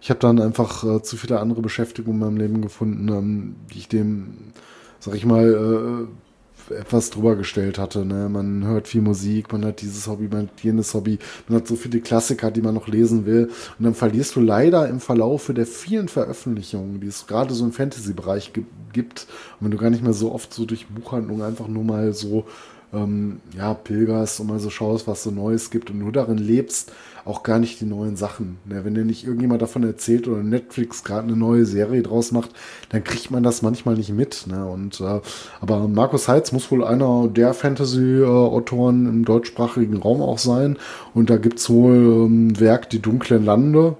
Ich 0.00 0.10
habe 0.10 0.20
dann 0.20 0.40
einfach 0.40 0.84
äh, 0.84 1.02
zu 1.02 1.16
viele 1.16 1.40
andere 1.40 1.60
Beschäftigungen 1.60 2.22
in 2.22 2.26
meinem 2.26 2.36
Leben 2.38 2.62
gefunden, 2.62 3.08
ähm, 3.08 3.56
die 3.72 3.78
ich 3.78 3.88
dem, 3.88 4.52
sag 5.00 5.14
ich 5.14 5.26
mal, 5.26 6.06
äh, 6.06 6.29
etwas 6.70 7.10
drüber 7.10 7.36
gestellt 7.36 7.78
hatte. 7.78 8.04
Ne? 8.04 8.28
Man 8.28 8.64
hört 8.64 8.88
viel 8.88 9.02
Musik, 9.02 9.52
man 9.52 9.64
hat 9.64 9.82
dieses 9.82 10.06
Hobby, 10.06 10.28
man 10.28 10.48
hat 10.48 10.60
jenes 10.62 10.94
Hobby, 10.94 11.18
man 11.48 11.58
hat 11.58 11.68
so 11.68 11.76
viele 11.76 12.00
Klassiker, 12.00 12.50
die 12.50 12.62
man 12.62 12.74
noch 12.74 12.88
lesen 12.88 13.26
will. 13.26 13.50
Und 13.78 13.84
dann 13.84 13.94
verlierst 13.94 14.36
du 14.36 14.40
leider 14.40 14.88
im 14.88 15.00
Verlaufe 15.00 15.54
der 15.54 15.66
vielen 15.66 16.08
Veröffentlichungen, 16.08 17.00
die 17.00 17.08
es 17.08 17.26
gerade 17.26 17.54
so 17.54 17.64
im 17.64 17.72
Fantasy-Bereich 17.72 18.52
gi- 18.52 18.66
gibt, 18.92 19.26
und 19.58 19.66
wenn 19.66 19.70
du 19.70 19.76
gar 19.78 19.90
nicht 19.90 20.02
mehr 20.02 20.12
so 20.12 20.32
oft 20.32 20.52
so 20.52 20.64
durch 20.64 20.86
Buchhandlungen 20.88 21.42
einfach 21.42 21.68
nur 21.68 21.84
mal 21.84 22.12
so 22.12 22.44
ähm, 22.92 23.40
ja, 23.56 23.74
pilgerst 23.74 24.40
und 24.40 24.48
mal 24.48 24.58
so 24.58 24.70
schaust, 24.70 25.06
was 25.06 25.22
so 25.22 25.30
Neues 25.30 25.70
gibt 25.70 25.90
und 25.90 25.98
nur 25.98 26.12
darin 26.12 26.38
lebst, 26.38 26.92
auch 27.24 27.42
gar 27.42 27.58
nicht 27.58 27.80
die 27.80 27.84
neuen 27.84 28.16
Sachen. 28.16 28.58
Ne? 28.64 28.84
Wenn 28.84 28.94
dir 28.94 29.04
nicht 29.04 29.24
irgendjemand 29.24 29.62
davon 29.62 29.84
erzählt 29.84 30.26
oder 30.26 30.42
Netflix 30.42 31.04
gerade 31.04 31.28
eine 31.28 31.36
neue 31.36 31.66
Serie 31.66 32.02
draus 32.02 32.32
macht, 32.32 32.50
dann 32.88 33.04
kriegt 33.04 33.30
man 33.30 33.42
das 33.42 33.62
manchmal 33.62 33.96
nicht 33.96 34.12
mit. 34.12 34.46
Ne? 34.46 34.66
Und, 34.66 35.00
äh, 35.00 35.20
aber 35.60 35.86
Markus 35.88 36.28
Heitz 36.28 36.52
muss 36.52 36.70
wohl 36.70 36.84
einer 36.84 37.28
der 37.28 37.54
Fantasy-Autoren 37.54 39.06
im 39.06 39.24
deutschsprachigen 39.24 39.96
Raum 39.98 40.22
auch 40.22 40.38
sein. 40.38 40.76
Und 41.14 41.30
da 41.30 41.36
gibt's 41.36 41.68
wohl 41.70 42.26
ähm, 42.26 42.58
Werk 42.58 42.90
Die 42.90 43.02
dunklen 43.02 43.44
Lande. 43.44 43.96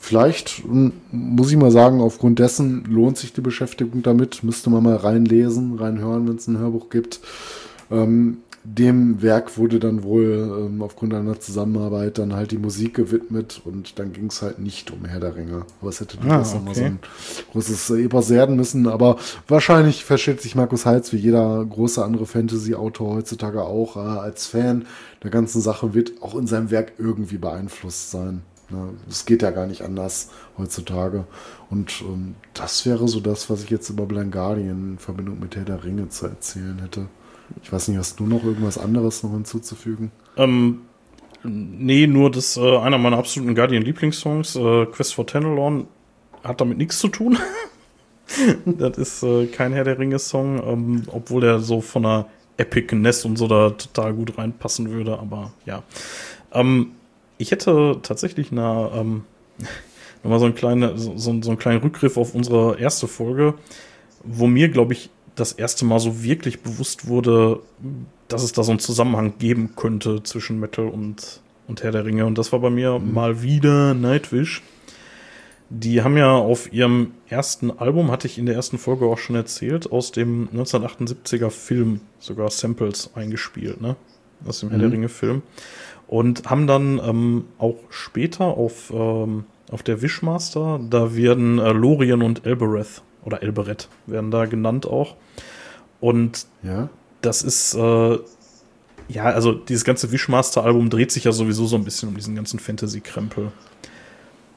Vielleicht 0.00 0.62
ähm, 0.64 0.92
muss 1.10 1.50
ich 1.50 1.56
mal 1.56 1.70
sagen, 1.70 2.00
aufgrund 2.00 2.38
dessen 2.38 2.84
lohnt 2.84 3.18
sich 3.18 3.32
die 3.32 3.40
Beschäftigung 3.40 4.02
damit. 4.02 4.42
Müsste 4.42 4.70
man 4.70 4.82
mal 4.82 4.96
reinlesen, 4.96 5.76
reinhören, 5.76 6.28
wenn 6.28 6.36
es 6.36 6.46
ein 6.46 6.58
Hörbuch 6.58 6.88
gibt. 6.88 7.20
Ähm, 7.90 8.38
dem 8.64 9.22
Werk 9.22 9.56
wurde 9.56 9.78
dann 9.78 10.02
wohl 10.02 10.66
ähm, 10.66 10.82
aufgrund 10.82 11.14
einer 11.14 11.40
Zusammenarbeit 11.40 12.18
dann 12.18 12.34
halt 12.34 12.50
die 12.50 12.58
Musik 12.58 12.94
gewidmet 12.94 13.62
und 13.64 13.98
dann 13.98 14.12
ging 14.12 14.26
es 14.26 14.42
halt 14.42 14.58
nicht 14.58 14.90
um 14.90 15.04
Herr 15.04 15.20
der 15.20 15.36
Ringe. 15.36 15.64
Aber 15.80 15.90
es 15.90 16.00
hätte 16.00 16.18
durchaus 16.18 16.52
Ah, 16.52 16.56
noch 16.56 16.64
mal 16.64 16.74
so 16.74 16.80
okay. 16.82 16.90
ein 16.90 16.98
großes 17.52 17.90
äh, 17.90 18.04
Epos 18.04 18.30
werden 18.30 18.56
müssen. 18.56 18.86
Aber 18.88 19.16
wahrscheinlich 19.46 20.04
versteht 20.04 20.42
sich 20.42 20.54
Markus 20.54 20.84
Heitz 20.84 21.12
wie 21.12 21.16
jeder 21.16 21.64
große 21.64 22.04
andere 22.04 22.26
Fantasy-Autor 22.26 23.16
heutzutage 23.16 23.62
auch 23.62 23.96
äh, 23.96 24.00
als 24.00 24.46
Fan 24.46 24.84
der 25.22 25.30
ganzen 25.30 25.62
Sache, 25.62 25.94
wird 25.94 26.20
auch 26.20 26.34
in 26.34 26.46
seinem 26.46 26.70
Werk 26.70 26.92
irgendwie 26.98 27.38
beeinflusst 27.38 28.10
sein. 28.10 28.42
Ne? 28.70 28.90
Es 29.08 29.24
geht 29.24 29.42
ja 29.42 29.50
gar 29.50 29.66
nicht 29.66 29.82
anders 29.82 30.30
heutzutage. 30.58 31.24
Und 31.70 32.02
ähm, 32.02 32.34
das 32.54 32.84
wäre 32.84 33.08
so 33.08 33.20
das, 33.20 33.48
was 33.48 33.62
ich 33.62 33.70
jetzt 33.70 33.88
über 33.88 34.04
Blind 34.04 34.32
Guardian 34.32 34.92
in 34.92 34.98
Verbindung 34.98 35.40
mit 35.40 35.56
Herr 35.56 35.64
der 35.64 35.84
Ringe 35.84 36.08
zu 36.10 36.26
erzählen 36.26 36.78
hätte. 36.80 37.06
Ich 37.62 37.72
weiß 37.72 37.88
nicht, 37.88 37.98
hast 37.98 38.20
du 38.20 38.26
noch 38.26 38.44
irgendwas 38.44 38.78
anderes 38.78 39.22
noch 39.22 39.32
hinzuzufügen? 39.32 40.10
Ähm, 40.36 40.82
nee, 41.42 42.06
nur 42.06 42.30
das 42.30 42.56
äh, 42.56 42.76
einer 42.78 42.98
meiner 42.98 43.18
absoluten 43.18 43.54
Guardian-Lieblingssongs, 43.54 44.56
äh, 44.56 44.86
Quest 44.86 45.14
for 45.14 45.26
Tenelorn, 45.26 45.86
hat 46.44 46.60
damit 46.60 46.78
nichts 46.78 46.98
zu 46.98 47.08
tun. 47.08 47.38
das 48.66 48.98
ist 48.98 49.22
äh, 49.22 49.46
kein 49.46 49.72
Herr 49.72 49.84
der 49.84 49.98
Ringe-Song, 49.98 50.62
ähm, 50.66 51.02
obwohl 51.08 51.40
der 51.40 51.60
so 51.60 51.80
von 51.80 52.02
der 52.02 52.26
Epicness 52.56 53.24
und 53.24 53.36
so 53.36 53.46
da 53.46 53.70
total 53.70 54.14
gut 54.14 54.36
reinpassen 54.36 54.90
würde, 54.90 55.18
aber 55.18 55.52
ja. 55.64 55.82
Ähm, 56.52 56.92
ich 57.38 57.52
hätte 57.52 57.98
tatsächlich 58.02 58.52
eine, 58.52 58.90
ähm, 58.94 59.24
nochmal 60.22 60.40
so, 60.40 60.52
kleine, 60.52 60.98
so, 60.98 61.16
so 61.16 61.30
einen 61.30 61.58
kleinen 61.58 61.80
Rückgriff 61.80 62.16
auf 62.16 62.34
unsere 62.34 62.78
erste 62.78 63.06
Folge, 63.06 63.54
wo 64.24 64.46
mir, 64.46 64.68
glaube 64.68 64.92
ich, 64.92 65.10
das 65.38 65.52
erste 65.52 65.84
Mal 65.84 65.98
so 66.00 66.22
wirklich 66.22 66.62
bewusst 66.62 67.06
wurde, 67.06 67.60
dass 68.28 68.42
es 68.42 68.52
da 68.52 68.62
so 68.62 68.72
einen 68.72 68.80
Zusammenhang 68.80 69.34
geben 69.38 69.74
könnte 69.76 70.22
zwischen 70.22 70.60
Metal 70.60 70.88
und, 70.88 71.40
und 71.66 71.82
Herr 71.82 71.92
der 71.92 72.04
Ringe. 72.04 72.26
Und 72.26 72.38
das 72.38 72.52
war 72.52 72.60
bei 72.60 72.70
mir 72.70 72.98
mhm. 72.98 73.14
mal 73.14 73.42
wieder 73.42 73.94
Nightwish. 73.94 74.62
Die 75.70 76.02
haben 76.02 76.16
ja 76.16 76.32
auf 76.32 76.72
ihrem 76.72 77.12
ersten 77.28 77.70
Album, 77.70 78.10
hatte 78.10 78.26
ich 78.26 78.38
in 78.38 78.46
der 78.46 78.54
ersten 78.54 78.78
Folge 78.78 79.04
auch 79.04 79.18
schon 79.18 79.36
erzählt, 79.36 79.92
aus 79.92 80.12
dem 80.12 80.48
1978er 80.54 81.50
Film 81.50 82.00
sogar 82.18 82.50
Samples 82.50 83.10
eingespielt, 83.14 83.80
ne? 83.80 83.96
Aus 84.46 84.60
dem 84.60 84.68
mhm. 84.68 84.70
Herr 84.70 84.78
der 84.78 84.88
mhm. 84.88 84.94
Ringe 84.94 85.08
Film. 85.08 85.42
Und 86.06 86.48
haben 86.48 86.66
dann 86.66 86.98
ähm, 87.04 87.44
auch 87.58 87.76
später 87.90 88.46
auf, 88.46 88.90
ähm, 88.94 89.44
auf 89.70 89.82
der 89.82 90.00
Wishmaster, 90.00 90.80
da 90.88 91.14
werden 91.14 91.58
äh, 91.58 91.72
Lorien 91.72 92.22
und 92.22 92.46
Elbereth 92.46 93.02
oder 93.28 93.42
Elbereth 93.42 93.88
werden 94.06 94.30
da 94.30 94.46
genannt 94.46 94.86
auch. 94.86 95.14
Und 96.00 96.46
ja. 96.62 96.88
das 97.20 97.42
ist, 97.42 97.74
äh, 97.74 98.18
ja, 99.08 99.24
also 99.24 99.52
dieses 99.52 99.84
ganze 99.84 100.10
Wishmaster-Album 100.10 100.90
dreht 100.90 101.12
sich 101.12 101.24
ja 101.24 101.32
sowieso 101.32 101.66
so 101.66 101.76
ein 101.76 101.84
bisschen 101.84 102.08
um 102.08 102.16
diesen 102.16 102.34
ganzen 102.34 102.58
Fantasy-Krempel. 102.58 103.52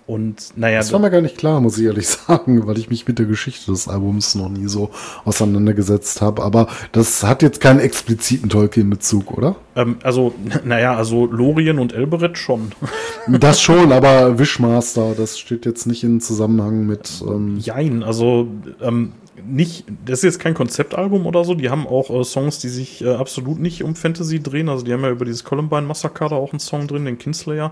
Und 0.08 0.58
naja. 0.58 0.80
Das 0.80 0.92
war 0.92 1.00
mir 1.00 1.12
gar 1.12 1.22
nicht 1.22 1.38
klar, 1.38 1.62
muss 1.62 1.78
ich 1.78 1.86
ehrlich 1.86 2.08
sagen, 2.28 2.68
weil 2.68 2.78
ich 2.78 2.90
mich 2.90 3.08
mit 3.08 3.20
der 3.20 3.26
Geschichte 3.26 3.72
des 3.72 3.88
Albums 3.88 4.36
noch 4.36 4.50
nie 4.50 4.68
so 4.68 4.90
auseinandergesetzt 5.26 6.22
habe. 6.22 6.44
Aber 6.44 6.68
das 6.92 7.24
hat 7.24 7.42
jetzt 7.42 7.62
keinen 7.62 7.80
expliziten 7.80 8.50
Tolkien-Bezug, 8.50 9.32
oder? 9.32 9.56
Ähm, 9.76 9.98
also, 10.04 10.34
naja, 10.66 10.96
also 10.96 11.28
Lorien 11.28 11.80
und 11.80 11.94
Elbereth 11.94 12.38
schon. 12.38 12.72
Das 13.28 13.62
schon, 13.62 13.92
aber 13.92 14.40
Wishmaster, 14.40 15.14
das 15.16 15.38
steht 15.38 15.68
jetzt 15.68 15.86
nicht 15.86 16.04
in 16.04 16.22
Zusammenhang 16.22 16.88
mit. 16.88 17.24
Ähm 17.26 17.60
Jein, 17.60 18.02
also 18.02 18.48
ähm, 18.82 19.12
nicht, 19.48 19.86
das 20.06 20.20
ist 20.20 20.24
jetzt 20.24 20.40
kein 20.40 20.56
Konzeptalbum 20.56 21.28
oder 21.28 21.44
so. 21.44 21.54
Die 21.54 21.70
haben 21.70 21.86
auch 21.86 22.10
äh, 22.10 22.24
Songs, 22.24 22.58
die 22.58 22.70
sich 22.70 23.04
äh, 23.04 23.14
absolut 23.14 23.60
nicht 23.60 23.84
um 23.84 23.96
Fantasy 23.96 24.42
drehen. 24.42 24.70
Also 24.70 24.84
die 24.84 24.92
haben 24.92 25.04
ja 25.04 25.12
über 25.12 25.26
dieses 25.26 25.44
Columbine 25.44 25.84
Massacre 25.84 26.30
da 26.30 26.36
auch 26.36 26.52
einen 26.52 26.60
Song 26.60 26.88
drin, 26.88 27.06
den 27.06 27.20
Kinslayer. 27.20 27.72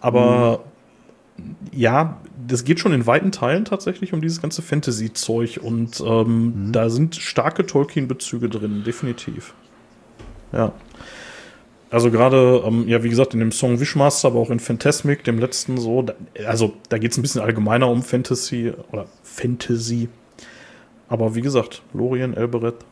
Aber 0.00 0.60
mhm 0.64 0.75
ja, 1.72 2.20
das 2.46 2.64
geht 2.64 2.80
schon 2.80 2.92
in 2.92 3.06
weiten 3.06 3.32
Teilen 3.32 3.64
tatsächlich 3.64 4.12
um 4.12 4.20
dieses 4.20 4.40
ganze 4.40 4.62
Fantasy-Zeug 4.62 5.60
und 5.62 6.00
ähm, 6.00 6.66
mhm. 6.66 6.72
da 6.72 6.88
sind 6.90 7.16
starke 7.16 7.66
Tolkien-Bezüge 7.66 8.48
drin, 8.48 8.82
definitiv. 8.84 9.54
Ja. 10.52 10.72
Also 11.90 12.10
gerade, 12.10 12.62
ähm, 12.66 12.88
ja, 12.88 13.02
wie 13.02 13.08
gesagt, 13.08 13.34
in 13.34 13.40
dem 13.40 13.52
Song 13.52 13.78
Wishmaster, 13.78 14.28
aber 14.28 14.40
auch 14.40 14.50
in 14.50 14.58
Phantasmic, 14.58 15.24
dem 15.24 15.38
letzten 15.38 15.78
so, 15.78 16.02
da, 16.02 16.14
also 16.46 16.74
da 16.88 16.98
geht 16.98 17.12
es 17.12 17.18
ein 17.18 17.22
bisschen 17.22 17.42
allgemeiner 17.42 17.88
um 17.88 18.02
Fantasy 18.02 18.72
oder 18.90 19.06
Fantasy. 19.22 20.08
Aber 21.08 21.34
wie 21.34 21.42
gesagt, 21.42 21.82
Lorien, 21.92 22.34
Elbereth, 22.34 22.84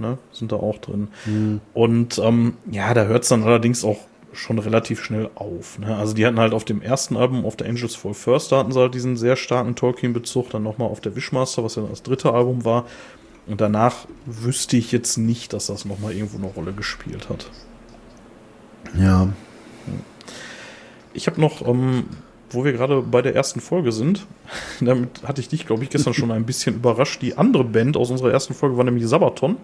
ne, 0.00 0.18
sind 0.32 0.52
da 0.52 0.56
auch 0.56 0.78
drin. 0.78 1.08
Mhm. 1.26 1.60
Und 1.74 2.18
ähm, 2.18 2.54
ja, 2.70 2.94
da 2.94 3.04
hört 3.04 3.24
es 3.24 3.28
dann 3.28 3.42
allerdings 3.42 3.84
auch 3.84 3.98
schon 4.34 4.58
relativ 4.58 5.02
schnell 5.02 5.30
auf. 5.34 5.78
Ne? 5.78 5.96
Also 5.96 6.14
die 6.14 6.26
hatten 6.26 6.38
halt 6.38 6.52
auf 6.52 6.64
dem 6.64 6.82
ersten 6.82 7.16
Album, 7.16 7.44
auf 7.44 7.56
der 7.56 7.68
Angels 7.68 7.94
Fall 7.94 8.14
First, 8.14 8.52
da 8.52 8.58
hatten 8.58 8.72
sie 8.72 8.80
halt 8.80 8.94
diesen 8.94 9.16
sehr 9.16 9.36
starken 9.36 9.74
Tolkien-Bezug, 9.74 10.50
dann 10.50 10.62
nochmal 10.62 10.88
auf 10.88 11.00
der 11.00 11.16
Wishmaster, 11.16 11.64
was 11.64 11.76
ja 11.76 11.82
das 11.82 12.02
dritte 12.02 12.32
Album 12.32 12.64
war. 12.64 12.86
Und 13.46 13.60
danach 13.60 14.06
wüsste 14.26 14.76
ich 14.76 14.90
jetzt 14.92 15.16
nicht, 15.18 15.52
dass 15.52 15.66
das 15.66 15.84
nochmal 15.84 16.12
irgendwo 16.12 16.38
eine 16.38 16.46
Rolle 16.46 16.72
gespielt 16.72 17.28
hat. 17.28 17.50
Ja. 18.98 19.28
Ich 21.12 21.26
habe 21.26 21.40
noch, 21.40 21.66
ähm, 21.66 22.04
wo 22.50 22.64
wir 22.64 22.72
gerade 22.72 23.02
bei 23.02 23.22
der 23.22 23.34
ersten 23.34 23.60
Folge 23.60 23.92
sind, 23.92 24.26
damit 24.80 25.22
hatte 25.24 25.40
ich 25.40 25.48
dich, 25.48 25.66
glaube 25.66 25.84
ich, 25.84 25.90
gestern 25.90 26.14
schon 26.14 26.30
ein 26.30 26.46
bisschen 26.46 26.76
überrascht. 26.76 27.20
Die 27.22 27.36
andere 27.36 27.64
Band 27.64 27.96
aus 27.96 28.10
unserer 28.10 28.32
ersten 28.32 28.54
Folge 28.54 28.76
war 28.76 28.84
nämlich 28.84 29.06
Sabaton. 29.06 29.56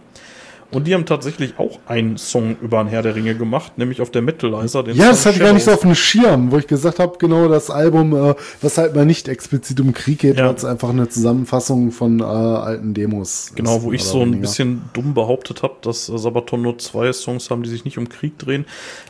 Und 0.73 0.87
die 0.87 0.95
haben 0.95 1.05
tatsächlich 1.05 1.59
auch 1.59 1.81
einen 1.87 2.17
Song 2.17 2.57
über 2.61 2.79
ein 2.79 2.87
Herr 2.87 3.03
der 3.03 3.17
Ringe 3.17 3.35
gemacht, 3.35 3.77
nämlich 3.77 4.01
auf 4.01 4.11
der 4.11 4.23
Metalizer. 4.23 4.85
Den 4.85 4.97
ja, 4.97 5.05
Song 5.05 5.11
das 5.11 5.27
hatte 5.27 5.37
ich 5.37 5.43
gar 5.43 5.53
nicht 5.53 5.65
so 5.65 5.73
auf 5.73 5.81
dem 5.81 5.95
Schirm, 5.97 6.53
wo 6.53 6.59
ich 6.59 6.69
gesagt 6.69 7.01
habe, 7.01 7.19
genau 7.19 7.49
das 7.49 7.71
Album, 7.71 8.15
äh, 8.15 8.35
was 8.63 8.79
halt 8.79 8.95
mal 8.95 9.05
nicht 9.05 9.27
explizit 9.27 9.81
um 9.81 9.93
Krieg 9.93 10.21
geht, 10.21 10.39
ja. 10.39 10.47
weil 10.47 10.55
es 10.55 10.65
einfach 10.65 10.91
eine 10.91 11.09
Zusammenfassung 11.09 11.91
von 11.91 12.21
äh, 12.21 12.23
alten 12.23 12.95
Demos 12.95 13.53
Genau, 13.57 13.79
ist, 13.79 13.83
wo 13.83 13.93
ich 13.93 14.05
so 14.05 14.23
ein 14.23 14.41
bisschen 14.41 14.83
dumm 14.93 15.15
behauptet 15.15 15.65
habe, 15.65 15.75
dass 15.83 16.09
äh, 16.09 16.17
Sabaton 16.19 16.63
nur 16.63 16.79
zwei 16.79 17.13
Songs 17.13 17.51
haben, 17.51 17.65
die 17.65 17.71
sich 17.71 17.85
nicht 17.85 17.99
um 17.99 18.09
Krieg 18.09 18.39
drehen. 18.39 18.65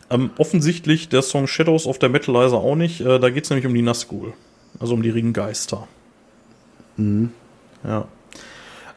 Ähm, 0.09 0.31
offensichtlich 0.39 1.11
der 1.11 1.21
Song 1.21 1.47
Shadows 1.47 1.87
auf 1.87 1.99
der 1.99 2.09
Metalizer 2.09 2.57
auch 2.57 2.77
nicht. 2.77 3.03
Äh, 3.03 3.19
da 3.19 3.29
geht 3.29 3.45
es 3.45 3.51
nämlich 3.51 3.67
um 3.67 3.75
die 3.75 3.83
Nazgul, 3.83 4.33
also 4.79 4.95
um 4.95 5.03
die 5.03 5.11
Ringgeister. 5.11 5.87
Mhm. 6.97 7.33
Ja. 7.85 8.07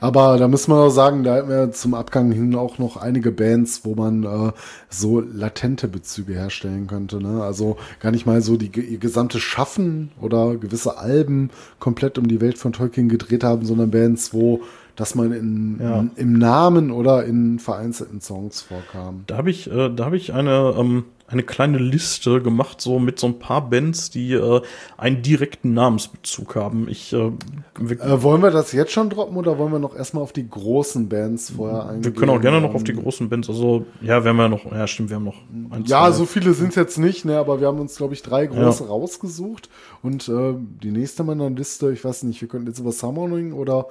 Aber 0.04 0.38
da 0.38 0.50
müssen 0.50 0.70
wir 0.70 0.82
auch 0.82 0.90
sagen, 0.90 1.24
da 1.24 1.36
hatten 1.36 1.48
wir 1.48 1.72
zum 1.72 1.94
Abgang 1.94 2.30
hin 2.34 2.56
auch 2.56 2.78
noch 2.78 2.98
einige 2.98 3.32
Bands, 3.32 3.86
wo 3.86 3.96
man 3.96 4.26
äh, 4.26 4.52
so 4.90 5.22
latente 5.22 5.88
Bezüge 5.88 6.34
herstellen 6.34 6.88
könnte. 6.88 7.22
Ne? 7.22 7.42
Also 7.42 7.78
gar 8.02 8.12
nicht 8.12 8.26
mal 8.26 8.42
so 8.42 8.58
die 8.58 8.70
ihr 8.78 8.98
gesamte 8.98 9.40
Schaffen 9.40 10.12
oder 10.20 10.58
gewisse 10.58 10.98
Alben 10.98 11.52
komplett 11.80 12.18
um 12.18 12.28
die 12.28 12.42
Welt 12.42 12.58
von 12.58 12.74
Tolkien 12.74 13.08
gedreht 13.08 13.46
haben, 13.46 13.66
sondern 13.66 13.92
Bands, 13.92 14.34
wo 14.34 14.60
das 14.96 15.16
man 15.16 15.32
in, 15.32 15.80
ja. 15.82 16.00
in, 16.00 16.12
im 16.16 16.34
Namen 16.34 16.92
oder 16.92 17.26
in 17.26 17.60
vereinzelten 17.60 18.22
Songs 18.22 18.62
vorkam. 18.62 19.24
Da 19.28 19.38
habe 19.38 19.50
ich, 19.50 19.70
äh, 19.72 19.90
da 19.90 20.06
habe 20.06 20.18
ich 20.18 20.34
eine 20.34 20.76
ähm, 20.78 21.06
eine 21.34 21.44
kleine 21.44 21.78
Liste 21.78 22.42
gemacht, 22.42 22.80
so 22.80 23.00
mit 23.00 23.20
so 23.20 23.28
ein 23.28 23.40
paar 23.40 23.70
Bands, 23.70 24.10
die 24.10 24.34
äh, 24.34 24.62
einen 24.98 25.22
direkten 25.22 25.74
Namensbezug 25.74 26.56
haben. 26.56 26.88
Ich, 26.90 27.12
äh, 27.14 27.18
äh, 27.18 28.22
wollen 28.22 28.42
wir 28.42 28.52
das 28.52 28.72
jetzt 28.72 28.92
schon 28.92 29.10
droppen 29.10 29.36
oder 29.38 29.58
wollen 29.58 29.72
wir 29.72 29.80
noch 29.80 29.96
erstmal 29.96 30.24
auf 30.24 30.32
die 30.32 30.48
großen 30.48 31.10
Bands 31.10 31.52
vorher 31.52 31.88
eingehen? 31.88 32.04
Wir 32.06 32.14
können 32.14 32.32
auch 32.32 32.42
gerne 32.42 32.62
noch 32.62 32.74
auf 32.74 32.84
die 32.84 32.94
großen 32.94 33.30
Bands. 33.30 33.50
Also, 33.50 33.86
ja, 34.02 34.24
wir 34.24 34.34
noch, 34.34 34.72
ja, 34.72 34.88
stimmt, 34.88 35.10
wir 35.10 35.16
haben 35.16 35.26
noch 35.26 35.42
ein, 35.52 35.84
Ja, 35.86 36.12
so 36.12 36.26
viele 36.26 36.54
sind 36.54 36.70
es 36.70 36.76
jetzt 36.76 36.98
nicht, 36.98 37.26
ne, 37.26 37.38
aber 37.38 37.60
wir 37.60 37.68
haben 37.68 37.80
uns, 37.80 37.98
glaube 37.98 38.14
ich, 38.14 38.22
drei 38.22 38.46
große 38.46 38.84
ja. 38.84 38.90
rausgesucht. 38.90 39.70
Und 40.02 40.30
äh, 40.30 40.54
die 40.84 40.92
nächste 40.92 41.24
meiner 41.24 41.50
Liste, 41.50 41.92
ich 41.92 42.04
weiß 42.04 42.24
nicht, 42.24 42.42
wir 42.42 42.48
könnten 42.48 42.68
jetzt 42.68 42.80
über 42.80 42.92
Summoning 42.92 43.54
oder 43.54 43.88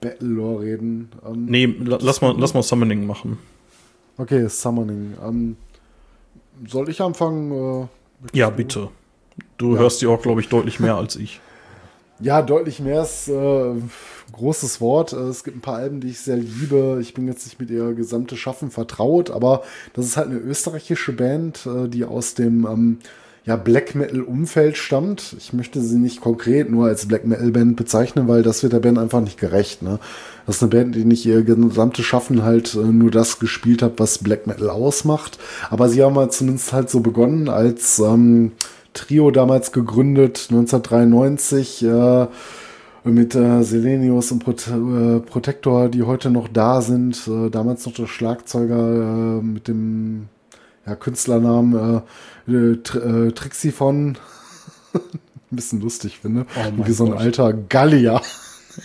Battlelore 0.00 0.62
reden. 0.62 1.10
Ähm, 1.26 1.44
nee, 1.46 1.66
lass 1.66 2.20
mal, 2.20 2.34
lass 2.38 2.54
mal 2.54 2.62
Summoning 2.62 3.06
machen. 3.06 3.38
Okay, 4.16 4.48
Summoning. 4.48 5.14
Ähm, 5.24 5.56
soll 6.66 6.88
ich 6.88 7.00
anfangen? 7.00 7.88
Äh, 8.32 8.38
ja, 8.38 8.50
bitte. 8.50 8.88
Du 9.56 9.74
ja. 9.74 9.80
hörst 9.80 10.02
die 10.02 10.06
auch, 10.06 10.20
glaube 10.20 10.40
ich, 10.40 10.48
deutlich 10.48 10.80
mehr 10.80 10.96
als 10.96 11.16
ich. 11.16 11.40
Ja, 12.20 12.42
deutlich 12.42 12.80
mehr 12.80 13.02
ist 13.02 13.28
äh, 13.28 13.74
großes 14.32 14.80
Wort. 14.80 15.12
Äh, 15.14 15.16
es 15.16 15.42
gibt 15.42 15.56
ein 15.56 15.62
paar 15.62 15.76
Alben, 15.76 16.00
die 16.00 16.08
ich 16.08 16.20
sehr 16.20 16.36
liebe. 16.36 16.98
Ich 17.00 17.14
bin 17.14 17.26
jetzt 17.26 17.46
nicht 17.46 17.58
mit 17.58 17.70
ihr 17.70 17.94
gesamte 17.94 18.36
Schaffen 18.36 18.70
vertraut, 18.70 19.30
aber 19.30 19.62
das 19.94 20.04
ist 20.04 20.16
halt 20.18 20.28
eine 20.28 20.38
österreichische 20.38 21.12
Band, 21.12 21.66
äh, 21.66 21.88
die 21.88 22.04
aus 22.04 22.34
dem 22.34 22.66
ähm, 22.66 22.98
ja, 23.46 23.56
Black 23.56 23.94
Metal 23.94 24.20
Umfeld 24.20 24.76
stammt. 24.76 25.34
Ich 25.38 25.52
möchte 25.52 25.80
sie 25.80 25.98
nicht 25.98 26.20
konkret 26.20 26.70
nur 26.70 26.86
als 26.86 27.06
Black 27.06 27.26
Metal 27.26 27.50
Band 27.50 27.76
bezeichnen, 27.76 28.28
weil 28.28 28.42
das 28.42 28.62
wird 28.62 28.74
der 28.74 28.80
Band 28.80 28.98
einfach 28.98 29.20
nicht 29.20 29.38
gerecht. 29.38 29.82
Ne? 29.82 29.98
Das 30.46 30.56
ist 30.56 30.62
eine 30.62 30.70
Band, 30.70 30.94
die 30.94 31.04
nicht 31.04 31.24
ihr 31.24 31.42
gesamtes 31.42 32.04
Schaffen 32.04 32.42
halt 32.42 32.74
äh, 32.74 32.78
nur 32.78 33.10
das 33.10 33.38
gespielt 33.38 33.82
hat, 33.82 33.94
was 33.96 34.18
Black 34.18 34.46
Metal 34.46 34.68
ausmacht. 34.68 35.38
Aber 35.70 35.88
sie 35.88 36.02
haben 36.02 36.16
halt 36.16 36.32
zumindest 36.32 36.72
halt 36.72 36.90
so 36.90 37.00
begonnen 37.00 37.48
als 37.48 37.98
ähm, 37.98 38.52
Trio 38.92 39.30
damals 39.30 39.72
gegründet, 39.72 40.48
1993. 40.50 41.84
Äh, 41.84 42.26
mit 43.02 43.34
äh, 43.34 43.62
Selenius 43.62 44.30
und 44.30 44.44
Pro 44.44 44.50
äh, 44.50 45.20
Protector, 45.20 45.88
die 45.88 46.02
heute 46.02 46.30
noch 46.30 46.48
da 46.48 46.82
sind. 46.82 47.26
Äh, 47.26 47.48
damals 47.48 47.86
noch 47.86 47.94
der 47.94 48.06
Schlagzeuger 48.06 49.38
äh, 49.38 49.42
mit 49.42 49.68
dem 49.68 50.28
ja, 50.86 50.94
Künstlernamen 50.94 52.02
äh, 52.48 52.52
äh, 52.52 52.72
äh 52.72 53.32
Trixie 53.32 53.72
von 53.72 54.16
ein 54.94 55.56
bisschen 55.56 55.80
lustig 55.80 56.18
finde. 56.18 56.46
Oh 56.56 56.86
Wie 56.86 56.92
so 56.92 57.04
ein 57.04 57.10
Gott. 57.12 57.20
alter 57.20 57.52
Gallier. 57.52 58.20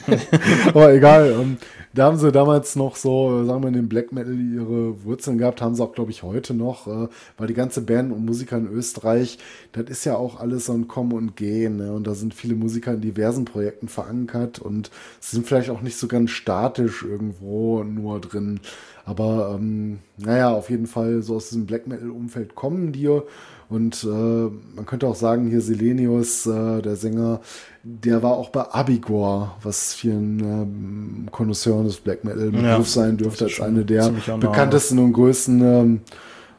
Aber 0.68 0.94
egal. 0.94 1.34
Um, 1.34 1.42
ähm, 1.42 1.58
da 1.96 2.08
haben 2.08 2.18
sie 2.18 2.30
damals 2.30 2.76
noch 2.76 2.98
so, 2.98 3.46
sagen 3.46 3.64
wir, 3.64 3.70
in 3.70 3.74
dem 3.74 3.88
Black 3.88 4.12
Metal 4.12 4.38
ihre 4.38 5.06
Wurzeln 5.06 5.38
gehabt, 5.38 5.62
haben 5.62 5.76
sie 5.76 5.84
auch, 5.84 5.94
glaube 5.94 6.12
ich, 6.12 6.24
heute 6.24 6.54
noch, 6.54 6.88
äh, 6.88 7.08
weil 7.38 7.48
die 7.48 7.54
ganze 7.54 7.80
Band 7.80 8.12
und 8.12 8.26
Musiker 8.26 8.58
in 8.58 8.68
Österreich, 8.68 9.38
das 9.72 9.86
ist 9.86 10.04
ja 10.04 10.18
auch 10.18 10.38
alles 10.42 10.66
so 10.66 10.74
ein 10.74 10.90
Kommen 10.90 11.14
und 11.14 11.38
Gehen. 11.38 11.78
Ne? 11.78 11.94
Und 11.94 12.06
da 12.06 12.14
sind 12.14 12.34
viele 12.34 12.56
Musiker 12.56 12.96
in 12.96 13.02
diversen 13.02 13.46
Projekten 13.46 13.88
verankert 13.88 14.60
und 14.60 14.92
sind 15.22 15.48
vielleicht 15.48 15.70
auch 15.70 15.82
nicht 15.82 15.98
so 15.98 16.08
ganz 16.08 16.32
statisch 16.32 17.04
irgendwo 17.04 17.82
nur 17.84 18.20
drin. 18.20 18.60
Aber 19.06 19.56
ähm, 19.58 20.00
naja, 20.18 20.54
auf 20.54 20.70
jeden 20.70 20.88
Fall 20.88 21.22
so 21.22 21.36
aus 21.36 21.48
diesem 21.48 21.66
Black 21.66 21.88
Metal-Umfeld 21.88 22.56
kommen 22.56 22.92
die. 22.92 23.22
Und 23.70 24.04
äh, 24.04 24.08
man 24.08 24.86
könnte 24.86 25.08
auch 25.08 25.16
sagen, 25.16 25.50
hier 25.50 25.62
Selenius, 25.62 26.46
äh, 26.46 26.82
der 26.82 26.96
Sänger, 26.96 27.40
der 27.88 28.24
war 28.24 28.32
auch 28.32 28.50
bei 28.50 28.62
Abigor, 28.62 29.58
was 29.62 29.94
vielen 29.94 30.40
ähm, 30.40 31.28
Konnoisseuren 31.32 31.86
des 31.86 31.98
Black 31.98 32.24
Metal 32.24 32.50
Begriff 32.50 32.64
ja, 32.64 32.82
sein 32.82 33.16
dürfte, 33.16 33.46
als 33.46 33.62
eine 33.62 33.86
der 33.86 34.10
bekanntesten 34.40 34.98
und 34.98 35.14
größten 35.14 35.62
ähm, 35.62 36.00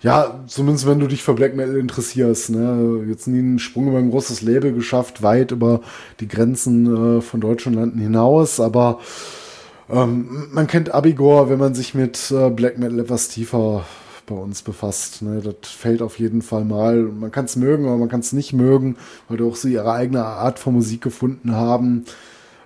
ja, 0.02 0.44
zumindest 0.46 0.86
wenn 0.86 1.00
du 1.00 1.08
dich 1.08 1.24
für 1.24 1.34
Black 1.34 1.56
Metal 1.56 1.78
interessierst. 1.78 2.50
Ne? 2.50 3.04
Jetzt 3.08 3.26
nie 3.26 3.40
einen 3.40 3.58
Sprung 3.58 3.88
über 3.88 3.98
ein 3.98 4.10
großes 4.10 4.42
Label 4.42 4.72
geschafft, 4.72 5.24
weit 5.24 5.50
über 5.50 5.80
die 6.20 6.28
Grenzen 6.28 7.18
äh, 7.18 7.20
von 7.20 7.40
deutschen 7.40 7.74
Landen 7.74 7.98
hinaus, 7.98 8.60
aber 8.60 9.00
ähm, 9.90 10.48
man 10.52 10.68
kennt 10.68 10.94
Abigor, 10.94 11.50
wenn 11.50 11.58
man 11.58 11.74
sich 11.74 11.94
mit 11.94 12.30
äh, 12.30 12.50
Black 12.50 12.78
Metal 12.78 13.00
etwas 13.00 13.28
tiefer 13.28 13.84
bei 14.26 14.34
uns 14.34 14.62
befasst. 14.62 15.22
Ne? 15.22 15.40
Das 15.42 15.70
fällt 15.70 16.02
auf 16.02 16.18
jeden 16.18 16.42
Fall 16.42 16.64
mal. 16.64 16.96
Man 17.02 17.30
kann 17.30 17.46
es 17.46 17.56
mögen, 17.56 17.86
aber 17.86 17.96
man 17.96 18.08
kann 18.08 18.20
es 18.20 18.32
nicht 18.32 18.52
mögen, 18.52 18.96
weil 19.28 19.42
auch 19.42 19.56
sie 19.56 19.72
ihre 19.72 19.92
eigene 19.92 20.24
Art 20.24 20.58
von 20.58 20.74
Musik 20.74 21.00
gefunden 21.02 21.52
haben. 21.52 22.04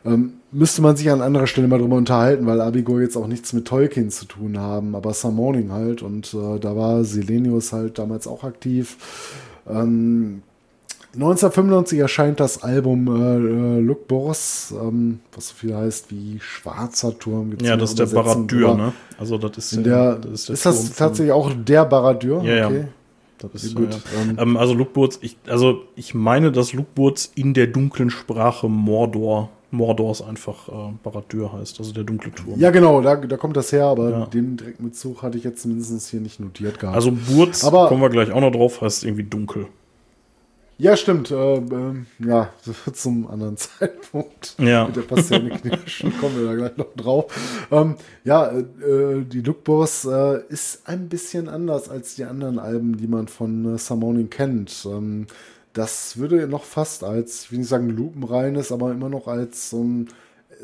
Ähm, 0.04 0.34
müsste 0.50 0.82
man 0.82 0.96
sich 0.96 1.10
an 1.10 1.20
anderer 1.20 1.46
Stelle 1.46 1.68
mal 1.68 1.78
drüber 1.78 1.96
unterhalten, 1.96 2.46
weil 2.46 2.60
Abigail 2.60 3.02
jetzt 3.02 3.16
auch 3.16 3.26
nichts 3.26 3.52
mit 3.52 3.66
Tolkien 3.66 4.10
zu 4.10 4.24
tun 4.24 4.58
haben, 4.58 4.94
aber 4.94 5.12
Summoning 5.12 5.72
halt 5.72 6.02
und 6.02 6.34
äh, 6.34 6.58
da 6.58 6.74
war 6.74 7.04
Selenius 7.04 7.72
halt 7.72 7.98
damals 7.98 8.26
auch 8.26 8.42
aktiv. 8.42 8.96
Ähm, 9.68 10.42
1995 11.14 11.98
erscheint 11.98 12.38
das 12.38 12.62
Album 12.62 13.08
äh, 13.08 13.78
äh, 13.78 13.80
Look 13.80 14.06
Boss, 14.06 14.72
ähm, 14.80 15.20
was 15.34 15.48
so 15.48 15.54
viel 15.54 15.74
heißt 15.74 16.10
wie 16.10 16.38
Schwarzer 16.40 17.18
Turm. 17.18 17.56
ja, 17.60 17.76
das 17.76 17.90
ist 17.90 17.98
der 17.98 18.06
Baradur, 18.06 18.76
ne? 18.76 18.92
Also 19.18 19.36
das 19.36 19.58
ist, 19.58 19.72
in 19.72 19.84
der, 19.84 20.16
das 20.16 20.32
ist, 20.32 20.48
der 20.48 20.54
ist 20.54 20.66
das 20.66 20.92
tatsächlich 20.94 21.32
auch 21.32 21.50
der 21.52 21.84
Baradur? 21.84 22.42
Ja, 22.44 22.66
okay. 22.66 22.78
ja. 22.78 23.48
Das 23.52 23.64
ist 23.64 23.74
gut. 23.74 23.90
Ja. 23.90 24.22
Ähm, 24.22 24.36
ähm, 24.38 24.56
also 24.56 24.74
Lukburz, 24.74 25.18
ich, 25.22 25.36
also 25.48 25.82
ich 25.96 26.14
meine, 26.14 26.52
dass 26.52 26.74
Lukburz 26.74 27.32
in 27.34 27.54
der 27.54 27.66
dunklen 27.66 28.10
Sprache 28.10 28.68
Mordor 28.68 29.48
Mordors 29.72 30.20
einfach 30.20 30.68
äh, 30.68 30.92
Baradur 31.02 31.52
heißt, 31.52 31.78
also 31.78 31.92
der 31.92 32.04
dunkle 32.04 32.32
Turm. 32.32 32.58
Ja, 32.58 32.70
genau, 32.70 33.00
da, 33.00 33.16
da 33.16 33.36
kommt 33.36 33.56
das 33.56 33.70
her, 33.72 33.84
aber 33.84 34.10
ja. 34.10 34.26
den 34.26 34.56
direkten 34.56 34.84
Bezug 34.84 35.22
hatte 35.22 35.38
ich 35.38 35.44
jetzt 35.44 35.64
mindestens 35.64 36.08
hier 36.08 36.20
nicht 36.20 36.40
notiert 36.40 36.80
gehabt. 36.80 36.96
Also 36.96 37.12
Burz, 37.12 37.64
aber, 37.64 37.88
kommen 37.88 38.02
wir 38.02 38.10
gleich 38.10 38.32
auch 38.32 38.40
noch 38.40 38.50
drauf, 38.50 38.80
heißt 38.80 39.04
irgendwie 39.04 39.24
dunkel. 39.24 39.66
Ja, 40.80 40.96
stimmt. 40.96 41.30
Äh, 41.30 41.56
äh, 41.56 41.94
ja, 42.20 42.48
zum 42.94 43.28
anderen 43.28 43.58
Zeitpunkt. 43.58 44.54
Ja. 44.56 44.86
Mit 44.86 44.96
der 44.96 45.02
Passione 45.02 45.50
Knirschen 45.50 46.16
kommen 46.18 46.38
wir 46.38 46.46
da 46.46 46.54
gleich 46.54 46.76
noch 46.78 46.94
drauf. 46.96 47.66
Ähm, 47.70 47.96
ja, 48.24 48.50
äh, 48.50 49.22
die 49.30 49.42
Lookboss 49.42 50.06
äh, 50.06 50.40
ist 50.48 50.88
ein 50.88 51.10
bisschen 51.10 51.50
anders 51.50 51.90
als 51.90 52.14
die 52.14 52.24
anderen 52.24 52.58
Alben, 52.58 52.96
die 52.96 53.08
man 53.08 53.28
von 53.28 53.74
äh, 53.74 53.78
Summoning 53.78 54.30
kennt. 54.30 54.86
Ähm, 54.86 55.26
das 55.74 56.16
würde 56.16 56.48
noch 56.48 56.64
fast 56.64 57.04
als, 57.04 57.44
ich 57.44 57.52
will 57.52 57.58
nicht 57.58 57.68
sagen 57.68 57.90
lupenreines, 57.90 58.72
aber 58.72 58.90
immer 58.90 59.10
noch 59.10 59.28
als 59.28 59.68
so 59.68 59.84
ein 59.84 60.08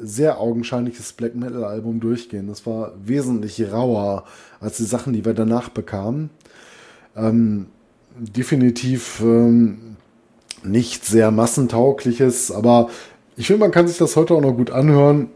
sehr 0.00 0.40
augenscheinliches 0.40 1.12
Black 1.12 1.34
Metal 1.34 1.64
Album 1.64 2.00
durchgehen. 2.00 2.46
Das 2.46 2.64
war 2.64 2.94
wesentlich 3.04 3.70
rauer 3.70 4.24
als 4.60 4.78
die 4.78 4.84
Sachen, 4.84 5.12
die 5.12 5.26
wir 5.26 5.34
danach 5.34 5.68
bekamen. 5.68 6.30
Ähm, 7.14 7.66
definitiv 8.18 9.20
ähm, 9.20 9.95
nicht 10.66 11.04
sehr 11.04 11.30
massentaugliches, 11.30 12.50
aber 12.50 12.88
ich 13.36 13.46
finde, 13.46 13.60
man 13.60 13.70
kann 13.70 13.86
sich 13.86 13.98
das 13.98 14.16
heute 14.16 14.34
auch 14.34 14.40
noch 14.40 14.54
gut 14.54 14.70
anhören. 14.70 15.28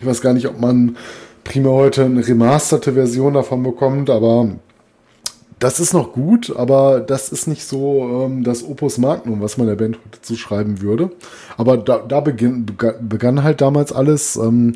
Ich 0.00 0.06
weiß 0.06 0.20
gar 0.20 0.32
nicht, 0.32 0.48
ob 0.48 0.60
man 0.60 0.96
primär 1.44 1.72
heute 1.72 2.04
eine 2.04 2.26
remasterte 2.26 2.94
Version 2.94 3.34
davon 3.34 3.62
bekommt, 3.62 4.10
aber 4.10 4.48
das 5.58 5.78
ist 5.78 5.94
noch 5.94 6.12
gut, 6.12 6.52
aber 6.56 7.00
das 7.00 7.30
ist 7.30 7.46
nicht 7.46 7.64
so 7.64 8.24
ähm, 8.24 8.42
das 8.42 8.64
Opus 8.64 8.98
Magnum, 8.98 9.40
was 9.40 9.58
man 9.58 9.68
der 9.68 9.76
Band 9.76 9.98
heute 10.04 10.20
zuschreiben 10.20 10.80
würde. 10.80 11.10
Aber 11.56 11.76
da, 11.76 11.98
da 11.98 12.20
beginn, 12.20 12.66
begann 12.66 13.44
halt 13.44 13.60
damals 13.60 13.92
alles. 13.92 14.34
Ähm, 14.36 14.74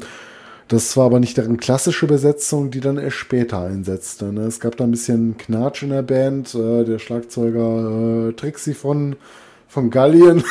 das 0.68 0.96
war 0.96 1.06
aber 1.06 1.18
nicht 1.18 1.36
deren 1.36 1.56
klassische 1.56 2.06
Besetzung, 2.06 2.70
die 2.70 2.80
dann 2.80 2.98
erst 2.98 3.16
später 3.16 3.62
einsetzte. 3.62 4.32
Ne? 4.32 4.42
Es 4.42 4.60
gab 4.60 4.76
da 4.76 4.84
ein 4.84 4.90
bisschen 4.92 5.36
Knatsch 5.38 5.82
in 5.82 5.90
der 5.90 6.02
Band. 6.02 6.54
Äh, 6.54 6.84
der 6.84 7.00
Schlagzeuger 7.00 8.28
äh, 8.28 8.32
Trixie 8.34 8.74
von, 8.74 9.16
von 9.76 9.90
Gallien 9.90 10.42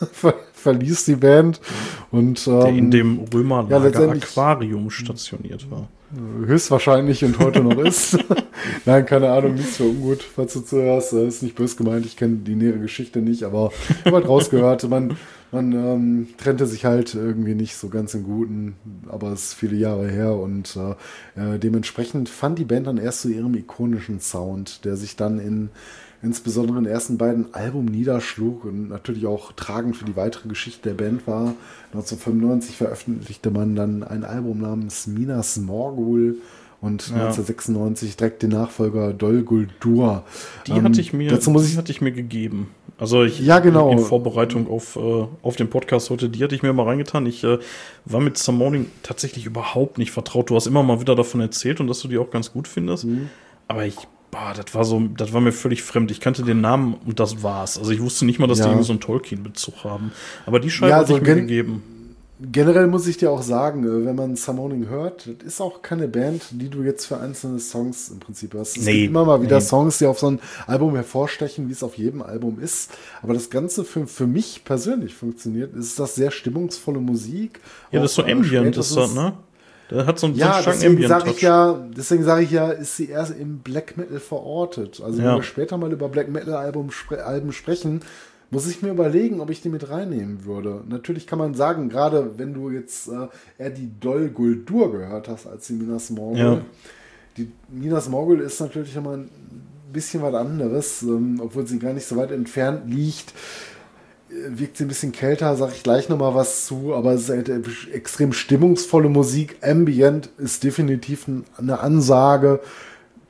verließ 0.52 1.06
die 1.06 1.16
Band. 1.16 1.60
Und, 2.12 2.46
ähm, 2.46 2.60
der 2.60 2.68
in 2.68 2.90
dem 2.92 3.18
Römerlager 3.34 3.90
ja, 3.90 4.10
Aquarium 4.12 4.90
stationiert 4.90 5.68
war. 5.72 5.88
Höchstwahrscheinlich 6.46 7.24
und 7.24 7.40
heute 7.40 7.64
noch 7.64 7.78
ist. 7.84 8.16
Nein, 8.86 9.06
keine 9.06 9.32
Ahnung, 9.32 9.54
nichts 9.54 9.78
für 9.78 9.84
ungut, 9.84 10.22
falls 10.22 10.52
du 10.52 10.60
zuhörst. 10.60 11.12
Das 11.12 11.20
ist 11.20 11.42
nicht 11.42 11.56
böse 11.56 11.74
gemeint, 11.74 12.06
ich 12.06 12.16
kenne 12.16 12.36
die 12.36 12.54
nähere 12.54 12.78
Geschichte 12.78 13.20
nicht, 13.20 13.42
aber 13.42 13.72
ich 13.88 14.06
habe 14.06 14.16
halt 14.18 14.28
rausgehört, 14.28 14.88
man, 14.88 15.16
man 15.50 15.72
ähm, 15.72 16.28
trennte 16.38 16.66
sich 16.66 16.84
halt 16.84 17.16
irgendwie 17.16 17.56
nicht 17.56 17.74
so 17.74 17.88
ganz 17.88 18.14
im 18.14 18.22
Guten, 18.22 18.76
aber 19.08 19.32
es 19.32 19.46
ist 19.46 19.54
viele 19.54 19.76
Jahre 19.76 20.08
her 20.08 20.34
und 20.36 20.76
äh, 21.36 21.54
äh 21.54 21.58
dementsprechend 21.58 22.28
fand 22.28 22.60
die 22.60 22.64
Band 22.64 22.86
dann 22.86 22.98
erst 22.98 23.22
zu 23.22 23.28
so 23.28 23.34
ihrem 23.34 23.54
ikonischen 23.56 24.20
Sound, 24.20 24.84
der 24.84 24.96
sich 24.96 25.16
dann 25.16 25.40
in 25.40 25.70
insbesondere 26.22 26.78
in 26.78 26.84
den 26.84 26.92
ersten 26.92 27.18
beiden 27.18 27.54
Album 27.54 27.86
niederschlug 27.86 28.64
und 28.64 28.88
natürlich 28.88 29.26
auch 29.26 29.52
tragend 29.52 29.96
für 29.96 30.04
die 30.04 30.16
weitere 30.16 30.48
Geschichte 30.48 30.90
der 30.90 31.02
Band 31.02 31.26
war. 31.26 31.54
1995 31.92 32.76
veröffentlichte 32.76 33.50
man 33.50 33.74
dann 33.74 34.02
ein 34.02 34.24
Album 34.24 34.60
namens 34.60 35.06
Minas 35.06 35.56
Morgul 35.56 36.36
und 36.80 37.08
ja. 37.08 37.14
1996 37.14 38.16
direkt 38.16 38.42
den 38.42 38.50
Nachfolger 38.50 39.12
Dol 39.12 39.42
Guldur. 39.42 40.24
Die 40.66 40.72
ähm, 40.72 40.82
hatte 40.82 41.00
ich 41.00 41.12
mir, 41.12 41.30
dazu 41.30 41.50
muss 41.50 41.68
ich, 41.68 41.76
hatte 41.76 41.92
ich 41.92 42.00
mir 42.00 42.12
gegeben. 42.12 42.68
Also 42.98 43.24
ich 43.24 43.40
ja, 43.40 43.60
genau. 43.60 43.90
in 43.90 43.98
Vorbereitung 43.98 44.68
auf, 44.68 44.96
äh, 44.96 45.26
auf 45.42 45.56
den 45.56 45.70
Podcast 45.70 46.10
heute, 46.10 46.28
die 46.28 46.44
hatte 46.44 46.54
ich 46.54 46.62
mir 46.62 46.72
mal 46.74 46.84
reingetan. 46.84 47.24
Ich 47.24 47.42
äh, 47.44 47.58
war 48.04 48.20
mit 48.20 48.36
Summoning 48.36 48.86
tatsächlich 49.02 49.46
überhaupt 49.46 49.96
nicht 49.96 50.10
vertraut. 50.10 50.50
Du 50.50 50.56
hast 50.56 50.66
immer 50.66 50.82
mal 50.82 51.00
wieder 51.00 51.14
davon 51.14 51.40
erzählt 51.40 51.80
und 51.80 51.86
dass 51.86 52.00
du 52.00 52.08
die 52.08 52.18
auch 52.18 52.30
ganz 52.30 52.52
gut 52.52 52.68
findest. 52.68 53.06
Mhm. 53.06 53.30
Aber 53.68 53.86
ich 53.86 53.96
boah, 54.30 54.52
das 54.54 54.74
war 54.74 54.84
so, 54.84 55.00
das 55.16 55.32
war 55.32 55.40
mir 55.40 55.52
völlig 55.52 55.82
fremd. 55.82 56.10
Ich 56.10 56.20
kannte 56.20 56.42
den 56.42 56.60
Namen 56.60 56.94
und 57.06 57.20
das 57.20 57.42
war's. 57.42 57.78
Also 57.78 57.90
ich 57.90 58.00
wusste 58.00 58.24
nicht 58.24 58.38
mal, 58.38 58.46
dass 58.46 58.58
ja. 58.58 58.64
die 58.64 58.70
irgendwie 58.70 58.86
so 58.86 58.92
einen 58.92 59.00
Tolkien-Bezug 59.00 59.84
haben. 59.84 60.12
Aber 60.46 60.60
die 60.60 60.70
Scheibe 60.70 60.90
ja, 60.90 60.98
also 60.98 61.16
hat 61.16 61.22
mir 61.22 61.34
gegeben. 61.34 61.82
Generell 62.42 62.86
muss 62.86 63.06
ich 63.06 63.18
dir 63.18 63.30
auch 63.30 63.42
sagen, 63.42 63.84
äh, 63.84 64.06
wenn 64.06 64.16
man 64.16 64.34
Summoning 64.34 64.88
hört, 64.88 65.26
das 65.26 65.46
ist 65.46 65.60
auch 65.60 65.82
keine 65.82 66.08
Band, 66.08 66.42
die 66.52 66.70
du 66.70 66.82
jetzt 66.82 67.04
für 67.04 67.18
einzelne 67.18 67.58
Songs 67.58 68.08
im 68.08 68.18
Prinzip 68.18 68.54
hast. 68.54 68.78
Es 68.78 68.84
nee, 68.84 69.02
gibt 69.02 69.10
immer 69.10 69.26
mal 69.26 69.42
wieder 69.42 69.58
nee. 69.58 69.64
Songs, 69.64 69.98
die 69.98 70.06
auf 70.06 70.18
so 70.18 70.30
ein 70.30 70.40
Album 70.66 70.94
hervorstechen, 70.94 71.68
wie 71.68 71.72
es 71.72 71.82
auf 71.82 71.98
jedem 71.98 72.22
Album 72.22 72.58
ist. 72.58 72.92
Aber 73.20 73.34
das 73.34 73.50
Ganze 73.50 73.84
für, 73.84 74.06
für 74.06 74.26
mich 74.26 74.62
persönlich 74.64 75.14
funktioniert, 75.14 75.74
ist 75.74 75.98
das 75.98 76.14
sehr 76.14 76.30
stimmungsvolle 76.30 77.00
Musik. 77.00 77.60
Ja, 77.92 78.00
das 78.00 78.12
ist 78.12 78.16
so 78.16 78.22
Ambient, 78.22 78.74
ist 78.74 78.96
das, 78.96 79.14
ne? 79.14 79.34
Der 79.90 80.06
hat 80.06 80.18
so 80.18 80.28
einen, 80.28 80.36
ja, 80.36 80.62
so 80.62 80.70
deswegen 80.70 81.06
sage 81.08 81.30
ich 81.30 81.40
ja, 81.40 81.84
deswegen 81.96 82.24
sage 82.24 82.44
ich 82.44 82.50
ja, 82.50 82.70
ist 82.70 82.96
sie 82.96 83.08
erst 83.08 83.36
im 83.36 83.58
Black 83.58 83.96
Metal 83.96 84.20
verortet. 84.20 85.00
Also 85.04 85.20
ja. 85.20 85.28
wenn 85.28 85.36
wir 85.36 85.42
später 85.42 85.76
mal 85.76 85.92
über 85.92 86.08
Black 86.08 86.28
Metal 86.28 86.54
Album, 86.54 86.90
Alben 87.24 87.52
sprechen, 87.52 88.02
muss 88.50 88.68
ich 88.68 88.82
mir 88.82 88.90
überlegen, 88.90 89.40
ob 89.40 89.50
ich 89.50 89.62
die 89.62 89.68
mit 89.68 89.88
reinnehmen 89.88 90.44
würde. 90.44 90.82
Natürlich 90.88 91.26
kann 91.26 91.38
man 91.38 91.54
sagen, 91.54 91.88
gerade 91.88 92.38
wenn 92.38 92.54
du 92.54 92.70
jetzt 92.70 93.08
äh, 93.08 93.28
eher 93.58 93.70
die 93.70 93.90
Dol 94.00 94.28
Guldur 94.28 94.92
gehört 94.92 95.28
hast 95.28 95.46
als 95.46 95.66
die 95.68 95.74
Minas 95.74 96.10
Morgul. 96.10 96.38
Ja. 96.38 96.60
Die 97.36 97.50
Minas 97.68 98.08
Morgul 98.08 98.40
ist 98.40 98.60
natürlich 98.60 98.94
immer 98.96 99.16
ein 99.16 99.30
bisschen 99.92 100.22
was 100.22 100.34
anderes, 100.34 101.02
ähm, 101.02 101.40
obwohl 101.42 101.66
sie 101.66 101.78
gar 101.78 101.92
nicht 101.92 102.06
so 102.06 102.16
weit 102.16 102.32
entfernt 102.32 102.82
liegt 102.92 103.32
wirkt 104.48 104.76
sie 104.76 104.84
ein 104.84 104.88
bisschen 104.88 105.12
kälter, 105.12 105.56
sage 105.56 105.72
ich 105.74 105.82
gleich 105.82 106.08
nochmal 106.08 106.34
was 106.34 106.66
zu, 106.66 106.94
aber 106.94 107.12
es 107.12 107.22
ist 107.22 107.30
halt 107.30 107.50
extrem 107.92 108.32
stimmungsvolle 108.32 109.08
Musik. 109.08 109.56
Ambient 109.62 110.30
ist 110.38 110.62
definitiv 110.64 111.26
eine 111.58 111.80
Ansage. 111.80 112.60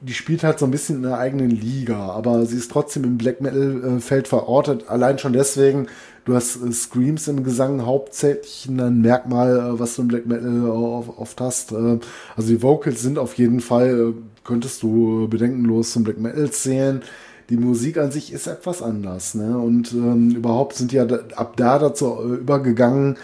Die 0.02 0.14
spielt 0.14 0.44
halt 0.44 0.58
so 0.58 0.64
ein 0.64 0.70
bisschen 0.70 0.98
in 0.98 1.06
einer 1.06 1.18
eigenen 1.18 1.50
Liga, 1.50 2.10
aber 2.10 2.46
sie 2.46 2.56
ist 2.56 2.70
trotzdem 2.70 3.04
im 3.04 3.18
Black 3.18 3.40
Metal-Feld 3.42 4.28
verortet. 4.28 4.88
Allein 4.88 5.18
schon 5.18 5.34
deswegen, 5.34 5.88
du 6.24 6.34
hast 6.34 6.56
äh, 6.56 6.72
Screams 6.72 7.28
im 7.28 7.44
Gesang 7.44 7.84
hauptsächlich 7.84 8.66
ein 8.66 9.02
Merkmal, 9.02 9.58
äh, 9.58 9.78
was 9.78 9.96
du 9.96 10.02
im 10.02 10.08
Black 10.08 10.26
Metal 10.26 10.70
oft 10.70 11.40
hast. 11.40 11.72
Äh, 11.72 11.98
also 12.34 12.48
die 12.48 12.62
Vocals 12.62 13.02
sind 13.02 13.18
auf 13.18 13.34
jeden 13.34 13.60
Fall, 13.60 14.14
könntest 14.42 14.82
du 14.82 15.28
bedenkenlos 15.28 15.92
zum 15.92 16.04
Black 16.04 16.18
Metal 16.18 16.50
zählen 16.50 17.02
die 17.50 17.56
Musik 17.56 17.98
an 17.98 18.12
sich 18.12 18.32
ist 18.32 18.46
etwas 18.46 18.80
anders. 18.80 19.34
Ne? 19.34 19.58
Und 19.58 19.92
ähm, 19.92 20.30
überhaupt 20.30 20.76
sind 20.76 20.92
ja 20.92 21.04
ab 21.34 21.56
da 21.56 21.78
dazu 21.78 22.16
äh, 22.20 22.34
übergegangen, 22.36 23.16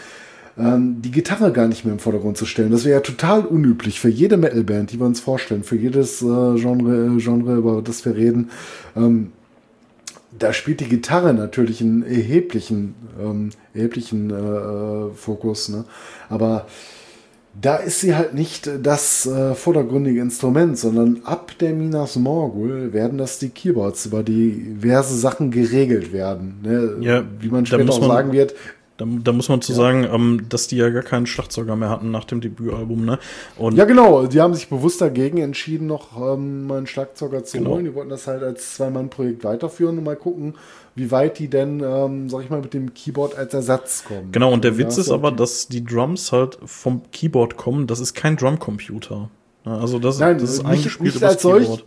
ähm, 0.59 1.01
die 1.01 1.11
Gitarre 1.11 1.53
gar 1.53 1.69
nicht 1.69 1.85
mehr 1.85 1.95
im 1.95 2.01
Vordergrund 2.01 2.37
zu 2.37 2.47
stellen. 2.47 2.73
Das 2.73 2.85
wäre 2.85 2.97
ja 2.97 3.01
total 3.01 3.45
unüblich 3.45 4.01
für 4.01 4.09
jede 4.09 4.37
Metalband, 4.37 4.91
die 4.91 4.99
wir 4.99 5.07
uns 5.07 5.21
vorstellen, 5.21 5.63
für 5.63 5.77
jedes 5.77 6.23
äh, 6.23 6.25
Genre, 6.25 7.17
äh, 7.17 7.21
Genre, 7.23 7.57
über 7.57 7.83
das 7.83 8.05
wir 8.05 8.17
reden. 8.17 8.51
Ähm, 8.97 9.33
da 10.39 10.53
spielt 10.53 10.81
die 10.81 10.89
Gitarre 10.89 11.33
natürlich 11.33 11.81
einen 11.81 12.03
erheblichen, 12.03 12.95
ähm, 13.21 13.51
erheblichen 13.75 14.31
äh, 14.31 14.35
äh 14.35 15.11
Fokus. 15.15 15.69
Ne? 15.69 15.85
Aber 16.29 16.67
da 17.61 17.77
ist 17.77 18.01
sie 18.01 18.15
halt 18.15 18.35
nicht 18.35 18.69
das 18.83 19.27
äh, 19.27 19.55
vordergründige 19.55 20.21
Instrument, 20.21 20.79
sondern 20.79 21.23
ab 21.25 21.53
der 21.61 21.73
Minas 21.73 22.17
Morgul 22.17 22.93
werden 22.93 23.19
das 23.19 23.39
die 23.39 23.49
Keyboards, 23.49 24.07
über 24.07 24.23
die 24.23 24.75
diverse 24.81 25.17
Sachen 25.17 25.51
geregelt 25.51 26.13
werden. 26.13 26.59
Ne? 26.63 26.97
Ja, 27.01 27.25
Wie 27.41 27.49
man 27.49 27.65
später 27.67 27.91
auch 27.93 28.01
man- 28.01 28.09
sagen 28.11 28.33
wird, 28.33 28.55
Da, 28.99 29.05
da 29.25 29.33
muss 29.33 29.51
man 29.51 29.61
zu 29.61 29.75
sagen, 29.75 30.07
ähm, 30.11 30.47
dass 30.49 30.69
die 30.69 30.77
ja 30.79 30.89
gar 30.89 31.03
keinen 31.03 31.27
Schlagzeuger 31.27 31.77
mehr 31.77 31.91
hatten 31.91 32.11
nach 32.11 32.25
dem 32.25 32.41
Debütalbum, 32.41 33.05
ne? 33.05 33.19
Und 33.59 33.77
Ja, 33.77 33.85
genau. 33.85 34.27
Die 34.27 34.41
haben 34.41 34.55
sich 34.55 34.71
bewusst 34.71 35.03
dagegen 35.03 35.37
entschieden, 35.39 35.87
noch 35.87 36.17
ähm, 36.35 36.67
mal 36.67 36.79
einen 36.79 36.87
Schlagzeuger 36.87 37.45
zu 37.45 37.59
Genau. 37.59 37.73
holen. 37.73 37.85
Die 37.85 37.95
wollten 37.95 38.09
das 38.09 38.27
halt 38.27 38.43
als 38.43 38.77
Zwei-Mann-Projekt 38.77 39.45
weiterführen 39.45 39.99
und 39.99 40.05
mal 40.05 40.17
gucken, 40.17 40.55
wie 40.97 41.11
weit 41.13 41.39
die 41.39 41.49
denn, 41.49 41.81
ähm, 41.85 42.29
sag 42.29 42.43
ich 42.43 42.51
mal, 42.51 42.61
mit 42.61 42.75
dem 42.75 42.93
Keyboard 42.95 43.37
als 43.37 43.55
Ersatz 43.55 44.03
kommen. 44.05 44.33
genau, 44.33 44.53
und 44.53 44.65
der 44.65 44.73
Ja, 44.73 44.79
Witz 44.79 44.99
ist 44.99 45.11
aber, 45.11 45.31
dass 45.31 45.69
die 45.69 45.85
Drums 45.85 46.33
halt 46.33 46.59
vom 46.65 47.03
Keyboard 47.13 47.57
kommen. 47.57 47.87
Das 47.87 48.01
ist 48.01 48.15
kein 48.15 48.37
Drumcomputer. 48.37 49.31
Ja, 49.65 49.79
also 49.79 49.99
das, 49.99 50.19
Nein, 50.19 50.39
das 50.39 50.51
ist 50.55 50.63
nicht- 50.65 50.67
eingespielt 50.73 51.15
nicht 51.15 51.25
als 51.25 51.43
solch. 51.43 51.63
Keyboard. 51.65 51.85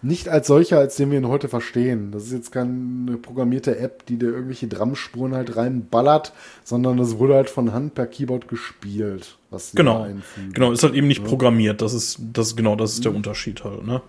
Nicht 0.00 0.28
als 0.28 0.46
solcher, 0.46 0.78
als 0.78 0.94
den 0.94 1.10
wir 1.10 1.18
ihn 1.18 1.26
heute 1.26 1.48
verstehen. 1.48 2.12
Das 2.12 2.22
ist 2.26 2.32
jetzt 2.32 2.52
keine 2.52 3.16
programmierte 3.16 3.80
App, 3.80 4.06
die 4.06 4.16
dir 4.16 4.28
irgendwelche 4.28 4.68
Drumspuren 4.68 5.34
halt 5.34 5.56
reinballert, 5.56 6.32
sondern 6.62 6.98
das 6.98 7.18
wurde 7.18 7.34
halt 7.34 7.50
von 7.50 7.72
Hand 7.72 7.94
per 7.94 8.06
Keyboard 8.06 8.46
gespielt, 8.46 9.36
was 9.50 9.72
Genau, 9.72 10.06
genau, 10.54 10.70
ist 10.70 10.84
halt 10.84 10.94
eben 10.94 11.08
nicht 11.08 11.24
programmiert. 11.24 11.82
Das 11.82 11.94
ist, 11.94 12.18
das, 12.32 12.54
genau, 12.54 12.76
das 12.76 12.92
ist 12.94 13.04
der 13.04 13.12
Unterschied 13.12 13.64
halt, 13.64 13.84
ne? 13.84 14.00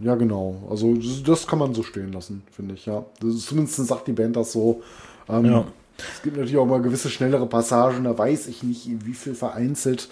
Ja, 0.00 0.14
genau. 0.16 0.66
Also 0.70 0.94
das, 0.94 1.22
das 1.22 1.46
kann 1.46 1.58
man 1.58 1.74
so 1.74 1.82
stehen 1.82 2.12
lassen, 2.12 2.42
finde 2.50 2.74
ich, 2.74 2.86
ja. 2.86 3.04
Ist, 3.22 3.46
zumindest 3.46 3.76
sagt 3.86 4.08
die 4.08 4.12
Band 4.12 4.36
das 4.36 4.52
so. 4.52 4.82
Ähm, 5.28 5.44
Ja. 5.44 5.64
Es 5.96 6.22
gibt 6.22 6.36
natürlich 6.36 6.58
auch 6.58 6.66
mal 6.66 6.82
gewisse 6.82 7.08
schnellere 7.08 7.46
Passagen, 7.46 8.02
da 8.02 8.18
weiß 8.18 8.48
ich 8.48 8.64
nicht, 8.64 8.88
wie 9.06 9.14
viel 9.14 9.34
vereinzelt 9.34 10.08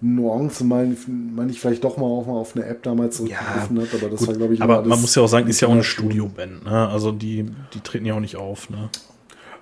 Nuancen 0.00 0.68
man, 0.68 0.96
man 1.34 1.46
nicht 1.46 1.60
vielleicht 1.60 1.84
doch 1.84 1.96
mal 1.96 2.04
auch 2.04 2.26
mal 2.26 2.34
auf 2.34 2.54
eine 2.54 2.66
App 2.66 2.82
damals 2.82 3.16
zurückgegriffen 3.16 3.80
hat, 3.80 3.88
aber 3.94 4.10
das 4.10 4.20
Gut, 4.20 4.28
war, 4.28 4.34
glaube 4.34 4.54
ich, 4.54 4.62
aber 4.62 4.82
man 4.82 5.00
muss 5.00 5.14
ja 5.14 5.22
auch 5.22 5.26
sagen, 5.26 5.48
ist 5.48 5.60
ja 5.60 5.68
auch 5.68 5.72
eine. 5.72 5.84
Studioband, 5.84 6.64
ne? 6.64 6.88
Also 6.88 7.12
die, 7.12 7.46
die 7.72 7.80
treten 7.80 8.04
ja 8.04 8.14
auch 8.14 8.20
nicht 8.20 8.36
auf, 8.36 8.68
ne? 8.68 8.90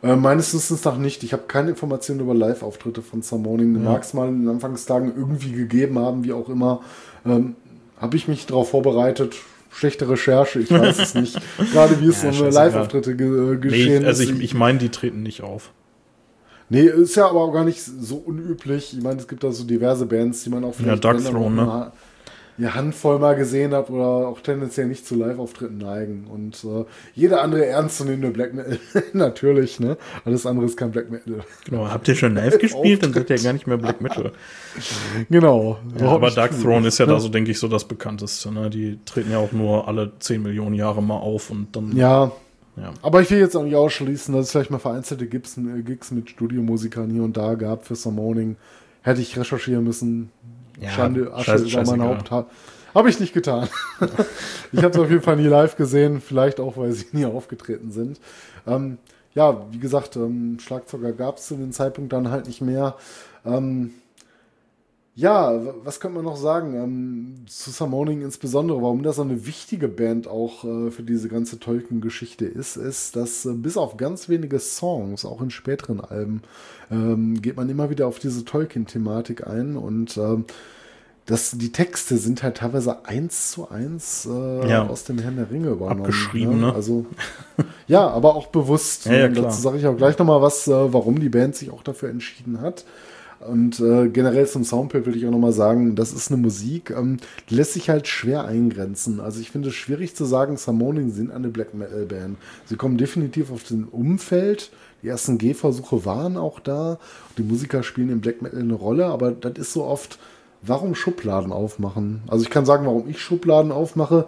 Äh, 0.03 0.17
meines 0.17 0.53
Wissens 0.53 0.85
nach 0.85 0.99
nicht. 0.99 1.23
Ich 1.23 1.33
habe 1.33 1.45
keine 1.49 1.71
Informationen 1.71 2.21
über 2.21 2.35
Live-Auftritte 2.35 3.01
von 3.01 3.23
Summoning. 3.23 3.83
Mag 3.83 4.03
es 4.03 4.13
mal 4.13 4.29
in 4.29 4.41
den 4.41 4.49
Anfangstagen 4.49 5.15
irgendwie 5.17 5.53
gegeben 5.53 5.99
haben, 5.99 6.25
wie 6.25 6.33
auch 6.33 6.49
immer. 6.49 6.83
Ähm, 7.25 7.55
habe 7.99 8.17
ich 8.17 8.29
mich 8.29 8.45
darauf 8.47 8.71
vorbereitet? 8.71 9.37
Schlechte 9.75 10.09
Recherche, 10.09 10.61
ich 10.61 10.71
weiß 10.71 10.99
es 10.99 11.15
nicht. 11.15 11.39
Gerade 11.73 12.01
wie 12.01 12.07
es 12.07 12.23
Ja, 12.23 12.33
so 12.33 12.45
eine 12.45 12.53
scheißegal. 12.53 12.67
Live-Auftritte 12.69 13.17
ge 13.17 13.27
äh, 13.27 13.31
Nee, 13.55 13.57
geschehen 13.61 14.03
ich, 14.03 14.07
also 14.07 14.23
ist. 14.23 14.31
ich, 14.31 14.41
ich 14.41 14.55
meine, 14.55 14.79
die 14.79 14.89
treten 14.89 15.23
nicht 15.23 15.43
auf. 15.43 15.73
Nee, 16.71 16.83
ist 16.87 17.15
ja 17.17 17.29
aber 17.29 17.41
auch 17.43 17.53
gar 17.53 17.65
nicht 17.65 17.83
so 17.83 18.17
unüblich. 18.17 18.95
Ich 18.97 19.03
meine, 19.03 19.21
es 19.21 19.29
gibt 19.29 19.45
da 19.45 19.53
so 19.53 19.65
diverse 19.65 20.07
Bands, 20.07 20.45
die 20.45 20.51
man 20.51 20.65
auch 20.65 20.75
Ja, 20.81 20.97
Dark 20.97 21.23
Throne, 21.25 21.55
ne? 21.57 21.93
Eine 22.57 22.75
Handvoll 22.75 23.19
mal 23.19 23.35
gesehen 23.35 23.75
hat 23.75 23.91
oder 23.91 24.29
auch 24.29 24.41
tendenziell 24.41 24.87
nicht 24.87 25.07
zu 25.07 25.17
Live-Auftritten 25.17 25.79
neigen. 25.79 26.27
Und 26.29 26.65
äh, 26.65 26.85
jede 27.15 27.41
andere 27.41 27.67
ernstzunehmende 27.67 28.31
Black 28.31 28.55
Metal, 28.55 28.79
natürlich, 29.13 29.81
ne? 29.81 29.97
Alles 30.25 30.47
andere 30.47 30.67
ist 30.67 30.77
kein 30.77 30.93
Black 30.93 31.11
Metal. 31.11 31.41
Genau, 31.65 31.89
habt 31.89 32.07
ihr 32.07 32.15
schon 32.15 32.35
live 32.35 32.59
gespielt? 32.59 33.03
Dann 33.03 33.13
seid 33.13 33.31
ihr 33.31 33.37
ja 33.37 33.43
gar 33.43 33.53
nicht 33.55 33.67
mehr 33.67 33.77
Black 33.77 34.01
Metal. 34.01 34.33
Genau. 35.31 35.79
Ja, 35.99 36.09
aber 36.09 36.31
Dark. 36.31 36.53
Throne 36.61 36.89
ist 36.89 36.99
ja 36.99 37.07
da 37.07 37.19
so, 37.19 37.29
denke 37.29 37.51
ich, 37.51 37.59
so 37.59 37.69
das 37.69 37.85
bekannteste. 37.87 38.53
Ne? 38.53 38.71
Die 38.71 38.99
treten 39.05 39.33
ja 39.33 39.39
auch 39.39 39.53
nur 39.53 39.89
alle 39.89 40.13
10 40.19 40.43
Millionen 40.43 40.75
Jahre 40.75 41.03
mal 41.03 41.19
auf 41.19 41.51
und 41.51 41.75
dann. 41.75 41.97
Ja, 41.97 42.33
ja. 42.77 42.93
aber 43.03 43.21
ich 43.21 43.31
will 43.31 43.39
jetzt 43.39 43.57
auch 43.57 43.65
nicht 43.65 43.75
ausschließen, 43.75 44.35
dass 44.35 44.47
es 44.47 44.53
vielleicht 44.53 44.71
mal 44.71 44.79
vereinzelte 44.79 45.27
Gigs, 45.27 45.59
äh, 45.59 45.83
Gigs 45.83 46.11
mit 46.13 46.31
Studiomusikern 46.31 47.11
hier 47.11 47.23
und 47.23 47.37
da 47.37 47.55
gab 47.55 47.85
für 47.85 47.97
Summoning. 47.97 48.57
Hätte 49.03 49.21
ich 49.21 49.39
recherchieren 49.39 49.85
müssen. 49.85 50.31
Ja, 50.81 50.91
Schande, 50.91 51.33
Asche 51.33 51.53
scheiß- 51.57 51.73
über 51.83 51.97
mein. 51.97 52.09
Haupt. 52.09 52.31
Ha- 52.31 52.47
Habe 52.95 53.11
ich 53.11 53.21
nicht 53.21 53.33
getan. 53.35 53.69
ich 54.73 54.79
habe 54.83 54.89
es 54.95 54.99
auf 54.99 55.11
jeden 55.11 55.23
Fall 55.23 55.37
nie 55.37 55.47
live 55.47 55.77
gesehen, 55.77 56.21
vielleicht 56.21 56.61
auch, 56.61 56.77
weil 56.77 56.93
sie 56.93 57.07
nie 57.13 57.27
aufgetreten 57.27 57.91
sind. 57.91 58.21
Ähm, 58.67 58.99
ja, 59.35 59.67
wie 59.73 59.79
gesagt, 59.79 60.17
ähm, 60.17 60.59
Schlagzeuger 60.61 61.13
gab 61.13 61.39
es 61.39 61.47
zu 61.47 61.57
dem 61.57 61.73
Zeitpunkt 61.73 62.13
dann 62.13 62.31
halt 62.31 62.47
nicht 62.47 62.61
mehr. 62.61 62.95
Ähm, 63.45 63.93
ja, 65.17 65.61
was 65.85 66.01
könnte 66.01 66.17
man 66.17 66.25
noch 66.25 66.37
sagen? 66.37 66.75
Ähm, 66.75 67.35
zu 67.47 67.71
Summoning 67.71 68.23
insbesondere, 68.23 68.83
warum 68.83 69.03
das 69.03 69.17
so 69.17 69.23
eine 69.23 69.47
wichtige 69.47 69.87
Band 69.89 70.27
auch 70.27 70.65
äh, 70.65 70.91
für 70.91 71.03
diese 71.05 71.29
ganze 71.29 71.61
Tolkien-Geschichte 71.61 72.47
ist, 72.47 72.77
ist, 72.77 73.15
dass 73.15 73.45
äh, 73.47 73.53
bis 73.53 73.77
auf 73.77 73.97
ganz 73.97 74.29
wenige 74.29 74.59
Songs, 74.59 75.25
auch 75.25 75.41
in 75.41 75.51
späteren 75.51 76.01
Alben, 76.01 76.43
ähm, 76.91 77.41
geht 77.41 77.57
man 77.57 77.69
immer 77.69 77.91
wieder 77.91 78.09
auf 78.09 78.19
diese 78.19 78.45
Tolkien-Thematik 78.45 79.47
ein 79.47 79.77
und 79.77 80.17
ähm, 80.17 80.47
das, 81.27 81.53
die 81.53 81.73
Texte 81.73 82.19
sind 82.19 82.43
halt 82.43 82.59
teilweise 82.59 83.07
eins 83.07 83.53
zu 83.53 83.71
eins 83.71 84.29
äh, 84.31 84.69
Ja. 84.69 84.87
aus 84.87 85.05
dem 85.05 85.19
Herrn 85.19 85.37
der 85.37 85.51
Ringe 85.51 85.69
übernommen. 85.71 86.01
Abgeschrieben, 86.01 86.61
ne? 86.61 86.75
Also, 86.75 87.07
ja, 87.87 88.07
aber 88.09 88.35
auch 88.35 88.49
bewusst. 88.49 89.07
Ja, 89.07 89.13
ja. 89.15 89.29
Dazu 89.29 89.63
sage 89.63 89.79
ich 89.79 89.87
auch 89.87 89.97
gleich 89.97 90.19
nochmal 90.19 90.43
was, 90.43 90.67
äh, 90.69 90.93
warum 90.93 91.21
die 91.21 91.31
Band 91.31 91.55
sich 91.57 91.71
auch 91.71 91.83
dafür 91.83 92.11
entschieden 92.11 92.61
hat. 92.61 92.85
Und 93.47 93.79
äh, 93.81 94.09
generell 94.09 94.47
zum 94.47 94.65
Soundbild 94.65 95.05
will 95.05 95.17
ich 95.17 95.27
auch 95.27 95.31
nochmal 95.31 95.53
sagen, 95.53 95.97
das 95.97 96.15
ist 96.15 96.33
eine 96.33 96.41
Musik, 96.41 96.91
ähm, 96.91 97.19
die 97.51 97.55
lässt 97.57 97.75
sich 97.75 97.91
halt 97.91 98.09
schwer 98.09 98.47
eingrenzen. 98.47 99.21
Also 99.21 99.41
ich 99.41 99.51
finde 99.51 99.69
es 99.69 99.75
schwierig 99.75 100.17
zu 100.17 100.25
sagen, 100.25 100.57
Summoning 100.57 101.11
sind 101.11 101.31
eine 101.31 101.49
Black 101.49 101.75
Metal 101.75 102.07
Band. 102.07 102.39
Sie 102.65 102.77
kommen 102.77 102.97
definitiv 102.97 103.53
auf 103.53 103.63
den 103.65 103.85
Umfeld. 103.85 104.71
Die 105.03 105.09
ersten 105.09 105.37
Gehversuche 105.37 106.07
waren 106.07 106.39
auch 106.39 106.59
da. 106.59 106.99
Die 107.37 107.43
Musiker 107.43 107.83
spielen 107.83 108.09
im 108.09 108.23
Black 108.23 108.41
Metal 108.41 108.61
eine 108.61 108.75
Rolle, 108.75 109.07
aber 109.07 109.33
das 109.33 109.59
ist 109.59 109.75
so 109.75 109.85
oft, 109.85 110.19
warum 110.63 110.95
Schubladen 110.95 111.53
aufmachen? 111.53 112.23
Also 112.29 112.45
ich 112.45 112.51
kann 112.51 112.65
sagen, 112.65 112.87
warum 112.87 113.11
ich 113.11 113.21
Schubladen 113.21 113.73
aufmache. 113.73 114.27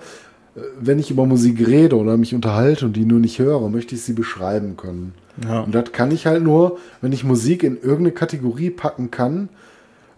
Äh, 0.54 0.60
Wenn 0.78 0.98
ich 0.98 1.10
über 1.10 1.24
Musik 1.24 1.66
rede 1.66 1.96
oder 1.96 2.18
mich 2.18 2.34
unterhalte 2.34 2.84
und 2.84 2.94
die 2.94 3.06
nur 3.06 3.20
nicht 3.20 3.38
höre, 3.38 3.66
möchte 3.70 3.94
ich 3.94 4.02
sie 4.02 4.12
beschreiben 4.12 4.76
können. 4.76 5.14
Ja. 5.44 5.60
Und 5.60 5.74
das 5.74 5.92
kann 5.92 6.10
ich 6.10 6.26
halt 6.26 6.42
nur, 6.42 6.78
wenn 7.00 7.12
ich 7.12 7.24
Musik 7.24 7.62
in 7.62 7.76
irgendeine 7.76 8.12
Kategorie 8.12 8.70
packen 8.70 9.10
kann, 9.10 9.48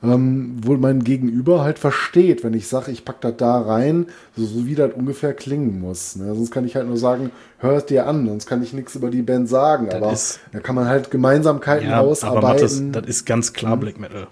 ähm, 0.00 0.56
wo 0.62 0.74
mein 0.76 1.02
Gegenüber 1.02 1.62
halt 1.62 1.78
versteht, 1.80 2.44
wenn 2.44 2.55
ich 2.55 2.68
sage, 2.68 2.92
ich 2.92 3.05
pack 3.05 3.20
das 3.20 3.36
da 3.36 3.60
rein, 3.60 4.06
so, 4.36 4.44
so 4.47 4.64
wie 4.64 4.76
das 4.76 4.92
ungefähr 4.92 5.34
klingen 5.34 5.80
muss. 5.80 6.14
Ne? 6.14 6.32
Sonst 6.36 6.52
kann 6.52 6.64
ich 6.64 6.76
halt 6.76 6.86
nur 6.86 6.97
sagen, 6.97 7.32
hör 7.58 7.72
es 7.78 7.86
dir 7.86 8.06
an, 8.06 8.24
sonst 8.26 8.47
kann 8.47 8.62
ich 8.62 8.72
nichts 8.72 8.94
über 8.94 9.10
die 9.10 9.22
Band 9.22 9.48
sagen. 9.48 9.88
aber 9.90 10.12
ist- 10.12 10.38
da 10.52 10.60
kann 10.60 10.76
man 10.76 10.86
halt 10.86 11.10
Gemeinsamkeiten 11.10 11.88
Ja, 11.90 11.98
aber 11.98 12.08
ausarbeiten. 12.08 12.47
Mathis, 12.47 12.82
das 12.92 13.06
ist 13.06 13.24
ganz 13.26 13.52
klar 13.52 13.76
Black 13.76 13.98
Metal. 13.98 14.28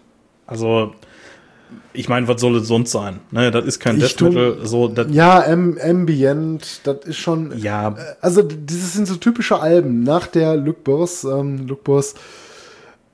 Also, 0.46 0.92
ich 1.92 2.08
meine, 2.08 2.28
was 2.28 2.40
soll 2.40 2.56
es 2.56 2.68
sonst 2.68 2.92
sein? 2.92 3.20
Ne, 3.30 3.50
das 3.50 3.64
ist 3.64 3.80
kein 3.80 3.98
Death 3.98 4.20
Metal. 4.20 4.58
So, 4.64 4.88
das, 4.88 5.06
ja, 5.10 5.44
Am 5.44 5.78
Ambient, 5.82 6.80
das 6.84 7.04
ist 7.04 7.16
schon. 7.16 7.56
ja, 7.58 7.96
Also, 8.20 8.42
dieses 8.42 8.92
sind 8.94 9.06
so 9.06 9.16
typische 9.16 9.60
Alben. 9.60 10.02
Nach 10.02 10.26
der 10.26 10.56
Luke 10.56 10.80
Boss, 10.84 11.24
ähm, 11.24 11.66
Luke 11.66 11.82
Boss, 11.84 12.14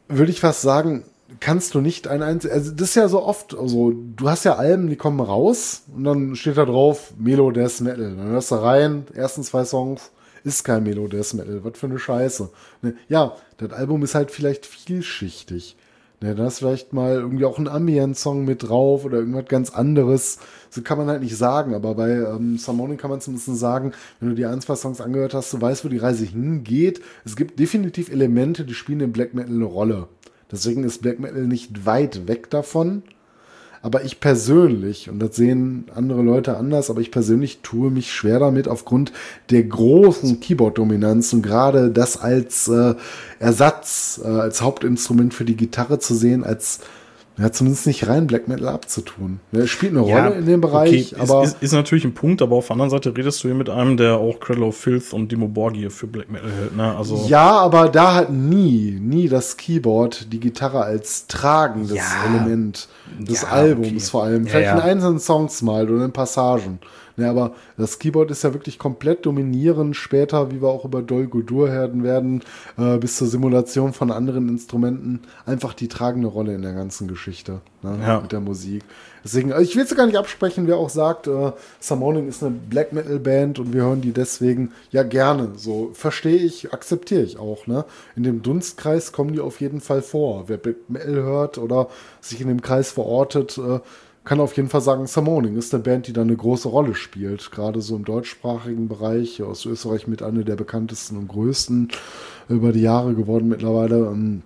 würde 0.09 0.33
ich 0.33 0.41
fast 0.41 0.63
sagen, 0.63 1.05
kannst 1.41 1.75
du 1.75 1.81
nicht 1.81 2.09
ein 2.09 2.23
einziges. 2.23 2.55
Also, 2.57 2.73
das 2.73 2.89
ist 2.91 2.95
ja 2.97 3.09
so 3.09 3.23
oft, 3.23 3.57
also, 3.57 3.93
du 3.95 4.29
hast 4.29 4.45
ja 4.45 4.57
Alben, 4.57 4.89
die 4.89 4.97
kommen 4.97 5.21
raus 5.21 5.83
und 5.95 6.05
dann 6.05 6.37
steht 6.37 6.57
da 6.57 6.65
drauf 6.65 7.13
Melo 7.19 7.51
Death 7.51 7.81
Metal. 7.81 8.15
Dann 8.17 8.29
hörst 8.29 8.51
du 8.51 8.57
rein, 8.57 9.07
ersten 9.15 9.43
zwei 9.43 9.65
Songs, 9.65 10.11
ist 10.45 10.65
kein 10.65 10.83
Melo 10.83 11.07
Death 11.09 11.35
Metal. 11.35 11.61
Was 11.63 11.79
für 11.79 11.87
eine 11.87 11.99
Scheiße. 11.99 12.51
Ne? 12.83 12.95
Ja, 13.09 13.37
das 13.59 13.73
Album 13.73 14.03
ist 14.03 14.15
halt 14.15 14.31
vielleicht 14.31 14.67
vielschichtig. 14.67 15.77
Ne, 16.23 16.37
da 16.37 16.47
ist 16.47 16.61
vielleicht 16.61 16.93
mal 16.93 17.15
irgendwie 17.15 17.45
auch 17.45 17.59
ein 17.59 17.67
Ambient-Song 17.67 18.45
mit 18.45 18.69
drauf 18.69 19.05
oder 19.05 19.19
irgendwas 19.19 19.47
ganz 19.47 19.71
anderes. 19.71 20.39
So 20.71 20.81
kann 20.81 20.97
man 20.97 21.09
halt 21.09 21.21
nicht 21.21 21.37
sagen, 21.37 21.75
aber 21.75 21.97
bei 21.97 22.11
ähm, 22.11 22.59
Summoning 22.59 22.97
kann 22.97 23.11
man 23.11 23.21
zumindest 23.21 23.59
sagen, 23.59 23.93
wenn 24.21 24.29
du 24.29 24.37
dir 24.37 24.49
ein, 24.51 24.61
zwei 24.61 24.77
Songs 24.77 25.01
angehört 25.01 25.35
hast, 25.35 25.53
du 25.53 25.61
weißt, 25.61 25.85
wo 25.85 25.89
die 25.89 25.99
Reise 25.99 26.25
hingeht. 26.25 27.03
Es 27.25 27.35
gibt 27.35 27.59
definitiv 27.59 28.09
Elemente, 28.09 28.65
die 28.65 28.75
spielen 28.75 29.01
in 29.01 29.13
Black 29.13 29.35
Metal 29.35 29.53
eine 29.53 29.65
Rolle. 29.65 30.07
Deswegen 30.53 30.85
ist 30.85 31.03
Black 31.03 31.19
Metal 31.19 31.43
nicht 31.43 31.87
weit 31.87 32.29
weg 32.29 32.51
davon. 32.51 33.03
Aber 33.85 34.05
ich 34.05 34.21
persönlich, 34.21 35.11
und 35.11 35.19
das 35.19 35.35
sehen 35.35 35.87
andere 35.93 36.23
Leute 36.23 36.57
anders, 36.57 36.89
aber 36.89 37.01
ich 37.01 37.11
persönlich 37.11 37.59
tue 37.63 37.91
mich 37.91 38.13
schwer 38.13 38.39
damit 38.39 38.69
aufgrund 38.69 39.13
der 39.51 39.65
großen 39.65 40.39
Keyboard-Dominanz 40.39 41.33
und 41.33 41.43
gerade 41.43 41.91
das 41.91 42.17
als 42.17 42.69
äh, 42.69 42.95
Ersatz, 43.41 44.21
äh, 44.25 44.29
als 44.29 44.63
Hauptinstrument 44.63 45.35
für 45.35 45.45
die 45.45 45.57
Gitarre 45.57 45.99
zu 45.99 46.15
sehen, 46.15 46.45
als 46.45 46.79
ja, 47.39 47.51
zumindest 47.51 47.87
nicht 47.87 48.07
rein 48.09 48.27
Black 48.27 48.47
Metal 48.47 48.69
abzutun. 48.69 49.41
Ja, 49.53 49.61
es 49.61 49.71
spielt 49.71 49.93
eine 49.93 50.01
Rolle 50.01 50.35
in 50.35 50.47
dem 50.47 50.61
Bereich, 50.61 51.13
okay, 51.13 51.23
aber 51.23 51.45
ist, 51.45 51.55
ist, 51.55 51.63
ist 51.63 51.73
natürlich 51.73 52.05
ein 52.05 52.13
Punkt, 52.15 52.43
aber 52.43 52.57
auf 52.57 52.67
der 52.67 52.73
anderen 52.75 52.91
Seite 52.91 53.17
redest 53.17 53.43
du 53.43 53.49
hier 53.49 53.55
mit 53.57 53.71
einem, 53.71 53.97
der 53.97 54.17
auch 54.19 54.39
Cradle 54.39 54.67
of 54.67 54.77
Filth 54.77 55.13
und 55.13 55.33
Dimo 55.33 55.49
Borgir 55.49 55.91
für 55.91 56.07
Black 56.07 56.31
Metal 56.31 56.51
hält. 56.51 56.77
Ne? 56.77 56.95
Also, 56.97 57.25
ja, 57.29 57.59
aber 57.59 57.89
da 57.89 58.15
hat 58.15 58.31
nie, 58.31 58.99
nie 59.01 59.29
das 59.29 59.57
Keyboard 59.57 60.33
die 60.33 60.41
Gitarre 60.41 60.83
als 60.83 61.27
tragendes 61.27 61.97
Ja. 61.97 62.05
Element 62.29 62.89
des 63.19 63.43
Ja, 63.43 63.49
Albums 63.49 63.87
okay. 63.89 64.01
vor 64.01 64.25
allem. 64.25 64.45
Ja, 64.45 64.51
Vielleicht 64.51 64.67
ja. 64.69 64.75
in 64.75 64.81
einzelnen 64.81 65.19
Songs 65.19 65.63
mal 65.63 65.89
oder 65.91 66.05
in 66.05 66.13
Passagen. 66.13 66.79
Ne, 67.17 67.29
aber 67.29 67.53
das 67.77 67.99
Keyboard 67.99 68.31
ist 68.31 68.43
ja 68.43 68.55
wirklich 68.55 68.79
komplett 68.79 69.27
dominierend. 69.27 69.97
Später, 69.97 70.51
wie 70.51 70.63
wir 70.63 70.69
auch 70.69 70.85
über 70.85 71.03
Dol 71.03 71.27
Guldur 71.27 71.71
hören 71.71 72.03
werden, 72.03 72.43
äh, 72.79 72.99
bis 72.99 73.17
zur 73.17 73.29
Simulation 73.29 73.93
von 73.93 74.11
anderen 74.11 74.49
Instrumenten, 74.49 75.21
einfach 75.45 75.75
die 75.75 75.89
tragende 75.89 76.29
Rolle 76.29 76.55
in 76.55 76.63
der 76.63 76.73
ganzen 76.73 77.09
Geschichte 77.09 77.61
ne, 77.83 77.99
Ja. 78.01 78.21
mit 78.21 78.33
der 78.33 78.41
Musik. 78.41 78.83
Deswegen, 79.25 79.53
also 79.53 79.63
ich 79.63 79.77
will 79.77 79.85
es 79.85 79.95
gar 79.95 80.07
nicht 80.07 80.17
absprechen, 80.19 80.67
wer 80.67 80.79
auch 80.79 80.89
sagt, 80.89 81.27
äh, 81.29 81.53
Summoning 81.79 82.29
ist 82.29 82.43
eine 82.43 82.53
Black 82.53 82.93
Metal 82.93 83.21
Band 83.21 83.59
und 83.61 83.73
wir 83.73 83.83
hören 83.83 84.01
die 84.01 84.13
deswegen 84.13 84.73
ja 84.91 85.03
gerne. 85.05 85.51
So 85.57 85.91
verstehe 85.93 86.39
ich, 86.39 86.73
akzeptiere 86.73 87.23
ich 87.23 87.39
auch. 87.39 87.67
Ne? 87.67 87.85
In 88.17 88.25
dem 88.25 88.43
Dunstkreis 88.43 89.13
kommen 89.13 89.33
die 89.33 89.41
auf 89.41 89.61
jeden 89.61 89.81
Fall 89.81 90.03
vor. 90.03 90.45
Wer 90.49 90.57
Black 90.57 90.77
Metal 90.89 91.23
hört 91.23 91.59
oder 91.59 91.89
sich 92.21 92.41
in 92.41 92.49
dem 92.49 92.63
Kreis 92.63 92.91
verortet, 92.91 93.59
äh, 93.59 93.79
kann 94.25 94.41
auf 94.41 94.57
jeden 94.57 94.69
Fall 94.69 94.81
sagen, 94.81 95.07
Summoning 95.07 95.57
ist 95.57 95.75
eine 95.75 95.83
Band, 95.83 96.07
die 96.07 96.13
da 96.13 96.23
eine 96.23 96.37
große 96.37 96.69
Rolle 96.69 96.95
spielt. 96.95 97.51
Gerade 97.51 97.81
so 97.81 97.97
im 97.97 98.05
deutschsprachigen 98.05 98.89
Bereich, 98.89 99.43
aus 99.43 99.67
Österreich 99.67 100.07
mit 100.07 100.23
einer 100.23 100.45
der 100.45 100.57
bekanntesten 100.57 101.17
und 101.17 101.29
größten 101.29 101.89
über 102.49 102.73
die 102.73 102.83
Jahre 102.83 103.15
geworden 103.15 103.49
mittlerweile. 103.49 104.07
Ähm, 104.07 104.43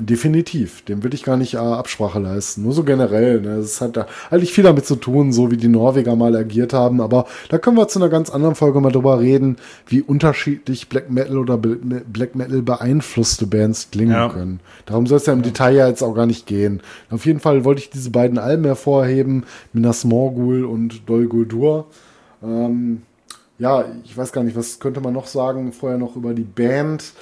Definitiv, 0.00 0.82
dem 0.86 1.02
will 1.04 1.12
ich 1.12 1.22
gar 1.22 1.36
nicht 1.36 1.52
äh, 1.54 1.58
Absprache 1.58 2.18
leisten. 2.18 2.62
Nur 2.62 2.72
so 2.72 2.82
generell. 2.82 3.42
Ne? 3.42 3.56
Das 3.58 3.82
hat 3.82 3.94
da 3.98 4.06
eigentlich 4.30 4.54
viel 4.54 4.64
damit 4.64 4.86
zu 4.86 4.96
tun, 4.96 5.34
so 5.34 5.50
wie 5.50 5.58
die 5.58 5.68
Norweger 5.68 6.16
mal 6.16 6.34
agiert 6.34 6.72
haben. 6.72 7.02
Aber 7.02 7.26
da 7.50 7.58
können 7.58 7.76
wir 7.76 7.88
zu 7.88 7.98
einer 7.98 8.08
ganz 8.08 8.30
anderen 8.30 8.54
Folge 8.54 8.80
mal 8.80 8.90
drüber 8.90 9.20
reden, 9.20 9.56
wie 9.86 10.00
unterschiedlich 10.00 10.88
Black 10.88 11.10
Metal 11.10 11.36
oder 11.36 11.58
Black 11.58 12.34
Metal 12.34 12.62
beeinflusste 12.62 13.46
Bands 13.46 13.90
klingen 13.90 14.12
Ja. 14.12 14.28
können. 14.30 14.60
Darum 14.86 15.06
soll 15.06 15.18
es 15.18 15.26
ja 15.26 15.34
im 15.34 15.42
Detail 15.42 15.74
ja 15.74 15.88
jetzt 15.88 16.02
auch 16.02 16.14
gar 16.14 16.26
nicht 16.26 16.46
gehen. 16.46 16.80
Auf 17.10 17.26
jeden 17.26 17.40
Fall 17.40 17.66
wollte 17.66 17.82
ich 17.82 17.90
diese 17.90 18.08
beiden 18.10 18.38
Alben 18.38 18.64
hervorheben, 18.64 19.44
Minas 19.74 20.04
Morgul 20.04 20.64
und 20.64 21.06
Dol 21.06 21.26
Guldur. 21.26 21.84
Ähm, 22.42 23.02
ja, 23.58 23.84
ich 24.04 24.16
weiß 24.16 24.32
gar 24.32 24.42
nicht, 24.42 24.56
was 24.56 24.80
könnte 24.80 25.02
man 25.02 25.12
noch 25.12 25.26
sagen, 25.26 25.70
vorher 25.72 25.98
noch 25.98 26.16
über 26.16 26.32
die 26.32 26.42
Band. 26.44 27.12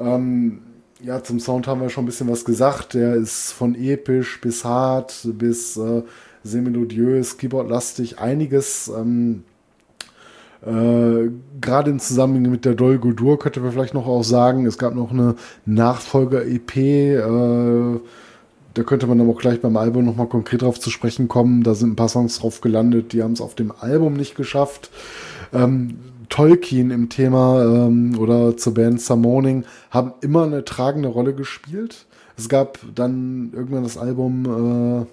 Ähm, 0.00 0.58
ja, 1.02 1.22
zum 1.22 1.40
Sound 1.40 1.66
haben 1.66 1.80
wir 1.80 1.90
schon 1.90 2.04
ein 2.04 2.06
bisschen 2.06 2.28
was 2.28 2.44
gesagt. 2.44 2.94
Der 2.94 3.14
ist 3.14 3.52
von 3.52 3.74
episch 3.74 4.40
bis 4.40 4.64
hart 4.64 5.28
bis 5.34 5.76
äh, 5.76 6.02
semelodiös, 6.42 7.38
keyboardlastig, 7.38 8.18
einiges. 8.18 8.88
Ähm, 8.88 9.44
äh, 10.62 11.30
Gerade 11.60 11.90
im 11.90 12.00
Zusammenhang 12.00 12.50
mit 12.50 12.64
der 12.64 12.74
Dol 12.74 12.98
Guldur 12.98 13.38
könnte 13.38 13.60
man 13.60 13.72
vielleicht 13.72 13.94
noch 13.94 14.06
auch 14.06 14.24
sagen, 14.24 14.66
es 14.66 14.78
gab 14.78 14.94
noch 14.94 15.12
eine 15.12 15.36
Nachfolger-EP. 15.66 16.76
Äh, 16.76 18.00
da 18.74 18.82
könnte 18.82 19.06
man 19.06 19.20
aber 19.20 19.30
auch 19.30 19.40
gleich 19.40 19.60
beim 19.60 19.76
Album 19.76 20.04
nochmal 20.04 20.28
konkret 20.28 20.62
drauf 20.62 20.80
zu 20.80 20.90
sprechen 20.90 21.28
kommen. 21.28 21.62
Da 21.62 21.74
sind 21.74 21.90
ein 21.90 21.96
paar 21.96 22.08
Songs 22.08 22.38
drauf 22.38 22.60
gelandet, 22.60 23.12
die 23.12 23.22
haben 23.22 23.32
es 23.32 23.40
auf 23.40 23.54
dem 23.54 23.72
Album 23.72 24.14
nicht 24.14 24.34
geschafft. 24.34 24.90
Ähm, 25.52 25.98
Tolkien 26.28 26.90
im 26.90 27.08
Thema 27.08 27.62
ähm, 27.64 28.18
oder 28.18 28.56
zur 28.56 28.74
Band 28.74 29.00
Summoning 29.00 29.64
haben 29.90 30.12
immer 30.20 30.44
eine 30.44 30.64
tragende 30.64 31.08
Rolle 31.08 31.34
gespielt. 31.34 32.06
Es 32.36 32.48
gab 32.48 32.78
dann 32.94 33.50
irgendwann 33.54 33.82
das 33.82 33.98
Album 33.98 35.06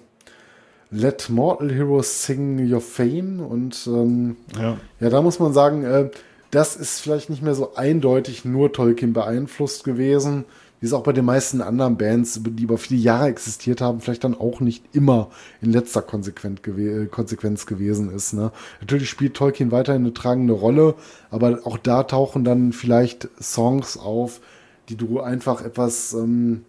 äh, 0.92 0.96
Let 0.96 1.28
Mortal 1.28 1.72
Heroes 1.72 2.24
Sing 2.24 2.72
Your 2.72 2.80
Fame 2.80 3.40
und 3.40 3.86
ähm, 3.86 4.36
Ja. 4.60 4.76
ja, 5.00 5.10
da 5.10 5.22
muss 5.22 5.38
man 5.40 5.52
sagen, 5.52 5.84
äh, 5.84 6.10
das 6.50 6.76
ist 6.76 7.00
vielleicht 7.00 7.28
nicht 7.28 7.42
mehr 7.42 7.54
so 7.54 7.74
eindeutig 7.74 8.44
nur 8.44 8.72
Tolkien 8.72 9.12
beeinflusst 9.12 9.84
gewesen, 9.84 10.44
wie 10.86 10.88
es 10.88 10.92
auch 10.92 11.02
bei 11.02 11.12
den 11.12 11.24
meisten 11.24 11.62
anderen 11.62 11.96
Bands, 11.96 12.40
die 12.44 12.62
über 12.62 12.78
viele 12.78 13.00
Jahre 13.00 13.26
existiert 13.26 13.80
haben, 13.80 14.00
vielleicht 14.00 14.22
dann 14.22 14.38
auch 14.38 14.60
nicht 14.60 14.84
immer 14.92 15.30
in 15.60 15.72
letzter 15.72 16.00
gewe 16.00 17.02
äh, 17.02 17.06
Konsequenz 17.06 17.66
gewesen 17.66 18.14
ist. 18.14 18.34
Ne? 18.34 18.52
Natürlich 18.80 19.10
spielt 19.10 19.34
Tolkien 19.34 19.72
weiterhin 19.72 20.02
eine 20.02 20.14
tragende 20.14 20.52
Rolle, 20.52 20.94
aber 21.32 21.58
auch 21.64 21.76
da 21.76 22.04
tauchen 22.04 22.44
dann 22.44 22.72
vielleicht 22.72 23.28
Songs 23.42 23.96
auf, 23.96 24.40
die 24.88 24.94
du 24.96 25.18
einfach 25.18 25.64
etwas, 25.64 26.12
ähm, 26.12 26.64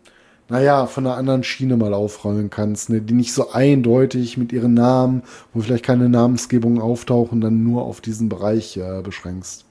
naja, 0.49 0.87
von 0.87 1.05
einer 1.05 1.15
anderen 1.15 1.43
Schiene 1.43 1.77
mal 1.77 1.93
aufrollen 1.93 2.49
kannst, 2.49 2.89
ne? 2.89 3.01
die 3.01 3.13
nicht 3.13 3.33
so 3.33 3.51
eindeutig 3.51 4.35
mit 4.35 4.51
ihren 4.51 4.73
Namen, 4.73 5.21
wo 5.53 5.61
vielleicht 5.61 5.85
keine 5.85 6.09
Namensgebungen 6.09 6.81
auftauchen, 6.81 7.39
dann 7.39 7.63
nur 7.63 7.83
auf 7.83 8.01
diesen 8.01 8.29
Bereich 8.29 8.77
äh, 8.77 9.03
beschränkst. 9.03 9.65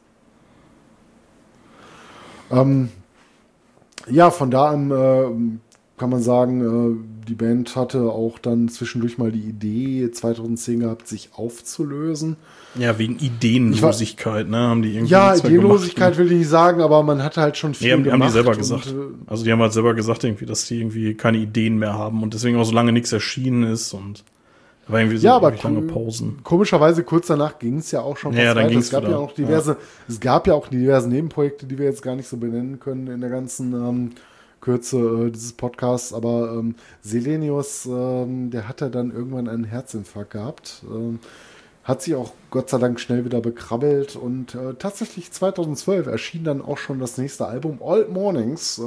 Ähm, 2.53 2.91
ja, 4.09 4.31
von 4.31 4.51
da 4.51 4.67
an 4.71 4.91
äh, 4.91 5.99
kann 5.99 6.11
man 6.11 6.23
sagen, 6.23 6.61
äh, 6.61 7.27
die 7.29 7.35
Band 7.35 7.75
hatte 7.75 8.03
auch 8.03 8.39
dann 8.39 8.69
zwischendurch 8.69 9.19
mal 9.19 9.33
die 9.33 9.41
Idee, 9.41 10.11
2010 10.11 10.81
gehabt, 10.81 11.09
sich 11.09 11.31
aufzulösen. 11.35 12.37
Ja, 12.79 12.99
wegen 12.99 13.19
Ideenlosigkeit, 13.19 14.49
ne? 14.49 14.59
Haben 14.59 14.83
die 14.83 14.95
irgendwie 14.95 15.13
Ja, 15.13 15.29
mehr 15.31 15.39
Ideenlosigkeit 15.39 16.15
gemacht, 16.15 16.19
will 16.19 16.33
ich 16.33 16.39
nicht 16.41 16.49
sagen, 16.49 16.83
aber 16.83 17.03
man 17.03 17.23
hatte 17.23 17.41
halt 17.41 17.57
schon 17.57 17.71
ne? 17.71 17.77
viel 17.77 17.87
Nee, 17.87 17.93
haben, 17.93 17.99
haben 18.01 18.05
die 18.05 18.11
gemacht 18.29 18.33
selber 18.33 18.57
gesagt. 18.57 18.87
äh, 18.89 18.93
Also 19.27 19.45
die 19.45 19.53
haben 19.53 19.61
halt 19.61 19.73
selber 19.73 19.95
gesagt, 19.95 20.25
irgendwie, 20.25 20.47
dass 20.47 20.67
die 20.67 20.79
irgendwie 20.81 21.15
keine 21.15 21.39
Ideen 21.39 21.79
mehr 21.79 21.95
haben 21.95 22.23
und 22.23 22.35
deswegen 22.35 22.59
auch 22.59 22.65
so 22.65 22.73
lange 22.75 22.93
nichts 22.93 23.13
erschienen 23.13 23.63
ist 23.65 23.93
und 23.93 24.25
war 24.89 25.01
irgendwie 25.01 25.19
so 25.19 25.27
Ja, 25.27 25.37
aber 25.37 25.53
lange. 25.53 25.83
Pausen. 25.83 26.41
Komischerweise 26.45 27.03
kurz 27.05 27.27
danach 27.29 27.59
ging 27.59 27.79
es 27.79 27.91
ja 27.91 28.01
auch 28.03 28.17
schon 28.17 28.33
Ja, 28.35 28.55
dann 28.55 28.67
weiter. 28.67 28.79
Es 28.79 28.91
gab 28.91 29.03
wieder. 29.03 29.13
ja 29.13 29.19
auch 29.19 29.33
diverse, 29.33 29.77
es 30.09 30.21
gab 30.21 30.47
ja 30.47 30.55
auch 30.55 30.69
diverse 30.69 31.09
Nebenprojekte, 31.09 31.67
die 31.67 31.79
wir 31.79 31.87
jetzt 31.87 32.03
gar 32.03 32.15
nicht 32.17 32.29
so 32.29 32.37
benennen 32.37 32.79
können 32.81 33.07
in 33.09 33.21
der 33.21 33.31
ganzen 33.31 33.73
ähm, 33.75 34.11
Kürze 34.61 35.27
äh, 35.27 35.31
dieses 35.31 35.53
Podcasts. 35.55 36.13
Aber 36.13 36.53
ähm, 36.59 36.75
Selenius, 37.03 37.87
ähm, 37.87 38.51
der 38.51 38.69
hat 38.69 38.81
ja 38.81 38.89
dann 38.89 39.11
irgendwann 39.13 39.49
einen 39.49 39.65
Herzinfarkt 39.65 40.31
gehabt. 40.33 40.83
Ähm, 40.91 41.19
hat 41.85 42.03
sich 42.03 42.17
auch 42.17 42.33
Gott 42.51 42.69
sei 42.69 42.79
Dank 42.79 42.99
schnell 42.99 43.25
wieder 43.25 43.41
bekrabbelt 43.41 44.17
und 44.17 44.57
äh, 44.57 44.75
tatsächlich 44.75 45.31
2012 45.31 46.09
erschien 46.09 46.43
dann 46.43 46.61
auch 46.61 46.79
schon 46.79 46.99
das 46.99 47.17
nächste 47.17 47.47
Album, 47.47 47.79
Old 47.81 48.11
Mornings. 48.11 48.81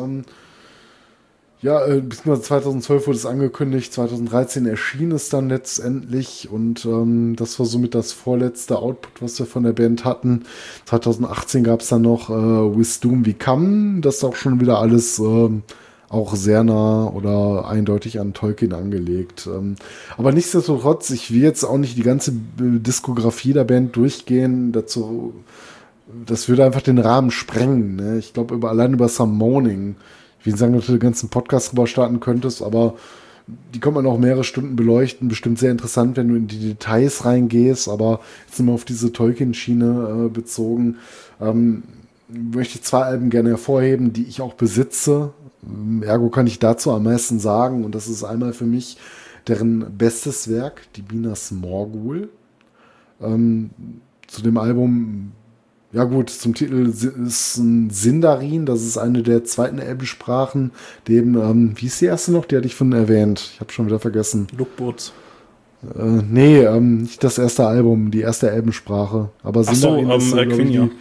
Ja, 1.62 1.86
äh, 1.86 2.00
beziehungsweise 2.00 2.42
2012 2.44 3.08
wurde 3.08 3.18
es 3.18 3.26
angekündigt, 3.26 3.92
2013 3.92 4.66
erschien 4.66 5.12
es 5.12 5.28
dann 5.28 5.50
letztendlich 5.50 6.50
und 6.50 6.86
ähm, 6.86 7.36
das 7.36 7.60
war 7.60 7.66
somit 7.66 7.96
das 7.96 8.14
vorletzte 8.14 8.80
Output, 8.80 9.22
was 9.22 9.38
wir 9.40 9.46
von 9.46 9.64
der 9.64 9.74
Band 9.74 10.06
hatten. 10.06 10.44
2018 10.86 11.66
gab 11.66 11.82
es 11.82 11.90
dann 11.90 12.04
noch 12.04 12.30
äh, 12.30 12.34
With 12.34 13.02
Doom 13.02 13.26
We 13.26 13.34
Come, 13.34 14.00
das 14.00 14.18
ist 14.18 14.24
auch 14.24 14.38
schon 14.38 14.62
wieder 14.62 14.80
alles 14.80 15.20
ähm, 15.20 15.64
auch 16.08 16.34
sehr 16.36 16.64
nah 16.64 17.08
oder 17.08 17.68
eindeutig 17.68 18.22
an 18.22 18.34
Tolkien 18.34 18.72
angelegt. 18.72 19.46
Ähm, 19.48 19.76
aber 20.18 20.32
nichtsdestotrotz, 20.32 21.10
ich 21.10 21.34
will 21.34 21.42
jetzt 21.42 21.66
auch 21.66 21.78
nicht 21.78 21.98
die 21.98 22.04
ganze 22.04 22.32
äh, 22.32 22.80
Diskografie 22.80 23.52
der 23.52 23.66
Band 23.66 23.98
durchgehen, 23.98 24.72
dazu 24.72 25.34
das 26.26 26.48
würde 26.50 26.66
einfach 26.66 26.82
den 26.82 26.98
Rahmen 26.98 27.32
sprengen. 27.32 27.98
Ne? 27.98 28.18
Ich 28.18 28.34
glaube, 28.34 28.56
über, 28.56 28.70
allein 28.70 28.94
über 28.94 29.10
Summoning, 29.10 29.96
ich 30.40 30.46
will 30.46 30.54
nicht 30.54 30.60
sagen, 30.60 30.74
dass 30.74 30.86
du 30.86 30.94
den 30.94 31.00
ganzen 31.00 31.30
Podcast 31.30 31.72
drüber 31.72 31.88
starten 31.88 32.20
könntest, 32.20 32.62
aber 32.62 32.96
die 33.74 33.80
kann 33.80 33.94
man 33.94 34.06
auch 34.06 34.18
mehrere 34.18 34.44
Stunden 34.44 34.76
beleuchten. 34.76 35.28
Bestimmt 35.28 35.60
sehr 35.60 35.72
interessant, 35.72 36.18
wenn 36.18 36.30
du 36.30 36.36
in 36.36 36.48
die 36.48 36.60
Details 36.60 37.26
reingehst, 37.26 37.90
aber 37.90 38.20
jetzt 38.46 38.58
sind 38.58 38.68
wir 38.68 38.74
auf 38.74 38.86
diese 38.86 39.12
Tolkien-Schiene 39.12 40.26
äh, 40.28 40.30
bezogen. 40.30 40.98
Ähm, 41.42 41.84
möchte 42.30 42.76
ich 42.76 42.84
zwei 42.84 43.02
Alben 43.02 43.30
gerne 43.30 43.50
hervorheben, 43.50 44.14
die 44.14 44.24
ich 44.24 44.42
auch 44.42 44.54
besitze. 44.54 45.34
Ähm, 45.64 46.04
Ergo 46.04 46.30
kann 46.30 46.48
ich 46.48 46.60
dazu 46.60 46.92
am 46.92 47.04
meisten 47.04 47.40
sagen. 47.40 47.84
Und 47.84 47.96
das 47.96 48.08
ist 48.08 48.24
einmal 48.24 48.54
für 48.54 48.66
mich 48.66 48.98
deren 49.48 49.98
bestes 49.98 50.50
Werk, 50.50 50.82
die 50.96 51.04
Minas 51.12 51.52
Morgul. 51.52 52.30
Ähm, 53.22 53.72
zu 54.28 54.44
dem 54.44 54.58
Album 54.58 55.32
ja 55.92 56.04
gut, 56.04 56.30
zum 56.30 56.54
Titel 56.54 56.88
ist 57.26 57.58
ein 57.58 57.90
Sindarin, 57.90 58.66
das 58.66 58.84
ist 58.84 58.98
eine 58.98 59.24
der 59.24 59.44
zweiten 59.44 59.80
Elbensprachen, 59.80 60.72
dem, 61.08 61.36
ähm, 61.36 61.74
wie 61.76 61.88
ist 61.88 62.00
die 62.02 62.06
erste 62.06 62.32
noch? 62.32 62.46
Die 62.46 62.56
hatte 62.56 62.68
ich 62.68 62.76
von 62.76 62.94
erwähnt. 62.94 63.52
Ich 63.54 63.60
habe 63.60 63.72
schon 63.72 63.88
wieder 63.88 64.00
vergessen. 64.00 64.48
Lookboots. 64.56 65.14
Äh, 65.84 66.22
nee, 66.30 66.60
ähm, 66.60 67.04
nicht 67.04 67.24
das 67.24 67.38
erste 67.38 67.66
Album, 67.66 68.12
die 68.12 68.22
erste 68.22 68.52
Elbensprache. 68.52 69.30
Aber 69.42 69.62
Ach 69.62 69.74
so, 69.74 69.96
Sindarin 69.96 70.10
ähm, 70.12 70.18
ist, 70.18 70.34
äh, 70.34 70.66
die, 70.66 70.92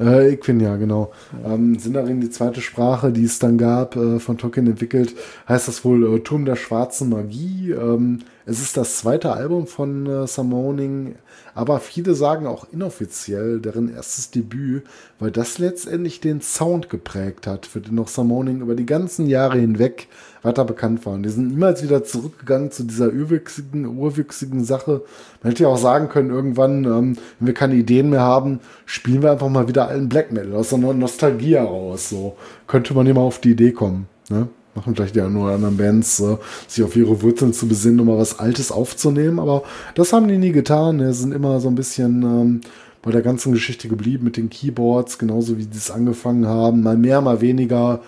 äh, 0.00 0.32
Equinia, 0.32 0.76
genau. 0.76 1.12
Ähm, 1.44 1.78
Sindarin, 1.78 2.20
die 2.20 2.30
zweite 2.30 2.60
Sprache, 2.60 3.12
die 3.12 3.24
es 3.24 3.38
dann 3.38 3.58
gab, 3.58 3.96
äh, 3.96 4.18
von 4.18 4.38
Tolkien 4.38 4.66
entwickelt, 4.66 5.14
heißt 5.48 5.68
das 5.68 5.84
wohl 5.84 6.16
äh, 6.16 6.20
Turm 6.20 6.46
der 6.46 6.56
schwarzen 6.56 7.10
Magie. 7.10 7.72
Ähm, 7.72 8.20
es 8.46 8.60
ist 8.60 8.76
das 8.76 8.96
zweite 8.96 9.32
Album 9.32 9.66
von 9.66 10.06
äh, 10.06 10.26
Summoning, 10.26 11.16
aber 11.54 11.78
viele 11.80 12.14
sagen 12.14 12.46
auch 12.46 12.66
inoffiziell 12.72 13.60
deren 13.60 13.94
erstes 13.94 14.30
Debüt, 14.30 14.84
weil 15.18 15.30
das 15.30 15.58
letztendlich 15.58 16.20
den 16.20 16.40
Sound 16.40 16.88
geprägt 16.88 17.46
hat, 17.46 17.66
für 17.66 17.80
den 17.80 17.94
noch 17.94 18.08
Summoning 18.08 18.62
über 18.62 18.74
die 18.74 18.86
ganzen 18.86 19.26
Jahre 19.26 19.58
hinweg 19.58 20.08
weiter 20.42 20.64
bekannt 20.64 21.04
war. 21.06 21.14
Und 21.14 21.22
die 21.22 21.28
sind 21.28 21.48
niemals 21.48 21.82
wieder 21.82 22.04
zurückgegangen 22.04 22.70
zu 22.70 22.84
dieser 22.84 23.12
urwüchsigen, 23.12 23.86
urwüchsigen 23.86 24.64
Sache. 24.64 25.02
Man 25.42 25.52
hätte 25.52 25.64
ja 25.64 25.68
auch 25.68 25.78
sagen 25.78 26.08
können, 26.08 26.30
irgendwann, 26.30 26.84
ähm, 26.84 27.16
wenn 27.38 27.46
wir 27.46 27.54
keine 27.54 27.74
Ideen 27.74 28.10
mehr 28.10 28.22
haben, 28.22 28.60
spielen 28.86 29.22
wir 29.22 29.32
einfach 29.32 29.48
mal 29.48 29.68
wieder 29.68 29.88
allen 29.88 30.08
Black 30.08 30.32
Metal 30.32 30.54
aus 30.54 30.70
der 30.70 30.78
Nostalgie 30.78 31.56
heraus. 31.56 32.08
So 32.08 32.36
könnte 32.66 32.94
man 32.94 33.06
immer 33.06 33.20
auf 33.20 33.40
die 33.40 33.52
Idee 33.52 33.72
kommen. 33.72 34.08
Ne? 34.28 34.48
machen 34.74 34.94
vielleicht 34.94 35.16
die 35.16 35.20
einen 35.20 35.36
anderen 35.36 35.76
Bands, 35.76 36.20
äh, 36.20 36.36
sich 36.68 36.84
auf 36.84 36.96
ihre 36.96 37.22
Wurzeln 37.22 37.52
zu 37.52 37.66
besinnen, 37.66 38.00
um 38.00 38.06
mal 38.06 38.18
was 38.18 38.38
Altes 38.38 38.72
aufzunehmen. 38.72 39.38
Aber 39.38 39.62
das 39.94 40.12
haben 40.12 40.28
die 40.28 40.38
nie 40.38 40.52
getan. 40.52 40.98
Ne? 40.98 41.12
sind 41.12 41.32
immer 41.32 41.60
so 41.60 41.68
ein 41.68 41.74
bisschen 41.74 42.22
ähm, 42.22 42.60
bei 43.02 43.10
der 43.10 43.22
ganzen 43.22 43.52
Geschichte 43.52 43.88
geblieben 43.88 44.24
mit 44.24 44.36
den 44.36 44.50
Keyboards, 44.50 45.18
genauso 45.18 45.58
wie 45.58 45.62
sie 45.62 45.70
es 45.74 45.90
angefangen 45.90 46.46
haben. 46.46 46.82
Mal 46.82 46.96
mehr, 46.96 47.20
mal 47.20 47.40
weniger 47.40 48.00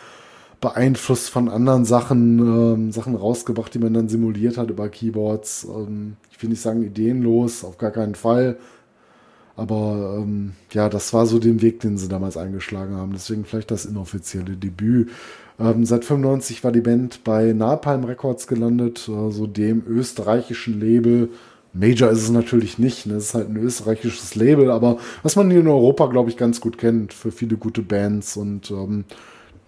beeinflusst 0.63 1.29
von 1.29 1.49
anderen 1.51 1.85
Sachen, 1.85 2.39
ähm, 2.39 2.93
Sachen 2.93 3.17
rausgebracht, 3.17 3.75
die 3.75 3.81
man 3.81 3.93
dann 3.93 4.09
simuliert 4.09 4.57
hat 4.57 4.71
über 4.71 4.89
Keyboards. 4.89 5.67
Ähm, 5.69 6.17
ich 6.31 6.41
will 6.41 6.49
nicht 6.49 6.63
sagen 6.63 6.85
ideenlos, 6.85 7.65
auf 7.65 7.77
gar 7.77 7.91
keinen 7.91 8.15
Fall. 8.15 8.57
Aber 9.57 10.19
ähm, 10.21 10.53
ja, 10.71 10.89
das 10.89 11.13
war 11.13 11.27
so 11.27 11.39
den 11.39 11.61
Weg, 11.61 11.81
den 11.81 11.99
sie 11.99 12.09
damals 12.09 12.37
eingeschlagen 12.37 12.97
haben. 12.97 13.13
Deswegen 13.13 13.45
vielleicht 13.45 13.73
das 13.73 13.85
inoffizielle 13.85 14.57
Debüt. 14.57 15.11
Ähm, 15.59 15.85
seit 15.85 16.05
95 16.05 16.63
war 16.63 16.71
die 16.71 16.81
Band 16.81 17.25
bei 17.25 17.53
Napalm 17.53 18.05
Records 18.05 18.47
gelandet, 18.47 19.11
also 19.15 19.49
dem 19.49 19.83
österreichischen 19.87 20.81
Label. 20.81 21.29
Major 21.75 22.11
ist 22.11 22.23
es 22.23 22.31
natürlich 22.31 22.79
nicht, 22.79 23.07
ne? 23.07 23.15
es 23.15 23.27
ist 23.27 23.35
halt 23.35 23.49
ein 23.49 23.57
österreichisches 23.57 24.35
Label, 24.37 24.71
aber 24.71 24.99
was 25.23 25.37
man 25.37 25.51
hier 25.51 25.61
in 25.61 25.69
Europa, 25.69 26.07
glaube 26.07 26.31
ich, 26.31 26.37
ganz 26.37 26.61
gut 26.61 26.77
kennt 26.77 27.15
für 27.15 27.33
viele 27.33 27.57
gute 27.57 27.81
Bands 27.81 28.37
und 28.37 28.71
ähm, 28.71 29.05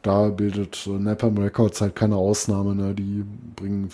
da 0.05 0.29
bildet 0.29 0.87
äh, 0.87 0.91
Napalm 0.91 1.39
Records 1.39 1.81
halt 1.81 1.97
keine 1.97 2.17
Ausnahme. 2.17 2.75
Ne? 2.75 2.95
Die 2.95 3.25
bringen 3.57 3.91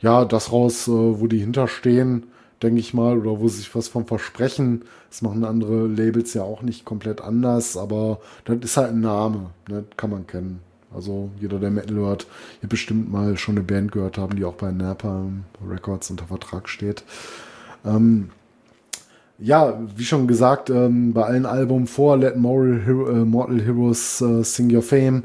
ja 0.00 0.24
das 0.24 0.52
raus, 0.52 0.88
äh, 0.88 0.90
wo 0.90 1.26
die 1.28 1.38
hinterstehen, 1.38 2.24
denke 2.62 2.80
ich 2.80 2.92
mal, 2.92 3.16
oder 3.16 3.40
wo 3.40 3.48
sie 3.48 3.58
sich 3.58 3.74
was 3.74 3.88
von 3.88 4.04
versprechen. 4.04 4.82
Das 5.08 5.22
machen 5.22 5.44
andere 5.44 5.86
Labels 5.86 6.34
ja 6.34 6.42
auch 6.42 6.62
nicht 6.62 6.84
komplett 6.84 7.20
anders, 7.20 7.76
aber 7.76 8.20
das 8.44 8.58
ist 8.60 8.76
halt 8.76 8.90
ein 8.90 9.00
Name, 9.00 9.50
ne? 9.68 9.84
kann 9.96 10.10
man 10.10 10.26
kennen. 10.26 10.60
Also 10.92 11.30
jeder, 11.40 11.60
der 11.60 11.70
Metal 11.70 11.96
hört, 11.96 12.26
wird 12.60 12.70
bestimmt 12.70 13.12
mal 13.12 13.36
schon 13.36 13.56
eine 13.56 13.64
Band 13.64 13.92
gehört 13.92 14.18
haben, 14.18 14.34
die 14.34 14.44
auch 14.44 14.54
bei 14.54 14.72
Napalm 14.72 15.44
Records 15.64 16.10
unter 16.10 16.26
Vertrag 16.26 16.68
steht. 16.68 17.04
Ähm, 17.84 18.30
ja, 19.40 19.80
wie 19.96 20.04
schon 20.04 20.26
gesagt, 20.26 20.70
ähm, 20.70 21.12
bei 21.12 21.24
allen 21.24 21.46
Alben 21.46 21.86
vor 21.86 22.16
Let 22.16 22.36
Mortal, 22.36 22.82
Hero, 22.84 23.10
äh, 23.10 23.24
Mortal 23.24 23.60
Heroes 23.62 24.20
äh, 24.20 24.44
Sing 24.44 24.74
Your 24.74 24.82
Fame 24.82 25.24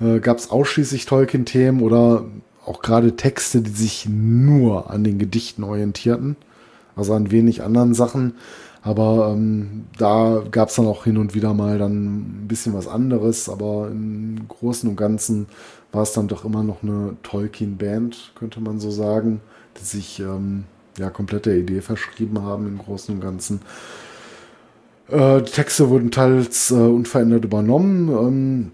äh, 0.00 0.20
gab 0.20 0.38
es 0.38 0.50
ausschließlich 0.50 1.06
Tolkien-Themen 1.06 1.80
oder 1.80 2.24
auch 2.66 2.82
gerade 2.82 3.16
Texte, 3.16 3.62
die 3.62 3.70
sich 3.70 4.06
nur 4.08 4.90
an 4.90 5.04
den 5.04 5.18
Gedichten 5.18 5.64
orientierten, 5.64 6.36
also 6.96 7.14
an 7.14 7.30
wenig 7.30 7.62
anderen 7.62 7.94
Sachen. 7.94 8.34
Aber 8.82 9.32
ähm, 9.32 9.86
da 9.96 10.42
gab 10.50 10.68
es 10.68 10.74
dann 10.74 10.86
auch 10.86 11.04
hin 11.04 11.16
und 11.16 11.34
wieder 11.34 11.54
mal 11.54 11.78
dann 11.78 12.42
ein 12.42 12.48
bisschen 12.48 12.74
was 12.74 12.86
anderes. 12.86 13.48
Aber 13.48 13.88
im 13.90 14.46
Großen 14.46 14.88
und 14.88 14.96
Ganzen 14.96 15.46
war 15.90 16.02
es 16.02 16.12
dann 16.12 16.28
doch 16.28 16.44
immer 16.44 16.62
noch 16.62 16.82
eine 16.82 17.16
Tolkien-Band, 17.22 18.32
könnte 18.34 18.60
man 18.60 18.80
so 18.80 18.90
sagen, 18.90 19.40
die 19.80 19.84
sich 19.84 20.20
ähm, 20.20 20.64
ja 20.98 21.10
komplett 21.10 21.46
der 21.46 21.56
Idee 21.56 21.80
verschrieben 21.80 22.42
haben 22.42 22.66
im 22.66 22.78
Großen 22.78 23.14
und 23.14 23.20
Ganzen. 23.20 23.60
Äh, 25.08 25.42
die 25.42 25.50
Texte 25.50 25.90
wurden 25.90 26.10
teils 26.10 26.70
äh, 26.70 26.74
unverändert 26.74 27.44
übernommen. 27.44 28.08
Ähm, 28.08 28.70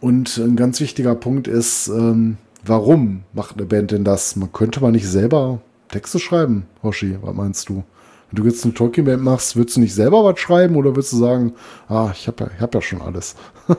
und 0.00 0.38
ein 0.38 0.56
ganz 0.56 0.80
wichtiger 0.80 1.14
Punkt 1.14 1.46
ist, 1.46 1.88
ähm, 1.88 2.38
warum 2.64 3.24
macht 3.32 3.56
eine 3.56 3.66
Band 3.66 3.90
denn 3.90 4.04
das? 4.04 4.36
Man 4.36 4.52
könnte 4.52 4.80
man 4.80 4.92
nicht 4.92 5.06
selber 5.06 5.60
Texte 5.88 6.18
schreiben, 6.18 6.66
Hoshi, 6.82 7.18
was 7.20 7.34
meinst 7.34 7.68
du? 7.68 7.84
Wenn 8.30 8.42
du 8.42 8.48
jetzt 8.48 8.64
eine 8.64 8.74
Tolkien-Band 8.74 9.22
machst, 9.22 9.56
würdest 9.56 9.76
du 9.76 9.80
nicht 9.80 9.94
selber 9.94 10.24
was 10.24 10.38
schreiben 10.38 10.76
oder 10.76 10.90
würdest 10.90 11.12
du 11.12 11.16
sagen, 11.16 11.52
ah, 11.88 12.12
ich 12.14 12.28
habe 12.28 12.44
ja, 12.44 12.60
hab 12.60 12.74
ja 12.74 12.80
schon 12.80 13.02
alles? 13.02 13.34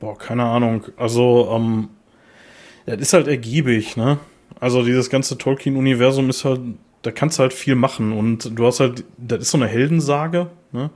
Boah, 0.00 0.18
keine 0.18 0.44
Ahnung. 0.44 0.82
Also, 0.96 1.48
ähm, 1.52 1.88
das 2.84 2.98
ist 2.98 3.12
halt 3.12 3.28
ergiebig, 3.28 3.96
ne? 3.96 4.18
Also 4.58 4.84
dieses 4.84 5.08
ganze 5.08 5.38
Tolkien-Universum 5.38 6.28
ist 6.30 6.44
halt, 6.44 6.60
da 7.06 7.12
kannst 7.12 7.38
du 7.38 7.42
halt 7.42 7.52
viel 7.52 7.76
machen 7.76 8.12
und 8.12 8.58
du 8.58 8.66
hast 8.66 8.80
halt, 8.80 9.04
das 9.16 9.42
ist 9.42 9.50
so 9.52 9.58
eine 9.58 9.68
Heldensage, 9.68 10.50
ne? 10.72 10.90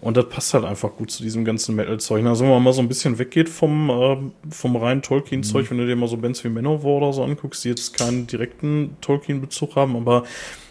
Und 0.00 0.16
das 0.16 0.28
passt 0.28 0.52
halt 0.52 0.64
einfach 0.64 0.96
gut 0.96 1.12
zu 1.12 1.22
diesem 1.22 1.44
ganzen 1.44 1.76
Metal-Zeug. 1.76 2.26
Also, 2.26 2.42
wenn 2.42 2.50
man 2.50 2.64
mal 2.64 2.72
so 2.72 2.82
ein 2.82 2.88
bisschen 2.88 3.20
weggeht 3.20 3.48
vom, 3.48 3.88
äh, 3.88 4.16
vom 4.50 4.74
reinen 4.74 5.00
Tolkien-Zeug, 5.00 5.66
mhm. 5.66 5.70
wenn 5.70 5.78
du 5.78 5.86
dir 5.86 5.94
mal 5.94 6.08
so 6.08 6.16
Bands 6.16 6.42
wie 6.42 6.48
Manowar 6.48 6.96
oder 6.96 7.12
so 7.12 7.22
anguckst, 7.22 7.62
die 7.62 7.68
jetzt 7.68 7.96
keinen 7.96 8.26
direkten 8.26 8.96
Tolkien-Bezug 9.00 9.76
haben, 9.76 9.94
aber 9.94 10.24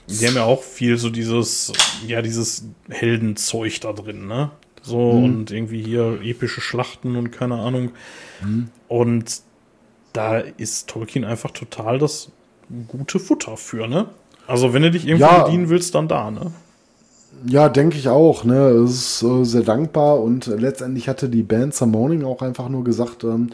die 0.07 0.27
haben 0.27 0.35
ja 0.35 0.43
auch 0.43 0.61
viel 0.61 0.97
so 0.97 1.09
dieses, 1.09 1.71
ja, 2.05 2.21
dieses 2.21 2.65
Heldenzeug 2.89 3.79
da 3.79 3.93
drin, 3.93 4.27
ne? 4.27 4.51
So 4.81 5.13
mhm. 5.13 5.23
und 5.23 5.51
irgendwie 5.51 5.81
hier 5.81 6.19
epische 6.21 6.59
Schlachten 6.59 7.15
und 7.15 7.31
keine 7.31 7.55
Ahnung. 7.55 7.91
Mhm. 8.43 8.67
Und 8.89 9.41
da 10.11 10.39
ist 10.39 10.89
Tolkien 10.89 11.23
einfach 11.23 11.51
total 11.51 11.99
das 11.99 12.33
gute 12.89 13.19
Futter 13.19 13.55
für, 13.55 13.87
ne? 13.87 14.09
Also, 14.51 14.73
wenn 14.73 14.81
du 14.81 14.91
dich 14.91 15.07
irgendwie 15.07 15.21
ja. 15.21 15.43
bedienen 15.43 15.69
willst, 15.69 15.95
dann 15.95 16.07
da, 16.07 16.29
ne? 16.29 16.51
Ja, 17.45 17.69
denke 17.69 17.97
ich 17.97 18.07
auch. 18.09 18.43
Ne? 18.43 18.55
Es 18.55 18.91
ist 18.91 19.23
äh, 19.23 19.43
sehr 19.45 19.61
dankbar 19.61 20.19
und 20.19 20.45
letztendlich 20.45 21.07
hatte 21.09 21.29
die 21.29 21.41
Band 21.41 21.73
Some 21.73 21.91
Morning 21.91 22.23
auch 22.23 22.41
einfach 22.41 22.69
nur 22.69 22.83
gesagt, 22.83 23.23
ähm, 23.23 23.49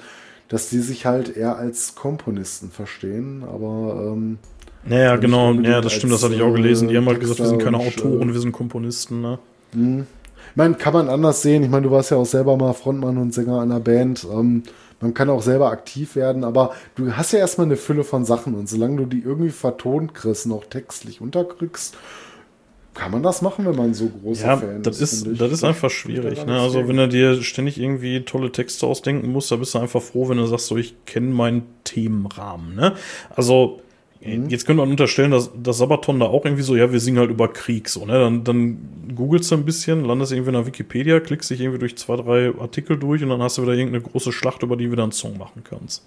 dass 0.50 0.70
die 0.70 0.80
sich 0.80 1.06
halt 1.06 1.36
eher 1.38 1.58
als 1.58 1.96
Komponisten 1.96 2.70
verstehen, 2.70 3.44
aber 3.44 4.14
ähm, 4.14 4.40
naja, 4.86 5.18
genau, 5.18 5.52
ja, 5.54 5.82
das 5.82 5.94
stimmt, 5.94 6.14
das 6.14 6.24
hatte 6.24 6.36
ich 6.36 6.42
auch 6.42 6.54
gelesen. 6.54 6.88
Die 6.88 6.96
haben 6.96 7.08
halt 7.08 7.20
gesagt, 7.20 7.40
wir 7.40 7.48
sind 7.48 7.62
keine 7.62 7.78
Autoren, 7.78 8.34
wir 8.34 8.40
sind 8.40 8.54
Komponisten, 8.54 9.22
ne? 9.22 9.40
Mhm. 9.74 10.08
Ich 10.52 10.56
meine, 10.56 10.76
kann 10.76 10.94
man 10.94 11.10
anders 11.10 11.42
sehen. 11.42 11.64
Ich 11.64 11.70
meine, 11.70 11.84
du 11.84 11.92
warst 11.92 12.12
ja 12.12 12.18
auch 12.18 12.26
selber 12.26 12.56
mal 12.58 12.74
Frontmann 12.74 13.18
und 13.18 13.34
Sänger 13.34 13.62
einer 13.62 13.80
Band. 13.80 14.26
Ähm, 14.32 14.64
man 15.00 15.14
kann 15.14 15.30
auch 15.30 15.42
selber 15.42 15.72
aktiv 15.72 16.16
werden, 16.16 16.44
aber 16.44 16.74
du 16.96 17.12
hast 17.16 17.32
ja 17.32 17.40
erstmal 17.40 17.68
eine 17.68 17.78
Fülle 17.78 18.04
von 18.04 18.26
Sachen 18.26 18.56
und 18.56 18.68
solange 18.68 18.98
du 18.98 19.06
die 19.06 19.22
irgendwie 19.22 19.50
vertont 19.50 20.14
kriegst 20.14 20.52
auch 20.52 20.66
textlich 20.66 21.22
unterkriegst, 21.22 21.96
kann 22.98 23.12
man 23.12 23.22
das 23.22 23.44
machen, 23.44 23.66
wenn 23.66 23.76
man 23.76 23.94
so 23.94 24.10
große 24.10 24.44
ja, 24.44 24.58
Fan 24.58 24.82
das 24.82 25.00
ist? 25.00 25.28
das 25.40 25.52
ist 25.52 25.64
einfach 25.64 25.92
schwierig. 25.92 26.46
Ne? 26.46 26.60
Also 26.60 26.88
wenn 26.88 26.98
du 26.98 27.08
dir 27.08 27.44
ständig 27.44 27.80
irgendwie 27.80 28.22
tolle 28.22 28.52
Texte 28.52 28.88
ausdenken 28.88 29.32
musst, 29.32 29.52
da 29.52 29.56
bist 29.58 29.76
du 29.76 29.80
einfach 29.80 30.02
froh, 30.02 30.30
wenn 30.30 30.38
du 30.38 30.48
sagst, 30.48 30.66
so 30.66 30.78
ich 30.78 30.96
kenne 31.06 31.28
meinen 31.28 31.64
Themenrahmen. 31.84 32.76
Ne? 32.76 32.96
Also 33.30 33.82
Mhm. 34.28 34.50
Jetzt 34.50 34.66
könnte 34.66 34.82
man 34.82 34.90
unterstellen, 34.90 35.32
dass, 35.32 35.50
dass 35.56 35.78
Sabaton 35.78 36.20
da 36.20 36.26
auch 36.26 36.46
irgendwie 36.46 36.64
so, 36.64 36.76
ja, 36.76 36.92
wir 36.92 37.00
singen 37.00 37.20
halt 37.20 37.30
über 37.30 37.48
Krieg, 37.48 37.90
so, 37.90 38.06
ne? 38.06 38.14
Dann, 38.14 38.44
dann 38.44 38.78
googelst 39.16 39.52
du 39.52 39.56
ein 39.56 39.66
bisschen, 39.66 40.04
landest 40.06 40.32
irgendwie 40.32 40.50
in 40.50 40.56
der 40.56 40.66
Wikipedia, 40.66 41.20
klickst 41.20 41.50
dich 41.50 41.62
irgendwie 41.62 41.80
durch 41.80 41.98
zwei, 41.98 42.18
drei 42.18 42.54
Artikel 42.60 42.98
durch 42.98 43.24
und 43.24 43.30
dann 43.30 43.42
hast 43.42 43.58
du 43.58 43.64
wieder 43.64 43.74
irgendeine 43.74 44.04
große 44.04 44.32
Schlacht, 44.32 44.64
über 44.64 44.76
die 44.76 44.86
du 44.86 44.92
wieder 44.92 45.04
einen 45.04 45.12
Song 45.12 45.38
machen 45.38 45.64
kannst. 45.64 46.06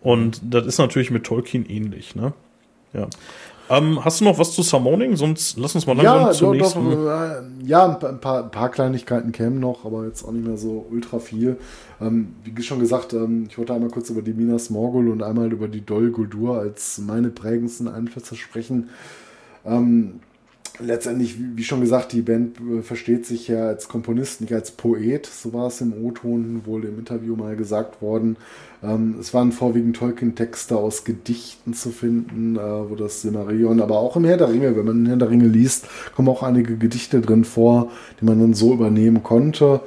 Und 0.00 0.40
das 0.42 0.66
ist 0.66 0.78
natürlich 0.78 1.10
mit 1.10 1.24
Tolkien 1.24 1.68
ähnlich, 1.68 2.14
ne? 2.14 2.32
Ja. 2.92 3.08
Ähm, 3.68 4.04
hast 4.04 4.20
du 4.20 4.24
noch 4.24 4.38
was 4.38 4.52
zu 4.52 4.62
Summoning? 4.62 5.16
Sonst 5.16 5.58
lass 5.58 5.74
uns 5.74 5.86
mal 5.86 5.96
langsam 5.96 6.20
ja, 6.20 6.30
zum 6.32 6.46
doch, 6.46 6.54
nächsten. 6.54 6.90
Doch, 6.90 7.06
äh, 7.06 7.42
ja, 7.64 7.86
ein 7.86 8.20
paar, 8.20 8.44
ein 8.44 8.50
paar, 8.50 8.70
Kleinigkeiten 8.70 9.32
kämen 9.32 9.58
noch, 9.58 9.84
aber 9.84 10.04
jetzt 10.04 10.24
auch 10.24 10.32
nicht 10.32 10.46
mehr 10.46 10.56
so 10.56 10.86
ultra 10.90 11.18
viel. 11.18 11.56
Ähm, 12.00 12.34
wie 12.44 12.62
schon 12.62 12.80
gesagt, 12.80 13.12
ähm, 13.12 13.46
ich 13.48 13.58
wollte 13.58 13.74
einmal 13.74 13.90
kurz 13.90 14.10
über 14.10 14.22
die 14.22 14.34
Minas 14.34 14.70
Morgul 14.70 15.08
und 15.08 15.22
einmal 15.22 15.52
über 15.52 15.68
die 15.68 15.84
Dol 15.84 16.10
Guldur 16.10 16.58
als 16.58 16.98
meine 16.98 17.30
prägendsten 17.30 17.88
Einflüsse 17.88 18.36
sprechen. 18.36 18.90
Ähm, 19.64 20.20
letztendlich, 20.78 21.36
wie 21.38 21.64
schon 21.64 21.80
gesagt, 21.80 22.12
die 22.12 22.22
Band 22.22 22.58
äh, 22.60 22.82
versteht 22.82 23.26
sich 23.26 23.48
ja 23.48 23.66
als 23.66 23.88
Komponist, 23.88 24.40
nicht 24.40 24.52
als 24.52 24.70
Poet. 24.70 25.26
So 25.26 25.52
war 25.52 25.68
es 25.68 25.80
im 25.80 25.92
O-Ton 25.92 26.62
wohl 26.66 26.84
im 26.84 26.98
Interview 26.98 27.36
mal 27.36 27.56
gesagt 27.56 28.02
worden. 28.02 28.36
Ähm, 28.82 29.16
es 29.20 29.32
waren 29.34 29.52
vorwiegend 29.52 29.96
Tolkien-Texte 29.96 30.76
aus 30.76 31.04
Gedichten 31.04 31.74
zu 31.74 31.90
finden, 31.90 32.56
äh, 32.56 32.60
wo 32.60 32.94
das 32.94 33.22
Silmarillion, 33.22 33.80
aber 33.80 33.98
auch 33.98 34.16
im 34.16 34.24
Herr 34.24 34.36
der 34.36 34.50
Ringe, 34.50 34.76
wenn 34.76 34.84
man 34.84 35.06
Herr 35.06 35.16
der 35.16 35.30
Ringe 35.30 35.46
liest, 35.46 35.86
kommen 36.14 36.28
auch 36.28 36.42
einige 36.42 36.76
Gedichte 36.76 37.20
drin 37.20 37.44
vor, 37.44 37.90
die 38.20 38.24
man 38.24 38.40
dann 38.40 38.54
so 38.54 38.72
übernehmen 38.72 39.22
konnte. 39.22 39.80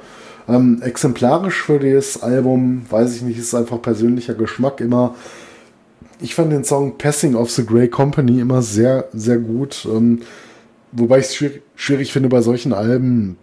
Ähm, 0.48 0.82
exemplarisch 0.82 1.62
für 1.62 1.78
das 1.78 2.22
Album, 2.22 2.82
weiß 2.90 3.16
ich 3.16 3.22
nicht, 3.22 3.38
ist 3.38 3.54
einfach 3.54 3.80
persönlicher 3.80 4.34
Geschmack 4.34 4.80
immer. 4.80 5.14
Ich 6.20 6.34
fand 6.34 6.52
den 6.52 6.64
Song 6.64 6.98
Passing 6.98 7.34
of 7.34 7.50
the 7.50 7.64
Grey 7.64 7.88
Company 7.88 8.40
immer 8.40 8.62
sehr, 8.62 9.08
sehr 9.12 9.38
gut. 9.38 9.86
Ähm, 9.90 10.20
Wobei 10.92 11.18
ich 11.18 11.26
es 11.26 11.34
schwierig, 11.36 11.62
schwierig, 11.76 12.12
finde, 12.12 12.28
bei 12.28 12.42
solchen 12.42 12.72
Alben 12.72 13.36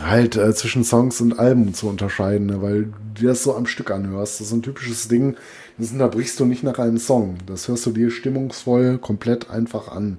halt 0.00 0.36
äh, 0.36 0.54
zwischen 0.54 0.84
Songs 0.84 1.20
und 1.20 1.38
Alben 1.38 1.74
zu 1.74 1.88
unterscheiden, 1.88 2.46
ne? 2.46 2.62
weil 2.62 2.92
du 3.14 3.26
das 3.26 3.42
so 3.42 3.54
am 3.54 3.66
Stück 3.66 3.90
anhörst. 3.90 4.40
Das 4.40 4.48
ist 4.48 4.52
ein 4.52 4.62
typisches 4.62 5.08
Ding, 5.08 5.36
das 5.78 5.92
unterbrichst 5.92 6.38
du 6.40 6.44
nicht 6.44 6.62
nach 6.62 6.78
einem 6.78 6.98
Song. 6.98 7.38
Das 7.46 7.68
hörst 7.68 7.86
du 7.86 7.90
dir 7.90 8.10
stimmungsvoll 8.10 8.98
komplett 8.98 9.50
einfach 9.50 9.88
an. 9.88 10.18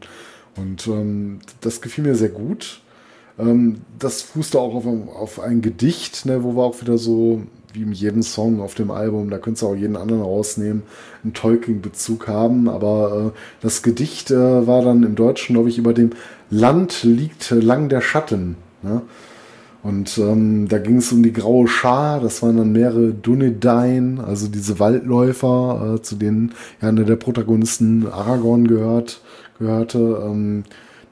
Und 0.55 0.87
ähm, 0.87 1.39
das 1.61 1.81
gefiel 1.81 2.03
mir 2.03 2.15
sehr 2.15 2.29
gut. 2.29 2.81
Ähm, 3.39 3.81
das 3.99 4.21
fußte 4.21 4.59
auch 4.59 4.73
auf, 4.73 4.85
auf 4.85 5.39
ein 5.39 5.61
Gedicht, 5.61 6.25
ne, 6.25 6.43
wo 6.43 6.55
wir 6.55 6.63
auch 6.63 6.81
wieder 6.81 6.97
so 6.97 7.43
wie 7.73 7.83
in 7.83 7.91
jedem 7.91 8.23
Song 8.23 8.61
auf 8.61 8.75
dem 8.75 8.91
Album, 8.91 9.29
da 9.29 9.37
könntest 9.37 9.61
du 9.61 9.67
auch 9.67 9.75
jeden 9.75 9.97
anderen 9.97 10.21
rausnehmen, 10.21 10.83
einen 11.23 11.33
Tolkien-Bezug 11.33 12.27
haben. 12.27 12.69
Aber 12.69 13.33
äh, 13.33 13.39
das 13.61 13.83
Gedicht 13.83 14.31
äh, 14.31 14.67
war 14.67 14.83
dann 14.83 15.03
im 15.03 15.15
Deutschen, 15.15 15.53
glaube 15.53 15.69
ich, 15.69 15.77
über 15.77 15.93
dem 15.93 16.11
Land 16.49 17.03
liegt 17.03 17.51
lang 17.51 17.89
der 17.89 18.01
Schatten. 18.01 18.55
Ne? 18.81 19.01
Und 19.87 20.17
ähm, 20.17 20.67
da 20.67 20.79
ging 20.79 20.97
es 20.97 21.13
um 21.13 21.23
die 21.23 21.31
graue 21.31 21.69
Schar, 21.69 22.19
das 22.19 22.43
waren 22.43 22.57
dann 22.57 22.73
mehrere 22.73 23.13
Dunedain, 23.13 24.19
also 24.19 24.49
diese 24.49 24.81
Waldläufer, 24.81 25.95
äh, 25.95 26.01
zu 26.01 26.17
denen 26.17 26.51
ja 26.81 26.89
einer 26.89 27.05
der 27.05 27.15
Protagonisten 27.15 28.05
Aragorn 28.05 28.67
gehört, 28.67 29.21
gehörte, 29.59 30.21
ähm, 30.25 30.65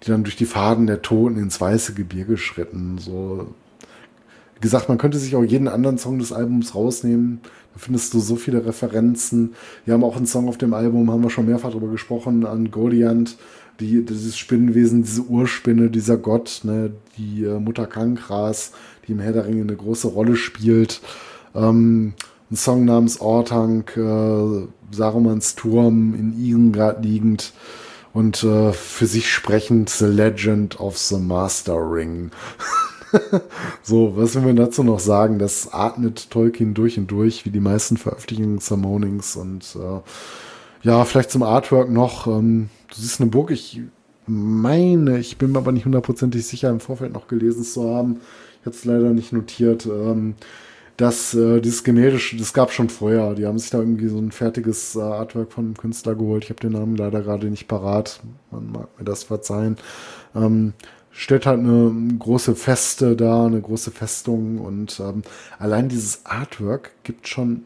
die 0.04 0.10
dann 0.10 0.26
durch 0.26 0.36
die 0.36 0.46
Faden 0.46 0.88
der 0.88 1.02
Toten 1.02 1.38
ins 1.38 1.62
weiße 1.62 1.94
Gebirge 1.94 2.36
schritten. 2.36 2.98
So, 2.98 3.48
wie 4.56 4.60
gesagt, 4.60 4.90
man 4.90 4.98
könnte 4.98 5.20
sich 5.20 5.38
auch 5.38 5.44
jeden 5.46 5.70
anderen 5.70 5.98
Song 5.98 6.20
des 6.20 6.34
Albums 6.34 6.76
rausnehmen. 6.76 7.40
Da 7.74 7.80
findest 7.80 8.14
du 8.14 8.20
so 8.20 8.36
viele 8.36 8.66
Referenzen. 8.66 9.54
Wir 9.86 9.94
haben 9.94 10.04
auch 10.04 10.18
einen 10.18 10.26
Song 10.26 10.50
auf 10.50 10.58
dem 10.58 10.74
Album, 10.74 11.10
haben 11.10 11.24
wir 11.24 11.30
schon 11.30 11.46
mehrfach 11.46 11.70
darüber 11.70 11.92
gesprochen, 11.92 12.46
an 12.46 12.72
Goliant, 12.72 13.38
die, 13.80 14.06
dieses 14.06 14.38
Spinnenwesen, 14.38 15.04
diese 15.04 15.24
Urspinne, 15.24 15.90
dieser 15.90 16.18
Gott, 16.18 16.62
ne, 16.64 16.92
die 17.18 17.44
äh, 17.44 17.60
Mutter 17.60 17.88
Kankras, 17.88 18.72
die 19.08 19.14
im 19.14 19.20
Herr 19.20 19.34
der 19.34 19.46
Ringe 19.46 19.62
eine 19.62 19.76
große 19.76 20.08
Rolle 20.08 20.36
spielt. 20.36 21.02
Ähm, 21.54 22.14
ein 22.52 22.56
Song 22.56 22.86
namens 22.86 23.22
Ortank, 23.22 23.98
äh, 23.98 24.68
Sarumans 24.92 25.56
Turm 25.56 26.14
in 26.14 26.34
Isengard 26.40 27.04
liegend 27.04 27.54
und 28.14 28.44
äh, 28.44 28.72
für 28.72 29.08
sich 29.08 29.30
sprechend 29.32 29.90
The 29.90 30.06
Legend 30.06 30.80
of 30.80 30.98
the 30.98 31.18
Master 31.18 31.76
Ring. 31.76 32.32
so, 33.84 34.16
was 34.16 34.36
will 34.36 34.44
man 34.44 34.56
dazu 34.56 34.84
noch 34.84 35.00
sagen? 35.00 35.40
Das 35.40 35.74
atmet 35.74 36.30
Tolkien 36.30 36.74
durch 36.74 36.98
und 36.98 37.08
durch, 37.08 37.46
wie 37.46 37.50
die 37.50 37.60
meisten 37.60 37.98
Veröffentlichungen 37.98 38.60
Summonings 38.60 39.36
und 39.36 39.76
äh, 39.76 40.00
ja, 40.86 41.04
vielleicht 41.04 41.32
zum 41.32 41.44
Artwork 41.44 41.90
noch. 41.90 42.28
Ähm, 42.28 42.70
du 42.90 42.96
siehst 42.96 43.20
eine 43.20 43.30
Burg, 43.30 43.50
ich 43.50 43.82
meine, 44.28 45.18
ich 45.18 45.38
bin 45.38 45.52
mir 45.52 45.58
aber 45.58 45.72
nicht 45.72 45.86
hundertprozentig 45.86 46.46
sicher, 46.46 46.70
im 46.70 46.80
Vorfeld 46.80 47.14
noch 47.14 47.28
gelesen 47.28 47.64
zu 47.64 47.90
haben. 47.90 48.22
Ich 48.62 48.66
habe 48.68 48.76
es 48.76 48.86
leider 48.86 49.10
nicht 49.10 49.34
notiert. 49.34 49.88
Ähm, 49.88 50.36
dass 50.98 51.34
äh, 51.34 51.60
dieses 51.60 51.84
Gemälde, 51.84 52.20
das 52.38 52.54
gab 52.54 52.72
schon 52.72 52.88
vorher. 52.90 53.34
Die 53.34 53.46
haben 53.46 53.60
sich 53.60 53.70
da 53.70 53.80
irgendwie 53.80 54.08
so 54.08 54.18
ein 54.18 54.32
fertiges 54.32 54.96
äh, 54.96 55.02
Artwork 55.02 55.52
von 55.52 55.66
einem 55.66 55.78
Künstler 55.78 56.16
geholt. 56.16 56.46
Ich 56.46 56.50
habe 56.52 56.62
den 56.62 56.72
Namen 56.72 56.96
leider 56.96 57.22
gerade 57.22 57.48
nicht 57.48 57.68
parat. 57.68 58.22
Man 58.52 58.72
mag 58.72 58.88
mir 58.98 59.04
das 59.04 59.26
verzeihen. 59.26 59.76
Ähm, 60.36 60.74
stellt 61.12 61.46
halt 61.48 61.60
eine 61.60 61.94
große 62.18 62.56
Feste 62.56 63.16
da, 63.16 63.46
eine 63.46 63.60
große 63.60 63.92
Festung 63.92 64.60
und 64.60 65.00
ähm, 65.02 65.24
allein 65.60 65.90
dieses 65.90 66.26
Artwork 66.26 66.92
gibt 67.04 67.28
schon 67.28 67.64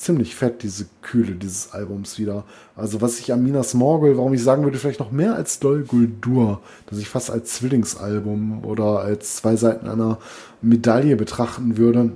ziemlich 0.00 0.34
fett 0.34 0.62
diese 0.62 0.86
Kühle 1.02 1.34
dieses 1.34 1.72
Albums 1.72 2.18
wieder. 2.18 2.44
Also 2.74 3.02
was 3.02 3.18
ich 3.18 3.34
an 3.34 3.42
Minas 3.42 3.74
Morgul, 3.74 4.16
warum 4.16 4.32
ich 4.32 4.42
sagen 4.42 4.64
würde, 4.64 4.78
vielleicht 4.78 4.98
noch 4.98 5.12
mehr 5.12 5.34
als 5.34 5.58
Dol 5.58 5.82
Guldur, 5.82 6.62
das 6.86 6.98
ich 6.98 7.10
fast 7.10 7.30
als 7.30 7.56
Zwillingsalbum 7.56 8.64
oder 8.64 9.00
als 9.00 9.36
zwei 9.36 9.56
Seiten 9.56 9.86
einer 9.86 10.18
Medaille 10.62 11.16
betrachten 11.16 11.76
würde, 11.76 12.12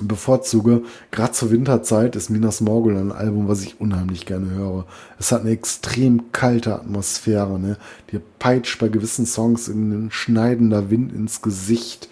bevorzuge. 0.00 0.82
Gerade 1.10 1.32
zur 1.32 1.50
Winterzeit 1.50 2.14
ist 2.14 2.30
Minas 2.30 2.60
Morgul 2.60 2.96
ein 2.96 3.10
Album, 3.10 3.48
was 3.48 3.62
ich 3.62 3.80
unheimlich 3.80 4.24
gerne 4.24 4.52
höre. 4.52 4.86
Es 5.18 5.32
hat 5.32 5.40
eine 5.40 5.50
extrem 5.50 6.30
kalte 6.30 6.76
Atmosphäre. 6.76 7.58
Ne? 7.58 7.76
Die 8.12 8.20
peitscht 8.38 8.78
bei 8.78 8.88
gewissen 8.88 9.26
Songs 9.26 9.66
in 9.66 9.90
ein 9.90 10.10
schneidender 10.12 10.90
Wind 10.90 11.12
ins 11.12 11.42
Gesicht. 11.42 12.08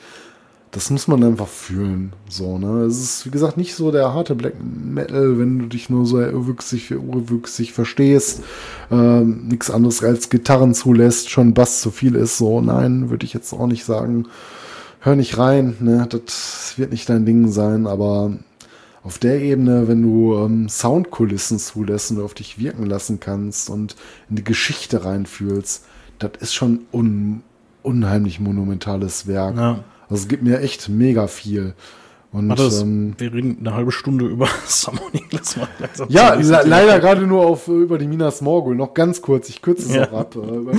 Das 0.71 0.91
muss 0.91 1.09
man 1.09 1.25
einfach 1.25 1.49
fühlen. 1.49 2.13
So, 2.29 2.59
ne? 2.59 2.83
Es 2.85 3.01
ist, 3.03 3.27
wie 3.27 3.31
gesagt, 3.31 3.57
nicht 3.57 3.75
so 3.75 3.91
der 3.91 4.13
harte 4.13 4.35
Black 4.35 4.55
Metal, 4.63 5.39
wenn 5.39 5.59
du 5.59 5.67
dich 5.67 5.89
nur 5.89 6.05
so 6.05 6.19
urwüchsig, 6.19 6.93
urwüchsig 6.93 7.73
verstehst. 7.73 8.43
Ähm, 8.91 9.49
Nichts 9.49 9.71
anderes 9.71 10.05
als 10.05 10.29
Gitarren 10.29 10.75
zulässt, 10.75 11.31
schon 11.31 11.55
Bass 11.55 11.81
zu 11.81 11.91
viel 11.91 12.15
ist. 12.15 12.37
So, 12.39 12.61
nein, 12.61 13.09
würde 13.09 13.25
ich 13.25 13.33
jetzt 13.33 13.53
auch 13.53 13.67
nicht 13.67 13.85
sagen 13.85 14.27
hör 15.01 15.17
nicht 15.17 15.39
rein, 15.39 15.77
ne? 15.81 16.07
das 16.09 16.75
wird 16.77 16.91
nicht 16.91 17.09
dein 17.09 17.27
Ding 17.27 17.49
sein, 17.49 17.87
aber 17.87 18.33
auf 19.03 19.19
der 19.19 19.41
Ebene, 19.41 19.89
wenn 19.89 20.03
du 20.03 20.37
ähm, 20.37 20.69
Soundkulissen 20.69 21.59
zulässt 21.59 22.11
und 22.11 22.21
auf 22.21 22.35
dich 22.35 22.59
wirken 22.59 22.87
lassen 22.87 23.21
kannst 23.21 23.71
und 23.71 23.97
in 24.29 24.37
die 24.37 24.45
Geschichte 24.45 25.05
reinfühlst, 25.05 25.85
das 26.19 26.33
ist 26.41 26.55
schon 26.55 26.81
un 26.93 27.43
unheimlich 27.83 28.39
monumentales 28.41 29.27
Werk. 29.27 29.57
Ja. 29.57 29.85
Also 30.09 30.23
es 30.23 30.28
gibt 30.28 30.43
mir 30.43 30.61
echt 30.61 30.89
mega 30.89 31.27
viel. 31.27 31.75
Und, 32.31 32.51
das, 32.51 32.83
ähm, 32.83 33.15
wir 33.17 33.33
reden 33.33 33.59
eine 33.61 33.75
halbe 33.75 33.91
Stunde 33.91 34.27
über 34.27 34.49
Summoning. 34.67 35.25
ja, 36.09 36.35
leider 36.35 37.01
gerade 37.01 37.27
nur 37.27 37.47
auf 37.47 37.69
über 37.69 37.97
die 37.97 38.07
Minas 38.07 38.43
Morgul. 38.43 38.77
Noch 38.77 38.93
ganz 38.93 39.23
kurz, 39.23 39.49
ich 39.49 39.62
kürze 39.62 39.89
es 39.89 39.95
ja. 39.95 40.09
auch 40.09 40.12
ab. 40.12 40.37
Äh, 40.37 40.77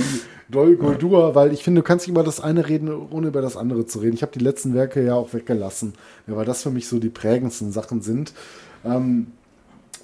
Dol 0.48 0.76
Guldur, 0.76 1.34
weil 1.34 1.52
ich 1.52 1.62
finde, 1.62 1.80
du 1.80 1.86
kannst 1.86 2.06
nicht 2.06 2.12
über 2.12 2.24
das 2.24 2.40
eine 2.40 2.68
reden, 2.68 2.90
ohne 3.10 3.28
über 3.28 3.40
das 3.40 3.56
andere 3.56 3.86
zu 3.86 4.00
reden. 4.00 4.14
Ich 4.14 4.22
habe 4.22 4.32
die 4.32 4.44
letzten 4.44 4.74
Werke 4.74 5.04
ja 5.04 5.14
auch 5.14 5.32
weggelassen, 5.32 5.94
ja, 6.26 6.36
weil 6.36 6.44
das 6.44 6.62
für 6.62 6.70
mich 6.70 6.88
so 6.88 6.98
die 6.98 7.08
prägendsten 7.08 7.72
Sachen 7.72 8.00
sind. 8.00 8.32
Ähm, 8.84 9.28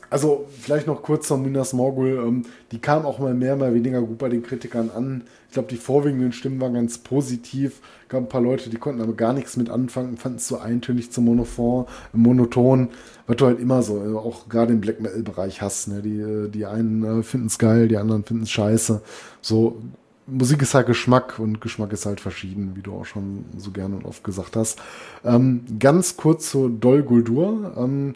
also 0.09 0.47
vielleicht 0.61 0.87
noch 0.87 1.03
kurz 1.03 1.27
zur 1.29 1.39
Minas 1.39 1.73
Morgul. 1.73 2.23
Ähm, 2.25 2.43
die 2.71 2.79
kam 2.79 3.05
auch 3.05 3.19
mal 3.19 3.35
mehr, 3.35 3.57
mal 3.57 3.75
weniger 3.75 4.01
gut 4.03 4.19
bei 4.19 4.29
den 4.29 4.43
Kritikern 4.43 4.91
an. 4.95 5.25
Ich 5.49 5.55
glaube, 5.55 5.69
die 5.69 5.77
vorwiegenden 5.77 6.33
Stimmen 6.33 6.61
waren 6.61 6.75
ganz 6.75 6.99
positiv. 6.99 7.81
Gab 8.09 8.23
ein 8.23 8.29
paar 8.29 8.41
Leute, 8.41 8.71
die 8.71 8.77
konnten 8.77 9.03
aber 9.03 9.15
gar 9.15 9.33
nichts 9.33 9.57
mit 9.57 9.69
anfangen, 9.69 10.17
fanden 10.17 10.39
es 10.39 10.47
so 10.47 10.59
eintönig 10.59 11.11
zu 11.11 11.21
monophon, 11.21 11.87
monoton, 12.13 12.91
was 13.27 13.37
du 13.37 13.47
halt 13.47 13.59
immer 13.59 13.83
so, 13.83 14.03
äh, 14.03 14.17
auch 14.17 14.49
gerade 14.49 14.73
im 14.73 14.81
Black 14.81 15.01
Metal-Bereich 15.01 15.61
hast. 15.61 15.89
Ne? 15.89 16.03
Die, 16.03 16.21
äh, 16.21 16.49
die 16.49 16.67
einen 16.67 17.21
äh, 17.21 17.23
finden 17.23 17.49
es 17.49 17.59
geil, 17.59 17.89
die 17.89 17.97
anderen 17.97 18.25
finden 18.25 18.45
es 18.45 18.51
scheiße. 18.51 19.03
So 19.41 19.83
Musik 20.29 20.63
ist 20.63 20.75
halt 20.75 20.89
Geschmack 20.89 21.39
und 21.39 21.61
Geschmack 21.61 21.93
ist 21.93 22.05
halt 22.05 22.21
verschieden, 22.21 22.73
wie 22.75 22.83
du 22.83 22.93
auch 22.93 23.05
schon 23.05 23.45
so 23.57 23.71
gerne 23.71 23.97
und 23.97 24.05
oft 24.05 24.25
gesagt 24.25 24.57
hast. 24.57 24.81
Ähm, 25.25 25.65
ganz 25.79 26.17
kurz 26.17 26.51
zu 26.51 26.69
Dol 26.69 27.03
Guldur. 27.03 27.75
Ähm, 27.77 28.15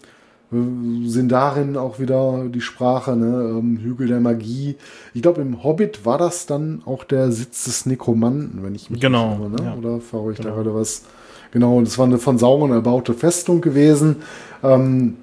sind 0.50 1.30
darin 1.30 1.76
auch 1.76 2.00
wieder 2.00 2.46
die 2.48 2.60
Sprache, 2.60 3.14
ne? 3.14 3.58
Ähm, 3.58 3.78
Hügel 3.78 4.08
der 4.08 4.20
Magie. 4.20 4.76
Ich 5.14 5.22
glaube, 5.22 5.42
im 5.42 5.62
Hobbit 5.62 6.04
war 6.04 6.18
das 6.18 6.46
dann 6.46 6.82
auch 6.86 7.04
der 7.04 7.30
Sitz 7.30 7.64
des 7.64 7.86
Nekromanten, 7.86 8.62
wenn 8.64 8.74
ich 8.74 8.90
mich 8.90 9.00
genau, 9.00 9.38
irre, 9.40 9.50
ne? 9.50 9.64
Ja. 9.64 9.74
Oder 9.76 10.00
fahre 10.00 10.32
ich 10.32 10.38
genau. 10.38 10.50
da 10.50 10.54
gerade 10.56 10.74
was? 10.74 11.04
Genau, 11.52 11.80
das 11.80 11.98
war 11.98 12.06
eine 12.06 12.18
von 12.18 12.38
Sauron 12.38 12.72
erbaute 12.72 13.14
Festung 13.14 13.60
gewesen. 13.60 14.16
Ähm, 14.62 15.18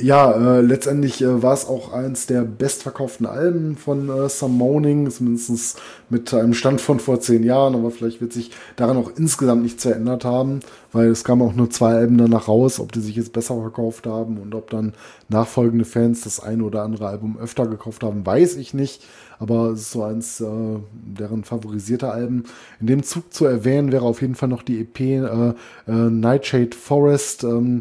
ja, 0.00 0.58
äh, 0.58 0.60
letztendlich 0.60 1.22
äh, 1.22 1.42
war 1.42 1.54
es 1.54 1.66
auch 1.66 1.92
eins 1.92 2.26
der 2.26 2.42
bestverkauften 2.42 3.26
Alben 3.26 3.76
von 3.76 4.08
äh, 4.08 4.28
Some 4.28 4.54
Moaning, 4.54 5.10
zumindest 5.10 5.80
mit 6.08 6.32
einem 6.32 6.54
Stand 6.54 6.80
von 6.80 7.00
vor 7.00 7.20
zehn 7.20 7.44
Jahren, 7.44 7.74
aber 7.74 7.90
vielleicht 7.90 8.20
wird 8.20 8.32
sich 8.32 8.50
daran 8.76 8.96
auch 8.96 9.10
insgesamt 9.16 9.62
nichts 9.62 9.82
verändert 9.82 10.24
haben, 10.24 10.60
weil 10.92 11.08
es 11.08 11.24
kamen 11.24 11.42
auch 11.42 11.54
nur 11.54 11.70
zwei 11.70 11.94
Alben 11.94 12.18
danach 12.18 12.48
raus, 12.48 12.80
ob 12.80 12.92
die 12.92 13.00
sich 13.00 13.16
jetzt 13.16 13.32
besser 13.32 13.60
verkauft 13.60 14.06
haben 14.06 14.38
und 14.38 14.54
ob 14.54 14.70
dann 14.70 14.94
nachfolgende 15.28 15.84
Fans 15.84 16.22
das 16.22 16.40
eine 16.40 16.64
oder 16.64 16.82
andere 16.82 17.08
Album 17.08 17.38
öfter 17.38 17.66
gekauft 17.66 18.02
haben, 18.02 18.24
weiß 18.24 18.56
ich 18.56 18.74
nicht, 18.74 19.04
aber 19.38 19.70
es 19.70 19.82
ist 19.82 19.92
so 19.92 20.02
eins 20.02 20.40
äh, 20.40 20.46
deren 20.92 21.44
favorisierte 21.44 22.10
Alben. 22.10 22.44
In 22.80 22.86
dem 22.86 23.02
Zug 23.02 23.32
zu 23.32 23.44
erwähnen 23.44 23.92
wäre 23.92 24.04
auf 24.04 24.20
jeden 24.20 24.34
Fall 24.34 24.48
noch 24.48 24.62
die 24.62 24.80
EP 24.80 25.00
äh, 25.00 25.48
äh, 25.48 25.54
Nightshade 25.86 26.76
Forest, 26.76 27.44
ähm, 27.44 27.80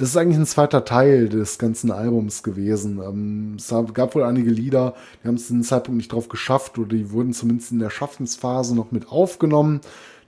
das 0.00 0.08
ist 0.08 0.16
eigentlich 0.16 0.38
ein 0.38 0.46
zweiter 0.46 0.86
Teil 0.86 1.28
des 1.28 1.58
ganzen 1.58 1.90
Albums 1.90 2.42
gewesen. 2.42 3.02
Ähm, 3.06 3.56
es 3.58 3.68
gab 3.92 4.14
wohl 4.14 4.22
einige 4.22 4.50
Lieder, 4.50 4.94
die 5.22 5.28
haben 5.28 5.34
es 5.34 5.48
zu 5.48 5.52
dem 5.52 5.62
Zeitpunkt 5.62 5.98
nicht 5.98 6.10
drauf 6.10 6.30
geschafft 6.30 6.78
oder 6.78 6.88
die 6.88 7.12
wurden 7.12 7.34
zumindest 7.34 7.70
in 7.72 7.80
der 7.80 7.90
Schaffensphase 7.90 8.74
noch 8.74 8.92
mit 8.92 9.12
aufgenommen. 9.12 9.82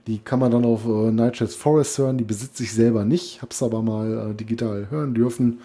Die 0.05 0.19
kann 0.19 0.37
man 0.37 0.51
dann 0.51 0.63
auf 0.63 0.85
äh, 0.85 1.11
Nightshades 1.11 1.55
Forest 1.55 1.97
hören, 1.97 2.19
die 2.19 2.23
besitze 2.23 2.61
ich 2.61 2.71
selber 2.71 3.03
nicht, 3.03 3.41
habe 3.41 3.49
es 3.49 3.63
aber 3.63 3.81
mal 3.81 4.29
äh, 4.29 4.35
digital 4.35 4.87
hören 4.91 5.15
dürfen. 5.15 5.61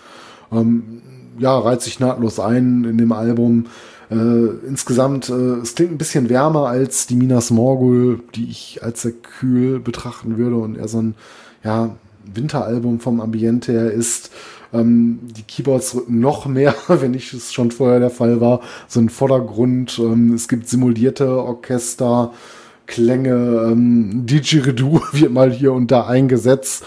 Ähm, 0.50 1.02
ja, 1.38 1.58
reizt 1.58 1.84
sich 1.84 2.00
nahtlos 2.00 2.40
ein 2.40 2.84
in 2.84 2.96
dem 2.96 3.12
Album. 3.12 3.66
Äh, 4.10 4.14
insgesamt, 4.66 5.28
äh, 5.28 5.58
es 5.60 5.74
klingt 5.74 5.92
ein 5.92 5.98
bisschen 5.98 6.30
wärmer 6.30 6.66
als 6.68 7.06
die 7.06 7.16
Minas 7.16 7.50
Morgul, 7.50 8.20
die 8.34 8.48
ich 8.48 8.82
als 8.82 9.02
sehr 9.02 9.12
kühl 9.12 9.80
betrachten 9.80 10.38
würde 10.38 10.56
und 10.56 10.78
eher 10.78 10.88
so 10.88 11.02
ein, 11.02 11.14
ja, 11.62 11.90
Winteralbum 12.34 13.00
vom 13.00 13.20
Ambiente 13.20 13.72
her 13.72 13.90
ist. 13.90 14.30
Ähm, 14.72 15.20
die 15.22 15.42
Keyboards 15.42 15.94
rücken 15.94 16.20
noch 16.20 16.46
mehr, 16.46 16.74
wenn 16.88 17.12
nicht 17.12 17.32
es 17.32 17.52
schon 17.52 17.70
vorher 17.70 18.00
der 18.00 18.10
Fall 18.10 18.40
war, 18.40 18.60
so 18.86 19.00
ein 19.00 19.08
Vordergrund. 19.08 19.98
Ähm, 19.98 20.34
es 20.34 20.48
gibt 20.48 20.68
simulierte 20.68 21.42
Orchester, 21.42 22.32
Klänge, 22.86 23.68
ähm, 23.70 24.26
Didgeridoo 24.26 25.00
wird 25.12 25.32
mal 25.32 25.50
hier 25.50 25.72
und 25.72 25.90
da 25.90 26.06
eingesetzt. 26.06 26.84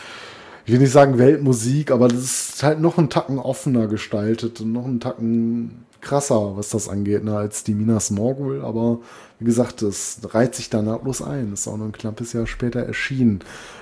Ich 0.66 0.74
will 0.74 0.80
nicht 0.80 0.92
sagen 0.92 1.18
Weltmusik, 1.18 1.92
aber 1.92 2.08
das 2.08 2.24
ist 2.24 2.64
halt 2.64 2.80
noch 2.80 2.98
einen 2.98 3.10
Tacken 3.10 3.40
offener 3.40 3.88
gestaltet 3.88 4.61
und 4.61 4.72
noch 4.72 4.86
einen 4.86 5.00
Tacken 5.00 5.86
krasser, 6.02 6.56
was 6.56 6.70
das 6.70 6.90
angeht, 6.90 7.24
ne, 7.24 7.36
als 7.36 7.64
die 7.64 7.74
Minas 7.74 8.11
Morgul. 8.11 8.61
Aber 8.61 9.00
wie 9.42 9.45
gesagt, 9.45 9.82
es 9.82 10.20
reiht 10.24 10.53
sich 10.53 10.70
da 10.70 10.84
nahtlos 10.84 11.24
ein. 11.24 11.52
Ist 11.52 11.68
auch 11.68 11.76
noch 11.76 11.86
ein 11.86 11.94
knappes 11.94 12.32
Jahr 12.32 12.45
später 12.45 12.82
erschienen. 12.82 13.40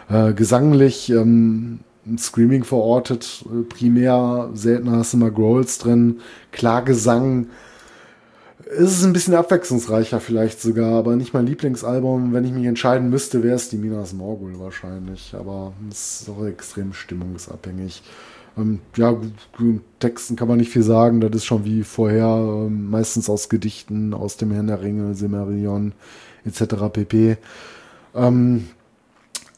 Äh, 0.10 0.32
gesanglich 0.32 1.10
ähm, 1.10 1.82
Screaming 2.18 2.64
verortet, 2.64 3.44
äh, 3.46 3.64
primär, 3.64 4.52
seltener 4.54 5.00
hast 5.00 5.12
du 5.12 5.18
mal 5.18 5.34
Growls 5.34 5.78
drin, 5.78 6.22
Klagesang. 6.54 7.48
Es 8.72 9.00
ist 9.00 9.04
ein 9.04 9.12
bisschen 9.12 9.36
abwechslungsreicher 9.36 10.22
vielleicht 10.22 10.62
sogar, 10.62 10.94
aber 10.94 11.18
nicht 11.18 11.34
mein 11.34 11.46
Lieblingsalbum. 11.46 12.32
Wenn 12.32 12.46
ich 12.46 12.54
mich 12.54 12.66
entscheiden 12.66 13.10
müsste, 13.10 13.44
wäre 13.44 13.58
es 13.58 13.68
die 13.68 13.78
Minas 13.78 14.14
Morgul 14.14 14.60
wahrscheinlich. 14.60 15.34
Aber 15.38 15.74
es 15.92 16.22
ist 16.22 16.30
auch 16.30 16.46
extrem 16.46 16.94
stimmungsabhängig. 16.94 18.02
Ähm, 18.60 18.80
ja, 18.96 19.16
Texten 20.00 20.36
kann 20.36 20.48
man 20.48 20.58
nicht 20.58 20.72
viel 20.72 20.84
sagen. 20.84 21.22
Das 21.22 21.32
ist 21.32 21.46
schon 21.46 21.66
wie 21.66 21.84
vorher, 21.84 22.28
ähm, 22.28 22.90
meistens 22.90 23.30
aus 23.30 23.50
Gedichten, 23.50 24.14
aus 24.14 24.38
dem 24.38 24.52
Herrn 24.52 24.68
der 24.68 24.82
Ringe, 24.82 25.16
Silmarillion 25.16 25.94
etc. 26.46 26.76
pp. 26.92 27.38
Ähm, 28.16 28.66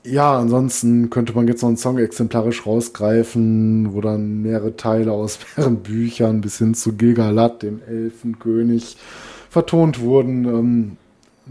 ja, 0.03 0.37
ansonsten 0.37 1.09
könnte 1.09 1.33
man 1.33 1.47
jetzt 1.47 1.61
noch 1.61 1.69
einen 1.69 1.77
Song 1.77 1.99
exemplarisch 1.99 2.65
rausgreifen, 2.65 3.93
wo 3.93 4.01
dann 4.01 4.41
mehrere 4.41 4.75
Teile 4.75 5.11
aus 5.11 5.39
mehreren 5.57 5.77
Büchern 5.77 6.41
bis 6.41 6.57
hin 6.57 6.73
zu 6.73 6.93
Gilgalad, 6.93 7.63
dem 7.63 7.81
Elfenkönig, 7.87 8.97
vertont 9.49 9.99
wurden. 9.99 10.97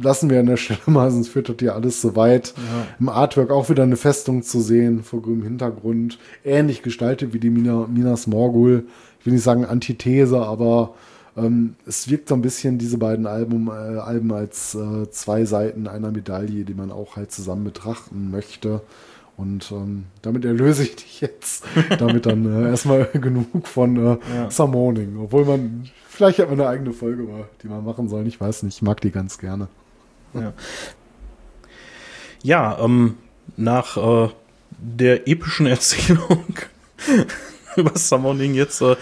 Lassen 0.03 0.31
wir 0.31 0.41
an 0.41 0.47
der 0.47 0.57
Stelle 0.57 0.81
mal, 0.87 1.11
sonst 1.11 1.29
führt 1.29 1.49
das 1.49 1.57
hier 1.59 1.75
alles 1.75 2.01
so 2.01 2.17
weit. 2.17 2.55
Ja. 2.57 2.87
Im 2.99 3.09
Artwork 3.09 3.51
auch 3.51 3.69
wieder 3.69 3.83
eine 3.83 3.97
Festung 3.97 4.43
zu 4.43 4.61
sehen, 4.61 5.03
vor 5.03 5.23
grünem 5.23 5.43
Hintergrund. 5.43 6.19
Ähnlich 6.45 6.83
gestaltet 6.83 7.33
wie 7.35 7.41
die 7.41 7.51
Mina, 7.51 7.87
Minas 7.87 8.27
Morgul. 8.27 8.85
Ich 9.19 9.27
will 9.27 9.35
nicht 9.35 9.43
sagen 9.43 9.65
Antithese, 9.65 10.41
aber 10.41 10.95
ähm, 11.37 11.75
es 11.87 12.09
wirkt 12.11 12.29
so 12.29 12.35
ein 12.35 12.43
bisschen, 12.43 12.79
diese 12.79 12.99
beiden 12.99 13.27
Album, 13.27 13.69
äh, 13.69 13.99
Alben, 13.99 14.33
als 14.33 14.75
äh, 14.75 15.11
zwei 15.11 15.45
Seiten 15.45 15.87
einer 15.87 16.11
Medaille, 16.11 16.65
die 16.65 16.75
man 16.75 16.91
auch 16.91 17.17
halt 17.17 17.33
zusammen 17.33 17.65
betrachten 17.65 18.31
möchte. 18.31 18.81
Und 19.37 19.73
ähm, 19.73 20.05
damit 20.23 20.45
erlöse 20.45 20.83
ich 20.83 20.97
dich 20.97 21.20
jetzt. 21.20 21.65
damit 21.99 22.27
dann 22.27 22.45
äh, 22.45 22.69
erstmal 22.69 23.05
genug 23.12 23.67
von 23.67 23.97
äh, 23.97 24.19
ja. 24.35 24.51
Summoning. 24.51 25.17
Obwohl 25.19 25.45
man, 25.45 25.89
vielleicht 26.09 26.39
hat 26.41 26.51
man 26.51 26.61
eine 26.61 26.69
eigene 26.69 26.93
Folge, 26.93 27.27
die 27.62 27.69
man 27.69 27.85
machen 27.85 28.09
soll. 28.09 28.27
Ich 28.27 28.41
weiß 28.41 28.65
nicht, 28.65 28.77
ich 28.77 28.83
mag 28.83 29.01
die 29.01 29.11
ganz 29.11 29.39
gerne. 29.39 29.69
Ja, 30.34 30.52
ja 32.42 32.78
ähm, 32.84 33.18
nach 33.57 33.97
äh, 33.97 34.28
der 34.78 35.28
epischen 35.28 35.67
Erzählung 35.67 36.44
über 37.76 37.97
Summoning 37.97 38.55
jetzt 38.55 38.81
äh, 38.81 38.97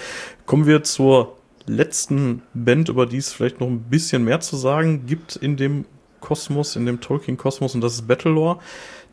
kommen 0.47 0.67
wir 0.67 0.83
zur 0.83 1.37
letzten 1.67 2.43
Band, 2.55 2.89
über 2.89 3.07
die 3.07 3.19
es 3.19 3.33
vielleicht 3.33 3.61
noch 3.61 3.67
ein 3.67 3.83
bisschen 3.83 4.25
mehr 4.25 4.41
zu 4.41 4.57
sagen 4.57 5.07
gibt 5.07 5.37
in 5.37 5.57
dem 5.57 5.85
Kosmos, 6.21 6.77
in 6.77 6.87
dem 6.87 7.01
Tolkien-Kosmos, 7.01 7.75
und 7.75 7.81
das 7.81 7.95
ist 7.95 8.09
Battlelore. 8.09 8.59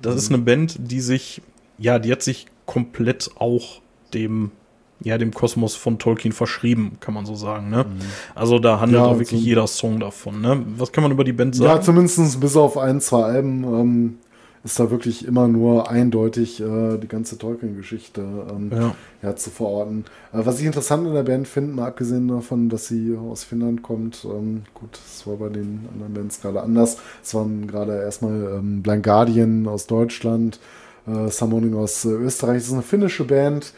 Das 0.01 0.13
mhm. 0.13 0.17
ist 0.17 0.29
eine 0.29 0.37
Band, 0.39 0.75
die 0.79 1.01
sich, 1.01 1.41
ja, 1.77 1.99
die 1.99 2.11
hat 2.11 2.23
sich 2.23 2.47
komplett 2.65 3.31
auch 3.35 3.81
dem 4.13 4.51
ja, 5.01 5.17
dem 5.17 5.33
Kosmos 5.33 5.75
von 5.75 5.99
Tolkien 5.99 6.31
verschrieben, 6.31 6.97
kann 6.99 7.13
man 7.13 7.25
so 7.25 7.35
sagen. 7.35 7.69
Ne? 7.69 7.83
Mhm. 7.83 8.01
Also 8.33 8.59
da 8.59 8.79
handelt 8.79 9.01
ja, 9.01 9.07
auch 9.07 9.19
wirklich 9.19 9.41
so 9.41 9.45
jeder 9.45 9.67
Song 9.67 9.99
davon. 9.99 10.41
Ne? 10.41 10.63
Was 10.77 10.91
kann 10.91 11.03
man 11.03 11.11
über 11.11 11.23
die 11.23 11.33
Band 11.33 11.55
sagen? 11.55 11.69
Ja, 11.69 11.81
zumindest 11.81 12.39
bis 12.39 12.55
auf 12.55 12.77
ein, 12.77 13.01
zwei 13.01 13.23
Alben 13.23 13.63
ähm, 13.63 14.17
ist 14.65 14.79
da 14.79 14.89
wirklich 14.89 15.27
immer 15.27 15.47
nur 15.47 15.91
eindeutig 15.91 16.59
äh, 16.59 16.97
die 16.97 17.07
ganze 17.07 17.37
Tolkien-Geschichte 17.37 18.21
ähm, 18.21 18.71
ja. 18.71 18.95
ja. 19.21 19.35
zu 19.35 19.51
verorten. 19.51 20.05
Äh, 20.33 20.39
was 20.43 20.59
ich 20.59 20.65
interessant 20.65 21.05
in 21.05 21.13
der 21.13 21.23
Band 21.23 21.47
finde, 21.47 21.75
mal 21.75 21.87
abgesehen 21.87 22.27
davon, 22.27 22.69
dass 22.69 22.87
sie 22.87 23.15
aus 23.15 23.43
Finnland 23.43 23.83
kommt, 23.83 24.25
ähm, 24.25 24.63
gut, 24.73 24.89
das 24.93 25.27
war 25.27 25.35
bei 25.35 25.49
den 25.49 25.87
anderen 25.93 26.15
Bands 26.15 26.41
gerade 26.41 26.61
anders. 26.63 26.97
Es 27.23 27.35
waren 27.35 27.67
gerade 27.67 28.01
erstmal 28.01 28.57
ähm, 28.57 28.81
Blind 28.81 29.03
Guardian 29.03 29.67
aus 29.67 29.85
Deutschland, 29.85 30.59
äh, 31.05 31.29
Summoning 31.29 31.75
aus 31.75 32.03
äh, 32.05 32.09
Österreich. 32.09 32.57
Das 32.57 32.67
ist 32.67 32.73
eine 32.73 32.81
finnische 32.81 33.25
Band. 33.25 33.71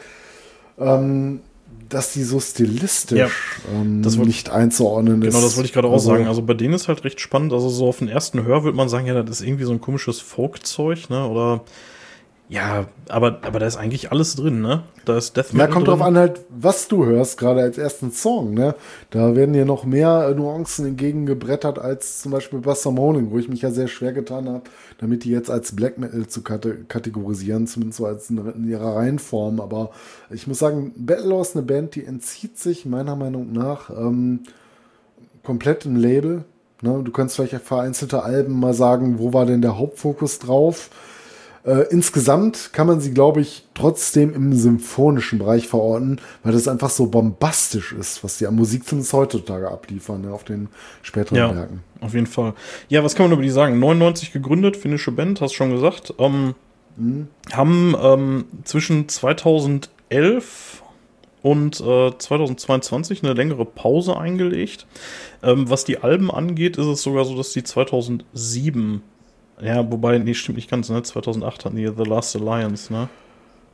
Ähm, 0.80 1.40
dass 1.88 2.12
die 2.12 2.22
so 2.22 2.38
stilistisch 2.38 3.18
ja, 3.18 3.28
ähm, 3.72 4.02
das 4.02 4.16
nicht 4.16 4.50
einzuordnen 4.50 5.20
genau, 5.20 5.28
ist. 5.28 5.34
Genau, 5.34 5.46
das 5.46 5.56
wollte 5.56 5.68
ich 5.68 5.72
gerade 5.72 5.88
auch 5.88 5.94
also, 5.94 6.10
sagen. 6.10 6.26
Also 6.26 6.42
bei 6.42 6.54
denen 6.54 6.74
ist 6.74 6.88
halt 6.88 7.04
recht 7.04 7.20
spannend. 7.20 7.52
Also 7.52 7.68
so 7.68 7.88
auf 7.88 7.98
den 7.98 8.08
ersten 8.08 8.44
Hör 8.44 8.64
würde 8.64 8.76
man 8.76 8.88
sagen, 8.88 9.06
ja, 9.06 9.22
das 9.22 9.40
ist 9.40 9.46
irgendwie 9.46 9.64
so 9.64 9.72
ein 9.72 9.80
komisches 9.80 10.20
Folkzeug, 10.20 11.08
ne? 11.08 11.26
Oder 11.26 11.62
ja, 12.50 12.86
aber, 13.08 13.40
aber 13.42 13.58
da 13.58 13.66
ist 13.66 13.76
eigentlich 13.76 14.10
alles 14.10 14.34
drin, 14.34 14.62
ne? 14.62 14.82
Da 15.04 15.18
ist 15.18 15.36
Death 15.36 15.52
Metal. 15.52 15.58
Ja, 15.58 15.66
kommt 15.66 15.86
drin. 15.86 15.98
drauf 15.98 16.06
an, 16.06 16.16
halt, 16.16 16.40
was 16.48 16.88
du 16.88 17.04
hörst, 17.04 17.36
gerade 17.36 17.60
als 17.60 17.76
ersten 17.76 18.10
Song, 18.10 18.54
ne? 18.54 18.74
Da 19.10 19.36
werden 19.36 19.52
dir 19.52 19.66
noch 19.66 19.84
mehr 19.84 20.34
Nuancen 20.34 20.86
entgegengebrettert 20.86 21.78
als 21.78 22.22
zum 22.22 22.32
Beispiel 22.32 22.60
bei 22.60 22.74
Summoning, 22.74 23.30
wo 23.30 23.38
ich 23.38 23.50
mich 23.50 23.60
ja 23.60 23.70
sehr 23.70 23.86
schwer 23.86 24.14
getan 24.14 24.48
habe, 24.48 24.62
damit 24.98 25.24
die 25.24 25.30
jetzt 25.30 25.50
als 25.50 25.76
Black 25.76 25.98
Metal 25.98 26.26
zu 26.26 26.42
kategorisieren, 26.42 27.66
zumindest 27.66 27.98
so 27.98 28.06
als 28.06 28.30
in, 28.30 28.66
ihrer 28.66 28.96
Reihenform. 28.96 29.60
Aber 29.60 29.90
ich 30.30 30.46
muss 30.46 30.58
sagen, 30.58 30.92
Battle 30.96 31.38
ist 31.42 31.54
eine 31.54 31.66
Band, 31.66 31.96
die 31.96 32.04
entzieht 32.06 32.58
sich 32.58 32.86
meiner 32.86 33.14
Meinung 33.14 33.52
nach 33.52 33.90
ähm, 33.90 34.40
komplett 35.42 35.84
im 35.84 35.96
Label. 35.96 36.44
Ne? 36.80 37.02
Du 37.04 37.12
kannst 37.12 37.36
vielleicht 37.36 37.54
vereinzelte 37.62 38.22
Alben 38.22 38.58
mal 38.58 38.72
sagen, 38.72 39.18
wo 39.18 39.34
war 39.34 39.44
denn 39.44 39.60
der 39.60 39.76
Hauptfokus 39.76 40.38
drauf? 40.38 40.88
Äh, 41.64 41.86
insgesamt 41.90 42.72
kann 42.72 42.86
man 42.86 43.00
sie, 43.00 43.12
glaube 43.12 43.40
ich, 43.40 43.64
trotzdem 43.74 44.34
im 44.34 44.52
symphonischen 44.54 45.38
Bereich 45.38 45.68
verorten, 45.68 46.20
weil 46.42 46.52
das 46.52 46.68
einfach 46.68 46.90
so 46.90 47.06
bombastisch 47.06 47.92
ist, 47.92 48.22
was 48.24 48.38
die 48.38 48.46
an 48.46 48.54
Musik 48.54 48.86
zumindest 48.86 49.12
heutzutage 49.12 49.70
abliefern, 49.70 50.22
ne, 50.22 50.32
auf 50.32 50.44
den 50.44 50.68
späteren 51.02 51.36
ja, 51.36 51.54
Werken. 51.54 51.82
Auf 52.00 52.14
jeden 52.14 52.26
Fall. 52.26 52.54
Ja, 52.88 53.04
was 53.04 53.14
kann 53.14 53.26
man 53.26 53.32
über 53.32 53.42
die 53.42 53.50
sagen? 53.50 53.78
99 53.78 54.32
gegründet, 54.32 54.76
finnische 54.76 55.12
Band, 55.12 55.40
hast 55.40 55.54
schon 55.54 55.70
gesagt. 55.70 56.14
Ähm, 56.18 56.54
mhm. 56.96 57.28
Haben 57.52 57.96
ähm, 58.00 58.44
zwischen 58.64 59.08
2011 59.08 60.82
und 61.42 61.80
äh, 61.80 62.12
2022 62.16 63.22
eine 63.22 63.34
längere 63.34 63.64
Pause 63.64 64.16
eingelegt. 64.16 64.86
Ähm, 65.42 65.68
was 65.70 65.84
die 65.84 65.98
Alben 65.98 66.30
angeht, 66.30 66.76
ist 66.76 66.86
es 66.86 67.02
sogar 67.02 67.24
so, 67.24 67.36
dass 67.36 67.52
die 67.52 67.62
2007 67.62 69.02
ja, 69.62 69.90
wobei, 69.90 70.18
nee, 70.18 70.34
stimmt 70.34 70.56
nicht 70.56 70.70
ganz, 70.70 70.88
ne? 70.90 71.02
2008 71.02 71.64
hatten 71.64 71.76
die 71.76 71.86
The 71.86 72.04
Last 72.04 72.36
Alliance, 72.36 72.92
ne? 72.92 73.08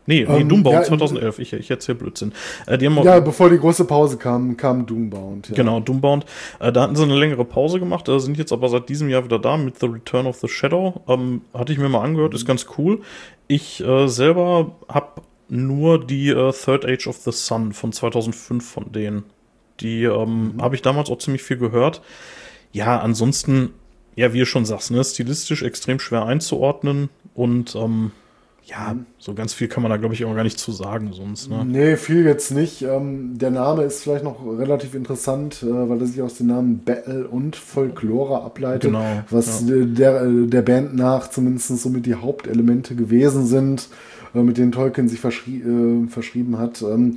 Nee, 0.07 0.27
nee, 0.29 0.41
ähm, 0.41 0.49
Doombound 0.49 0.75
ja, 0.75 0.83
2011, 0.83 1.39
ich, 1.39 1.53
ich 1.55 1.71
erzähle 1.71 1.97
Blödsinn. 1.97 2.33
Äh, 2.67 2.79
ja, 2.83 3.21
bevor 3.21 3.49
die 3.49 3.59
große 3.59 3.87
Pause 3.87 4.19
kam, 4.19 4.57
kam 4.57 4.85
Doombound. 4.85 5.49
Ja. 5.49 5.55
Genau, 5.55 5.81
Doombound. 5.81 6.27
Äh, 6.61 6.73
da 6.73 6.83
hatten 6.83 6.97
sie 6.97 7.05
eine 7.05 7.17
längere 7.17 7.45
Pause 7.45 7.79
gemacht, 7.79 8.09
äh, 8.09 8.21
sind 8.21 8.37
jetzt 8.37 8.53
aber 8.53 8.69
seit 8.69 8.89
diesem 8.89 9.09
Jahr 9.09 9.25
wieder 9.25 9.39
da 9.39 9.57
mit 9.57 9.79
The 9.79 9.87
Return 9.87 10.27
of 10.27 10.37
the 10.37 10.49
Shadow. 10.49 11.03
Ähm, 11.09 11.43
hatte 11.55 11.73
ich 11.73 11.79
mir 11.79 11.89
mal 11.89 12.03
angehört, 12.03 12.33
mhm. 12.33 12.37
ist 12.37 12.47
ganz 12.47 12.67
cool. 12.77 13.01
Ich 13.49 13.83
äh, 13.83 14.07
selber 14.07 14.73
habe 14.89 15.23
nur 15.49 16.05
die 16.05 16.29
äh, 16.29 16.53
Third 16.53 16.85
Age 16.85 17.07
of 17.07 17.17
the 17.17 17.33
Sun 17.33 17.73
von 17.73 17.93
2005 17.93 18.69
von 18.69 18.93
denen. 18.93 19.25
Die 19.81 20.05
ähm, 20.05 20.57
mhm. 20.57 20.63
habe 20.63 20.75
ich 20.75 20.83
damals 20.83 21.11
auch 21.11 21.19
ziemlich 21.19 21.43
viel 21.43 21.57
gehört. 21.57 22.03
Ja, 22.73 23.01
ansonsten 23.01 23.71
ja, 24.17 24.33
wie 24.33 24.41
du 24.41 24.47
schon 24.47 24.65
sagst, 24.65 24.91
ne, 24.91 25.03
stilistisch 25.03 25.63
extrem 25.63 25.99
schwer 25.99 26.25
einzuordnen 26.25 27.09
und 27.35 27.75
ähm, 27.75 28.13
ja, 28.67 28.97
so 29.19 29.35
ganz 29.35 29.53
viel 29.53 29.69
kann 29.69 29.83
man 29.83 29.91
da, 29.91 29.99
glaube 29.99 30.15
ich, 30.15 30.25
auch 30.25 30.35
gar 30.35 30.43
nicht 30.43 30.59
zu 30.59 30.73
sagen 30.73 31.13
sonst. 31.13 31.51
Ne? 31.51 31.65
Nee, 31.67 31.97
viel 31.97 32.25
jetzt 32.25 32.51
nicht. 32.51 32.81
Ähm, 32.81 33.37
der 33.37 33.51
Name 33.51 33.83
ist 33.83 34.03
vielleicht 34.03 34.25
noch 34.25 34.41
relativ 34.59 34.95
interessant, 34.95 35.63
äh, 35.63 35.67
weil 35.67 36.01
er 36.01 36.07
sich 36.07 36.23
aus 36.23 36.39
den 36.39 36.47
Namen 36.47 36.79
Battle 36.79 37.29
und 37.29 37.57
Folklore 37.57 38.43
ableitet, 38.43 38.91
genau, 38.91 39.23
was 39.29 39.69
ja. 39.69 39.85
der, 39.85 40.27
der 40.27 40.63
Band 40.63 40.95
nach 40.95 41.29
zumindest 41.29 41.79
somit 41.79 42.07
die 42.07 42.15
Hauptelemente 42.15 42.95
gewesen 42.95 43.45
sind, 43.45 43.89
äh, 44.35 44.43
mit 44.43 44.57
denen 44.57 44.73
Tolkien 44.73 45.09
sich 45.09 45.21
verschrie 45.21 45.61
äh, 45.61 46.09
verschrieben 46.09 46.59
hat. 46.59 46.81
Ähm, 46.81 47.17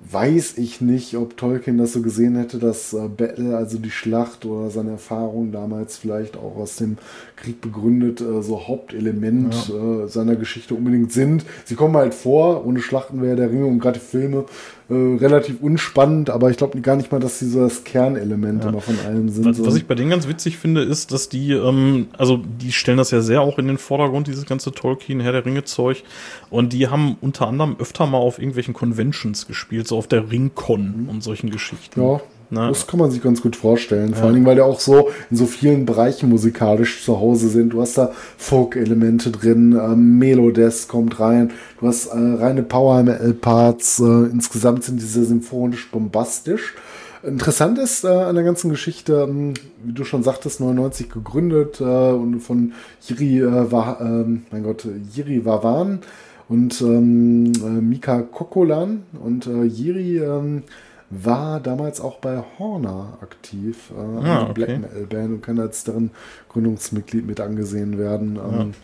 weiß 0.00 0.58
ich 0.58 0.80
nicht, 0.80 1.16
ob 1.16 1.36
Tolkien 1.36 1.78
das 1.78 1.92
so 1.92 2.02
gesehen 2.02 2.36
hätte, 2.36 2.58
dass 2.58 2.92
äh, 2.92 3.08
Battle, 3.08 3.56
also 3.56 3.78
die 3.78 3.90
Schlacht 3.90 4.44
oder 4.44 4.70
seine 4.70 4.92
Erfahrungen 4.92 5.52
damals 5.52 5.96
vielleicht 5.96 6.36
auch 6.36 6.56
aus 6.56 6.76
dem 6.76 6.98
Krieg 7.34 7.60
begründet, 7.60 8.20
äh, 8.20 8.42
so 8.42 8.68
Hauptelement 8.68 9.68
ja. 9.68 10.04
äh, 10.04 10.08
seiner 10.08 10.36
Geschichte 10.36 10.74
unbedingt 10.74 11.12
sind. 11.12 11.44
Sie 11.64 11.74
kommen 11.74 11.96
halt 11.96 12.14
vor, 12.14 12.66
ohne 12.66 12.80
Schlachten 12.80 13.22
wäre 13.22 13.36
der 13.36 13.50
Ringe 13.50 13.66
und 13.66 13.80
gerade 13.80 13.98
Filme 13.98 14.44
äh, 14.88 14.94
relativ 14.94 15.60
unspannend, 15.62 16.30
aber 16.30 16.48
ich 16.50 16.56
glaube 16.56 16.80
gar 16.80 16.94
nicht 16.94 17.10
mal, 17.10 17.18
dass 17.18 17.40
sie 17.40 17.48
so 17.48 17.60
das 17.64 17.82
Kernelement 17.82 18.62
ja. 18.62 18.70
immer 18.70 18.80
von 18.80 18.96
allem 19.00 19.28
sind. 19.28 19.44
Was, 19.44 19.66
was, 19.66 19.74
ich 19.74 19.86
bei 19.86 19.96
denen 19.96 20.10
ganz 20.10 20.28
witzig 20.28 20.58
finde, 20.58 20.82
ist, 20.82 21.10
dass 21.10 21.28
die, 21.28 21.52
ähm, 21.52 22.06
also 22.16 22.36
die 22.36 22.70
stellen 22.70 22.98
das 22.98 23.10
ja 23.10 23.20
sehr 23.20 23.40
auch 23.40 23.58
in 23.58 23.66
den 23.66 23.78
Vordergrund, 23.78 24.28
dieses 24.28 24.46
ganze 24.46 24.70
Tolkien, 24.70 25.18
Herr 25.18 25.32
der 25.32 25.44
Ringe-Zeug. 25.44 26.04
Und 26.50 26.72
die 26.72 26.86
haben 26.86 27.16
unter 27.20 27.48
anderem 27.48 27.74
öfter 27.80 28.06
mal 28.06 28.18
auf 28.18 28.38
irgendwelchen 28.38 28.74
Conventions 28.74 29.48
gespielt, 29.48 29.88
so 29.88 29.98
auf 29.98 30.06
der 30.06 30.30
Ringcon 30.30 31.02
mhm. 31.02 31.08
und 31.08 31.20
solchen 31.20 31.50
Geschichten. 31.50 32.00
Ja, 32.00 32.20
na, 32.50 32.68
das 32.68 32.86
kann 32.86 33.00
man 33.00 33.10
sich 33.10 33.22
ganz 33.22 33.42
gut 33.42 33.56
vorstellen. 33.56 34.10
Vor 34.10 34.18
ja. 34.18 34.24
allen 34.24 34.34
Dingen, 34.34 34.46
weil 34.46 34.54
der 34.54 34.66
auch 34.66 34.80
so 34.80 35.08
in 35.30 35.36
so 35.36 35.46
vielen 35.46 35.86
Bereichen 35.86 36.28
musikalisch 36.28 37.04
zu 37.04 37.18
Hause 37.18 37.48
sind. 37.48 37.72
Du 37.72 37.80
hast 37.80 37.98
da 37.98 38.12
Folk-Elemente 38.36 39.30
drin, 39.30 39.72
ähm, 39.72 40.18
Melodes 40.18 40.88
kommt 40.88 41.18
rein, 41.18 41.50
du 41.80 41.88
hast 41.88 42.06
äh, 42.06 42.18
reine 42.18 42.62
Power-Metal-Parts. 42.62 44.00
Äh, 44.00 44.30
insgesamt 44.30 44.84
sind 44.84 45.00
diese 45.00 45.24
symphonisch 45.24 45.90
bombastisch. 45.90 46.74
Interessant 47.22 47.78
ist 47.78 48.04
äh, 48.04 48.08
an 48.08 48.36
der 48.36 48.44
ganzen 48.44 48.70
Geschichte, 48.70 49.26
ähm, 49.28 49.54
wie 49.82 49.92
du 49.92 50.04
schon 50.04 50.22
sagtest, 50.22 50.60
99 50.60 51.10
gegründet 51.10 51.80
äh, 51.80 51.84
und 51.84 52.38
von 52.40 52.72
Jiri, 53.00 53.40
äh, 53.40 53.72
war, 53.72 54.00
ähm, 54.00 54.42
mein 54.52 54.62
Gott, 54.62 54.86
Jiri 55.12 55.44
Wawan 55.44 56.00
und 56.48 56.80
ähm, 56.82 57.52
äh, 57.56 57.80
Mika 57.80 58.22
Kokolan 58.22 59.02
und 59.20 59.48
äh, 59.48 59.64
Jiri 59.64 60.18
ähm, 60.18 60.62
war 61.10 61.60
damals 61.60 62.00
auch 62.00 62.18
bei 62.18 62.42
Horner 62.58 63.18
aktiv, 63.20 63.92
äh, 63.96 64.26
Ah, 64.26 64.42
okay. 64.44 64.52
Black 64.54 64.68
Metal 64.80 65.06
Band 65.06 65.28
und 65.34 65.42
kann 65.42 65.58
als 65.60 65.84
deren 65.84 66.10
Gründungsmitglied 66.48 67.26
mit 67.26 67.40
angesehen 67.40 67.96
werden. 67.98 68.36
Ähm, 68.36 68.74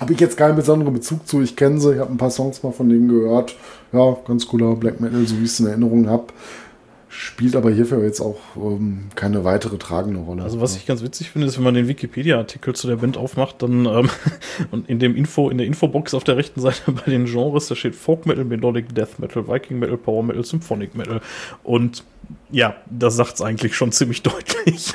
Habe 0.00 0.12
ich 0.12 0.20
jetzt 0.20 0.36
keinen 0.36 0.56
besonderen 0.56 0.94
Bezug 0.94 1.26
zu. 1.26 1.40
Ich 1.42 1.56
kenne 1.56 1.80
sie, 1.80 1.94
ich 1.94 2.00
habe 2.00 2.10
ein 2.12 2.16
paar 2.18 2.30
Songs 2.30 2.62
mal 2.62 2.72
von 2.72 2.88
denen 2.88 3.08
gehört. 3.08 3.56
Ja, 3.92 4.16
ganz 4.26 4.46
cooler 4.46 4.74
Black 4.76 5.00
Metal, 5.00 5.24
so 5.26 5.36
wie 5.38 5.44
ich 5.44 5.50
es 5.50 5.60
in 5.60 5.66
Erinnerung 5.66 6.08
habe. 6.08 6.26
Spielt 7.20 7.56
aber 7.56 7.72
hierfür 7.72 8.04
jetzt 8.04 8.20
auch 8.20 8.38
ähm, 8.54 9.08
keine 9.16 9.42
weitere 9.42 9.76
tragende 9.76 10.20
Rolle. 10.20 10.44
Also 10.44 10.60
was 10.60 10.76
ich 10.76 10.86
ganz 10.86 11.02
witzig 11.02 11.30
finde, 11.30 11.48
ist, 11.48 11.56
wenn 11.56 11.64
man 11.64 11.74
den 11.74 11.88
Wikipedia-Artikel 11.88 12.76
zu 12.76 12.86
der 12.86 12.94
Band 12.94 13.16
aufmacht, 13.16 13.60
dann 13.60 13.86
ähm, 13.86 14.08
und 14.70 14.88
in 14.88 15.00
dem 15.00 15.16
Info, 15.16 15.50
in 15.50 15.58
der 15.58 15.66
Infobox 15.66 16.14
auf 16.14 16.22
der 16.22 16.36
rechten 16.36 16.60
Seite 16.60 16.92
bei 16.92 17.10
den 17.10 17.24
Genres, 17.24 17.66
da 17.66 17.74
steht 17.74 17.96
Folk 17.96 18.24
Metal, 18.24 18.44
Melodic 18.44 18.94
Death 18.94 19.18
Metal, 19.18 19.48
Viking 19.48 19.80
Metal, 19.80 19.96
Power 19.96 20.22
Metal, 20.22 20.44
Symphonic 20.44 20.94
Metal. 20.94 21.20
Und 21.64 22.04
ja, 22.52 22.76
das 22.88 23.16
sagt's 23.16 23.42
eigentlich 23.42 23.74
schon 23.74 23.90
ziemlich 23.90 24.22
deutlich. 24.22 24.94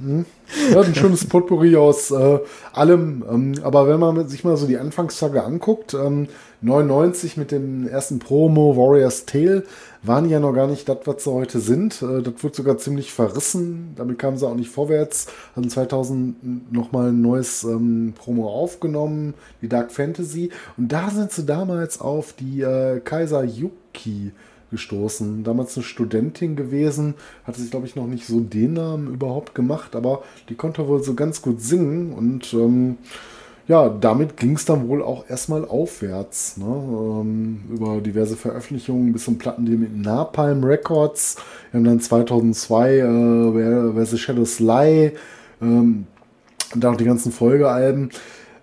Ja, 0.00 0.80
ein 0.80 0.94
schönes 0.94 1.24
Potpourri 1.26 1.76
aus 1.76 2.10
äh, 2.10 2.38
allem. 2.72 3.24
Ähm, 3.28 3.54
aber 3.62 3.88
wenn 3.88 3.98
man 3.98 4.28
sich 4.28 4.44
mal 4.44 4.56
so 4.56 4.66
die 4.66 4.78
Anfangstage 4.78 5.42
anguckt, 5.42 5.94
ähm, 5.94 6.28
99 6.60 7.36
mit 7.36 7.50
dem 7.50 7.86
ersten 7.86 8.18
Promo 8.18 8.76
Warrior's 8.76 9.26
Tale 9.26 9.64
waren 10.02 10.28
ja 10.28 10.40
noch 10.40 10.52
gar 10.52 10.66
nicht 10.66 10.88
das, 10.88 10.98
was 11.04 11.24
sie 11.24 11.32
heute 11.32 11.58
sind. 11.60 12.00
Äh, 12.02 12.22
das 12.22 12.34
wurde 12.42 12.54
sogar 12.54 12.78
ziemlich 12.78 13.12
verrissen. 13.12 13.94
Damit 13.96 14.18
kamen 14.18 14.38
sie 14.38 14.46
auch 14.46 14.54
nicht 14.54 14.70
vorwärts. 14.70 15.26
Hatten 15.56 15.70
2000 15.70 16.72
nochmal 16.72 17.08
ein 17.08 17.20
neues 17.20 17.64
ähm, 17.64 18.14
Promo 18.16 18.48
aufgenommen, 18.48 19.34
die 19.62 19.68
Dark 19.68 19.90
Fantasy. 19.90 20.50
Und 20.76 20.92
da 20.92 21.10
sind 21.10 21.32
sie 21.32 21.44
damals 21.44 22.00
auf 22.00 22.32
die 22.32 22.62
äh, 22.62 23.00
Kaiser 23.00 23.42
Yuki 23.42 24.32
gestoßen. 24.70 25.44
Damals 25.44 25.76
eine 25.76 25.84
Studentin 25.84 26.56
gewesen, 26.56 27.14
hatte 27.44 27.60
sich, 27.60 27.70
glaube 27.70 27.86
ich, 27.86 27.96
noch 27.96 28.06
nicht 28.06 28.26
so 28.26 28.40
den 28.40 28.74
Namen 28.74 29.12
überhaupt 29.12 29.54
gemacht, 29.54 29.96
aber 29.96 30.22
die 30.48 30.54
konnte 30.54 30.86
wohl 30.88 31.02
so 31.02 31.14
ganz 31.14 31.42
gut 31.42 31.60
singen 31.60 32.12
und 32.12 32.52
ähm, 32.54 32.98
ja, 33.68 33.90
damit 33.90 34.38
ging 34.38 34.56
es 34.56 34.64
dann 34.64 34.88
wohl 34.88 35.02
auch 35.02 35.28
erstmal 35.28 35.66
aufwärts. 35.66 36.56
Ne? 36.56 36.64
Ähm, 36.64 37.60
über 37.70 38.00
diverse 38.00 38.34
Veröffentlichungen 38.34 39.12
bis 39.12 39.24
zum 39.24 39.36
Plattendeal 39.36 39.76
mit 39.76 39.94
Napalm 39.94 40.64
Records. 40.64 41.36
Wir 41.70 41.78
haben 41.78 41.84
dann 41.84 42.00
2002 42.00 42.96
äh, 42.96 43.02
Where, 43.02 43.94
Where 43.94 44.06
the 44.06 44.16
Shadows 44.16 44.58
Lie, 44.58 45.12
ähm, 45.60 46.06
und 46.74 46.84
auch 46.84 46.96
die 46.96 47.04
ganzen 47.04 47.32
Folgealben. 47.32 48.10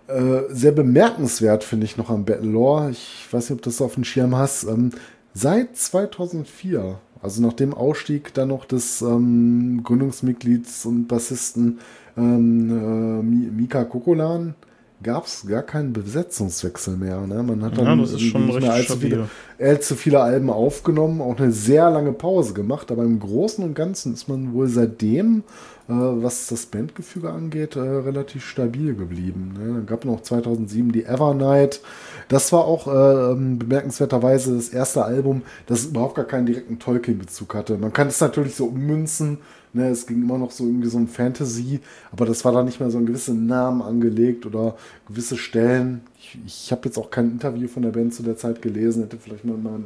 Äh, 0.07 0.41
sehr 0.49 0.71
bemerkenswert 0.71 1.63
finde 1.63 1.85
ich 1.85 1.97
noch 1.97 2.09
am 2.09 2.25
Battle 2.25 2.49
Lore. 2.49 2.91
Ich 2.91 3.27
weiß 3.31 3.49
nicht, 3.49 3.57
ob 3.57 3.63
du 3.63 3.69
das 3.69 3.81
auf 3.81 3.95
dem 3.95 4.03
Schirm 4.03 4.35
hast. 4.35 4.63
Ähm, 4.65 4.91
seit 5.35 5.75
2004, 5.77 6.97
also 7.21 7.41
nach 7.41 7.53
dem 7.53 7.73
Ausstieg 7.73 8.33
dann 8.33 8.47
noch 8.47 8.65
des 8.65 9.01
ähm, 9.01 9.81
Gründungsmitglieds 9.83 10.85
und 10.85 11.07
Bassisten 11.07 11.79
ähm, 12.17 12.69
äh, 12.69 13.21
Mi- 13.23 13.51
Mika 13.51 13.83
Kokolan, 13.83 14.55
gab 15.03 15.25
es 15.25 15.45
gar 15.45 15.61
keinen 15.61 15.91
Besetzungswechsel 15.93 16.95
mehr. 16.97 17.19
Ne? 17.27 17.43
Man 17.43 17.61
hat 17.63 17.77
dann 17.77 17.85
Ja, 17.85 17.95
nicht 18.47 18.55
mehr 18.61 18.73
allzu 18.73 18.93
viele, 19.09 19.17
allzu 19.59 19.95
viele 19.95 20.19
Alben 20.21 20.49
aufgenommen, 20.49 21.21
auch 21.21 21.37
eine 21.37 21.51
sehr 21.51 21.89
lange 21.91 22.13
Pause 22.13 22.53
gemacht, 22.53 22.89
aber 22.91 23.03
im 23.03 23.19
Großen 23.19 23.63
und 23.63 23.75
Ganzen 23.75 24.13
ist 24.13 24.27
man 24.29 24.53
wohl 24.53 24.67
seitdem, 24.67 25.43
was 25.93 26.47
das 26.47 26.65
Bandgefüge 26.65 27.29
angeht, 27.29 27.75
äh, 27.75 27.79
relativ 27.79 28.45
stabil 28.45 28.95
geblieben. 28.95 29.53
Ne? 29.57 29.73
Dann 29.73 29.85
gab 29.85 30.05
noch 30.05 30.21
2007 30.21 30.91
die 30.91 31.05
Evernight. 31.05 31.81
Das 32.27 32.51
war 32.51 32.65
auch 32.65 32.87
äh, 32.87 33.31
ähm, 33.31 33.59
bemerkenswerterweise 33.59 34.55
das 34.55 34.69
erste 34.69 35.05
Album, 35.05 35.43
das 35.67 35.85
überhaupt 35.85 36.15
gar 36.15 36.25
keinen 36.25 36.47
direkten 36.47 36.79
Tolkien-Bezug 36.79 37.53
hatte. 37.53 37.77
Man 37.77 37.93
kann 37.93 38.07
es 38.07 38.19
natürlich 38.19 38.55
so 38.55 38.65
ummünzen, 38.65 39.39
Ne, 39.75 39.89
es 39.89 40.07
ging 40.07 40.21
immer 40.21 40.37
noch 40.37 40.51
so 40.51 40.63
irgendwie 40.63 40.87
so 40.87 40.95
um 40.95 41.09
Fantasy, 41.09 41.81
aber 42.09 42.25
das 42.25 42.45
war 42.45 42.53
da 42.53 42.63
nicht 42.63 42.79
mehr 42.79 42.89
so 42.89 42.97
ein 42.97 43.05
gewisser 43.05 43.33
Namen 43.33 43.81
angelegt 43.81 44.45
oder 44.45 44.77
gewisse 45.05 45.35
Stellen. 45.35 45.99
Ich, 46.17 46.39
ich 46.45 46.71
habe 46.71 46.83
jetzt 46.85 46.97
auch 46.97 47.11
kein 47.11 47.31
Interview 47.31 47.67
von 47.67 47.83
der 47.83 47.89
Band 47.89 48.13
zu 48.13 48.23
der 48.23 48.37
Zeit 48.37 48.61
gelesen, 48.61 49.03
hätte, 49.03 49.17
vielleicht 49.17 49.43
mal, 49.43 49.57
mal, 49.57 49.81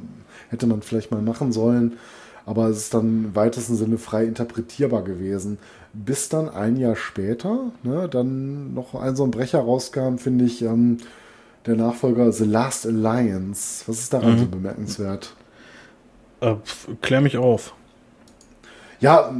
hätte 0.50 0.68
man 0.68 0.84
vielleicht 0.84 1.10
mal 1.10 1.24
machen 1.24 1.52
sollen, 1.52 1.94
aber 2.46 2.68
es 2.68 2.78
ist 2.78 2.94
dann 2.94 3.26
im 3.26 3.36
weitesten 3.36 3.78
Sinne 3.78 3.98
frei 3.98 4.26
interpretierbar 4.26 5.04
gewesen. 5.04 5.58
Bis 5.94 6.30
dann 6.30 6.50
ein 6.50 6.78
Jahr 6.78 6.96
später, 6.96 7.72
ne, 7.84 8.08
dann 8.10 8.74
noch 8.74 8.94
ein 8.94 9.16
so 9.16 9.24
ein 9.24 9.32
Brecher 9.32 9.60
rauskam, 9.60 10.18
finde 10.18 10.46
ich, 10.46 10.62
ähm, 10.62 10.98
der 11.66 11.76
Nachfolger 11.76 12.32
The 12.32 12.46
Last 12.46 12.86
Alliance. 12.86 13.84
Was 13.88 14.00
ist 14.00 14.14
daran 14.14 14.38
so 14.38 14.46
bemerkenswert? 14.46 15.36
Äh, 16.42 16.56
klär 17.02 17.22
mich 17.22 17.38
auf. 17.38 17.74
Ja, 19.00 19.34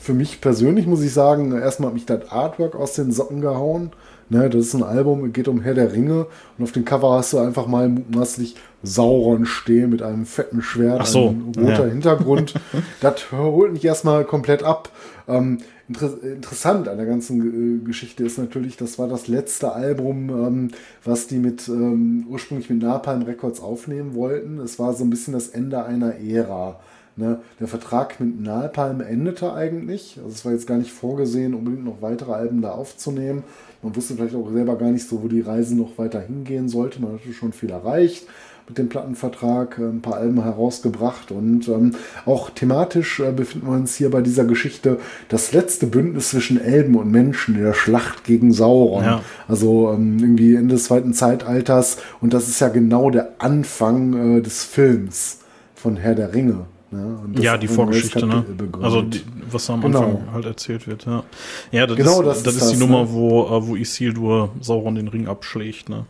für 0.00 0.12
mich 0.12 0.40
persönlich 0.40 0.86
muss 0.86 1.02
ich 1.02 1.12
sagen, 1.12 1.52
erstmal 1.52 1.88
hat 1.88 1.94
mich 1.94 2.06
das 2.06 2.30
Artwork 2.30 2.74
aus 2.74 2.94
den 2.94 3.10
Socken 3.10 3.40
gehauen. 3.40 3.92
Ne, 4.28 4.48
das 4.48 4.66
ist 4.66 4.74
ein 4.74 4.82
Album, 4.82 5.32
geht 5.32 5.46
um 5.46 5.60
Herr 5.60 5.74
der 5.74 5.92
Ringe 5.92 6.26
und 6.56 6.64
auf 6.64 6.72
dem 6.72 6.86
Cover 6.86 7.18
hast 7.18 7.34
du 7.34 7.38
einfach 7.38 7.66
mal 7.66 7.88
mutmaßlich 7.88 8.54
Sauron 8.82 9.44
stehen 9.44 9.90
mit 9.90 10.00
einem 10.00 10.24
fetten 10.24 10.62
Schwert, 10.62 11.00
Ach 11.02 11.06
so, 11.06 11.28
ein 11.28 11.52
roter 11.54 11.86
ja. 11.86 11.92
Hintergrund. 11.92 12.54
das 13.00 13.30
holt 13.30 13.72
mich 13.72 13.84
erstmal 13.84 14.24
komplett 14.24 14.62
ab. 14.62 14.88
Ähm, 15.28 15.58
inter 15.88 16.22
interessant 16.22 16.88
an 16.88 16.96
der 16.96 17.06
ganzen 17.06 17.80
äh, 17.80 17.84
Geschichte 17.84 18.24
ist 18.24 18.38
natürlich, 18.38 18.76
das 18.76 18.98
war 18.98 19.08
das 19.08 19.28
letzte 19.28 19.72
Album, 19.72 20.30
ähm, 20.30 20.68
was 21.04 21.26
die 21.26 21.38
mit 21.38 21.68
ähm, 21.68 22.26
ursprünglich 22.28 22.70
mit 22.70 22.82
Napalm 22.82 23.22
Records 23.22 23.60
aufnehmen 23.60 24.14
wollten. 24.14 24.58
Es 24.58 24.78
war 24.78 24.94
so 24.94 25.04
ein 25.04 25.10
bisschen 25.10 25.34
das 25.34 25.48
Ende 25.48 25.84
einer 25.84 26.16
Ära. 26.16 26.80
Ne, 27.14 27.40
der 27.60 27.68
Vertrag 27.68 28.20
mit 28.20 28.40
Napalm 28.40 29.02
endete 29.02 29.52
eigentlich. 29.52 30.16
Also 30.16 30.30
es 30.30 30.44
war 30.46 30.52
jetzt 30.52 30.66
gar 30.66 30.78
nicht 30.78 30.92
vorgesehen, 30.92 31.52
unbedingt 31.52 31.84
noch 31.84 32.00
weitere 32.00 32.32
Alben 32.32 32.62
da 32.62 32.70
aufzunehmen. 32.70 33.44
Man 33.82 33.94
wusste 33.94 34.14
vielleicht 34.14 34.34
auch 34.34 34.50
selber 34.50 34.76
gar 34.78 34.90
nicht 34.90 35.06
so, 35.06 35.22
wo 35.22 35.28
die 35.28 35.42
Reise 35.42 35.76
noch 35.76 35.98
weiter 35.98 36.20
hingehen 36.20 36.70
sollte. 36.70 37.02
Man 37.02 37.12
hatte 37.12 37.34
schon 37.34 37.52
viel 37.52 37.68
erreicht 37.68 38.26
mit 38.68 38.78
dem 38.78 38.88
Plattenvertrag, 38.88 39.78
äh, 39.78 39.82
ein 39.82 40.00
paar 40.02 40.14
Alben 40.16 40.42
herausgebracht 40.42 41.30
und 41.30 41.68
ähm, 41.68 41.94
auch 42.26 42.50
thematisch 42.50 43.20
äh, 43.20 43.32
befinden 43.32 43.66
wir 43.66 43.74
uns 43.74 43.96
hier 43.96 44.10
bei 44.10 44.20
dieser 44.20 44.44
Geschichte 44.44 44.98
das 45.28 45.52
letzte 45.52 45.86
Bündnis 45.86 46.30
zwischen 46.30 46.60
Elben 46.60 46.94
und 46.96 47.10
Menschen 47.10 47.56
in 47.56 47.62
der 47.62 47.74
Schlacht 47.74 48.24
gegen 48.24 48.52
Sauron. 48.52 49.04
Ja. 49.04 49.20
Also 49.48 49.92
ähm, 49.92 50.18
irgendwie 50.20 50.54
Ende 50.54 50.74
des 50.74 50.84
zweiten 50.84 51.12
Zeitalters 51.14 51.98
und 52.20 52.34
das 52.34 52.48
ist 52.48 52.60
ja 52.60 52.68
genau 52.68 53.10
der 53.10 53.34
Anfang 53.38 54.38
äh, 54.38 54.40
des 54.42 54.64
Films 54.64 55.40
von 55.74 55.96
Herr 55.96 56.14
der 56.14 56.34
Ringe. 56.34 56.66
Ne? 56.92 57.18
Das 57.32 57.42
Ja, 57.44 57.54
auch 57.54 57.58
die 57.58 57.68
Vorgeschichte, 57.68 58.26
ne? 58.26 58.44
Also, 58.82 59.02
die, 59.02 59.22
was 59.50 59.66
da 59.66 59.74
am 59.74 59.80
Genau. 59.80 60.02
Anfang 60.02 60.32
halt 60.32 60.44
erzählt 60.44 60.86
wird, 60.86 61.06
ja. 61.06 61.24
Ja, 61.70 61.86
das, 61.86 61.96
Genau, 61.96 62.20
ist, 62.20 62.26
das 62.26 62.42
das, 62.42 62.54
ist 62.56 62.62
ist 62.62 62.68
die 62.72 62.78
das, 62.78 62.80
Nummer, 62.80 63.04
ne? 63.04 63.08
wo, 63.12 63.46
äh, 63.46 63.66
wo 63.66 63.76
Isildur 63.76 64.50
Sauron 64.60 64.94
den 64.94 65.08
Ring 65.08 65.26
abschlägt, 65.26 65.88
ne? 65.88 66.04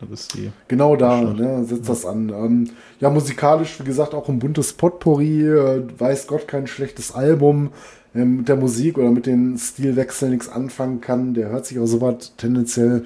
Das 0.00 0.20
ist 0.20 0.34
die. 0.34 0.50
Genau 0.68 0.96
da 0.96 1.20
ne, 1.20 1.64
setzt 1.64 1.88
das 1.88 2.06
an. 2.06 2.30
Ähm, 2.30 2.70
ja, 3.00 3.10
musikalisch, 3.10 3.78
wie 3.80 3.84
gesagt, 3.84 4.14
auch 4.14 4.28
ein 4.28 4.38
buntes 4.38 4.72
Potpourri. 4.72 5.46
Äh, 5.46 5.82
weiß 5.98 6.26
Gott, 6.26 6.48
kein 6.48 6.66
schlechtes 6.66 7.12
Album. 7.12 7.70
Ähm, 8.14 8.38
mit 8.38 8.48
der 8.48 8.56
Musik 8.56 8.98
oder 8.98 9.10
mit 9.10 9.26
den 9.26 9.58
Stilwechseln 9.58 10.32
nichts 10.32 10.48
anfangen 10.48 11.00
kann. 11.00 11.34
Der 11.34 11.50
hört 11.50 11.66
sich 11.66 11.78
auch 11.78 11.86
sowas 11.86 12.32
tendenziell 12.36 13.04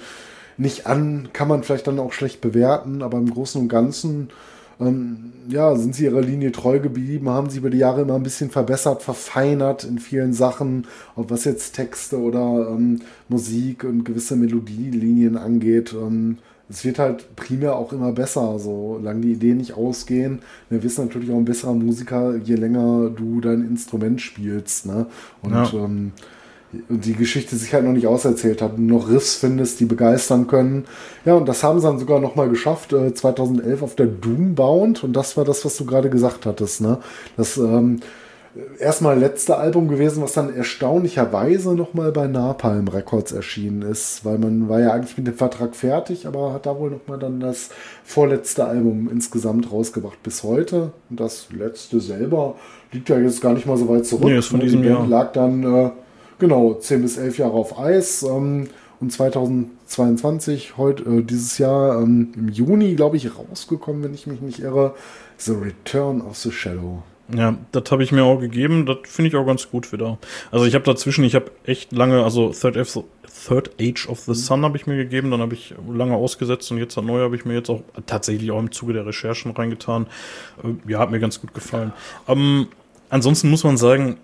nicht 0.56 0.86
an. 0.86 1.28
Kann 1.32 1.48
man 1.48 1.62
vielleicht 1.62 1.86
dann 1.86 1.98
auch 1.98 2.12
schlecht 2.12 2.40
bewerten, 2.40 3.02
aber 3.02 3.18
im 3.18 3.30
Großen 3.30 3.60
und 3.60 3.68
Ganzen 3.68 4.30
ähm, 4.80 5.32
ja, 5.48 5.76
sind 5.76 5.94
sie 5.94 6.04
ihrer 6.04 6.20
Linie 6.20 6.52
treu 6.52 6.80
geblieben, 6.80 7.28
haben 7.28 7.50
sie 7.50 7.58
über 7.58 7.70
die 7.70 7.78
Jahre 7.78 8.02
immer 8.02 8.14
ein 8.14 8.22
bisschen 8.22 8.50
verbessert, 8.50 9.02
verfeinert 9.02 9.84
in 9.84 9.98
vielen 9.98 10.32
Sachen, 10.32 10.86
ob 11.16 11.30
was 11.30 11.44
jetzt 11.44 11.74
Texte 11.74 12.18
oder 12.18 12.68
ähm, 12.70 13.00
Musik 13.28 13.84
und 13.84 14.04
gewisse 14.04 14.36
Melodielinien 14.36 15.36
angeht. 15.36 15.92
Ähm, 15.92 16.38
es 16.70 16.84
wird 16.84 16.98
halt 16.98 17.36
primär 17.36 17.76
auch 17.76 17.92
immer 17.92 18.12
besser, 18.12 18.58
solange 18.58 19.20
die 19.20 19.32
Ideen 19.32 19.58
nicht 19.58 19.74
ausgehen. 19.76 20.40
Wir 20.70 20.82
wissen 20.82 21.04
natürlich 21.04 21.30
auch 21.30 21.36
ein 21.36 21.44
besserer 21.44 21.74
Musiker, 21.74 22.36
je 22.36 22.54
länger 22.54 23.10
du 23.10 23.40
dein 23.40 23.62
Instrument 23.66 24.20
spielst. 24.20 24.86
Ne? 24.86 25.06
Und 25.42 25.52
Ja. 25.52 25.70
ähm, 25.74 26.12
die 26.88 27.12
Geschichte 27.12 27.54
sich 27.54 27.72
halt 27.72 27.84
noch 27.84 27.92
nicht 27.92 28.06
auserzählt 28.08 28.60
hat, 28.60 28.78
und 28.78 28.86
noch 28.86 29.08
Riffs 29.08 29.36
findest, 29.36 29.78
die 29.78 29.84
begeistern 29.84 30.46
können. 30.48 30.86
Ja, 31.24 31.34
und 31.34 31.46
das 31.48 31.62
haben 31.62 31.78
sie 31.78 31.86
dann 31.86 31.98
sogar 32.00 32.18
noch 32.18 32.34
mal 32.34 32.48
geschafft, 32.48 32.92
äh, 32.92 33.14
2011 33.14 33.82
auf 33.82 33.94
der 33.94 34.06
Doombound. 34.06 35.04
Und 35.04 35.12
das 35.14 35.36
war 35.36 35.44
das, 35.44 35.64
was 35.64 35.76
du 35.76 35.84
gerade 35.84 36.10
gesagt 36.10 36.46
hattest. 36.46 36.80
Ne? 36.80 36.98
Das 37.36 37.56
ähm, 37.58 38.00
erstmal 38.78 39.18
letzte 39.18 39.56
Album 39.56 39.88
gewesen, 39.88 40.22
was 40.22 40.32
dann 40.32 40.54
erstaunlicherweise 40.54 41.74
noch 41.74 41.94
mal 41.94 42.12
bei 42.12 42.26
Napalm 42.26 42.88
Records 42.88 43.32
erschienen 43.32 43.82
ist, 43.82 44.24
weil 44.24 44.38
man 44.38 44.68
war 44.68 44.80
ja 44.80 44.92
eigentlich 44.92 45.16
mit 45.18 45.26
dem 45.26 45.34
Vertrag 45.34 45.74
fertig, 45.74 46.26
aber 46.26 46.52
hat 46.52 46.66
da 46.66 46.78
wohl 46.78 46.90
noch 46.90 47.06
mal 47.08 47.18
dann 47.18 47.40
das 47.40 47.70
vorletzte 48.04 48.64
Album 48.64 49.08
insgesamt 49.10 49.70
rausgebracht 49.72 50.22
bis 50.22 50.42
heute. 50.42 50.92
Und 51.10 51.20
das 51.20 51.46
letzte 51.50 52.00
selber 52.00 52.54
liegt 52.92 53.08
ja 53.08 53.18
jetzt 53.18 53.40
gar 53.40 53.54
nicht 53.54 53.66
mal 53.66 53.76
so 53.76 53.88
weit 53.88 54.06
zurück. 54.06 54.24
Nee, 54.26 54.38
ist 54.38 54.48
von 54.48 54.58
Ne? 54.58 54.64
diesem 54.64 54.84
Jahr. 54.84 55.06
lag 55.06 55.32
dann 55.32 55.62
äh, 55.64 55.90
genau 56.38 56.74
10 56.74 57.02
bis 57.02 57.16
11 57.18 57.38
Jahre 57.38 57.54
auf 57.54 57.78
Eis. 57.78 58.22
Ähm, 58.22 58.68
und 59.00 59.10
2022, 59.12 60.76
heute, 60.78 61.02
äh, 61.04 61.22
dieses 61.22 61.58
Jahr, 61.58 62.00
ähm, 62.00 62.32
im 62.36 62.48
Juni, 62.48 62.94
glaube 62.94 63.16
ich, 63.16 63.28
rausgekommen, 63.36 64.02
wenn 64.04 64.14
ich 64.14 64.26
mich 64.26 64.40
nicht 64.40 64.60
irre, 64.60 64.94
The 65.36 65.52
Return 65.52 66.20
of 66.22 66.36
the 66.36 66.50
Shadow. 66.52 67.02
Ja, 67.32 67.56
das 67.72 67.90
habe 67.90 68.02
ich 68.02 68.12
mir 68.12 68.24
auch 68.24 68.38
gegeben. 68.38 68.84
Das 68.84 68.98
finde 69.04 69.28
ich 69.28 69.36
auch 69.36 69.46
ganz 69.46 69.70
gut 69.70 69.92
wieder. 69.92 70.18
Also 70.50 70.66
ich 70.66 70.74
habe 70.74 70.84
dazwischen, 70.84 71.24
ich 71.24 71.34
habe 71.34 71.50
echt 71.64 71.92
lange, 71.92 72.22
also 72.22 72.50
Third, 72.50 72.76
F 72.76 72.98
Third 73.46 73.70
Age 73.80 74.08
of 74.08 74.20
the 74.20 74.34
Sun 74.34 74.64
habe 74.64 74.76
ich 74.76 74.86
mir 74.86 74.96
gegeben, 74.96 75.30
dann 75.30 75.40
habe 75.40 75.54
ich 75.54 75.74
lange 75.90 76.14
ausgesetzt 76.14 76.70
und 76.70 76.78
jetzt 76.78 76.96
neue 76.96 77.24
habe 77.24 77.36
ich 77.36 77.44
mir 77.44 77.54
jetzt 77.54 77.68
auch 77.68 77.82
tatsächlich 78.06 78.50
auch 78.50 78.58
im 78.58 78.70
Zuge 78.70 78.92
der 78.92 79.06
Recherchen 79.06 79.52
reingetan. 79.52 80.06
Äh, 80.62 80.90
ja, 80.90 80.98
hat 80.98 81.10
mir 81.10 81.20
ganz 81.20 81.40
gut 81.40 81.52
gefallen. 81.54 81.92
Ähm, 82.28 82.68
ansonsten 83.10 83.50
muss 83.50 83.64
man 83.64 83.76
sagen, 83.76 84.18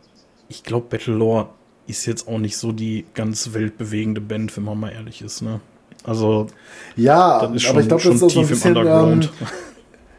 ich 0.48 0.62
glaube, 0.62 0.86
Battlelore 0.88 1.48
ist 1.86 2.06
jetzt 2.06 2.28
auch 2.28 2.38
nicht 2.38 2.56
so 2.56 2.72
die 2.72 3.04
ganz 3.14 3.52
weltbewegende 3.52 4.20
Band, 4.20 4.56
wenn 4.56 4.64
man 4.64 4.78
mal 4.78 4.90
ehrlich 4.90 5.22
ist. 5.22 5.42
Ne? 5.42 5.60
Also 6.04 6.46
ja, 6.96 7.40
aber 7.40 7.54
ich 7.54 7.64
glaube, 7.64 7.82
das 7.82 8.04
ist 8.04 8.22
auch 8.22 8.30
so 8.30 8.40
ein 8.40 8.48
bisschen, 8.48 8.76
ähm, 8.76 9.28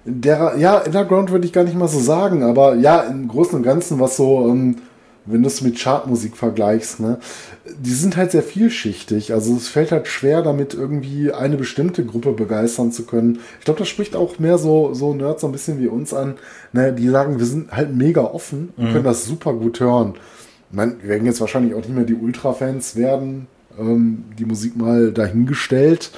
der, 0.05 0.55
ja, 0.57 0.79
Underground 0.83 1.31
würde 1.31 1.45
ich 1.45 1.53
gar 1.53 1.63
nicht 1.63 1.77
mal 1.77 1.87
so 1.87 1.99
sagen, 1.99 2.43
aber 2.43 2.75
ja, 2.75 3.01
im 3.01 3.27
Großen 3.27 3.55
und 3.55 3.63
Ganzen, 3.63 3.99
was 3.99 4.17
so, 4.17 4.47
ähm, 4.47 4.77
wenn 5.25 5.43
du 5.43 5.47
es 5.47 5.61
mit 5.61 5.79
Chartmusik 5.79 6.35
vergleichst, 6.35 6.99
ne, 6.99 7.19
die 7.79 7.91
sind 7.91 8.17
halt 8.17 8.31
sehr 8.31 8.41
vielschichtig. 8.41 9.33
Also 9.33 9.55
es 9.55 9.67
fällt 9.67 9.91
halt 9.91 10.07
schwer, 10.07 10.41
damit 10.41 10.73
irgendwie 10.73 11.31
eine 11.31 11.57
bestimmte 11.57 12.03
Gruppe 12.03 12.31
begeistern 12.31 12.91
zu 12.91 13.05
können. 13.05 13.39
Ich 13.59 13.65
glaube, 13.65 13.79
das 13.79 13.89
spricht 13.89 14.15
auch 14.15 14.39
mehr 14.39 14.57
so, 14.57 14.93
so 14.93 15.13
Nerds 15.13 15.41
so 15.41 15.47
ein 15.47 15.53
bisschen 15.53 15.79
wie 15.79 15.87
uns 15.87 16.13
an, 16.13 16.35
ne, 16.73 16.91
die 16.93 17.07
sagen, 17.09 17.37
wir 17.37 17.45
sind 17.45 17.71
halt 17.71 17.95
mega 17.95 18.21
offen 18.21 18.73
und 18.77 18.85
mhm. 18.85 18.91
können 18.93 19.03
das 19.03 19.25
super 19.25 19.53
gut 19.53 19.79
hören. 19.79 20.15
Ich 20.71 20.75
meine, 20.75 20.95
wir 21.01 21.09
werden 21.09 21.25
jetzt 21.25 21.41
wahrscheinlich 21.41 21.75
auch 21.75 21.79
nicht 21.79 21.95
mehr 21.95 22.05
die 22.05 22.15
Ultra-Fans 22.15 22.95
werden, 22.95 23.47
ähm, 23.79 24.25
die 24.39 24.45
Musik 24.45 24.75
mal 24.75 25.11
dahingestellt. 25.11 26.11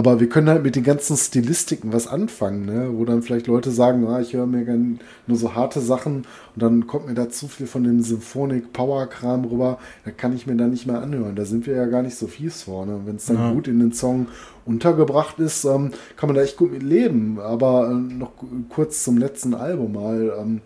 Aber 0.00 0.18
wir 0.18 0.30
können 0.30 0.48
halt 0.48 0.62
mit 0.62 0.76
den 0.76 0.82
ganzen 0.82 1.14
Stilistiken 1.14 1.92
was 1.92 2.06
anfangen, 2.06 2.64
ne? 2.64 2.88
wo 2.94 3.04
dann 3.04 3.20
vielleicht 3.20 3.48
Leute 3.48 3.70
sagen, 3.70 4.06
ah, 4.06 4.18
ich 4.18 4.32
höre 4.32 4.46
mir 4.46 4.64
gerne 4.64 4.96
nur 5.26 5.36
so 5.36 5.54
harte 5.54 5.78
Sachen 5.80 6.24
und 6.54 6.62
dann 6.62 6.86
kommt 6.86 7.06
mir 7.06 7.12
da 7.12 7.28
zu 7.28 7.48
viel 7.48 7.66
von 7.66 7.84
dem 7.84 8.00
Symphonic 8.00 8.72
Power 8.72 9.06
Kram 9.08 9.44
rüber, 9.44 9.78
da 10.06 10.10
kann 10.10 10.34
ich 10.34 10.46
mir 10.46 10.56
da 10.56 10.68
nicht 10.68 10.86
mehr 10.86 11.02
anhören. 11.02 11.36
Da 11.36 11.44
sind 11.44 11.66
wir 11.66 11.76
ja 11.76 11.84
gar 11.84 12.00
nicht 12.00 12.14
so 12.14 12.28
fies 12.28 12.62
vorne. 12.62 13.02
Wenn 13.04 13.16
es 13.16 13.26
dann 13.26 13.36
ja. 13.36 13.52
gut 13.52 13.68
in 13.68 13.78
den 13.78 13.92
Song 13.92 14.28
untergebracht 14.64 15.38
ist, 15.38 15.66
ähm, 15.66 15.90
kann 16.16 16.28
man 16.28 16.36
da 16.36 16.40
echt 16.40 16.56
gut 16.56 16.72
mit 16.72 16.82
leben. 16.82 17.38
Aber 17.38 17.90
äh, 17.90 17.92
noch 17.92 18.32
kurz 18.70 19.04
zum 19.04 19.18
letzten 19.18 19.52
Album 19.52 19.92
mal. 19.92 20.32
Ähm, 20.40 20.62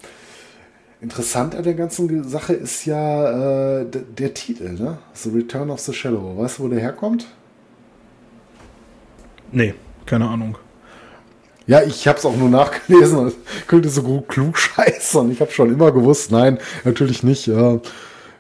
Interessant 1.01 1.57
an 1.57 1.65
der 1.65 1.75
ganzen 1.75 2.23
Sache 2.23 2.53
ist 2.53 2.87
ja 2.87 3.81
äh, 3.81 3.87
der 4.17 4.33
Titel, 4.33 4.75
ne? 4.75 4.99
The 5.13 5.31
Return 5.31 5.71
of 5.71 5.81
the 5.81 5.93
Shadow. 5.93 6.39
Weißt 6.39 6.61
du, 6.61 6.63
wo 6.63 6.69
der 6.69 6.79
herkommt? 6.79 7.27
Nee, 9.55 9.75
keine 10.05 10.29
Ahnung. 10.29 10.59
Ja, 11.67 11.83
ich 11.83 12.07
habe 12.09 12.19
es 12.19 12.27
auch 12.27 12.37
nur 12.37 12.51
nachgelesen 12.51 13.19
und 13.19 13.35
könnte 13.69 13.89
so 13.89 14.03
gut 14.03 14.29
klug 14.29 14.59
scheißen. 14.59 15.31
Ich 15.31 15.41
habe 15.41 15.53
schon 15.53 15.73
immer 15.73 15.93
gewusst, 15.93 16.33
nein, 16.33 16.59
natürlich 16.85 17.23
nicht. 17.23 17.47
Äh, 17.49 17.79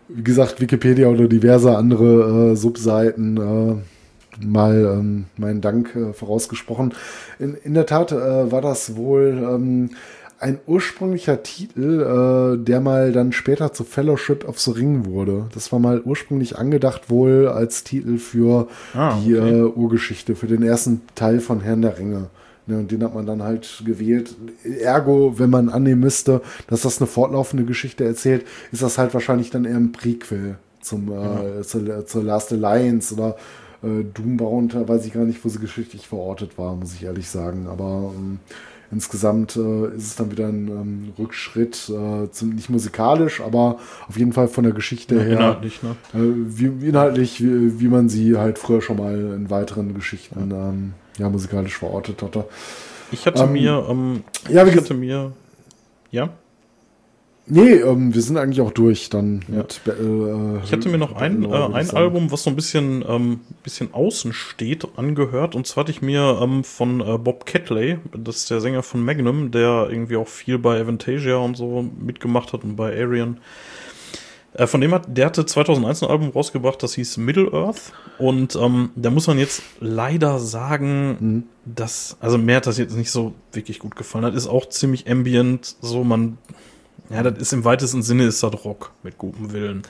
wie 0.08 0.22
gesagt, 0.22 0.60
Wikipedia 0.60 1.08
oder 1.08 1.28
diverse 1.28 1.76
andere 1.76 2.52
äh, 2.52 2.56
Subseiten 2.56 3.36
äh, 3.36 4.44
mal 4.44 4.98
ähm, 4.98 5.26
meinen 5.36 5.60
Dank 5.60 5.94
äh, 5.94 6.12
vorausgesprochen. 6.12 6.92
In, 7.38 7.54
in 7.62 7.74
der 7.74 7.86
Tat 7.86 8.10
äh, 8.10 8.50
war 8.50 8.60
das 8.60 8.96
wohl 8.96 9.38
ähm, 9.48 9.90
ein 10.44 10.58
ursprünglicher 10.66 11.42
Titel, 11.42 12.02
äh, 12.02 12.62
der 12.62 12.82
mal 12.82 13.12
dann 13.12 13.32
später 13.32 13.72
zu 13.72 13.82
Fellowship 13.82 14.46
of 14.46 14.60
the 14.60 14.72
Ring 14.72 15.06
wurde. 15.06 15.46
Das 15.54 15.72
war 15.72 15.78
mal 15.78 16.02
ursprünglich 16.02 16.58
angedacht 16.58 17.08
wohl 17.08 17.48
als 17.48 17.82
Titel 17.82 18.18
für 18.18 18.68
ah, 18.92 19.18
die 19.24 19.38
okay. 19.38 19.58
äh, 19.58 19.62
Urgeschichte, 19.62 20.36
für 20.36 20.46
den 20.46 20.62
ersten 20.62 21.00
Teil 21.14 21.40
von 21.40 21.62
Herrn 21.62 21.80
der 21.80 21.98
Ringe. 21.98 22.26
Ja, 22.66 22.76
und 22.76 22.90
den 22.90 23.02
hat 23.02 23.14
man 23.14 23.24
dann 23.24 23.42
halt 23.42 23.84
gewählt. 23.86 24.36
Ergo, 24.80 25.38
wenn 25.38 25.48
man 25.48 25.70
annehmen 25.70 26.02
müsste, 26.02 26.42
dass 26.66 26.82
das 26.82 26.98
eine 26.98 27.06
fortlaufende 27.06 27.64
Geschichte 27.64 28.04
erzählt, 28.04 28.44
ist 28.70 28.82
das 28.82 28.98
halt 28.98 29.14
wahrscheinlich 29.14 29.48
dann 29.48 29.64
eher 29.64 29.76
ein 29.76 29.92
Prequel 29.92 30.56
zum, 30.82 31.10
äh, 31.10 31.62
zur, 31.62 32.04
zur 32.04 32.22
Last 32.22 32.52
Alliance 32.52 33.14
oder 33.14 33.36
äh, 33.82 34.04
Doombound, 34.12 34.74
da 34.74 34.86
weiß 34.86 35.06
ich 35.06 35.14
gar 35.14 35.24
nicht, 35.24 35.42
wo 35.42 35.48
sie 35.48 35.58
geschichtlich 35.58 36.06
verortet 36.06 36.58
war, 36.58 36.76
muss 36.76 36.92
ich 36.92 37.04
ehrlich 37.04 37.30
sagen. 37.30 37.66
Aber 37.66 38.12
ähm, 38.14 38.40
insgesamt 38.94 39.56
äh, 39.56 39.88
ist 39.96 40.06
es 40.06 40.16
dann 40.16 40.30
wieder 40.30 40.46
ein 40.46 40.68
ähm, 40.68 41.12
Rückschritt, 41.18 41.90
äh, 41.90 42.30
zum, 42.30 42.50
nicht 42.50 42.70
musikalisch, 42.70 43.40
aber 43.40 43.78
auf 44.08 44.16
jeden 44.16 44.32
Fall 44.32 44.48
von 44.48 44.64
der 44.64 44.72
Geschichte 44.72 45.16
ja, 45.16 45.22
her. 45.22 45.32
Inhaltlich, 45.32 45.82
ne? 45.82 45.96
Äh, 46.14 46.18
wie, 46.46 46.88
inhaltlich, 46.88 47.42
wie, 47.42 47.80
wie, 47.80 47.88
man 47.88 48.08
sie 48.08 48.36
halt 48.36 48.58
früher 48.58 48.80
schon 48.80 48.96
mal 48.96 49.14
in 49.14 49.50
weiteren 49.50 49.94
Geschichten 49.94 50.50
ja. 50.50 50.68
Ähm, 50.68 50.94
ja 51.18 51.28
musikalisch 51.28 51.76
verortet 51.76 52.22
hatte. 52.22 52.44
Ich 53.12 53.26
hatte 53.26 53.42
ähm, 53.42 53.52
mir, 53.52 53.86
ähm, 53.88 54.24
ja, 54.48 54.66
ich 54.66 54.76
hatte 54.76 54.94
mir, 54.94 55.32
ja. 56.10 56.30
Nee, 57.46 57.72
ähm, 57.72 58.14
wir 58.14 58.22
sind 58.22 58.38
eigentlich 58.38 58.62
auch 58.62 58.70
durch 58.70 59.10
dann 59.10 59.44
ja. 59.48 59.58
mit. 59.58 59.80
Äh, 59.86 60.64
ich 60.64 60.72
hatte 60.72 60.88
mir 60.88 60.96
noch 60.96 61.14
ein, 61.14 61.44
äh, 61.44 61.54
ein 61.54 61.90
Album, 61.90 62.32
was 62.32 62.44
so 62.44 62.50
ein 62.50 62.56
bisschen, 62.56 63.04
ähm, 63.06 63.40
bisschen 63.62 63.92
außen 63.92 64.32
steht, 64.32 64.86
angehört. 64.96 65.54
Und 65.54 65.66
zwar 65.66 65.82
hatte 65.82 65.92
ich 65.92 66.00
mir 66.00 66.38
ähm, 66.42 66.64
von 66.64 67.00
äh, 67.00 67.18
Bob 67.18 67.44
Catley, 67.44 67.98
das 68.16 68.36
ist 68.36 68.50
der 68.50 68.62
Sänger 68.62 68.82
von 68.82 69.04
Magnum, 69.04 69.50
der 69.50 69.88
irgendwie 69.90 70.16
auch 70.16 70.28
viel 70.28 70.58
bei 70.58 70.80
Avantasia 70.80 71.36
und 71.36 71.56
so 71.56 71.84
mitgemacht 71.98 72.54
hat 72.54 72.64
und 72.64 72.76
bei 72.76 72.98
Arian. 72.98 73.38
Äh, 74.54 74.66
von 74.66 74.80
dem 74.80 74.94
hat, 74.94 75.04
der 75.08 75.26
hatte 75.26 75.44
2001 75.44 76.02
ein 76.02 76.08
Album 76.08 76.30
rausgebracht, 76.30 76.82
das 76.82 76.94
hieß 76.94 77.18
Middle 77.18 77.52
Earth. 77.52 77.92
Und 78.16 78.56
ähm, 78.56 78.88
da 78.96 79.10
muss 79.10 79.26
man 79.26 79.38
jetzt 79.38 79.62
leider 79.80 80.38
sagen, 80.38 81.16
mhm. 81.20 81.42
dass, 81.66 82.16
also 82.20 82.38
mir 82.38 82.56
hat 82.56 82.66
das 82.66 82.78
jetzt 82.78 82.96
nicht 82.96 83.10
so 83.10 83.34
wirklich 83.52 83.80
gut 83.80 83.96
gefallen. 83.96 84.24
Das 84.24 84.34
ist 84.34 84.48
auch 84.48 84.66
ziemlich 84.70 85.10
ambient, 85.10 85.76
so 85.82 86.04
man 86.04 86.38
ja, 87.10 87.22
das 87.22 87.38
ist 87.38 87.52
im 87.52 87.64
weitesten 87.64 88.02
Sinne 88.02 88.24
ist 88.24 88.42
das 88.42 88.64
Rock 88.64 88.92
mit 89.02 89.18
gutem 89.18 89.52
Willen. 89.52 89.82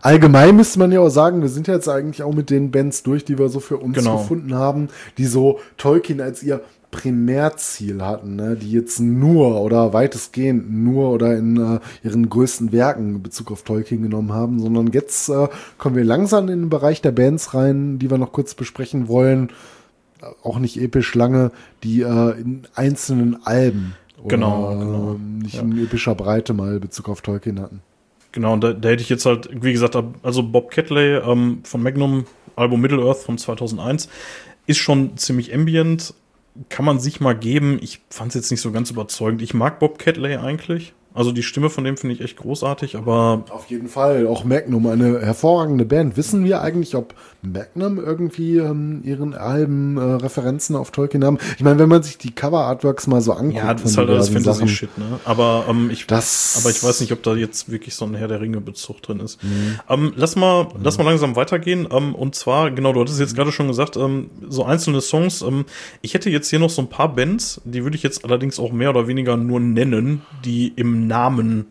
Allgemein 0.00 0.54
müsste 0.54 0.78
man 0.78 0.92
ja 0.92 1.00
auch 1.00 1.08
sagen, 1.08 1.40
wir 1.40 1.48
sind 1.48 1.66
jetzt 1.66 1.88
eigentlich 1.88 2.22
auch 2.22 2.34
mit 2.34 2.50
den 2.50 2.70
Bands 2.70 3.02
durch, 3.02 3.24
die 3.24 3.38
wir 3.38 3.48
so 3.48 3.58
für 3.58 3.78
uns 3.78 3.96
genau. 3.96 4.18
gefunden 4.18 4.54
haben, 4.54 4.88
die 5.16 5.24
so 5.24 5.60
Tolkien 5.78 6.20
als 6.20 6.42
ihr 6.42 6.60
Primärziel 6.90 8.02
hatten, 8.02 8.36
ne? 8.36 8.54
die 8.54 8.70
jetzt 8.70 9.00
nur 9.00 9.60
oder 9.60 9.92
weitestgehend 9.92 10.72
nur 10.72 11.10
oder 11.10 11.36
in 11.36 11.56
äh, 11.56 11.80
ihren 12.04 12.28
größten 12.28 12.70
Werken 12.70 13.16
in 13.16 13.22
Bezug 13.22 13.50
auf 13.50 13.62
Tolkien 13.62 14.02
genommen 14.02 14.32
haben, 14.32 14.60
sondern 14.60 14.88
jetzt 14.88 15.28
äh, 15.28 15.48
kommen 15.76 15.96
wir 15.96 16.04
langsam 16.04 16.48
in 16.48 16.60
den 16.60 16.68
Bereich 16.70 17.02
der 17.02 17.10
Bands 17.10 17.52
rein, 17.52 17.98
die 17.98 18.10
wir 18.10 18.18
noch 18.18 18.30
kurz 18.30 18.54
besprechen 18.54 19.08
wollen. 19.08 19.50
Auch 20.44 20.58
nicht 20.58 20.80
episch 20.80 21.14
lange, 21.16 21.50
die 21.82 22.02
äh, 22.02 22.40
in 22.40 22.62
einzelnen 22.74 23.44
Alben 23.44 23.96
genau, 24.28 24.76
genau. 24.78 25.16
nicht 25.42 25.54
ja. 25.54 25.62
in 25.62 25.82
epischer 25.82 26.14
Breite 26.14 26.52
mal 26.52 26.80
Bezug 26.80 27.08
auf 27.08 27.20
Tolkien 27.20 27.60
hatten. 27.60 27.80
Genau, 28.32 28.56
da, 28.56 28.72
da 28.72 28.88
hätte 28.88 29.02
ich 29.02 29.08
jetzt 29.08 29.26
halt, 29.26 29.48
wie 29.52 29.72
gesagt, 29.72 29.96
also 30.22 30.42
Bob 30.42 30.70
Catley 30.70 31.18
ähm, 31.18 31.60
von 31.62 31.82
Magnum, 31.82 32.26
Album 32.56 32.80
Middle 32.80 33.04
Earth 33.04 33.18
von 33.18 33.38
2001, 33.38 34.08
ist 34.66 34.78
schon 34.78 35.16
ziemlich 35.16 35.54
ambient, 35.54 36.14
kann 36.68 36.84
man 36.84 36.98
sich 36.98 37.20
mal 37.20 37.36
geben. 37.36 37.78
Ich 37.80 38.00
fand 38.10 38.30
es 38.30 38.34
jetzt 38.34 38.50
nicht 38.50 38.60
so 38.60 38.72
ganz 38.72 38.90
überzeugend. 38.90 39.40
Ich 39.42 39.54
mag 39.54 39.78
Bob 39.78 39.98
Catley 39.98 40.36
eigentlich. 40.36 40.94
Also 41.14 41.30
die 41.30 41.44
Stimme 41.44 41.70
von 41.70 41.84
dem 41.84 41.96
finde 41.96 42.16
ich 42.16 42.20
echt 42.20 42.38
großartig, 42.38 42.96
aber. 42.96 43.44
Auf 43.50 43.66
jeden 43.66 43.86
Fall. 43.86 44.26
Auch 44.26 44.42
Magnum, 44.42 44.88
eine 44.88 45.20
hervorragende 45.20 45.84
Band. 45.84 46.16
Wissen 46.16 46.44
wir 46.44 46.60
eigentlich, 46.60 46.96
ob 46.96 47.14
Magnum 47.40 47.98
irgendwie 47.98 48.56
ähm, 48.56 49.00
ihren 49.04 49.32
Alben 49.34 49.96
äh, 49.96 50.00
Referenzen 50.00 50.74
auf 50.74 50.90
Tolkien 50.90 51.24
haben? 51.24 51.38
Ich 51.56 51.62
meine, 51.62 51.78
wenn 51.78 51.88
man 51.88 52.02
sich 52.02 52.18
die 52.18 52.32
Cover-Artworks 52.32 53.06
mal 53.06 53.20
so 53.20 53.32
anguckt. 53.32 53.56
Ja, 53.56 53.72
das 53.72 53.84
ist 53.84 53.96
halt 53.96 54.10
alles 54.10 54.28
Fantasy-Shit, 54.30 54.98
ne? 54.98 55.20
Aber, 55.24 55.66
ähm, 55.68 55.88
ich, 55.90 56.08
das 56.08 56.58
aber 56.60 56.70
ich 56.70 56.82
weiß 56.82 57.00
nicht, 57.00 57.12
ob 57.12 57.22
da 57.22 57.36
jetzt 57.36 57.70
wirklich 57.70 57.94
so 57.94 58.06
ein 58.06 58.14
Herr 58.14 58.26
der 58.26 58.40
Ringe-Bezug 58.40 59.00
drin 59.00 59.20
ist. 59.20 59.40
Mhm. 59.44 59.78
Ähm, 59.88 60.12
lass 60.16 60.34
mal, 60.34 60.64
mhm. 60.64 60.70
lass 60.82 60.98
mal 60.98 61.04
langsam 61.04 61.36
weitergehen. 61.36 61.86
Ähm, 61.92 62.16
und 62.16 62.34
zwar, 62.34 62.72
genau, 62.72 62.92
du 62.92 63.00
hattest 63.00 63.20
jetzt 63.20 63.36
gerade 63.36 63.52
schon 63.52 63.68
gesagt, 63.68 63.96
ähm, 63.96 64.30
so 64.48 64.64
einzelne 64.64 65.00
Songs. 65.00 65.42
Ähm, 65.42 65.64
ich 66.02 66.14
hätte 66.14 66.28
jetzt 66.28 66.50
hier 66.50 66.58
noch 66.58 66.70
so 66.70 66.82
ein 66.82 66.88
paar 66.88 67.14
Bands, 67.14 67.60
die 67.64 67.84
würde 67.84 67.96
ich 67.96 68.02
jetzt 68.02 68.24
allerdings 68.24 68.58
auch 68.58 68.72
mehr 68.72 68.90
oder 68.90 69.06
weniger 69.06 69.36
nur 69.36 69.60
nennen, 69.60 70.22
die 70.44 70.72
im 70.74 71.03
Namen 71.06 71.66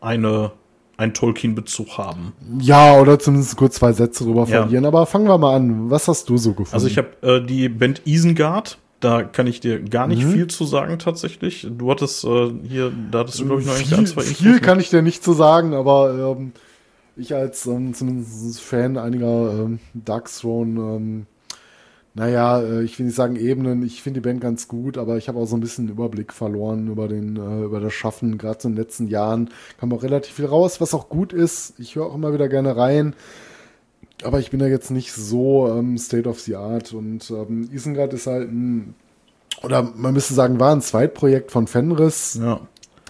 eine 0.00 0.52
einen 0.96 1.12
Tolkien-Bezug 1.12 1.98
haben. 1.98 2.32
Ja, 2.58 2.98
oder 2.98 3.18
zumindest 3.18 3.56
kurz 3.56 3.76
zwei 3.76 3.92
Sätze 3.92 4.24
drüber 4.24 4.40
ja. 4.40 4.62
verlieren. 4.62 4.86
Aber 4.86 5.06
fangen 5.06 5.26
wir 5.26 5.38
mal 5.38 5.56
an. 5.56 5.90
Was 5.90 6.08
hast 6.08 6.28
du 6.28 6.38
so 6.38 6.50
gefunden? 6.50 6.72
Also 6.72 6.86
ich 6.86 6.98
habe 6.98 7.08
äh, 7.22 7.44
die 7.44 7.68
Band 7.68 8.02
Isengard. 8.06 8.78
Da 9.00 9.22
kann 9.22 9.46
ich 9.46 9.60
dir 9.60 9.80
gar 9.82 10.06
nicht 10.06 10.24
mhm. 10.24 10.32
viel 10.32 10.46
zu 10.46 10.64
sagen 10.64 10.98
tatsächlich. 10.98 11.66
Du 11.70 11.90
hattest 11.90 12.24
äh, 12.24 12.50
hier, 12.66 12.90
da 13.10 13.20
hattest 13.20 13.38
du 13.38 13.44
glaube 13.44 13.60
ich 13.60 13.66
noch 13.66 13.74
viel, 13.74 13.94
ein, 13.94 14.06
zwei 14.06 14.22
Infos. 14.22 14.38
Viel 14.38 14.58
kann 14.60 14.80
ich 14.80 14.88
dir 14.88 15.02
nicht 15.02 15.22
zu 15.22 15.34
sagen, 15.34 15.74
aber 15.74 16.34
ähm, 16.38 16.52
ich 17.14 17.34
als 17.34 17.66
ähm, 17.66 17.92
zumindest 17.92 18.58
Fan 18.62 18.96
einiger 18.96 19.52
ähm, 19.52 19.80
Darkthrone 19.92 20.80
ähm, 20.80 21.26
naja, 22.16 22.62
äh, 22.62 22.82
ich 22.82 22.98
will 22.98 23.06
nicht 23.06 23.14
sagen 23.14 23.36
Ebenen, 23.36 23.84
ich 23.84 24.02
finde 24.02 24.20
die 24.20 24.26
Band 24.26 24.40
ganz 24.40 24.68
gut, 24.68 24.96
aber 24.96 25.18
ich 25.18 25.28
habe 25.28 25.38
auch 25.38 25.44
so 25.44 25.54
ein 25.54 25.60
bisschen 25.60 25.90
Überblick 25.90 26.32
verloren 26.32 26.88
über, 26.88 27.08
den, 27.08 27.36
äh, 27.36 27.64
über 27.64 27.78
das 27.78 27.92
Schaffen. 27.92 28.38
Gerade 28.38 28.58
so 28.62 28.68
in 28.68 28.74
den 28.74 28.82
letzten 28.82 29.06
Jahren 29.06 29.50
kam 29.78 29.92
auch 29.92 30.02
relativ 30.02 30.34
viel 30.34 30.46
raus, 30.46 30.80
was 30.80 30.94
auch 30.94 31.10
gut 31.10 31.34
ist. 31.34 31.74
Ich 31.78 31.94
höre 31.94 32.06
auch 32.06 32.14
immer 32.14 32.32
wieder 32.32 32.48
gerne 32.48 32.74
rein. 32.74 33.14
Aber 34.24 34.40
ich 34.40 34.50
bin 34.50 34.60
da 34.60 34.66
jetzt 34.66 34.90
nicht 34.90 35.12
so 35.12 35.68
ähm, 35.68 35.98
State 35.98 36.26
of 36.26 36.40
the 36.40 36.56
Art. 36.56 36.94
Und 36.94 37.30
ähm, 37.30 37.68
Isengard 37.70 38.14
ist 38.14 38.26
halt 38.26 38.50
ein, 38.50 38.94
oder 39.62 39.82
man 39.82 40.14
müsste 40.14 40.32
sagen, 40.32 40.58
war 40.58 40.74
ein 40.74 40.80
Zweitprojekt 40.80 41.50
von 41.50 41.66
Fenris. 41.66 42.38
Ja. 42.40 42.62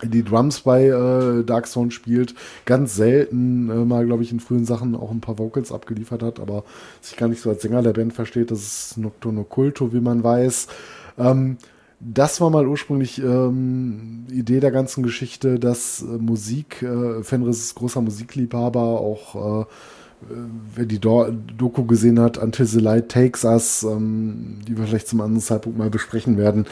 Die 0.03 0.23
Drums 0.23 0.61
bei 0.61 0.87
äh, 0.87 1.43
Darkstone 1.45 1.91
spielt, 1.91 2.35
ganz 2.67 2.97
selten 2.97 3.71
äh, 3.71 3.85
mal, 3.85 4.05
glaube 4.05 4.23
ich, 4.23 4.33
in 4.33 4.41
frühen 4.41 4.67
Sachen 4.67 4.95
auch 4.95 5.11
ein 5.11 5.21
paar 5.21 5.39
Vocals 5.39 5.73
abgeliefert 5.73 6.23
hat, 6.23 6.39
aber 6.39 6.65
sich 7.01 7.17
gar 7.17 7.29
nicht 7.29 7.41
so 7.41 7.51
als 7.51 7.63
Sänger 7.63 7.83
der 7.83 7.95
Band 7.95 8.13
versteht. 8.13 8.51
Das 8.51 8.61
ist 8.61 8.99
Nocturno 8.99 9.45
Culto, 9.45 9.93
wie 9.93 10.01
man 10.01 10.23
weiß. 10.23 10.69
Ähm, 11.19 11.57
das 11.99 12.43
war 12.43 12.51
mal 12.51 12.67
ursprünglich 12.67 13.23
ähm, 13.23 14.27
Idee 14.31 14.61
der 14.61 14.71
ganzen 14.71 15.03
Geschichte, 15.03 15.59
dass 15.59 16.03
äh, 16.03 16.05
Musik, 16.05 16.83
äh, 16.83 17.23
Fenris 17.23 17.61
ist 17.61 17.75
großer 17.75 18.03
Musikliebhaber, 18.03 18.81
auch 18.81 19.63
äh, 19.63 19.67
wer 20.75 20.85
die 20.85 20.99
Do 20.99 21.31
Doku 21.57 21.85
gesehen 21.85 22.21
hat, 22.21 22.37
Until 22.37 22.67
the 22.67 22.81
Light 22.81 23.09
Takes 23.11 23.45
Us, 23.45 23.83
ähm, 23.83 24.59
die 24.69 24.77
wir 24.77 24.85
vielleicht 24.85 25.09
zum 25.09 25.23
anderen 25.23 25.43
Zeitpunkt 25.43 25.79
mal 25.79 25.91
besprechen 25.91 26.37
werden, 26.37 26.67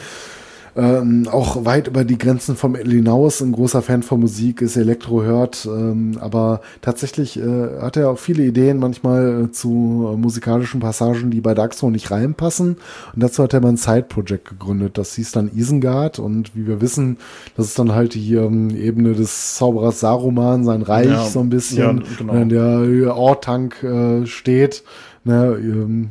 ähm, 0.75 1.27
auch 1.31 1.63
weit 1.63 1.87
über 1.87 2.03
die 2.03 2.17
Grenzen 2.17 2.55
vom 2.55 2.75
hinaus 2.75 3.41
ein 3.41 3.53
großer 3.53 3.81
Fan 3.81 4.03
von 4.03 4.19
Musik, 4.19 4.61
ist 4.61 4.75
Elektro 4.75 5.23
hört, 5.23 5.65
ähm, 5.65 6.17
aber 6.19 6.61
tatsächlich 6.81 7.39
äh, 7.39 7.81
hat 7.81 7.95
er 7.95 8.09
auch 8.09 8.19
viele 8.19 8.43
Ideen 8.43 8.79
manchmal 8.79 9.45
äh, 9.45 9.51
zu 9.51 9.69
musikalischen 10.17 10.81
Passagen, 10.81 11.31
die 11.31 11.39
bei 11.39 11.53
Darkstone 11.53 11.93
nicht 11.93 12.11
reinpassen 12.11 12.77
und 13.13 13.23
dazu 13.23 13.43
hat 13.43 13.53
er 13.53 13.61
mal 13.61 13.69
ein 13.69 13.77
Side-Project 13.77 14.49
gegründet, 14.49 14.97
das 14.97 15.15
hieß 15.15 15.31
dann 15.31 15.49
Isengard 15.55 16.19
und 16.19 16.55
wie 16.55 16.67
wir 16.67 16.81
wissen, 16.81 17.17
das 17.55 17.67
ist 17.67 17.79
dann 17.79 17.93
halt 17.93 18.13
die 18.13 18.35
ähm, 18.35 18.69
Ebene 18.69 19.13
des 19.13 19.55
Zauberers 19.55 20.01
Saruman, 20.01 20.65
sein 20.65 20.81
Reich 20.81 21.07
ja, 21.07 21.25
so 21.25 21.39
ein 21.39 21.49
bisschen, 21.49 21.97
ja, 21.99 22.03
genau. 22.17 22.33
in 22.33 22.49
der 22.49 23.15
Ortank 23.15 23.81
äh, 23.83 24.25
steht. 24.25 24.83
Ne, 25.27 25.57
ähm, 25.59 26.09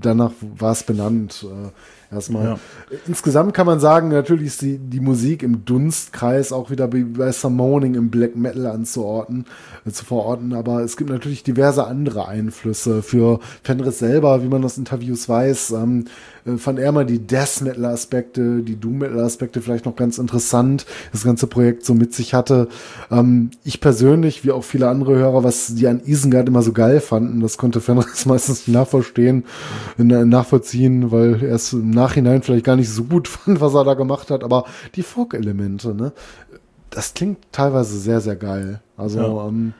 danach 0.00 0.32
war 0.40 0.72
es 0.72 0.84
benannt. 0.84 1.44
Äh, 1.44 2.14
erstmal. 2.14 2.44
Ja. 2.44 2.58
Insgesamt 3.06 3.54
kann 3.54 3.66
man 3.66 3.80
sagen, 3.80 4.08
natürlich 4.08 4.46
ist 4.46 4.62
die, 4.62 4.78
die 4.78 5.00
Musik 5.00 5.42
im 5.42 5.64
Dunstkreis 5.64 6.52
auch 6.52 6.70
wieder 6.70 6.88
bei 6.88 7.32
Summoning 7.32 7.94
im 7.94 8.10
Black 8.10 8.36
Metal 8.36 8.66
anzuordnen, 8.66 9.46
äh, 9.86 9.90
zu 9.90 10.04
verorten, 10.04 10.54
aber 10.54 10.82
es 10.82 10.96
gibt 10.96 11.10
natürlich 11.10 11.42
diverse 11.42 11.86
andere 11.86 12.28
Einflüsse. 12.28 13.02
Für 13.02 13.40
Fenris 13.62 13.98
selber, 13.98 14.42
wie 14.42 14.48
man 14.48 14.64
aus 14.64 14.78
Interviews 14.78 15.28
weiß, 15.28 15.72
ähm, 15.72 16.04
äh, 16.46 16.56
fand 16.56 16.78
er 16.78 16.92
mal 16.92 17.06
die 17.06 17.18
Death 17.18 17.62
Metal 17.62 17.84
Aspekte, 17.86 18.62
die 18.62 18.76
Doom 18.76 18.98
Metal 18.98 19.20
Aspekte 19.20 19.60
vielleicht 19.60 19.86
noch 19.86 19.96
ganz 19.96 20.18
interessant, 20.18 20.86
das 21.12 21.24
ganze 21.24 21.46
Projekt 21.46 21.84
so 21.84 21.94
mit 21.94 22.14
sich 22.14 22.34
hatte. 22.34 22.68
Ähm, 23.10 23.50
ich 23.64 23.80
persönlich, 23.80 24.44
wie 24.44 24.52
auch 24.52 24.64
viele 24.64 24.88
andere 24.88 25.16
Hörer, 25.16 25.44
was 25.44 25.74
die 25.74 25.86
an 25.86 26.02
Isengard 26.04 26.48
immer 26.48 26.62
so 26.62 26.72
geil 26.72 27.00
fanden, 27.00 27.40
das 27.40 27.58
konnte 27.58 27.80
Fenris 27.80 28.26
meistens 28.26 28.66
nicht 28.66 28.74
nachverstehen, 28.74 29.44
äh, 29.98 30.02
nachvollziehen, 30.02 31.10
weil 31.10 31.42
er 31.42 31.54
es 31.54 31.72
im 31.72 31.90
Nachhinein 31.90 32.42
vielleicht 32.42 32.64
gar 32.64 32.76
nicht 32.76 32.83
so 32.84 33.04
gut 33.04 33.28
fand, 33.28 33.60
was 33.60 33.74
er 33.74 33.84
da 33.84 33.94
gemacht 33.94 34.30
hat, 34.30 34.44
aber 34.44 34.64
die 34.94 35.02
Folk-Elemente, 35.02 35.94
ne? 35.94 36.12
Das 36.90 37.14
klingt 37.14 37.38
teilweise 37.50 37.98
sehr, 37.98 38.20
sehr 38.20 38.36
geil. 38.36 38.80
Also, 38.96 39.18
ja. 39.18 39.48
ähm, 39.48 39.74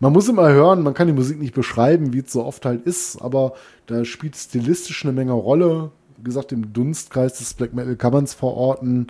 man 0.00 0.12
muss 0.12 0.28
immer 0.28 0.50
hören, 0.50 0.82
man 0.82 0.94
kann 0.94 1.06
die 1.06 1.12
Musik 1.12 1.38
nicht 1.38 1.54
beschreiben, 1.54 2.12
wie 2.12 2.18
es 2.18 2.32
so 2.32 2.44
oft 2.44 2.66
halt 2.66 2.82
ist, 2.82 3.22
aber 3.22 3.54
da 3.86 4.04
spielt 4.04 4.36
stilistisch 4.36 5.04
eine 5.04 5.12
Menge 5.12 5.32
Rolle. 5.32 5.92
Wie 6.16 6.24
gesagt, 6.24 6.52
im 6.52 6.72
Dunstkreis 6.72 7.38
des 7.38 7.54
Black 7.54 7.72
Metal 7.72 7.96
kann 7.96 8.12
man 8.12 8.24
es 8.24 8.34
verorten. 8.34 9.06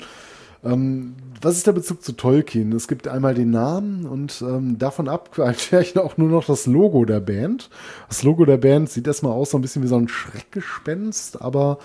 Ähm, 0.65 1.15
was 1.41 1.57
ist 1.57 1.67
der 1.67 1.73
Bezug 1.73 2.03
zu 2.03 2.13
Tolkien? 2.13 2.73
Es 2.73 2.87
gibt 2.87 3.09
einmal 3.09 3.35
den 3.35 3.51
Namen 3.51 4.07
und 4.07 4.45
ähm, 4.47 4.79
davon 4.79 5.09
ab 5.09 5.39
ich 5.81 5.99
auch 5.99 6.17
nur 6.19 6.29
noch 6.29 6.45
das 6.45 6.67
Logo 6.67 7.05
der 7.05 7.21
Band. 7.21 7.71
Das 8.09 8.23
Logo 8.23 8.45
der 8.45 8.59
Band 8.59 8.91
sieht 8.91 9.07
erstmal 9.07 9.33
aus 9.33 9.51
so 9.51 9.59
ein 9.59 9.63
bisschen 9.63 9.83
wie 9.83 9.89
so 9.89 9.97
ein 9.97 10.09
Schreckgespenst, 10.09 11.43
aber 11.43 11.79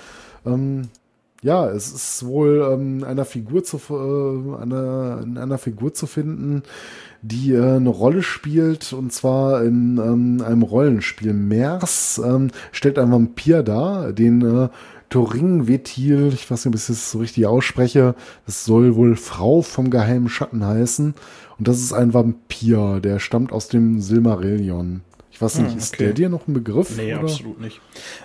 ähm, 0.45 0.90
ja, 1.48 1.69
es 1.69 1.93
ist 1.93 2.26
wohl 2.26 2.69
ähm, 2.74 3.06
einer 3.06 3.24
Figur 3.24 3.64
zu, 3.64 3.77
äh, 3.90 4.61
einer, 4.61 5.22
in 5.24 5.38
einer 5.38 5.58
Figur 5.58 5.93
zu 5.93 6.06
finden, 6.06 6.64
die 7.22 7.53
äh, 7.53 7.77
eine 7.77 7.88
Rolle 7.88 8.22
spielt, 8.22 8.92
und 8.92 9.14
zwar 9.14 9.64
in 9.64 9.98
ähm, 9.98 10.43
einem 10.45 10.61
Rollenspiel. 10.61 11.32
Mers 11.32 12.22
ähm, 12.22 12.51
stellt 12.74 13.00
einen 13.00 13.14
Vampir 13.14 13.64
dar, 13.64 14.11
den 14.11 14.42
äh, 14.42 14.67
Toring 15.09 15.69
Vetil, 15.69 16.34
ich 16.34 16.51
weiß 16.51 16.66
nicht, 16.66 16.74
ob 16.74 16.80
ich 16.82 16.85
das 16.85 17.11
so 17.11 17.19
richtig 17.19 17.45
ausspreche, 17.45 18.14
das 18.45 18.66
soll 18.66 18.98
wohl 18.98 19.16
Frau 19.16 19.61
vom 19.61 19.90
geheimen 19.90 20.27
Schatten 20.27 20.66
heißen. 20.66 21.16
Und 21.58 21.67
das 21.67 21.80
ist 21.80 21.93
ein 21.93 22.14
Vampir, 22.14 23.00
der 23.00 23.19
stammt 23.19 23.53
aus 23.53 23.69
dem 23.69 24.01
Silmarillion. 24.01 25.00
Ich 25.32 25.42
weiß 25.42 25.59
nicht, 25.59 25.72
hm, 25.72 25.77
ist 25.77 25.98
der 25.98 26.11
dir 26.11 26.27
noch 26.27 26.45
ein 26.50 26.53
Begriff? 26.53 26.98
Nee, 26.98 27.14
oder? 27.14 27.24
absolut 27.24 27.61
nicht. 27.61 27.80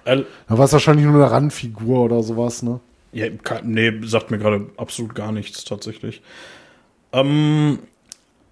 Äh, 0.05 0.23
da 0.49 0.59
war 0.59 0.65
es 0.65 0.73
wahrscheinlich 0.73 1.07
nur 1.07 1.15
eine 1.15 1.31
Randfigur 1.31 2.01
oder 2.01 2.25
sowas, 2.25 2.65
ne? 2.65 2.81
Ja, 3.13 3.27
nee, 3.63 3.93
sagt 4.05 4.31
mir 4.31 4.39
gerade 4.39 4.67
absolut 4.77 5.15
gar 5.15 5.33
nichts 5.33 5.65
tatsächlich. 5.65 6.23
Ähm, 7.13 7.79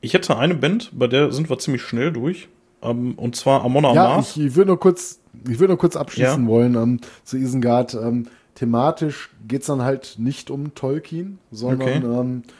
ich 0.00 0.14
hätte 0.14 0.36
eine 0.36 0.54
Band, 0.54 0.90
bei 0.92 1.06
der 1.06 1.32
sind 1.32 1.48
wir 1.48 1.58
ziemlich 1.58 1.82
schnell 1.82 2.12
durch. 2.12 2.48
Ähm, 2.82 3.14
und 3.14 3.36
zwar 3.36 3.64
Amon 3.64 3.84
ja, 3.94 4.18
Ich, 4.18 4.38
ich 4.38 4.54
würde 4.54 4.68
nur 4.68 4.80
kurz, 4.80 5.20
ich 5.44 5.58
würde 5.58 5.72
nur 5.72 5.78
kurz 5.78 5.96
abschließen 5.96 6.44
ja. 6.44 6.48
wollen 6.48 6.74
ähm, 6.74 7.00
zu 7.24 7.36
Isengard. 7.36 7.94
Ähm, 7.94 8.26
thematisch 8.54 9.30
geht 9.46 9.62
es 9.62 9.66
dann 9.66 9.82
halt 9.82 10.16
nicht 10.18 10.50
um 10.50 10.74
Tolkien, 10.74 11.38
sondern 11.50 12.38
okay. 12.38 12.52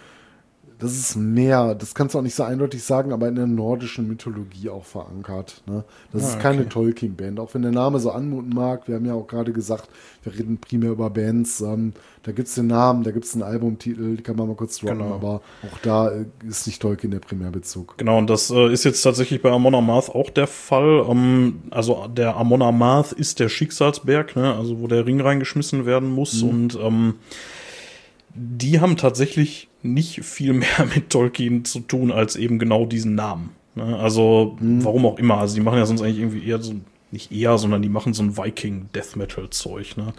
Das 0.81 0.92
ist 0.92 1.15
mehr, 1.15 1.75
das 1.75 1.94
kannst 1.94 2.15
du 2.15 2.18
auch 2.18 2.23
nicht 2.23 2.34
so 2.34 2.42
eindeutig 2.42 2.83
sagen, 2.83 3.12
aber 3.12 3.28
in 3.28 3.34
der 3.34 3.47
nordischen 3.47 4.09
Mythologie 4.09 4.70
auch 4.70 4.86
verankert. 4.86 5.62
Ne? 5.67 5.84
Das 6.10 6.25
ah, 6.25 6.28
ist 6.28 6.41
keine 6.41 6.62
okay. 6.62 6.70
Tolkien-Band, 6.70 7.39
auch 7.39 7.52
wenn 7.52 7.60
der 7.60 7.70
Name 7.70 8.00
so 8.00 8.10
anmuten 8.10 8.49
mag. 8.49 8.89
Wir 8.89 8.94
haben 8.94 9.05
ja 9.05 9.12
auch 9.12 9.26
gerade 9.26 9.52
gesagt, 9.52 9.91
wir 10.23 10.33
reden 10.33 10.57
primär 10.59 10.91
über 10.91 11.10
Bands. 11.10 11.60
Ähm, 11.60 11.92
da 12.23 12.33
gibt 12.33 12.49
es 12.49 12.55
den 12.55 12.68
Namen, 12.68 13.05
da 13.05 13.10
gibt 13.10 13.26
es 13.26 13.34
einen 13.34 13.42
Albumtitel, 13.42 14.17
die 14.17 14.23
kann 14.23 14.36
man 14.36 14.49
mal 14.49 14.57
kurz 14.57 14.78
droppen, 14.78 14.99
genau. 14.99 15.15
aber 15.15 15.42
auch 15.70 15.78
da 15.83 16.10
äh, 16.10 16.25
ist 16.49 16.67
nicht 16.67 16.81
Tolkien 16.81 17.10
der 17.10 17.20
Primärbezug. 17.20 17.99
Genau, 17.99 18.17
und 18.17 18.31
das 18.31 18.50
äh, 18.50 18.73
ist 18.73 18.84
jetzt 18.84 19.02
tatsächlich 19.02 19.42
bei 19.42 19.50
Amon 19.50 19.75
Amarth 19.75 20.09
auch 20.09 20.31
der 20.31 20.47
Fall. 20.47 21.05
Ähm, 21.09 21.62
also 21.70 22.09
der 22.09 22.36
Amon 22.36 22.62
Amarth 22.62 23.12
ist 23.12 23.39
der 23.39 23.50
Schicksalsberg, 23.50 24.34
ne? 24.34 24.55
also 24.55 24.81
wo 24.81 24.86
der 24.86 25.05
Ring 25.05 25.20
reingeschmissen 25.20 25.84
werden 25.84 26.09
muss 26.10 26.42
mhm. 26.42 26.49
und 26.49 26.78
ähm, 26.83 27.15
die 28.34 28.81
haben 28.81 28.97
tatsächlich 28.97 29.69
nicht 29.83 30.25
viel 30.25 30.52
mehr 30.52 30.86
mit 30.94 31.10
Tolkien 31.10 31.65
zu 31.65 31.81
tun 31.81 32.12
als 32.12 32.36
eben 32.36 32.59
genau 32.59 32.86
diesen 32.86 33.15
Namen. 33.15 33.50
Ne? 33.75 33.99
Also, 33.99 34.57
mhm. 34.60 34.84
warum 34.84 35.07
auch 35.07 35.18
immer. 35.18 35.39
Also, 35.39 35.55
die 35.55 35.60
machen 35.60 35.78
ja 35.78 35.86
sonst 35.86 36.02
eigentlich 36.02 36.18
irgendwie 36.18 36.47
eher 36.47 36.60
so, 36.62 36.75
nicht 37.10 37.33
eher, 37.33 37.59
sondern 37.59 37.83
die 37.83 37.89
machen 37.89 38.15
so 38.15 38.23
ein 38.23 38.36
Viking-Death 38.36 39.17
Metal-Zeug. 39.17 39.97
Ne? 39.97 40.12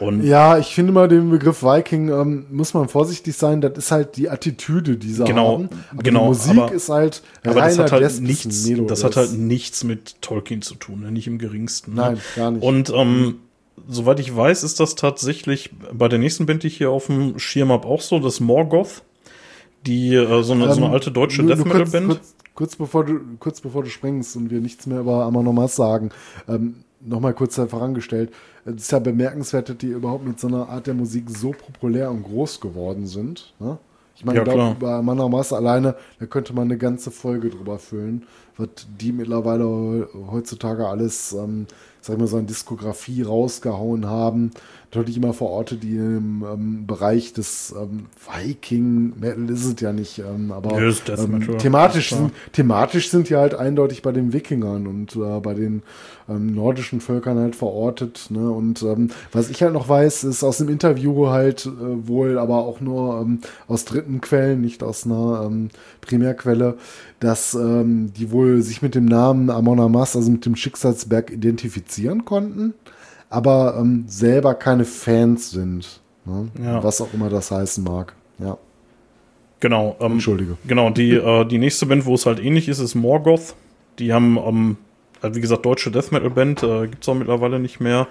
Und 0.00 0.24
ja, 0.24 0.58
ich 0.58 0.74
finde 0.74 0.92
mal 0.92 1.06
den 1.06 1.30
Begriff 1.30 1.62
Viking 1.62 2.08
ähm, 2.08 2.46
muss 2.50 2.74
man 2.74 2.88
vorsichtig 2.88 3.36
sein. 3.36 3.60
Das 3.60 3.72
ist 3.76 3.92
halt 3.92 4.16
die 4.16 4.28
Attitüde 4.28 4.96
dieser 4.96 5.24
genau, 5.24 5.52
haben. 5.52 5.68
Aber 5.92 6.02
genau. 6.02 6.22
Die 6.22 6.28
Musik 6.28 6.58
aber, 6.58 6.72
ist 6.72 6.88
halt 6.88 7.22
aber 7.44 7.60
das 7.60 7.78
hat 7.78 7.92
halt 7.92 8.20
nichts. 8.20 8.68
Das 8.88 9.04
hat 9.04 9.16
halt 9.16 9.38
nichts 9.38 9.84
mit 9.84 10.20
Tolkien 10.20 10.62
zu 10.62 10.74
tun, 10.74 11.00
ne? 11.00 11.12
nicht 11.12 11.28
im 11.28 11.38
geringsten. 11.38 11.94
Ne? 11.94 12.00
Nein, 12.00 12.20
gar 12.34 12.50
nicht. 12.50 12.62
Und 12.62 12.90
ähm, 12.90 13.36
soweit 13.88 14.20
ich 14.20 14.34
weiß, 14.34 14.62
ist 14.62 14.80
das 14.80 14.94
tatsächlich 14.94 15.70
bei 15.92 16.08
der 16.08 16.18
nächsten 16.18 16.46
Band, 16.46 16.62
die 16.62 16.68
ich 16.68 16.76
hier 16.76 16.90
auf 16.90 17.06
dem 17.06 17.38
Schirm 17.38 17.70
habe, 17.70 17.86
auch 17.86 18.00
so, 18.00 18.18
das 18.18 18.40
Morgoth. 18.40 19.02
Die, 19.86 20.14
äh, 20.14 20.42
so, 20.42 20.52
eine, 20.54 20.64
ähm, 20.64 20.70
so 20.70 20.76
eine 20.76 20.86
ähm, 20.86 20.92
alte 20.92 21.10
deutsche 21.10 21.44
Death 21.44 21.64
Metal 21.64 21.84
Band. 21.84 22.08
Kurz, 22.08 22.34
kurz, 22.54 22.76
bevor 22.76 23.04
du, 23.04 23.20
kurz 23.38 23.60
bevor 23.60 23.82
du 23.82 23.90
springst 23.90 24.36
und 24.36 24.50
wir 24.50 24.60
nichts 24.60 24.86
mehr 24.86 25.00
über 25.00 25.24
Amanomas 25.24 25.76
sagen, 25.76 26.10
ähm, 26.48 26.76
nochmal 27.00 27.34
kurz 27.34 27.56
vorangestellt. 27.56 28.32
Es 28.64 28.74
ist 28.76 28.92
ja 28.92 28.98
bemerkenswert, 28.98 29.68
dass 29.68 29.76
die 29.76 29.88
überhaupt 29.88 30.26
mit 30.26 30.40
so 30.40 30.48
einer 30.48 30.70
Art 30.70 30.86
der 30.86 30.94
Musik 30.94 31.24
so 31.28 31.50
populär 31.50 32.10
und 32.10 32.22
groß 32.22 32.60
geworden 32.60 33.06
sind. 33.06 33.52
Ne? 33.60 33.78
Ich 34.16 34.24
meine, 34.24 34.38
ja, 34.38 34.44
glaub, 34.44 34.76
über 34.76 34.94
Amanomas 34.94 35.52
alleine, 35.52 35.96
da 36.18 36.26
könnte 36.26 36.54
man 36.54 36.64
eine 36.64 36.78
ganze 36.78 37.10
Folge 37.10 37.50
drüber 37.50 37.78
füllen, 37.78 38.22
was 38.56 38.68
die 39.00 39.12
mittlerweile 39.12 40.08
heutzutage 40.30 40.86
alles 40.86 41.32
ähm, 41.32 41.66
sag 42.04 42.14
ich 42.14 42.20
mal, 42.20 42.26
seine 42.26 42.44
Diskografie 42.44 43.22
rausgehauen 43.22 44.06
haben. 44.06 44.50
Natürlich 44.94 45.16
immer 45.16 45.32
Orte, 45.50 45.76
die 45.76 45.96
im 45.96 46.44
ähm, 46.44 46.86
Bereich 46.86 47.32
des 47.32 47.74
ähm, 47.76 48.06
Viking-Metal 48.30 49.50
ist 49.50 49.64
es 49.64 49.80
ja 49.80 49.92
nicht, 49.92 50.18
ähm, 50.18 50.52
aber 50.52 50.78
ähm, 50.80 51.58
thematisch, 51.58 52.10
sind, 52.10 52.32
thematisch 52.52 53.10
sind 53.10 53.28
die 53.28 53.36
halt 53.36 53.54
eindeutig 53.54 54.02
bei 54.02 54.12
den 54.12 54.32
Wikingern 54.32 54.86
und 54.86 55.16
äh, 55.16 55.40
bei 55.40 55.54
den 55.54 55.82
ähm, 56.28 56.54
nordischen 56.54 57.00
Völkern 57.00 57.38
halt 57.38 57.56
verortet. 57.56 58.26
Ne? 58.30 58.50
Und 58.50 58.82
ähm, 58.82 59.10
was 59.32 59.50
ich 59.50 59.62
halt 59.62 59.72
noch 59.72 59.88
weiß, 59.88 60.24
ist 60.24 60.44
aus 60.44 60.58
dem 60.58 60.68
Interview 60.68 61.28
halt 61.28 61.66
äh, 61.66 61.70
wohl, 62.08 62.38
aber 62.38 62.58
auch 62.58 62.80
nur 62.80 63.26
aus 63.68 63.84
dritten 63.84 64.20
Quellen, 64.20 64.60
nicht 64.60 64.82
aus 64.82 65.06
einer 65.06 65.50
Primärquelle, 66.00 66.76
dass 67.20 67.52
die 67.52 68.30
wohl 68.30 68.62
sich 68.62 68.82
mit 68.82 68.94
dem 68.94 69.06
Namen 69.06 69.50
Amon 69.50 69.80
Amas, 69.80 70.16
also 70.16 70.30
mit 70.30 70.44
dem 70.44 70.56
Schicksalsberg, 70.56 71.30
identifizieren 71.30 72.24
konnten, 72.24 72.74
aber 73.30 73.76
ähm, 73.78 74.04
selber 74.06 74.54
keine 74.54 74.84
Fans 74.84 75.50
sind. 75.50 76.00
Ne? 76.24 76.48
Ja. 76.62 76.82
Was 76.82 77.00
auch 77.00 77.12
immer 77.12 77.28
das 77.28 77.50
heißen 77.50 77.82
mag. 77.84 78.14
Ja. 78.38 78.58
Genau. 79.60 79.96
Ähm, 80.00 80.12
Entschuldige. 80.12 80.56
Genau, 80.66 80.90
die, 80.90 81.12
äh, 81.14 81.44
die 81.44 81.58
nächste 81.58 81.86
Band, 81.86 82.06
wo 82.06 82.14
es 82.14 82.26
halt 82.26 82.38
ähnlich 82.38 82.68
ist, 82.68 82.80
ist 82.80 82.94
Morgoth. 82.94 83.54
Die 83.98 84.12
haben, 84.12 84.36
ähm, 84.36 84.76
wie 85.22 85.40
gesagt, 85.40 85.64
deutsche 85.64 85.90
Death 85.90 86.12
Metal 86.12 86.30
Band, 86.30 86.62
äh, 86.62 86.88
gibt 86.88 87.02
es 87.02 87.08
auch 87.08 87.14
mittlerweile 87.14 87.58
nicht 87.58 87.80
mehr. 87.80 88.06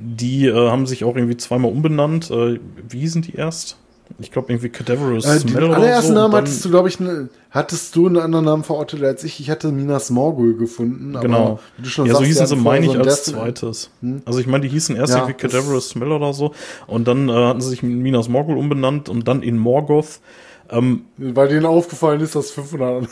Die 0.00 0.46
äh, 0.46 0.70
haben 0.70 0.86
sich 0.86 1.04
auch 1.04 1.16
irgendwie 1.16 1.36
zweimal 1.36 1.70
umbenannt. 1.70 2.30
Äh, 2.30 2.60
wie 2.88 3.00
hießen 3.00 3.22
die 3.22 3.34
erst? 3.34 3.76
Ich 4.18 4.32
glaube 4.32 4.52
irgendwie 4.52 4.68
Cadaverous 4.68 5.24
Äh, 5.24 5.40
den 5.44 5.56
allerersten 5.56 6.08
so. 6.08 6.14
Namen 6.14 6.34
hattest 6.34 6.64
du, 6.64 6.70
glaube 6.70 6.88
ich, 6.88 6.98
ne, 6.98 7.28
hattest 7.50 7.94
du 7.94 8.06
einen 8.06 8.16
anderen 8.16 8.44
Namen 8.44 8.64
verortet 8.64 9.02
als 9.02 9.22
ich. 9.24 9.38
Ich 9.40 9.50
hatte 9.50 9.70
Minas 9.70 10.10
Morgul 10.10 10.56
gefunden. 10.56 11.16
Genau. 11.20 11.60
wie 11.76 11.82
du 11.82 11.88
schon 11.88 12.06
ja, 12.06 12.12
so 12.12 12.18
sagst, 12.18 12.28
hießen 12.28 12.44
die 12.46 12.48
sie, 12.48 12.56
meine 12.56 12.86
ich, 12.86 12.92
so 12.92 12.98
als 12.98 13.24
Death- 13.24 13.34
zweites. 13.34 13.90
Also 14.24 14.38
ich 14.40 14.46
meine, 14.46 14.62
die 14.62 14.68
hießen 14.68 14.96
erst 14.96 15.12
Ja, 15.14 15.20
irgendwie 15.20 15.34
Cadaverous 15.34 15.90
Smell 15.90 16.10
oder 16.12 16.32
so. 16.32 16.52
Und 16.86 17.06
dann 17.06 17.28
äh, 17.28 17.32
hatten 17.32 17.60
sie 17.60 17.68
sich 17.70 17.82
in 17.82 18.00
Minas 18.02 18.28
Morgul 18.28 18.56
umbenannt 18.56 19.08
und 19.08 19.28
dann 19.28 19.42
in 19.42 19.58
Morgoth. 19.58 20.20
Ähm, 20.70 21.06
Weil 21.16 21.48
denen 21.48 21.64
aufgefallen 21.66 22.20
ist, 22.20 22.34
dass 22.34 22.50
500 22.50 22.88
andere 22.96 23.10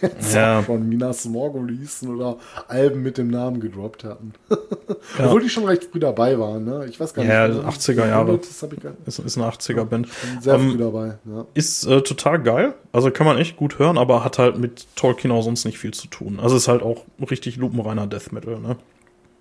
Bands 0.00 0.34
Ja. 0.34 0.62
schon 0.62 0.88
Minas 0.88 1.24
Morgul 1.26 1.70
hießen 1.70 2.08
oder 2.14 2.38
Alben 2.68 3.02
mit 3.02 3.18
dem 3.18 3.28
Namen 3.28 3.60
gedroppt 3.60 4.04
hatten. 4.04 4.32
Obwohl 5.18 5.42
die 5.42 5.50
schon 5.50 5.64
recht 5.64 5.84
früh 5.84 5.98
dabei 6.00 6.38
waren. 6.38 6.64
Ne? 6.64 6.86
Ich 6.88 6.98
weiß 6.98 7.12
gar 7.12 7.24
Ja, 7.24 7.46
nicht. 7.48 7.62
ne? 7.62 7.68
80er 7.68 8.08
Jahre. 8.08 8.38
Das 8.38 8.62
ich 8.62 8.80
gar 8.82 8.92
ist, 9.06 9.18
ist 9.18 9.36
eine 9.38 9.46
80er-Band. 9.48 10.08
Sehr 10.40 10.54
Ähm, 10.54 10.70
früh 10.70 10.78
dabei. 10.78 11.18
Ja. 11.26 11.44
Ist 11.54 11.84
äh, 11.86 12.00
total 12.00 12.42
geil. 12.42 12.74
Also 12.92 13.10
kann 13.10 13.26
man 13.26 13.36
echt 13.38 13.56
gut 13.56 13.78
hören, 13.78 13.98
aber 13.98 14.24
hat 14.24 14.38
halt 14.38 14.58
mit 14.58 14.86
Tolkien 14.96 15.30
auch 15.32 15.42
sonst 15.42 15.64
nicht 15.66 15.78
viel 15.78 15.92
zu 15.92 16.06
tun. 16.08 16.38
Also 16.40 16.56
ist 16.56 16.68
halt 16.68 16.82
auch 16.82 17.04
richtig 17.30 17.56
lupenreiner 17.56 18.06
Death 18.06 18.32
Metal, 18.32 18.58
ne? 18.60 18.76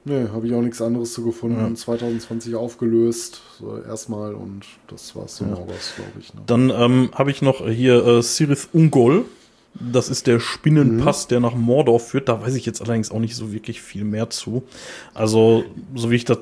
Nee, 0.05 0.27
habe 0.33 0.47
ich 0.47 0.53
auch 0.53 0.61
nichts 0.61 0.81
anderes 0.81 1.13
zu 1.13 1.23
gefunden. 1.23 1.75
2020 1.75 2.55
aufgelöst. 2.55 3.41
So 3.59 3.81
erstmal 3.81 4.33
und 4.33 4.65
das 4.87 5.15
war's 5.15 5.37
so 5.37 5.45
Morgos, 5.45 5.93
glaube 5.95 6.11
ich. 6.19 6.33
Ne? 6.33 6.41
Dann 6.45 6.69
ähm, 6.69 7.09
habe 7.13 7.31
ich 7.31 7.41
noch 7.41 7.67
hier 7.67 8.05
äh, 8.05 8.21
Sirith 8.21 8.69
Ungol. 8.73 9.25
Das 9.79 10.09
ist 10.09 10.27
der 10.27 10.39
Spinnenpass, 10.39 11.27
der 11.27 11.39
nach 11.39 11.55
Mordor 11.55 11.99
führt. 11.99 12.29
Da 12.29 12.41
weiß 12.41 12.53
ich 12.55 12.65
jetzt 12.65 12.81
allerdings 12.81 13.09
auch 13.09 13.19
nicht 13.19 13.35
so 13.35 13.51
wirklich 13.51 13.81
viel 13.81 14.03
mehr 14.03 14.29
zu. 14.29 14.63
Also, 15.15 15.63
so 15.95 16.11
wie 16.11 16.15
ich 16.15 16.25
das 16.25 16.37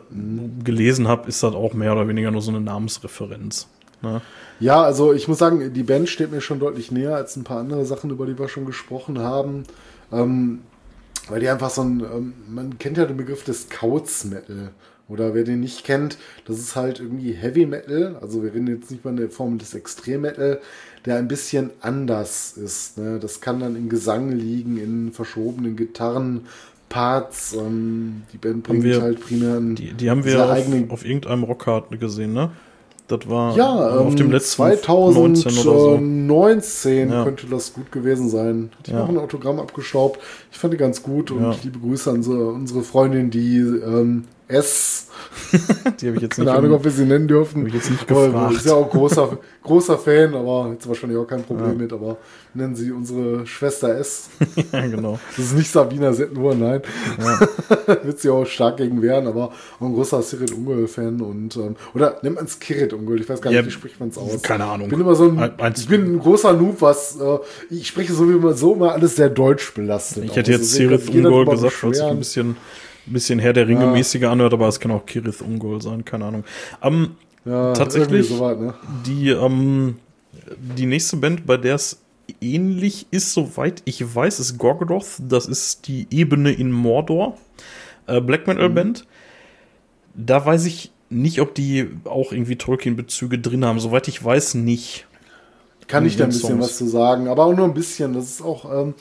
gelesen 0.63 1.07
habe, 1.07 1.29
ist 1.29 1.41
das 1.41 1.53
auch 1.53 1.73
mehr 1.73 1.93
oder 1.93 2.09
weniger 2.09 2.31
nur 2.31 2.41
so 2.41 2.51
eine 2.51 2.59
Namensreferenz. 2.59 3.67
Ne? 4.01 4.21
Ja, 4.59 4.83
also 4.83 5.13
ich 5.13 5.27
muss 5.27 5.37
sagen, 5.37 5.73
die 5.73 5.83
Band 5.83 6.09
steht 6.09 6.31
mir 6.31 6.41
schon 6.41 6.59
deutlich 6.59 6.91
näher 6.91 7.15
als 7.15 7.37
ein 7.37 7.43
paar 7.43 7.59
andere 7.59 7.85
Sachen, 7.85 8.09
über 8.09 8.25
die 8.25 8.37
wir 8.37 8.49
schon 8.49 8.65
gesprochen 8.65 9.19
haben. 9.19 9.63
Ähm, 10.11 10.59
weil 11.31 11.39
die 11.39 11.49
einfach 11.49 11.69
so 11.69 11.81
ein, 11.81 12.01
ähm, 12.01 12.33
man 12.49 12.77
kennt 12.77 12.97
ja 12.97 13.05
den 13.05 13.17
Begriff 13.17 13.43
des 13.43 13.69
Couch 13.69 14.25
Metal. 14.25 14.69
Oder 15.07 15.33
wer 15.33 15.43
den 15.43 15.59
nicht 15.59 15.83
kennt, 15.83 16.17
das 16.45 16.57
ist 16.59 16.75
halt 16.77 16.99
irgendwie 17.01 17.33
Heavy 17.33 17.65
Metal. 17.65 18.15
Also 18.21 18.43
wir 18.43 18.53
reden 18.53 18.67
jetzt 18.67 18.91
nicht 18.91 19.03
mal 19.03 19.11
in 19.11 19.17
der 19.17 19.29
Form 19.29 19.57
des 19.57 19.73
Extrem 19.73 20.21
Metal, 20.21 20.61
der 21.05 21.17
ein 21.17 21.27
bisschen 21.27 21.71
anders 21.81 22.53
ist. 22.55 22.97
Ne? 22.97 23.19
Das 23.19 23.41
kann 23.41 23.59
dann 23.59 23.75
im 23.75 23.89
Gesang 23.89 24.31
liegen, 24.31 24.77
in 24.77 25.11
verschobenen 25.11 25.75
Gitarrenparts. 25.75 27.53
Ähm, 27.53 28.21
die 28.31 28.37
Band 28.37 28.63
bringt 28.63 28.83
wir- 28.83 29.01
halt 29.01 29.19
primär 29.19 29.57
einen 29.57 29.75
Die, 29.75 29.93
die 29.93 30.09
haben 30.09 30.23
wir 30.23 30.45
auf, 30.45 30.91
auf 30.91 31.05
irgendeinem 31.05 31.43
Rockhard 31.43 31.99
gesehen, 31.99 32.33
ne? 32.33 32.51
Das 33.11 33.29
war 33.29 33.55
Ja, 33.57 33.97
auf 33.99 34.11
ähm, 34.11 34.15
dem 34.15 34.31
letzten 34.31 34.55
2019 34.57 35.53
19 35.53 35.67
oder 35.69 35.79
so. 35.79 35.97
19 35.99 37.09
Ja. 37.11 37.23
könnte 37.23 37.47
das 37.47 37.73
gut 37.73 37.91
gewesen 37.91 38.29
sein. 38.29 38.71
Hat 38.79 38.87
ich 38.87 38.93
Ja. 38.93 38.99
noch 39.01 39.09
ein 39.09 39.17
Autogramm 39.17 39.59
abgestaubt. 39.59 40.19
Ich 40.51 40.57
fand 40.57 40.73
die 40.73 40.77
ganz 40.77 41.03
gut 41.03 41.31
und 41.31 41.63
liebe 41.63 41.79
Grüße 41.79 42.09
an 42.09 42.23
so, 42.23 42.31
unsere 42.31 42.83
Freundin, 42.83 43.29
die 43.29 43.57
ähm, 43.57 44.23
S, 44.51 45.07
Die 46.01 46.07
habe 46.07 46.17
ich 46.17 46.23
jetzt 46.23 46.37
nicht. 46.37 46.47
keine 46.47 46.51
Ahnung, 46.57 46.73
ob 46.73 46.83
wir 46.83 46.91
sie 46.91 47.05
nennen 47.05 47.27
dürfen. 47.27 47.61
Hab 47.61 47.67
ich 47.67 47.73
jetzt 47.73 47.89
nicht 47.91 48.09
Aber 48.09 48.25
gefragt. 48.27 48.53
Ist 48.55 48.65
ja 48.65 48.73
auch 48.73 48.89
großer, 48.89 49.37
großer 49.63 49.97
Fan, 49.97 50.33
aber 50.33 50.69
jetzt 50.73 50.87
wahrscheinlich 50.87 51.17
auch 51.17 51.25
kein 51.25 51.43
Problem 51.43 51.77
mit, 51.77 51.93
aber 51.93 52.17
nennen 52.53 52.75
sie 52.75 52.91
unsere 52.91 53.45
Schwester 53.45 53.95
S. 53.97 54.29
ja, 54.71 54.87
genau. 54.87 55.19
Das 55.35 55.45
ist 55.45 55.55
nicht 55.55 55.71
Sabina 55.71 56.11
Settenur, 56.13 56.55
nein. 56.55 56.81
Wird 58.03 58.19
sie 58.19 58.29
auch 58.29 58.45
stark 58.45 58.77
gegen 58.77 59.01
wehren, 59.01 59.27
aber 59.27 59.51
auch 59.79 59.85
ein 59.85 59.93
großer 59.93 60.21
Sirit 60.21 60.51
Ungol-Fan 60.51 61.21
und 61.21 61.55
ähm, 61.55 61.75
oder 61.93 62.17
nennt 62.23 62.35
man 62.35 62.45
es 62.45 62.59
Kirit 62.59 62.93
Ungol, 62.93 63.19
ich 63.21 63.29
weiß 63.29 63.41
gar 63.41 63.51
nicht, 63.51 63.59
Ja, 63.59 63.65
wie 63.65 63.71
spricht 63.71 63.99
man 63.99 64.09
es 64.09 64.17
aus. 64.17 64.41
keine 64.41 64.65
Ahnung. 64.65 64.87
Ich 64.87 64.91
bin 64.91 65.01
immer 65.01 65.15
so 65.15 65.25
ein, 65.29 65.51
ich 65.75 65.87
bin 65.87 66.15
ein 66.15 66.19
großer 66.19 66.53
Noob, 66.53 66.81
was 66.81 67.17
äh, 67.19 67.37
ich 67.69 67.87
spreche 67.87 68.13
so 68.13 68.27
wie 68.29 68.33
immer 68.33 68.53
so 68.53 68.73
immer 68.73 68.93
alles 68.93 69.15
sehr 69.15 69.29
deutsch 69.29 69.73
belastet. 69.73 70.25
Ich 70.25 70.35
hätte 70.35 70.51
jetzt 70.51 70.73
Also, 70.73 70.83
jeder 70.83 71.29
Ungol 71.29 71.45
drüber 71.45 71.51
gesagt, 71.55 71.83
weil 71.83 71.91
es 71.91 72.01
ein 72.01 72.17
bisschen, 72.19 72.57
ein 73.07 73.13
bisschen 73.13 73.39
Herr 73.39 73.53
der 73.53 73.67
Ringe 73.67 73.87
mäßiger 73.87 74.29
anhört, 74.31 74.53
aber 74.53 74.67
es 74.67 74.79
kann 74.79 74.91
auch 74.91 75.05
Kirith 75.05 75.41
Ungol 75.41 75.81
sein, 75.81 76.05
keine 76.05 76.25
Ahnung. 76.25 76.43
Ähm, 76.81 77.11
ja, 77.45 77.73
tatsächlich- 77.73 78.27
so 78.29 78.39
weit, 78.39 78.59
ne? 78.59 78.73
die, 79.05 79.29
ähm, 79.29 79.97
die 80.77 80.85
nächste 80.85 81.17
Band, 81.17 81.45
bei 81.45 81.57
der 81.57 81.75
es 81.75 81.99
ähnlich 82.39 83.07
ist, 83.11 83.33
soweit 83.33 83.81
ich 83.85 84.15
weiß, 84.15 84.39
ist 84.39 84.57
Gorgoroth. 84.57 85.19
Das 85.19 85.47
ist 85.47 85.87
die 85.87 86.07
Ebene 86.11 86.51
in 86.51 86.71
Mordor. 86.71 87.37
Äh, 88.07 88.21
Black 88.21 88.47
Metal 88.47 88.69
Mhm. 88.69 88.75
Band. 88.75 89.05
Da 90.13 90.45
weiß 90.45 90.65
ich 90.65 90.91
nicht, 91.09 91.41
ob 91.41 91.55
die 91.55 91.89
auch 92.05 92.31
irgendwie 92.31 92.55
Tolkien-Bezüge 92.55 93.39
drin 93.39 93.65
haben. 93.65 93.79
Soweit 93.79 94.07
ich 94.07 94.23
weiß, 94.23 94.53
nicht. 94.55 95.07
Kann 95.87 96.05
ich 96.05 96.15
da 96.15 96.23
ein 96.23 96.29
in 96.29 96.33
bisschen 96.35 96.49
Songs. 96.51 96.63
was 96.63 96.77
zu 96.77 96.87
sagen, 96.87 97.27
aber 97.27 97.45
auch 97.45 97.53
nur 97.55 97.65
ein 97.65 97.73
bisschen. 97.73 98.13
Das 98.13 98.25
ist 98.25 98.41
auch 98.41 98.63
ähm, 98.83 98.93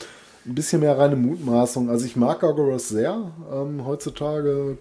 ein 0.47 0.55
bisschen 0.55 0.81
mehr 0.81 0.97
reine 0.99 1.17
Mutmaßung. 1.17 1.91
Also 1.91 2.07
ich 2.07 2.17
mag 2.17 2.41
Gorgoroth 2.41 2.81
sehr. 2.81 3.31
Ähm, 3.53 3.85
heutzutage 3.87 4.79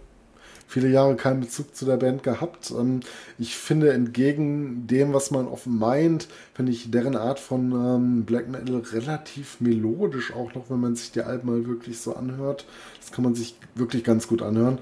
viele 0.68 0.88
Jahre 0.90 1.16
keinen 1.16 1.40
Bezug 1.42 1.76
zu 1.76 1.86
der 1.86 1.98
Band 1.98 2.24
gehabt. 2.24 2.72
Ähm, 2.72 3.02
ich 3.38 3.56
finde 3.56 3.92
entgegen 3.92 4.88
dem, 4.88 5.14
was 5.14 5.32
man 5.32 5.48
oft 5.48 5.68
meint, 5.68 6.28
finde 6.54 6.72
ich 6.72 6.92
deren 6.92 7.16
Art 7.16 7.40
von 7.40 7.72
ähm, 7.72 8.24
Black 8.26 8.50
Metal 8.50 8.82
relativ 8.94 9.60
melodisch, 9.60 10.34
auch 10.34 10.54
noch 10.54 10.70
wenn 10.70 10.80
man 10.80 10.96
sich 10.96 11.12
die 11.12 11.22
Alben 11.22 11.50
mal 11.50 11.66
wirklich 11.68 12.00
so 12.00 12.16
anhört. 12.16 12.66
Das 13.02 13.12
kann 13.12 13.24
man 13.24 13.36
sich 13.36 13.56
wirklich 13.76 14.04
ganz 14.04 14.28
gut 14.28 14.42
anhören. 14.42 14.78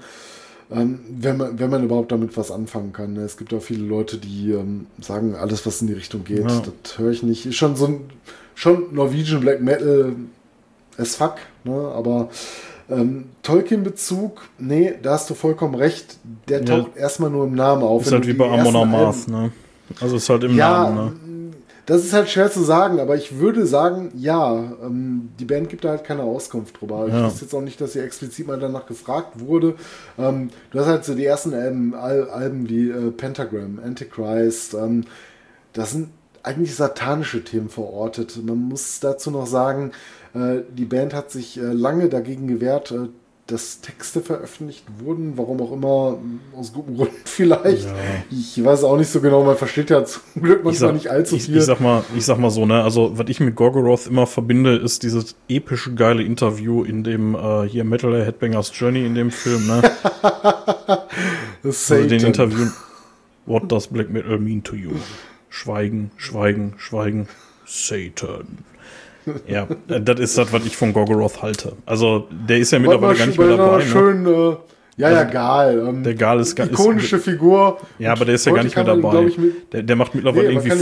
Ähm, 0.70 1.00
wenn, 1.10 1.38
man, 1.38 1.58
wenn 1.58 1.70
man 1.70 1.82
überhaupt 1.82 2.12
damit 2.12 2.36
was 2.36 2.50
anfangen 2.50 2.92
kann. 2.92 3.14
ne? 3.14 3.22
Es 3.22 3.38
gibt 3.38 3.54
auch 3.54 3.62
viele 3.62 3.84
Leute, 3.86 4.18
die 4.18 4.52
ähm, 4.52 4.86
sagen, 5.00 5.34
alles, 5.34 5.64
was 5.64 5.80
in 5.80 5.86
die 5.86 5.94
Richtung 5.94 6.24
geht, 6.24 6.48
Ja. 6.48 6.62
das 6.82 6.98
höre 6.98 7.10
ich 7.10 7.22
nicht. 7.22 7.46
Ist 7.46 7.56
schon 7.56 7.74
so 7.74 7.86
ein 7.86 8.00
schon 8.54 8.92
Norwegian 8.94 9.40
Black 9.40 9.62
Metal 9.62 10.14
as 10.98 11.16
fuck, 11.16 11.36
ne? 11.64 11.72
aber 11.94 12.28
ähm, 12.90 13.26
Tolkien-Bezug, 13.42 14.42
nee, 14.58 14.94
da 15.02 15.12
hast 15.12 15.28
du 15.30 15.34
vollkommen 15.34 15.74
recht. 15.74 16.18
Der 16.48 16.60
Ja. 16.60 16.64
taucht 16.78 16.96
erstmal 16.96 17.30
nur 17.30 17.44
im 17.44 17.54
Namen 17.54 17.82
auf. 17.82 18.06
Ist 18.06 18.12
halt 18.12 18.26
wie 18.26 18.32
bei 18.32 18.48
Amon 18.50 18.74
Amarth, 18.76 19.28
ne? 19.28 19.52
Also 20.00 20.16
ist 20.16 20.28
halt 20.28 20.44
im 20.44 20.56
ja, 20.56 20.84
Namen, 20.90 20.96
ne? 20.96 21.12
das 21.86 22.04
ist 22.04 22.12
halt 22.12 22.28
schwer 22.28 22.50
zu 22.50 22.62
sagen, 22.62 23.00
aber 23.00 23.16
ich 23.16 23.38
würde 23.38 23.66
sagen, 23.66 24.12
ja, 24.14 24.54
ähm, 24.84 25.30
die 25.38 25.46
Band 25.46 25.70
gibt 25.70 25.84
da 25.84 25.90
halt 25.90 26.04
keine 26.04 26.22
Auskunft 26.22 26.78
drüber. 26.80 27.06
Ich 27.08 27.14
Ja. 27.14 27.24
wüsste 27.26 27.46
jetzt 27.46 27.54
auch 27.54 27.62
nicht, 27.62 27.80
dass 27.80 27.94
sie 27.94 28.00
explizit 28.00 28.46
mal 28.46 28.58
danach 28.58 28.84
gefragt 28.86 29.40
wurde. 29.40 29.74
Ähm, 30.18 30.50
du 30.70 30.78
hast 30.80 30.86
halt 30.86 31.04
so 31.06 31.14
die 31.14 31.24
ersten 31.24 31.54
Alben, 31.54 31.94
Al 31.94 32.28
Alben 32.28 32.68
wie 32.68 32.90
äh, 32.90 33.10
Pentagram, 33.10 33.80
Antichrist, 33.82 34.74
ähm, 34.74 35.04
das 35.72 35.92
sind 35.92 36.10
eigentlich 36.42 36.74
satanische 36.74 37.42
Themen 37.44 37.68
verortet. 37.70 38.38
Man 38.44 38.58
muss 38.58 39.00
dazu 39.00 39.30
noch 39.30 39.46
sagen, 39.46 39.92
die 40.34 40.84
Band 40.84 41.14
hat 41.14 41.30
sich 41.30 41.58
äh, 41.58 41.62
lange 41.62 42.08
dagegen 42.08 42.46
gewehrt, 42.48 42.92
äh, 42.92 43.08
dass 43.48 43.80
Texte 43.80 44.20
veröffentlicht 44.20 44.84
wurden, 44.98 45.38
warum 45.38 45.62
auch 45.62 45.72
immer, 45.72 46.18
aus 46.54 46.74
guten 46.74 46.96
Gründen 46.96 47.14
vielleicht. 47.24 47.86
Ja. 47.86 47.94
Ich 48.30 48.62
weiß 48.62 48.84
auch 48.84 48.98
nicht 48.98 49.08
so 49.08 49.20
genau, 49.20 49.42
man 49.42 49.56
versteht 49.56 49.88
ja 49.88 50.04
zum 50.04 50.22
Glück 50.42 50.64
manchmal 50.64 50.90
sag, 50.90 50.94
nicht 50.94 51.08
allzu 51.08 51.36
ich, 51.36 51.44
viel. 51.44 51.56
ich 51.56 51.64
sag 51.64 51.80
mal, 51.80 52.04
ich 52.14 52.26
sag 52.26 52.38
mal 52.38 52.50
so, 52.50 52.66
ne, 52.66 52.82
also 52.82 53.16
was 53.16 53.28
ich 53.28 53.40
mit 53.40 53.56
Gorgoroth 53.56 54.06
immer 54.06 54.26
verbinde, 54.26 54.76
ist 54.76 55.02
dieses 55.02 55.34
epische 55.48 55.94
geile 55.94 56.22
Interview 56.22 56.84
in 56.84 57.04
dem 57.04 57.34
äh, 57.34 57.66
hier 57.66 57.84
Metal 57.84 58.24
Headbangers 58.24 58.70
Journey 58.74 59.06
in 59.06 59.14
dem 59.14 59.30
Film, 59.30 59.66
ne? 59.66 59.82
Also 61.64 61.96
den. 61.96 62.24
Interview. 62.24 62.66
What 63.46 63.70
does 63.70 63.88
Black 63.88 64.10
Metal 64.10 64.38
mean 64.38 64.62
to 64.62 64.76
you? 64.76 64.92
Schweigen, 65.48 66.12
Schweigen, 66.16 66.74
Schweigen. 66.76 67.28
Satan. 67.68 68.64
Ja, 69.46 69.66
das 69.86 70.20
ist 70.20 70.38
das, 70.38 70.52
was 70.52 70.64
ich 70.66 70.76
von 70.76 70.92
Gorgoroth 70.92 71.42
halte. 71.42 71.72
Also, 71.86 72.26
der 72.30 72.58
ist 72.58 72.72
ja 72.72 72.78
mittlerweile 72.78 73.16
gar 73.18 73.26
nicht 73.26 73.38
mehr 73.38 73.56
dabei. 73.56 73.78
Ne? 73.78 73.82
schönen, 73.84 74.26
äh, 74.26 74.56
ja, 74.96 75.10
ja, 75.10 75.24
Gal. 75.24 75.86
Ähm, 75.88 76.02
Der 76.02 76.14
Gal 76.14 76.40
ist, 76.40 76.56
ga- 76.56 76.64
ist 76.64 76.72
ikonische 76.72 77.18
Figur. 77.18 77.78
Ja, 77.98 78.12
aber 78.12 78.24
der 78.24 78.34
ist 78.34 78.46
ja 78.46 78.52
gar 78.52 78.64
nicht 78.64 78.74
mehr 78.74 78.84
dabei. 78.84 79.30
der, 79.72 79.82
der 79.84 79.96
macht 79.96 80.14
mittlerweile 80.14 80.48
Nee, 80.48 80.54
irgendwie 80.54 80.68
kann 80.70 80.78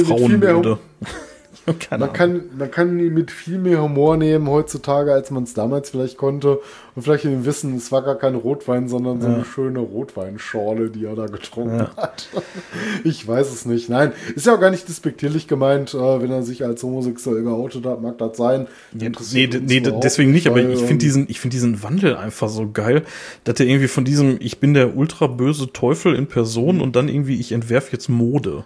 Man 1.90 2.12
kann, 2.12 2.42
man 2.56 2.70
kann 2.70 2.98
ihn 3.00 3.12
mit 3.14 3.30
viel 3.30 3.58
mehr 3.58 3.82
Humor 3.82 4.16
nehmen 4.16 4.48
heutzutage, 4.48 5.12
als 5.12 5.30
man 5.30 5.42
es 5.42 5.54
damals 5.54 5.90
vielleicht 5.90 6.16
konnte. 6.16 6.60
Und 6.94 7.02
vielleicht 7.02 7.24
in 7.24 7.32
dem 7.32 7.44
Wissen, 7.44 7.76
es 7.76 7.90
war 7.92 8.02
gar 8.02 8.14
kein 8.14 8.34
Rotwein, 8.36 8.88
sondern 8.88 9.20
so 9.20 9.26
eine 9.26 9.44
schöne 9.44 9.80
Rotweinschorle, 9.80 10.90
die 10.90 11.04
er 11.04 11.14
da 11.14 11.26
getrunken 11.26 11.78
Ja. 11.80 11.96
hat. 11.96 12.28
Ich 13.04 13.26
weiß 13.26 13.52
es 13.52 13.66
nicht. 13.66 13.88
Nein, 13.88 14.12
ist 14.34 14.46
ja 14.46 14.54
auch 14.54 14.60
gar 14.60 14.70
nicht 14.70 14.88
despektierlich 14.88 15.46
gemeint, 15.48 15.92
äh, 15.94 16.22
wenn 16.22 16.30
er 16.30 16.42
sich 16.42 16.64
als 16.64 16.82
homosexuell 16.82 17.42
geoutet 17.42 17.84
hat, 17.86 18.00
mag 18.00 18.18
das 18.18 18.36
sein. 18.36 18.66
Ja, 18.98 19.10
nee, 19.32 19.46
nee, 19.46 19.80
deswegen 19.80 20.30
nicht, 20.32 20.46
aber 20.46 20.60
ich 20.60 20.80
ähm, 20.80 20.86
finde 20.86 21.04
diesen, 21.04 21.26
ich 21.28 21.40
finde 21.40 21.54
diesen 21.54 21.82
Wandel 21.82 22.16
einfach 22.16 22.48
so 22.48 22.68
geil, 22.70 23.02
dass 23.44 23.60
er 23.60 23.66
irgendwie 23.66 23.88
von 23.88 24.04
diesem, 24.04 24.36
ich 24.40 24.58
bin 24.58 24.74
der 24.74 24.96
ultra 24.96 25.26
böse 25.26 25.72
Teufel 25.72 26.14
in 26.14 26.26
Person 26.26 26.80
und 26.80 26.96
dann 26.96 27.08
irgendwie, 27.08 27.38
ich 27.38 27.52
entwerfe 27.52 27.92
jetzt 27.92 28.08
Mode. 28.08 28.64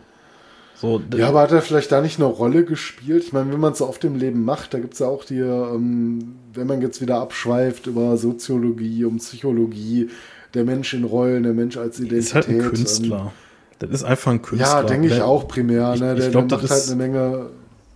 So, 0.80 1.00
Ja, 1.14 1.28
aber 1.28 1.42
hat 1.42 1.52
er 1.52 1.60
vielleicht 1.60 1.92
da 1.92 2.00
nicht 2.00 2.18
eine 2.18 2.26
Rolle 2.26 2.64
gespielt? 2.64 3.22
Ich 3.24 3.32
meine, 3.34 3.52
wenn 3.52 3.60
man 3.60 3.72
es 3.72 3.78
so 3.78 3.88
oft 3.88 4.02
im 4.04 4.16
Leben 4.16 4.44
macht, 4.44 4.72
da 4.72 4.78
gibt 4.78 4.94
es 4.94 5.00
ja 5.00 5.06
auch 5.08 5.24
die, 5.24 5.38
ähm, 5.38 6.36
wenn 6.54 6.66
man 6.66 6.80
jetzt 6.80 7.00
wieder 7.02 7.20
abschweift 7.20 7.86
über 7.86 8.16
Soziologie, 8.16 9.04
um 9.04 9.18
Psychologie, 9.18 10.08
der 10.54 10.64
Mensch 10.64 10.94
in 10.94 11.04
Rollen, 11.04 11.42
der 11.42 11.52
Mensch 11.52 11.76
als 11.76 11.98
Identität. 12.00 12.18
ist 12.24 12.34
halt 12.34 12.48
ein 12.48 12.54
ähm, 12.60 12.68
Künstler. 12.70 13.32
Das 13.78 13.90
ist 13.90 14.04
einfach 14.04 14.32
ein 14.32 14.42
Künstler. 14.42 14.68
Ja, 14.68 14.82
denke 14.82 15.08
ich 15.08 15.20
auch 15.22 15.46
primär. 15.48 15.92
Ich- 15.94 16.00
ne? 16.00 16.14
ich 16.14 16.20
Der, 16.20 16.30
glaub, 16.30 16.48
der 16.48 16.58
das 16.58 16.70
macht 16.70 16.78
ist- 16.78 16.90
halt 16.90 17.00
eine 17.00 17.08
Menge. 17.12 17.46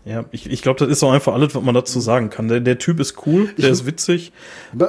Ja, 0.07 0.26
ich, 0.33 0.50
ich 0.50 0.60
glaube, 0.60 0.78
das 0.81 0.89
ist 0.91 1.02
auch 1.02 1.12
einfach 1.12 1.33
alles, 1.33 1.55
was 1.55 1.62
man 1.62 1.74
dazu 1.74 1.99
sagen 1.99 2.28
kann. 2.28 2.49
Der, 2.49 2.60
der 2.60 2.78
Typ 2.78 3.00
ist 3.00 3.26
cool, 3.26 3.47
der 3.57 3.65
Ich- 3.66 3.70
ist 3.70 3.86
witzig. 3.86 4.33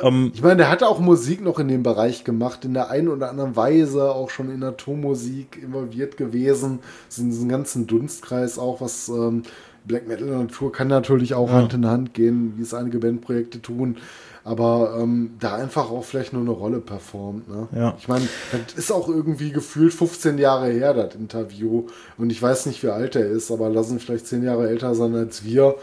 Ähm, 0.03 0.31
ich 0.35 0.41
meine, 0.41 0.57
der 0.57 0.69
hat 0.69 0.83
auch 0.83 0.99
Musik 0.99 1.41
noch 1.41 1.57
in 1.59 1.69
dem 1.69 1.83
Bereich 1.83 2.25
gemacht, 2.25 2.65
in 2.65 2.73
der 2.73 2.89
einen 2.89 3.07
oder 3.07 3.29
anderen 3.29 3.55
Weise 3.55 4.11
auch 4.11 4.29
schon 4.29 4.49
in 4.51 4.59
Naturmusik 4.59 5.57
involviert 5.63 6.17
gewesen. 6.17 6.79
So 7.07 7.21
in 7.21 7.29
diesem 7.29 7.47
ganzen 7.47 7.87
Dunstkreis 7.87 8.59
auch, 8.59 8.81
was 8.81 9.07
ähm, 9.07 9.43
Black 9.85 10.05
Metal 10.07 10.27
Natur 10.27 10.71
kann 10.73 10.89
natürlich 10.89 11.33
auch 11.33 11.47
Ja. 11.49 11.55
Hand 11.55 11.73
in 11.73 11.85
Hand 11.85 12.13
gehen, 12.13 12.53
wie 12.57 12.63
es 12.63 12.73
einige 12.73 12.99
Bandprojekte 12.99 13.61
tun. 13.61 13.97
Aber 14.45 14.99
ähm, 14.99 15.32
da 15.40 15.56
einfach 15.56 15.90
auch 15.90 16.03
vielleicht 16.03 16.32
nur 16.32 16.43
eine 16.43 16.51
Rolle 16.51 16.80
performt. 16.80 17.49
Ne? 17.49 17.67
Ja. 17.75 17.95
Ich 17.98 18.07
meine, 18.07 18.27
das 18.51 18.75
ist 18.75 18.91
auch 18.91 19.09
irgendwie 19.09 19.51
gefühlt 19.51 19.91
15 19.91 20.38
Jahre 20.38 20.67
her, 20.67 20.93
das 20.93 21.15
Interview. 21.15 21.88
Und 22.19 22.30
ich 22.30 22.40
weiß 22.40 22.67
nicht, 22.67 22.83
wie 22.83 22.90
alt 22.90 23.15
er 23.15 23.25
ist, 23.25 23.49
aber 23.49 23.69
lassen 23.69 23.99
vielleicht 23.99 24.27
10 24.27 24.43
Jahre 24.43 24.69
älter 24.69 24.93
sein 24.93 25.15
als 25.15 25.43
wir. 25.43 25.75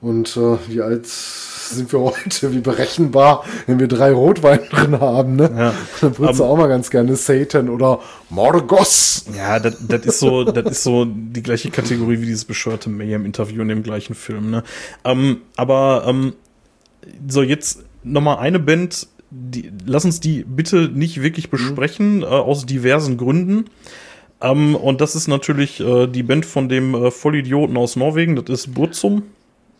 Und 0.00 0.38
äh, 0.38 0.56
wie 0.68 0.80
alt 0.80 1.06
sind 1.06 1.92
wir 1.92 2.00
heute? 2.00 2.52
Wie 2.52 2.60
berechenbar, 2.60 3.44
wenn 3.66 3.78
wir 3.78 3.88
drei 3.88 4.10
Rotwein 4.10 4.60
drin 4.70 4.98
haben, 4.98 5.36
ne? 5.36 5.50
Ja. 5.56 5.74
Dann 6.00 6.18
würdest 6.18 6.40
du 6.40 6.44
auch 6.44 6.56
mal 6.56 6.68
ganz 6.68 6.90
gerne 6.90 7.14
Satan 7.14 7.68
oder 7.68 8.00
Morgos. 8.30 9.26
Ja, 9.36 9.60
das, 9.60 9.76
das 9.86 10.06
ist 10.06 10.18
so, 10.18 10.44
das 10.44 10.72
ist 10.72 10.82
so 10.82 11.04
die 11.04 11.42
gleiche 11.42 11.70
Kategorie 11.70 12.20
wie 12.20 12.26
dieses 12.26 12.46
bescheuerte 12.46 12.88
Mayhem-Interview 12.88 13.62
in 13.62 13.68
dem 13.68 13.82
gleichen 13.82 14.14
Film. 14.14 14.50
Ne? 14.50 14.64
Ähm, 15.04 15.42
aber 15.56 16.04
ähm, 16.08 16.32
so 17.28 17.42
jetzt 17.42 17.84
noch 18.02 18.20
mal 18.20 18.36
eine 18.36 18.58
Band. 18.58 19.08
Die, 19.30 19.72
lass 19.86 20.04
uns 20.04 20.20
die 20.20 20.44
bitte 20.44 20.90
nicht 20.92 21.22
wirklich 21.22 21.50
besprechen 21.50 22.22
äh, 22.22 22.26
aus 22.26 22.66
diversen 22.66 23.16
Gründen. 23.16 23.66
Ähm, 24.40 24.74
und 24.74 25.00
das 25.00 25.14
ist 25.14 25.28
natürlich 25.28 25.80
äh, 25.80 26.06
die 26.06 26.22
Band 26.22 26.44
von 26.44 26.68
dem 26.68 26.94
äh, 26.94 27.10
Vollidioten 27.10 27.76
aus 27.76 27.96
Norwegen. 27.96 28.36
Das 28.36 28.48
ist 28.48 28.74
Burzum. 28.74 29.22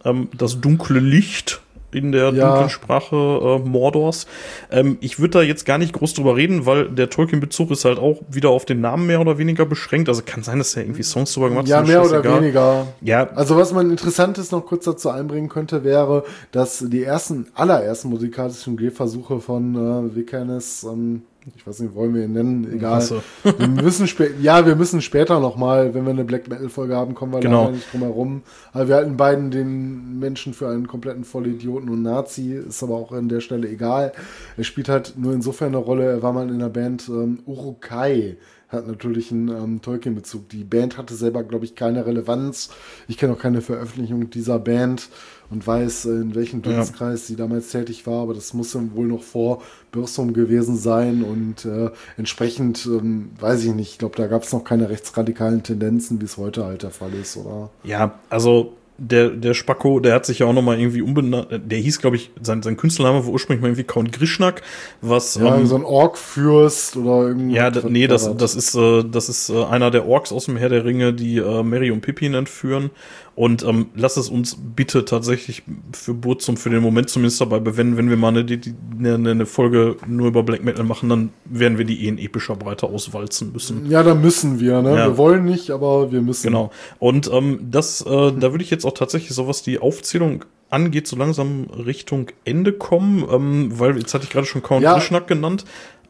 Ähm, 0.05 0.28
das 0.36 0.60
dunkle 0.60 1.01
Licht 1.01 1.61
in 1.94 2.12
der 2.12 2.32
Ja. 2.32 2.48
dunklen 2.50 2.70
Sprache 2.70 3.16
äh, 3.16 3.68
Mordors. 3.68 4.26
Ähm, 4.70 4.98
ich 5.00 5.18
würde 5.18 5.38
da 5.38 5.42
jetzt 5.42 5.64
gar 5.66 5.78
nicht 5.78 5.92
groß 5.92 6.14
drüber 6.14 6.36
reden, 6.36 6.66
weil 6.66 6.88
der 6.88 7.10
Tolkien-Bezug 7.10 7.70
ist 7.70 7.84
halt 7.84 7.98
auch 7.98 8.20
wieder 8.30 8.50
auf 8.50 8.64
den 8.64 8.80
Namen 8.80 9.06
mehr 9.06 9.20
oder 9.20 9.38
weniger 9.38 9.66
beschränkt. 9.66 10.08
Also 10.08 10.22
kann 10.24 10.42
sein, 10.42 10.58
dass 10.58 10.76
er 10.76 10.82
irgendwie 10.84 11.02
Songs 11.02 11.32
drüber 11.34 11.48
gemacht 11.48 11.64
hat. 11.64 11.70
Ja, 11.70 11.82
mehr 11.82 12.04
oder 12.04 12.22
weniger. 12.24 12.86
Ja, 13.00 13.28
Also 13.34 13.56
was 13.56 13.72
man 13.72 13.90
Interessantes 13.90 14.50
noch 14.50 14.66
kurz 14.66 14.84
dazu 14.84 15.10
einbringen 15.10 15.48
könnte, 15.48 15.84
wäre, 15.84 16.24
dass 16.50 16.84
die 16.86 17.02
ersten, 17.02 17.46
allerersten 17.54 18.08
musikalischen 18.10 18.76
Gehversuche 18.76 19.40
von 19.40 19.74
äh, 19.74 20.14
Vikernes, 20.16 20.84
ähm, 20.84 21.22
ich 21.56 21.66
weiß 21.66 21.80
nicht, 21.80 21.94
wollen 21.94 22.14
wir 22.14 22.24
ihn 22.24 22.32
nennen, 22.32 22.72
egal. 22.72 22.96
Hasse. 22.96 23.22
Wir 23.42 23.68
müssen 23.68 24.08
ja, 24.40 24.64
wir 24.66 24.76
müssen 24.76 25.00
später 25.02 25.40
noch 25.40 25.56
mal, 25.56 25.94
wenn 25.94 26.04
wir 26.04 26.10
eine 26.10 26.24
Black 26.24 26.48
Metal 26.48 26.68
Folge 26.68 26.96
haben, 26.96 27.14
kommen 27.14 27.32
wir 27.32 27.40
Genau. 27.40 27.70
nicht 27.70 27.92
drum 27.92 28.02
herum. 28.02 28.42
Aber 28.72 28.88
wir 28.88 28.94
halten 28.96 29.16
beiden 29.16 29.50
den 29.50 30.18
Menschen 30.18 30.54
für 30.54 30.68
einen 30.68 30.86
kompletten 30.86 31.24
Vollidioten 31.24 31.88
und 31.88 32.02
Nazi, 32.02 32.52
ist 32.54 32.82
aber 32.82 32.94
auch 32.94 33.12
an 33.12 33.28
der 33.28 33.40
Stelle 33.40 33.68
egal. 33.68 34.12
Er 34.56 34.64
spielt 34.64 34.88
halt 34.88 35.14
nur 35.16 35.32
insofern 35.32 35.68
eine 35.68 35.78
Rolle, 35.78 36.04
er 36.04 36.22
war 36.22 36.32
mal 36.32 36.48
in 36.48 36.58
der 36.58 36.68
Band 36.68 37.08
ähm, 37.08 37.40
Urukai 37.46 38.36
hat 38.72 38.86
natürlich 38.86 39.30
einen 39.30 39.48
ähm, 39.48 39.82
Tolkien-Bezug. 39.82 40.48
Die 40.48 40.64
Band 40.64 40.96
hatte 40.96 41.14
selber, 41.14 41.42
glaube 41.42 41.66
ich, 41.66 41.74
keine 41.74 42.06
Relevanz. 42.06 42.70
Ich 43.06 43.18
kenne 43.18 43.34
auch 43.34 43.38
keine 43.38 43.60
Veröffentlichung 43.60 44.30
dieser 44.30 44.58
Band 44.58 45.10
und 45.52 45.66
weiß, 45.66 46.06
äh, 46.06 46.10
in 46.10 46.34
welchem 46.34 46.62
Ja. 46.64 46.72
Dunstkreis 46.72 47.26
sie 47.26 47.36
damals 47.36 47.70
tätig 47.70 48.06
war, 48.06 48.22
aber 48.22 48.34
das 48.34 48.55
muss 48.55 48.74
wohl 48.94 49.06
noch 49.06 49.22
vor 49.22 49.62
Bürsum 49.92 50.32
gewesen 50.32 50.76
sein 50.76 51.22
und 51.22 51.64
äh, 51.66 51.90
entsprechend, 52.16 52.86
ähm, 52.86 53.31
weiß 53.39 53.64
ich 53.64 53.74
nicht, 53.74 53.92
ich 53.92 53.98
glaube, 53.98 54.16
da 54.16 54.26
gab 54.26 54.42
es 54.42 54.52
noch 54.52 54.64
keine 54.64 54.89
rechtsradikalen 54.89 55.62
Tendenzen, 55.62 56.20
wie 56.20 56.24
es 56.24 56.39
heute 56.39 56.64
halt 56.64 56.82
der 56.82 56.90
Fall 56.90 57.12
ist, 57.12 57.36
oder? 57.36 57.70
Ja, 57.84 58.18
also 58.31 58.72
der, 59.05 59.31
der 59.31 59.52
Spacko, 59.55 59.98
der 60.00 60.14
hat 60.14 60.26
sich 60.26 60.39
ja 60.39 60.47
auch 60.47 60.52
noch 60.52 60.62
mal 60.62 60.78
irgendwie 60.78 61.02
umbenannt. 61.02 61.48
Der 61.66 61.78
hieß, 61.78 62.00
glaube 62.00 62.16
ich, 62.16 62.31
sein, 62.40 62.62
sein 62.62 62.76
Künstlername 62.76 63.24
war 63.26 63.32
ursprünglich 63.32 63.60
mal 63.60 63.68
irgendwie 63.68 63.84
Count 63.84 64.12
Grishnak, 64.12 64.62
was 65.00 65.34
Ja, 65.34 65.56
ähm, 65.56 65.66
so 65.66 65.74
ein 65.76 65.84
Ork-Fürst 65.84 66.97
oder 66.97 67.28
irgendwie. 67.28 67.56
Ja, 67.56 67.70
nee, 67.89 68.06
das, 68.06 68.34
das 68.36 68.55
ist, 68.55 68.74
äh, 68.74 69.02
das 69.05 69.28
ist 69.28 69.48
äh, 69.50 69.64
einer 69.64 69.90
der 69.90 70.06
Orks 70.06 70.32
aus 70.32 70.44
dem 70.47 70.56
Herr 70.56 70.68
der 70.68 70.84
Ringe, 70.84 71.12
die 71.12 71.39
äh, 71.39 71.62
Mary 71.62 71.90
und 71.90 72.00
Pippin 72.02 72.34
entführen. 72.34 72.90
Und 73.34 73.62
ähm, 73.64 73.86
lass 73.94 74.18
es 74.18 74.28
uns 74.28 74.58
bitte 74.76 75.06
tatsächlich 75.06 75.62
für 75.94 76.12
Burzum 76.12 76.58
für 76.58 76.68
den 76.68 76.82
Moment 76.82 77.08
zumindest 77.08 77.40
dabei 77.40 77.60
bewenden, 77.60 77.97
wenn 77.97 78.10
wir 78.10 78.18
mal 78.18 78.28
eine, 78.28 78.44
die- 78.44 78.58
die- 78.58 78.74
eine, 78.98 79.31
eine 79.31 79.47
Folge 79.47 79.97
nur 80.06 80.28
über 80.28 80.42
Black 80.42 80.62
Metal 80.62 80.84
machen, 80.84 81.08
dann 81.08 81.31
werden 81.47 81.78
wir 81.78 81.86
die 81.86 82.05
eh 82.05 82.08
in 82.08 82.18
epischer 82.18 82.56
Breite 82.56 82.86
auswalzen 82.89 83.50
müssen. 83.55 83.90
Ja, 83.90 84.02
da 84.02 84.14
müssen 84.14 84.60
wir, 84.60 84.82
ne? 84.82 84.90
Ja. 84.90 85.06
Wir 85.06 85.16
wollen 85.16 85.47
nicht, 85.47 85.70
aber 85.70 86.12
wir 86.12 86.20
müssen. 86.20 86.47
Genau. 86.47 86.72
Und 86.98 87.31
ähm, 87.32 87.60
das, 87.70 88.02
äh, 88.02 88.32
da 88.39 88.52
würde 88.52 88.62
ich 88.64 88.70
jetzt 88.70 88.84
auch 88.84 88.91
tatsächlich 88.94 89.34
so 89.34 89.48
was 89.48 89.62
die 89.62 89.78
Aufzählung 89.78 90.44
angeht, 90.70 91.06
so 91.06 91.16
langsam 91.16 91.66
Richtung 91.70 92.28
Ende 92.44 92.72
kommen, 92.72 93.26
ähm, 93.30 93.78
weil 93.78 93.98
jetzt 93.98 94.14
hatte 94.14 94.24
ich 94.24 94.30
gerade 94.30 94.46
schon 94.46 94.62
Count 94.62 94.82
Ja. 94.82 94.94
Grishnak 94.94 95.26
genannt. 95.26 95.64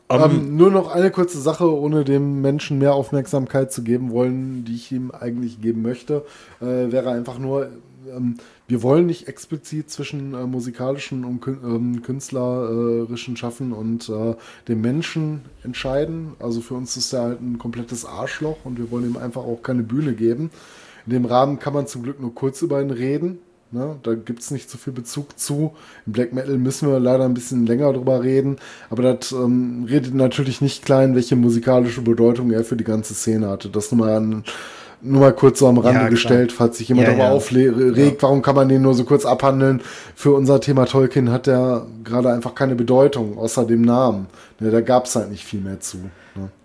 Ähm, 0.08 0.20
Ähm, 0.22 0.56
nur 0.56 0.70
noch 0.70 0.94
eine 0.94 1.10
kurze 1.10 1.40
Sache, 1.40 1.70
ohne 1.70 2.04
dem 2.04 2.40
Menschen 2.42 2.78
mehr 2.78 2.94
Aufmerksamkeit 2.94 3.72
zu 3.72 3.82
geben 3.82 4.10
wollen, 4.12 4.64
die 4.64 4.74
ich 4.74 4.92
ihm 4.92 5.10
eigentlich 5.10 5.60
geben 5.60 5.82
möchte, 5.82 6.24
äh, 6.60 6.92
wäre 6.92 7.10
einfach 7.10 7.38
nur, 7.38 7.70
ähm, 8.14 8.36
wir 8.68 8.82
wollen 8.82 9.06
nicht 9.06 9.26
explizit 9.28 9.90
zwischen 9.90 10.34
äh, 10.34 10.44
musikalischen 10.44 11.24
und 11.24 11.40
kün 11.40 11.58
ähm, 11.64 12.02
künstlerischen 12.02 13.36
Schaffen 13.36 13.72
und 13.72 14.08
äh, 14.08 14.34
dem 14.68 14.80
Menschen 14.80 15.42
entscheiden. 15.64 16.32
Also 16.38 16.60
für 16.60 16.74
uns 16.74 16.96
ist 16.96 17.12
er 17.12 17.22
halt 17.22 17.40
ein 17.40 17.58
komplettes 17.58 18.04
Arschloch 18.04 18.58
und 18.64 18.78
wir 18.78 18.90
wollen 18.90 19.06
ihm 19.10 19.16
einfach 19.16 19.42
auch 19.42 19.62
keine 19.62 19.82
Bühne 19.82 20.14
geben. 20.14 20.50
In 21.06 21.12
dem 21.12 21.24
Rahmen 21.24 21.58
kann 21.58 21.74
man 21.74 21.86
zum 21.86 22.02
Glück 22.02 22.20
nur 22.20 22.34
kurz 22.34 22.62
über 22.62 22.80
ihn 22.80 22.90
reden. 22.90 23.38
Ne? 23.72 23.96
Da 24.02 24.14
gibt 24.14 24.40
es 24.40 24.50
nicht 24.50 24.68
so 24.70 24.76
viel 24.76 24.92
Bezug 24.92 25.38
zu. 25.38 25.72
Im 26.06 26.12
Black 26.12 26.32
Metal 26.32 26.58
müssen 26.58 26.90
wir 26.90 27.00
leider 27.00 27.24
ein 27.24 27.34
bisschen 27.34 27.66
länger 27.66 27.92
drüber 27.92 28.22
reden. 28.22 28.56
Aber 28.90 29.02
das 29.02 29.32
ähm, 29.32 29.86
redet 29.88 30.14
natürlich 30.14 30.60
nicht 30.60 30.84
klein, 30.84 31.14
welche 31.14 31.36
musikalische 31.36 32.02
Bedeutung 32.02 32.50
er 32.52 32.64
für 32.64 32.76
die 32.76 32.84
ganze 32.84 33.14
Szene 33.14 33.48
hatte. 33.48 33.70
Das 33.70 33.90
nur 33.90 34.06
mal, 34.06 34.16
an, 34.16 34.44
nur 35.00 35.22
mal 35.22 35.32
kurz 35.32 35.58
so 35.60 35.68
am 35.68 35.78
Rande 35.78 36.00
klar. 36.00 36.10
gestellt, 36.10 36.52
falls 36.52 36.76
sich 36.78 36.88
jemand 36.88 37.08
Ja, 37.08 37.14
darüber 37.14 37.30
ja. 37.30 37.32
aufregt, 37.32 38.22
warum 38.22 38.42
kann 38.42 38.54
man 38.56 38.68
den 38.68 38.82
nur 38.82 38.94
so 38.94 39.04
kurz 39.04 39.24
abhandeln? 39.24 39.80
Für 40.14 40.32
unser 40.34 40.60
Thema 40.60 40.84
Tolkien 40.84 41.30
hat 41.30 41.46
der 41.46 41.86
gerade 42.04 42.30
einfach 42.30 42.54
keine 42.54 42.74
Bedeutung, 42.74 43.38
außer 43.38 43.64
dem 43.64 43.80
Namen. 43.82 44.26
Ne, 44.60 44.70
da 44.70 44.82
gab 44.82 45.06
es 45.06 45.16
halt 45.16 45.30
nicht 45.30 45.44
viel 45.44 45.60
mehr 45.62 45.80
zu. 45.80 45.98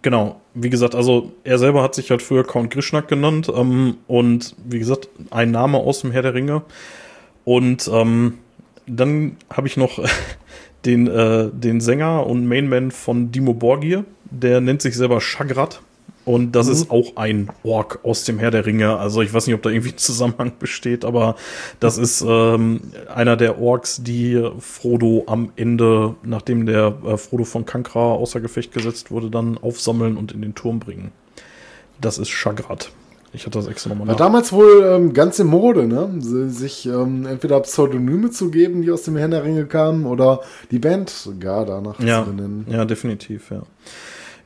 Genau, 0.01 0.39
wie 0.53 0.69
gesagt, 0.69 0.95
also 0.95 1.33
er 1.43 1.57
selber 1.57 1.83
hat 1.83 1.95
sich 1.95 2.09
halt 2.09 2.21
früher 2.21 2.45
Count 2.45 2.71
Grishnak 2.71 3.07
genannt 3.07 3.51
ähm, 3.53 3.97
und 4.07 4.55
wie 4.65 4.79
gesagt, 4.79 5.09
ein 5.29 5.51
Name 5.51 5.77
aus 5.77 6.01
dem 6.01 6.11
Herr 6.11 6.21
der 6.21 6.33
Ringe. 6.33 6.63
Und 7.43 7.89
ähm, 7.93 8.39
dann 8.85 9.37
habe 9.49 9.67
ich 9.67 9.77
noch 9.77 9.99
den, 10.85 11.07
äh, 11.07 11.49
den 11.51 11.81
Sänger 11.81 12.25
und 12.25 12.47
Mainman 12.47 12.91
von 12.91 13.31
Dimo 13.31 13.53
Borgir, 13.53 14.05
der 14.25 14.61
nennt 14.61 14.81
sich 14.81 14.95
selber 14.95 15.21
Shagrat. 15.21 15.81
Und 16.27 16.51
das 16.57 16.67
ist 16.67 16.91
auch 16.91 17.15
ein 17.15 17.49
Ork 17.63 17.99
aus 18.03 18.25
dem 18.25 18.37
Herr 18.37 18.51
der 18.51 18.65
Ringe. 18.65 18.97
Also 18.97 19.21
ich 19.21 19.33
weiß 19.33 19.47
nicht, 19.47 19.55
ob 19.55 19.61
da 19.61 19.69
irgendwie 19.69 19.91
ein 19.91 19.97
Zusammenhang 19.97 20.51
besteht, 20.59 21.05
aber 21.05 21.35
das 21.79 21.97
ist 21.97 22.21
ähm, 22.27 22.81
einer 23.15 23.37
der 23.37 23.61
Orks, 23.61 24.03
die 24.03 24.45
Frodo 24.59 25.23
am 25.27 25.51
Ende, 25.55 26.15
nachdem 26.23 26.65
der 26.65 26.95
äh, 27.05 27.15
Frodo 27.15 27.45
von 27.45 27.65
Kankra 27.65 28.11
außer 28.11 28.41
Gefecht 28.41 28.73
gesetzt 28.73 29.09
wurde, 29.09 29.29
dann 29.29 29.57
aufsammeln 29.57 30.17
und 30.17 30.33
in 30.33 30.41
den 30.41 30.53
Turm 30.53 30.79
bringen. 30.79 31.11
Das 32.01 32.17
ist 32.17 32.27
Shagrat. 32.27 32.91
Ich 33.31 33.45
hatte 33.45 33.59
das 33.59 33.67
extra 33.67 33.89
nochmal 33.89 34.07
War 34.07 34.15
damals 34.17 34.51
wohl 34.51 34.83
ähm, 34.85 35.13
ganz 35.13 35.39
in 35.39 35.47
Mode, 35.47 35.87
ne? 35.87 36.09
Si- 36.19 36.49
Sich 36.49 36.85
ähm, 36.87 37.25
entweder 37.25 37.59
Pseudonyme 37.61 38.31
zu 38.31 38.51
geben, 38.51 38.81
die 38.81 38.91
aus 38.91 39.03
dem 39.03 39.15
Herrn 39.15 39.31
der 39.31 39.43
Ringe 39.45 39.65
kamen, 39.65 40.05
oder 40.05 40.41
die 40.71 40.79
Band 40.79 41.29
gar 41.39 41.65
danach 41.65 41.99
Ja, 42.01 42.23
zu 42.25 42.31
benennen. 42.31 42.65
ja, 42.69 42.83
definitiv, 42.85 43.51
ja. 43.51 43.61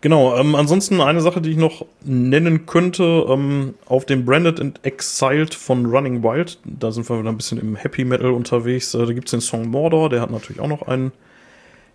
Genau, 0.02 0.36
ähm, 0.36 0.56
ansonsten 0.56 1.00
eine 1.00 1.22
Sache, 1.22 1.42
die 1.42 1.52
ich 1.52 1.58
noch 1.58 1.86
nennen 2.04 2.66
könnte, 2.66 3.04
ähm, 3.30 3.76
auf 3.86 4.06
dem 4.06 4.26
Branded 4.26 4.60
and 4.60 4.80
Exiled 4.84 5.54
von 5.54 5.86
Running 5.86 6.24
Wild, 6.24 6.58
da 6.66 6.92
sind 6.92 7.08
wir 7.08 7.20
wieder 7.20 7.30
ein 7.30 7.38
bisschen 7.38 7.60
im 7.60 7.76
Happy 7.76 8.04
Metal 8.04 8.32
unterwegs, 8.32 8.96
äh, 8.96 9.06
da 9.06 9.14
gibt's 9.14 9.32
den 9.32 9.42
Song 9.42 9.68
Mordor, 9.68 10.10
der 10.10 10.22
hat 10.22 10.32
natürlich 10.32 10.60
auch 10.60 10.68
noch 10.68 10.88
einen 10.88 11.12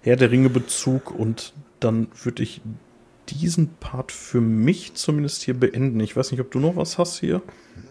Herr 0.03 0.15
der 0.15 0.31
Ringe 0.31 0.51
Bezug 0.51 1.11
und 1.19 1.53
dann 1.81 2.07
würde 2.23 2.45
ich 2.45 2.61
diesen 3.29 3.71
Part 3.81 4.13
für 4.13 4.41
mich 4.41 4.95
zumindest 4.95 5.43
hier 5.43 5.55
beenden. 5.55 5.99
Ich 5.99 6.17
weiß 6.17 6.31
nicht, 6.31 6.41
ob 6.41 6.53
du 6.53 6.61
noch 6.61 6.77
was 6.77 6.99
hast 6.99 7.19
hier. 7.19 7.43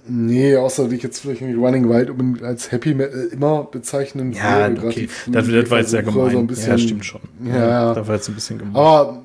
Nee, 0.07 0.55
außer 0.55 0.85
dass 0.85 0.93
ich 0.93 1.03
jetzt 1.03 1.19
vielleicht 1.19 1.41
irgendwie 1.41 1.59
Running 1.59 1.89
Wild 1.89 2.09
unbedingt 2.09 2.41
als 2.41 2.71
Happy 2.71 2.93
Metal 2.93 3.27
immer 3.31 3.65
bezeichnen 3.65 4.31
Ja, 4.31 4.59
würde, 4.59 4.75
gerade 4.75 4.87
okay. 4.87 5.09
Das, 5.27 5.47
das 5.47 5.69
war 5.69 5.79
jetzt 5.79 5.91
sehr 5.91 6.03
gemein. 6.03 6.31
So 6.31 6.39
ein 6.39 6.47
bisschen, 6.47 6.71
ja, 6.71 6.77
stimmt 6.77 7.05
schon. 7.05 7.21
Ja, 7.45 7.93
Da 7.93 8.07
war 8.07 8.15
jetzt 8.15 8.29
ein 8.29 8.35
bisschen 8.35 8.59
gemein. 8.59 8.75
Aber 8.75 9.21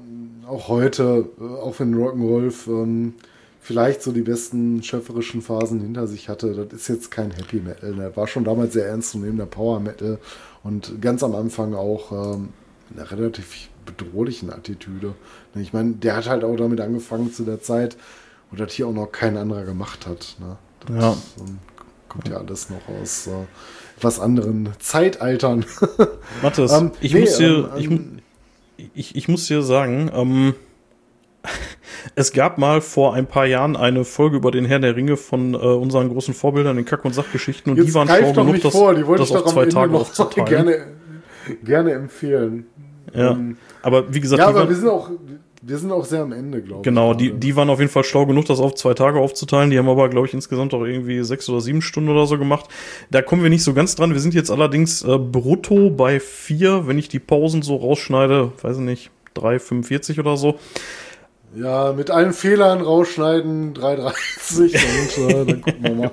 auch 0.50 0.68
heute, 0.68 1.26
äh, 1.40 1.44
auch 1.44 1.78
wenn 1.78 1.94
Rock'n'Rolf 1.94 2.68
ähm, 2.68 3.14
vielleicht 3.60 4.02
so 4.02 4.12
die 4.12 4.22
besten 4.22 4.82
schöpferischen 4.82 5.42
Phasen 5.42 5.80
hinter 5.80 6.06
sich 6.06 6.28
hatte, 6.28 6.66
das 6.66 6.80
ist 6.80 6.88
jetzt 6.88 7.10
kein 7.10 7.30
Happy 7.30 7.60
Metal. 7.60 7.94
Der 7.94 8.16
war 8.16 8.26
schon 8.26 8.44
damals 8.44 8.72
sehr 8.72 8.86
ernst 8.86 9.10
zu 9.10 9.18
nehmen, 9.18 9.36
der 9.38 9.46
Power 9.46 9.80
Metal. 9.80 10.18
Und 10.62 11.00
ganz 11.00 11.22
am 11.22 11.34
Anfang 11.34 11.74
auch 11.74 12.12
ähm, 12.12 12.50
eine 12.94 13.10
relativ 13.10 13.68
bedrohlichen 13.86 14.52
Attitüde. 14.52 15.14
Ich 15.54 15.72
meine, 15.72 15.92
der 15.92 16.16
hat 16.16 16.28
halt 16.28 16.44
auch 16.44 16.56
damit 16.56 16.80
angefangen 16.80 17.32
zu 17.32 17.44
der 17.44 17.60
Zeit, 17.62 17.96
wo 18.50 18.56
das 18.56 18.72
hier 18.72 18.86
auch 18.88 18.92
noch 18.92 19.10
kein 19.12 19.36
anderer 19.36 19.64
gemacht 19.64 20.06
hat. 20.06 20.36
Ne? 20.40 20.56
Das 20.86 20.96
Ja. 20.96 21.16
ähm, 21.40 21.58
kommt 22.08 22.28
ja 22.28 22.36
alles 22.36 22.68
noch 22.70 22.80
aus 23.00 23.26
äh, 23.26 23.30
etwas 23.96 24.20
anderen 24.20 24.70
Zeitaltern. 24.80 25.64
Mathis, 26.42 26.72
Ähm, 26.72 26.92
ich, 27.00 27.14
nee, 27.14 27.20
muss 27.20 27.36
dir, 27.36 27.70
ähm, 27.74 27.78
ich, 27.80 27.90
mu- 27.90 27.98
ich, 28.94 29.16
ich 29.16 29.28
muss 29.28 29.46
dir 29.46 29.62
sagen, 29.62 30.10
ähm, 30.14 30.54
es 32.14 32.32
gab 32.32 32.58
mal 32.58 32.80
vor 32.80 33.14
ein 33.14 33.26
paar 33.26 33.46
Jahren 33.46 33.76
eine 33.76 34.04
Folge 34.04 34.36
über 34.36 34.50
den 34.50 34.64
Herr 34.64 34.78
der 34.78 34.96
Ringe 34.96 35.16
von 35.16 35.54
äh, 35.54 35.56
unseren 35.56 36.08
großen 36.10 36.34
Vorbildern 36.34 36.78
in 36.78 36.84
Kack- 36.84 37.04
und 37.04 37.14
Sachgeschichten 37.14 37.70
und 37.72 37.78
die 37.78 37.84
Jetzt 37.84 37.94
waren 37.94 38.08
greif 38.08 38.32
schlau 38.32 38.44
genug, 38.44 38.62
das, 38.62 38.72
vor, 38.72 38.94
die 38.94 39.06
wollte 39.06 39.22
das 39.22 39.30
ich 39.30 39.36
auf 39.36 39.44
doch 39.44 39.52
zwei 39.52 39.66
Tage 39.66 39.92
noch 39.92 40.00
aufzuteilen. 40.02 40.48
gerne, 40.48 40.86
gerne 41.64 41.92
empfehlen. 41.92 42.66
ja. 43.14 43.32
Ähm, 43.32 43.56
Aber 43.82 44.12
wie 44.12 44.20
gesagt, 44.20 44.38
Ja, 44.40 44.46
die 44.46 44.50
aber 44.50 44.60
waren, 44.60 44.68
wir 44.68 44.76
sind 44.76 44.88
auch, 44.88 45.10
wir 45.62 45.76
sind 45.78 45.92
auch 45.92 46.04
sehr 46.04 46.22
am 46.22 46.32
Ende, 46.32 46.62
glaube 46.62 46.82
Genau, 46.82 47.12
ich. 47.12 47.16
die, 47.18 47.26
gerade. 47.28 47.38
die 47.40 47.56
waren 47.56 47.70
auf 47.70 47.78
jeden 47.80 47.90
Fall 47.90 48.04
schlau 48.04 48.24
genug, 48.26 48.46
das 48.46 48.60
auf 48.60 48.74
zwei 48.74 48.94
Tage 48.94 49.18
aufzuteilen. 49.18 49.70
Die 49.70 49.78
haben 49.78 49.88
aber, 49.88 50.08
glaube 50.08 50.26
ich, 50.26 50.34
insgesamt 50.34 50.72
auch 50.74 50.84
irgendwie 50.84 51.22
sechs 51.22 51.48
oder 51.48 51.60
sieben 51.60 51.82
Stunden 51.82 52.08
oder 52.10 52.26
so 52.26 52.38
gemacht. 52.38 52.66
Da 53.10 53.20
kommen 53.22 53.42
wir 53.42 53.50
nicht 53.50 53.62
so 53.64 53.74
ganz 53.74 53.94
dran. 53.94 54.12
Wir 54.12 54.20
sind 54.20 54.32
jetzt 54.34 54.50
allerdings 54.50 55.02
äh, 55.02 55.18
brutto 55.18 55.90
bei 55.90 56.18
vier, 56.20 56.86
wenn 56.86 56.98
ich 56.98 57.08
die 57.08 57.18
Pausen 57.18 57.62
so 57.62 57.76
rausschneide, 57.76 58.52
weiß 58.62 58.76
ich 58.76 58.82
nicht, 58.82 59.10
3,45 59.36 60.18
oder 60.20 60.36
so. 60.36 60.58
Ja, 61.56 61.92
mit 61.92 62.10
allen 62.12 62.32
Fehlern 62.32 62.80
rausschneiden, 62.80 63.74
3,30 63.74 64.62
und 65.26 65.30
äh, 65.30 65.44
dann 65.46 65.60
gucken 65.62 65.82
wir 65.82 65.94
mal. 65.96 66.10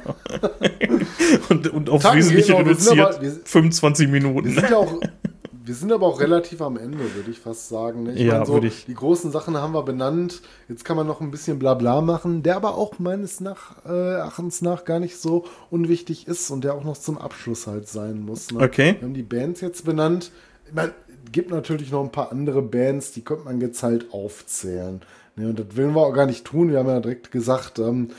Und, 1.50 1.68
und 1.74 1.90
aufs 1.92 2.12
Wesentliche. 2.14 2.54
Wir 2.54 2.60
reduziert 2.60 3.00
aber- 3.00 3.22
wir- 3.22 3.36
25 3.46 4.08
Wir 4.12 4.20
Minuten. 4.20 4.50
sind 4.52 4.70
ja 4.70 4.78
auch, 4.78 5.00
wir 5.68 5.76
sind 5.76 5.92
aber 5.92 6.08
auch 6.08 6.20
relativ 6.22 6.62
am 6.62 6.78
Ende, 6.78 7.00
würde 7.16 7.30
ich 7.30 7.40
fast 7.40 7.68
sagen. 7.70 8.04
ne? 8.04 8.14
Ich 8.14 8.22
Ja, 8.22 8.34
meine, 8.34 8.46
so, 8.46 8.62
ich. 8.64 8.86
Die 8.86 8.94
großen 8.94 9.32
Sachen 9.32 9.58
haben 9.58 9.74
wir 9.74 9.84
benannt. 9.84 10.42
Jetzt 10.70 10.86
kann 10.86 10.96
man 10.98 11.06
noch 11.06 11.20
ein 11.22 11.30
bisschen 11.30 11.60
Blabla 11.60 12.02
machen, 12.02 12.42
der 12.42 12.56
aber 12.56 12.76
auch 12.76 13.00
meines 13.00 13.40
nach, 13.42 13.86
äh, 13.86 14.14
Erachtens 14.16 14.62
nach 14.62 14.86
gar 14.86 15.00
nicht 15.00 15.18
so 15.18 15.46
unwichtig 15.70 16.28
ist 16.28 16.50
und 16.52 16.64
der 16.64 16.74
auch 16.74 16.84
noch 16.84 16.98
zum 16.98 17.18
Abschluss 17.18 17.68
halt 17.68 17.88
sein 17.88 18.22
muss. 18.22 18.52
Ne? 18.52 18.64
Okay. 18.64 18.96
Wir 19.00 19.08
haben 19.08 19.14
die 19.14 19.24
Bands 19.24 19.62
jetzt 19.62 19.84
benannt. 19.86 20.32
Ich 20.68 20.74
meine, 20.74 20.94
gibt 21.32 21.52
natürlich 21.52 21.92
noch 21.92 22.04
ein 22.04 22.12
paar 22.12 22.32
andere 22.32 22.62
Bands, 22.62 23.12
die 23.12 23.22
könnte 23.22 23.46
man 23.46 23.60
jetzt 23.60 23.84
halt 23.84 24.14
aufzählen. 24.14 25.02
Ne? 25.36 25.50
Und 25.50 25.60
das 25.60 25.76
will 25.76 25.88
wir 25.94 26.02
auch 26.02 26.14
gar 26.14 26.26
nicht 26.26 26.46
tun. 26.46 26.72
Wir 26.72 26.80
haben 26.80 26.88
ja 26.88 27.00
direkt 27.00 27.32
gesagt, 27.32 27.80
ähm, 27.80 28.10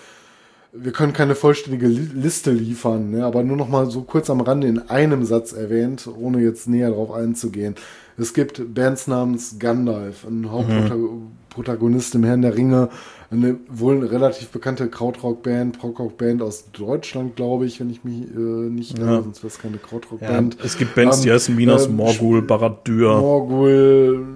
wir 0.72 0.92
können 0.92 1.12
keine 1.12 1.34
vollständige 1.34 1.86
Li 1.86 2.08
Liste 2.14 2.50
liefern, 2.50 3.10
ne? 3.10 3.24
aber 3.24 3.42
nur 3.42 3.56
noch 3.56 3.68
mal 3.68 3.90
so 3.90 4.02
kurz 4.02 4.28
am 4.30 4.40
Rande 4.40 4.66
in 4.66 4.78
einem 4.90 5.24
Satz 5.24 5.52
erwähnt, 5.52 6.08
ohne 6.18 6.40
jetzt 6.42 6.68
näher 6.68 6.90
darauf 6.90 7.10
einzugehen. 7.12 7.74
Es 8.16 8.34
gibt 8.34 8.74
Bands 8.74 9.06
namens 9.06 9.58
Gandalf, 9.58 10.26
ein 10.26 10.50
Hauptprotagonist 10.50 12.14
im 12.16 12.24
Herrn 12.24 12.42
der 12.42 12.56
Ringe, 12.56 12.88
eine 13.30 13.56
wohl 13.68 14.04
relativ 14.04 14.48
bekannte 14.48 14.88
Krautrock-Band, 14.88 15.78
Prog-Rock-Band 15.78 16.42
aus 16.42 16.70
Deutschland, 16.72 17.36
glaube 17.36 17.66
ich, 17.66 17.78
wenn 17.80 17.90
ich 17.90 18.04
mich 18.04 18.22
äh, 18.34 18.38
nicht 18.38 18.98
irre, 18.98 19.14
Ja. 19.16 19.22
sonst 19.22 19.42
wäre 19.42 19.48
es 19.52 19.58
keine 19.58 19.76
Ja, 19.76 19.82
Krautrock-Band. 19.82 20.56
es 20.64 20.76
gibt 20.78 20.94
Bands, 20.94 21.20
die 21.20 21.28
Ähm, 21.28 21.34
heißen 21.34 21.54
Minas 21.54 21.86
ähm, 21.86 21.96
Morgul, 21.96 22.42
Barad-dür. 22.42 23.18
Morgul, 23.20 24.26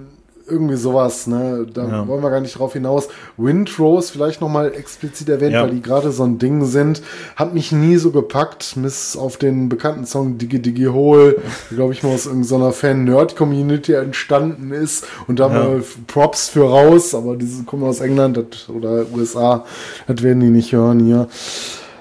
irgendwie 0.47 0.75
sowas, 0.75 1.27
ne? 1.27 1.65
Da 1.73 1.85
Ja. 1.87 2.07
wollen 2.07 2.21
wir 2.21 2.29
gar 2.29 2.41
nicht 2.41 2.57
drauf 2.59 2.73
hinaus. 2.73 3.07
Windrose 3.37 4.11
vielleicht 4.11 4.41
nochmal 4.41 4.73
explizit 4.73 5.29
erwähnt, 5.29 5.53
Ja. 5.53 5.63
weil 5.63 5.71
die 5.71 5.81
gerade 5.81 6.11
so 6.11 6.23
ein 6.23 6.37
Ding 6.39 6.65
sind. 6.65 7.01
Hat 7.35 7.53
mich 7.53 7.71
nie 7.71 7.97
so 7.97 8.11
gepackt, 8.11 8.73
bis 8.77 9.15
auf 9.15 9.37
den 9.37 9.69
bekannten 9.69 10.05
Song 10.05 10.37
Diggy 10.37 10.61
Diggy 10.61 10.85
Hole, 10.85 11.37
glaube 11.69 11.93
ich 11.93 12.03
mal 12.03 12.13
aus 12.13 12.25
irgendeiner 12.25 12.71
Fan-Nerd-Community 12.73 13.93
entstanden 13.93 14.71
ist. 14.71 15.05
Und 15.27 15.39
da 15.39 15.47
Ja. 15.47 15.53
mal 15.53 15.83
Props 16.07 16.49
für 16.49 16.69
raus, 16.69 17.15
aber 17.15 17.35
diese 17.35 17.63
kommen 17.63 17.83
aus 17.83 17.99
England 18.01 18.37
das, 18.37 18.69
oder 18.69 19.05
USA, 19.15 19.65
das 20.07 20.21
werden 20.23 20.39
die 20.41 20.49
nicht 20.49 20.73
hören 20.73 20.99
hier. 20.99 21.27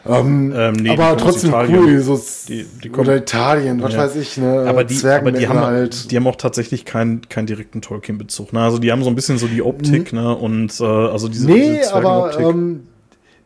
Ähm, 0.04 0.52
Ähm, 0.56 0.72
nee, 0.74 0.90
aber 0.90 1.16
trotzdem 1.16 1.50
Italien. 1.50 1.78
cool, 1.84 2.00
so 2.00 2.20
Die- 2.48 2.66
die 2.82 2.88
kommen- 2.88 3.06
oder 3.08 3.16
Italien, 3.18 3.80
was 3.82 3.92
Ja. 3.92 3.98
weiß 4.00 4.16
ich, 4.16 4.36
ne? 4.36 4.64
aber 4.66 4.82
die, 4.82 4.98
aber 5.06 5.30
die, 5.30 5.46
haben, 5.46 5.60
halt. 5.60 6.10
die 6.10 6.16
haben 6.16 6.26
auch 6.26 6.34
tatsächlich 6.36 6.84
keinen 6.84 7.28
keinen 7.28 7.46
direkten 7.46 7.82
Tolkien-Bezug. 7.82 8.52
Ne? 8.52 8.60
Also 8.62 8.78
die 8.78 8.90
haben 8.90 9.04
so 9.04 9.10
ein 9.10 9.14
bisschen 9.14 9.38
so 9.38 9.46
die 9.46 9.62
Optik, 9.62 10.12
ne? 10.12 10.36
Und 10.36 10.80
äh, 10.80 10.84
also 10.84 11.28
diese, 11.28 11.46
Nee, 11.46 11.78
diese 11.78 11.94
aber 11.94 12.36
ähm, 12.40 12.80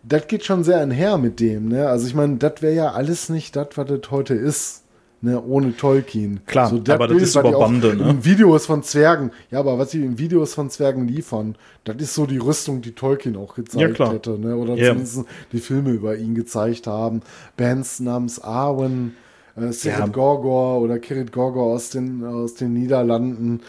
das 0.03 0.29
geht 0.29 0.45
schon 0.47 0.65
sehr 0.65 0.81
einher 0.81 1.19
mit 1.19 1.41
dem, 1.41 1.69
ne? 1.69 1.89
Also 1.89 2.07
ich 2.07 2.15
meine, 2.15 2.37
das 2.37 2.63
wäre 2.63 2.75
ja 2.75 2.93
alles 2.93 3.29
nicht 3.29 3.55
das, 3.55 3.69
was 3.77 3.87
das 3.89 4.11
heute 4.11 4.33
ist. 4.35 4.83
Ne, 5.23 5.43
ohne 5.43 5.75
Tolkien. 5.75 6.41
Klar, 6.45 6.71
das 6.85 6.95
aber 6.95 7.09
das 7.09 7.23
ist 7.23 7.37
über 7.37 7.59
Bande, 7.59 7.97
ne? 7.97 8.19
Videos 8.23 8.67
von 8.67 8.83
Zwergen. 8.83 9.31
Ja, 9.51 9.61
aber 9.61 9.79
was 9.79 9.91
sie 9.91 10.05
in 10.05 10.19
Videos 10.19 10.53
von 10.53 10.69
Zwergen 10.69 11.09
liefern, 11.09 11.57
das 11.85 11.97
ist 11.97 12.15
so 12.15 12.27
die 12.27 12.37
Rüstung, 12.37 12.83
die 12.83 12.93
Tolkien 12.93 13.35
auch 13.37 13.55
gezeigt 13.55 13.99
Ja, 13.99 14.13
hätte. 14.13 14.39
Ne? 14.39 14.55
Oder 14.57 14.75
Ja. 14.75 14.89
zumindest 14.91 15.25
die 15.53 15.59
Filme 15.61 15.91
über 15.91 16.17
ihn 16.17 16.35
gezeigt 16.35 16.87
haben. 16.87 17.23
Bands 17.57 17.99
namens 18.01 18.41
Arwen, 18.41 19.15
äh, 19.57 19.73
Sirit 19.73 19.99
Ja. 19.99 20.07
Gorgor 20.07 20.83
oder 20.83 20.99
Kirit 20.99 21.33
Gorgor 21.33 21.73
aus 21.75 21.89
den, 21.89 22.23
aus 22.23 22.55
den 22.55 22.75
Niederlanden. 22.75 23.63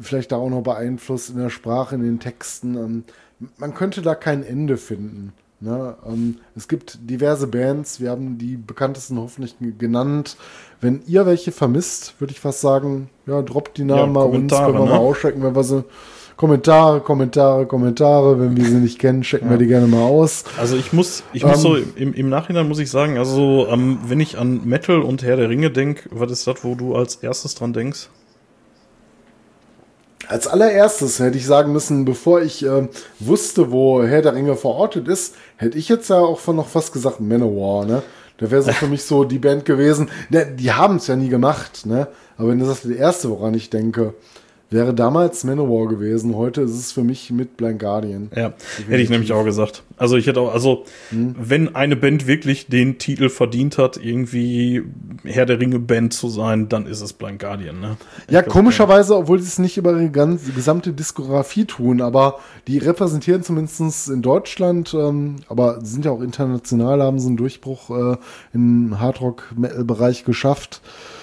Vielleicht 0.00 0.32
da 0.32 0.36
auch 0.36 0.50
noch 0.50 0.62
beeinflusst 0.62 1.30
in 1.30 1.38
der 1.38 1.50
Sprache, 1.50 1.94
in 1.94 2.02
den 2.02 2.18
Texten. 2.18 2.74
Ähm, 2.76 3.04
man 3.56 3.72
könnte 3.72 4.02
da 4.02 4.16
kein 4.16 4.42
Ende 4.42 4.76
finden. 4.76 5.32
Ne? 5.60 5.96
Ähm, 6.06 6.36
es 6.56 6.68
gibt 6.68 6.98
diverse 7.02 7.48
Bands, 7.48 8.00
wir 8.00 8.10
haben 8.10 8.38
die 8.38 8.56
bekanntesten 8.56 9.18
hoffentlich 9.18 9.56
genannt. 9.78 10.36
Wenn 10.80 11.02
ihr 11.06 11.26
welche 11.26 11.50
vermisst, 11.50 12.14
würde 12.20 12.32
ich 12.32 12.38
fast 12.40 12.60
sagen, 12.60 13.10
ja, 13.26 13.42
droppt 13.42 13.76
die 13.76 13.84
Namen 13.84 14.14
Ja, 14.14 14.20
mal 14.20 14.22
uns, 14.22 14.52
können 14.52 14.74
wir 14.74 14.84
ne? 14.84 14.90
mal 14.90 14.98
auschecken, 14.98 15.42
wenn 15.42 15.56
wir 15.56 15.64
sie. 15.64 15.84
Kommentare, 16.36 17.00
Kommentare, 17.00 17.66
Kommentare. 17.66 18.38
Wenn 18.38 18.56
wir 18.56 18.64
sie 18.64 18.76
nicht 18.76 19.00
kennen, 19.00 19.22
checken 19.22 19.50
wir 19.50 19.56
die 19.58 19.66
gerne 19.66 19.88
mal 19.88 20.02
aus. 20.04 20.44
Also 20.56 20.76
ich 20.76 20.92
muss, 20.92 21.24
ich 21.32 21.42
muss 21.42 21.56
Ähm, 21.56 21.60
so 21.60 21.76
im, 21.76 22.14
im 22.14 22.28
Nachhinein 22.28 22.68
muss 22.68 22.78
ich 22.78 22.92
sagen, 22.92 23.18
also 23.18 23.66
ähm, 23.68 23.98
wenn 24.06 24.20
ich 24.20 24.38
an 24.38 24.64
Metal 24.64 25.00
und 25.02 25.24
Herr 25.24 25.36
der 25.36 25.48
Ringe 25.48 25.72
denke, 25.72 26.08
was 26.12 26.30
ist 26.30 26.46
das, 26.46 26.62
wo 26.62 26.76
du 26.76 26.94
als 26.94 27.16
erstes 27.16 27.56
dran 27.56 27.72
denkst? 27.72 28.08
Als 30.26 30.46
allererstes 30.46 31.20
hätte 31.20 31.38
ich 31.38 31.46
sagen 31.46 31.72
müssen, 31.72 32.04
bevor 32.04 32.42
ich 32.42 32.64
ähm, 32.64 32.88
wusste, 33.20 33.70
wo 33.70 34.02
Herr 34.02 34.20
der 34.20 34.34
Ringe 34.34 34.56
verortet 34.56 35.06
ist, 35.08 35.34
hätte 35.56 35.78
ich 35.78 35.88
jetzt 35.88 36.10
ja 36.10 36.18
auch 36.18 36.40
von 36.40 36.56
noch 36.56 36.68
fast 36.68 36.92
gesagt 36.92 37.20
Manowar, 37.20 37.84
ne? 37.86 38.02
Da 38.38 38.50
wäre 38.50 38.62
so 38.62 38.72
für 38.72 38.86
mich 38.86 39.04
so 39.04 39.24
die 39.24 39.38
Band 39.38 39.64
gewesen. 39.64 40.10
Ne, 40.30 40.46
die 40.46 40.72
haben 40.72 40.96
es 40.96 41.06
ja 41.06 41.16
nie 41.16 41.28
gemacht, 41.28 41.86
ne? 41.86 42.08
Aber 42.36 42.48
wenn 42.48 42.58
das 42.60 42.82
das 42.82 42.90
erste, 42.90 43.30
woran 43.30 43.54
ich 43.54 43.70
denke, 43.70 44.14
wäre 44.70 44.92
damals 44.92 45.44
Manowar 45.44 45.88
gewesen. 45.88 46.36
Heute 46.36 46.60
ist 46.62 46.72
es 46.72 46.92
für 46.92 47.02
mich 47.02 47.30
mit 47.30 47.56
Blind 47.56 47.78
Guardian. 47.78 48.30
Ja, 48.34 48.52
hätte 48.88 49.02
ich 49.02 49.08
nämlich 49.08 49.32
auch 49.32 49.44
gesagt. 49.44 49.82
Also 49.96 50.16
ich 50.16 50.26
hätte 50.26 50.40
auch, 50.40 50.52
also 50.52 50.84
Hm. 51.10 51.34
wenn 51.38 51.74
eine 51.74 51.96
Band 51.96 52.26
wirklich 52.26 52.66
den 52.66 52.98
Titel 52.98 53.28
verdient 53.30 53.78
hat, 53.78 53.96
irgendwie 53.96 54.82
Herr 55.24 55.46
der 55.46 55.60
Ringe 55.60 55.78
Band 55.78 56.12
zu 56.12 56.28
sein, 56.28 56.68
dann 56.68 56.86
ist 56.86 57.00
es 57.00 57.12
Blind 57.12 57.38
Guardian, 57.38 57.80
ne? 57.80 57.96
Ja, 58.30 58.42
komischerweise, 58.42 59.16
obwohl 59.16 59.38
sie 59.40 59.48
es 59.48 59.58
nicht 59.58 59.78
über 59.78 59.92
ihre 59.92 60.10
ganze, 60.10 60.52
gesamte 60.52 60.92
Diskografie 60.92 61.64
tun, 61.64 62.00
aber 62.02 62.38
die 62.66 62.78
repräsentieren 62.78 63.42
zumindest 63.42 64.08
in 64.08 64.22
Deutschland, 64.22 64.94
ähm, 64.94 65.36
aber 65.48 65.84
sind 65.84 66.04
ja 66.04 66.10
auch 66.10 66.20
international, 66.20 67.02
haben 67.02 67.18
sie 67.18 67.28
einen 67.28 67.36
Durchbruch 67.36 67.90
äh, 67.90 68.16
im 68.52 69.00
Hardrock-Metal-Bereich 69.00 70.24
geschafft. 70.24 70.82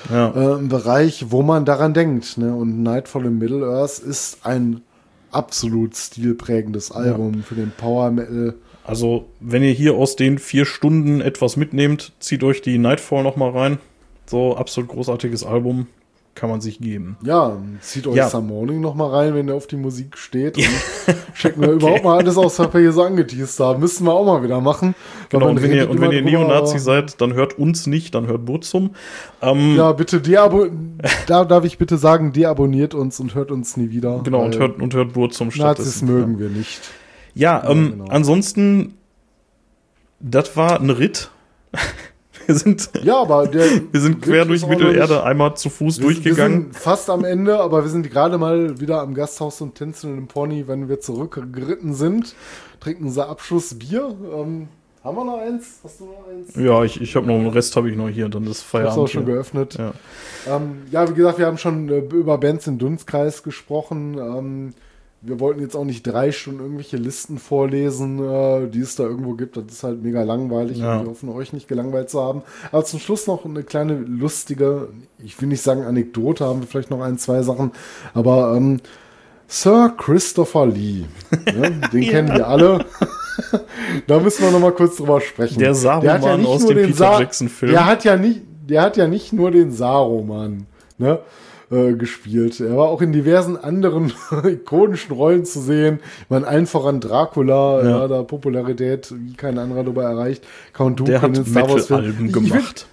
Ja. 0.10 0.32
Äh, 0.36 0.60
Im 0.60 0.70
Bereich, 0.70 1.26
wo 1.30 1.42
man 1.42 1.66
daran 1.66 1.94
denkt. 1.94 2.38
Ne? 2.38 2.54
Und 2.54 2.84
Nightfall 2.84 3.26
in 3.26 3.38
Middle-earth 3.38 4.00
ist 4.00 4.40
ein 4.44 4.82
absolut 5.32 5.96
stilprägendes 5.96 6.92
Album 6.92 7.44
für 7.44 7.56
den 7.56 7.72
Power-Metal. 7.76 8.56
Also, 8.84 9.26
wenn 9.40 9.64
ihr 9.64 9.72
hier 9.72 9.96
aus 9.96 10.16
den 10.16 10.38
vier 10.38 10.66
Stunden 10.66 11.20
etwas 11.20 11.58
mitnehmt, 11.58 12.14
zieht 12.20 12.44
euch 12.44 12.62
die 12.62 12.78
Nightfall 12.78 13.24
noch 13.24 13.36
mal 13.36 13.50
rein. 13.50 13.80
So, 14.28 14.56
absolut 14.56 14.90
großartiges 14.90 15.44
Album. 15.44 15.88
Kann 16.36 16.50
man 16.50 16.60
sich 16.60 16.80
geben. 16.80 17.18
Ja, 17.24 17.56
zieht 17.80 18.06
euch 18.08 18.16
Ja. 18.18 18.28
Some 18.28 18.48
Morning 18.48 18.82
noch 18.82 18.94
mal 18.94 19.10
rein, 19.10 19.34
wenn 19.36 19.48
ihr 19.48 19.56
auf 19.56 19.68
die 19.68 19.78
Musik 19.78 20.18
steht. 20.18 20.58
Und 20.58 20.68
checken 21.34 21.62
wir 21.62 21.70
überhaupt 21.72 22.04
mal 22.04 22.18
alles 22.18 22.36
aus, 22.38 22.60
was 22.60 22.74
wir 22.74 22.82
hier 22.82 22.92
so 22.92 23.04
angeteased 23.04 23.58
haben. 23.62 23.80
Müssen 23.80 24.06
wir 24.06 24.12
auch 24.12 24.26
mal 24.26 24.44
wieder 24.44 24.60
machen. 24.60 24.96
Genau, 25.30 25.48
und 25.48 25.62
wenn 25.62 25.72
ihr, 25.72 25.90
und 25.90 26.02
wenn 26.02 26.12
ihr 26.12 26.22
Neonazi 26.22 26.78
seid, 26.78 27.22
dann 27.22 27.34
hört 27.34 27.58
uns 27.58 27.88
nicht, 27.88 28.16
dann 28.16 28.28
hört 28.28 28.44
Burzum. 28.44 28.92
Ähm, 29.42 29.78
Ja, 29.78 29.94
bitte 29.94 30.20
da 31.26 31.46
darf 31.46 31.64
ich 31.64 31.78
bitte 31.78 31.98
sagen, 31.98 32.34
deabonniert 32.34 32.94
uns 32.94 33.18
und 33.22 33.34
hört 33.34 33.50
uns 33.50 33.78
nie 33.78 33.92
wieder. 33.92 34.20
genau, 34.24 34.44
und 34.44 34.60
hört, 34.60 34.82
und 34.82 34.94
hört 34.94 35.14
Burzum 35.14 35.48
Nazis 35.48 35.62
stattdessen. 35.62 36.06
mögen 36.08 36.38
wir 36.38 36.50
nicht. 36.50 36.82
Ja, 37.34 37.64
ähm, 37.70 37.92
genau. 37.92 38.06
ansonsten, 38.10 38.96
das 40.20 40.58
war 40.58 40.82
ein 40.82 40.90
Ritt. 40.90 41.30
Wir 42.46 42.56
sind, 42.56 42.90
Ja, 43.04 43.22
aber 43.22 43.48
der 43.48 43.66
wir 43.92 44.00
sind 44.02 44.22
quer 44.22 44.46
durch 44.46 44.66
Mittelerde 44.68 45.24
einmal 45.24 45.56
zu 45.56 45.70
Fuß 45.70 45.98
Wir, 46.00 46.08
wir 46.10 46.14
durchgegangen. 46.14 46.64
sind 46.64 46.76
fast 46.76 47.10
am 47.10 47.24
Ende, 47.26 47.60
aber 47.60 47.84
wir 47.84 47.90
sind 47.90 48.10
gerade 48.10 48.38
mal 48.38 48.80
wieder 48.80 49.02
am 49.02 49.14
Gasthaus 49.14 49.62
und 49.62 49.76
tänzeln 49.76 50.18
im 50.18 50.28
Pony, 50.28 50.68
wenn 50.68 50.88
wir 50.90 51.00
zurückgeritten 51.00 51.94
sind. 51.94 52.36
Trinken 52.80 53.06
unser 53.06 53.30
Abschlussbier. 53.30 54.16
Ähm, 54.34 54.68
Haben 55.04 55.18
wir 55.18 55.26
noch 55.26 55.40
eins? 55.40 55.80
Hast 55.84 56.00
du 56.00 56.06
noch 56.06 56.28
eins? 56.30 56.56
Ja, 56.56 56.84
ich, 56.84 57.00
ich 57.02 57.16
habe 57.16 57.26
noch 57.28 57.36
einen 57.36 57.48
Rest, 57.50 57.76
habe 57.76 57.90
ich 57.90 57.96
noch 57.96 58.10
hier, 58.10 58.30
dann 58.30 58.46
ist 58.48 58.60
Ich 58.60 58.66
Feierabend. 58.66 58.98
auch 59.04 59.08
schon 59.08 59.26
hier. 59.26 59.34
geöffnet. 59.36 59.76
Ja. 59.78 59.94
Ähm, 60.48 60.84
ja, 60.92 61.10
wie 61.10 61.14
gesagt, 61.14 61.38
wir 61.40 61.46
haben 61.48 61.58
schon 61.58 61.90
äh, 61.90 62.00
über 62.00 62.38
Bands 62.38 62.68
im 62.68 62.78
Dunstkreis 62.78 63.42
gesprochen. 63.44 64.18
Ähm, 64.18 64.74
wir 65.26 65.40
wollten 65.40 65.62
jetzt 65.62 65.76
auch 65.76 65.84
nicht 65.84 66.06
drei 66.06 66.32
Stunden 66.32 66.60
irgendwelche 66.60 66.98
Listen 66.98 67.38
vorlesen, 67.38 68.20
äh, 68.20 68.68
die 68.68 68.80
es 68.80 68.96
da 68.96 69.04
irgendwo 69.04 69.34
gibt. 69.34 69.58
Das 69.58 69.66
ist 69.70 69.84
halt 69.84 70.04
mega 70.04 70.24
langweilig. 70.24 70.78
Ja. 70.78 70.98
Und 70.98 71.06
wir 71.06 71.10
hoffen, 71.12 71.30
euch 71.30 71.54
nicht 71.54 71.68
gelangweilt 71.68 72.10
zu 72.10 72.22
haben. 72.22 72.44
Aber 72.72 72.86
zum 72.86 73.00
Schluss 73.00 73.28
noch 73.28 73.46
eine 73.46 73.64
kleine 73.64 73.96
lustige, 73.96 74.90
ich 75.24 75.40
will 75.42 75.48
nicht 75.48 75.62
sagen 75.62 75.84
Anekdote, 75.84 76.46
haben 76.46 76.62
wir 76.62 76.68
vielleicht 76.68 76.92
noch 76.92 77.02
ein, 77.02 77.18
zwei 77.18 77.42
Sachen. 77.42 77.72
Aber 78.14 78.56
ähm, 78.56 78.80
Sir 79.48 79.94
Christopher 79.98 80.68
Lee, 80.68 81.06
ne, 81.32 81.82
den 81.94 82.04
kennen 82.04 82.34
wir 82.34 82.48
alle. 82.48 82.86
da 84.08 84.20
müssen 84.20 84.44
wir 84.44 84.52
noch 84.52 84.60
mal 84.60 84.72
kurz 84.72 84.98
drüber 84.98 85.22
sprechen. 85.22 85.60
Der 85.60 85.76
Saruman 85.76 86.46
aus 86.46 86.66
dem 86.66 86.78
Peter 86.78 87.20
Jackson-Film. 87.20 87.72
Der 87.72 87.86
hat 87.86 88.04
ja 88.04 88.16
nicht, 88.16 88.42
der 88.68 88.82
hat 88.82 88.98
ja 88.98 89.08
nicht 89.08 89.34
nur 89.34 89.52
den 89.52 89.72
Saruman 89.72 90.68
ne, 90.98 91.20
äh, 91.76 91.94
gespielt. 91.94 92.60
Er 92.60 92.78
war 92.78 92.88
auch 92.90 93.02
in 93.02 93.12
diversen 93.12 93.58
anderen 93.58 94.14
ikonischen 94.44 95.14
Rollen 95.16 95.46
zu 95.46 95.60
sehen. 95.60 96.00
Meine, 96.30 96.48
allen 96.48 96.68
voran 96.68 97.00
Dracula, 97.02 97.84
Ja. 97.84 97.90
ja. 98.02 98.08
da 98.08 98.24
Popularität 98.24 99.14
wie 99.18 99.34
kein 99.34 99.58
anderer 99.58 99.84
dabei 99.84 100.04
erreicht. 100.04 100.44
Count 100.74 101.00
Dooku 101.00 101.26
in 101.26 101.34
den 101.34 101.46
Star 101.46 101.70
Wars 101.70 101.88
Filmen. 101.88 102.32
Gemacht. 102.32 102.88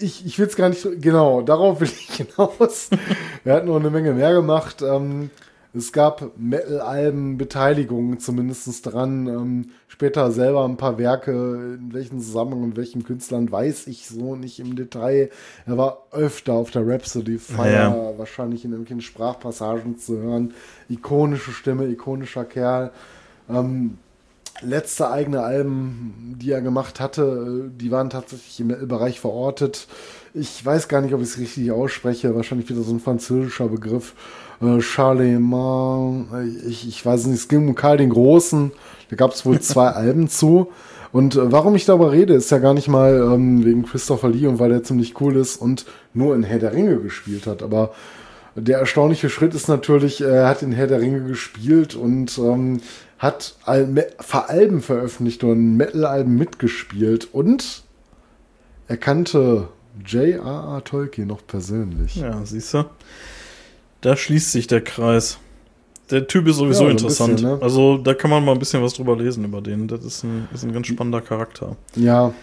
ich, 0.00 0.26
ich 0.26 0.38
will 0.38 0.46
es 0.46 0.56
gar 0.56 0.68
nicht 0.68 0.80
so, 0.80 0.90
genau, 1.00 1.42
darauf 1.42 1.80
will 1.80 1.88
ich 1.88 2.16
hinaus. 2.16 2.90
er 3.44 3.54
hat 3.56 3.66
noch 3.66 3.76
eine 3.76 3.90
Menge 3.90 4.12
mehr 4.12 4.32
gemacht. 4.32 4.82
Ähm, 4.82 5.30
es 5.76 5.92
gab 5.92 6.30
Metal-Alben, 6.38 7.36
Beteiligungen 7.36 8.20
zumindest 8.20 8.86
dran. 8.86 9.26
Ähm, 9.26 9.66
später 9.88 10.30
selber 10.30 10.64
ein 10.64 10.76
paar 10.76 10.98
Werke, 10.98 11.76
in 11.80 11.92
welchem 11.92 12.20
Zusammenhang 12.20 12.62
und 12.62 12.76
welchen 12.76 13.02
Künstlern 13.02 13.50
weiß 13.50 13.88
ich 13.88 14.06
so 14.06 14.36
nicht 14.36 14.60
im 14.60 14.76
Detail. 14.76 15.30
Er 15.66 15.76
war 15.76 16.06
öfter 16.12 16.52
auf 16.52 16.70
der 16.70 16.86
Rhapsody 16.86 17.38
Fire, 17.38 17.72
Ja. 17.72 18.12
wahrscheinlich 18.18 18.64
in 18.64 18.70
irgendwelchen 18.70 19.02
Sprachpassagen 19.02 19.98
zu 19.98 20.18
hören. 20.18 20.54
Ikonische 20.88 21.50
Stimme, 21.50 21.86
ikonischer 21.88 22.44
Kerl. 22.44 22.92
Ähm, 23.50 23.98
letzte 24.62 25.10
eigene 25.10 25.42
Alben, 25.42 26.36
die 26.40 26.52
er 26.52 26.60
gemacht 26.62 27.00
hatte, 27.00 27.66
äh, 27.68 27.78
die 27.80 27.90
waren 27.90 28.10
tatsächlich 28.10 28.60
im 28.60 28.68
Metal-Bereich 28.68 29.18
verortet. 29.18 29.88
Ich 30.32 30.64
weiß 30.64 30.88
gar 30.88 31.00
nicht, 31.00 31.14
ob 31.14 31.20
ich 31.20 31.28
es 31.28 31.38
richtig 31.38 31.70
ausspreche. 31.72 32.34
Wahrscheinlich 32.34 32.68
wieder 32.68 32.82
so 32.82 32.92
ein 32.92 33.00
französischer 33.00 33.68
Begriff. 33.68 34.14
Äh, 34.64 34.80
Charlemagne, 34.80 36.26
äh, 36.34 36.68
ich, 36.68 36.88
ich 36.88 37.04
weiß 37.04 37.26
nicht, 37.26 37.36
es 37.38 37.48
ging 37.48 37.68
um 37.68 37.74
Karl 37.74 37.96
den 37.96 38.10
Großen. 38.10 38.72
Da 39.10 39.16
gab 39.16 39.32
es 39.32 39.44
wohl 39.44 39.60
zwei 39.60 39.88
Alben 39.88 40.28
zu. 40.28 40.70
Und 41.12 41.36
äh, 41.36 41.52
warum 41.52 41.74
ich 41.76 41.84
darüber 41.84 42.12
rede, 42.12 42.34
ist 42.34 42.50
ja 42.50 42.58
gar 42.58 42.74
nicht 42.74 42.88
mal 42.88 43.14
ähm, 43.32 43.64
wegen 43.64 43.84
Christopher 43.84 44.28
Lee 44.28 44.46
und 44.46 44.58
weil 44.58 44.70
der 44.70 44.82
ziemlich 44.82 45.20
cool 45.20 45.36
ist 45.36 45.56
und 45.56 45.86
nur 46.12 46.34
in 46.34 46.42
Herr 46.42 46.58
der 46.58 46.72
Ringe 46.72 46.96
gespielt 46.98 47.46
hat. 47.46 47.62
Aber 47.62 47.92
der 48.56 48.78
erstaunliche 48.78 49.30
Schritt 49.30 49.54
ist 49.54 49.68
natürlich, 49.68 50.20
er 50.20 50.48
hat 50.48 50.62
in 50.62 50.72
Herr 50.72 50.86
der 50.86 51.00
Ringe 51.00 51.22
gespielt 51.24 51.94
und 51.94 52.36
ähm, 52.38 52.80
hat 53.18 53.54
Al 53.64 53.86
Me- 53.86 54.06
Ver- 54.18 54.48
Alben 54.50 54.80
veröffentlicht 54.80 55.42
und 55.44 55.76
Metal-Alben 55.76 56.36
mitgespielt 56.36 57.28
und 57.32 57.82
er 58.88 58.96
kannte 58.96 59.68
J.R.R. 60.04 60.82
Tolkien 60.84 61.28
noch 61.28 61.46
persönlich. 61.46 62.16
Ja, 62.16 62.44
siehst 62.44 62.74
du? 62.74 62.84
Da 64.04 64.18
schließt 64.18 64.52
sich 64.52 64.66
der 64.66 64.82
Kreis. 64.82 65.38
Der 66.10 66.26
Typ 66.26 66.46
ist 66.46 66.56
sowieso 66.56 66.82
Ja, 66.82 66.88
so 66.88 66.90
interessant. 66.90 67.32
bisschen, 67.36 67.48
ne? 67.52 67.58
Also 67.62 67.96
da 67.96 68.12
kann 68.12 68.30
man 68.30 68.44
mal 68.44 68.52
ein 68.52 68.58
bisschen 68.58 68.82
was 68.82 68.92
drüber 68.92 69.16
lesen 69.16 69.44
über 69.46 69.62
den. 69.62 69.88
Das 69.88 70.04
ist 70.04 70.24
ein, 70.24 70.46
ist 70.52 70.62
ein 70.62 70.74
ganz 70.74 70.88
spannender 70.88 71.22
Charakter. 71.22 71.76
Ja. 71.96 72.34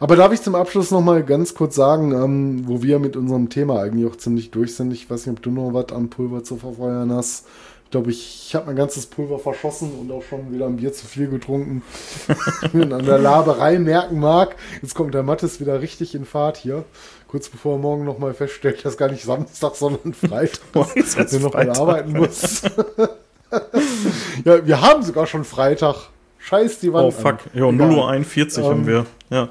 Aber 0.00 0.16
darf 0.16 0.34
ich 0.34 0.42
zum 0.42 0.54
Abschluss 0.54 0.90
noch 0.90 1.00
mal 1.00 1.24
ganz 1.24 1.54
kurz 1.54 1.74
sagen, 1.76 2.12
ähm, 2.12 2.68
wo 2.68 2.82
wir 2.82 2.98
mit 2.98 3.16
unserem 3.16 3.48
Thema 3.48 3.80
eigentlich 3.80 4.04
auch 4.04 4.16
ziemlich 4.16 4.50
durch 4.50 4.76
sind. 4.76 4.92
Ich 4.92 5.08
weiß 5.08 5.24
nicht, 5.24 5.38
ob 5.38 5.42
du 5.42 5.50
noch 5.50 5.72
was 5.72 5.96
am 5.96 6.10
Pulver 6.10 6.44
zu 6.44 6.58
verfeuern 6.58 7.10
hast. 7.10 7.46
Ich 7.86 7.90
glaube, 7.90 8.10
ich, 8.10 8.44
ich 8.48 8.54
habe 8.54 8.66
mein 8.66 8.76
ganzes 8.76 9.06
Pulver 9.06 9.38
verschossen 9.38 9.90
und 9.98 10.12
auch 10.12 10.22
schon 10.22 10.52
wieder 10.52 10.66
ein 10.66 10.76
Bier 10.76 10.92
zu 10.92 11.06
viel 11.06 11.28
getrunken. 11.28 11.82
und 12.74 12.92
an 12.92 13.06
der 13.06 13.18
Laberei 13.18 13.78
merken 13.78 14.20
mag, 14.20 14.56
jetzt 14.82 14.94
kommt 14.94 15.14
der 15.14 15.22
Mattes 15.22 15.58
wieder 15.58 15.80
richtig 15.80 16.14
in 16.14 16.26
Fahrt 16.26 16.58
hier. 16.58 16.84
Kurz 17.28 17.48
bevor 17.50 17.74
er 17.76 17.78
morgen 17.78 18.04
noch 18.04 18.18
mal 18.18 18.32
feststellt, 18.34 18.82
dass 18.84 18.96
gar 18.96 19.10
nicht 19.10 19.22
Samstag, 19.22 19.74
sondern 19.76 20.14
Freitag 20.14 20.96
ist, 20.96 21.18
dass 21.18 21.32
er 21.32 21.40
noch 21.40 21.52
mal 21.52 21.66
Freitag. 21.66 21.78
arbeiten 21.78 22.12
muss. 22.14 22.62
ja, 24.44 24.66
wir 24.66 24.80
haben 24.80 25.02
sogar 25.02 25.26
schon 25.26 25.44
Freitag. 25.44 26.08
Scheiß 26.38 26.80
die 26.80 26.92
Wand. 26.92 27.06
Oh 27.06 27.10
fuck. 27.10 27.32
an. 27.32 27.38
Ja, 27.54 27.68
Egal. 27.68 27.88
0 27.88 27.96
Uhr 27.98 28.08
41 28.10 28.64
haben 28.64 28.80
Ähm, 28.80 28.86
wir. 28.86 29.06
Ja. 29.30 29.48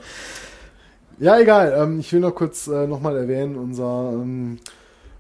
Ja, 1.20 1.40
egal. 1.40 1.76
Ähm, 1.78 2.00
ich 2.00 2.12
will 2.14 2.20
noch 2.20 2.34
kurz 2.34 2.68
äh, 2.68 2.88
nochmal 2.88 3.18
erwähnen, 3.18 3.56
unser 3.58 4.12
ähm, 4.14 4.58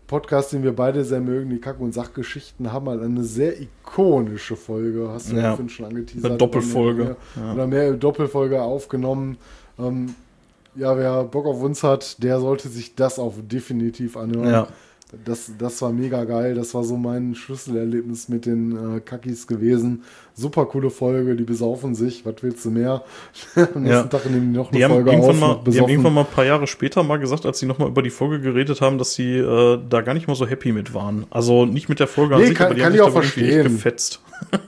Podcast, 0.07 0.53
den 0.53 0.63
wir 0.63 0.75
beide 0.75 1.03
sehr 1.03 1.19
mögen, 1.19 1.49
die 1.49 1.59
Kack- 1.59 1.79
und 1.79 1.93
Sachgeschichten, 1.93 2.71
haben 2.71 2.87
halt 2.87 3.01
eine 3.03 3.23
sehr 3.23 3.59
ikonische 3.59 4.55
Folge, 4.55 5.09
hast 5.11 5.31
du 5.31 5.35
Ja. 5.35 5.57
schon 5.67 5.85
angeteasert. 5.85 6.25
Eine 6.31 6.37
Doppelfolge. 6.37 7.01
Oder 7.03 7.15
mehr, 7.35 7.45
Ja. 7.45 7.53
oder 7.53 7.67
mehr 7.67 7.91
Doppelfolge 7.93 8.61
aufgenommen. 8.61 9.37
Ähm, 9.77 10.15
ja, 10.77 10.97
wer 10.97 11.23
Bock 11.23 11.45
auf 11.45 11.61
uns 11.61 11.83
hat, 11.83 12.21
der 12.23 12.39
sollte 12.39 12.69
sich 12.69 12.95
das 12.95 13.19
auch 13.19 13.33
definitiv 13.41 14.15
anhören. 14.17 14.49
Ja. 14.49 14.67
Das, 15.23 15.49
das 15.57 15.81
war 15.81 15.93
mega 15.93 16.25
geil. 16.25 16.53
Das 16.55 16.73
war 16.73 16.83
so 16.83 16.97
mein 16.97 17.33
Schlüsselerlebnis 17.33 18.27
mit 18.27 18.45
den 18.45 18.97
äh, 18.97 18.99
Kackis 18.99 19.47
gewesen. 19.47 20.03
Super 20.33 20.65
coole 20.65 20.89
Folge, 20.89 21.37
die 21.37 21.45
besaufen 21.45 21.95
sich. 21.95 22.25
Was 22.25 22.35
willst 22.41 22.65
du 22.65 22.71
mehr? 22.71 23.03
Am 23.55 23.61
nächsten 23.63 23.85
Ja. 23.87 24.03
Tag 24.03 24.29
nehmen 24.29 24.51
die 24.51 24.57
noch 24.57 24.67
eine 24.69 24.77
Die 24.77 24.83
haben, 24.83 24.91
Folge 24.91 25.11
irgendwann 25.11 25.43
auf. 25.43 25.63
mal, 25.63 25.71
die 25.71 25.79
haben 25.79 25.89
irgendwann 25.89 26.13
mal 26.13 26.21
ein 26.25 26.27
paar 26.35 26.43
Jahre 26.43 26.67
später 26.67 27.03
mal 27.03 27.19
gesagt, 27.19 27.45
als 27.45 27.59
sie 27.59 27.65
nochmal 27.67 27.87
über 27.87 28.01
die 28.01 28.09
Folge 28.09 28.41
geredet 28.41 28.81
haben, 28.81 28.97
dass 28.97 29.13
sie 29.13 29.37
äh, 29.37 29.79
da 29.89 30.01
gar 30.01 30.13
nicht 30.13 30.27
mal 30.27 30.35
so 30.35 30.45
happy 30.45 30.73
mit 30.73 30.93
waren. 30.93 31.25
Also 31.29 31.65
nicht 31.65 31.87
mit 31.87 32.01
der 32.01 32.07
Folge 32.07 32.35
an 32.35 32.41
Nee, 32.41 32.47
sich, 32.49 32.57
kann- 32.57 32.65
aber 32.65 32.75
die 32.75 32.81
kann 32.81 32.87
haben 32.91 32.95
ich 32.95 32.99
sich 33.01 33.07
auch 33.07 33.13
verstehen. 33.13 33.63
gefetzt. 33.63 34.19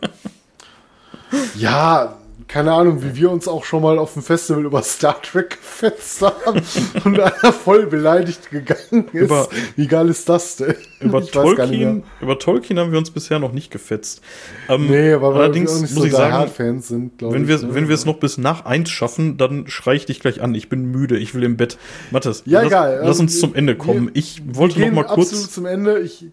Ja, 1.57 2.17
keine 2.49 2.73
Ahnung, 2.73 3.03
wie 3.03 3.15
wir 3.15 3.29
uns 3.31 3.47
auch 3.47 3.63
schon 3.63 3.81
mal 3.83 3.97
auf 3.99 4.13
dem 4.13 4.23
Festival 4.23 4.65
über 4.65 4.81
Star 4.81 5.21
Trek 5.21 5.51
gefetzt 5.51 6.21
haben 6.23 6.61
und 7.05 7.19
einer 7.19 7.53
voll 7.53 7.85
beleidigt 7.85 8.49
gegangen 8.49 9.07
ist. 9.13 9.21
Über- 9.21 9.47
wie 9.75 9.87
geil 9.87 10.09
ist 10.09 10.27
das 10.27 10.57
denn? 10.57 10.73
Über 10.99 11.25
Tolkien, 11.25 12.03
über 12.19 12.37
Tolkien 12.39 12.77
haben 12.77 12.91
wir 12.91 12.97
uns 12.97 13.11
bisher 13.11 13.39
noch 13.39 13.53
nicht 13.53 13.71
gefetzt. 13.71 14.21
Ähm, 14.67 14.87
Nee, 14.87 15.13
weil 15.13 15.21
wir 15.21 15.27
allerdings 15.35 15.79
nicht 15.79 15.91
muss 15.93 16.01
so 16.01 16.05
ich 16.07 16.11
sagen, 16.11 16.33
Hard-Fans 16.33 16.87
sind, 16.89 17.17
glaube 17.19 17.35
wenn 17.35 17.43
ich. 17.43 17.47
wir, 17.47 17.57
ne? 17.59 17.73
wenn 17.75 17.87
wir 17.87 17.95
es 17.95 18.05
noch 18.05 18.17
bis 18.19 18.37
nach 18.37 18.65
eins 18.65 18.89
schaffen, 18.89 19.37
dann 19.37 19.67
schrei 19.67 19.93
ich 19.95 20.05
dich 20.07 20.19
gleich 20.19 20.41
an. 20.41 20.53
Ich 20.55 20.67
bin 20.67 20.85
müde, 20.91 21.17
ich 21.17 21.33
will 21.35 21.43
im 21.43 21.55
Bett. 21.55 21.77
Mathis, 22.11 22.43
Ja, 22.45 22.59
lass, 22.59 22.67
egal. 22.67 23.01
lass 23.05 23.17
Ähm, 23.19 23.25
uns 23.25 23.39
zum 23.39 23.55
Ende 23.55 23.75
kommen. 23.77 24.07
wir- 24.07 24.15
ich 24.15 24.41
wollte 24.45 24.79
noch 24.81 24.91
mal 24.91 25.03
kurz. 25.03 25.29
absolut 25.29 25.51
zum 25.51 25.65
Ende. 25.67 25.99
Ich, 25.99 26.25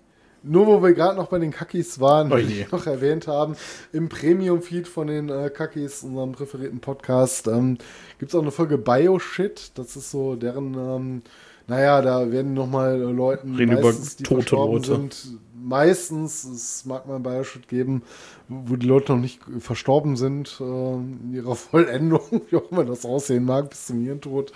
nur 0.47 0.67
wo 0.67 0.83
wir 0.83 0.93
gerade 0.93 1.17
noch 1.17 1.29
bei 1.29 1.39
den 1.39 1.51
Kackis 1.51 2.01
waren, 2.01 2.33
Oh 2.33 2.37
die 2.37 2.67
noch 2.71 2.87
erwähnt 2.87 3.27
haben, 3.27 3.57
im 3.93 4.09
Premium-Feed 4.09 4.89
von 4.89 5.09
den 5.09 5.29
äh, 5.29 5.51
Kackis, 5.51 6.03
unserem 6.03 6.33
präferierten 6.33 6.81
Podcast, 6.81 7.47
ähm, 7.49 7.79
gibt 8.19 8.31
es 8.31 8.35
auch 8.35 8.43
eine 8.43 8.51
Folge 8.51 8.79
Bioshit. 8.79 9.73
Das 9.75 9.97
ist 9.97 10.11
so 10.11 10.37
deren, 10.37 10.75
ähm, 10.75 11.23
naja, 11.67 12.01
da 12.03 12.31
werden 12.31 12.55
nochmal 12.55 13.01
äh, 13.01 13.05
Leuten, 13.05 13.55
Reden 13.57 13.79
über 13.79 13.93
die 13.93 14.23
tote 14.23 14.43
verstorben 14.43 14.77
Leute. 14.77 14.87
sind, 14.87 15.39
meistens, 15.67 16.45
es 16.45 16.85
mag 16.85 17.07
mal 17.07 17.19
Bioshit 17.19 17.69
geben, 17.69 18.03
wo 18.49 18.77
die 18.77 18.87
Leute 18.87 19.13
noch 19.13 19.21
nicht 19.21 19.41
verstorben 19.59 20.17
sind, 20.17 20.59
äh, 20.61 20.65
in 20.65 21.33
ihrer 21.35 21.55
Vollendung, 21.57 22.43
wie 22.49 22.57
auch 22.57 22.71
immer 22.71 22.85
das 22.85 23.05
aussehen 23.05 23.45
mag, 23.45 23.71
bis 23.71 23.87
zum 23.87 24.03
Hirntod. 24.03 24.53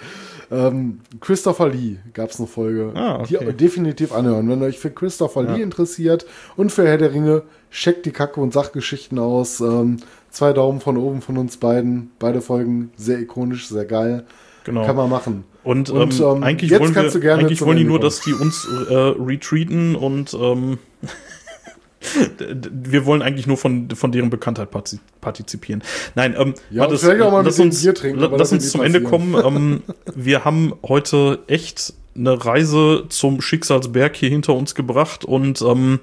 Ähm, 0.51 1.01
Christopher 1.21 1.69
Lee 1.69 1.97
gab 2.13 2.31
es 2.31 2.39
eine 2.39 2.47
Folge. 2.47 2.93
Ah, 2.95 3.21
okay. 3.21 3.39
Die 3.41 3.57
definitiv 3.57 4.13
anhören. 4.13 4.49
Wenn 4.49 4.63
euch 4.63 4.79
für 4.79 4.91
Christopher 4.91 5.43
Lee 5.43 5.63
interessiert 5.63 6.27
und 6.57 6.71
für 6.71 6.87
Herr 6.87 6.99
der 6.99 7.13
Ringe, 7.13 7.43
checkt 7.71 8.07
die 8.07 8.13
Kacke- 8.13 8.41
und 8.41 8.53
Sachgeschichten 8.53 9.19
aus. 9.19 9.61
Ähm, 9.61 9.99
zwei 10.31 10.53
Daumen 10.53 10.81
von 10.81 10.97
oben 10.97 11.23
von 11.23 11.37
uns 11.39 11.57
beiden. 11.57 12.13
Beide 12.19 12.41
Folgen 12.41 12.93
sehr 12.97 13.19
ikonisch, 13.19 13.69
sehr 13.69 13.85
geil. 13.85 14.25
Genau. 14.65 14.85
Kann 14.85 14.97
man 14.97 15.11
machen. 15.11 15.45
Und, 15.63 15.91
Und, 15.91 16.19
ähm, 16.21 16.27
ähm, 16.37 16.43
eigentlich 16.43 16.71
wollen 16.71 16.95
wir, 16.95 17.35
eigentlich 17.37 17.61
wollen 17.61 17.77
die 17.77 17.83
Ende 17.83 17.91
nur, 17.93 18.01
dass 18.01 18.21
die 18.21 18.33
uns 18.33 18.67
äh, 18.89 18.95
retreaten 18.95 19.95
und 19.95 20.33
ähm, 20.35 20.79
wir 22.39 23.05
wollen 23.05 23.21
eigentlich 23.21 23.47
nur 23.47 23.59
von, 23.59 23.91
von 23.91 24.11
deren 24.11 24.31
Bekanntheit 24.31 24.71
parti- 24.71 25.01
partizipieren. 25.21 25.83
Nein, 26.15 26.35
ähm, 26.39 26.55
Ja, 26.71 26.89
mal 27.31 27.45
lass 27.45 27.61
uns, 27.61 27.83
trinken, 27.83 28.21
lass 28.21 28.31
das 28.39 28.53
uns 28.53 28.71
zum 28.71 28.81
Ende 28.83 29.01
passieren. 29.01 29.33
kommen. 29.33 29.57
Ähm, 29.57 29.83
wir 30.15 30.45
haben 30.45 30.73
heute 30.87 31.41
echt 31.47 31.93
eine 32.17 32.43
Reise 32.45 33.05
zum 33.09 33.41
Schicksalsberg 33.41 34.17
hier 34.17 34.31
hinter 34.31 34.55
uns 34.55 34.75
gebracht 34.75 35.25
und 35.25 35.61
ähm, 35.63 36.01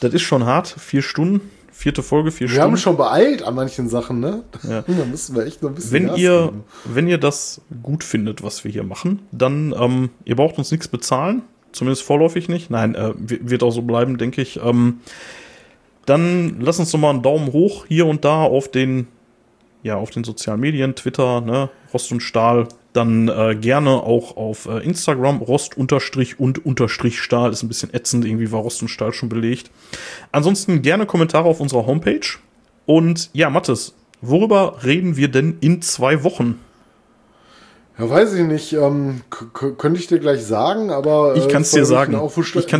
das 0.00 0.14
ist 0.14 0.22
schon 0.22 0.44
hart. 0.44 0.74
Vier 0.78 1.02
Stunden, 1.02 1.42
vierte 1.76 2.02
Folge, 2.02 2.30
vier 2.30 2.46
Wir 2.48 2.54
Stunden. 2.54 2.62
haben 2.70 2.76
schon 2.76 2.96
beeilt 2.96 3.42
an 3.42 3.54
manchen 3.56 3.88
Sachen, 3.88 4.20
ne? 4.20 4.44
Ja. 4.62 4.82
Da 4.86 5.04
müssen 5.04 5.34
wir 5.34 5.44
echt 5.44 5.62
noch 5.62 5.70
ein 5.70 5.74
bisschen 5.74 5.92
Wenn 5.92 6.06
Gas 6.06 6.18
ihr, 6.18 6.42
geben. 6.46 6.64
wenn 6.84 7.08
ihr 7.08 7.18
das 7.18 7.60
gut 7.82 8.04
findet, 8.04 8.42
was 8.42 8.62
wir 8.64 8.70
hier 8.70 8.84
machen, 8.84 9.20
dann, 9.32 9.74
ähm, 9.78 10.10
ihr 10.24 10.36
braucht 10.36 10.56
uns 10.58 10.70
nichts 10.70 10.86
bezahlen, 10.88 11.42
zumindest 11.72 12.02
vorläufig 12.04 12.48
nicht. 12.48 12.70
Nein, 12.70 12.94
äh, 12.94 13.12
wi- 13.16 13.40
wird 13.42 13.62
auch 13.64 13.72
so 13.72 13.82
bleiben, 13.82 14.16
denke 14.18 14.40
ich. 14.40 14.60
Ähm, 14.62 15.00
dann 16.06 16.60
lasst 16.60 16.80
uns 16.80 16.90
doch 16.90 16.98
mal 16.98 17.10
einen 17.10 17.22
Daumen 17.22 17.52
hoch 17.52 17.86
hier 17.88 18.06
und 18.06 18.24
da 18.24 18.42
auf 18.42 18.70
den 18.70 19.08
ja, 19.82 19.96
auf 19.96 20.08
den 20.10 20.24
sozialen 20.24 20.60
Medien, 20.60 20.94
Twitter, 20.94 21.42
ne, 21.42 21.68
Rost 21.92 22.10
und 22.10 22.20
Stahl. 22.20 22.68
Dann 22.94 23.28
äh, 23.28 23.56
gerne 23.60 23.90
auch 23.90 24.38
auf 24.38 24.66
äh, 24.66 24.78
Instagram, 24.78 25.42
Rost 25.42 25.76
unterstrich 25.76 26.40
und 26.40 26.64
unterstrich 26.64 27.20
Stahl. 27.20 27.50
Ist 27.52 27.62
ein 27.62 27.68
bisschen 27.68 27.92
ätzend, 27.92 28.24
irgendwie 28.24 28.50
war 28.50 28.60
Rost 28.60 28.80
und 28.80 28.88
Stahl 28.88 29.12
schon 29.12 29.28
belegt. 29.28 29.70
Ansonsten 30.32 30.80
gerne 30.80 31.04
Kommentare 31.04 31.44
auf 31.44 31.60
unserer 31.60 31.84
Homepage. 31.86 32.38
Und 32.86 33.30
ja, 33.34 33.50
Mathis, 33.50 33.94
worüber 34.22 34.78
reden 34.84 35.16
wir 35.16 35.28
denn 35.28 35.58
in 35.60 35.82
zwei 35.82 36.22
Wochen? 36.24 36.60
Ja, 37.96 38.10
weiß 38.10 38.34
ich 38.34 38.44
nicht. 38.44 38.72
Ähm, 38.72 39.20
könnte 39.30 40.00
ich 40.00 40.08
dir 40.08 40.18
gleich 40.18 40.44
sagen, 40.44 40.90
aber. 40.90 41.34
Äh, 41.36 41.38
ich 41.38 41.48
kann 41.48 41.62
es 41.62 41.70
dir 41.70 41.84
sagen. 41.84 42.12
Ich 42.12 42.18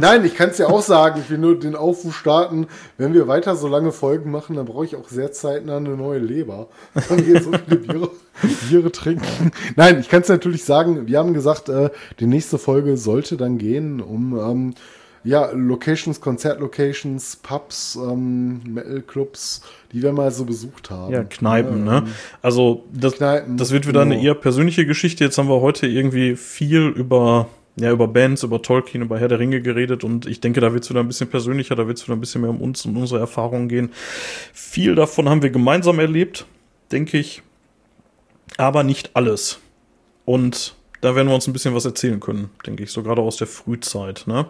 Nein, 0.01 0.25
ich 0.25 0.35
kann 0.35 0.51
es 0.51 0.57
dir 0.57 0.69
auch 0.69 0.83
sagen. 0.83 1.21
Ich 1.25 1.31
will 1.31 1.39
nur 1.39 1.57
den 1.59 1.77
Aufruf 1.77 2.17
starten. 2.17 2.67
Wenn 2.99 3.15
wir 3.15 3.29
weiter 3.29 3.55
so 3.55 3.69
lange 3.69 3.93
Folgen 3.93 4.33
machen, 4.33 4.57
dann 4.57 4.67
brauche 4.67 4.85
ich 4.85 4.97
auch 4.97 5.09
sehr 5.09 5.31
zeitnah 5.31 5.77
eine 5.77 5.91
neue 5.91 6.19
Leber. 6.19 6.67
Dann 7.09 7.25
geht 7.25 7.45
so 7.45 7.53
viele 7.53 7.77
Biere, 7.77 8.11
Biere 8.69 8.91
trinken. 8.91 9.53
Nein, 9.77 10.01
ich 10.01 10.09
kann 10.09 10.23
es 10.23 10.29
natürlich 10.29 10.65
sagen. 10.65 11.07
Wir 11.07 11.21
haben 11.21 11.33
gesagt, 11.33 11.69
äh, 11.69 11.91
die 12.19 12.27
nächste 12.27 12.59
Folge 12.59 12.97
sollte 12.97 13.37
dann 13.37 13.59
gehen 13.59 14.01
um. 14.01 14.37
Ähm, 14.37 14.75
ja, 15.25 15.51
Locations, 15.53 16.21
Konzertlocations, 16.21 17.37
Pubs, 17.37 17.97
ähm, 17.97 18.61
Metal-Clubs, 18.65 19.63
die 19.93 20.03
wir 20.03 20.13
mal 20.13 20.31
so 20.31 20.45
besucht 20.45 20.91
haben. 20.91 21.13
Ja, 21.13 21.25
Kneipen, 21.25 21.87
ja, 21.87 22.01
ne? 22.01 22.07
Also 22.43 22.85
das, 22.93 23.15
Kneipen, 23.15 23.57
das 23.57 23.71
wird 23.71 23.89
wieder 23.89 24.05
genau. 24.05 24.15
eine 24.15 24.23
eher 24.23 24.35
persönliche 24.35 24.85
Geschichte. 24.85 25.25
Jetzt 25.25 25.39
haben 25.39 25.49
wir 25.49 25.63
heute 25.63 25.87
irgendwie 25.87 26.37
viel 26.37 26.89
über, 26.89 27.49
ja, 27.77 27.91
über 27.91 28.07
Bands, 28.07 28.43
über 28.43 28.61
Tolkien, 28.61 29.03
über 29.03 29.19
Herr 29.19 29.29
der 29.29 29.39
Ringe 29.39 29.63
geredet 29.63 30.05
und 30.05 30.27
ich 30.27 30.41
denke, 30.41 30.61
da 30.61 30.75
wird 30.75 30.85
es 30.85 30.91
wieder 30.91 31.01
ein 31.01 31.09
bisschen 31.09 31.31
persönlicher, 31.31 31.75
da 31.75 31.87
wird 31.89 31.97
es 31.97 32.05
wieder 32.05 32.17
ein 32.17 32.21
bisschen 32.21 32.43
mehr 32.43 32.51
um 32.51 32.61
uns 32.61 32.85
und 32.85 32.95
unsere 32.95 33.21
Erfahrungen 33.21 33.69
gehen. 33.69 33.93
Viel 34.53 34.95
davon 34.95 35.31
haben 35.31 35.43
wir 35.43 35.51
gemeinsam 35.51 35.99
erlebt, 36.01 36.45
denke 36.93 37.17
ich, 37.17 37.43
aber 38.59 38.83
nicht 38.83 39.11
alles. 39.15 39.59
Und 40.27 40.75
da 41.01 41.15
werden 41.17 41.29
wir 41.29 41.35
uns 41.35 41.47
ein 41.47 41.53
bisschen 41.55 41.75
was 41.75 41.87
erzählen 41.87 42.21
können, 42.21 42.51
denke 42.67 42.83
ich, 42.83 42.91
so 42.91 43.03
gerade 43.03 43.23
aus 43.23 43.37
der 43.39 43.47
Frühzeit, 43.47 44.25
ne? 44.27 44.47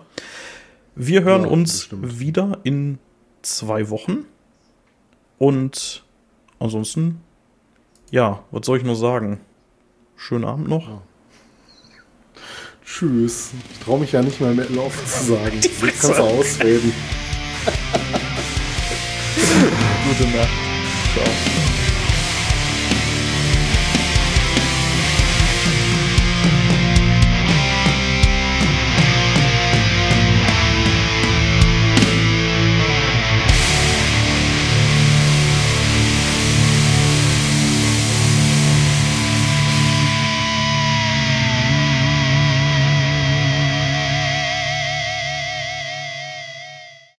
Wir 0.96 1.24
hören 1.24 1.42
ja, 1.42 1.48
uns 1.48 1.88
wieder 1.90 2.60
in 2.62 2.98
zwei 3.42 3.90
Wochen. 3.90 4.26
Und 5.38 6.04
ansonsten, 6.60 7.20
ja, 8.10 8.44
was 8.50 8.66
soll 8.66 8.78
ich 8.78 8.84
nur 8.84 8.96
sagen? 8.96 9.40
Schönen 10.16 10.44
Abend 10.44 10.68
noch. 10.68 10.88
Ja. 10.88 11.02
Tschüss. 12.84 13.50
Ich 13.72 13.80
traue 13.80 13.98
mich 13.98 14.12
ja 14.12 14.22
nicht 14.22 14.40
mal 14.40 14.54
Metal 14.54 14.78
offen 14.78 15.06
zu 15.06 15.24
sagen. 15.32 15.58
Ich 15.60 15.78
kann 15.80 16.12
es 16.12 16.18
ausreden. 16.18 16.92
Gute 20.06 20.28
Nacht. 20.36 20.48
Ciao. 21.14 21.53